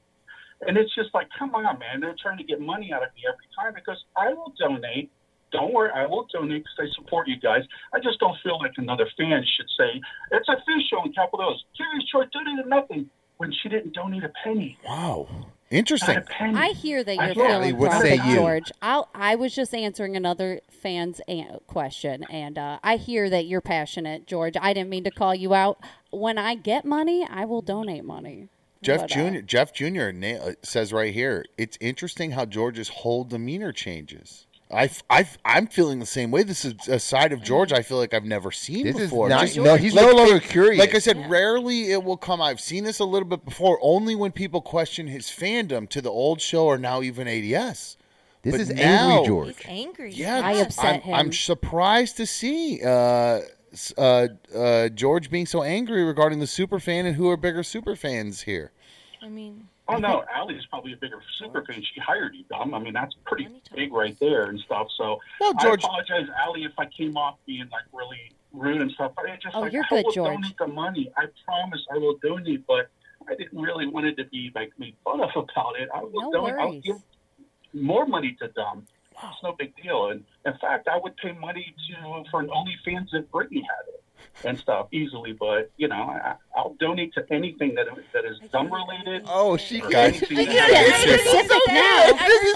and 0.66 0.76
it's 0.76 0.94
just 0.94 1.12
like 1.12 1.28
come 1.38 1.54
on 1.54 1.78
man. 1.78 2.00
They're 2.00 2.16
trying 2.20 2.38
to 2.38 2.44
get 2.44 2.60
money 2.60 2.92
out 2.92 3.02
of 3.02 3.12
me 3.14 3.28
every 3.28 3.48
time 3.52 3.74
because 3.74 4.00
i 4.16 4.32
will 4.32 4.52
donate. 4.58 5.10
Don't 5.52 5.72
worry, 5.72 5.90
I 5.94 6.06
will 6.06 6.26
donate 6.32 6.64
because 6.64 6.90
I 6.90 7.00
support 7.00 7.28
you 7.28 7.38
guys. 7.38 7.62
I 7.94 8.00
just 8.00 8.18
don't 8.18 8.36
feel 8.42 8.58
like 8.58 8.72
another 8.78 9.06
fan 9.16 9.44
should 9.56 9.70
say 9.78 10.00
it's 10.32 10.48
official 10.48 11.04
in 11.06 11.12
capital 11.12 11.54
O's. 11.54 11.62
Curious 11.76 12.04
George 12.10 12.28
donated 12.32 12.66
nothing 12.66 13.08
when 13.38 13.52
she 13.52 13.68
didn't 13.68 13.92
donate 13.94 14.24
a 14.24 14.32
penny. 14.44 14.78
Wow, 14.84 15.28
interesting. 15.70 16.22
I 16.38 16.68
hear 16.68 17.02
that 17.04 17.14
you're 17.16 17.26
get 17.34 17.36
it. 17.36 17.36
feeling 17.36 17.76
What 17.76 18.00
say 18.00 18.16
you? 18.16 18.36
George. 18.36 18.72
I'll, 18.82 19.08
I 19.14 19.34
was 19.34 19.54
just 19.54 19.74
answering 19.74 20.16
another 20.16 20.60
fan's 20.70 21.20
a- 21.28 21.58
question, 21.66 22.24
and 22.24 22.58
uh, 22.58 22.78
I 22.82 22.96
hear 22.96 23.28
that 23.30 23.46
you're 23.46 23.60
passionate, 23.60 24.26
George. 24.26 24.54
I 24.60 24.72
didn't 24.72 24.90
mean 24.90 25.04
to 25.04 25.10
call 25.10 25.34
you 25.34 25.54
out. 25.54 25.78
When 26.10 26.38
I 26.38 26.54
get 26.54 26.84
money, 26.84 27.26
I 27.28 27.44
will 27.44 27.62
donate 27.62 28.04
money. 28.04 28.48
Jeff 28.82 29.02
But, 29.02 29.16
uh, 29.16 29.30
Jr. 29.30 29.40
Jeff 29.40 29.72
Jr. 29.72 30.10
na- 30.12 30.36
uh, 30.36 30.52
says 30.62 30.92
right 30.92 31.12
here, 31.12 31.44
it's 31.58 31.76
interesting 31.80 32.30
how 32.32 32.44
George's 32.44 32.88
whole 32.88 33.24
demeanor 33.24 33.72
changes. 33.72 34.45
I, 34.70 34.90
I, 35.08 35.28
I'm 35.44 35.68
feeling 35.68 36.00
the 36.00 36.06
same 36.06 36.30
way. 36.32 36.42
This 36.42 36.64
is 36.64 36.74
a 36.88 36.98
side 36.98 37.32
of 37.32 37.40
George 37.42 37.72
I 37.72 37.82
feel 37.82 37.98
like 37.98 38.12
I've 38.12 38.24
never 38.24 38.50
seen 38.50 38.84
This 38.84 38.96
is 38.96 39.02
before. 39.02 39.28
not- 39.28 39.42
Just- 39.42 39.56
no, 39.58 39.76
he's 39.76 39.94
like- 39.94 40.06
no 40.06 40.12
longer 40.16 40.40
curious. 40.40 40.80
Like 40.80 40.94
I 40.94 40.98
said, 40.98 41.30
rarely 41.30 41.92
it 41.92 42.02
will 42.02 42.16
come. 42.16 42.42
I've 42.42 42.60
seen 42.60 42.82
this 42.82 42.98
a 42.98 43.04
little 43.04 43.28
bit 43.28 43.44
before, 43.44 43.78
only 43.80 44.16
when 44.16 44.32
people 44.32 44.60
question 44.60 45.06
his 45.06 45.26
fandom 45.26 45.88
to 45.90 46.00
the 46.02 46.10
old 46.10 46.40
show 46.40 46.66
or 46.66 46.78
now 46.78 47.00
even 47.02 47.28
ADS. 47.28 47.96
This 48.42 48.52
But 48.52 48.60
is 48.60 48.70
now- 48.70 48.82
angry 49.10 49.26
George. 49.26 49.56
He's 49.58 49.66
angry. 49.68 50.12
Yeah, 50.12 50.40
I 50.44 50.52
upset 50.54 50.96
I'm, 50.96 51.00
him. 51.02 51.14
I'm 51.14 51.32
surprised 51.32 52.16
to 52.16 52.26
see 52.26 52.80
uh, 52.84 53.40
uh, 53.96 54.28
uh, 54.54 54.88
George 54.88 55.30
being 55.30 55.46
so 55.46 55.62
angry 55.62 56.02
regarding 56.02 56.40
the 56.40 56.46
super 56.46 56.80
fan 56.80 57.06
and 57.06 57.14
who 57.14 57.28
are 57.30 57.36
bigger 57.36 57.62
super 57.62 57.94
fans 57.94 58.42
here. 58.42 58.72
I 59.22 59.28
mean, 59.28 59.68
Oh 59.88 59.98
no, 59.98 60.24
Allie's 60.34 60.66
probably 60.66 60.92
a 60.92 60.96
bigger 60.96 61.22
super 61.38 61.64
fan. 61.64 61.80
She 61.94 62.00
hired 62.00 62.34
you, 62.34 62.44
Dom. 62.50 62.74
I 62.74 62.78
mean, 62.80 62.92
that's 62.92 63.14
pretty 63.24 63.48
big 63.74 63.92
right 63.92 64.16
there 64.18 64.44
and 64.44 64.58
stuff. 64.60 64.88
So 64.96 65.20
Well, 65.40 65.54
George- 65.54 65.84
I 65.84 65.86
apologize, 65.86 66.28
Allie, 66.44 66.64
if 66.64 66.72
I 66.78 66.86
came 66.86 67.16
off 67.16 67.36
being 67.46 67.68
like 67.70 67.84
really 67.92 68.32
rude 68.52 68.80
and 68.82 68.90
stuff. 68.92 69.12
But 69.14 69.26
I 69.30 69.36
just 69.40 69.54
Oh, 69.54 69.60
like 69.60 69.72
you're 69.72 69.84
I 69.84 69.88
good, 69.88 70.04
will 70.06 70.12
George. 70.12 70.34
donate 70.40 70.58
the 70.58 70.66
money. 70.66 71.12
I 71.16 71.26
promise 71.44 71.84
I 71.94 71.98
will 71.98 72.16
donate, 72.22 72.66
but 72.66 72.88
I 73.28 73.34
didn't 73.36 73.60
really 73.60 73.86
want 73.86 74.06
it 74.06 74.16
to 74.16 74.24
be 74.24 74.50
like 74.54 74.72
made 74.78 74.96
fun 75.04 75.20
of 75.20 75.30
about 75.36 75.78
it. 75.78 75.88
I 75.94 76.02
will 76.02 76.32
No 76.32 76.32
donate. 76.32 76.54
I'll 76.58 76.80
give 76.80 76.96
more 77.72 78.06
money 78.06 78.36
to 78.40 78.48
Dom. 78.48 78.86
It's 79.12 79.42
no 79.42 79.52
big 79.52 79.72
deal. 79.82 80.08
And 80.08 80.24
in 80.44 80.54
fact, 80.58 80.88
I 80.88 80.98
would 80.98 81.16
pay 81.16 81.32
money 81.32 81.74
to 81.88 82.24
for 82.30 82.40
an 82.40 82.48
OnlyFans 82.48 83.08
if 83.14 83.30
Brittany 83.30 83.60
had 83.62 83.94
it 83.94 84.02
and 84.44 84.58
stuff 84.58 84.88
easily. 84.92 85.32
But 85.32 85.70
you 85.76 85.88
know, 85.88 85.94
I, 85.96 86.34
I'll 86.56 86.74
donate 86.80 87.14
to 87.14 87.24
anything 87.32 87.74
that 87.76 87.86
that 88.12 88.24
is 88.24 88.38
dumb 88.52 88.72
related. 88.72 89.22
Oh, 89.28 89.56
she 89.56 89.80
or 89.80 89.88
got 89.90 89.94
anything 90.08 90.38
you. 90.38 90.44
Yeah, 90.44 90.66
has- 90.66 91.02
specific 91.20 91.62
now. 91.68 91.74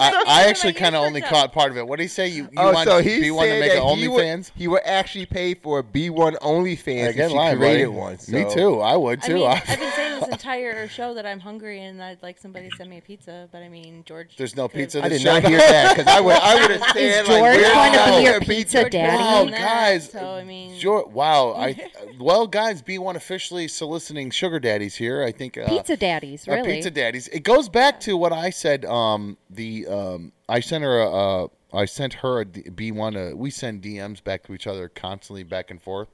I, 0.03 0.23
I 0.27 0.43
actually 0.47 0.73
kind 0.73 0.95
of 0.95 1.03
only 1.03 1.21
caught 1.21 1.51
part 1.53 1.71
of 1.71 1.77
it. 1.77 1.87
What 1.87 1.97
did 1.97 2.03
he 2.03 2.07
say? 2.09 2.27
You, 2.27 2.43
you 2.43 2.49
Oh, 2.57 2.71
want 2.73 2.87
so 2.87 2.99
he 3.01 3.19
B1 3.21 3.43
to 3.43 3.59
make 3.59 3.71
an 3.73 3.77
that 3.85 3.95
he 3.97 4.07
OnlyFans? 4.07 4.51
he 4.55 4.67
would 4.67 4.81
actually 4.85 5.25
pay 5.25 5.53
for 5.53 5.79
a 5.79 5.83
B1 5.83 6.37
OnlyFans 6.39 7.09
Again, 7.09 7.25
if 7.25 7.31
she 7.31 7.37
line, 7.37 7.57
created 7.57 7.85
buddy. 7.87 7.97
one. 7.97 8.17
Me 8.29 8.45
too. 8.53 8.79
I 8.81 8.95
would 8.95 9.23
I 9.23 9.27
too. 9.27 9.33
mean, 9.35 9.47
I, 9.47 9.51
I've 9.51 9.65
been 9.79 9.91
saying 9.91 10.19
this 10.21 10.29
entire 10.29 10.87
show 10.87 11.13
that 11.13 11.25
I'm 11.25 11.39
hungry 11.39 11.83
and 11.83 12.01
I'd 12.01 12.21
like 12.23 12.37
somebody 12.37 12.69
to 12.69 12.75
send 12.75 12.89
me 12.89 12.97
a 12.97 13.01
pizza. 13.01 13.47
But 13.51 13.59
I 13.63 13.69
mean, 13.69 14.03
George. 14.05 14.35
There's 14.37 14.55
no 14.55 14.67
pizza. 14.67 15.03
I 15.03 15.09
did 15.09 15.23
not 15.23 15.43
hear 15.43 15.57
that 15.57 15.95
because 15.97 16.11
I 16.11 16.19
would 16.19 16.35
I 16.35 16.55
would 16.61 16.71
have 16.79 16.89
said 16.93 16.97
Is 17.23 17.27
like, 17.27 17.27
George 17.27 17.41
where's 17.41 17.73
going 17.73 17.93
to 17.93 18.17
be 18.17 18.23
your 18.23 18.39
pizza 18.39 18.77
pizza 18.83 18.89
daddy? 18.89 19.23
Oh, 19.23 19.49
guys. 19.51 20.09
So 20.11 20.19
I 20.35 20.43
mean, 20.43 20.77
Sure. 20.79 21.05
Wow. 21.07 21.53
I 21.55 21.70
well, 22.19 22.47
guys, 22.47 22.81
B1 22.81 23.15
officially 23.15 23.67
soliciting 23.67 24.29
sugar 24.29 24.59
daddies 24.59 24.95
here. 24.95 25.23
I 25.23 25.31
think 25.31 25.57
uh, 25.57 25.67
Pizza 25.67 25.97
daddies, 25.97 26.47
uh, 26.47 26.53
really. 26.53 26.73
pizza 26.75 26.91
daddies. 26.91 27.27
It 27.29 27.43
goes 27.43 27.69
back 27.69 27.99
to 28.01 28.17
what 28.17 28.33
I 28.33 28.49
said. 28.49 28.85
Um, 28.85 29.37
the 29.49 29.87
um, 29.87 30.31
I 30.47 30.59
sent 30.59 30.83
her 30.83 30.99
a. 31.01 31.11
Uh, 31.43 31.47
I 31.73 31.85
sent 31.85 32.15
her 32.15 32.41
a 32.41 32.45
D- 32.45 32.63
B1. 32.63 33.33
Uh, 33.33 33.35
we 33.35 33.49
send 33.49 33.81
DMs 33.81 34.23
back 34.23 34.43
to 34.43 34.53
each 34.53 34.67
other 34.67 34.89
constantly, 34.89 35.43
back 35.43 35.71
and 35.71 35.81
forth, 35.81 36.09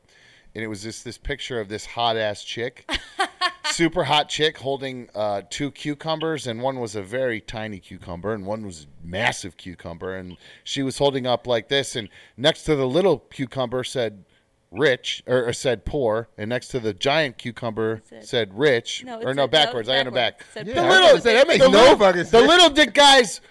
and 0.53 0.63
it 0.63 0.67
was 0.67 0.83
just 0.83 1.03
this 1.03 1.17
picture 1.17 1.59
of 1.59 1.67
this 1.67 1.85
hot 1.85 2.15
ass 2.15 2.43
chick, 2.43 2.87
super 3.71 4.03
hot 4.03 4.29
chick 4.29 4.59
holding 4.59 5.09
uh, 5.15 5.41
two 5.49 5.71
cucumbers, 5.71 6.45
and 6.45 6.61
one 6.61 6.79
was 6.79 6.95
a 6.95 7.01
very 7.01 7.41
tiny 7.41 7.79
cucumber, 7.79 8.33
and 8.33 8.45
one 8.45 8.65
was 8.65 8.83
a 8.85 9.07
massive 9.07 9.57
cucumber, 9.57 10.15
and 10.15 10.37
she 10.63 10.83
was 10.83 10.99
holding 10.99 11.25
up 11.25 11.47
like 11.47 11.69
this, 11.69 11.95
and 11.95 12.09
next 12.37 12.63
to 12.63 12.75
the 12.75 12.87
little 12.87 13.19
cucumber 13.19 13.83
said 13.83 14.23
rich 14.71 15.23
or, 15.27 15.47
or 15.47 15.53
said 15.53 15.85
poor, 15.85 16.27
and 16.37 16.49
next 16.49 16.67
to 16.69 16.79
the 16.79 16.93
giant 16.93 17.37
cucumber 17.37 18.01
Said- 18.09 18.25
said, 18.25 18.57
rich, 18.59 19.03
No, 19.05 19.19
it 19.19 19.25
or 19.25 19.33
no 19.33 19.43
said- 19.43 19.51
backwards. 19.51 19.89
I 19.89 19.97
got 19.97 20.07
it 20.07 20.13
back. 20.13 20.39
backwards. 20.39 20.53
Said 20.53 20.65
the 20.65 20.71
Yeah, 20.73 20.81
I 20.83 20.89
little, 20.89 21.07
gonna 21.17 21.21
that 21.23 21.47
makes 21.47 21.63
the 21.65 21.71
no 21.71 21.79
little- 21.79 21.97
fucking 21.97 22.23
The 22.25 22.41
little 22.41 22.69
dick 22.69 22.93
guys 22.93 23.41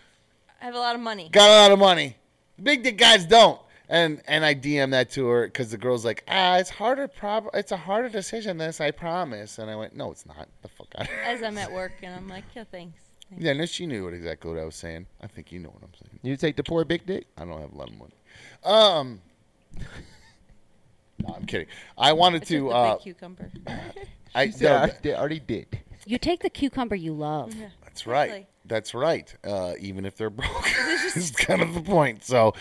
I 0.61 0.65
have 0.67 0.75
a 0.75 0.79
lot 0.79 0.95
of 0.95 1.01
money. 1.01 1.29
got 1.31 1.49
a 1.49 1.53
lot 1.63 1.71
of 1.73 1.79
money. 1.79 2.17
Big 2.63 2.83
dick 2.83 2.97
guys 2.99 3.25
don't. 3.27 3.61
And 3.89 4.21
and 4.27 4.45
I 4.45 4.53
DM 4.55 4.91
that 4.91 5.11
to 5.13 5.27
her 5.29 5.47
because 5.47 5.71
the 5.71 5.79
girl's 5.79 6.05
like, 6.05 6.25
ah, 6.27 6.57
it's 6.57 6.71
harder. 6.71 7.07
Prob- 7.07 7.51
it's 7.55 7.71
a 7.71 7.77
harder 7.77 8.09
decision 8.09 8.57
than 8.59 8.67
this. 8.69 8.81
I 8.81 8.91
promise. 8.91 9.59
And 9.59 9.71
I 9.71 9.77
went, 9.77 9.95
no, 9.95 10.11
it's 10.11 10.27
not. 10.27 10.49
The 10.63 10.69
fuck 10.69 10.89
out. 10.99 11.07
As 11.25 11.41
I'm 11.43 11.57
at 11.57 11.71
work 11.71 11.93
and 12.03 12.13
I'm 12.15 12.27
like, 12.27 12.43
yeah, 12.57 12.65
thanks. 12.73 12.99
thanks. 13.31 13.45
Yeah, 13.45 13.53
no, 13.53 13.65
she 13.65 13.87
knew 13.87 14.03
what 14.05 14.13
exactly 14.15 14.51
what 14.51 14.59
I 14.61 14.65
was 14.65 14.75
saying. 14.75 15.07
I 15.21 15.29
think 15.29 15.53
you 15.53 15.61
know 15.61 15.69
what 15.69 15.83
I'm 15.85 15.95
saying. 15.95 16.19
You 16.23 16.37
take 16.37 16.57
the 16.57 16.65
poor 16.65 16.85
big 16.85 17.07
dick. 17.07 17.27
I 17.39 17.45
don't 17.45 17.61
have 17.61 17.73
a 17.73 17.77
lot 17.77 17.89
of 17.91 17.97
money. 17.97 18.15
Um, 18.65 19.21
no, 21.23 21.35
I'm 21.35 21.47
kidding. 21.47 21.67
I 21.97 22.13
wanted 22.13 22.43
It's 22.43 22.51
just 22.51 22.61
to. 22.61 22.69
the 22.69 22.75
Uh, 22.75 22.95
big 22.95 23.03
cucumber. 23.03 23.51
I, 24.35 24.51
said, 24.51 25.05
no, 25.05 25.11
I 25.13 25.15
already 25.15 25.41
did. 25.41 25.81
You 26.07 26.19
take 26.19 26.41
the 26.43 26.51
cucumber 26.51 26.95
you 26.95 27.13
love. 27.13 27.55
Yeah. 27.55 27.69
That's 27.83 28.07
right. 28.07 28.25
Exactly. 28.25 28.47
That's 28.67 28.95
right. 28.95 29.35
Uh, 29.45 29.75
even 29.81 30.05
if 30.05 30.17
they're 30.17 30.31
broke, 30.31 30.67
is 31.17 31.31
kind 31.33 31.63
of 31.63 31.75
the 31.75 31.81
point. 31.81 32.25
So, 32.25 32.55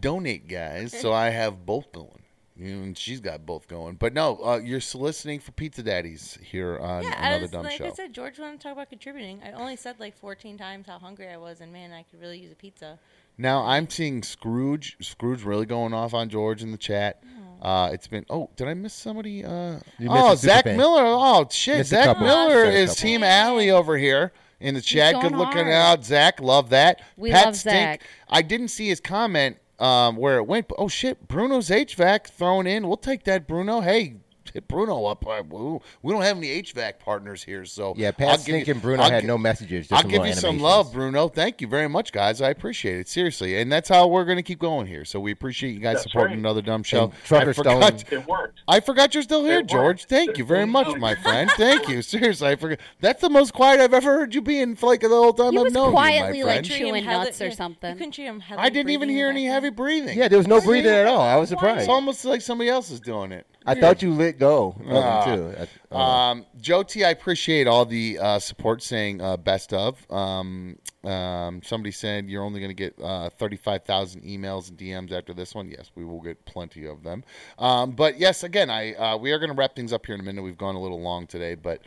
donate, 0.00 0.48
guys. 0.48 0.92
So 0.98 1.12
I 1.12 1.30
have 1.30 1.64
both 1.66 1.92
going. 1.92 2.22
You 2.56 2.82
and 2.82 2.98
she's 2.98 3.20
got 3.20 3.46
both 3.46 3.68
going. 3.68 3.94
But 3.94 4.14
no, 4.14 4.36
uh, 4.44 4.58
you're 4.58 4.80
soliciting 4.80 5.38
for 5.38 5.52
pizza 5.52 5.80
daddies 5.80 6.36
here 6.42 6.76
on 6.78 7.04
Yeah, 7.04 7.26
another 7.26 7.42
was, 7.42 7.50
dumb 7.52 7.62
like 7.64 7.78
show. 7.78 7.86
I 7.86 7.90
said, 7.90 8.12
George 8.12 8.38
wanted 8.40 8.58
to 8.58 8.62
talk 8.64 8.72
about 8.72 8.88
contributing. 8.90 9.40
I 9.44 9.52
only 9.52 9.76
said 9.76 10.00
like 10.00 10.16
14 10.16 10.58
times 10.58 10.86
how 10.88 10.98
hungry 10.98 11.28
I 11.28 11.36
was, 11.36 11.60
and 11.60 11.72
man, 11.72 11.92
I 11.92 12.02
could 12.02 12.20
really 12.20 12.38
use 12.40 12.50
a 12.50 12.56
pizza. 12.56 12.98
Now 13.38 13.64
I'm 13.64 13.88
seeing 13.88 14.22
Scrooge. 14.22 14.96
Scrooge 15.00 15.42
really 15.44 15.64
going 15.66 15.94
off 15.94 16.12
on 16.12 16.28
George 16.28 16.62
in 16.62 16.72
the 16.72 16.78
chat. 16.78 17.22
Uh, 17.62 17.90
it's 17.92 18.06
been. 18.06 18.24
Oh, 18.30 18.50
did 18.56 18.68
I 18.68 18.74
miss 18.74 18.92
somebody? 18.94 19.44
Uh, 19.44 19.78
You 19.98 20.08
missed 20.10 20.10
oh, 20.10 20.32
a 20.32 20.36
Zach 20.36 20.64
fan. 20.64 20.76
Miller. 20.76 21.02
Oh 21.04 21.46
shit, 21.50 21.78
Missed 21.78 21.92
a 21.92 21.96
Zach 21.96 22.04
couple. 22.04 22.26
Miller 22.26 22.64
Missed 22.66 22.76
a 22.76 22.78
is 22.82 22.90
couple. 22.90 23.02
Team 23.02 23.22
Allie 23.24 23.70
over 23.70 23.96
here 23.96 24.32
in 24.60 24.74
the 24.74 24.80
chat. 24.80 25.14
going 25.14 25.30
Good 25.30 25.36
looking 25.38 25.64
hard. 25.64 25.68
out, 25.72 26.04
Zach. 26.04 26.40
Love 26.40 26.70
that. 26.70 27.00
We 27.16 27.30
Pat 27.30 27.46
love 27.46 27.56
Stink. 27.56 27.74
Zach. 27.74 28.02
I 28.28 28.42
didn't 28.42 28.68
see 28.68 28.88
his 28.88 29.00
comment 29.00 29.56
um, 29.80 30.16
where 30.16 30.38
it 30.38 30.46
went, 30.46 30.68
but 30.68 30.76
oh 30.78 30.88
shit, 30.88 31.26
Bruno's 31.26 31.68
HVAC 31.68 32.28
thrown 32.28 32.66
in. 32.68 32.86
We'll 32.86 32.96
take 32.96 33.24
that, 33.24 33.46
Bruno. 33.48 33.80
Hey. 33.80 34.16
Hit 34.52 34.68
Bruno 34.68 35.04
up. 35.06 35.26
Uh, 35.26 35.42
We 35.48 35.78
we 36.02 36.12
don't 36.12 36.22
have 36.22 36.36
any 36.36 36.48
HVAC 36.62 36.98
partners 36.98 37.42
here, 37.42 37.64
so 37.64 37.94
Yeah, 37.96 38.08
I'll 38.08 38.12
Pat 38.12 38.30
give 38.36 38.40
Stink 38.40 38.66
you- 38.66 38.72
and 38.74 38.82
Bruno 38.82 39.02
I'll 39.02 39.10
had 39.10 39.20
gi- 39.22 39.26
no 39.26 39.38
messages. 39.38 39.88
Just 39.88 39.92
I'll 40.04 40.08
give 40.10 40.20
you 40.26 40.34
little 40.34 40.40
some 40.40 40.58
love, 40.60 40.92
Bruno. 40.92 41.28
Thank 41.28 41.60
you 41.60 41.68
very 41.68 41.88
much, 41.88 42.12
guys. 42.12 42.40
I 42.42 42.50
appreciate 42.50 42.98
it 43.00 43.08
seriously, 43.08 43.60
and 43.60 43.70
that's 43.70 43.88
how 43.88 44.06
we're 44.08 44.24
going 44.24 44.36
to 44.36 44.42
keep 44.42 44.58
going 44.58 44.86
here. 44.86 45.04
So 45.04 45.20
we 45.20 45.32
appreciate 45.32 45.70
you 45.72 45.80
guys 45.80 45.94
That's 45.98 46.04
supporting 46.04 46.32
right. 46.32 46.38
another 46.38 46.62
dumb 46.62 46.82
show. 46.82 47.04
And 47.04 47.12
Trucker 47.24 47.50
I 47.50 47.52
forgot, 47.52 48.00
Stone- 48.00 48.18
It 48.20 48.26
worked. 48.26 48.60
I 48.68 48.80
forgot 48.80 49.14
you're 49.14 49.22
still 49.22 49.44
here, 49.44 49.54
It 49.54 49.62
worked. 49.62 49.70
George. 49.70 50.04
Thank 50.06 50.38
you 50.38 50.44
very 50.44 50.66
much, 50.66 50.96
my 50.98 51.14
friend. 51.22 51.50
Thank 51.56 51.88
you. 51.88 52.02
Seriously, 52.02 52.48
I 52.48 52.56
forgot. 52.56 52.78
That's 53.00 53.20
the 53.20 53.30
most 53.30 53.52
quiet 53.52 53.80
I've 53.80 53.94
ever 53.94 54.10
heard 54.18 54.34
you 54.34 54.42
being 54.42 54.76
for 54.76 54.86
like 54.86 55.00
the 55.00 55.08
whole 55.08 55.32
time 55.32 55.52
He 55.52 55.58
I've 55.58 55.64
was 55.64 55.72
known 55.72 55.92
quietly, 55.92 56.38
you, 56.38 56.44
my 56.44 56.56
like, 56.56 56.66
friend. 56.66 56.80
chewing 56.80 57.04
nuts 57.04 57.40
or 57.40 57.50
something. 57.50 57.90
You 57.92 57.96
couldn't 57.96 58.16
him. 58.16 58.42
I 58.56 58.68
didn't 58.68 58.90
even 58.90 59.08
hear 59.08 59.28
any 59.28 59.46
heavy 59.46 59.70
breathing. 59.70 60.16
Yeah, 60.18 60.28
there 60.28 60.38
was 60.38 60.46
no 60.48 60.60
breathing 60.60 60.92
at 60.92 61.06
all. 61.06 61.20
I 61.20 61.36
was 61.36 61.48
surprised. 61.48 61.80
It's 61.80 61.88
almost 61.88 62.24
like 62.24 62.40
somebody 62.40 62.70
else 62.70 62.90
is 62.90 63.00
doing 63.00 63.32
it. 63.32 63.46
I 63.66 63.74
thought 63.74 64.00
you 64.02 64.14
let 64.14 64.38
go 64.38 64.47
Ah. 64.48 65.24
him 65.24 65.36
too. 65.36 65.60
I- 65.60 65.68
oh. 65.92 65.98
Um, 65.98 66.46
Joe 66.60 66.82
T, 66.82 67.04
I 67.04 67.10
appreciate 67.10 67.66
all 67.66 67.84
the 67.84 68.18
uh, 68.18 68.38
support 68.38 68.82
saying 68.82 69.20
uh, 69.20 69.36
best 69.36 69.72
of. 69.72 70.10
Um, 70.10 70.78
um, 71.04 71.62
somebody 71.62 71.92
said 71.92 72.28
you're 72.28 72.42
only 72.42 72.60
going 72.60 72.70
to 72.70 72.74
get 72.74 72.98
uh, 73.02 73.30
35,000 73.30 74.22
emails 74.22 74.68
and 74.68 74.78
DMs 74.78 75.12
after 75.12 75.32
this 75.32 75.54
one. 75.54 75.70
Yes, 75.70 75.90
we 75.94 76.04
will 76.04 76.20
get 76.20 76.44
plenty 76.44 76.86
of 76.86 77.02
them. 77.02 77.24
Um, 77.58 77.92
but 77.92 78.18
yes, 78.18 78.42
again, 78.42 78.68
I 78.70 78.94
uh, 78.94 79.16
we 79.16 79.32
are 79.32 79.38
going 79.38 79.50
to 79.50 79.56
wrap 79.56 79.76
things 79.76 79.92
up 79.92 80.06
here 80.06 80.14
in 80.14 80.20
a 80.20 80.24
minute. 80.24 80.42
We've 80.42 80.58
gone 80.58 80.74
a 80.74 80.80
little 80.80 81.00
long 81.00 81.26
today, 81.26 81.54
but 81.54 81.82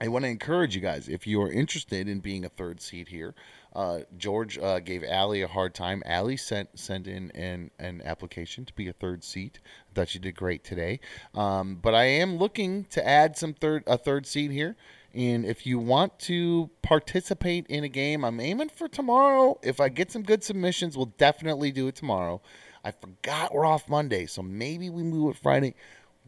I 0.00 0.08
want 0.08 0.24
to 0.24 0.28
encourage 0.30 0.74
you 0.74 0.80
guys 0.80 1.08
if 1.08 1.26
you 1.26 1.40
are 1.42 1.52
interested 1.52 2.08
in 2.08 2.20
being 2.20 2.44
a 2.44 2.48
third 2.48 2.80
seat 2.80 3.08
here. 3.08 3.34
Uh, 3.74 4.00
George 4.18 4.58
uh, 4.58 4.80
gave 4.80 5.02
Allie 5.02 5.42
a 5.42 5.48
hard 5.48 5.74
time. 5.74 6.02
Allie 6.04 6.36
sent 6.36 6.78
sent 6.78 7.06
in 7.06 7.30
an, 7.32 7.70
an 7.78 8.02
application 8.04 8.64
to 8.66 8.72
be 8.74 8.88
a 8.88 8.92
third 8.92 9.24
seat. 9.24 9.60
I 9.90 9.94
thought 9.94 10.08
she 10.08 10.18
did 10.18 10.36
great 10.36 10.62
today. 10.64 11.00
Um, 11.34 11.76
but 11.76 11.94
I 11.94 12.04
am 12.04 12.36
looking 12.36 12.84
to 12.90 13.06
add 13.06 13.36
some 13.36 13.54
third 13.54 13.84
a 13.86 13.96
third 13.96 14.26
seat 14.26 14.50
here. 14.50 14.76
And 15.14 15.44
if 15.44 15.66
you 15.66 15.78
want 15.78 16.18
to 16.20 16.70
participate 16.80 17.66
in 17.66 17.84
a 17.84 17.88
game, 17.88 18.24
I'm 18.24 18.40
aiming 18.40 18.70
for 18.70 18.88
tomorrow. 18.88 19.58
If 19.62 19.78
I 19.78 19.90
get 19.90 20.10
some 20.10 20.22
good 20.22 20.42
submissions, 20.42 20.96
we'll 20.96 21.12
definitely 21.18 21.70
do 21.70 21.86
it 21.88 21.94
tomorrow. 21.94 22.40
I 22.84 22.92
forgot 22.92 23.54
we're 23.54 23.66
off 23.66 23.88
Monday, 23.88 24.26
so 24.26 24.42
maybe 24.42 24.90
we 24.90 25.02
move 25.02 25.34
it 25.34 25.42
Friday. 25.42 25.74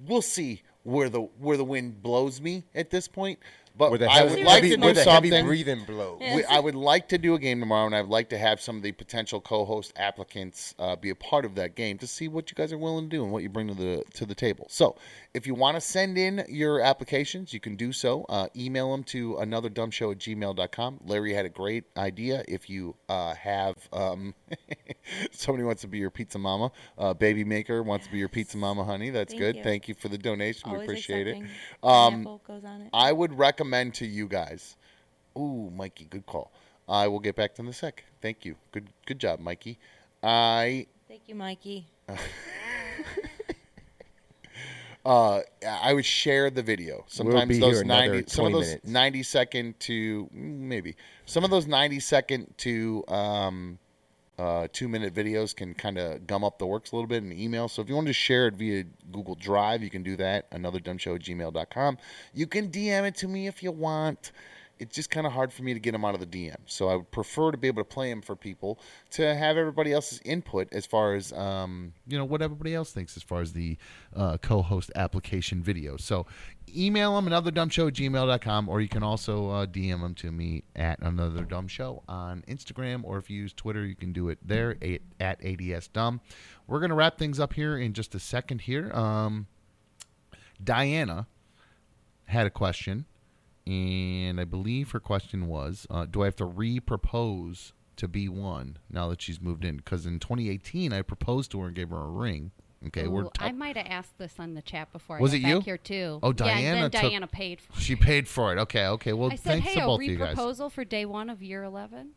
We'll 0.06 0.22
see 0.22 0.62
where 0.82 1.08
the 1.08 1.20
where 1.20 1.56
the 1.56 1.64
wind 1.64 2.02
blows 2.02 2.40
me 2.40 2.64
at 2.74 2.90
this 2.90 3.08
point. 3.08 3.38
But 3.76 3.90
Where 3.90 3.98
the 3.98 4.08
I 4.08 4.18
heavy- 4.18 4.36
would 4.36 4.44
like 4.44 4.54
heavy- 4.56 4.68
to 4.70 4.76
do 4.76 4.82
where 4.82 4.92
the 4.94 5.02
heavy 5.04 5.30
something. 5.30 5.46
breathing 5.46 5.84
blows. 5.84 6.20
We, 6.20 6.44
I 6.44 6.60
would 6.60 6.76
like 6.76 7.08
to 7.08 7.18
do 7.18 7.34
a 7.34 7.38
game 7.40 7.58
tomorrow, 7.58 7.86
and 7.86 7.94
I'd 7.96 8.06
like 8.06 8.28
to 8.28 8.38
have 8.38 8.60
some 8.60 8.76
of 8.76 8.82
the 8.84 8.92
potential 8.92 9.40
co-host 9.40 9.92
applicants 9.96 10.74
uh, 10.78 10.94
be 10.94 11.10
a 11.10 11.14
part 11.16 11.44
of 11.44 11.56
that 11.56 11.74
game 11.74 11.98
to 11.98 12.06
see 12.06 12.28
what 12.28 12.50
you 12.50 12.54
guys 12.54 12.72
are 12.72 12.78
willing 12.78 13.10
to 13.10 13.16
do 13.16 13.24
and 13.24 13.32
what 13.32 13.42
you 13.42 13.48
bring 13.48 13.66
to 13.66 13.74
the 13.74 14.04
to 14.14 14.24
the 14.26 14.34
table. 14.34 14.66
So, 14.70 14.94
if 15.34 15.46
you 15.48 15.54
want 15.54 15.76
to 15.76 15.80
send 15.80 16.16
in 16.16 16.44
your 16.48 16.80
applications, 16.80 17.52
you 17.52 17.58
can 17.58 17.74
do 17.74 17.92
so. 17.92 18.24
Uh, 18.28 18.46
email 18.56 18.92
them 18.92 19.02
to 19.04 19.34
anotherdumbshow 19.40 20.12
at 20.12 20.18
gmail.com. 20.18 21.00
Larry 21.04 21.34
had 21.34 21.44
a 21.44 21.48
great 21.48 21.84
idea. 21.96 22.44
If 22.46 22.70
you 22.70 22.94
uh, 23.08 23.34
have 23.34 23.76
um, 23.92 24.34
somebody 25.30 25.64
wants 25.64 25.82
to 25.82 25.88
be 25.88 25.98
your 25.98 26.10
pizza 26.10 26.38
mama, 26.38 26.70
uh, 26.98 27.14
baby 27.14 27.44
maker 27.44 27.82
wants 27.82 28.06
to 28.06 28.12
be 28.12 28.18
your 28.18 28.28
pizza 28.28 28.56
mama, 28.56 28.84
honey. 28.84 29.10
That's 29.10 29.32
Thank 29.32 29.40
good. 29.42 29.56
you. 29.56 29.62
Thank 29.62 29.88
you 29.88 29.94
for 29.94 30.08
the 30.08 30.18
donation. 30.18 30.70
we 30.70 30.82
appreciate 30.82 31.26
it. 31.26 31.42
Um, 31.82 32.24
goes 32.46 32.64
on 32.64 32.82
it. 32.82 32.90
I 32.92 33.12
would 33.12 33.36
recommend 33.38 33.94
to 33.94 34.06
you 34.06 34.28
guys. 34.28 34.76
Ooh, 35.36 35.70
Mikey, 35.74 36.06
good 36.06 36.26
call. 36.26 36.52
I 36.88 37.08
will 37.08 37.20
get 37.20 37.34
back 37.36 37.54
to 37.54 37.62
in 37.62 37.68
a 37.68 37.72
sec. 37.72 38.04
Thank 38.20 38.44
you. 38.44 38.56
Good, 38.72 38.88
good 39.06 39.18
job, 39.18 39.40
Mikey. 39.40 39.78
I 40.22 40.86
Thank 41.08 41.22
you, 41.28 41.34
Mikey. 41.34 41.86
uh, 45.04 45.40
I 45.68 45.92
would 45.92 46.04
share 46.04 46.50
the 46.50 46.62
video. 46.62 47.04
Sometimes 47.08 47.48
be 47.48 47.58
those 47.58 47.84
ninety, 47.84 48.24
some 48.26 48.46
of 48.46 48.52
those 48.52 48.66
minutes. 48.66 48.88
ninety 48.88 49.22
second 49.22 49.78
to 49.80 50.24
mm, 50.24 50.58
maybe 50.58 50.96
some 51.26 51.44
of 51.44 51.50
those 51.50 51.66
ninety 51.66 52.00
second 52.00 52.52
to 52.58 53.04
um, 53.08 53.78
uh, 54.38 54.68
two 54.72 54.88
minute 54.88 55.14
videos 55.14 55.54
can 55.54 55.74
kind 55.74 55.98
of 55.98 56.26
gum 56.26 56.42
up 56.42 56.58
the 56.58 56.66
works 56.66 56.92
a 56.92 56.96
little 56.96 57.06
bit 57.06 57.22
in 57.22 57.32
email. 57.32 57.68
So 57.68 57.82
if 57.82 57.88
you 57.88 57.94
want 57.94 58.08
to 58.08 58.12
share 58.12 58.48
it 58.48 58.54
via 58.54 58.84
Google 59.12 59.36
Drive, 59.36 59.82
you 59.82 59.90
can 59.90 60.02
do 60.02 60.16
that. 60.16 60.46
Another 60.50 60.80
dumb 60.80 60.98
show 60.98 61.14
at 61.14 61.22
gmail.com. 61.22 61.98
You 62.32 62.46
can 62.46 62.68
DM 62.70 63.06
it 63.06 63.14
to 63.16 63.28
me 63.28 63.46
if 63.46 63.62
you 63.62 63.70
want. 63.70 64.32
It's 64.84 64.94
just 64.94 65.10
kind 65.10 65.26
of 65.26 65.32
hard 65.32 65.50
for 65.50 65.62
me 65.62 65.72
to 65.72 65.80
get 65.80 65.92
them 65.92 66.04
out 66.04 66.14
of 66.14 66.20
the 66.20 66.26
DM. 66.26 66.56
So 66.66 66.88
I 66.88 66.96
would 66.96 67.10
prefer 67.10 67.50
to 67.50 67.56
be 67.56 67.68
able 67.68 67.82
to 67.82 67.88
play 67.88 68.10
them 68.10 68.20
for 68.20 68.36
people 68.36 68.78
to 69.12 69.34
have 69.34 69.56
everybody 69.56 69.92
else's 69.94 70.20
input 70.26 70.68
as 70.72 70.84
far 70.84 71.14
as 71.14 71.32
um, 71.32 71.94
you 72.06 72.18
know 72.18 72.24
what 72.26 72.42
everybody 72.42 72.74
else 72.74 72.92
thinks 72.92 73.16
as 73.16 73.22
far 73.22 73.40
as 73.40 73.54
the 73.54 73.78
uh, 74.14 74.36
co-host 74.36 74.92
application 74.94 75.62
video. 75.62 75.96
So 75.96 76.26
email 76.76 77.14
them 77.14 77.32
anotherdumbshow 77.32 77.88
at 77.88 77.94
gmail.com 77.94 78.68
or 78.68 78.82
you 78.82 78.88
can 78.88 79.02
also 79.02 79.48
uh, 79.48 79.66
DM 79.66 80.02
them 80.02 80.14
to 80.16 80.30
me 80.30 80.64
at 80.76 80.98
another 81.00 81.44
dumb 81.44 81.66
show 81.66 82.02
on 82.06 82.44
Instagram 82.46 83.04
or 83.04 83.16
if 83.16 83.30
you 83.30 83.40
use 83.40 83.54
Twitter 83.54 83.86
you 83.86 83.96
can 83.96 84.12
do 84.12 84.28
it 84.28 84.38
there 84.46 84.76
at 85.18 85.42
ADS 85.42 85.88
dumb. 85.88 86.20
We're 86.66 86.80
gonna 86.80 86.94
wrap 86.94 87.18
things 87.18 87.40
up 87.40 87.54
here 87.54 87.78
in 87.78 87.94
just 87.94 88.14
a 88.14 88.20
second 88.20 88.60
here. 88.60 88.92
Um, 88.92 89.46
Diana 90.62 91.26
had 92.26 92.46
a 92.46 92.50
question 92.50 93.06
and 93.66 94.40
I 94.40 94.44
believe 94.44 94.90
her 94.92 95.00
question 95.00 95.46
was, 95.48 95.86
uh, 95.90 96.06
"Do 96.06 96.22
I 96.22 96.26
have 96.26 96.36
to 96.36 96.44
re-propose 96.44 97.72
to 97.96 98.08
B1 98.08 98.76
now 98.90 99.08
that 99.08 99.22
she's 99.22 99.40
moved 99.40 99.64
in?" 99.64 99.76
Because 99.78 100.06
in 100.06 100.18
2018, 100.18 100.92
I 100.92 101.02
proposed 101.02 101.50
to 101.52 101.60
her 101.60 101.66
and 101.68 101.76
gave 101.76 101.90
her 101.90 101.98
a 102.02 102.08
ring. 102.10 102.50
Okay, 102.88 103.06
we're 103.08 103.22
Ooh, 103.24 103.30
t- 103.32 103.42
I 103.42 103.52
might 103.52 103.78
have 103.78 103.86
asked 103.88 104.18
this 104.18 104.38
on 104.38 104.52
the 104.52 104.60
chat 104.60 104.92
before. 104.92 105.18
Was 105.18 105.32
I 105.32 105.36
it 105.36 105.40
you? 105.42 105.54
back 105.56 105.64
here 105.64 105.78
too. 105.78 106.18
Oh, 106.22 106.28
yeah, 106.28 106.32
Diana. 106.34 106.60
and 106.60 106.82
then 106.82 106.90
took- 106.90 107.10
Diana 107.10 107.26
paid. 107.26 107.60
For 107.62 107.80
She 107.80 107.96
paid 107.96 108.28
for 108.28 108.52
it. 108.54 108.58
Okay, 108.58 108.86
okay. 108.88 109.14
Well, 109.14 109.32
I 109.32 109.36
said, 109.36 109.44
thanks 109.44 109.68
hey, 109.68 109.74
to 109.76 109.84
a 109.84 109.86
both 109.86 110.00
of 110.00 110.02
you 110.04 110.16
guys. 110.16 110.28
re-proposal 110.28 110.68
for 110.68 110.84
day 110.84 111.06
one 111.06 111.30
of 111.30 111.42
year 111.42 111.62
eleven. 111.64 112.10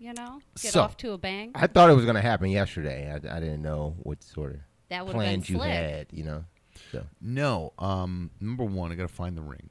You 0.00 0.12
know, 0.14 0.40
get 0.60 0.72
So- 0.72 0.82
off 0.82 0.96
to 0.98 1.12
a 1.12 1.18
bang. 1.18 1.52
I 1.54 1.68
thought 1.68 1.88
it 1.90 1.94
was 1.94 2.04
going 2.04 2.16
to 2.16 2.20
happen 2.22 2.50
yesterday. 2.50 3.08
I, 3.12 3.36
I 3.36 3.38
didn't 3.38 3.62
know 3.62 3.94
what 4.02 4.24
sort 4.24 4.54
of 4.54 4.60
That 4.88 5.06
would've 5.06 5.14
plans 5.16 5.48
you 5.48 5.60
had. 5.60 6.08
You 6.10 6.24
know. 6.24 6.44
So. 6.90 7.06
No. 7.20 7.72
Um. 7.78 8.30
Number 8.40 8.64
one, 8.64 8.90
I 8.90 8.96
got 8.96 9.06
to 9.08 9.14
find 9.14 9.36
the 9.36 9.42
ring. 9.42 9.70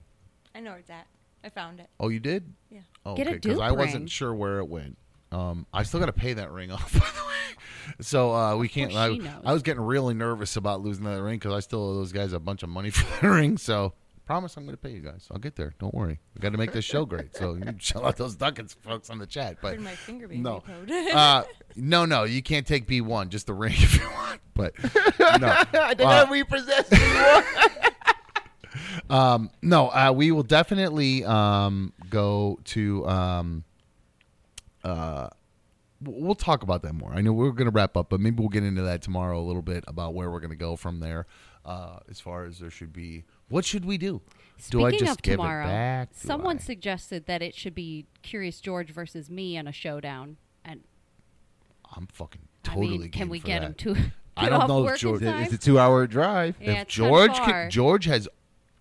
I 0.55 0.59
know 0.59 0.71
where 0.71 0.79
it's 0.79 0.89
at. 0.89 1.07
I 1.43 1.49
found 1.49 1.79
it. 1.79 1.89
Oh, 1.99 2.09
you 2.09 2.19
did? 2.19 2.53
Yeah. 2.69 2.79
Oh, 3.05 3.15
Get 3.15 3.27
a 3.27 3.31
okay. 3.31 3.39
Because 3.39 3.59
I 3.59 3.69
dupe 3.69 3.77
wasn't 3.77 3.95
ring. 4.03 4.07
sure 4.07 4.33
where 4.33 4.59
it 4.59 4.67
went. 4.69 4.97
Um, 5.31 5.65
I 5.73 5.83
still 5.83 5.99
got 5.99 6.05
to 6.07 6.13
pay 6.13 6.33
that 6.33 6.51
ring 6.51 6.71
off, 6.71 6.93
by 6.93 6.99
the 6.99 7.05
way. 7.27 7.95
So 8.01 8.33
uh, 8.33 8.55
we 8.55 8.67
can't. 8.69 8.91
course 8.91 9.01
I, 9.01 9.09
she 9.13 9.19
knows. 9.19 9.41
I 9.43 9.51
was 9.53 9.61
getting 9.63 9.81
really 9.83 10.13
nervous 10.13 10.55
about 10.55 10.81
losing 10.81 11.03
that 11.05 11.21
ring 11.21 11.35
because 11.39 11.53
I 11.53 11.59
still 11.59 11.83
owe 11.89 11.93
those 11.95 12.11
guys 12.13 12.31
a 12.33 12.39
bunch 12.39 12.63
of 12.63 12.69
money 12.69 12.89
for 12.91 13.21
the 13.25 13.29
ring. 13.33 13.57
So 13.57 13.93
promise 14.25 14.55
I'm 14.55 14.63
going 14.63 14.77
to 14.77 14.81
pay 14.81 14.91
you 14.91 15.01
guys. 15.01 15.27
I'll 15.31 15.37
get 15.39 15.57
there. 15.57 15.73
Don't 15.79 15.93
worry. 15.93 16.19
We 16.35 16.39
got 16.39 16.53
to 16.53 16.57
make 16.57 16.71
this 16.71 16.85
show 16.85 17.03
great. 17.05 17.35
So 17.35 17.55
you 17.55 17.63
shell 17.79 18.05
out 18.05 18.15
those 18.15 18.35
ducats, 18.35 18.73
folks, 18.73 19.09
on 19.09 19.17
the 19.17 19.27
chat. 19.27 19.57
But 19.61 19.73
Heard 19.73 19.81
my 19.81 19.95
finger 19.95 20.29
being 20.29 20.43
no, 20.43 20.63
repoed. 20.65 21.13
uh, 21.13 21.43
no, 21.75 22.05
no. 22.05 22.23
You 22.23 22.41
can't 22.41 22.65
take 22.65 22.87
B 22.87 23.01
one. 23.01 23.29
Just 23.29 23.47
the 23.47 23.53
ring 23.53 23.73
if 23.75 23.95
you 23.99 24.09
want. 24.11 24.39
But 24.53 24.73
no. 24.81 25.63
they 25.73 25.79
Uh, 25.79 25.93
got 25.95 26.29
repossessed 26.31 26.91
you. 26.91 27.43
Um, 29.09 29.49
no, 29.61 29.89
uh, 29.89 30.11
we 30.15 30.31
will 30.31 30.43
definitely 30.43 31.23
um, 31.25 31.93
go 32.09 32.59
to. 32.65 33.07
Um, 33.07 33.63
uh, 34.83 35.29
we'll 36.01 36.35
talk 36.35 36.63
about 36.63 36.81
that 36.83 36.93
more. 36.93 37.11
I 37.13 37.21
know 37.21 37.31
we're 37.33 37.51
going 37.51 37.69
to 37.69 37.75
wrap 37.75 37.95
up, 37.95 38.09
but 38.09 38.19
maybe 38.19 38.39
we'll 38.39 38.49
get 38.49 38.63
into 38.63 38.81
that 38.81 39.01
tomorrow 39.01 39.39
a 39.39 39.45
little 39.45 39.61
bit 39.61 39.83
about 39.87 40.13
where 40.13 40.29
we're 40.29 40.39
going 40.41 40.49
to 40.51 40.55
go 40.55 40.75
from 40.75 40.99
there. 40.99 41.25
Uh, 41.65 41.99
as 42.09 42.19
far 42.19 42.43
as 42.43 42.59
there 42.59 42.69
should 42.69 42.91
be, 42.91 43.23
what 43.47 43.63
should 43.63 43.85
we 43.85 43.97
do? 43.97 44.21
do 44.69 44.83
I 44.83 44.89
Speaking 44.89 45.05
just 45.07 45.19
of 45.19 45.23
give 45.23 45.33
tomorrow, 45.37 45.63
it 45.63 45.67
back? 45.69 46.09
Do 46.21 46.27
someone 46.27 46.57
I- 46.57 46.59
suggested 46.59 47.25
that 47.27 47.41
it 47.41 47.55
should 47.55 47.73
be 47.73 48.05
Curious 48.21 48.59
George 48.59 48.91
versus 48.91 49.29
me 49.29 49.55
in 49.55 49.65
a 49.67 49.71
showdown, 49.71 50.35
and 50.65 50.81
I'm 51.95 52.07
fucking 52.07 52.41
I 52.65 52.67
totally. 52.67 52.97
mean, 52.97 53.11
can 53.11 53.29
we 53.29 53.39
get 53.39 53.61
that. 53.61 53.67
him 53.67 53.73
to? 53.95 53.95
I 54.35 54.49
don't 54.49 54.67
know 54.67 54.87
if 54.89 54.99
George. 54.99 55.21
It's 55.23 55.53
a 55.53 55.57
two-hour 55.57 56.07
drive. 56.07 56.55
Yeah, 56.59 56.81
if 56.81 56.87
George, 56.89 57.33
can, 57.33 57.69
George 57.69 58.05
has, 58.05 58.27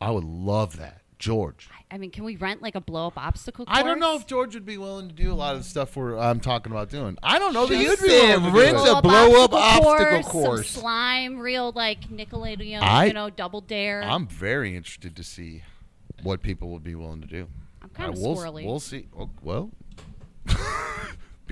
I 0.02 0.10
would 0.10 0.24
love 0.24 0.76
that. 0.78 0.98
George. 1.18 1.68
I 1.88 1.98
mean, 1.98 2.10
can 2.10 2.24
we 2.24 2.34
rent 2.34 2.62
like 2.62 2.74
a 2.74 2.80
blow 2.80 3.06
up 3.06 3.16
obstacle 3.16 3.64
course? 3.64 3.78
I 3.78 3.84
don't 3.84 4.00
know 4.00 4.16
if 4.16 4.26
George 4.26 4.54
would 4.54 4.66
be 4.66 4.76
willing 4.76 5.06
to 5.08 5.14
do 5.14 5.32
a 5.32 5.34
lot 5.34 5.54
of 5.54 5.62
the 5.62 5.68
stuff 5.68 5.94
we're 5.94 6.18
I'm 6.18 6.40
talking 6.40 6.72
about 6.72 6.90
doing. 6.90 7.16
I 7.22 7.38
don't 7.38 7.52
know 7.54 7.64
that 7.66 7.76
She 7.76 7.84
you'd 7.84 8.00
be 8.00 8.08
said 8.08 8.38
willing 8.38 8.52
to 8.52 8.58
rent 8.58 8.76
do 8.78 8.92
a 8.96 9.00
blow-up 9.02 9.52
obstacle 9.52 9.86
obstacle 9.94 10.22
Some 10.24 10.32
course. 10.32 10.70
slime, 10.70 11.38
real 11.38 11.70
like 11.76 12.08
Nickelodeon, 12.10 12.82
I- 12.82 13.04
you 13.04 13.12
know, 13.12 13.30
double 13.30 13.60
dare. 13.60 14.02
I'm 14.02 14.26
very 14.26 14.74
interested 14.74 15.14
to 15.14 15.22
see 15.22 15.62
what 16.24 16.42
people 16.42 16.70
would 16.70 16.82
be 16.82 16.96
willing 16.96 17.20
to 17.20 17.28
do. 17.28 17.46
I'm 17.80 17.90
kinda 17.90 18.10
Uh, 18.10 18.20
we'll, 18.20 18.36
squirrely. 18.36 18.64
We'll 18.66 18.80
see. 18.80 19.06
Oh, 19.16 19.30
Well, 19.42 19.70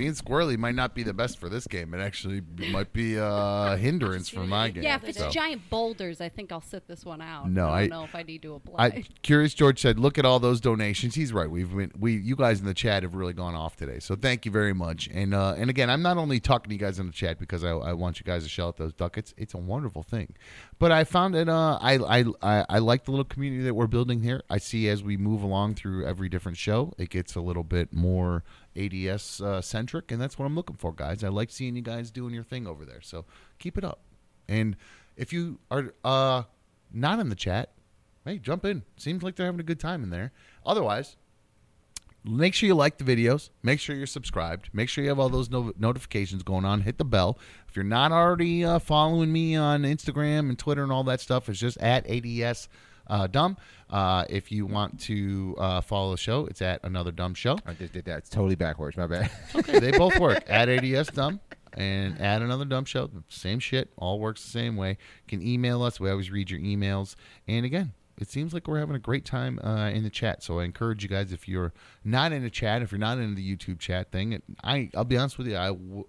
being 0.00 0.12
squirrely 0.14 0.56
might 0.56 0.74
not 0.74 0.94
be 0.94 1.02
the 1.02 1.12
best 1.12 1.38
for 1.38 1.50
this 1.50 1.66
game. 1.66 1.92
It 1.92 2.00
actually 2.00 2.40
might 2.70 2.90
be 2.94 3.16
a 3.16 3.76
hindrance 3.78 4.30
for 4.30 4.40
my 4.46 4.70
game. 4.70 4.82
yeah, 4.82 4.94
if 4.96 5.04
it's 5.04 5.18
so. 5.18 5.28
giant 5.28 5.68
boulders, 5.68 6.22
I 6.22 6.30
think 6.30 6.52
I'll 6.52 6.62
sit 6.62 6.88
this 6.88 7.04
one 7.04 7.20
out. 7.20 7.50
No, 7.50 7.68
I 7.68 7.80
I- 7.80 7.80
don't 7.82 7.98
know 7.98 8.04
if 8.04 8.14
I 8.14 8.22
need 8.22 8.40
to 8.42 8.54
apply. 8.54 8.82
I, 8.86 9.04
Curious 9.20 9.52
George 9.52 9.78
said, 9.78 9.98
"Look 9.98 10.16
at 10.16 10.24
all 10.24 10.40
those 10.40 10.58
donations." 10.58 11.14
He's 11.16 11.34
right. 11.34 11.50
We've 11.50 11.70
been, 11.76 11.92
we 11.98 12.14
you 12.16 12.34
guys 12.34 12.60
in 12.60 12.66
the 12.66 12.72
chat 12.72 13.02
have 13.02 13.14
really 13.14 13.34
gone 13.34 13.54
off 13.54 13.76
today. 13.76 13.98
So 13.98 14.16
thank 14.16 14.46
you 14.46 14.50
very 14.50 14.72
much. 14.72 15.06
And 15.12 15.34
uh, 15.34 15.54
and 15.58 15.68
again, 15.68 15.90
I'm 15.90 16.00
not 16.00 16.16
only 16.16 16.40
talking 16.40 16.70
to 16.70 16.74
you 16.74 16.80
guys 16.80 16.98
in 16.98 17.06
the 17.06 17.12
chat 17.12 17.38
because 17.38 17.62
I, 17.62 17.72
I 17.72 17.92
want 17.92 18.20
you 18.20 18.24
guys 18.24 18.42
to 18.44 18.48
shell 18.48 18.68
out 18.68 18.78
those 18.78 18.94
ducats. 18.94 19.34
It's 19.36 19.52
a 19.52 19.58
wonderful 19.58 20.02
thing. 20.02 20.34
But 20.78 20.92
I 20.92 21.04
found 21.04 21.34
that 21.34 21.50
uh, 21.50 21.78
I, 21.82 21.98
I 21.98 22.24
I 22.40 22.64
I 22.70 22.78
like 22.78 23.04
the 23.04 23.10
little 23.10 23.24
community 23.24 23.64
that 23.64 23.74
we're 23.74 23.86
building 23.86 24.22
here. 24.22 24.42
I 24.48 24.56
see 24.56 24.88
as 24.88 25.02
we 25.02 25.18
move 25.18 25.42
along 25.42 25.74
through 25.74 26.06
every 26.06 26.30
different 26.30 26.56
show, 26.56 26.94
it 26.96 27.10
gets 27.10 27.34
a 27.34 27.42
little 27.42 27.64
bit 27.64 27.92
more 27.92 28.44
ADS 28.76 29.40
uh, 29.40 29.60
centric, 29.60 30.10
and 30.12 30.20
that's 30.20 30.38
what 30.38 30.46
I'm 30.46 30.54
looking 30.54 30.76
for, 30.76 30.92
guys. 30.92 31.24
I 31.24 31.28
like 31.28 31.50
seeing 31.50 31.76
you 31.76 31.82
guys 31.82 32.10
doing 32.10 32.34
your 32.34 32.44
thing 32.44 32.66
over 32.66 32.84
there. 32.84 33.00
So 33.00 33.24
keep 33.58 33.76
it 33.76 33.84
up. 33.84 34.00
And 34.48 34.76
if 35.16 35.32
you 35.32 35.58
are 35.70 35.94
uh, 36.04 36.42
not 36.92 37.18
in 37.18 37.28
the 37.28 37.34
chat, 37.34 37.72
hey, 38.24 38.38
jump 38.38 38.64
in. 38.64 38.82
Seems 38.96 39.22
like 39.22 39.36
they're 39.36 39.46
having 39.46 39.60
a 39.60 39.64
good 39.64 39.80
time 39.80 40.02
in 40.02 40.10
there. 40.10 40.32
Otherwise, 40.64 41.16
make 42.24 42.54
sure 42.54 42.66
you 42.66 42.74
like 42.74 42.98
the 42.98 43.04
videos. 43.04 43.50
Make 43.62 43.80
sure 43.80 43.96
you're 43.96 44.06
subscribed. 44.06 44.70
Make 44.72 44.88
sure 44.88 45.02
you 45.04 45.10
have 45.10 45.18
all 45.18 45.28
those 45.28 45.50
no- 45.50 45.72
notifications 45.78 46.42
going 46.42 46.64
on. 46.64 46.82
Hit 46.82 46.98
the 46.98 47.04
bell. 47.04 47.38
If 47.68 47.76
you're 47.76 47.84
not 47.84 48.12
already 48.12 48.64
uh, 48.64 48.78
following 48.78 49.32
me 49.32 49.56
on 49.56 49.82
Instagram 49.82 50.48
and 50.48 50.58
Twitter 50.58 50.82
and 50.82 50.92
all 50.92 51.04
that 51.04 51.20
stuff, 51.20 51.48
it's 51.48 51.58
just 51.58 51.78
at 51.78 52.08
ADS 52.08 52.68
uh, 53.06 53.26
Dumb. 53.26 53.56
Uh, 53.88 54.24
if 54.28 54.52
you 54.52 54.66
want 54.66 55.00
to 55.00 55.54
uh, 55.58 55.80
follow 55.80 56.12
the 56.12 56.16
show, 56.16 56.46
it's 56.46 56.62
at 56.62 56.80
Another 56.84 57.10
Dumb 57.10 57.34
Show. 57.34 57.58
I 57.66 57.74
just 57.74 57.92
did 57.92 58.04
that. 58.04 58.18
It's 58.18 58.30
totally 58.30 58.54
backwards. 58.54 58.96
My 58.96 59.06
bad. 59.06 59.30
Okay, 59.54 59.78
they 59.78 59.90
both 59.92 60.18
work. 60.18 60.44
At 60.48 60.68
ADS 60.68 61.08
Dumb 61.08 61.40
and 61.74 62.20
add 62.20 62.42
another 62.42 62.64
dumb 62.64 62.84
show. 62.84 63.10
Same 63.28 63.58
shit. 63.58 63.90
All 63.96 64.18
works 64.18 64.42
the 64.42 64.50
same 64.50 64.76
way. 64.76 64.90
You 64.90 65.28
can 65.28 65.46
email 65.46 65.82
us. 65.82 66.00
We 66.00 66.10
always 66.10 66.30
read 66.30 66.50
your 66.50 66.60
emails. 66.60 67.14
And 67.46 67.64
again, 67.64 67.92
it 68.18 68.28
seems 68.28 68.52
like 68.52 68.68
we're 68.68 68.78
having 68.78 68.96
a 68.96 69.00
great 69.00 69.24
time 69.24 69.58
uh, 69.62 69.88
in 69.90 70.02
the 70.02 70.10
chat. 70.10 70.42
So 70.42 70.58
I 70.60 70.64
encourage 70.64 71.02
you 71.02 71.08
guys, 71.08 71.32
if 71.32 71.48
you're 71.48 71.72
not 72.04 72.32
in 72.32 72.42
the 72.42 72.50
chat, 72.50 72.82
if 72.82 72.92
you're 72.92 72.98
not 72.98 73.18
in 73.18 73.34
the 73.34 73.56
YouTube 73.56 73.78
chat 73.78 74.10
thing, 74.10 74.42
I 74.62 74.90
I'll 74.94 75.04
be 75.04 75.16
honest 75.16 75.38
with 75.38 75.46
you, 75.46 75.56
I 75.56 75.68
w- 75.68 76.06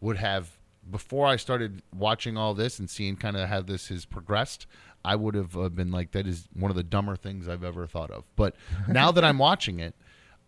would 0.00 0.18
have 0.18 0.56
before 0.90 1.26
I 1.26 1.36
started 1.36 1.82
watching 1.94 2.36
all 2.36 2.54
this 2.54 2.78
and 2.78 2.88
seeing 2.88 3.16
kind 3.16 3.36
of 3.36 3.48
how 3.48 3.60
this 3.60 3.88
has 3.88 4.04
progressed. 4.04 4.66
I 5.12 5.16
would 5.16 5.34
have 5.34 5.56
uh, 5.56 5.68
been 5.70 5.90
like, 5.90 6.12
that 6.12 6.26
is 6.26 6.48
one 6.52 6.70
of 6.70 6.76
the 6.76 6.82
dumber 6.82 7.16
things 7.16 7.48
I've 7.48 7.64
ever 7.64 7.86
thought 7.86 8.10
of. 8.10 8.24
But 8.36 8.54
now 8.86 9.10
that 9.12 9.24
I'm 9.24 9.38
watching 9.38 9.80
it, 9.80 9.94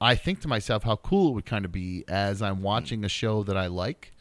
I 0.01 0.15
think 0.15 0.41
to 0.43 0.49
myself 0.49 0.83
how 0.85 0.97
cool 0.97 1.31
it 1.31 1.35
would 1.37 1.47
kind 1.47 1.65
of 1.65 1.73
be 1.73 2.05
as 2.09 2.43
I'm 2.43 2.63
watching 2.63 3.05
a 3.05 3.09
show 3.09 3.43
that 3.45 3.57
I 3.57 3.67
like 3.69 4.13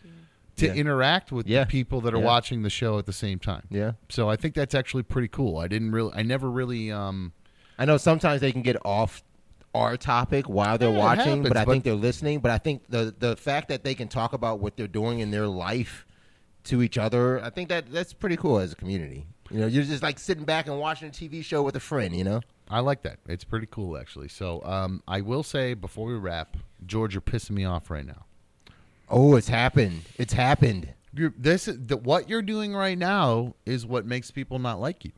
to 0.57 0.67
Yeah. 0.67 0.73
interact 0.73 1.31
with 1.31 1.47
Yeah. 1.47 1.61
the 1.63 1.67
people 1.67 2.01
that 2.01 2.13
are 2.13 2.19
Yeah. 2.19 2.25
watching 2.25 2.63
the 2.63 2.69
show 2.69 2.97
at 2.99 3.05
the 3.05 3.13
same 3.13 3.39
time. 3.39 3.63
Yeah. 3.69 3.93
So 4.09 4.29
I 4.29 4.35
think 4.35 4.55
that's 4.55 4.75
actually 4.75 5.03
pretty 5.03 5.27
cool. 5.29 5.57
I 5.57 5.67
didn't 5.67 5.91
really, 5.91 6.11
I 6.13 6.21
never 6.23 6.49
really, 6.49 6.91
um, 6.91 7.31
I 7.77 7.85
know 7.85 7.97
sometimes 7.97 8.41
they 8.41 8.51
can 8.51 8.61
get 8.61 8.75
off 8.85 9.23
our 9.73 9.95
topic 9.97 10.49
while 10.49 10.77
they're 10.77 10.91
Yeah, 10.91 10.97
watching, 10.97 11.25
happens, 11.25 11.47
but 11.47 11.57
I 11.57 11.63
but- 11.65 11.71
think 11.71 11.83
they're 11.85 11.93
listening. 11.95 12.39
But 12.39 12.51
I 12.51 12.57
think 12.57 12.87
the 12.89 13.13
the 13.17 13.35
fact 13.37 13.69
that 13.69 13.83
they 13.83 13.93
can 13.95 14.07
talk 14.07 14.33
about 14.33 14.59
what 14.59 14.75
they're 14.77 14.87
doing 14.87 15.19
in 15.19 15.31
their 15.31 15.47
life 15.47 16.05
to 16.65 16.81
each 16.81 16.97
other, 16.97 17.41
I 17.43 17.49
think 17.51 17.69
that 17.69 17.91
that's 17.91 18.11
pretty 18.13 18.35
cool 18.35 18.57
as 18.59 18.71
a 18.73 18.75
community. 18.75 19.27
You 19.51 19.59
know, 19.61 19.67
you're 19.67 19.83
just 19.83 20.03
like 20.03 20.19
sitting 20.19 20.43
back 20.45 20.67
and 20.67 20.79
watching 20.79 21.07
a 21.09 21.11
TV 21.11 21.43
show 21.43 21.61
with 21.63 21.75
a 21.75 21.79
friend. 21.79 22.15
You 22.15 22.23
know. 22.23 22.41
I 22.69 22.81
like 22.81 23.01
that. 23.01 23.17
It's 23.27 23.43
pretty 23.43 23.67
cool 23.71 23.97
actually. 23.97 24.27
So 24.29 24.61
um, 24.63 25.01
I 25.07 25.21
will 25.21 25.41
say 25.43 25.73
before 25.73 26.05
we 26.05 26.13
wrap, 26.13 26.55
George, 26.85 27.15
you're 27.15 27.21
pissing 27.21 27.51
me 27.51 27.65
off 27.65 27.89
right 27.89 28.05
now. 28.05 28.25
Oh, 29.09 29.35
it's 29.35 29.47
happened. 29.49 30.01
It's 30.17 30.33
happened. 30.33 30.93
You're, 31.13 31.33
this 31.35 31.67
is 31.67 31.79
the, 31.87 31.97
what 31.97 32.29
you're 32.29 32.43
doing 32.43 32.75
right 32.75 32.97
now 32.97 33.55
is 33.65 33.87
what 33.87 34.05
makes 34.05 34.29
people 34.29 34.59
not 34.59 34.79
like 34.79 35.03
you. 35.03 35.11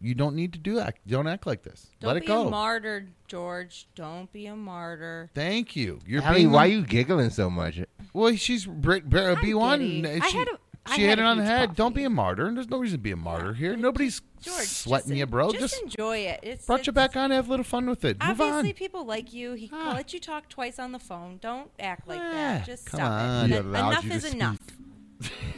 You 0.00 0.14
don't 0.16 0.34
need 0.34 0.52
to 0.54 0.58
do 0.58 0.74
that. 0.76 0.96
Don't 1.06 1.28
act 1.28 1.46
like 1.46 1.62
this. 1.62 1.86
Don't 2.00 2.14
Let 2.14 2.22
it 2.24 2.26
go. 2.26 2.48
a 2.48 2.50
martyr, 2.50 3.06
George. 3.28 3.86
Don't 3.94 4.32
be 4.32 4.46
a 4.46 4.56
martyr. 4.56 5.30
Thank 5.34 5.76
you. 5.76 6.00
You're 6.06 6.22
Allie, 6.22 6.38
being 6.40 6.50
why 6.50 6.66
the- 6.68 6.72
you 6.74 6.82
giggling 6.86 7.30
so 7.30 7.48
much? 7.50 7.78
Well, 8.12 8.34
she's 8.34 8.66
Brit, 8.66 9.08
Brit, 9.08 9.40
B 9.40 9.54
one. 9.54 9.78
giddy. 9.78 10.20
I 10.20 10.26
had 10.26 10.48
a- 10.48 10.52
I 10.52 10.56
she 10.94 11.02
had 11.02 11.10
hit 11.10 11.18
it 11.20 11.24
on 11.24 11.36
the 11.36 11.44
huge 11.44 11.50
head. 11.52 11.74
Don't 11.76 11.94
be 11.94 12.04
a 12.04 12.10
martyr. 12.10 12.50
There's 12.52 12.68
no 12.68 12.78
reason 12.78 12.98
to 12.98 13.02
be 13.02 13.12
a 13.12 13.16
martyr 13.16 13.52
here. 13.54 13.76
Nobody's 13.76 14.22
George, 14.40 14.64
sweating 14.66 15.08
just 15.10 15.18
you, 15.18 15.26
bro. 15.26 15.50
Just, 15.52 15.60
Just, 15.74 15.82
enjoy 15.82 16.18
it. 16.18 16.40
It's, 16.42 16.66
brought 16.66 16.86
you 16.86 16.92
back 16.92 17.16
on. 17.16 17.30
Have 17.30 17.46
a 17.48 17.50
little 17.50 17.64
fun 17.64 17.88
with 17.88 18.04
it. 18.04 18.18
Move 18.20 18.40
Obviously, 18.40 18.70
on. 18.70 18.74
people 18.74 19.04
like 19.04 19.32
you. 19.32 19.52
He 19.52 19.70
Ah. 19.72 19.92
let 19.94 20.12
you 20.14 20.20
talk 20.20 20.48
twice 20.48 20.78
on 20.78 20.92
the 20.92 20.98
phone. 20.98 21.38
Don't 21.42 21.70
act 21.78 22.08
like 22.08 22.20
Ah, 22.20 22.30
that. 22.32 22.66
Just 22.66 22.86
come 22.86 22.98
stop 22.98 23.10
on. 23.12 23.44
it. 23.44 23.48
He 23.52 23.56
enough 23.58 24.04
you 24.04 24.10
to 24.10 24.16
is 24.16 24.22
speak. 24.24 24.34
enough. 24.34 24.58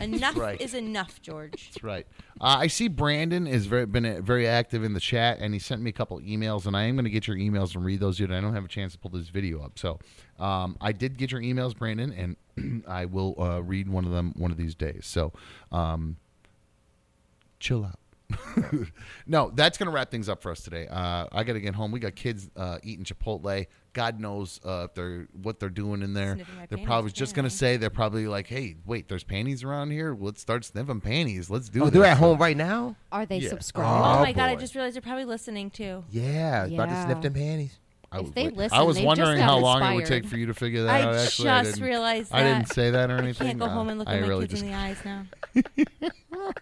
Enough 0.01 0.37
right. 0.37 0.61
is 0.61 0.75
enough, 0.75 1.21
George. 1.23 1.71
That's 1.73 1.85
right. 1.85 2.07
Uh, 2.41 2.57
I 2.61 2.67
see 2.67 2.89
Brandon 2.89 3.47
has 3.47 3.67
very, 3.67 3.87
been 3.87 4.05
uh, 4.05 4.21
very 4.21 4.47
active 4.47 4.85
in 4.85 4.95
the 4.95 5.01
chat, 5.01 5.39
and 5.41 5.55
he 5.55 5.61
sent 5.61 5.83
me 5.83 5.91
a 5.91 5.93
couple 5.93 6.19
emails, 6.21 6.67
and 6.67 6.77
I 6.77 6.85
am 6.85 6.97
going 6.97 7.05
to 7.05 7.11
get 7.11 7.27
your 7.27 7.37
emails 7.37 7.75
and 7.75 7.85
read 7.85 8.01
those 8.01 8.19
yet. 8.19 8.31
I 8.31 8.41
don't 8.41 8.55
have 8.55 8.65
a 8.65 8.69
chance 8.69 8.93
to 8.93 8.99
pull 8.99 9.11
this 9.11 9.29
video 9.29 9.63
up, 9.63 9.79
so 9.79 9.99
um, 10.39 10.77
I 10.81 10.93
did 10.93 11.19
get 11.19 11.31
your 11.31 11.41
emails, 11.41 11.77
Brandon, 11.77 12.37
and 12.57 12.85
I 12.89 13.07
will 13.07 13.41
uh, 13.41 13.63
read 13.63 13.89
one 13.89 14.05
of 14.05 14.11
them 14.13 14.33
one 14.37 14.51
of 14.51 14.57
these 14.57 14.75
days. 14.75 15.07
So, 15.07 15.33
um, 15.71 16.17
chill 17.61 17.85
out. 17.85 17.99
No, 19.27 19.51
that's 19.55 19.79
going 19.79 19.87
to 19.87 19.93
wrap 19.93 20.11
things 20.11 20.29
up 20.29 20.43
for 20.43 20.51
us 20.51 20.61
today. 20.63 20.87
Uh, 20.89 21.27
I 21.33 21.45
got 21.45 21.55
to 21.55 21.61
get 21.61 21.75
home. 21.75 21.91
We 21.93 22.01
got 22.01 22.15
kids 22.15 22.51
uh, 22.57 22.79
eating 22.83 23.05
Chipotle. 23.05 23.67
God 23.93 24.21
knows 24.21 24.59
uh, 24.65 24.87
if 24.89 24.95
they're 24.95 25.29
what 25.43 25.61
they're 25.61 25.69
doing 25.69 26.03
in 26.03 26.15
there. 26.15 26.35
Sniffing 26.37 26.55
my 26.55 26.61
They're 26.61 26.79
panties, 26.79 26.87
probably 26.87 27.11
just 27.13 27.35
going 27.35 27.49
to 27.49 27.55
apparently. 27.55 27.75
say 27.75 27.77
they're 27.77 27.91
probably 27.91 28.27
like, 28.27 28.47
"Hey, 28.47 28.77
wait, 28.87 29.07
there's 29.09 29.23
panties 29.25 29.63
around 29.65 29.91
here. 29.91 30.17
Let's 30.19 30.41
start 30.41 30.65
sniffing 30.65 31.01
panties. 31.03 31.51
Let's 31.51 31.69
do 31.69 31.85
Oh, 31.85 31.91
they're 31.91 32.05
at 32.05 32.17
home 32.17 32.39
right 32.39 32.57
now. 32.57 32.97
Are 33.13 33.27
they 33.27 33.39
Yeah. 33.39 33.51
subscribed? 33.51 33.89
Oh, 33.89 34.19
Oh, 34.19 34.23
my 34.23 34.33
god! 34.33 34.49
I 34.49 34.55
boy. 34.55 34.61
just 34.63 34.75
realized 34.75 34.95
they're 34.95 35.03
probably 35.03 35.27
listening 35.27 35.69
too. 35.71 36.05
Yeah, 36.11 36.65
about 36.65 36.89
to 36.89 37.03
sniff 37.03 37.21
them 37.21 37.35
panties. 37.35 37.79
I 38.11 38.17
If 38.19 38.23
was, 38.25 38.33
they 38.33 38.45
wait- 38.45 38.57
listen, 38.57 38.79
I 38.79 38.83
was 38.83 38.97
they 38.97 39.03
just 39.03 39.07
wondering 39.07 39.39
got 39.39 39.45
how 39.45 39.59
long 39.59 39.83
it 39.83 39.95
would 39.95 40.01
inspired. 40.03 40.23
take 40.23 40.31
for 40.31 40.37
you 40.39 40.47
to 40.47 40.55
figure 40.55 40.83
that 40.85 40.91
I 40.91 41.03
out. 41.03 41.15
Actually, 41.15 41.49
I 41.51 41.63
just 41.63 41.75
didn't- 41.77 41.89
realized 41.89 42.33
I 42.33 42.43
didn't 42.43 42.69
say 42.69 42.91
that 42.91 43.11
or 43.11 43.17
I 43.17 43.19
anything. 43.19 43.47
can't 43.47 43.59
go 43.59 43.65
Uh, 43.67 43.69
home 43.71 43.89
and 43.91 43.99
look 43.99 44.09
I 44.09 44.15
at 44.17 44.21
my 44.23 44.29
really 44.29 44.47
kids 44.49 44.61
just 44.61 44.65
in 44.65 44.71
the 44.71 44.77
eyes 44.79 44.97
now. 45.05 45.27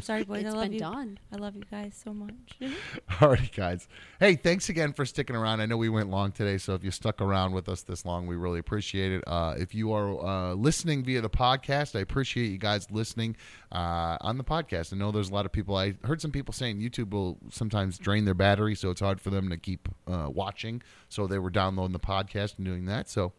sorry, 0.00 0.24
boys. 0.24 0.42
It's 0.42 0.54
I 0.54 0.56
love 0.56 0.62
been 0.64 0.72
you. 0.72 0.78
done. 0.78 1.18
I 1.32 1.36
love 1.36 1.56
you 1.56 1.64
guys 1.70 2.00
so 2.02 2.12
much. 2.12 2.32
Alrighty, 3.10 3.54
guys. 3.54 3.88
Hey, 4.20 4.36
thanks 4.36 4.68
again 4.68 4.92
for 4.92 5.04
sticking 5.04 5.36
around. 5.36 5.60
I 5.60 5.66
know 5.66 5.76
we 5.76 5.88
went 5.88 6.10
long 6.10 6.32
today, 6.32 6.58
so 6.58 6.74
if 6.74 6.84
you 6.84 6.90
stuck 6.90 7.20
around 7.20 7.52
with 7.52 7.68
us 7.68 7.82
this 7.82 8.04
long, 8.04 8.26
we 8.26 8.36
really 8.36 8.58
appreciate 8.58 9.12
it. 9.12 9.24
Uh, 9.26 9.54
if 9.58 9.74
you 9.74 9.92
are 9.92 10.24
uh, 10.24 10.54
listening 10.54 11.04
via 11.04 11.20
the 11.20 11.30
podcast, 11.30 11.96
I 11.96 12.00
appreciate 12.00 12.50
you 12.50 12.58
guys 12.58 12.90
listening 12.90 13.36
uh, 13.72 14.16
on 14.20 14.38
the 14.38 14.44
podcast. 14.44 14.92
I 14.92 14.96
know 14.96 15.10
there's 15.12 15.30
a 15.30 15.34
lot 15.34 15.46
of 15.46 15.52
people. 15.52 15.76
I 15.76 15.94
heard 16.04 16.20
some 16.20 16.30
people 16.30 16.52
saying 16.54 16.80
YouTube 16.80 17.10
will 17.10 17.38
sometimes 17.50 17.98
drain 17.98 18.24
their 18.24 18.34
battery, 18.34 18.74
so 18.74 18.90
it's 18.90 19.00
hard 19.00 19.20
for 19.20 19.30
them 19.30 19.50
to 19.50 19.56
keep 19.56 19.88
uh, 20.06 20.28
watching. 20.32 20.82
So 21.08 21.26
they 21.26 21.38
were 21.38 21.50
downloading 21.50 21.92
the 21.92 22.00
podcast 22.00 22.56
and 22.56 22.64
doing 22.66 22.86
that. 22.86 23.08
So 23.08 23.32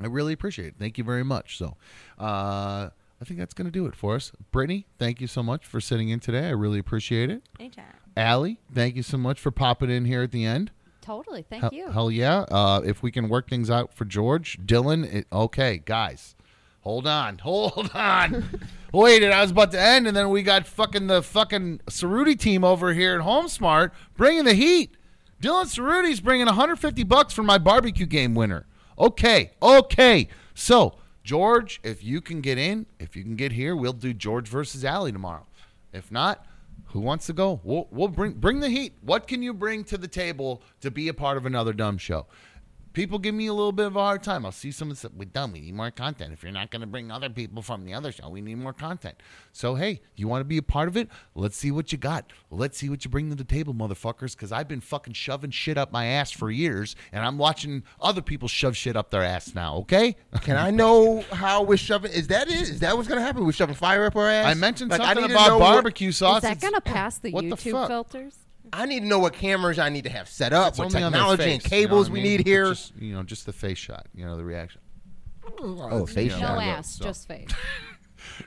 I 0.00 0.06
really 0.06 0.32
appreciate 0.32 0.68
it. 0.68 0.74
Thank 0.78 0.98
you 0.98 1.04
very 1.04 1.24
much. 1.24 1.58
So, 1.58 1.76
uh, 2.18 2.90
I 3.20 3.24
think 3.24 3.40
that's 3.40 3.54
going 3.54 3.66
to 3.66 3.72
do 3.72 3.86
it 3.86 3.96
for 3.96 4.14
us. 4.14 4.32
Brittany, 4.52 4.86
thank 4.98 5.20
you 5.20 5.26
so 5.26 5.42
much 5.42 5.66
for 5.66 5.80
sitting 5.80 6.08
in 6.08 6.20
today. 6.20 6.46
I 6.46 6.50
really 6.50 6.78
appreciate 6.78 7.30
it. 7.30 7.42
Anytime. 7.58 7.84
Allie, 8.16 8.60
thank 8.72 8.96
you 8.96 9.02
so 9.02 9.16
much 9.16 9.40
for 9.40 9.50
popping 9.50 9.90
in 9.90 10.04
here 10.04 10.22
at 10.22 10.32
the 10.32 10.44
end. 10.44 10.70
Totally. 11.00 11.42
Thank 11.48 11.62
hell, 11.62 11.70
you. 11.72 11.90
Hell 11.90 12.10
yeah. 12.10 12.40
Uh, 12.50 12.82
if 12.84 13.02
we 13.02 13.10
can 13.10 13.28
work 13.28 13.48
things 13.48 13.70
out 13.70 13.94
for 13.94 14.04
George, 14.04 14.58
Dylan, 14.64 15.10
it, 15.12 15.26
okay, 15.32 15.80
guys, 15.84 16.36
hold 16.80 17.06
on, 17.06 17.38
hold 17.42 17.90
on. 17.94 18.60
Wait, 18.92 19.24
I 19.24 19.40
was 19.40 19.50
about 19.50 19.72
to 19.72 19.80
end, 19.80 20.06
and 20.06 20.16
then 20.16 20.30
we 20.30 20.42
got 20.42 20.66
fucking 20.66 21.06
the 21.06 21.22
fucking 21.22 21.80
Cerutti 21.86 22.38
team 22.38 22.62
over 22.62 22.92
here 22.92 23.18
at 23.18 23.24
HomeSmart 23.24 23.90
bringing 24.16 24.44
the 24.44 24.54
heat. 24.54 24.96
Dylan 25.40 25.66
Cerutti's 25.66 26.20
bringing 26.20 26.46
150 26.46 27.04
bucks 27.04 27.32
for 27.32 27.42
my 27.42 27.58
barbecue 27.58 28.06
game 28.06 28.34
winner. 28.34 28.66
Okay, 28.98 29.52
okay. 29.62 30.28
So, 30.54 30.97
George, 31.28 31.78
if 31.82 32.02
you 32.02 32.22
can 32.22 32.40
get 32.40 32.56
in, 32.56 32.86
if 32.98 33.14
you 33.14 33.22
can 33.22 33.36
get 33.36 33.52
here, 33.52 33.76
we'll 33.76 33.92
do 33.92 34.14
George 34.14 34.48
versus 34.48 34.82
Allie 34.82 35.12
tomorrow. 35.12 35.46
If 35.92 36.10
not, 36.10 36.46
who 36.86 37.00
wants 37.00 37.26
to 37.26 37.34
go? 37.34 37.60
We'll, 37.62 37.86
we'll 37.90 38.08
bring 38.08 38.32
bring 38.32 38.60
the 38.60 38.70
heat. 38.70 38.94
What 39.02 39.28
can 39.28 39.42
you 39.42 39.52
bring 39.52 39.84
to 39.84 39.98
the 39.98 40.08
table 40.08 40.62
to 40.80 40.90
be 40.90 41.08
a 41.08 41.12
part 41.12 41.36
of 41.36 41.44
another 41.44 41.74
dumb 41.74 41.98
show? 41.98 42.24
People 42.92 43.18
give 43.18 43.34
me 43.34 43.46
a 43.46 43.52
little 43.52 43.72
bit 43.72 43.86
of 43.86 43.96
a 43.96 44.00
hard 44.00 44.22
time. 44.22 44.44
I'll 44.44 44.52
see 44.52 44.70
someone 44.72 44.96
say, 44.96 45.08
"We're 45.16 45.26
done. 45.26 45.52
We 45.52 45.60
need 45.60 45.74
more 45.74 45.90
content. 45.90 46.32
If 46.32 46.42
you're 46.42 46.52
not 46.52 46.70
going 46.70 46.80
to 46.80 46.86
bring 46.86 47.10
other 47.10 47.28
people 47.30 47.62
from 47.62 47.84
the 47.84 47.94
other 47.94 48.10
show, 48.12 48.28
we 48.28 48.40
need 48.40 48.56
more 48.58 48.72
content." 48.72 49.16
So 49.52 49.74
hey, 49.74 50.00
you 50.16 50.26
want 50.28 50.40
to 50.40 50.44
be 50.44 50.56
a 50.58 50.62
part 50.62 50.88
of 50.88 50.96
it? 50.96 51.08
Let's 51.34 51.56
see 51.56 51.70
what 51.70 51.92
you 51.92 51.98
got. 51.98 52.32
Let's 52.50 52.78
see 52.78 52.88
what 52.88 53.04
you 53.04 53.10
bring 53.10 53.28
to 53.30 53.34
the 53.36 53.44
table, 53.44 53.74
motherfuckers. 53.74 54.32
Because 54.32 54.52
I've 54.52 54.68
been 54.68 54.80
fucking 54.80 55.12
shoving 55.14 55.50
shit 55.50 55.76
up 55.78 55.92
my 55.92 56.06
ass 56.06 56.30
for 56.30 56.50
years, 56.50 56.96
and 57.12 57.24
I'm 57.24 57.38
watching 57.38 57.82
other 58.00 58.22
people 58.22 58.48
shove 58.48 58.76
shit 58.76 58.96
up 58.96 59.10
their 59.10 59.22
ass 59.22 59.54
now. 59.54 59.76
Okay? 59.78 60.16
Can 60.42 60.56
I 60.56 60.70
know 60.70 61.22
how 61.32 61.62
we're 61.62 61.76
shoving? 61.76 62.12
Is 62.12 62.28
that 62.28 62.48
it? 62.48 62.54
Is 62.62 62.80
that 62.80 62.96
what's 62.96 63.08
gonna 63.08 63.20
happen? 63.22 63.44
We're 63.44 63.52
shoving 63.52 63.74
fire 63.74 64.06
up 64.06 64.16
our 64.16 64.28
ass? 64.28 64.46
I 64.46 64.54
mentioned 64.54 64.90
Like, 64.90 65.00
something 65.02 65.22
need 65.22 65.28
to 65.28 65.34
about 65.34 65.48
know 65.48 65.58
what- 65.58 65.72
barbecue 65.74 66.12
sauce. 66.12 66.42
Is 66.42 66.48
that 66.48 66.60
gonna 66.60 66.80
pass 66.80 67.18
the 67.18 67.32
What 67.32 67.44
YouTube 67.44 67.72
fuck? 67.72 67.88
filters? 67.88 68.37
I 68.72 68.86
need 68.86 69.00
to 69.00 69.06
know 69.06 69.18
what 69.18 69.32
cameras 69.34 69.78
I 69.78 69.88
need 69.88 70.04
to 70.04 70.10
have 70.10 70.28
set 70.28 70.52
up, 70.52 70.68
It's 70.70 70.78
what 70.78 70.86
only 70.94 71.02
on 71.02 71.12
technology 71.12 71.52
and 71.52 71.62
face, 71.62 71.72
you 71.72 71.78
know 71.78 71.82
cables 71.86 72.10
what 72.10 72.18
I 72.18 72.22
we 72.22 72.28
need 72.28 72.46
here. 72.46 72.68
Just, 72.70 72.92
you 72.98 73.14
know, 73.14 73.22
just 73.22 73.46
the 73.46 73.52
face 73.52 73.78
shot. 73.78 74.06
You 74.14 74.24
know, 74.26 74.36
the 74.36 74.44
reaction. 74.44 74.80
Oh, 75.60 76.06
face 76.06 76.32
You 76.32 76.40
No 76.40 76.48
know, 76.54 76.60
shot. 76.60 76.62
ass, 76.64 76.94
so- 76.96 77.04
just 77.04 77.28
face. 77.28 77.48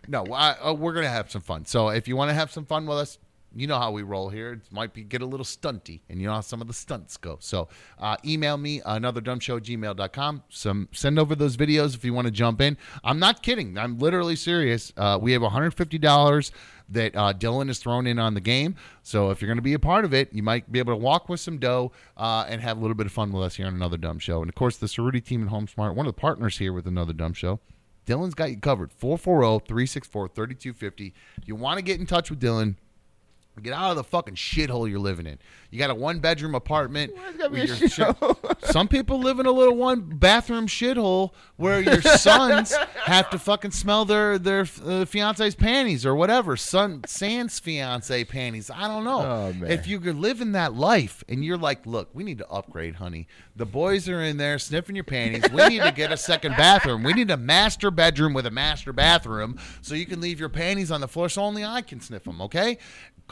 No, 0.08 0.26
I, 0.32 0.56
uh, 0.62 0.74
we're 0.74 0.94
gonna 0.94 1.08
have 1.10 1.32
some 1.32 1.42
fun. 1.42 1.66
So 1.66 1.90
if 1.90 2.08
you 2.08 2.16
want 2.16 2.30
to 2.30 2.34
have 2.34 2.52
some 2.52 2.66
fun 2.66 2.86
with 2.86 2.98
us, 2.98 3.18
you 3.56 3.68
know 3.68 3.78
how 3.80 3.92
we 3.92 4.04
roll 4.04 4.30
here. 4.30 4.54
It 4.54 4.62
might 4.72 4.94
be 4.94 5.04
get 5.04 5.22
a 5.22 5.26
little 5.26 5.46
stunty, 5.46 6.02
and 6.10 6.20
you 6.22 6.28
know 6.28 6.34
how 6.34 6.42
some 6.42 6.62
of 6.62 6.68
the 6.68 6.74
stunts 6.74 7.18
go. 7.18 7.38
So 7.42 7.68
uh, 8.00 8.16
email 8.24 8.58
me 8.58 8.80
anotherdumbshow@gmail.com. 8.82 10.44
Some 10.50 10.88
send 10.92 11.20
over 11.20 11.36
those 11.36 11.58
videos 11.58 11.96
if 11.96 12.06
you 12.06 12.14
want 12.14 12.26
to 12.26 12.32
jump 12.32 12.62
in. 12.62 12.78
I'm 13.04 13.20
not 13.20 13.42
kidding. 13.44 13.78
I'm 13.78 13.98
literally 14.00 14.36
serious. 14.36 14.94
Uh, 14.96 15.18
we 15.22 15.32
have 15.34 15.42
150 15.42 15.98
dollars 15.98 16.52
that 16.92 17.16
uh, 17.16 17.34
Dylan 17.34 17.68
has 17.68 17.80
thrown 17.80 18.08
in 18.08 18.20
on 18.20 18.34
the 18.34 18.42
game. 18.42 18.76
So 19.04 19.32
if 19.32 19.42
you're 19.42 19.48
going 19.48 19.58
to 19.58 19.62
be 19.62 19.74
a 19.74 19.80
part 19.80 20.06
of 20.06 20.14
it, 20.14 20.32
you 20.34 20.44
might 20.44 20.72
be 20.72 20.80
able 20.80 20.94
to 20.94 20.98
walk 20.98 21.30
with 21.30 21.40
some 21.40 21.58
dough 21.58 21.92
uh, 22.18 22.46
and 22.48 22.62
have 22.62 22.78
a 22.78 22.82
little 22.82 22.96
bit 22.96 23.06
of 23.06 23.12
fun 23.12 23.32
with 23.32 23.44
us 23.44 23.56
here 23.56 23.68
on 23.68 23.74
another 23.74 23.98
dumb 23.98 24.20
show. 24.20 24.42
And 24.42 24.50
of 24.50 24.56
course, 24.56 24.78
the 24.78 24.88
Cerutti 24.88 25.24
team 25.24 25.44
at 25.44 25.50
HomeSmart, 25.52 25.96
one 25.96 26.06
of 26.06 26.16
the 26.16 26.20
partners 26.20 26.58
here 26.58 26.74
with 26.74 26.88
another 26.88 27.14
dumb 27.14 27.34
show. 27.34 27.60
Dylan's 28.06 28.34
got 28.34 28.50
you 28.50 28.58
covered. 28.58 28.92
oh, 29.02 29.18
440-364-3250. 29.18 31.14
You 31.46 31.56
want 31.56 31.78
to 31.78 31.84
get 31.84 32.00
in 32.00 32.06
touch 32.06 32.30
with 32.30 32.40
Dylan, 32.42 32.76
get 33.62 33.74
out 33.74 33.92
of 33.92 33.98
the 33.98 34.04
fucking 34.04 34.36
shithole 34.36 34.90
you're 34.90 35.00
living 35.00 35.28
in. 35.28 35.38
You 35.70 35.80
got 35.80 35.90
a 35.90 35.96
one 35.96 36.20
bedroom 36.20 36.56
apartment. 36.56 37.14
gotta 37.38 37.50
be 37.50 37.62
with 37.62 37.72
a 37.72 37.78
your 37.78 37.90
shit- 37.90 38.72
Some 38.72 38.88
people 38.88 39.20
live 39.20 39.40
in 39.40 39.46
a 39.46 39.52
little 39.52 39.76
one 39.76 40.02
bathroom 40.02 40.68
shithole 40.68 41.32
where 41.58 41.82
your 41.82 42.02
sons 42.18 42.74
have 43.06 43.30
to 43.32 43.40
fucking 43.40 43.72
smell 43.72 44.06
their 44.06 44.38
their 44.38 44.66
uh, 44.86 45.06
fiance's 45.06 45.56
panties 45.56 46.06
or 46.06 46.16
whatever. 46.16 46.56
Son 46.58 47.02
sans 47.06 47.60
fiance 47.60 48.24
panties. 48.26 48.70
I 48.70 48.88
don't 48.88 49.04
know. 49.04 49.22
Oh. 49.22 49.54
If 49.66 49.88
you're 49.88 50.00
living 50.14 50.54
that 50.54 50.74
life 50.74 51.24
and 51.30 51.44
you're 51.44 51.58
like, 51.58 51.86
look, 51.86 52.10
we 52.14 52.24
need 52.24 52.38
to 52.40 52.48
upgrade, 52.50 52.96
honey. 52.96 53.28
The 53.56 53.66
boys 53.66 54.08
are 54.10 54.22
in 54.22 54.38
there 54.38 54.60
sniffing 54.60 54.96
your 54.96 55.04
panties. 55.04 55.50
We 55.52 55.68
need 55.68 55.84
to 55.84 55.92
get 55.92 56.12
a 56.12 56.18
second 56.18 56.56
bathroom. 56.58 57.04
We 57.04 57.14
need 57.14 57.32
a 57.32 57.38
master 57.38 57.92
bedroom 57.92 58.34
with 58.34 58.46
a 58.46 58.52
master 58.52 58.94
bathroom 58.94 59.60
so 59.82 59.94
you 59.96 60.06
can 60.06 60.22
leave 60.22 60.40
your 60.40 60.50
panties 60.50 60.92
on 60.92 61.02
the 61.02 61.08
floor 61.08 61.30
so 61.30 61.42
only 61.44 61.64
I 61.64 61.82
can 61.82 62.00
sniff 62.02 62.24
them, 62.24 62.42
okay? 62.42 62.78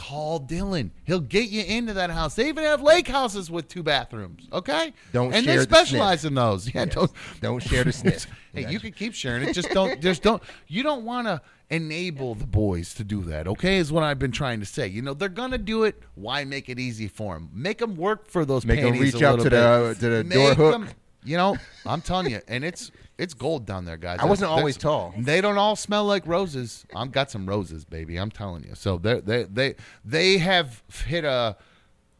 Call 0.09 0.39
Dylan. 0.39 0.89
He'll 1.03 1.19
get 1.19 1.49
you 1.49 1.63
into 1.63 1.93
that 1.93 2.09
house. 2.09 2.33
They 2.33 2.47
even 2.49 2.63
have 2.63 2.81
lake 2.81 3.07
houses 3.07 3.51
with 3.51 3.67
two 3.67 3.83
bathrooms, 3.83 4.47
okay? 4.51 4.91
Don't 5.13 5.33
and 5.35 5.45
they 5.45 5.57
the 5.57 5.61
specialize 5.63 6.21
sniff. 6.21 6.29
in 6.29 6.35
those. 6.35 6.73
Yeah, 6.73 6.85
Yes. 6.85 6.95
don't 6.95 7.11
Don't 7.41 7.59
share 7.61 7.83
the 7.83 7.91
sniff. 7.91 8.25
hey, 8.53 8.67
you 8.71 8.79
can 8.79 8.91
keep 8.91 9.13
sharing 9.13 9.47
it. 9.47 9.53
Just 9.53 9.69
don't. 9.69 10.01
Just 10.01 10.23
don't. 10.23 10.41
You 10.67 10.81
don't 10.81 11.05
want 11.05 11.27
to 11.27 11.41
enable 11.69 12.33
the 12.33 12.47
boys 12.47 12.95
to 12.95 13.03
do 13.03 13.21
that. 13.25 13.47
Okay, 13.47 13.77
is 13.77 13.91
what 13.91 14.01
I've 14.03 14.17
been 14.17 14.31
trying 14.31 14.59
to 14.61 14.65
say. 14.65 14.87
You 14.87 15.03
know, 15.03 15.13
they're 15.13 15.29
gonna 15.29 15.59
do 15.59 15.83
it. 15.83 16.01
Why 16.15 16.43
make 16.43 16.69
it 16.69 16.79
easy 16.79 17.07
for 17.07 17.35
them? 17.35 17.51
Make 17.53 17.77
them 17.77 17.95
work 17.95 18.27
for 18.31 18.45
those. 18.45 18.65
Make 18.65 18.79
'em 18.79 18.85
panties 18.93 19.01
reach 19.13 19.21
little 19.21 19.37
to 19.37 19.49
the- 19.51 19.95
to 19.99 20.09
the 20.09 20.23
Make 20.23 20.33
door 20.39 20.53
hook. 20.55 20.73
'em- 20.73 20.89
you 21.23 21.37
know, 21.37 21.55
I'm 21.85 22.01
telling 22.01 22.31
you, 22.31 22.41
and 22.47 22.63
it's 22.63 22.89
it's 23.19 23.33
gold 23.35 23.65
down 23.67 23.85
there, 23.85 23.97
guys. 23.97 24.19
I 24.19 24.25
wasn't 24.25 24.47
That's- 24.49 24.59
always 24.59 24.77
tall. 24.77 25.13
They 25.17 25.41
don't 25.41 25.57
all 25.57 25.75
smell 25.75 26.05
like 26.05 26.25
roses. 26.25 26.85
I've 26.95 27.11
got 27.11 27.29
some 27.29 27.47
roses, 27.47 27.85
baby. 27.85 28.17
I'm 28.17 28.31
telling 28.31 28.63
you. 28.63 28.73
So 28.75 28.97
they 28.97 29.19
they 29.19 29.43
they 29.43 29.75
they 30.03 30.37
have 30.39 30.81
hit 31.05 31.25
a 31.25 31.57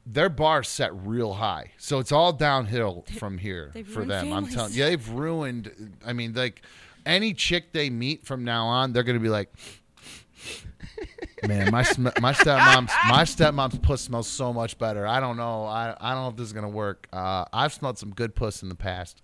their 0.06 0.30
bar 0.30 0.64
set 0.64 0.92
real 1.06 1.34
high. 1.34 1.72
So 1.78 2.00
it's 2.00 2.11
all 2.11 2.34
downhill 2.34 3.06
from 3.18 3.38
here 3.38 3.72
they've 3.74 3.88
for 3.88 4.00
ruined 4.02 4.11
them. 4.11 4.26
I'm 4.28 4.30
families. 4.45 4.53
telling 4.56 4.74
you, 4.74 4.84
they've 4.84 5.10
ruined. 5.10 5.98
I 6.06 6.14
mean, 6.14 6.34
like 6.34 6.61
any 7.06 7.34
chick 7.34 7.72
they 7.74 7.90
meet 7.90 8.26
from 8.26 8.44
now 8.44 8.66
on, 8.66 8.94
they're 8.94 9.03
gonna 9.03 9.19
be 9.19 9.30
like. 9.30 9.52
Man, 11.48 11.72
my 11.72 11.84
sm- 11.84 12.08
my 12.19 12.34
stepmom's 12.34 12.92
my 13.08 13.24
stepmom's 13.24 13.78
puss 13.80 14.02
smells 14.02 14.28
so 14.28 14.52
much 14.52 14.78
better. 14.78 15.08
I 15.08 15.22
don't 15.22 15.38
know. 15.38 15.64
I, 15.64 15.95
I 16.00 16.14
don't 16.14 16.24
know 16.24 16.30
if 16.30 16.36
this 16.36 16.48
is 16.48 16.53
gonna 16.53 16.68
work. 16.69 17.08
Uh, 17.14 17.45
I've 17.53 17.72
smelled 17.74 17.98
some 17.98 18.11
good 18.14 18.36
puss 18.36 18.61
in 18.61 18.68
the 18.68 18.76
past, 18.76 19.22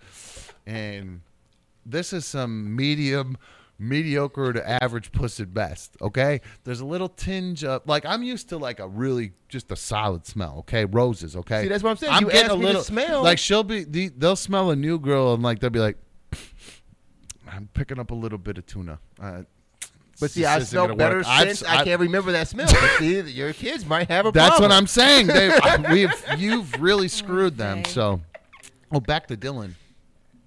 and 0.66 1.22
this 1.86 2.14
is 2.14 2.26
some 2.26 2.76
medium, 2.76 3.38
mediocre 3.78 4.54
to 4.54 4.84
average 4.84 5.12
puss 5.12 5.40
at 5.40 5.54
best. 5.54 5.96
Okay, 6.02 6.42
there's 6.64 6.80
a 6.80 6.86
little 6.86 7.10
tinge 7.10 7.64
of 7.64 7.82
like 7.88 8.06
I'm 8.06 8.24
used 8.24 8.50
to 8.50 8.58
like 8.58 8.80
a 8.80 8.88
really 8.88 9.34
just 9.50 9.72
a 9.72 9.76
solid 9.76 10.26
smell. 10.26 10.56
Okay, 10.60 10.86
roses. 10.86 11.36
Okay, 11.36 11.64
See, 11.64 11.68
that's 11.68 11.84
what 11.84 11.92
I'm 11.92 11.98
saying. 11.98 12.14
I'm 12.14 12.24
You 12.24 12.28
getting 12.32 12.44
asked 12.46 12.52
a 12.52 12.56
little 12.56 12.84
smell. 12.84 13.24
like 13.24 13.38
she'll 13.38 13.64
be 13.64 13.84
the, 13.84 14.08
they'll 14.10 14.36
smell 14.36 14.72
a 14.72 14.76
new 14.76 14.98
girl 15.00 15.34
and 15.34 15.44
like 15.44 15.60
they'll 15.60 15.70
be 15.70 15.80
like, 15.80 15.98
I'm 17.48 17.70
picking 17.74 18.00
up 18.00 18.12
a 18.12 18.16
little 18.16 18.38
bit 18.40 18.58
of 18.58 18.66
tuna. 18.66 19.00
Uh, 19.22 19.44
But 20.20 20.32
see, 20.32 20.46
I 20.46 20.60
smell 20.60 20.94
better 20.96 21.18
work. 21.18 21.28
I've- 21.28 21.50
since 21.54 21.64
I 21.70 21.76
I've- 21.78 21.90
can't 21.90 22.02
remember 22.02 22.32
that 22.32 22.48
smell. 22.48 22.68
But 22.68 22.98
see, 23.00 23.20
your 23.22 23.54
kids 23.54 23.86
might 23.86 24.08
have 24.10 24.26
a 24.26 24.32
That's 24.32 24.50
problem. 24.58 24.70
what 24.72 24.76
I'm 24.78 24.88
saying. 24.88 25.28
They, 25.28 25.52
we've 25.92 26.14
you've 26.38 26.82
really 26.82 27.08
screwed 27.08 27.58
them. 27.58 27.86
So, 27.86 28.22
oh, 28.92 29.00
back 29.00 29.28
to 29.28 29.38
Dylan. 29.38 29.74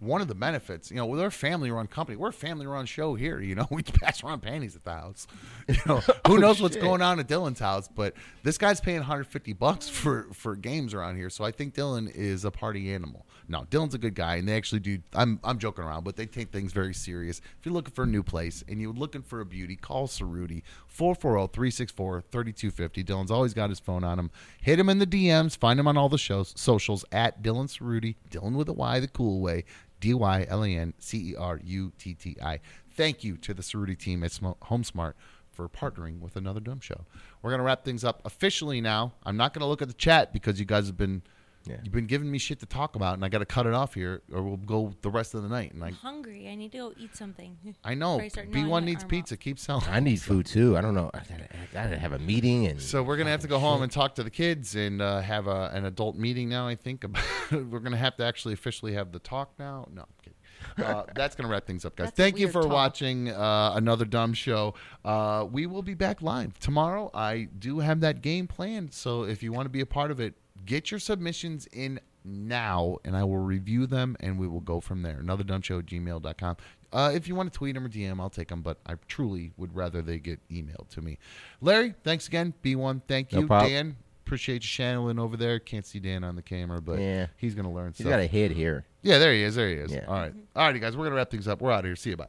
One 0.01 0.21
of 0.21 0.29
the 0.29 0.35
benefits, 0.35 0.91
you 0.91 0.97
know, 0.97 1.07
we're 1.07 1.27
a 1.27 1.31
family-run 1.31 1.89
company. 1.89 2.17
We're 2.17 2.29
a 2.29 2.33
family-run 2.33 2.87
show 2.87 3.15
here. 3.15 3.41
You 3.41 3.55
know, 3.55 3.67
we 3.71 3.83
pass 3.83 4.23
around 4.23 4.41
panties 4.41 4.77
at 4.77 4.85
the 4.85 4.93
house. 4.93 5.27
You 5.69 5.77
know, 5.85 5.99
who 5.99 6.13
oh, 6.25 6.37
knows 6.37 6.63
what's 6.63 6.77
going 6.77 7.03
on 7.03 7.21
at 7.21 7.29
Dylan's 7.29 7.59
house? 7.59 7.89
But 7.89 8.15
this 8.43 8.57
guy's 8.57 8.81
paying 8.81 9.01
150 9.01 9.53
bucks 9.53 9.87
for 9.87 10.29
for 10.33 10.57
games 10.57 10.95
around 10.95 11.17
here. 11.17 11.29
So 11.29 11.45
I 11.45 11.51
think 11.51 11.75
Dylan 11.75 12.11
is 12.11 12.47
a 12.47 12.51
party 12.51 12.91
animal. 12.91 13.27
No, 13.49 13.65
Dylan's 13.71 13.95
a 13.95 13.99
good 13.99 14.15
guy, 14.15 14.37
and 14.37 14.49
they 14.49 14.57
actually 14.57 14.81
do. 14.81 14.99
I'm 15.15 15.41
I'm 15.45 15.59
joking 15.59 15.85
around, 15.85 16.05
but 16.05 16.17
they 16.17 16.25
take 16.27 16.51
things 16.51 16.73
very 16.73 16.95
serious. 16.95 17.43
If 17.59 17.67
you're 17.67 17.75
looking 17.75 17.93
for 17.93 18.05
a 18.05 18.07
new 18.07 18.23
place 18.23 18.65
and 18.67 18.81
you're 18.81 18.93
looking 18.93 19.23
for 19.23 19.41
a 19.41 19.47
beauty, 19.47 19.77
call 19.77 20.09
Cerutti 20.09 20.63
oh, 21.01 21.15
440-364-3250. 21.15 23.05
Dylan's 23.05 23.31
always 23.31 23.55
got 23.55 23.71
his 23.71 23.81
phone 23.81 24.05
on 24.05 24.19
him. 24.19 24.31
Hit 24.61 24.79
him 24.79 24.89
in 24.89 24.99
the 24.99 25.07
DMs. 25.07 25.57
Find 25.57 25.81
him 25.81 25.87
on 25.87 25.97
all 25.97 26.09
the 26.09 26.19
shows 26.19 26.53
socials 26.57 27.05
at 27.13 27.43
Dylan 27.43 27.69
Cerutti. 27.69 28.17
Dylan 28.31 28.55
with 28.55 28.69
a 28.69 28.73
Y, 28.73 29.01
the 29.01 29.09
cool 29.09 29.41
way. 29.41 29.65
D 30.01 30.15
Y 30.15 30.47
L 30.49 30.65
A 30.65 30.69
N 30.69 30.95
C 30.99 31.31
E 31.31 31.37
R 31.37 31.61
U 31.63 31.93
T 31.99 32.15
T 32.15 32.37
I. 32.43 32.61
Thank 32.91 33.25
you 33.25 33.37
to 33.39 33.55
the 33.55 33.63
Cerutti 33.63 33.97
team 33.97 34.25
at 34.25 34.33
Sm- 34.33 34.59
HomeSmart 34.65 35.15
for 35.51 35.69
partnering 35.69 36.21
with 36.21 36.37
another 36.37 36.61
dumb 36.61 36.81
show. 36.81 37.05
We're 37.43 37.51
gonna 37.51 37.63
wrap 37.65 37.85
things 37.85 38.05
up 38.05 38.23
officially 38.25 38.81
now. 38.81 39.15
I'm 39.25 39.37
not 39.37 39.53
gonna 39.55 39.67
look 39.67 39.83
at 39.83 39.89
the 39.89 39.95
chat 39.95 40.33
because 40.33 40.61
you 40.61 40.67
guys 40.67 40.87
have 40.87 40.97
been 40.97 41.23
You've 41.69 41.93
been 41.93 42.07
giving 42.07 42.31
me 42.31 42.39
shit 42.39 42.61
to 42.61 42.67
talk 42.67 42.97
about, 42.97 43.15
and 43.15 43.25
I 43.25 43.29
got 43.29 43.39
to 43.39 43.47
cut 43.47 43.67
it 43.67 43.75
off 43.75 43.95
here, 43.95 44.23
or 44.33 44.43
we'll 44.43 44.57
go 44.57 44.95
the 45.03 45.11
rest 45.11 45.35
of 45.35 45.43
the 45.43 45.49
night. 45.49 45.73
And 45.73 45.83
I, 45.83 45.89
I'm 45.89 45.95
hungry. 45.95 46.49
I 46.49 46.55
need 46.55 46.73
to 46.73 46.79
go 46.79 46.93
eat 46.97 47.17
something. 47.17 47.57
I 47.85 47.95
know 47.95 48.17
Before 48.17 48.31
start 48.31 48.49
gnawing 48.49 48.67
B1 48.67 48.71
my 48.71 48.81
needs 48.81 49.03
arm 49.05 49.11
pizza. 49.11 49.37
Keep 49.37 49.59
selling. 49.59 49.85
I 49.89 50.01
need 50.01 50.21
food 50.21 50.47
too. 50.47 50.77
I 50.77 50.81
don't 50.81 50.95
know. 50.95 51.11
I 51.15 51.19
gotta, 51.19 51.45
I 51.45 51.69
gotta 51.73 51.99
have 51.99 52.13
a 52.13 52.19
meeting 52.19 52.67
and. 52.67 52.81
So 52.81 53.03
we're 53.03 53.17
gonna 53.17 53.31
have 53.31 53.41
to 53.41 53.49
go 53.49 53.59
home 53.59 53.83
and 53.83 53.91
talk 53.93 54.15
to 54.17 54.23
the 54.23 54.31
kids 54.31 54.75
and 54.75 55.01
uh, 55.03 55.21
have 55.21 55.47
a, 55.47 55.71
an 55.75 55.85
adult 55.85 56.17
meeting 56.17 56.49
now. 56.49 56.67
I 56.69 56.75
think 56.75 57.05
about 57.05 57.25
we're 57.51 57.81
gonna 57.81 57.97
have 57.97 58.17
to 58.17 58.25
actually 58.25 58.55
officially 58.55 58.95
have 58.95 59.13
the 59.13 59.19
talk 59.19 59.53
now. 59.59 59.89
No, 59.93 60.03
I'm 60.03 60.09
kidding. 60.23 60.39
Uh, 60.79 61.05
that's 61.15 61.35
gonna 61.35 61.49
wrap 61.49 61.67
things 61.67 61.85
up, 61.85 61.97
guys. 61.97 62.09
That's 62.09 62.19
a 62.19 62.23
Thank 62.23 62.39
you 62.39 62.47
weird 62.47 62.53
for 62.53 62.63
talk. 62.63 62.73
watching 62.73 63.31
uh, 63.31 63.73
another 63.75 64.05
dumb 64.05 64.35
show. 64.35 64.75
Uh, 65.05 65.47
we 65.51 65.67
will 65.67 65.83
be 65.83 65.95
back 65.95 66.23
live 66.23 66.59
tomorrow. 66.59 67.11
I 67.15 67.49
do 67.59 67.81
have 67.81 68.01
that 68.01 68.23
game 68.23 68.47
planned, 68.47 68.93
so 68.93 69.23
if 69.25 69.43
you 69.43 69.53
want 69.53 69.67
to 69.67 69.71
be 69.71 69.81
a 69.81 69.87
part 69.87 70.11
of 70.11 70.21
it, 70.21 70.35
get 70.69 70.91
your 70.91 71.01
submissions 71.01 71.67
in 71.73 71.99
now, 72.25 72.99
and 73.05 73.17
I 73.17 73.25
will 73.25 73.39
review 73.39 73.87
them, 73.87 74.17
and 74.21 74.39
we 74.39 74.47
will 74.47 74.61
go 74.61 74.81
from 74.81 75.03
there. 75.03 75.19
Another 75.19 75.43
dumb 75.43 75.63
show 75.63 75.79
at 75.79 75.87
gmail.com. 75.87 76.57
Uh, 76.93 77.11
if 77.15 77.27
you 77.27 77.35
want 77.35 77.51
to 77.51 77.57
tweet 77.57 77.75
them 77.75 77.85
or 77.87 77.89
DM, 77.89 78.21
I'll 78.21 78.29
take 78.31 78.49
them, 78.49 78.61
but 78.63 78.79
I 78.87 78.95
truly 79.09 79.53
would 79.57 79.75
rather 79.75 80.03
they 80.03 80.19
get 80.19 80.39
emailed 80.51 80.89
to 80.91 81.01
me. 81.03 81.19
Larry, 81.63 81.95
thanks 82.05 82.29
again. 82.29 82.53
B1, 82.63 83.03
thank 83.09 83.33
you. 83.33 83.47
problem. 83.47 83.71
Dan, 83.73 83.97
appreciate 84.27 84.55
you 84.57 84.61
channeling 84.61 85.19
over 85.19 85.37
there. 85.39 85.59
Can't 85.59 85.87
see 85.87 86.01
Dan 86.01 86.23
on 86.23 86.37
the 86.37 86.43
camera, 86.43 86.81
but 86.83 86.99
Yeah. 86.99 87.27
he's 87.39 87.55
going 87.55 87.67
to 87.67 87.73
learn 87.73 87.89
He's 87.89 87.97
stuff. 87.99 88.11
got 88.11 88.21
a 88.21 88.27
head 88.27 88.51
here. 88.51 88.85
Yeah, 89.03 89.19
there 89.19 89.33
he 89.33 89.43
is. 89.43 89.55
There 89.55 89.69
he 89.69 89.75
is. 89.77 89.91
Yeah. 89.93 90.05
All 90.07 90.15
right. 90.15 90.35
All 90.55 90.67
righty, 90.67 90.79
guys. 90.81 90.97
We're 90.97 91.05
going 91.05 91.13
to 91.13 91.17
wrap 91.17 91.31
things 91.31 91.49
up. 91.49 91.61
We're 91.63 91.73
out 91.73 91.81
of 91.81 91.85
here. 91.87 91.97
See 91.97 92.11
you. 92.11 92.17
Bye. 92.17 92.29